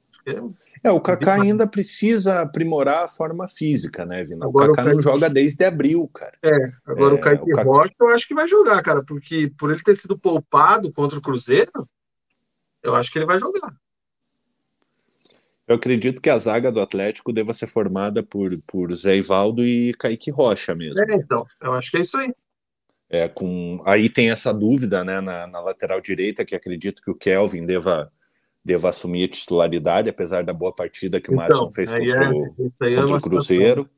É, 0.83 0.91
o 0.91 0.99
Kaká 0.99 1.41
ainda 1.41 1.65
precisa 1.65 2.41
aprimorar 2.41 3.05
a 3.05 3.07
forma 3.07 3.47
física, 3.47 4.05
né, 4.05 4.23
Vina? 4.23 4.45
Agora 4.45 4.71
o 4.71 4.75
Kaká 4.75 4.93
não 4.93 5.01
joga 5.01 5.29
desde 5.29 5.63
abril, 5.63 6.09
cara. 6.13 6.37
É, 6.43 6.51
agora 6.85 7.15
é, 7.15 7.17
o 7.17 7.21
Kaique 7.21 7.45
Kaká... 7.51 7.63
Rocha 7.63 7.93
eu 7.99 8.09
acho 8.09 8.27
que 8.27 8.33
vai 8.33 8.47
jogar, 8.47 8.81
cara, 8.83 9.03
porque 9.03 9.51
por 9.57 9.71
ele 9.71 9.81
ter 9.81 9.95
sido 9.95 10.17
poupado 10.17 10.91
contra 10.91 11.17
o 11.17 11.21
Cruzeiro, 11.21 11.87
eu 12.81 12.95
acho 12.95 13.11
que 13.11 13.17
ele 13.17 13.25
vai 13.25 13.39
jogar. 13.39 13.73
Eu 15.65 15.75
acredito 15.75 16.21
que 16.21 16.29
a 16.29 16.37
zaga 16.37 16.69
do 16.69 16.81
Atlético 16.81 17.31
deva 17.31 17.53
ser 17.53 17.67
formada 17.67 18.21
por, 18.21 18.57
por 18.67 18.93
Zé 18.93 19.15
Ivaldo 19.15 19.65
e 19.65 19.93
Kaique 19.93 20.29
Rocha 20.29 20.75
mesmo. 20.75 20.99
É, 21.01 21.15
então, 21.15 21.45
eu 21.61 21.73
acho 21.73 21.89
que 21.89 21.97
é 21.97 22.01
isso 22.01 22.17
aí. 22.17 22.33
É, 23.09 23.29
com... 23.29 23.81
Aí 23.85 24.09
tem 24.09 24.29
essa 24.29 24.53
dúvida 24.53 25.05
né, 25.05 25.21
na, 25.21 25.47
na 25.47 25.61
lateral 25.61 26.01
direita, 26.01 26.43
que 26.43 26.55
acredito 26.55 27.01
que 27.01 27.09
o 27.09 27.15
Kelvin 27.15 27.65
deva 27.65 28.11
deva 28.63 28.89
assumir 28.89 29.25
a 29.25 29.29
titularidade, 29.29 30.09
apesar 30.09 30.43
da 30.43 30.53
boa 30.53 30.73
partida 30.73 31.19
que 31.19 31.29
o 31.29 31.33
então, 31.33 31.47
Madison 31.47 31.71
fez 31.71 31.91
contra, 31.91 32.25
é, 32.25 32.29
o, 32.29 32.55
contra 32.55 32.89
é 32.89 33.03
o 33.03 33.21
Cruzeiro. 33.21 33.89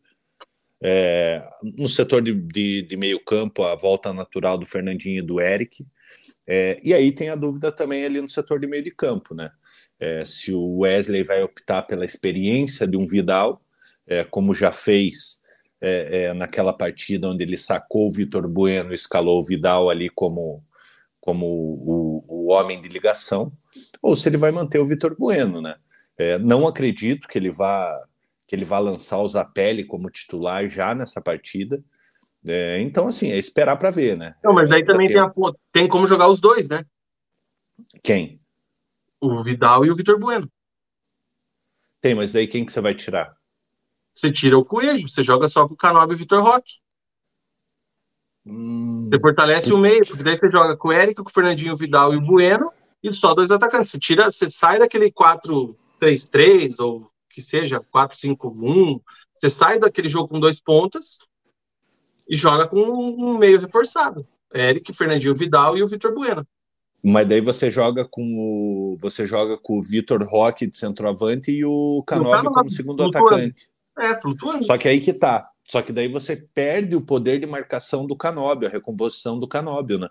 É, 0.84 1.48
no 1.64 1.88
setor 1.88 2.22
de, 2.22 2.34
de, 2.34 2.82
de, 2.82 2.98
meio 2.98 3.20
campo, 3.24 3.64
a 3.64 3.76
volta 3.76 4.14
natural 4.14 4.58
do 4.58 4.66
Fernandinho 4.66 5.20
e 5.20 5.26
do 5.26 5.40
Eric. 5.40 5.86
É, 6.48 6.78
e 6.84 6.94
aí 6.94 7.12
tem 7.12 7.30
a 7.30 7.36
dúvida 7.36 7.72
também 7.72 8.06
ali 8.06 8.20
no 8.20 8.30
setor 8.30 8.60
de 8.60 8.68
meio 8.68 8.84
de 8.84 8.92
campo, 8.92 9.34
né? 9.34 9.52
É, 10.00 10.24
se 10.26 10.54
o 10.54 10.80
Wesley 10.80 11.24
vai 11.24 11.42
optar 11.42 11.84
pela 11.84 12.06
experiência 12.06 12.88
de 12.88 12.98
um 12.98 13.08
Vidal, 13.08 13.64
é, 14.08 14.24
como 14.24 14.54
já 14.54 14.72
fez 14.72 15.44
naquela 16.36 16.74
partida 16.74 17.30
onde 17.30 17.44
ele 17.44 17.56
sacou 17.56 18.08
o 18.08 18.12
Vitor 18.12 18.48
Bueno 18.48 18.90
e 18.90 18.96
escalou 18.96 19.40
o 19.40 19.46
Vidal 19.46 19.88
ali 19.88 20.10
como, 20.10 20.64
como 21.22 21.46
o, 21.46 22.26
o 22.28 22.52
homem 22.52 22.82
de 22.82 22.88
ligação 22.88 23.52
ou 24.06 24.16
se 24.16 24.30
ele 24.30 24.38
vai 24.38 24.52
manter 24.52 24.78
o 24.78 24.86
Vitor 24.86 25.16
Bueno, 25.18 25.60
né? 25.60 25.76
É, 26.16 26.38
não 26.38 26.68
acredito 26.68 27.28
que 27.28 27.40
ele 27.40 27.50
vá 27.50 28.00
que 28.48 28.56
ele 28.56 28.64
vá 28.64 28.78
lançar 28.78 29.18
o 29.18 29.28
Zapelli 29.28 29.84
como 29.84 30.12
titular 30.12 30.70
já 30.70 30.94
nessa 30.94 31.20
partida. 31.20 31.84
É, 32.46 32.80
então, 32.80 33.08
assim, 33.08 33.32
é 33.32 33.38
esperar 33.38 33.76
para 33.78 33.90
ver, 33.90 34.16
né? 34.16 34.36
Não, 34.44 34.54
mas 34.54 34.70
daí 34.70 34.86
também 34.86 35.08
tem, 35.08 35.20
a, 35.20 35.34
tem 35.72 35.88
como 35.88 36.06
jogar 36.06 36.28
os 36.28 36.40
dois, 36.40 36.70
né? 36.70 36.86
Quem? 38.04 38.40
O 39.20 39.44
Vidal 39.44 39.84
e 39.84 39.90
o 39.90 39.96
Vitor 39.96 40.20
Bueno. 40.20 40.48
Tem, 42.00 42.14
mas 42.14 42.32
daí 42.32 42.48
quem 42.48 42.64
que 42.64 42.72
você 42.72 42.82
vai 42.82 42.94
tirar? 42.94 43.36
Você 44.14 44.32
tira 44.32 44.56
o 44.56 44.64
Coelho, 44.64 45.10
você 45.10 45.24
joga 45.24 45.50
só 45.50 45.68
com 45.68 45.74
o 45.74 45.78
Canobi 45.78 46.14
e 46.14 46.16
o 46.16 46.20
Vitor 46.20 46.44
Roque. 46.44 46.74
Hum, 48.46 49.10
você 49.12 49.20
fortalece 49.20 49.74
o 49.74 49.80
meio, 49.80 50.06
porque 50.06 50.22
daí 50.22 50.38
você 50.38 50.52
joga 50.52 50.78
com 50.78 50.90
o 50.90 50.92
Érico, 50.92 51.24
com 51.24 51.32
o 51.32 51.34
Fernandinho, 51.34 51.74
o 51.74 51.78
Vidal 51.78 52.14
e 52.14 52.18
o 52.18 52.22
Bueno, 52.22 52.72
e 53.04 53.14
só 53.14 53.34
dois 53.34 53.52
atacantes. 53.52 53.92
Você 53.92 54.00
tira, 54.00 54.32
você 54.32 54.50
sai 54.50 54.80
daquele 54.80 55.12
4-3-3 55.12 56.80
ou 56.80 57.10
que 57.30 57.42
seja 57.42 57.82
4-5-1, 57.94 59.02
você 59.34 59.50
sai 59.50 59.80
daquele 59.80 60.08
jogo 60.08 60.30
com 60.30 60.40
dois 60.40 60.62
pontas 60.62 61.20
e 62.30 62.36
joga 62.36 62.68
com 62.68 62.80
um 62.80 63.38
meio 63.38 63.60
reforçado. 63.60 64.26
Eric, 64.54 64.94
Fernandinho 64.94 65.36
Vidal 65.36 65.78
e 65.78 65.84
o 65.84 65.88
Vitor 65.88 66.14
Bueno. 66.14 66.48
Mas 67.04 67.28
daí 67.28 67.42
você 67.42 67.70
joga 67.70 68.04
com 68.04 68.24
o 68.24 68.98
você 69.00 69.28
joga 69.28 69.58
com 69.58 69.78
o 69.78 69.84
Vitor 69.84 70.24
Roque 70.24 70.66
de 70.66 70.76
centroavante 70.76 71.52
e 71.52 71.64
o 71.64 72.04
Canobi 72.08 72.48
como 72.48 72.70
segundo 72.70 73.04
flutuando. 73.04 73.28
atacante. 73.28 73.70
É, 74.00 74.16
flutuando. 74.20 74.64
Só 74.64 74.78
que 74.78 74.88
aí 74.88 75.00
que 75.00 75.14
tá. 75.14 75.48
Só 75.64 75.82
que 75.82 75.92
daí 75.92 76.08
você 76.08 76.36
perde 76.36 76.96
o 76.96 77.02
poder 77.02 77.40
de 77.40 77.46
marcação 77.46 78.08
do 78.08 78.16
Canóbio, 78.16 78.68
a 78.68 78.72
recomposição 78.72 79.40
do 79.40 79.48
Canóbio, 79.48 80.00
né? 80.00 80.10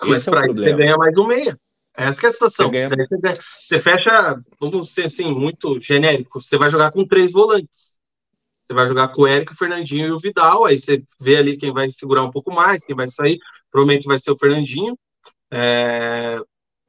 Ah, 0.00 0.08
Esse 0.08 0.28
é 0.28 0.32
o 0.32 0.38
problema. 0.38 0.70
Você 0.70 0.76
ganha 0.76 0.96
mais 0.96 1.16
um 1.18 1.26
meia. 1.26 1.58
Essa 1.96 2.26
é 2.26 2.28
a 2.28 2.32
situação. 2.32 2.66
Você, 2.68 2.72
ganha... 2.72 2.88
você, 2.88 3.42
você, 3.48 3.78
fecha, 3.82 4.40
vamos 4.60 4.90
ser 4.90 5.04
assim, 5.04 5.32
muito 5.32 5.80
genérico. 5.80 6.40
Você 6.40 6.58
vai 6.58 6.70
jogar 6.70 6.92
com 6.92 7.06
três 7.06 7.32
volantes. 7.32 7.96
Você 8.64 8.74
vai 8.74 8.86
jogar 8.86 9.08
com 9.08 9.22
o 9.22 9.26
Érico, 9.26 9.52
o 9.52 9.56
Fernandinho 9.56 10.08
e 10.08 10.12
o 10.12 10.18
Vidal. 10.18 10.64
Aí 10.64 10.78
você 10.78 11.02
vê 11.20 11.36
ali 11.36 11.56
quem 11.56 11.72
vai 11.72 11.88
segurar 11.90 12.22
um 12.22 12.30
pouco 12.30 12.52
mais, 12.52 12.84
quem 12.84 12.96
vai 12.96 13.08
sair. 13.08 13.38
Provavelmente 13.70 14.06
vai 14.06 14.18
ser 14.18 14.32
o 14.32 14.38
Fernandinho. 14.38 14.98
É... 15.50 16.38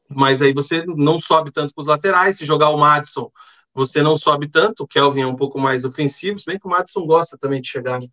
Mas 0.10 0.42
aí 0.42 0.53
você 0.53 0.84
não 0.86 1.19
sobe 1.19 1.52
tanto 1.52 1.74
com 1.74 1.82
os 1.82 1.88
laterais. 1.88 2.38
Se 2.38 2.45
jogar 2.45 2.69
o 2.69 2.77
Madison, 2.77 3.32
você 3.77 4.02
não 4.02 4.18
sobe 4.18 4.50
tanto, 4.50 4.84
o 4.84 4.88
Kelvin 4.88 5.22
é 5.22 5.27
um 5.27 5.36
pouco 5.36 5.60
mais 5.60 5.86
ofensivo, 5.86 6.40
se 6.40 6.45
bem 6.48 6.58
que 6.58 6.66
o 6.66 6.69
Madison 6.69 7.06
gosta 7.06 7.38
também 7.38 7.61
de 7.61 7.69
chegar. 7.69 8.00
Né? 8.00 8.08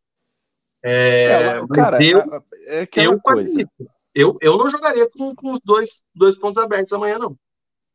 É, 0.84 1.24
é, 1.24 1.60
cara, 1.74 2.04
eu, 2.04 2.18
é, 2.18 2.42
é 2.66 2.80
aquela 2.82 3.14
eu, 3.14 3.20
coisa. 3.20 3.66
Eu, 4.14 4.38
eu 4.40 4.56
não 4.56 4.70
jogaria 4.70 5.08
com, 5.10 5.34
com 5.34 5.52
os 5.52 5.60
dois, 5.64 6.04
dois 6.14 6.36
pontos 6.36 6.62
abertos 6.62 6.92
amanhã, 6.92 7.18
não. 7.18 7.36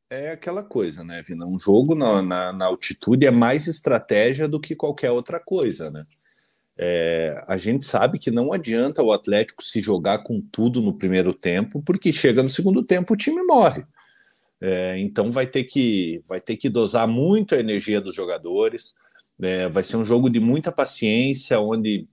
É 0.10 0.32
aquela 0.32 0.64
coisa, 0.64 1.04
né, 1.04 1.22
Vina? 1.22 1.46
Um 1.46 1.60
jogo 1.60 1.94
na, 1.94 2.22
na, 2.22 2.52
na 2.52 2.66
altitude 2.66 3.26
é 3.26 3.32
mais 3.32 3.68
estratégia 3.68 4.48
do 4.48 4.60
que 4.60 4.76
qualquer 4.76 5.12
outra 5.12 5.40
coisa, 5.40 5.92
né? 5.92 6.04
É, 6.82 7.44
a 7.46 7.58
gente 7.58 7.84
sabe 7.84 8.18
que 8.18 8.32
não 8.32 8.54
adianta 8.54 9.04
o 9.04 9.12
Atlético 9.12 9.62
se 9.62 9.82
jogar 9.82 10.20
com 10.20 10.42
tudo 10.42 10.82
no 10.82 10.98
primeiro 10.98 11.34
tempo, 11.34 11.82
porque 11.84 12.14
chega 12.14 12.42
no 12.42 12.50
segundo 12.50 12.82
tempo 12.82 13.14
o 13.14 13.18
time 13.18 13.44
morre. 13.44 13.86
É, 14.62 14.98
então 14.98 15.32
vai 15.32 15.46
ter 15.46 15.66
que 15.66 16.24
vai 16.26 16.42
ter 16.42 16.58
que 16.58 16.70
dosar 16.70 17.08
muito 17.08 17.54
a 17.54 17.60
energia 17.60 18.02
dos 18.02 18.16
jogadores. 18.16 18.96
É, 19.42 19.70
vai 19.70 19.84
ser 19.84 19.98
um 19.98 20.06
jogo 20.06 20.30
de 20.30 20.40
muita 20.40 20.72
paciência, 20.72 21.60
onde 21.60 22.08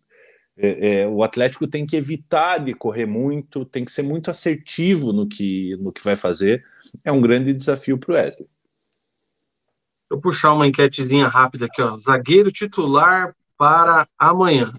é, 0.58 1.00
é, 1.00 1.08
o 1.08 1.22
Atlético 1.22 1.66
tem 1.66 1.84
que 1.84 1.96
evitar 1.96 2.58
de 2.58 2.72
correr 2.72 3.04
muito, 3.04 3.64
tem 3.64 3.84
que 3.84 3.92
ser 3.92 4.02
muito 4.02 4.30
assertivo 4.30 5.12
no 5.12 5.26
que, 5.26 5.76
no 5.76 5.92
que 5.92 6.02
vai 6.02 6.16
fazer. 6.16 6.64
É 7.04 7.12
um 7.12 7.20
grande 7.20 7.52
desafio 7.52 7.98
para 7.98 8.12
o 8.12 8.14
Wesley. 8.14 8.48
Vou 10.08 10.20
puxar 10.20 10.54
uma 10.54 10.66
enquetezinha 10.66 11.26
rápida 11.26 11.66
aqui, 11.66 11.82
ó. 11.82 11.98
Zagueiro 11.98 12.50
titular 12.50 13.34
para 13.58 14.06
amanhã. 14.18 14.72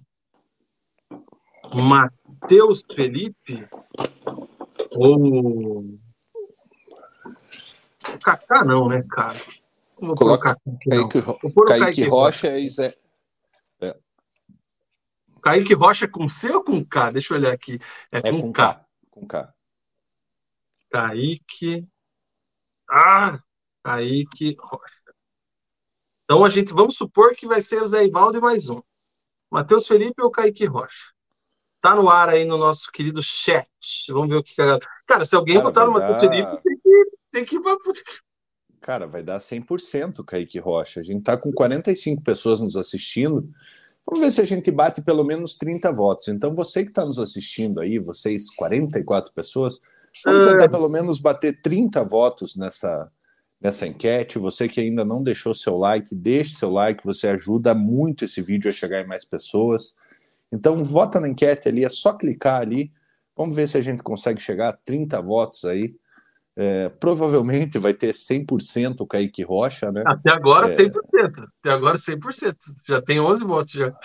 Matheus 1.75 2.81
Felipe 2.95 3.67
ou 4.95 5.83
o 8.13 8.19
Kaká 8.23 8.63
não, 8.63 8.87
né, 8.87 9.03
cara? 9.09 9.37
Vou 9.99 10.15
Coloca 10.15 10.55
Kaique, 10.89 11.21
Kaique, 11.21 11.79
Kaique 11.79 12.03
Rocha 12.07 12.57
e 12.57 12.69
Zé, 12.69 12.95
Kaique 15.47 15.73
Rocha 15.73 16.07
com 16.09 16.29
C 16.29 16.51
ou 16.51 16.61
com 16.61 16.83
K? 16.83 17.11
Deixa 17.11 17.33
eu 17.33 17.37
olhar 17.37 17.53
aqui. 17.53 17.79
É, 18.11 18.17
é 18.17 18.31
com, 18.31 18.41
com 18.41 18.51
K. 18.51 18.73
K. 18.73 18.85
Com 19.09 19.25
K. 19.25 19.53
Kaique. 20.91 21.87
Ah! 22.89 23.39
Kaique 23.81 24.57
Rocha. 24.59 24.93
Então 26.25 26.43
a 26.43 26.49
gente 26.49 26.73
vamos 26.73 26.97
supor 26.97 27.33
que 27.33 27.47
vai 27.47 27.61
ser 27.61 27.81
o 27.81 27.87
Zé 27.87 28.05
Ivaldo 28.05 28.37
e 28.37 28.41
mais 28.41 28.69
um. 28.69 28.81
Matheus 29.49 29.87
Felipe 29.87 30.21
ou 30.21 30.29
Kaique 30.29 30.65
Rocha? 30.65 31.13
Tá 31.79 31.95
no 31.95 32.09
ar 32.09 32.27
aí 32.27 32.43
no 32.43 32.57
nosso 32.57 32.91
querido 32.91 33.23
chat. 33.23 33.69
Vamos 34.09 34.27
ver 34.27 34.35
o 34.35 34.43
que. 34.43 34.53
Cara, 35.05 35.25
se 35.25 35.33
alguém 35.33 35.55
Cara, 35.55 35.65
votar 35.65 35.85
no 35.85 35.93
Matheus 35.93 36.21
dar... 36.21 36.29
Felipe, 36.29 36.61
tem 36.61 36.77
que, 36.77 37.11
tem 37.31 37.45
que. 37.45 38.03
Cara, 38.81 39.07
vai 39.07 39.23
dar 39.23 39.37
100% 39.37 40.25
Kaique 40.25 40.59
Rocha. 40.59 40.99
A 40.99 41.03
gente 41.03 41.23
tá 41.23 41.37
com 41.37 41.53
45 41.53 42.21
pessoas 42.21 42.59
nos 42.59 42.75
assistindo. 42.75 43.49
Vamos 44.09 44.25
ver 44.25 44.31
se 44.31 44.39
a 44.39 44.45
gente 44.45 44.71
bate 44.71 45.01
pelo 45.01 45.25
menos 45.25 45.57
30 45.57 45.91
votos. 45.91 46.29
Então, 46.29 46.55
você 46.55 46.81
que 46.83 46.89
está 46.89 47.05
nos 47.05 47.19
assistindo 47.19 47.81
aí, 47.81 47.99
vocês 47.99 48.49
44 48.49 49.33
pessoas, 49.33 49.81
vamos 50.23 50.47
tentar 50.47 50.69
pelo 50.69 50.87
menos 50.87 51.19
bater 51.19 51.61
30 51.61 52.05
votos 52.05 52.55
nessa, 52.55 53.11
nessa 53.59 53.85
enquete. 53.85 54.39
Você 54.39 54.69
que 54.69 54.79
ainda 54.79 55.03
não 55.03 55.21
deixou 55.21 55.53
seu 55.53 55.77
like, 55.77 56.15
deixe 56.15 56.55
seu 56.55 56.71
like, 56.71 57.05
você 57.05 57.27
ajuda 57.27 57.75
muito 57.75 58.23
esse 58.23 58.41
vídeo 58.41 58.69
a 58.69 58.73
chegar 58.73 59.01
em 59.01 59.07
mais 59.07 59.25
pessoas. 59.25 59.93
Então, 60.53 60.85
vota 60.85 61.19
na 61.19 61.27
enquete 61.27 61.67
ali, 61.67 61.83
é 61.83 61.89
só 61.89 62.13
clicar 62.13 62.61
ali. 62.61 62.93
Vamos 63.35 63.57
ver 63.57 63.67
se 63.67 63.77
a 63.77 63.81
gente 63.81 64.01
consegue 64.01 64.41
chegar 64.41 64.69
a 64.69 64.73
30 64.73 65.21
votos 65.21 65.65
aí. 65.65 65.93
É, 66.59 66.89
provavelmente 66.89 67.77
vai 67.77 67.93
ter 67.93 68.09
100% 68.09 69.01
o 69.01 69.05
Kaique 69.05 69.43
Rocha, 69.43 69.91
né? 69.91 70.01
Até 70.07 70.31
agora, 70.31 70.71
é... 70.71 70.75
100%. 70.75 70.91
Até 71.59 71.71
agora, 71.71 71.97
100%. 71.97 72.55
Já 72.87 72.99
tem 72.99 73.19
11 73.19 73.45
votos 73.45 73.73
já. 73.73 73.95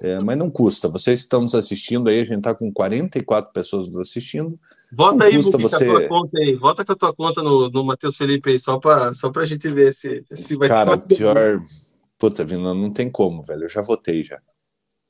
É, 0.00 0.16
mas 0.24 0.38
não 0.38 0.48
custa. 0.48 0.88
Vocês 0.88 1.18
estão 1.18 1.42
nos 1.42 1.56
assistindo 1.56 2.08
aí, 2.08 2.20
a 2.20 2.24
gente 2.24 2.38
está 2.38 2.54
com 2.54 2.72
44 2.72 3.52
pessoas 3.52 3.88
nos 3.88 4.08
assistindo. 4.08 4.56
Vota 4.92 5.24
aí, 5.24 5.34
custa 5.34 5.58
você... 5.58 5.84
com 5.84 5.90
a 5.90 5.98
tua 5.98 6.08
conta 6.08 6.38
aí. 6.38 6.54
Vota 6.54 6.84
com 6.84 6.92
a 6.92 6.96
tua 6.96 7.14
conta 7.14 7.42
no, 7.42 7.68
no 7.68 7.84
Matheus 7.84 8.16
Felipe 8.16 8.50
aí, 8.50 8.60
só 8.60 8.78
para 8.78 9.12
só 9.12 9.32
a 9.34 9.44
gente 9.44 9.68
ver 9.68 9.92
se, 9.92 10.24
se 10.30 10.54
vai 10.54 10.68
Cara, 10.68 10.96
pior. 10.98 11.60
Puta, 12.16 12.44
Vina, 12.44 12.72
não 12.72 12.92
tem 12.92 13.10
como, 13.10 13.42
velho. 13.42 13.64
Eu 13.64 13.68
já 13.68 13.82
votei 13.82 14.22
já. 14.22 14.40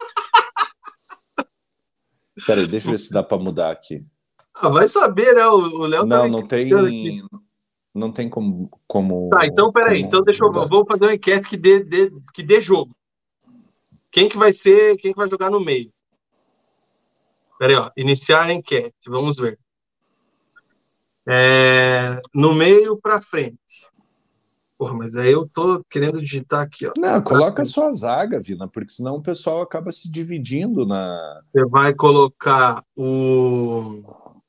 Peraí, 2.47 2.67
deixa 2.67 2.89
eu 2.89 2.93
ver 2.93 2.99
se 2.99 3.13
dá 3.13 3.23
para 3.23 3.37
mudar 3.37 3.71
aqui. 3.71 4.03
Ah, 4.55 4.69
vai 4.69 4.87
saber, 4.87 5.35
né? 5.35 5.47
O 5.47 5.87
Léo 5.87 6.07
Não, 6.07 6.23
tá 6.23 6.29
não 6.29 6.47
tem. 6.47 6.73
Aqui. 6.73 7.23
Não 7.95 8.11
tem 8.11 8.29
como, 8.29 8.71
como. 8.87 9.29
Tá, 9.31 9.47
então 9.47 9.71
peraí. 9.73 10.03
Então 10.03 10.23
deixa 10.23 10.45
eu. 10.45 10.53
Vou 10.69 10.87
fazer 10.87 11.05
uma 11.05 11.15
enquete 11.15 11.49
que 11.49 11.57
dê, 11.57 11.83
dê, 11.83 12.11
que 12.33 12.43
dê 12.43 12.61
jogo. 12.61 12.95
Quem 14.11 14.29
que 14.29 14.37
vai 14.37 14.53
ser. 14.53 14.97
Quem 14.97 15.13
que 15.13 15.19
vai 15.19 15.29
jogar 15.29 15.51
no 15.51 15.61
meio? 15.61 15.91
Peraí, 17.59 17.77
ó. 17.77 17.91
Iniciar 17.97 18.45
a 18.45 18.53
enquete. 18.53 19.09
Vamos 19.09 19.37
ver. 19.37 19.59
É, 21.27 22.21
no 22.35 22.55
meio 22.55 22.97
para 22.97 23.21
frente. 23.21 23.87
Porra, 24.77 24.95
mas 24.95 25.15
aí 25.15 25.31
eu 25.31 25.49
tô 25.49 25.85
querendo 25.89 26.21
digitar 26.21 26.61
aqui, 26.61 26.87
ó. 26.87 26.93
Não, 26.99 27.23
coloca 27.23 27.63
a 27.63 27.67
sua 27.67 27.93
zaga, 27.93 28.41
Vina, 28.41 28.67
porque 28.67 28.91
senão 28.91 29.15
o 29.15 29.23
pessoal 29.23 29.63
acaba 29.63 29.93
se 29.93 30.11
dividindo 30.11 30.85
na. 30.85 31.41
Você 31.53 31.65
vai 31.67 31.95
colocar 31.95 32.83
o 32.97 34.03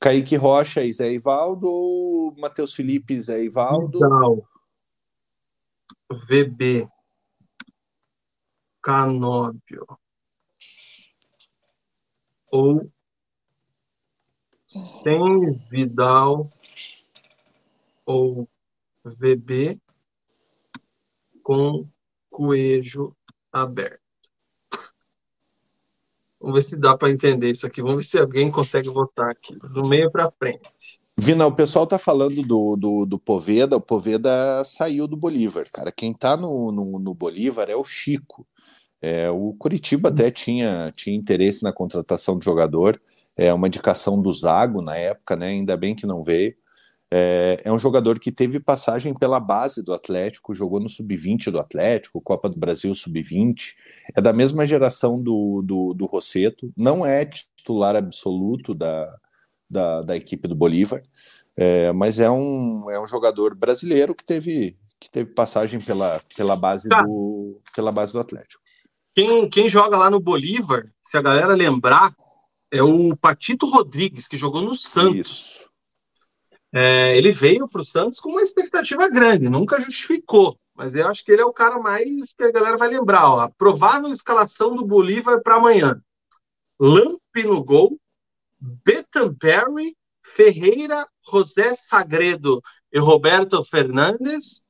Kaique 0.03 0.35
Rocha 0.35 0.83
e 0.83 0.91
Zé 0.91 1.13
Ivaldo 1.13 1.65
ou 1.65 2.35
Matheus 2.37 2.73
Felipe 2.73 3.13
e 3.13 3.21
Zé 3.21 3.41
Ivaldo? 3.41 3.99
Vidal. 3.99 4.49
VB. 6.27 6.89
Canóbio. 8.81 9.87
Ou 12.51 12.91
sem 14.67 15.53
Vidal 15.69 16.51
ou 18.05 18.49
VB 19.05 19.79
com 21.41 21.87
coelho 22.29 23.15
aberto. 23.53 24.02
Vamos 26.43 26.55
ver 26.55 26.61
se 26.61 26.75
dá 26.75 26.97
para 26.97 27.09
entender 27.09 27.51
isso 27.51 27.65
aqui. 27.65 27.81
Vamos 27.81 27.95
ver 27.95 28.03
se 28.03 28.19
alguém 28.19 28.51
consegue 28.51 28.89
votar 28.89 29.29
aqui, 29.29 29.57
do 29.73 29.87
meio 29.87 30.11
para 30.11 30.29
frente. 30.29 30.59
Vina, 31.17 31.47
o 31.47 31.55
pessoal 31.55 31.87
tá 31.87 31.97
falando 31.97 32.43
do, 32.43 32.75
do, 32.75 33.05
do, 33.05 33.17
Poveda. 33.17 33.77
O 33.77 33.81
Poveda 33.81 34.61
saiu 34.65 35.07
do 35.07 35.15
Bolívar, 35.15 35.65
cara. 35.71 35.89
Quem 35.89 36.13
tá 36.13 36.35
no, 36.35 36.69
no, 36.69 36.99
no 36.99 37.13
Bolívar 37.13 37.69
é 37.69 37.75
o 37.77 37.85
Chico. 37.85 38.45
É, 39.01 39.29
o 39.31 39.53
Curitiba 39.53 40.09
até 40.09 40.29
tinha, 40.29 40.91
tinha 40.93 41.15
interesse 41.15 41.63
na 41.63 41.71
contratação 41.71 42.37
do 42.37 42.43
jogador. 42.43 43.01
É 43.37 43.53
uma 43.53 43.67
indicação 43.67 44.21
do 44.21 44.29
Zago 44.29 44.81
na 44.81 44.97
época, 44.97 45.37
né? 45.37 45.47
Ainda 45.47 45.77
bem 45.77 45.95
que 45.95 46.05
não 46.05 46.25
veio. 46.25 46.53
É, 47.15 47.57
é, 47.65 47.71
um 47.71 47.77
jogador 47.77 48.19
que 48.19 48.31
teve 48.31 48.59
passagem 48.59 49.13
pela 49.13 49.39
base 49.39 49.85
do 49.85 49.93
Atlético, 49.93 50.55
jogou 50.55 50.79
no 50.79 50.89
Sub-20 50.89 51.51
do 51.51 51.59
Atlético, 51.59 52.19
Copa 52.19 52.49
do 52.49 52.57
Brasil 52.57 52.93
Sub-20. 52.95 53.75
É 54.15 54.19
da 54.19 54.33
mesma 54.33 54.65
geração 54.65 55.21
do, 55.21 55.61
do, 55.61 55.93
do 55.93 56.07
Rosseto, 56.07 56.73
não 56.75 57.05
é 57.05 57.23
titular 57.23 57.95
absoluto 57.95 58.73
da, 58.73 59.15
da, 59.69 60.01
da 60.01 60.17
equipe 60.17 60.47
do 60.47 60.55
Bolívar, 60.55 61.03
é, 61.55 61.91
mas 61.91 62.19
é 62.19 62.31
um, 62.31 62.89
é 62.89 62.99
um 62.99 63.05
jogador 63.05 63.53
brasileiro 63.53 64.15
que 64.15 64.25
teve, 64.25 64.75
que 64.99 65.07
teve 65.07 65.35
passagem 65.35 65.79
pela, 65.79 66.19
pela, 66.35 66.55
base 66.55 66.89
tá. 66.89 67.03
do, 67.03 67.61
pela 67.75 67.91
base 67.91 68.11
do 68.11 68.19
Atlético. 68.21 68.63
Quem, 69.13 69.47
quem 69.51 69.69
joga 69.69 69.99
lá 69.99 70.09
no 70.09 70.19
Bolívar, 70.19 70.91
se 71.03 71.15
a 71.15 71.21
galera 71.21 71.53
lembrar, 71.53 72.11
é 72.71 72.81
o 72.81 73.15
Patito 73.15 73.67
Rodrigues, 73.67 74.27
que 74.27 74.35
jogou 74.35 74.63
no 74.63 74.75
Santos. 74.75 75.27
Isso. 75.27 75.72
É, 76.75 77.15
ele 77.15 77.31
veio 77.31 77.67
para 77.67 77.81
o 77.81 77.85
Santos 77.85 78.19
com 78.19 78.29
uma 78.29 78.41
expectativa 78.41 79.07
grande, 79.07 79.47
nunca 79.47 79.79
justificou, 79.79 80.57
mas 80.73 80.95
eu 80.95 81.07
acho 81.07 81.23
que 81.23 81.31
ele 81.31 81.43
é 81.43 81.45
o 81.45 81.53
cara 81.53 81.77
mais 81.77 82.33
que 82.33 82.43
a 82.43 82.51
galera 82.51 82.77
vai 82.77 82.89
lembrar. 82.89 83.29
Ó, 83.29 83.39
a 83.41 83.49
provável 83.49 84.09
escalação 84.09 84.75
do 84.75 84.83
Bolívar 84.83 85.43
para 85.43 85.57
amanhã: 85.57 86.01
Lampe 86.79 87.43
no 87.43 87.63
gol, 87.63 87.99
Bettenberry, 88.59 89.95
Ferreira, 90.23 91.07
José 91.29 91.75
Sagredo 91.75 92.59
e 92.91 92.99
Roberto 92.99 93.63
Fernandes, 93.63 94.63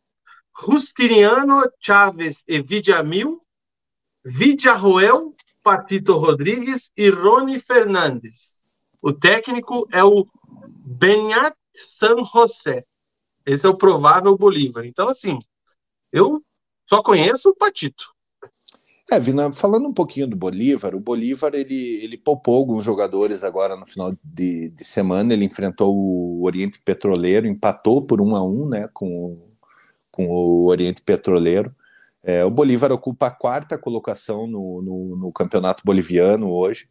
Justiniano 0.65 1.63
Chaves 1.79 2.43
e 2.45 2.61
Vidamil, 2.61 3.41
Vidiarroel, 4.25 5.33
Patito 5.63 6.17
Rodrigues 6.17 6.91
e 6.97 7.09
Rony 7.09 7.61
Fernandes. 7.61 8.81
O 9.01 9.13
técnico 9.13 9.87
é 9.89 10.03
o 10.03 10.27
Benhat 10.85 11.55
San 11.75 12.23
José. 12.25 12.83
Esse 13.45 13.65
é 13.65 13.69
o 13.69 13.77
provável 13.77 14.37
Bolívar. 14.37 14.85
Então, 14.85 15.07
assim, 15.09 15.37
eu 16.11 16.41
só 16.87 17.01
conheço 17.01 17.49
o 17.49 17.55
Patito. 17.55 18.13
É, 19.11 19.19
Vina, 19.19 19.51
falando 19.51 19.87
um 19.87 19.93
pouquinho 19.93 20.27
do 20.27 20.35
Bolívar, 20.35 20.95
o 20.95 20.99
Bolívar 20.99 21.53
ele, 21.53 21.99
ele 22.01 22.17
poupou 22.17 22.55
alguns 22.55 22.85
jogadores 22.85 23.43
agora 23.43 23.75
no 23.75 23.85
final 23.85 24.15
de, 24.23 24.69
de 24.69 24.83
semana. 24.83 25.33
Ele 25.33 25.45
enfrentou 25.45 25.95
o 25.95 26.43
Oriente 26.45 26.79
Petroleiro, 26.79 27.45
empatou 27.45 28.01
por 28.01 28.21
um 28.21 28.35
a 28.35 28.43
um, 28.43 28.67
né, 28.67 28.89
com, 28.93 29.51
com 30.09 30.27
o 30.27 30.67
Oriente 30.67 31.01
Petroleiro. 31.01 31.75
É, 32.23 32.45
o 32.45 32.49
Bolívar 32.49 32.91
ocupa 32.93 33.27
a 33.27 33.31
quarta 33.31 33.77
colocação 33.77 34.47
no, 34.47 34.81
no, 34.81 35.15
no 35.17 35.31
campeonato 35.33 35.83
boliviano 35.85 36.49
hoje. 36.49 36.87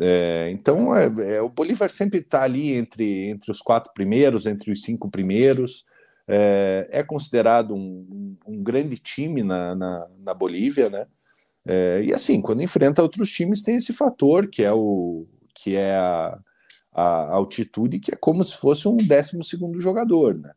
É, 0.00 0.50
então, 0.50 0.94
é, 0.96 1.36
é 1.36 1.40
o 1.40 1.48
Bolívar 1.48 1.88
sempre 1.88 2.18
está 2.18 2.42
ali 2.42 2.74
entre, 2.74 3.28
entre 3.28 3.50
os 3.50 3.60
quatro 3.60 3.92
primeiros, 3.94 4.46
entre 4.46 4.72
os 4.72 4.82
cinco 4.82 5.10
primeiros. 5.10 5.84
É, 6.26 6.88
é 6.90 7.02
considerado 7.02 7.74
um, 7.74 8.36
um, 8.46 8.62
grande 8.62 8.96
time 8.96 9.42
na, 9.42 9.74
na, 9.74 10.08
na 10.18 10.34
Bolívia, 10.34 10.88
né? 10.88 11.06
É, 11.66 12.02
e 12.04 12.12
assim, 12.12 12.40
quando 12.40 12.62
enfrenta 12.62 13.02
outros 13.02 13.30
times, 13.30 13.62
tem 13.62 13.76
esse 13.76 13.92
fator 13.92 14.48
que 14.48 14.62
é 14.62 14.72
o 14.72 15.26
que 15.54 15.76
é 15.76 15.94
a, 15.96 16.38
a 16.92 17.32
altitude, 17.34 18.00
que 18.00 18.12
é 18.12 18.16
como 18.16 18.44
se 18.44 18.56
fosse 18.56 18.88
um 18.88 18.96
décimo 18.96 19.44
segundo 19.44 19.80
jogador, 19.80 20.34
né? 20.36 20.52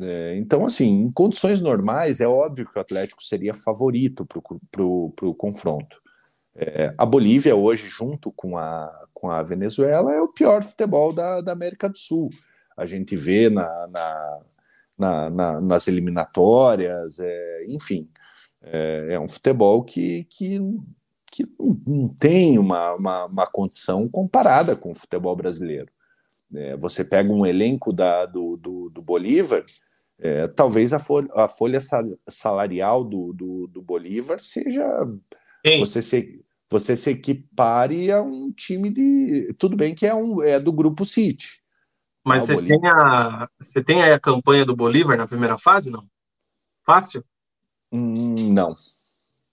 É, 0.00 0.36
então, 0.36 0.64
assim, 0.64 0.88
em 0.88 1.10
condições 1.10 1.60
normais, 1.60 2.20
é 2.20 2.28
óbvio 2.28 2.66
que 2.66 2.78
o 2.78 2.80
Atlético 2.80 3.22
seria 3.22 3.52
favorito 3.52 4.24
para 4.24 4.84
o 4.84 5.34
confronto. 5.34 6.00
É, 6.62 6.94
a 6.98 7.06
Bolívia, 7.06 7.56
hoje, 7.56 7.88
junto 7.88 8.30
com 8.30 8.58
a, 8.58 9.06
com 9.14 9.30
a 9.30 9.42
Venezuela, 9.42 10.14
é 10.14 10.20
o 10.20 10.28
pior 10.28 10.62
futebol 10.62 11.10
da, 11.10 11.40
da 11.40 11.52
América 11.52 11.88
do 11.88 11.96
Sul. 11.96 12.28
A 12.76 12.84
gente 12.84 13.16
vê 13.16 13.48
na, 13.48 13.86
na, 13.88 14.40
na, 14.98 15.30
na 15.30 15.60
nas 15.60 15.88
eliminatórias, 15.88 17.18
é, 17.18 17.64
enfim. 17.66 18.10
É, 18.62 19.08
é, 19.12 19.20
um 19.20 19.26
futebol 19.26 19.82
que, 19.82 20.24
que, 20.24 20.60
que 21.32 21.46
não 21.86 22.08
tem 22.08 22.58
uma, 22.58 22.94
uma, 22.94 23.24
uma 23.24 23.46
condição 23.46 24.06
comparada 24.06 24.76
com 24.76 24.90
o 24.90 24.94
futebol 24.94 25.34
brasileiro. 25.34 25.90
É, 26.54 26.76
você 26.76 27.02
pega 27.02 27.32
um 27.32 27.46
elenco 27.46 27.90
da, 27.90 28.26
do, 28.26 28.58
do, 28.58 28.90
do 28.90 29.00
Bolívar, 29.00 29.64
é, 30.18 30.46
talvez 30.46 30.92
a 30.92 30.98
folha, 30.98 31.28
a 31.32 31.48
folha 31.48 31.78
salarial 32.28 33.02
do, 33.02 33.32
do, 33.32 33.66
do 33.66 33.80
Bolívar 33.80 34.38
seja. 34.38 34.84
Você 35.78 36.00
se, 36.02 36.39
você 36.70 36.96
se 36.96 37.10
equipare 37.10 38.12
a 38.12 38.22
um 38.22 38.52
time 38.52 38.90
de. 38.90 39.52
Tudo 39.58 39.76
bem 39.76 39.92
que 39.94 40.06
é, 40.06 40.14
um, 40.14 40.40
é 40.40 40.60
do 40.60 40.72
grupo 40.72 41.04
City. 41.04 41.60
Mas 42.24 42.46
você, 42.46 42.56
tem 42.62 42.80
a, 42.86 43.48
você 43.58 43.82
tem 43.82 44.02
aí 44.02 44.12
a 44.12 44.20
campanha 44.20 44.64
do 44.64 44.76
Bolívar 44.76 45.16
na 45.16 45.26
primeira 45.26 45.58
fase, 45.58 45.90
não? 45.90 46.06
Fácil? 46.84 47.24
Hum, 47.90 48.52
não. 48.52 48.74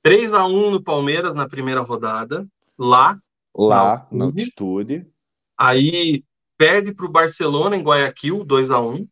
3 0.03 0.33
a 0.33 0.45
1 0.45 0.71
no 0.71 0.83
Palmeiras 0.83 1.33
na 1.33 1.49
primeira 1.49 1.81
rodada, 1.81 2.47
lá. 2.77 3.17
Lá, 3.55 4.07
na 4.11 4.25
altitude. 4.25 4.97
Na 4.97 5.05
altitude. 5.05 5.13
Aí 5.57 6.23
perde 6.55 6.93
para 6.93 7.05
o 7.05 7.11
Barcelona 7.11 7.75
em 7.75 7.81
Guayaquil, 7.81 8.43
2 8.43 8.69
a 8.69 8.79
1 8.79 9.07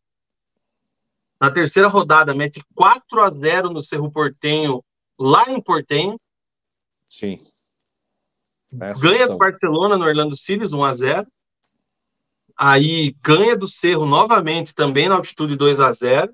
Na 1.41 1.49
terceira 1.49 1.87
rodada, 1.87 2.35
mete 2.35 2.63
4 2.75 3.21
a 3.21 3.31
0 3.31 3.69
no 3.71 3.81
Cerro 3.81 4.11
Portenho, 4.11 4.83
lá 5.17 5.49
em 5.49 5.59
Portenho. 5.59 6.19
Sim. 7.09 7.39
É 8.81 8.93
ganha 8.93 9.27
do 9.27 9.37
Barcelona 9.37 9.97
no 9.97 10.05
Orlando 10.05 10.35
City, 10.35 10.73
1 10.73 10.83
a 10.83 10.93
0 10.93 11.27
Aí 12.57 13.15
ganha 13.21 13.57
do 13.57 13.67
Cerro 13.67 14.05
novamente, 14.05 14.73
também 14.73 15.09
na 15.09 15.15
altitude 15.15 15.57
2 15.57 15.79
a 15.79 15.91
0 15.91 16.33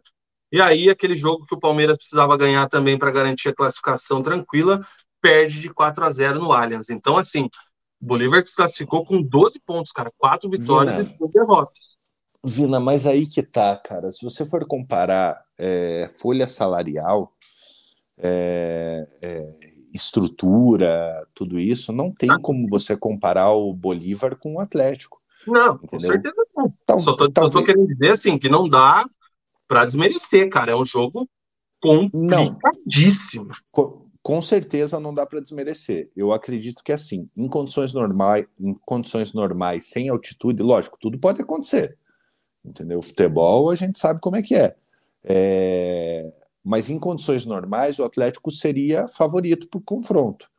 E 0.52 0.62
aí, 0.62 0.90
aquele 0.90 1.16
jogo 1.16 1.46
que 1.46 1.56
o 1.56 1.60
Palmeiras 1.60 1.98
precisava 1.98 2.38
ganhar 2.38 2.68
também 2.70 2.98
para 2.98 3.12
garantir 3.12 3.50
a 3.50 3.56
classificação 3.56 4.22
tranquila, 4.22 4.86
perde 5.20 5.60
de 5.60 5.70
4 5.70 6.06
a 6.06 6.12
0 6.12 6.40
no 6.40 6.54
Allianz. 6.54 6.90
Então, 6.90 7.18
assim, 7.18 7.50
o 8.02 8.06
Bolívar 8.06 8.46
se 8.46 8.56
classificou 8.56 9.06
com 9.06 9.22
12 9.22 9.60
pontos, 9.66 9.92
cara, 9.92 10.12
quatro 10.18 10.50
vitórias 10.50 10.98
Vina, 10.98 11.10
e 11.10 11.18
duas 11.18 11.32
derrotas. 11.32 11.98
Vina, 12.44 12.80
mas 12.80 13.06
aí 13.06 13.28
que 13.28 13.44
tá, 13.44 13.78
cara. 13.78 14.10
Se 14.10 14.24
você 14.24 14.46
for 14.46 14.66
comparar 14.66 15.44
é, 15.58 16.10
folha 16.18 16.48
salarial, 16.48 17.32
é, 18.20 19.08
é, 19.22 19.60
estrutura, 19.94 21.28
tudo 21.34 21.60
isso, 21.60 21.92
não 21.92 22.12
tem 22.12 22.32
ah. 22.32 22.40
como 22.42 22.68
você 22.70 22.96
comparar 22.96 23.52
o 23.52 23.74
Bolívar 23.74 24.36
com 24.36 24.56
o 24.56 24.60
Atlético. 24.60 25.22
Não, 25.48 25.76
entendeu? 25.76 25.90
com 25.90 26.00
certeza 26.00 26.36
não. 26.56 26.66
Então, 26.84 27.00
Só 27.00 27.16
tô, 27.16 27.32
talvez... 27.32 27.54
tô 27.54 27.64
querendo 27.64 27.88
dizer 27.88 28.12
assim 28.12 28.38
que 28.38 28.50
não 28.50 28.70
dá 28.70 29.06
para 29.68 29.86
desmerecer, 29.86 30.50
cara. 30.50 30.72
É 30.72 30.76
um 30.76 30.86
jogo 30.86 31.28
complicadíssimo. 31.82 33.48
Não 33.76 34.12
com 34.24 34.42
certeza 34.42 35.00
não 35.00 35.14
dá 35.14 35.26
para 35.26 35.42
desmerecer. 35.42 36.12
Eu 36.16 36.32
acredito 36.32 36.84
que 36.84 36.92
assim, 36.92 37.28
em 37.36 37.48
condições 37.48 37.94
normais, 37.94 38.46
em 38.60 38.74
condições 38.86 39.34
normais, 39.34 39.88
sem 39.88 40.10
altitude, 40.10 40.62
lógico, 40.62 40.98
tudo 41.00 41.18
pode 41.18 41.42
acontecer. 41.42 41.98
Entendeu? 42.64 43.02
Futebol 43.02 43.72
a 43.72 43.76
gente 43.76 43.98
sabe 43.98 44.20
como 44.20 44.36
é 44.36 44.44
que 44.44 44.54
é. 44.54 44.76
é... 45.24 46.32
Mas 46.64 46.90
em 46.90 47.00
condições 47.00 47.46
normais, 47.46 48.00
o 48.00 48.04
Atlético 48.04 48.52
seria 48.52 49.08
favorito 49.08 49.68
para 49.68 49.78
o 49.78 49.84
confronto. 49.84 50.50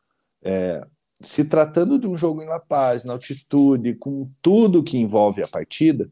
É... 0.42 0.84
Se 1.20 1.44
tratando 1.44 1.98
de 2.00 2.06
um 2.08 2.16
jogo 2.16 2.42
em 2.42 2.46
La 2.46 2.58
Paz, 2.58 3.04
na 3.04 3.12
altitude, 3.12 3.94
com 3.94 4.28
tudo 4.42 4.82
que 4.82 4.98
envolve 4.98 5.40
a 5.40 5.46
partida, 5.46 6.10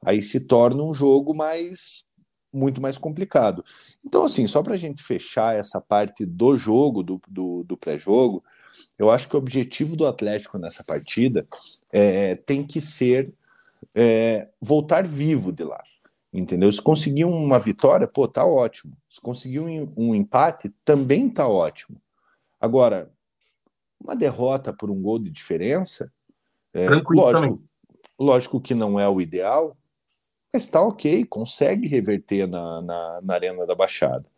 aí 0.00 0.22
se 0.22 0.46
torna 0.46 0.80
um 0.82 0.94
jogo 0.94 1.34
mais 1.34 2.06
muito 2.52 2.80
mais 2.80 2.96
complicado. 2.96 3.64
Então, 4.04 4.24
assim, 4.24 4.46
só 4.46 4.62
para 4.62 4.74
a 4.74 4.78
gente 4.78 5.02
fechar 5.02 5.56
essa 5.56 5.80
parte 5.80 6.24
do 6.24 6.56
jogo, 6.56 7.02
do, 7.02 7.20
do, 7.28 7.64
do 7.64 7.76
pré-jogo, 7.76 8.44
eu 8.98 9.10
acho 9.10 9.28
que 9.28 9.34
o 9.34 9.38
objetivo 9.38 9.96
do 9.96 10.06
Atlético 10.06 10.56
nessa 10.56 10.84
partida 10.84 11.46
é, 11.92 12.36
tem 12.36 12.64
que 12.64 12.80
ser 12.80 13.32
é, 13.94 14.48
voltar 14.60 15.06
vivo 15.06 15.52
de 15.52 15.64
lá. 15.64 15.82
Entendeu? 16.34 16.70
Se 16.72 16.82
conseguir 16.82 17.24
uma 17.24 17.60
vitória, 17.60 18.08
pô, 18.08 18.26
tá 18.26 18.44
ótimo. 18.44 18.96
Se 19.08 19.20
conseguir 19.20 19.60
um, 19.60 19.92
um 19.96 20.14
empate, 20.16 20.74
também 20.84 21.30
tá 21.30 21.46
ótimo. 21.46 21.96
Agora, 22.60 23.08
uma 24.02 24.16
derrota 24.16 24.72
por 24.72 24.90
um 24.90 25.00
gol 25.00 25.20
de 25.20 25.30
diferença, 25.30 26.12
é, 26.72 26.88
lógico, 26.88 27.62
lógico 28.18 28.60
que 28.60 28.74
não 28.74 28.98
é 28.98 29.08
o 29.08 29.20
ideal, 29.20 29.76
mas 30.52 30.64
está 30.64 30.82
ok, 30.82 31.24
consegue 31.24 31.86
reverter 31.86 32.48
na, 32.48 32.82
na, 32.82 33.20
na, 33.22 33.34
Arena 33.34 33.64
da 33.64 33.74
Baixada. 33.76 34.28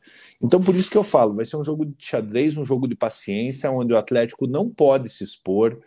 Então, 0.42 0.60
por 0.60 0.74
isso 0.74 0.90
que 0.90 0.98
eu 0.98 1.04
falo, 1.04 1.34
vai 1.34 1.46
ser 1.46 1.56
um 1.56 1.64
jogo 1.64 1.86
de 1.86 1.96
xadrez, 1.98 2.58
um 2.58 2.64
jogo 2.64 2.86
de 2.86 2.94
paciência, 2.94 3.70
onde 3.70 3.94
o 3.94 3.98
Atlético 3.98 4.46
não 4.46 4.68
pode 4.68 5.08
se 5.08 5.24
expor. 5.24 5.80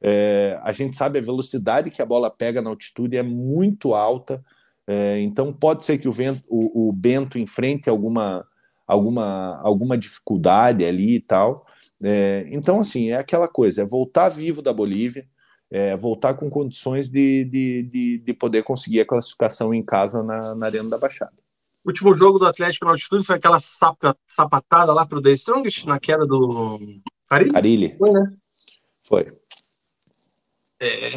É, 0.00 0.56
a 0.62 0.72
gente 0.72 0.96
sabe 0.96 1.20
a 1.20 1.22
velocidade 1.22 1.90
que 1.90 2.02
a 2.02 2.06
bola 2.06 2.28
pega 2.30 2.60
na 2.60 2.70
altitude 2.70 3.16
é 3.16 3.22
muito 3.22 3.94
alta, 3.94 4.44
é, 4.92 5.18
então 5.22 5.50
pode 5.54 5.84
ser 5.84 5.96
que 5.96 6.06
o, 6.06 6.12
vento, 6.12 6.44
o, 6.46 6.88
o, 6.88 6.92
Bento 6.92 7.38
enfrente 7.38 7.88
alguma, 7.88 8.46
alguma, 8.86 9.58
alguma 9.62 9.96
dificuldade 9.96 10.84
ali 10.84 11.14
e 11.14 11.20
tal. 11.20 11.64
É, 12.04 12.46
então, 12.52 12.80
assim, 12.80 13.08
é 13.08 13.16
aquela 13.16 13.48
coisa, 13.48 13.80
é 13.80 13.86
voltar 13.86 14.28
vivo 14.28 14.60
da 14.60 14.70
Bolívia, 14.70 15.26
é, 15.70 15.96
voltar 15.96 16.34
com 16.34 16.50
condições 16.50 17.08
de, 17.08 17.46
de, 17.46 17.82
de, 17.84 18.18
de, 18.18 18.34
poder 18.34 18.62
conseguir 18.64 19.00
a 19.00 19.06
classificação 19.06 19.72
em 19.72 19.82
casa 19.82 20.22
na, 20.22 20.54
na 20.56 20.66
Arena 20.66 20.90
da 20.90 20.98
Baixada. 20.98 21.32
O 21.82 21.88
último 21.88 22.14
jogo 22.14 22.38
do 22.38 22.46
Atlético 22.46 22.84
na 22.84 22.90
altitude 22.90 23.24
foi 23.24 23.36
aquela 23.36 23.60
sapa, 23.60 24.14
sapatada 24.28 24.92
lá 24.92 25.06
para 25.06 25.18
o 25.18 25.22
The 25.22 25.32
Strongest 25.32 25.86
na 25.86 25.98
queda 25.98 26.26
do 26.26 26.78
Carilli? 27.30 27.50
Carilli. 27.50 27.96
Foi, 27.96 28.12
né? 28.12 28.32
Foi. 29.00 29.32
É... 30.80 31.12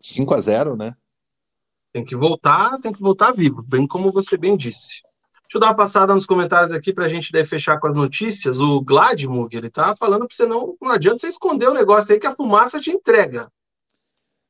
5 0.00 0.34
a 0.34 0.40
0 0.40 0.74
né? 0.74 0.96
Tem 1.92 2.04
que 2.04 2.16
voltar, 2.16 2.78
tem 2.80 2.92
que 2.92 3.00
voltar 3.00 3.32
vivo, 3.32 3.62
bem 3.62 3.86
como 3.86 4.12
você 4.12 4.36
bem 4.36 4.56
disse. 4.56 5.00
Deixa 5.50 5.56
eu 5.56 5.60
dar 5.60 5.68
uma 5.68 5.76
passada 5.76 6.14
nos 6.14 6.26
comentários 6.26 6.70
aqui 6.70 6.92
para 6.92 7.06
a 7.06 7.08
gente 7.08 7.32
daí 7.32 7.44
fechar 7.44 7.80
com 7.80 7.88
as 7.88 7.96
notícias. 7.96 8.60
O 8.60 8.80
Gladmug, 8.80 9.56
ele 9.56 9.68
tá 9.68 9.96
falando 9.96 10.24
para 10.24 10.36
você 10.36 10.46
não, 10.46 10.76
não 10.80 10.92
adianta 10.92 11.18
você 11.18 11.26
esconder 11.26 11.68
o 11.68 11.74
negócio 11.74 12.14
aí 12.14 12.20
que 12.20 12.26
a 12.26 12.36
fumaça 12.36 12.80
te 12.80 12.92
entrega. 12.92 13.50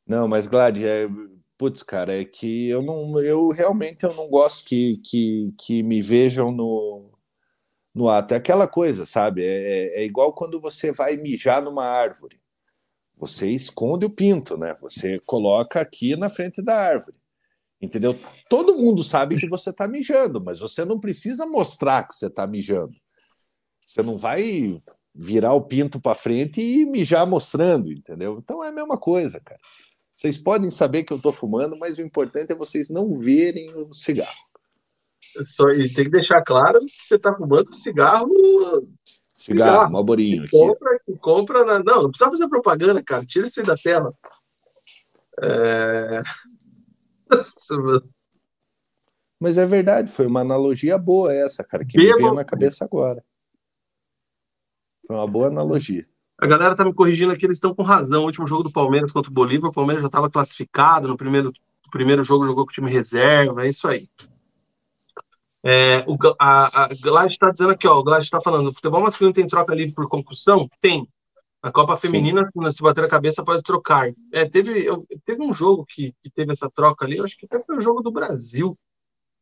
Não, 0.06 0.28
mas 0.28 0.46
Glad, 0.46 0.76
é, 0.76 1.08
putz, 1.56 1.82
cara, 1.82 2.20
é 2.20 2.24
que 2.26 2.68
eu 2.68 2.82
não, 2.82 3.18
eu 3.20 3.48
realmente 3.48 4.04
eu 4.04 4.12
não 4.12 4.28
gosto 4.28 4.64
que, 4.64 5.00
que, 5.02 5.54
que 5.58 5.82
me 5.82 6.02
vejam 6.02 6.52
no, 6.52 7.10
no 7.94 8.08
ato. 8.08 8.34
É 8.34 8.36
aquela 8.36 8.68
coisa, 8.68 9.06
sabe? 9.06 9.42
É, 9.42 9.46
é, 9.46 10.02
é 10.02 10.04
igual 10.04 10.34
quando 10.34 10.60
você 10.60 10.92
vai 10.92 11.16
mijar 11.16 11.62
numa 11.62 11.84
árvore. 11.84 12.40
Você 13.16 13.48
esconde 13.48 14.04
o 14.04 14.10
pinto, 14.10 14.56
né? 14.56 14.74
Você 14.80 15.20
coloca 15.26 15.80
aqui 15.80 16.16
na 16.16 16.28
frente 16.28 16.62
da 16.62 16.74
árvore. 16.74 17.19
Entendeu? 17.80 18.18
Todo 18.48 18.76
mundo 18.76 19.02
sabe 19.02 19.38
que 19.38 19.48
você 19.48 19.70
está 19.70 19.88
mijando, 19.88 20.42
mas 20.42 20.60
você 20.60 20.84
não 20.84 21.00
precisa 21.00 21.46
mostrar 21.46 22.06
que 22.06 22.14
você 22.14 22.26
está 22.26 22.46
mijando. 22.46 22.94
Você 23.86 24.02
não 24.02 24.18
vai 24.18 24.78
virar 25.14 25.54
o 25.54 25.62
pinto 25.62 26.00
para 26.00 26.14
frente 26.14 26.60
e 26.60 26.84
mijar 26.84 27.26
mostrando, 27.26 27.90
entendeu? 27.90 28.38
Então 28.38 28.62
é 28.62 28.68
a 28.68 28.72
mesma 28.72 28.98
coisa, 28.98 29.40
cara. 29.40 29.60
Vocês 30.14 30.36
podem 30.36 30.70
saber 30.70 31.04
que 31.04 31.12
eu 31.12 31.16
estou 31.16 31.32
fumando, 31.32 31.78
mas 31.78 31.96
o 31.96 32.02
importante 32.02 32.52
é 32.52 32.54
vocês 32.54 32.90
não 32.90 33.14
verem 33.14 33.74
o 33.74 33.92
cigarro. 33.92 34.50
Só, 35.42 35.70
e 35.70 35.88
tem 35.92 36.04
que 36.04 36.10
deixar 36.10 36.42
claro 36.42 36.80
que 36.80 37.06
você 37.06 37.14
está 37.14 37.34
fumando 37.34 37.74
cigarro. 37.74 38.28
Cigarro, 39.32 39.70
cigarro. 39.72 39.92
malborinho. 39.92 40.42
Que 40.42 40.50
compra, 40.50 41.00
que 41.06 41.16
compra 41.16 41.64
na... 41.64 41.78
Não, 41.78 42.02
não 42.02 42.10
precisa 42.10 42.30
fazer 42.30 42.48
propaganda, 42.48 43.02
cara. 43.02 43.24
Tira 43.24 43.46
isso 43.46 43.60
aí 43.60 43.66
da 43.66 43.74
tela. 43.74 44.12
É... 45.42 46.18
Mas 49.40 49.56
é 49.56 49.66
verdade, 49.66 50.10
foi 50.10 50.26
uma 50.26 50.40
analogia 50.40 50.98
boa 50.98 51.32
essa, 51.32 51.64
cara, 51.64 51.84
que 51.84 51.96
me 51.96 52.12
veio 52.14 52.34
na 52.34 52.44
cabeça 52.44 52.84
agora. 52.84 53.24
Foi 55.06 55.16
uma 55.16 55.26
boa 55.26 55.46
analogia. 55.48 56.06
A 56.38 56.46
galera 56.46 56.76
tá 56.76 56.84
me 56.84 56.94
corrigindo 56.94 57.32
aqui, 57.32 57.46
eles 57.46 57.56
estão 57.56 57.74
com 57.74 57.82
razão. 57.82 58.22
O 58.22 58.26
último 58.26 58.46
jogo 58.46 58.62
do 58.62 58.72
Palmeiras 58.72 59.12
contra 59.12 59.30
o 59.30 59.34
Bolívar, 59.34 59.70
o 59.70 59.72
Palmeiras 59.72 60.02
já 60.02 60.08
estava 60.08 60.30
classificado 60.30 61.08
no 61.08 61.16
primeiro, 61.16 61.52
primeiro 61.90 62.22
jogo, 62.22 62.46
jogou 62.46 62.64
com 62.64 62.70
o 62.70 62.72
time 62.72 62.90
reserva, 62.90 63.64
é 63.64 63.68
isso 63.68 63.88
aí. 63.88 64.08
É, 65.62 65.98
o, 66.06 66.16
a, 66.38 66.84
a 66.84 66.88
Glad 66.94 67.30
está 67.30 67.50
dizendo 67.50 67.72
aqui, 67.72 67.86
ó, 67.86 67.98
o 67.98 68.02
Glad 68.02 68.22
está 68.22 68.40
falando, 68.40 68.68
o 68.68 68.72
futebol 68.72 69.02
masculino 69.02 69.34
tem 69.34 69.46
troca 69.46 69.74
livre 69.74 69.94
por 69.94 70.08
concussão? 70.08 70.68
Tem. 70.80 71.06
A 71.62 71.70
Copa 71.70 71.96
Feminina, 71.96 72.48
Sim. 72.52 72.70
se 72.70 72.82
bater 72.82 73.04
a 73.04 73.08
cabeça, 73.08 73.44
pode 73.44 73.62
trocar. 73.62 74.10
É, 74.32 74.48
teve, 74.48 74.82
eu, 74.82 75.06
teve 75.24 75.42
um 75.42 75.52
jogo 75.52 75.84
que, 75.86 76.14
que, 76.22 76.30
teve 76.30 76.52
essa 76.52 76.70
troca 76.70 77.04
ali, 77.04 77.18
eu 77.18 77.24
acho 77.24 77.36
que 77.36 77.44
até 77.44 77.62
foi 77.62 77.76
o 77.76 77.82
jogo 77.82 78.00
do 78.00 78.10
Brasil, 78.10 78.78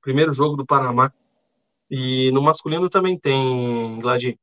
primeiro 0.02 0.32
jogo 0.32 0.56
do 0.56 0.66
Panamá. 0.66 1.12
E 1.90 2.30
no 2.32 2.42
masculino 2.42 2.90
também 2.90 3.18
tem, 3.18 3.98
Gladys. 4.00 4.34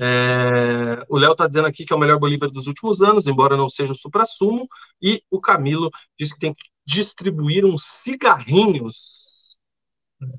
É, 0.00 1.04
o 1.08 1.18
Léo 1.18 1.32
está 1.32 1.46
dizendo 1.46 1.68
aqui 1.68 1.84
que 1.84 1.92
é 1.92 1.96
o 1.96 1.98
melhor 1.98 2.18
Bolívar 2.18 2.50
dos 2.50 2.66
últimos 2.66 3.00
anos, 3.00 3.26
embora 3.26 3.56
não 3.56 3.68
seja 3.68 3.92
o 3.92 3.96
supra-sumo. 3.96 4.68
E 5.02 5.22
o 5.30 5.40
Camilo 5.40 5.90
diz 6.18 6.32
que 6.32 6.38
tem 6.38 6.54
que 6.54 6.64
distribuir 6.86 7.64
uns 7.64 7.84
cigarrinhos. 7.84 9.58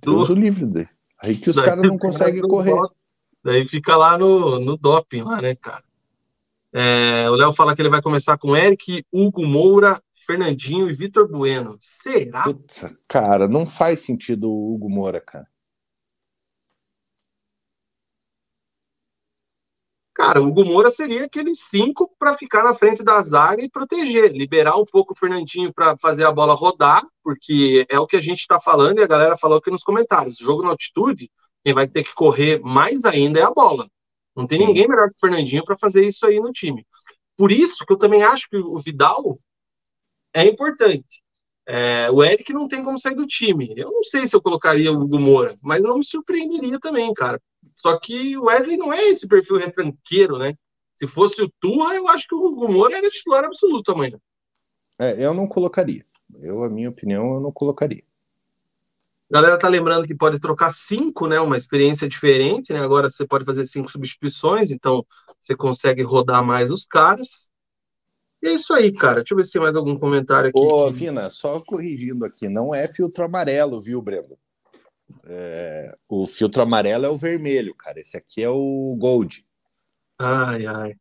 Deus 0.01 0.27
do... 0.27 0.33
o 0.33 0.37
livre. 0.37 0.89
Aí 1.21 1.37
que 1.37 1.49
os 1.49 1.59
caras 1.59 1.83
não 1.83 1.97
conseguem 1.97 2.41
correr. 2.41 2.75
Daí 3.45 3.67
fica 3.67 3.95
lá 3.95 4.17
no, 4.17 4.59
no 4.59 4.75
doping, 4.75 5.22
lá, 5.22 5.40
né, 5.40 5.53
cara? 5.53 5.83
É, 6.74 7.30
o 7.30 7.35
Léo 7.35 7.53
fala 7.53 7.75
que 7.75 7.82
ele 7.83 7.91
vai 7.91 8.01
começar 8.01 8.40
com 8.40 8.57
Eric, 8.57 9.06
Hugo 9.11 9.45
Moura, 9.45 10.01
Fernandinho 10.25 10.90
e 10.90 10.93
Vitor 10.93 11.27
Bueno. 11.27 11.77
Será? 11.80 12.45
Putz, 12.45 13.03
cara, 13.07 13.48
não 13.48 13.67
faz 13.67 13.99
sentido 13.99 14.49
o 14.49 14.74
Hugo 14.74 14.90
Moura, 14.90 15.22
cara. 15.22 15.48
Cara, 20.15 20.41
o 20.41 20.48
Hugo 20.48 20.65
Moura 20.65 20.90
seria 20.90 21.25
aqueles 21.25 21.59
cinco 21.59 22.11
para 22.17 22.35
ficar 22.35 22.64
na 22.64 22.74
frente 22.74 23.03
da 23.03 23.22
zaga 23.22 23.61
e 23.61 23.69
proteger, 23.69 24.32
liberar 24.32 24.75
um 24.77 24.85
pouco 24.85 25.14
o 25.14 25.15
Fernandinho 25.15 25.72
para 25.72 25.95
fazer 25.98 26.25
a 26.25 26.32
bola 26.32 26.56
rodar, 26.56 27.06
porque 27.24 27.85
é 27.90 27.99
o 27.99 28.07
que 28.07 28.15
a 28.15 28.22
gente 28.22 28.40
está 28.40 28.59
falando 28.59 28.98
e 28.98 29.03
a 29.03 29.07
galera 29.07 29.38
falou 29.38 29.59
aqui 29.59 29.69
nos 29.69 29.83
comentários. 29.83 30.35
Jogo 30.35 30.64
na 30.64 30.69
altitude, 30.69 31.30
quem 31.66 31.74
vai 31.74 31.88
ter 31.88 32.03
que 32.03 32.14
correr 32.14 32.61
mais 32.61 33.03
ainda 33.06 33.40
é 33.40 33.44
a 33.44 33.52
bola. 33.52 33.90
Não 34.35 34.45
tem 34.45 34.60
Sim. 34.60 34.68
ninguém 34.68 34.88
melhor 34.88 35.10
que 35.10 35.16
o 35.16 35.19
Fernandinho 35.19 35.66
para 35.66 35.76
fazer 35.76 36.06
isso 36.06 36.24
aí 36.27 36.40
no 36.40 36.52
time. 36.52 36.85
Por 37.35 37.52
isso 37.52 37.84
que 37.84 37.92
eu 37.92 37.98
também 37.98 38.22
acho 38.22 38.48
que 38.48 38.56
o 38.56 38.77
Vidal 38.77 39.40
é 40.32 40.45
importante. 40.45 41.24
É, 41.68 42.11
o 42.11 42.24
Eric 42.24 42.53
não 42.53 42.68
tem 42.68 42.84
como 42.84 43.00
sair 43.00 43.16
do 43.16 43.26
time. 43.26 43.74
Eu 43.76 43.90
não 43.90 44.03
sei 44.03 44.27
se 44.27 44.35
eu 44.35 44.42
colocaria 44.42 44.92
o 44.92 45.02
Hugo 45.02 45.18
Moura, 45.18 45.58
mas 45.60 45.82
não 45.82 45.98
me 45.98 46.06
surpreenderia 46.06 46.80
também, 46.80 47.11
cara. 47.16 47.42
Só 47.76 48.00
que 48.00 48.38
o 48.38 48.44
Wesley 48.44 48.77
não 48.77 48.94
é 48.94 49.02
esse 49.10 49.27
perfil 49.27 49.58
retranqueiro, 49.58 50.38
né? 50.38 50.56
Se 50.94 51.08
fosse 51.08 51.42
o 51.42 51.52
Turra, 51.60 51.95
eu 51.95 52.08
acho 52.08 52.27
que 52.27 52.35
o 52.35 52.45
Hugo 52.45 52.72
Moura 52.72 52.95
era 52.95 53.10
titular 53.10 53.44
absoluto 53.44 53.92
amanhã. 53.92 54.19
É, 55.00 55.26
eu 55.26 55.34
não 55.34 55.48
colocaria. 55.48 56.06
Eu, 56.40 56.64
a 56.64 56.69
minha 56.69 56.90
opinião, 56.90 57.34
eu 57.34 57.40
não 57.40 57.52
colocaria. 57.52 58.03
A 59.29 59.33
galera 59.33 59.57
tá 59.57 59.67
lembrando 59.67 60.05
que 60.05 60.13
pode 60.13 60.39
trocar 60.39 60.73
cinco, 60.73 61.27
né? 61.27 61.39
Uma 61.39 61.57
experiência 61.57 62.07
diferente, 62.07 62.71
né? 62.71 62.79
Agora 62.79 63.09
você 63.09 63.25
pode 63.25 63.43
fazer 63.43 63.65
cinco 63.65 63.89
substituições, 63.89 64.71
então 64.71 65.05
você 65.41 65.55
consegue 65.55 66.03
rodar 66.03 66.43
mais 66.43 66.71
os 66.71 66.85
caras. 66.85 67.51
E 68.41 68.47
é 68.47 68.53
isso 68.53 68.73
aí, 68.73 68.91
cara. 68.91 69.15
Deixa 69.21 69.33
eu 69.33 69.37
ver 69.37 69.45
se 69.45 69.53
tem 69.53 69.61
mais 69.61 69.75
algum 69.75 69.97
comentário 69.97 70.49
aqui. 70.49 70.59
Ô, 70.59 70.91
Vina, 70.91 71.29
só 71.31 71.59
corrigindo 71.59 72.23
aqui, 72.25 72.47
não 72.47 72.73
é 72.73 72.87
filtro 72.87 73.23
amarelo, 73.23 73.81
viu, 73.81 74.01
Brendo? 74.01 74.37
É, 75.25 75.95
o 76.07 76.27
filtro 76.27 76.61
amarelo 76.61 77.05
é 77.05 77.09
o 77.09 77.17
vermelho, 77.17 77.73
cara. 77.73 77.99
Esse 77.99 78.15
aqui 78.17 78.43
é 78.43 78.49
o 78.49 78.95
Gold. 78.99 79.43
Ai, 80.19 80.65
ai. 80.67 80.95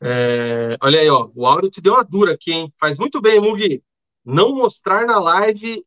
É, 0.00 0.76
olha 0.82 1.00
aí, 1.00 1.08
ó. 1.08 1.30
O 1.34 1.46
áudio 1.46 1.70
te 1.70 1.80
deu 1.80 1.94
uma 1.94 2.04
dura 2.04 2.34
aqui, 2.34 2.52
hein? 2.52 2.72
Faz 2.78 2.98
muito 2.98 3.20
bem, 3.20 3.40
Mugi. 3.40 3.82
Não 4.24 4.54
mostrar 4.54 5.06
na 5.06 5.18
live 5.18 5.82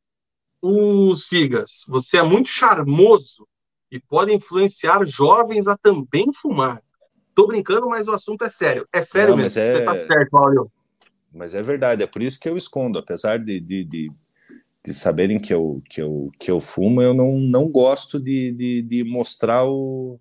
o 0.61 1.15
Sigas. 1.15 1.83
Você 1.88 2.17
é 2.17 2.23
muito 2.23 2.49
charmoso 2.49 3.48
e 3.91 3.99
pode 3.99 4.33
influenciar 4.33 5.06
jovens 5.06 5.67
a 5.67 5.75
também 5.77 6.31
fumar. 6.33 6.81
Tô 7.33 7.48
brincando, 7.48 7.88
mas 7.88 8.07
o 8.07 8.11
assunto 8.11 8.43
é 8.43 8.49
sério. 8.49 8.88
É 8.93 9.01
sério 9.01 9.31
Não, 9.31 9.38
mesmo. 9.38 9.61
É... 9.61 9.72
Você 9.72 9.85
tá 9.85 9.93
certo, 9.93 10.38
Áureo. 10.38 10.72
Mas 11.33 11.56
é 11.56 11.61
verdade, 11.61 12.03
é 12.03 12.07
por 12.07 12.22
isso 12.22 12.38
que 12.38 12.49
eu 12.49 12.57
escondo, 12.57 12.99
apesar 12.99 13.40
de, 13.40 13.57
de, 13.61 13.85
de 13.85 14.11
de 14.83 14.93
saberem 14.93 15.40
que 15.40 15.53
eu, 15.53 15.81
que 15.90 16.01
eu, 16.01 16.31
que 16.40 16.49
eu 16.49 16.59
fumo, 16.59 17.01
eu 17.01 17.14
não, 17.14 17.38
não 17.38 17.69
gosto 17.69 18.19
de, 18.19 18.51
de, 18.51 18.81
de 18.81 19.03
mostrar 19.03 19.64
o, 19.65 20.19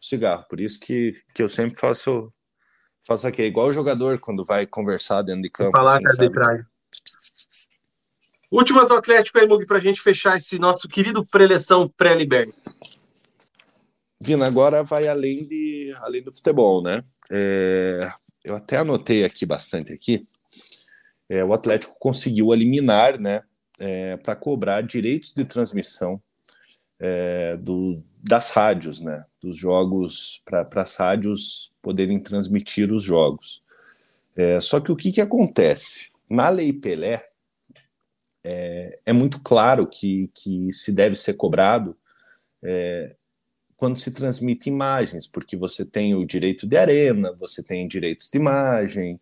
o, 0.00 0.04
cigarro. 0.04 0.44
Por 0.48 0.60
isso 0.60 0.78
que, 0.78 1.20
que 1.34 1.42
eu 1.42 1.48
sempre 1.48 1.78
faço, 1.78 2.32
faço 3.04 3.26
aqui. 3.26 3.42
É 3.42 3.46
igual 3.46 3.68
o 3.68 3.72
jogador 3.72 4.20
quando 4.20 4.44
vai 4.44 4.66
conversar 4.66 5.22
dentro 5.22 5.42
de 5.42 5.50
campo. 5.50 5.76
Falar 5.76 5.98
assim, 6.04 6.30
trás. 6.30 6.62
Últimas 8.50 8.88
do 8.88 8.94
Atlético 8.94 9.38
aí, 9.38 9.46
Mug, 9.46 9.66
para 9.66 9.78
a 9.78 9.80
gente 9.80 10.00
fechar 10.00 10.36
esse 10.36 10.58
nosso 10.58 10.88
querido 10.88 11.24
preleção 11.24 11.88
pré-liberto. 11.88 12.54
Vina, 14.20 14.46
agora 14.46 14.82
vai 14.82 15.06
além, 15.06 15.46
de, 15.46 15.92
além 15.98 16.22
do 16.22 16.32
futebol, 16.32 16.82
né? 16.82 17.02
É, 17.30 18.10
eu 18.42 18.54
até 18.54 18.78
anotei 18.78 19.24
aqui 19.24 19.46
bastante 19.46 19.92
aqui. 19.92 20.26
É, 21.28 21.44
o 21.44 21.52
Atlético 21.52 21.94
conseguiu 21.98 22.52
eliminar, 22.52 23.18
né? 23.18 23.42
é, 23.78 24.16
para 24.16 24.34
cobrar 24.34 24.82
direitos 24.82 25.32
de 25.32 25.44
transmissão 25.44 26.20
é, 26.98 27.56
do, 27.56 28.02
das 28.16 28.50
rádios, 28.50 29.00
né, 29.00 29.24
dos 29.40 29.56
jogos, 29.56 30.42
para 30.44 30.66
as 30.82 30.96
rádios 30.96 31.72
poderem 31.80 32.20
transmitir 32.20 32.92
os 32.92 33.04
jogos. 33.04 33.62
É, 34.34 34.60
só 34.60 34.80
que 34.80 34.90
o 34.90 34.96
que, 34.96 35.12
que 35.12 35.20
acontece? 35.20 36.10
Na 36.28 36.48
Lei 36.48 36.72
Pelé, 36.72 37.24
é, 38.44 38.98
é 39.04 39.12
muito 39.12 39.40
claro 39.40 39.86
que, 39.86 40.30
que 40.34 40.72
se 40.72 40.92
deve 40.92 41.16
ser 41.16 41.34
cobrado 41.34 41.96
é, 42.62 43.14
quando 43.76 43.96
se 43.96 44.12
transmite 44.12 44.68
imagens, 44.68 45.26
porque 45.26 45.56
você 45.56 45.84
tem 45.84 46.14
o 46.14 46.24
direito 46.24 46.66
de 46.66 46.76
arena, 46.76 47.32
você 47.32 47.62
tem 47.62 47.86
direitos 47.86 48.28
de 48.30 48.38
imagem, 48.38 49.20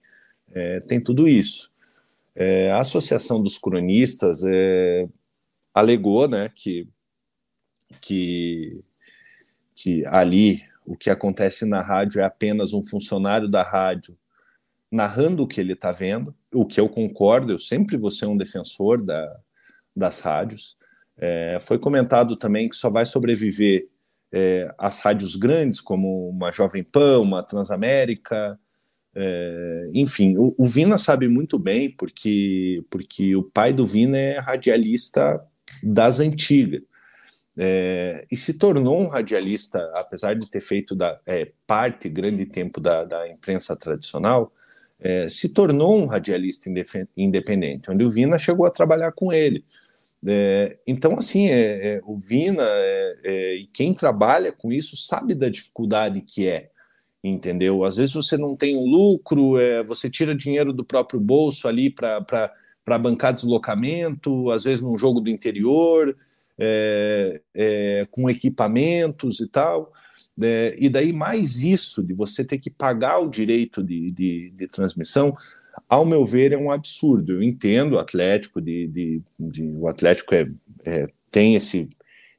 é, 0.53 0.81
tem 0.81 1.01
tudo 1.01 1.29
isso. 1.29 1.71
É, 2.35 2.71
a 2.71 2.79
Associação 2.79 3.43
dos 3.43 3.59
Cronistas 3.59 4.43
é, 4.45 5.09
alegou 5.75 6.29
né, 6.29 6.51
que, 6.55 6.89
que, 8.01 8.83
que 9.75 10.07
ali 10.07 10.63
o 10.87 10.97
que 10.97 11.11
acontece 11.11 11.67
na 11.67 11.83
rádio 11.83 12.21
é 12.21 12.25
apenas 12.25 12.73
um 12.73 12.83
funcionário 12.83 13.49
da 13.49 13.63
rádio 13.63 14.17
narrando 14.91 15.43
o 15.43 15.47
que 15.47 15.61
ele 15.61 15.73
está 15.73 15.93
vendo, 15.93 16.35
o 16.55 16.65
que 16.67 16.81
eu 16.81 16.89
concordo, 16.89 17.53
eu 17.53 17.59
sempre 17.59 17.97
vou 17.97 18.11
ser 18.11 18.27
um 18.27 18.37
defensor 18.37 19.03
da, 19.03 19.37
das 19.95 20.21
rádios. 20.21 20.77
É, 21.19 21.59
foi 21.61 21.79
comentado 21.79 22.37
também 22.37 22.69
que 22.69 22.77
só 22.77 22.91
vai 22.91 23.05
sobreviver 23.05 23.89
é, 24.33 24.73
as 24.79 25.01
rádios 25.01 25.37
grandes, 25.37 25.81
como 25.81 26.29
uma 26.29 26.53
Jovem 26.53 26.85
Pan, 26.85 27.21
uma 27.21 27.43
Transamérica, 27.43 28.59
é, 29.19 29.91
enfim, 29.95 30.37
o, 30.37 30.55
o, 30.59 30.67
Vina 30.67 30.99
sabe 30.99 31.27
muito 31.27 31.59
bem, 31.59 31.91
porque, 31.91 32.85
porque 32.91 33.35
o 33.35 33.43
pai 33.43 33.73
do 33.73 33.87
Vina 33.87 34.19
é 34.19 34.39
radialista 34.39 35.43
das 35.83 36.21
antigas. 36.21 36.83
É, 37.57 38.21
e 38.31 38.37
se 38.37 38.59
tornou 38.59 39.01
um 39.01 39.09
radialista, 39.09 39.79
apesar 39.95 40.35
de 40.35 40.51
ter 40.51 40.61
feito 40.61 40.95
da, 40.95 41.19
é, 41.25 41.51
parte, 41.67 42.11
grande 42.11 42.45
tempo 42.45 42.79
da, 42.79 43.05
da 43.05 43.27
imprensa 43.27 43.75
tradicional, 43.75 44.53
é, 45.01 45.29
se 45.29 45.53
tornou 45.53 45.99
um 45.99 46.07
radialista 46.07 46.71
independente, 47.17 47.91
onde 47.91 48.05
o 48.05 48.11
Vina 48.11 48.39
chegou 48.39 48.67
a 48.67 48.71
trabalhar 48.71 49.13
com 49.13 49.33
ele. 49.33 49.65
É, 50.27 50.79
então, 50.87 51.19
assim, 51.19 51.49
é, 51.49 51.97
é, 51.97 52.01
o 52.05 52.17
Vina 52.17 52.65
e 53.25 53.69
quem 53.73 53.93
trabalha 53.93 54.51
com 54.51 54.73
isso 54.73 54.97
sabe 54.97 55.35
da 55.35 55.49
dificuldade 55.49 56.21
que 56.21 56.49
é 56.49 56.71
entendeu? 57.29 57.85
Às 57.85 57.97
vezes 57.97 58.15
você 58.15 58.37
não 58.37 58.57
tem 58.57 58.77
um 58.77 58.87
lucro, 58.87 59.59
é, 59.59 59.83
você 59.83 60.09
tira 60.11 60.35
dinheiro 60.35 60.73
do 60.73 60.85
próprio 60.85 61.21
bolso 61.21 61.69
ali 61.69 61.91
para 61.91 62.99
bancar 63.01 63.35
deslocamento, 63.35 64.51
às 64.51 64.65
vezes 64.65 64.83
num 64.83 64.97
jogo 64.97 65.21
do 65.21 65.31
interior, 65.31 66.17
é, 66.59 67.41
é, 67.55 68.07
com 68.11 68.31
equipamentos 68.31 69.41
e 69.41 69.49
tal. 69.49 69.93
É, 70.43 70.77
e 70.79 70.89
daí 70.89 71.13
mais 71.13 71.63
isso 71.63 72.03
de 72.03 72.13
você 72.13 72.45
ter 72.45 72.59
que 72.59 72.71
pagar 72.71 73.19
o 73.19 73.31
direito 73.31 73.83
de, 73.83 74.11
de, 74.11 74.51
de 74.51 74.67
transmissão, 74.67 75.37
ao 75.89 76.05
meu 76.05 76.25
ver, 76.25 76.53
é 76.53 76.57
um 76.57 76.71
absurdo. 76.71 77.33
Eu 77.33 77.43
entendo 77.43 77.95
o 77.95 77.99
Atlético, 77.99 78.61
de, 78.61 78.87
de, 78.89 79.23
de 79.39 79.63
o 79.77 79.89
Atlético 79.89 80.35
é, 80.35 80.47
é, 80.85 81.07
tem 81.31 81.55
esse, 81.55 81.89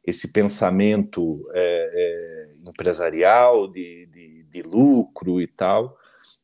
esse 0.05 0.31
pensamento 0.31 1.47
é, 1.53 2.49
empresarial 2.67 3.67
de, 3.67 4.05
de 4.51 4.61
lucro 4.61 5.41
e 5.41 5.47
tal, 5.47 5.97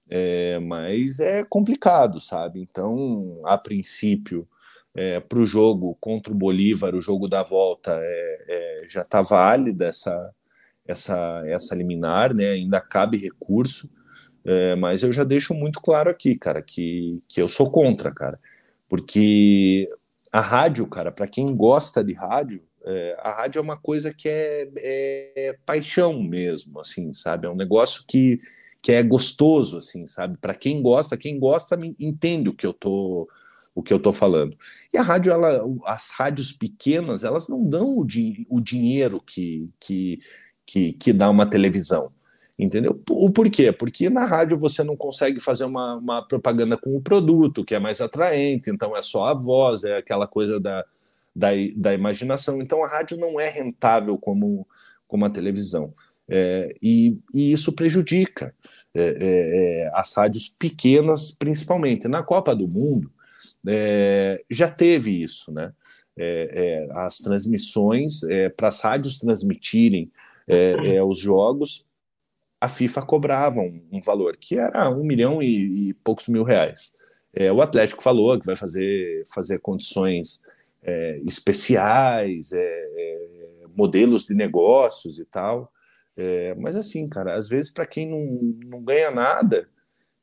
é, 0.09 0.59
mas 0.59 1.19
é 1.19 1.43
complicado, 1.43 2.19
sabe? 2.19 2.61
Então, 2.61 3.41
a 3.45 3.57
princípio, 3.57 4.47
é, 4.95 5.19
para 5.19 5.39
o 5.39 5.45
jogo 5.45 5.97
contra 5.99 6.31
o 6.31 6.35
Bolívar, 6.35 6.93
o 6.93 7.01
jogo 7.01 7.27
da 7.27 7.43
volta, 7.43 7.97
é, 7.99 8.45
é, 8.47 8.85
já 8.87 9.01
está 9.01 9.21
válida 9.21 9.87
essa, 9.87 10.33
essa, 10.87 11.43
essa 11.45 11.75
liminar, 11.75 12.33
né? 12.33 12.51
ainda 12.51 12.81
cabe 12.81 13.17
recurso, 13.17 13.89
é, 14.45 14.75
mas 14.75 15.03
eu 15.03 15.11
já 15.11 15.23
deixo 15.23 15.53
muito 15.53 15.81
claro 15.81 16.09
aqui, 16.09 16.35
cara, 16.35 16.61
que, 16.61 17.21
que 17.27 17.41
eu 17.41 17.47
sou 17.47 17.71
contra, 17.71 18.11
cara, 18.11 18.39
porque 18.89 19.89
a 20.31 20.41
rádio, 20.41 20.85
cara, 20.87 21.11
para 21.11 21.27
quem 21.27 21.55
gosta 21.55 22.03
de 22.03 22.13
rádio, 22.13 22.61
é, 22.85 23.17
a 23.19 23.31
rádio 23.31 23.59
é 23.59 23.61
uma 23.61 23.77
coisa 23.77 24.13
que 24.13 24.27
é, 24.27 24.69
é, 24.77 25.57
paixão 25.65 26.21
mesmo, 26.21 26.79
assim, 26.79 27.13
sabe? 27.13 27.47
É 27.47 27.49
um 27.49 27.55
negócio 27.55 28.03
que, 28.05 28.41
que 28.81 28.91
é 28.91 29.01
gostoso, 29.01 29.77
assim, 29.77 30.05
sabe? 30.05 30.37
Para 30.37 30.53
quem 30.53 30.81
gosta, 30.81 31.15
quem 31.15 31.39
gosta 31.39 31.79
entende 31.99 32.49
o 32.49 32.53
que 32.53 32.65
eu 32.65 32.73
tô 32.73 33.29
o 33.75 33.81
que 33.81 33.91
eu 33.91 33.99
tô 33.99 34.13
falando. 34.13 34.55
E 34.93 34.97
a 34.99 35.01
rádio, 35.01 35.31
ela, 35.31 35.65
as 35.85 36.11
rádios 36.11 36.51
pequenas, 36.51 37.23
elas 37.23 37.47
não 37.47 37.67
dão 37.67 37.97
o, 37.97 38.05
di 38.05 38.45
o 38.47 38.61
dinheiro 38.61 39.19
que, 39.19 39.67
que, 39.79 40.19
que, 40.65 40.93
que 40.93 41.13
dá 41.13 41.29
uma 41.29 41.45
televisão. 41.45 42.11
Entendeu? 42.57 43.01
O 43.09 43.31
porquê? 43.31 43.71
Porque 43.71 44.09
na 44.09 44.25
rádio 44.25 44.57
você 44.57 44.83
não 44.83 44.95
consegue 44.95 45.39
fazer 45.39 45.65
uma, 45.65 45.95
uma 45.95 46.21
propaganda 46.21 46.77
com 46.77 46.95
o 46.95 47.01
produto, 47.01 47.65
que 47.65 47.73
é 47.73 47.79
mais 47.79 47.99
atraente, 47.99 48.69
então 48.69 48.95
é 48.95 49.01
só 49.01 49.25
a 49.25 49.33
voz, 49.33 49.83
é 49.83 49.97
aquela 49.97 50.27
coisa 50.27 50.59
da, 50.59 50.85
da, 51.35 51.49
da 51.75 51.93
imaginação. 51.93 52.61
Então 52.61 52.83
a 52.83 52.87
rádio 52.87 53.17
não 53.17 53.39
é 53.39 53.49
rentável 53.49 54.17
como, 54.19 54.67
como 55.07 55.25
a 55.25 55.31
televisão. 55.31 55.93
É, 56.29 56.73
e, 56.81 57.17
e, 57.33 57.51
isso 57.51 57.73
prejudica 57.73 58.53
é, 58.93 59.01
é, 59.01 59.15
é 59.19 59.91
as 59.93 60.13
rádios 60.13 60.47
pequenas, 60.47 61.31
principalmente. 61.31 62.07
Na 62.07 62.21
Copa 62.21 62.55
do 62.55 62.67
Mundo 62.67 63.11
é, 63.67 64.43
já 64.49 64.69
teve 64.69 65.23
isso, 65.23 65.51
né? 65.51 65.73
É, 66.15 66.87
as 66.91 67.17
transmissões, 67.17 68.21
para 68.55 68.67
as 68.67 68.79
rádios 68.79 69.17
transmitirem 69.17 70.11
os 71.05 71.19
jogos, 71.19 71.87
a 72.59 72.67
FIFA 72.67 73.01
cobrava 73.03 73.59
um, 73.59 73.85
um, 73.91 74.01
valor 74.01 74.37
que 74.37 74.57
era 74.57 74.89
um 74.89 75.03
milhão 75.03 75.41
e, 75.41 75.89
e 75.89 75.93
poucos 75.95 76.27
mil 76.27 76.43
reais. 76.43 76.93
o 77.53 77.61
Atlético 77.61 78.01
falou 78.01 78.39
que 78.39 78.45
vai 78.45 78.55
fazer, 78.55 79.23
fazer 79.33 79.59
condições 79.59 80.41
é, 80.83 81.19
especiais, 81.25 82.51
é, 82.51 82.59
é, 82.59 83.67
modelos 83.75 84.25
de 84.25 84.35
negócios 84.35 85.17
e 85.17 85.25
tal. 85.25 85.71
É, 86.15 86.53
mas 86.55 86.75
assim, 86.75 87.07
cara, 87.09 87.35
às 87.35 87.47
vezes 87.47 87.71
para 87.71 87.87
quem 87.87 88.07
não, 88.07 88.25
não 88.67 88.83
ganha 88.83 89.09
nada, 89.09 89.67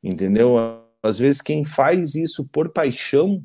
entendeu? 0.01 0.55
Às 1.03 1.19
vezes 1.19 1.41
quem 1.41 1.65
faz 1.65 2.15
isso 2.15 2.47
por 2.47 2.69
paixão 2.69 3.43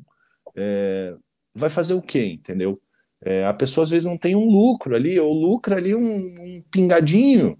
é, 0.55 1.13
vai 1.53 1.69
fazer 1.69 1.93
o 1.93 2.01
quê, 2.01 2.25
entendeu? 2.25 2.79
É, 3.21 3.45
a 3.45 3.53
pessoa 3.53 3.83
às 3.83 3.89
vezes 3.89 4.05
não 4.05 4.17
tem 4.17 4.35
um 4.35 4.45
lucro 4.49 4.95
ali, 4.95 5.19
ou 5.19 5.33
lucra 5.33 5.77
ali 5.77 5.95
um, 5.95 6.01
um 6.01 6.63
pingadinho, 6.69 7.57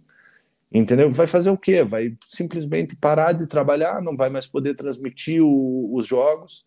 entendeu? 0.72 1.12
Vai 1.12 1.28
fazer 1.28 1.50
o 1.50 1.58
quê? 1.58 1.84
Vai 1.84 2.16
simplesmente 2.28 2.96
parar 2.96 3.34
de 3.34 3.48
trabalhar, 3.48 4.02
não 4.02 4.16
vai 4.16 4.30
mais 4.30 4.46
poder 4.46 4.76
transmitir 4.76 5.44
o, 5.44 5.96
os 5.96 6.06
jogos, 6.06 6.64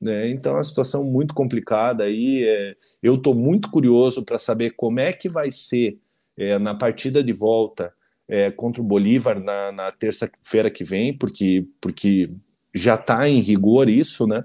né? 0.00 0.30
Então, 0.30 0.52
é 0.52 0.56
uma 0.56 0.64
situação 0.64 1.04
muito 1.04 1.34
complicada 1.34 2.04
aí. 2.04 2.44
É, 2.44 2.76
eu 3.02 3.14
estou 3.14 3.34
muito 3.34 3.70
curioso 3.70 4.24
para 4.24 4.38
saber 4.38 4.72
como 4.76 5.00
é 5.00 5.12
que 5.12 5.28
vai 5.28 5.50
ser 5.50 5.98
é, 6.36 6.58
na 6.58 6.74
partida 6.74 7.22
de 7.22 7.32
volta 7.32 7.92
é, 8.28 8.50
contra 8.50 8.82
o 8.82 8.84
Bolívar 8.84 9.40
na, 9.40 9.72
na 9.72 9.90
terça-feira 9.90 10.70
que 10.70 10.84
vem, 10.84 11.16
porque, 11.16 11.66
porque 11.80 12.30
já 12.74 12.94
está 12.96 13.28
em 13.28 13.38
rigor 13.40 13.88
isso, 13.88 14.26
né? 14.26 14.44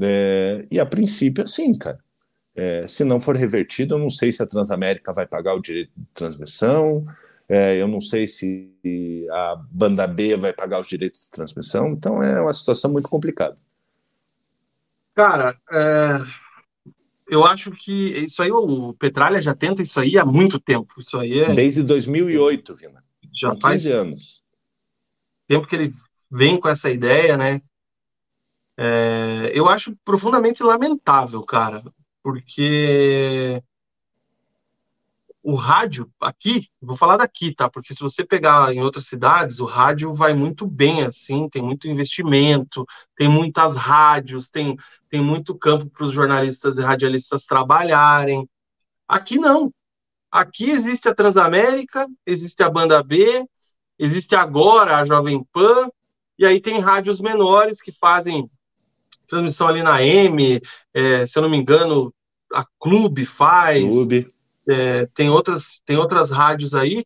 É, 0.00 0.66
e 0.70 0.80
a 0.80 0.86
princípio, 0.86 1.44
assim, 1.44 1.76
cara. 1.76 1.98
É, 2.54 2.86
se 2.86 3.04
não 3.04 3.20
for 3.20 3.36
revertido, 3.36 3.94
eu 3.94 3.98
não 3.98 4.10
sei 4.10 4.32
se 4.32 4.42
a 4.42 4.46
Transamérica 4.46 5.12
vai 5.12 5.26
pagar 5.26 5.54
o 5.54 5.60
direito 5.60 5.92
de 5.96 6.06
transmissão, 6.12 7.06
é, 7.48 7.80
eu 7.80 7.88
não 7.88 8.00
sei 8.00 8.26
se 8.26 8.72
a 9.30 9.56
banda 9.70 10.06
B 10.06 10.36
vai 10.36 10.52
pagar 10.52 10.80
os 10.80 10.86
direitos 10.86 11.24
de 11.24 11.30
transmissão, 11.30 11.88
então 11.88 12.22
é 12.22 12.40
uma 12.40 12.52
situação 12.52 12.92
muito 12.92 13.08
complicada. 13.08 13.56
Cara, 15.14 15.56
é, 15.72 16.18
eu 17.28 17.44
acho 17.44 17.70
que 17.70 17.92
isso 17.92 18.42
aí, 18.42 18.50
o 18.50 18.92
Petralha 18.94 19.40
já 19.40 19.54
tenta 19.54 19.82
isso 19.82 20.00
aí 20.00 20.18
há 20.18 20.24
muito 20.24 20.58
tempo. 20.58 20.94
Isso 20.98 21.16
aí 21.16 21.38
é. 21.38 21.54
Desde 21.54 21.82
2008, 21.82 22.74
Vina. 22.74 23.04
Já 23.32 23.50
São 23.50 23.60
faz 23.60 23.86
anos. 23.86 24.42
Tempo 25.46 25.66
que 25.66 25.76
ele 25.76 25.92
vem 26.30 26.58
com 26.58 26.68
essa 26.68 26.90
ideia, 26.90 27.36
né? 27.36 27.60
É, 28.76 29.50
eu 29.54 29.68
acho 29.68 29.94
profundamente 30.04 30.62
lamentável, 30.62 31.42
cara, 31.42 31.82
porque 32.22 33.62
o 35.42 35.54
rádio 35.54 36.10
aqui, 36.20 36.68
vou 36.80 36.96
falar 36.96 37.16
daqui, 37.16 37.54
tá? 37.54 37.68
Porque 37.68 37.94
se 37.94 38.00
você 38.00 38.24
pegar 38.24 38.74
em 38.74 38.80
outras 38.82 39.06
cidades, 39.06 39.58
o 39.58 39.64
rádio 39.64 40.12
vai 40.12 40.34
muito 40.34 40.66
bem, 40.66 41.02
assim, 41.02 41.48
tem 41.48 41.62
muito 41.62 41.88
investimento, 41.88 42.84
tem 43.16 43.28
muitas 43.28 43.74
rádios, 43.74 44.50
tem, 44.50 44.76
tem 45.08 45.20
muito 45.22 45.54
campo 45.54 45.88
para 45.88 46.04
os 46.04 46.12
jornalistas 46.12 46.78
e 46.78 46.82
radialistas 46.82 47.46
trabalharem. 47.46 48.48
Aqui 49.08 49.38
não. 49.38 49.72
Aqui 50.30 50.70
existe 50.70 51.08
a 51.08 51.14
Transamérica, 51.14 52.06
existe 52.26 52.62
a 52.62 52.70
Banda 52.70 53.02
B, 53.02 53.44
existe 53.98 54.34
agora 54.36 54.98
a 54.98 55.04
Jovem 55.04 55.44
Pan, 55.52 55.88
e 56.38 56.46
aí 56.46 56.60
tem 56.60 56.78
rádios 56.78 57.20
menores 57.20 57.80
que 57.82 57.92
fazem 57.92 58.48
transmissão 59.30 59.68
ali 59.68 59.82
na 59.82 60.02
M, 60.02 60.60
é, 60.92 61.26
se 61.26 61.38
eu 61.38 61.42
não 61.42 61.48
me 61.48 61.56
engano, 61.56 62.12
a 62.52 62.64
Clube 62.78 63.24
faz. 63.24 63.90
Clube 63.90 64.32
é, 64.68 65.06
tem, 65.06 65.30
outras, 65.30 65.80
tem 65.84 65.96
outras 65.96 66.30
rádios 66.30 66.74
aí, 66.74 67.04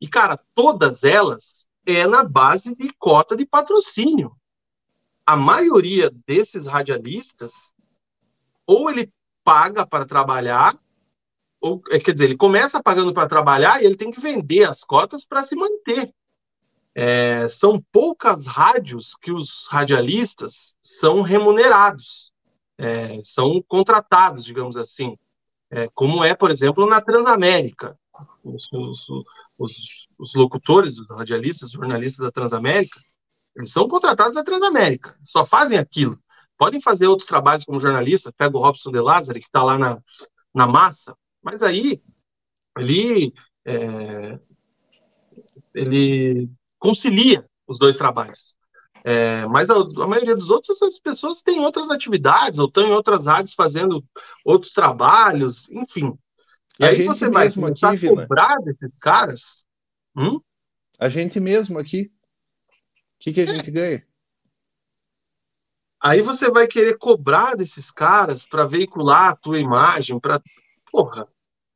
e, 0.00 0.08
cara, 0.08 0.38
todas 0.54 1.04
elas 1.04 1.66
é 1.86 2.06
na 2.06 2.24
base 2.24 2.74
de 2.76 2.92
cota 2.98 3.36
de 3.36 3.46
patrocínio. 3.46 4.32
A 5.24 5.36
maioria 5.36 6.10
desses 6.26 6.66
radialistas, 6.66 7.72
ou 8.66 8.90
ele 8.90 9.12
paga 9.44 9.86
para 9.86 10.04
trabalhar, 10.04 10.76
ou, 11.60 11.80
é, 11.90 11.98
quer 11.98 12.12
dizer, 12.12 12.24
ele 12.24 12.36
começa 12.36 12.82
pagando 12.82 13.14
para 13.14 13.28
trabalhar 13.28 13.80
e 13.80 13.86
ele 13.86 13.96
tem 13.96 14.10
que 14.10 14.20
vender 14.20 14.64
as 14.64 14.82
cotas 14.82 15.24
para 15.24 15.42
se 15.42 15.54
manter. 15.54 16.12
É, 16.94 17.48
são 17.48 17.82
poucas 17.90 18.46
rádios 18.46 19.14
que 19.16 19.32
os 19.32 19.66
radialistas 19.70 20.76
são 20.82 21.22
remunerados, 21.22 22.32
é, 22.76 23.18
são 23.22 23.62
contratados, 23.66 24.44
digamos 24.44 24.76
assim 24.76 25.16
é, 25.72 25.88
como 25.94 26.22
é, 26.22 26.34
por 26.34 26.50
exemplo, 26.50 26.86
na 26.86 27.00
Transamérica. 27.00 27.98
Os, 28.44 28.68
os, 28.72 29.06
os, 29.58 30.08
os, 30.18 30.34
locutores, 30.34 30.98
os 30.98 31.08
radialistas, 31.08 31.70
os 31.70 31.72
jornalistas 31.72 32.26
da 32.26 32.30
Transamérica, 32.30 33.00
eles 33.56 33.72
são 33.72 33.88
contratados 33.88 34.34
da 34.34 34.44
Transamérica, 34.44 35.16
só 35.22 35.46
fazem 35.46 35.78
aquilo. 35.78 36.18
Podem 36.58 36.80
fazer 36.80 37.06
outros 37.06 37.26
trabalhos 37.26 37.64
como 37.64 37.80
jornalista, 37.80 38.32
pega 38.36 38.56
o 38.56 38.60
Robson 38.60 38.92
de 38.92 39.00
Lázaro, 39.00 39.38
que 39.38 39.46
está 39.46 39.64
lá 39.64 39.78
na, 39.78 39.98
na 40.54 40.66
massa, 40.66 41.16
mas 41.42 41.62
aí 41.62 42.02
ele, 42.76 43.32
é, 43.64 44.38
ele 45.74 46.50
concilia 46.82 47.48
os 47.64 47.78
dois 47.78 47.96
trabalhos. 47.96 48.56
É, 49.04 49.46
mas 49.46 49.70
a, 49.70 49.76
a, 49.76 50.06
maioria 50.06 50.34
dos 50.34 50.50
outros, 50.50 50.82
as 50.82 50.98
pessoas 50.98 51.40
têm 51.40 51.60
outras 51.60 51.88
atividades, 51.90 52.58
ou 52.58 52.66
estão 52.66 52.84
em 52.84 52.92
outras 52.92 53.26
rádios 53.26 53.54
fazendo 53.54 54.04
outros 54.44 54.72
trabalhos, 54.72 55.68
enfim. 55.70 56.12
E 56.80 56.84
a 56.84 56.88
aí 56.88 57.04
você 57.04 57.30
vai 57.30 57.50
começar 57.52 57.92
aqui, 57.92 58.06
a 58.06 58.10
cobrar 58.10 58.58
Vina. 58.58 58.72
desses 58.72 58.98
caras. 58.98 59.64
Hum? 60.16 60.40
A 60.98 61.08
gente 61.08 61.38
mesmo 61.38 61.78
aqui. 61.78 62.12
O 62.72 63.20
que, 63.20 63.32
que 63.32 63.40
a 63.40 63.44
é. 63.44 63.46
gente 63.46 63.70
ganha? 63.70 64.04
Aí 66.00 66.20
você 66.20 66.50
vai 66.50 66.66
querer 66.66 66.98
cobrar 66.98 67.56
desses 67.56 67.92
caras 67.92 68.44
para 68.44 68.66
veicular 68.66 69.30
a 69.30 69.36
tua 69.36 69.60
imagem, 69.60 70.18
para. 70.18 70.42
Porra, 70.90 71.28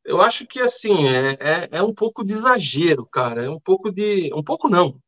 eu 0.06 0.20
acho 0.22 0.46
que 0.46 0.60
assim, 0.60 1.06
é, 1.06 1.36
é, 1.40 1.68
é 1.72 1.82
um 1.82 1.94
pouco 1.94 2.24
de 2.24 2.32
exagero, 2.32 3.06
cara. 3.06 3.44
É 3.44 3.50
um 3.50 3.60
pouco 3.60 3.92
de. 3.92 4.32
Um 4.34 4.42
pouco 4.42 4.68
não 4.68 4.98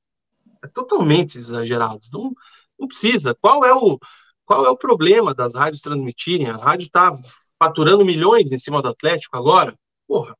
é 0.62 0.68
totalmente 0.68 1.38
exagerado. 1.38 2.00
Não, 2.12 2.32
não 2.78 2.88
precisa. 2.88 3.34
Qual 3.34 3.64
é 3.64 3.72
o 3.74 3.98
qual 4.44 4.64
é 4.64 4.70
o 4.70 4.76
problema 4.76 5.34
das 5.34 5.54
rádios 5.54 5.82
transmitirem? 5.82 6.48
A 6.48 6.56
rádio 6.56 6.86
está 6.86 7.12
faturando 7.58 8.04
milhões 8.04 8.50
em 8.50 8.58
cima 8.58 8.80
do 8.80 8.88
Atlético 8.88 9.36
agora? 9.36 9.74
Porra, 10.06 10.34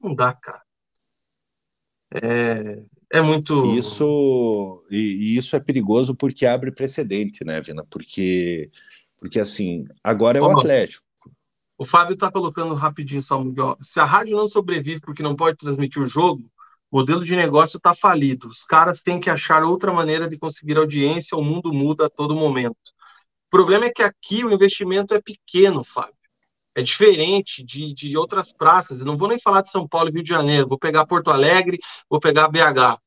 não 0.00 0.14
dá, 0.14 0.34
cara. 0.34 0.62
É, 2.12 2.82
é 3.12 3.20
muito. 3.20 3.76
Isso 3.76 4.84
e, 4.90 4.96
e, 4.96 5.36
isso 5.36 5.54
é 5.54 5.60
perigoso 5.60 6.16
porque 6.16 6.44
abre 6.44 6.72
precedente, 6.72 7.44
né, 7.44 7.60
Vina? 7.60 7.84
Porque, 7.88 8.68
porque 9.16 9.38
assim, 9.38 9.86
agora 10.02 10.38
é 10.38 10.42
o 10.42 10.50
Atlético. 10.50 11.06
O 11.80 11.86
Fábio 11.86 12.12
está 12.12 12.30
colocando 12.30 12.74
rapidinho 12.74 13.22
só, 13.22 13.42
se 13.80 13.98
a 13.98 14.04
rádio 14.04 14.36
não 14.36 14.46
sobrevive 14.46 15.00
porque 15.00 15.22
não 15.22 15.34
pode 15.34 15.56
transmitir 15.56 16.02
o 16.02 16.04
jogo, 16.04 16.42
o 16.90 16.98
modelo 16.98 17.24
de 17.24 17.34
negócio 17.34 17.78
está 17.78 17.94
falido. 17.94 18.48
Os 18.48 18.64
caras 18.64 19.00
têm 19.00 19.18
que 19.18 19.30
achar 19.30 19.64
outra 19.64 19.90
maneira 19.90 20.28
de 20.28 20.38
conseguir 20.38 20.76
audiência, 20.76 21.38
o 21.38 21.42
mundo 21.42 21.72
muda 21.72 22.04
a 22.04 22.10
todo 22.10 22.36
momento. 22.36 22.76
problema 23.48 23.86
é 23.86 23.90
que 23.90 24.02
aqui 24.02 24.44
o 24.44 24.52
investimento 24.52 25.14
é 25.14 25.22
pequeno, 25.22 25.82
Fábio. 25.82 26.12
É 26.74 26.82
diferente 26.82 27.64
de, 27.64 27.94
de 27.94 28.14
outras 28.14 28.52
praças. 28.52 29.00
Eu 29.00 29.06
não 29.06 29.16
vou 29.16 29.28
nem 29.28 29.40
falar 29.40 29.62
de 29.62 29.70
São 29.70 29.88
Paulo 29.88 30.10
e 30.10 30.12
Rio 30.12 30.22
de 30.22 30.28
Janeiro, 30.28 30.68
vou 30.68 30.78
pegar 30.78 31.06
Porto 31.06 31.30
Alegre, 31.30 31.78
vou 32.10 32.20
pegar 32.20 32.48
BH. 32.48 33.00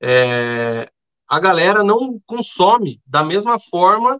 É, 0.00 0.88
a 1.28 1.40
galera 1.40 1.82
não 1.82 2.20
consome 2.24 3.00
da 3.04 3.24
mesma 3.24 3.58
forma 3.58 4.16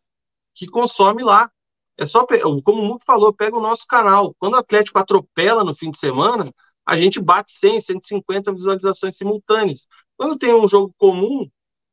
que 0.56 0.66
consome 0.66 1.22
lá. 1.22 1.48
É 1.96 2.06
só, 2.06 2.26
como 2.64 2.82
o 2.82 2.84
Muco 2.84 3.04
falou, 3.04 3.32
pega 3.32 3.56
o 3.56 3.60
nosso 3.60 3.86
canal. 3.86 4.34
Quando 4.38 4.54
o 4.54 4.58
Atlético 4.58 4.98
atropela 4.98 5.62
no 5.62 5.74
fim 5.74 5.90
de 5.90 5.98
semana, 5.98 6.52
a 6.86 6.98
gente 6.98 7.20
bate 7.20 7.52
100, 7.52 7.80
150 7.80 8.52
visualizações 8.52 9.16
simultâneas. 9.16 9.86
Quando 10.16 10.38
tem 10.38 10.54
um 10.54 10.68
jogo 10.68 10.94
comum, 10.98 11.48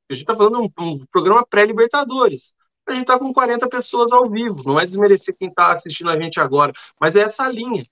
a 0.09 0.13
gente 0.13 0.23
está 0.23 0.35
falando 0.35 0.61
um, 0.61 0.69
um 0.83 1.05
programa 1.11 1.45
pré-Libertadores. 1.45 2.55
A 2.87 2.93
gente 2.93 3.03
está 3.03 3.19
com 3.19 3.31
40 3.31 3.69
pessoas 3.69 4.11
ao 4.11 4.29
vivo. 4.29 4.63
Não 4.65 4.79
é 4.79 4.85
desmerecer 4.85 5.35
quem 5.37 5.49
está 5.49 5.73
assistindo 5.73 6.09
a 6.09 6.19
gente 6.19 6.39
agora, 6.39 6.73
mas 6.99 7.15
é 7.15 7.21
essa 7.21 7.47
linha. 7.47 7.83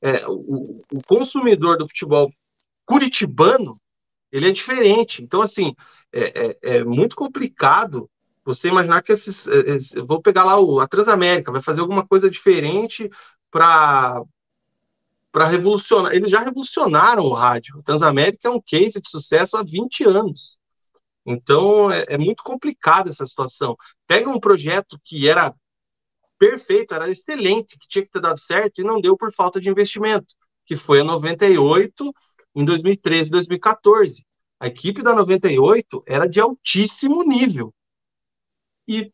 É, 0.00 0.26
o, 0.28 0.82
o 0.92 1.02
consumidor 1.06 1.76
do 1.78 1.88
futebol 1.88 2.30
curitibano 2.86 3.80
ele 4.30 4.48
é 4.48 4.52
diferente. 4.52 5.22
Então, 5.22 5.40
assim, 5.42 5.74
é, 6.12 6.46
é, 6.46 6.58
é 6.76 6.84
muito 6.84 7.14
complicado 7.14 8.10
você 8.44 8.68
imaginar 8.68 9.02
que 9.02 9.12
esses. 9.12 9.46
Esses 9.46 9.92
vou 10.06 10.20
pegar 10.20 10.44
lá 10.44 10.60
o, 10.60 10.80
a 10.80 10.86
Transamérica, 10.86 11.52
vai 11.52 11.62
fazer 11.62 11.80
alguma 11.80 12.06
coisa 12.06 12.30
diferente 12.30 13.10
para 13.50 14.22
para 15.32 15.48
revolucionar. 15.48 16.12
Eles 16.12 16.30
já 16.30 16.40
revolucionaram 16.40 17.24
o 17.24 17.32
rádio. 17.32 17.78
A 17.80 17.82
Transamérica 17.82 18.46
é 18.46 18.50
um 18.50 18.60
case 18.60 19.00
de 19.00 19.10
sucesso 19.10 19.56
há 19.56 19.64
20 19.64 20.04
anos. 20.04 20.60
Então 21.26 21.90
é, 21.90 22.04
é 22.08 22.18
muito 22.18 22.44
complicado 22.44 23.10
essa 23.10 23.26
situação. 23.26 23.76
Pega 24.06 24.30
um 24.30 24.38
projeto 24.38 24.98
que 25.02 25.28
era 25.28 25.52
perfeito, 26.38 26.94
era 26.94 27.10
excelente, 27.10 27.78
que 27.78 27.88
tinha 27.88 28.04
que 28.04 28.12
ter 28.12 28.20
dado 28.20 28.38
certo 28.38 28.80
e 28.80 28.84
não 28.84 29.00
deu 29.00 29.16
por 29.16 29.32
falta 29.32 29.60
de 29.60 29.68
investimento, 29.68 30.34
que 30.66 30.76
foi 30.76 31.00
a 31.00 31.04
98 31.04 32.12
em 32.54 32.64
2013, 32.64 33.30
2014. 33.30 34.24
A 34.60 34.68
equipe 34.68 35.02
da 35.02 35.14
98 35.14 36.02
era 36.06 36.28
de 36.28 36.40
altíssimo 36.40 37.24
nível 37.24 37.74
e 38.86 39.12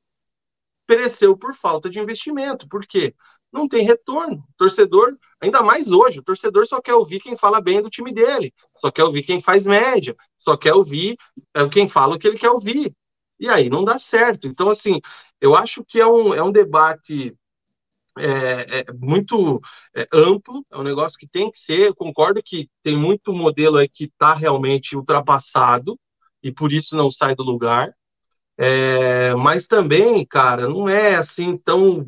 pereceu 0.87 1.37
por 1.37 1.55
falta 1.55 1.89
de 1.89 2.01
investimento. 2.01 2.69
Por 2.69 2.87
quê? 2.87 3.15
Não 3.53 3.69
tem 3.69 3.85
retorno. 3.85 4.37
O 4.37 4.55
torcedor, 4.57 5.17
ainda 5.41 5.63
mais 5.63 5.91
hoje, 5.91 6.21
o 6.21 6.23
torcedor 6.23 6.67
só 6.67 6.81
quer 6.81 6.95
ouvir 6.95 7.21
quem 7.21 7.37
fala 7.37 7.61
bem 7.61 7.83
do 7.83 7.91
time 7.91 8.13
dele, 8.13 8.53
só 8.77 8.91
quer 8.91 9.05
ouvir 9.05 9.23
quem 9.23 9.41
faz 9.41 9.67
média, 9.67 10.17
só 10.37 10.57
quer 10.57 10.75
ouvir 10.75 11.17
é, 11.55 11.69
quem 11.69 11.89
fala 11.89 12.17
o 12.17 12.19
que 12.19 12.27
ele 12.29 12.39
quer 12.39 12.51
ouvir. 12.51 12.95
E 13.39 13.49
aí 13.49 13.71
não 13.71 13.85
dá 13.85 13.99
certo. 13.99 14.47
Então, 14.47 14.69
assim, 14.69 15.01
eu 15.41 15.57
acho 15.57 15.85
que 15.85 16.01
é 16.01 16.07
um, 16.07 16.35
é 16.35 16.43
um 16.43 16.53
debate 16.53 17.37
é, 18.19 18.81
é 18.81 18.93
muito 18.93 19.61
é, 19.95 20.07
amplo, 20.13 20.65
é 20.71 20.77
um 20.79 20.83
negócio 20.83 21.19
que 21.19 21.27
tem 21.27 21.51
que 21.51 21.59
ser. 21.59 21.89
Eu 21.89 21.95
concordo 21.95 22.43
que 22.43 22.69
tem 22.83 22.97
muito 22.97 23.33
modelo 23.33 23.79
aí 23.79 23.89
que 23.89 24.05
está 24.05 24.35
realmente 24.35 24.97
ultrapassado 24.97 25.99
e 26.43 26.53
por 26.53 26.73
isso 26.73 26.97
não 26.97 27.11
sai 27.11 27.35
do 27.35 27.43
lugar. 27.43 27.95
É, 28.63 29.35
mas 29.37 29.67
também, 29.67 30.25
cara, 30.27 30.69
não 30.69 30.87
é 30.87 31.15
assim 31.15 31.57
tão 31.57 32.05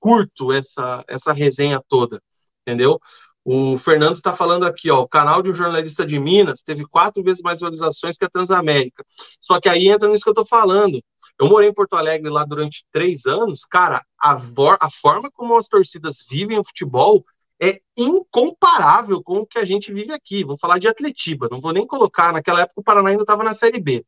curto 0.00 0.52
essa, 0.52 1.04
essa 1.06 1.32
resenha 1.32 1.80
toda, 1.88 2.20
entendeu? 2.62 2.98
O 3.44 3.78
Fernando 3.78 4.16
está 4.16 4.34
falando 4.34 4.64
aqui, 4.66 4.90
ó, 4.90 5.00
o 5.00 5.08
canal 5.08 5.40
de 5.40 5.50
um 5.50 5.54
jornalista 5.54 6.04
de 6.04 6.18
Minas 6.18 6.60
teve 6.60 6.84
quatro 6.84 7.22
vezes 7.22 7.40
mais 7.40 7.60
visualizações 7.60 8.18
que 8.18 8.24
a 8.24 8.28
Transamérica. 8.28 9.04
Só 9.40 9.60
que 9.60 9.68
aí 9.68 9.88
entra 9.88 10.08
nisso 10.08 10.24
que 10.24 10.28
eu 10.28 10.32
estou 10.32 10.44
falando. 10.44 11.00
Eu 11.38 11.48
morei 11.48 11.68
em 11.68 11.74
Porto 11.74 11.94
Alegre 11.94 12.28
lá 12.28 12.44
durante 12.44 12.84
três 12.90 13.24
anos, 13.24 13.64
cara, 13.64 14.04
a, 14.20 14.40
a 14.80 14.90
forma 14.90 15.30
como 15.32 15.56
as 15.56 15.68
torcidas 15.68 16.26
vivem 16.28 16.58
o 16.58 16.64
futebol 16.64 17.24
é 17.62 17.80
incomparável 17.96 19.22
com 19.22 19.38
o 19.38 19.46
que 19.46 19.58
a 19.58 19.64
gente 19.64 19.92
vive 19.92 20.12
aqui. 20.12 20.42
Vou 20.42 20.58
falar 20.58 20.78
de 20.80 20.88
Atletiba, 20.88 21.46
não 21.48 21.60
vou 21.60 21.72
nem 21.72 21.86
colocar, 21.86 22.32
naquela 22.32 22.62
época 22.62 22.80
o 22.80 22.84
Paraná 22.84 23.10
ainda 23.10 23.22
estava 23.22 23.44
na 23.44 23.54
Série 23.54 23.80
B. 23.80 24.04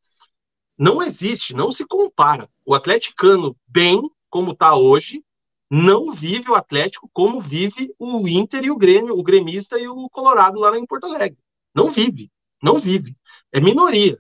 Não 0.81 1.03
existe, 1.03 1.53
não 1.53 1.71
se 1.71 1.85
compara. 1.85 2.49
O 2.65 2.75
atleticano, 2.75 3.55
bem 3.69 4.01
como 4.31 4.53
está 4.53 4.75
hoje, 4.75 5.23
não 5.71 6.11
vive 6.11 6.51
o 6.51 6.55
Atlético 6.55 7.07
como 7.13 7.39
vive 7.39 7.95
o 7.99 8.27
Inter 8.27 8.65
e 8.65 8.71
o 8.71 8.79
Grêmio, 8.79 9.15
o 9.15 9.23
gremista 9.23 9.79
e 9.79 9.87
o 9.87 10.09
Colorado 10.09 10.59
lá 10.59 10.75
em 10.79 10.87
Porto 10.87 11.05
Alegre. 11.05 11.39
Não 11.75 11.91
vive, 11.91 12.33
não 12.63 12.79
vive. 12.79 13.15
É 13.53 13.61
minoria. 13.61 14.19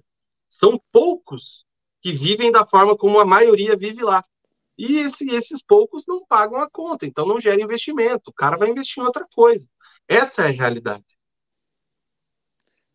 São 0.50 0.78
poucos 0.92 1.64
que 2.02 2.12
vivem 2.12 2.52
da 2.52 2.66
forma 2.66 2.94
como 2.94 3.18
a 3.18 3.24
maioria 3.24 3.74
vive 3.74 4.02
lá. 4.02 4.22
E 4.76 4.98
esse, 4.98 5.30
esses 5.30 5.62
poucos 5.62 6.04
não 6.06 6.26
pagam 6.26 6.60
a 6.60 6.68
conta, 6.68 7.06
então 7.06 7.26
não 7.26 7.40
gera 7.40 7.62
investimento. 7.62 8.28
O 8.28 8.34
cara 8.34 8.58
vai 8.58 8.68
investir 8.68 9.02
em 9.02 9.06
outra 9.06 9.26
coisa. 9.34 9.66
Essa 10.06 10.42
é 10.42 10.48
a 10.48 10.52
realidade. 10.52 11.06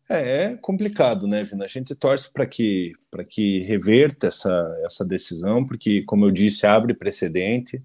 É, 0.08 0.44
é 0.44 0.56
complicado, 0.56 1.26
né, 1.26 1.42
Vina? 1.42 1.64
A 1.64 1.68
gente 1.68 1.94
torce 1.94 2.32
para 2.32 2.46
que, 2.46 2.92
que 3.28 3.60
reverta 3.60 4.28
essa, 4.28 4.80
essa 4.84 5.04
decisão, 5.04 5.66
porque, 5.66 6.02
como 6.04 6.24
eu 6.24 6.30
disse, 6.30 6.66
abre 6.66 6.94
precedente. 6.94 7.82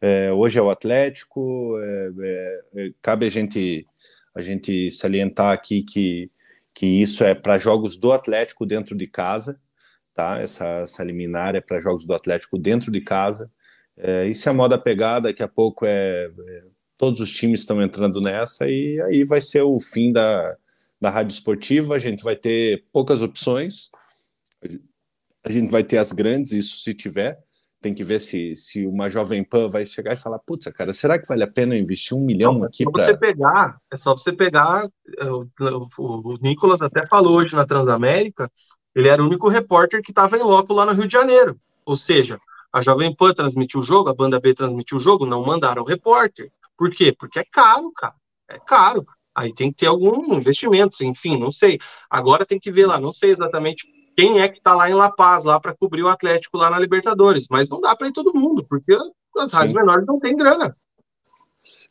É, 0.00 0.32
hoje 0.32 0.58
é 0.58 0.62
o 0.62 0.70
Atlético, 0.70 1.76
é, 1.80 2.10
é, 2.20 2.62
é 2.76 2.90
cabe 3.02 3.26
a 3.26 3.30
gente, 3.30 3.86
a 4.34 4.40
gente 4.40 4.90
salientar 4.90 5.52
aqui 5.52 5.82
que, 5.82 6.30
que 6.72 6.86
isso 7.02 7.24
é 7.24 7.34
para 7.34 7.58
jogos 7.58 7.96
do 7.96 8.12
Atlético 8.12 8.64
dentro 8.64 8.96
de 8.96 9.06
casa, 9.06 9.58
tá? 10.14 10.40
Essa, 10.40 10.64
essa 10.82 11.04
liminar 11.04 11.56
é 11.56 11.60
para 11.60 11.80
jogos 11.80 12.06
do 12.06 12.14
Atlético 12.14 12.58
dentro 12.58 12.92
de 12.92 13.00
casa. 13.00 13.50
É, 13.96 14.28
isso 14.28 14.48
é 14.48 14.52
a 14.52 14.54
moda 14.54 14.78
pegada, 14.78 15.28
daqui 15.28 15.42
a 15.42 15.48
pouco 15.48 15.84
é, 15.86 16.26
é 16.26 16.62
todos 16.98 17.20
os 17.20 17.32
times 17.32 17.60
estão 17.60 17.82
entrando 17.82 18.20
nessa 18.20 18.68
e 18.68 19.00
aí 19.02 19.24
vai 19.24 19.40
ser 19.40 19.62
o 19.62 19.78
fim 19.80 20.12
da 20.12 20.56
da 21.00 21.10
rádio 21.10 21.32
esportiva, 21.32 21.94
a 21.94 21.98
gente 21.98 22.22
vai 22.22 22.36
ter 22.36 22.84
poucas 22.92 23.20
opções, 23.20 23.90
a 25.44 25.50
gente 25.50 25.70
vai 25.70 25.84
ter 25.84 25.98
as 25.98 26.12
grandes, 26.12 26.52
isso 26.52 26.78
se 26.78 26.94
tiver, 26.94 27.38
tem 27.80 27.94
que 27.94 28.02
ver 28.02 28.18
se, 28.18 28.56
se 28.56 28.86
uma 28.86 29.08
Jovem 29.08 29.44
Pan 29.44 29.68
vai 29.68 29.84
chegar 29.84 30.14
e 30.14 30.16
falar, 30.16 30.38
putz, 30.38 30.66
cara, 30.72 30.92
será 30.92 31.18
que 31.18 31.28
vale 31.28 31.44
a 31.44 31.50
pena 31.50 31.76
investir 31.76 32.16
um 32.16 32.24
milhão 32.24 32.54
Não, 32.54 32.64
aqui 32.64 32.84
para... 32.90 33.04
você 33.04 33.16
pegar, 33.16 33.78
é 33.92 33.96
só 33.96 34.16
você 34.16 34.32
pegar, 34.32 34.88
é, 35.18 35.30
o, 35.30 35.46
o, 35.60 36.34
o 36.34 36.38
Nicolas 36.40 36.82
até 36.82 37.06
falou 37.06 37.38
hoje 37.38 37.54
na 37.54 37.66
Transamérica, 37.66 38.50
ele 38.94 39.08
era 39.08 39.22
o 39.22 39.26
único 39.26 39.48
repórter 39.48 40.02
que 40.02 40.10
estava 40.10 40.36
em 40.36 40.42
loco 40.42 40.72
lá 40.72 40.86
no 40.86 40.92
Rio 40.92 41.06
de 41.06 41.12
Janeiro, 41.12 41.60
ou 41.84 41.96
seja, 41.96 42.40
a 42.72 42.82
Jovem 42.82 43.14
Pan 43.14 43.32
transmitiu 43.32 43.80
o 43.80 43.82
jogo, 43.82 44.08
a 44.08 44.14
Banda 44.14 44.40
B 44.40 44.52
transmitiu 44.52 44.98
o 44.98 45.00
jogo, 45.00 45.24
não 45.24 45.44
mandaram 45.44 45.82
o 45.82 45.86
repórter. 45.86 46.50
Por 46.76 46.90
quê? 46.90 47.10
Porque 47.10 47.38
é 47.38 47.44
caro, 47.44 47.90
cara. 47.92 48.14
É 48.48 48.58
caro. 48.58 49.06
Aí 49.36 49.52
tem 49.52 49.70
que 49.70 49.78
ter 49.78 49.86
algum 49.86 50.34
investimento, 50.34 51.04
enfim, 51.04 51.38
não 51.38 51.52
sei. 51.52 51.78
Agora 52.08 52.46
tem 52.46 52.58
que 52.58 52.72
ver 52.72 52.86
lá, 52.86 52.98
não 52.98 53.12
sei 53.12 53.30
exatamente 53.30 53.86
quem 54.16 54.40
é 54.40 54.48
que 54.48 54.56
está 54.56 54.74
lá 54.74 54.88
em 54.88 54.94
La 54.94 55.12
Paz, 55.12 55.44
lá 55.44 55.60
para 55.60 55.74
cobrir 55.74 56.02
o 56.02 56.08
Atlético 56.08 56.56
lá 56.56 56.70
na 56.70 56.78
Libertadores, 56.78 57.46
mas 57.50 57.68
não 57.68 57.78
dá 57.78 57.94
para 57.94 58.08
ir 58.08 58.12
todo 58.12 58.32
mundo, 58.32 58.64
porque 58.66 58.94
as 59.36 59.50
Sim. 59.50 59.56
rádios 59.56 59.74
menores 59.74 60.06
não 60.06 60.18
têm 60.18 60.34
grana. 60.34 60.74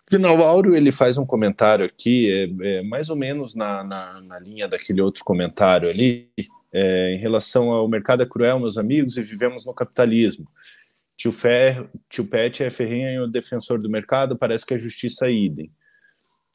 Final 0.10 0.42
Áureo, 0.42 0.76
ele 0.76 0.92
faz 0.92 1.20
um 1.20 1.26
comentário 1.26 1.86
aqui, 1.86 2.32
é, 2.32 2.80
é 2.80 2.82
mais 2.84 3.10
ou 3.10 3.16
menos 3.16 3.54
na, 3.54 3.84
na, 3.84 4.22
na, 4.22 4.40
linha 4.40 4.68
daquele 4.68 5.02
outro 5.02 5.24
comentário 5.24 5.90
ali, 5.90 6.30
é, 6.74 7.14
em 7.14 7.18
relação 7.18 7.72
ao 7.72 7.88
mercado 7.88 8.24
é 8.24 8.26
cruel, 8.26 8.60
meus 8.60 8.78
amigos, 8.78 9.18
e 9.18 9.24
vivemos 9.24 9.66
no 9.66 9.74
capitalismo. 9.74 10.48
Tio, 11.16 11.32
Fer, 11.32 11.88
tio 12.10 12.26
Pet 12.26 12.64
é 12.64 12.70
ferrenho 12.70 13.28
defensor 13.28 13.80
do 13.80 13.90
mercado, 13.90 14.38
parece 14.38 14.66
que 14.66 14.74
a 14.74 14.80
justiça 14.80 15.28
é 15.28 15.32
idem. 15.32 15.72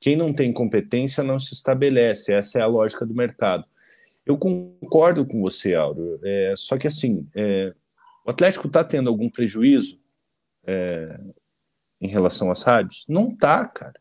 Quem 0.00 0.16
não 0.16 0.32
tem 0.32 0.50
competência 0.50 1.22
não 1.22 1.38
se 1.38 1.52
estabelece, 1.52 2.32
essa 2.32 2.58
é 2.58 2.62
a 2.62 2.66
lógica 2.66 3.04
do 3.04 3.14
mercado. 3.14 3.66
Eu 4.24 4.38
concordo 4.38 5.26
com 5.26 5.42
você, 5.42 5.74
Auro, 5.74 6.18
é, 6.24 6.54
só 6.56 6.78
que 6.78 6.86
assim, 6.86 7.28
é, 7.34 7.74
o 8.24 8.30
Atlético 8.30 8.66
está 8.66 8.82
tendo 8.82 9.10
algum 9.10 9.28
prejuízo 9.28 10.00
é, 10.64 11.20
em 12.00 12.08
relação 12.08 12.50
às 12.50 12.62
rádios? 12.62 13.04
Não 13.08 13.34
tá, 13.34 13.66
cara. 13.66 14.00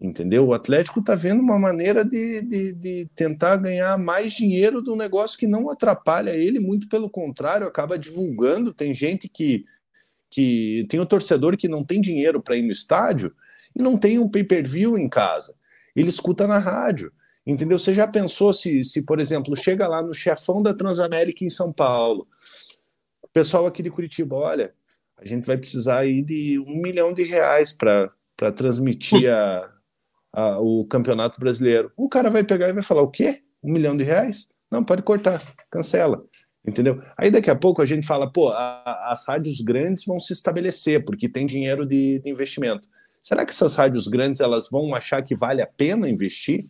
Entendeu? 0.00 0.46
O 0.46 0.54
Atlético 0.54 1.00
está 1.00 1.14
vendo 1.14 1.40
uma 1.40 1.58
maneira 1.58 2.04
de, 2.04 2.40
de, 2.40 2.72
de, 2.72 3.06
tentar 3.14 3.56
ganhar 3.56 3.98
mais 3.98 4.32
dinheiro 4.32 4.82
um 4.88 4.96
negócio 4.96 5.38
que 5.38 5.46
não 5.46 5.68
atrapalha 5.68 6.30
ele, 6.30 6.58
muito 6.58 6.88
pelo 6.88 7.10
contrário, 7.10 7.66
acaba 7.66 7.98
divulgando. 7.98 8.72
Tem 8.72 8.94
gente 8.94 9.28
que, 9.28 9.66
que 10.30 10.86
tem 10.88 10.98
o 10.98 11.02
um 11.02 11.06
torcedor 11.06 11.54
que 11.56 11.68
não 11.68 11.84
tem 11.84 12.00
dinheiro 12.00 12.40
para 12.40 12.56
ir 12.56 12.62
no 12.62 12.70
estádio 12.70 13.34
e 13.80 13.82
não 13.82 13.96
tem 13.96 14.18
um 14.18 14.28
pay-per-view 14.28 14.96
em 14.98 15.08
casa. 15.08 15.54
Ele 15.94 16.08
escuta 16.08 16.46
na 16.46 16.58
rádio. 16.58 17.12
Entendeu? 17.46 17.78
Você 17.78 17.94
já 17.94 18.06
pensou 18.06 18.52
se, 18.52 18.84
se, 18.84 19.04
por 19.04 19.18
exemplo, 19.18 19.56
chega 19.56 19.88
lá 19.88 20.02
no 20.02 20.14
chefão 20.14 20.62
da 20.62 20.74
Transamérica 20.74 21.44
em 21.44 21.50
São 21.50 21.72
Paulo, 21.72 22.28
o 23.22 23.28
pessoal 23.28 23.66
aqui 23.66 23.82
de 23.82 23.90
Curitiba, 23.90 24.36
olha, 24.36 24.74
a 25.16 25.24
gente 25.24 25.46
vai 25.46 25.56
precisar 25.56 26.00
aí 26.00 26.22
de 26.22 26.58
um 26.58 26.80
milhão 26.80 27.12
de 27.12 27.22
reais 27.22 27.72
para 27.72 28.12
transmitir 28.54 29.30
a, 29.32 29.70
a, 30.32 30.60
o 30.60 30.84
Campeonato 30.86 31.40
Brasileiro. 31.40 31.90
O 31.96 32.08
cara 32.08 32.30
vai 32.30 32.44
pegar 32.44 32.68
e 32.68 32.72
vai 32.72 32.82
falar, 32.82 33.02
o 33.02 33.10
quê? 33.10 33.42
Um 33.62 33.72
milhão 33.72 33.96
de 33.96 34.04
reais? 34.04 34.48
Não, 34.70 34.84
pode 34.84 35.02
cortar, 35.02 35.42
cancela. 35.70 36.24
Entendeu? 36.66 37.02
Aí 37.16 37.30
daqui 37.30 37.50
a 37.50 37.56
pouco 37.56 37.80
a 37.80 37.86
gente 37.86 38.06
fala, 38.06 38.30
pô, 38.30 38.48
a, 38.48 39.12
as 39.12 39.26
rádios 39.26 39.60
grandes 39.60 40.04
vão 40.04 40.20
se 40.20 40.32
estabelecer 40.32 41.04
porque 41.04 41.28
tem 41.28 41.46
dinheiro 41.46 41.86
de, 41.86 42.20
de, 42.20 42.30
investimento. 42.30 42.86
Será 43.22 43.44
que 43.44 43.52
essas 43.52 43.76
rádios 43.76 44.08
grandes 44.08 44.40
elas 44.40 44.68
vão 44.70 44.94
achar 44.94 45.22
que 45.22 45.34
vale 45.34 45.60
a 45.60 45.66
pena 45.66 46.08
investir 46.08 46.60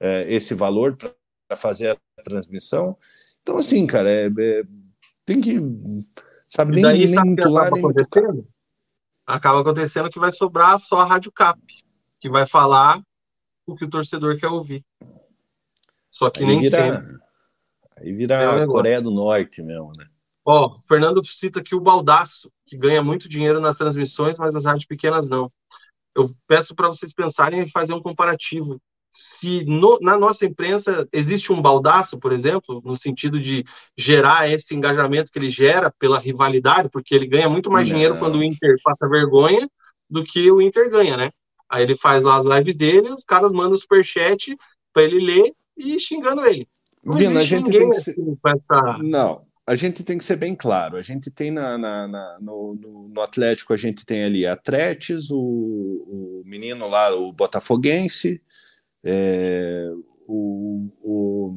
é, 0.00 0.32
esse 0.32 0.54
valor 0.54 0.96
para 0.96 1.56
fazer 1.56 1.90
a 1.90 2.22
transmissão? 2.22 2.96
Então, 3.42 3.58
assim, 3.58 3.86
cara, 3.86 4.10
é, 4.10 4.26
é, 4.26 4.62
tem 5.24 5.40
que. 5.40 5.60
Sabe, 6.48 6.72
nem, 6.80 7.06
nem 7.06 7.24
muito 7.24 7.48
lá, 7.48 7.70
nem 7.70 7.82
cá. 8.10 8.20
Acaba 9.26 9.60
acontecendo 9.60 10.10
que 10.10 10.18
vai 10.18 10.30
sobrar 10.30 10.78
só 10.78 10.98
a 10.98 11.04
Rádio 11.04 11.32
Cap, 11.32 11.60
que 12.20 12.28
vai 12.28 12.46
falar 12.46 13.02
o 13.66 13.74
que 13.74 13.84
o 13.84 13.90
torcedor 13.90 14.38
quer 14.38 14.48
ouvir. 14.48 14.84
Só 16.10 16.30
que 16.30 16.40
Aí 16.40 16.46
nem 16.46 16.60
vira... 16.60 16.70
sempre. 16.70 17.24
Aí 17.96 18.12
vira 18.12 18.34
é 18.34 18.62
a 18.62 18.66
Coreia 18.66 19.00
do 19.00 19.10
Norte 19.10 19.62
mesmo, 19.62 19.90
né? 19.96 20.06
Ó, 20.44 20.76
o 20.76 20.82
Fernando 20.86 21.24
cita 21.24 21.60
aqui 21.60 21.74
o 21.74 21.80
Baldaço, 21.80 22.52
que 22.66 22.76
ganha 22.76 23.02
muito 23.02 23.28
dinheiro 23.28 23.60
nas 23.60 23.76
transmissões, 23.76 24.36
mas 24.36 24.54
as 24.54 24.64
rádios 24.64 24.84
pequenas 24.84 25.28
não. 25.28 25.50
Eu 26.14 26.30
peço 26.46 26.74
para 26.74 26.88
vocês 26.88 27.12
pensarem 27.12 27.60
em 27.60 27.70
fazer 27.70 27.92
um 27.92 28.02
comparativo. 28.02 28.80
Se 29.10 29.64
no, 29.64 29.98
na 30.00 30.18
nossa 30.18 30.44
imprensa 30.44 31.08
existe 31.12 31.52
um 31.52 31.62
baldaço, 31.62 32.18
por 32.18 32.32
exemplo, 32.32 32.82
no 32.84 32.96
sentido 32.96 33.40
de 33.40 33.64
gerar 33.96 34.50
esse 34.50 34.74
engajamento 34.74 35.30
que 35.30 35.38
ele 35.38 35.50
gera 35.50 35.92
pela 35.98 36.18
rivalidade, 36.18 36.88
porque 36.90 37.14
ele 37.14 37.26
ganha 37.26 37.48
muito 37.48 37.70
mais 37.70 37.88
não. 37.88 37.94
dinheiro 37.94 38.18
quando 38.18 38.36
o 38.36 38.42
Inter 38.42 38.76
passa 38.82 39.08
vergonha 39.08 39.68
do 40.10 40.24
que 40.24 40.50
o 40.50 40.60
Inter 40.60 40.90
ganha, 40.90 41.16
né? 41.16 41.30
Aí 41.68 41.82
ele 41.82 41.96
faz 41.96 42.24
lá 42.24 42.36
as 42.36 42.44
lives 42.44 42.76
dele, 42.76 43.10
os 43.10 43.24
caras 43.24 43.52
mandam 43.52 43.76
superchat 43.76 44.56
para 44.92 45.02
ele 45.04 45.20
ler 45.20 45.52
e 45.76 45.98
xingando 45.98 46.44
ele. 46.44 46.68
Não 47.02 47.16
Vina, 47.16 47.40
a 47.40 47.44
gente 47.44 47.70
tem 47.70 47.90
que 47.90 47.96
ser... 47.96 48.16
essa... 48.46 48.98
Não, 48.98 49.46
a 49.66 49.74
gente 49.74 50.04
tem 50.04 50.18
que 50.18 50.24
ser 50.24 50.36
bem 50.36 50.54
claro. 50.54 50.96
A 50.96 51.02
gente 51.02 51.30
tem 51.30 51.50
na, 51.50 51.78
na, 51.78 52.06
na 52.06 52.38
no, 52.40 52.74
no, 52.74 53.08
no, 53.08 53.20
Atlético, 53.20 53.72
a 53.72 53.76
gente 53.76 54.04
tem 54.04 54.24
ali 54.24 54.46
a 54.46 54.56
Tretes, 54.56 55.30
o, 55.30 55.38
o 55.38 56.42
menino 56.44 56.86
lá, 56.86 57.14
o 57.14 57.32
Botafoguense, 57.32 58.42
é, 59.02 59.90
o, 60.26 60.88
o, 61.02 61.56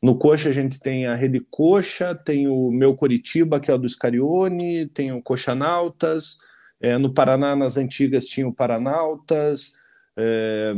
no 0.00 0.16
Coxa 0.16 0.48
a 0.48 0.52
gente 0.52 0.78
tem 0.80 1.06
a 1.06 1.14
Rede 1.14 1.40
Coxa, 1.50 2.14
tem 2.14 2.48
o 2.48 2.70
meu 2.70 2.94
Coritiba, 2.94 3.60
que 3.60 3.70
é 3.70 3.74
o 3.74 3.78
do 3.78 3.88
Scarione, 3.88 4.86
tem 4.86 5.12
o 5.12 5.22
Coxa 5.22 5.54
Nautas, 5.54 6.38
é, 6.80 6.98
no 6.98 7.12
Paraná, 7.12 7.54
nas 7.54 7.76
antigas, 7.76 8.26
tinha 8.26 8.46
o 8.46 8.54
Paranautas, 8.54 9.72
é, 10.16 10.72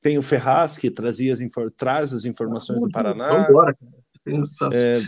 tem 0.00 0.18
o 0.18 0.22
Ferraz, 0.22 0.78
que 0.78 0.90
trazia 0.90 1.32
as 1.32 1.40
traz 1.76 2.12
as 2.12 2.24
informações 2.24 2.80
do 2.80 2.90
Paraná. 2.90 3.46
Vambora, 3.46 3.76
é, 4.72 5.00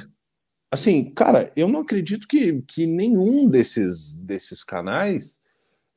assim, 0.70 1.10
cara, 1.10 1.52
eu 1.56 1.68
não 1.68 1.80
acredito 1.80 2.26
que, 2.26 2.62
que 2.62 2.86
nenhum 2.86 3.48
desses, 3.48 4.12
desses 4.14 4.64
canais 4.64 5.36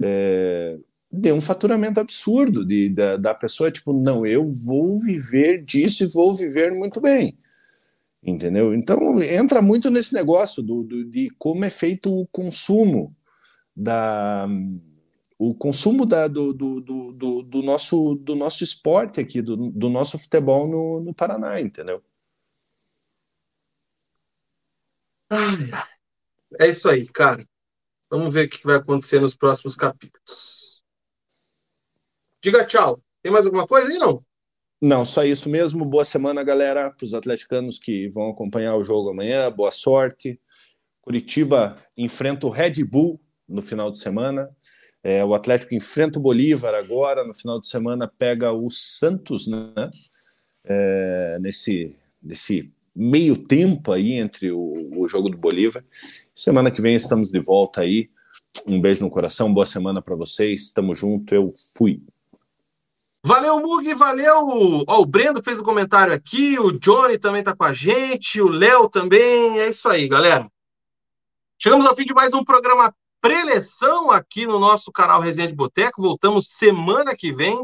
é, 0.02 0.78
dê 1.12 1.32
um 1.32 1.42
faturamento 1.42 2.00
absurdo 2.00 2.66
de, 2.66 2.90
da, 2.90 3.18
da 3.18 3.34
pessoa, 3.34 3.72
tipo, 3.72 3.94
não, 3.94 4.26
eu 4.26 4.50
vou 4.50 5.00
viver 5.00 5.64
disso 5.64 6.04
e 6.04 6.08
vou 6.08 6.36
viver 6.36 6.72
muito 6.72 7.02
bem. 7.02 7.38
Entendeu? 8.24 8.74
Então 8.74 9.22
entra 9.22 9.62
muito 9.62 9.90
nesse 9.90 10.14
negócio 10.14 10.62
do, 10.62 10.84
do 10.84 11.06
de 11.06 11.30
como 11.38 11.64
é 11.64 11.70
feito 11.70 12.12
o 12.12 12.28
consumo 12.28 13.16
da, 13.76 14.48
o 15.38 15.54
consumo 15.54 16.06
da, 16.06 16.28
do, 16.28 16.52
do, 16.52 16.82
do, 16.82 17.44
do, 17.44 17.62
nosso, 17.62 18.16
do 18.16 18.36
nosso 18.36 18.64
esporte 18.64 19.20
aqui, 19.20 19.42
do, 19.42 19.70
do 19.70 19.88
nosso 19.88 20.18
futebol 20.18 20.68
no, 20.68 21.00
no 21.00 21.14
Paraná, 21.14 21.62
entendeu? 21.62 22.02
É 26.60 26.68
isso 26.68 26.88
aí, 26.90 27.08
cara. 27.08 27.46
Vamos 28.10 28.34
ver 28.34 28.48
o 28.48 28.50
que 28.50 28.64
vai 28.64 28.78
acontecer 28.78 29.20
nos 29.20 29.36
próximos 29.36 29.76
capítulos. 29.76 30.82
Diga 32.42 32.66
tchau. 32.66 33.02
Tem 33.22 33.32
mais 33.32 33.46
alguma 33.46 33.68
coisa 33.68 33.90
aí, 33.90 33.98
não? 33.98 34.24
Não, 34.82 35.04
só 35.04 35.24
isso 35.24 35.50
mesmo. 35.50 35.84
Boa 35.84 36.06
semana, 36.06 36.44
galera, 36.44 36.92
para 36.92 37.04
os 37.04 37.14
atleticanos 37.14 37.80
que 37.80 38.08
vão 38.10 38.30
acompanhar 38.30 38.76
o 38.76 38.84
jogo 38.84 39.10
amanhã. 39.10 39.52
Boa 39.52 39.72
sorte. 39.72 40.40
Curitiba 41.02 41.76
enfrenta 41.98 42.46
o 42.48 42.50
Red 42.50 42.84
Bull 42.84 43.20
no 43.48 43.62
final 43.62 43.92
de 43.92 44.00
semana. 44.00 44.50
É, 45.04 45.24
o 45.24 45.34
Atlético 45.34 45.74
enfrenta 45.74 46.20
o 46.20 46.22
Bolívar 46.22 46.74
agora, 46.76 47.26
no 47.26 47.34
final 47.34 47.60
de 47.60 47.68
semana 47.68 48.12
pega 48.18 48.52
o 48.52 48.70
Santos, 48.70 49.48
né? 49.48 49.90
É, 50.64 51.38
nesse, 51.40 51.96
nesse 52.22 52.74
meio 52.98 53.38
tempo 53.38 53.92
aí 53.92 54.14
entre 54.14 54.52
o, 54.52 54.74
o 54.98 55.08
jogo 55.08 55.30
do 55.30 55.38
Bolívar. 55.38 55.86
Semana 56.34 56.72
que 56.72 56.82
vem 56.82 56.96
estamos 56.96 57.30
de 57.30 57.40
volta 57.40 57.82
aí. 57.82 58.10
Um 58.68 58.82
beijo 58.82 59.04
no 59.04 59.10
coração, 59.10 59.54
boa 59.54 59.68
semana 59.68 60.02
para 60.02 60.16
vocês. 60.16 60.72
Tamo 60.72 60.96
junto, 60.96 61.36
eu 61.36 61.48
fui. 61.78 62.02
Valeu, 63.24 63.62
Mug, 63.62 63.94
valeu! 63.94 64.84
Ó, 64.88 65.02
o 65.02 65.06
Brendo 65.06 65.44
fez 65.44 65.60
um 65.60 65.64
comentário 65.64 66.14
aqui, 66.14 66.58
o 66.58 66.72
Johnny 66.72 67.20
também 67.20 67.44
tá 67.44 67.56
com 67.56 67.66
a 67.66 67.74
gente, 67.74 68.42
o 68.42 68.48
Léo 68.48 68.90
também. 68.90 69.60
É 69.60 69.70
isso 69.70 69.88
aí, 69.88 70.08
galera. 70.08 70.50
Chegamos 71.60 71.86
ao 71.86 71.96
fim 71.96 72.06
de 72.06 72.14
mais 72.14 72.34
um 72.34 72.44
programa 72.44 72.96
preleção 73.22 74.10
aqui 74.10 74.48
no 74.48 74.60
nosso 74.60 74.92
canal 74.92 75.22
Resenha 75.22 75.48
de 75.48 75.56
Boteco. 75.56 76.02
Voltamos 76.02 76.48
semana 76.48 77.16
que 77.16 77.32
vem 77.32 77.64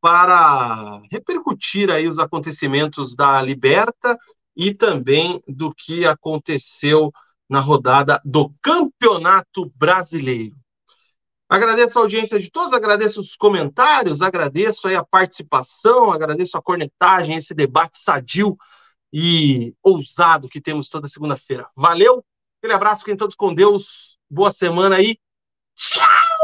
para 0.00 1.02
repercutir 1.10 1.90
aí 1.90 2.06
os 2.06 2.18
acontecimentos 2.18 3.16
da 3.16 3.42
Liberta 3.42 4.16
e 4.58 4.74
também 4.74 5.40
do 5.46 5.72
que 5.72 6.04
aconteceu 6.04 7.12
na 7.48 7.60
rodada 7.60 8.20
do 8.24 8.52
Campeonato 8.60 9.72
Brasileiro. 9.76 10.56
Agradeço 11.48 11.98
a 11.98 12.02
audiência 12.02 12.38
de 12.38 12.50
todos, 12.50 12.74
agradeço 12.74 13.20
os 13.20 13.36
comentários, 13.36 14.20
agradeço 14.20 14.88
aí 14.88 14.96
a 14.96 15.04
participação, 15.04 16.12
agradeço 16.12 16.58
a 16.58 16.62
cornetagem, 16.62 17.36
esse 17.36 17.54
debate 17.54 17.98
sadio 17.98 18.56
e 19.10 19.72
ousado 19.82 20.48
que 20.48 20.60
temos 20.60 20.88
toda 20.88 21.08
segunda-feira. 21.08 21.66
Valeu, 21.74 22.22
aquele 22.58 22.74
abraço, 22.74 23.02
fiquem 23.02 23.16
todos 23.16 23.34
com 23.34 23.54
Deus, 23.54 24.18
boa 24.28 24.52
semana 24.52 24.96
aí. 24.96 25.16
Tchau! 25.74 26.37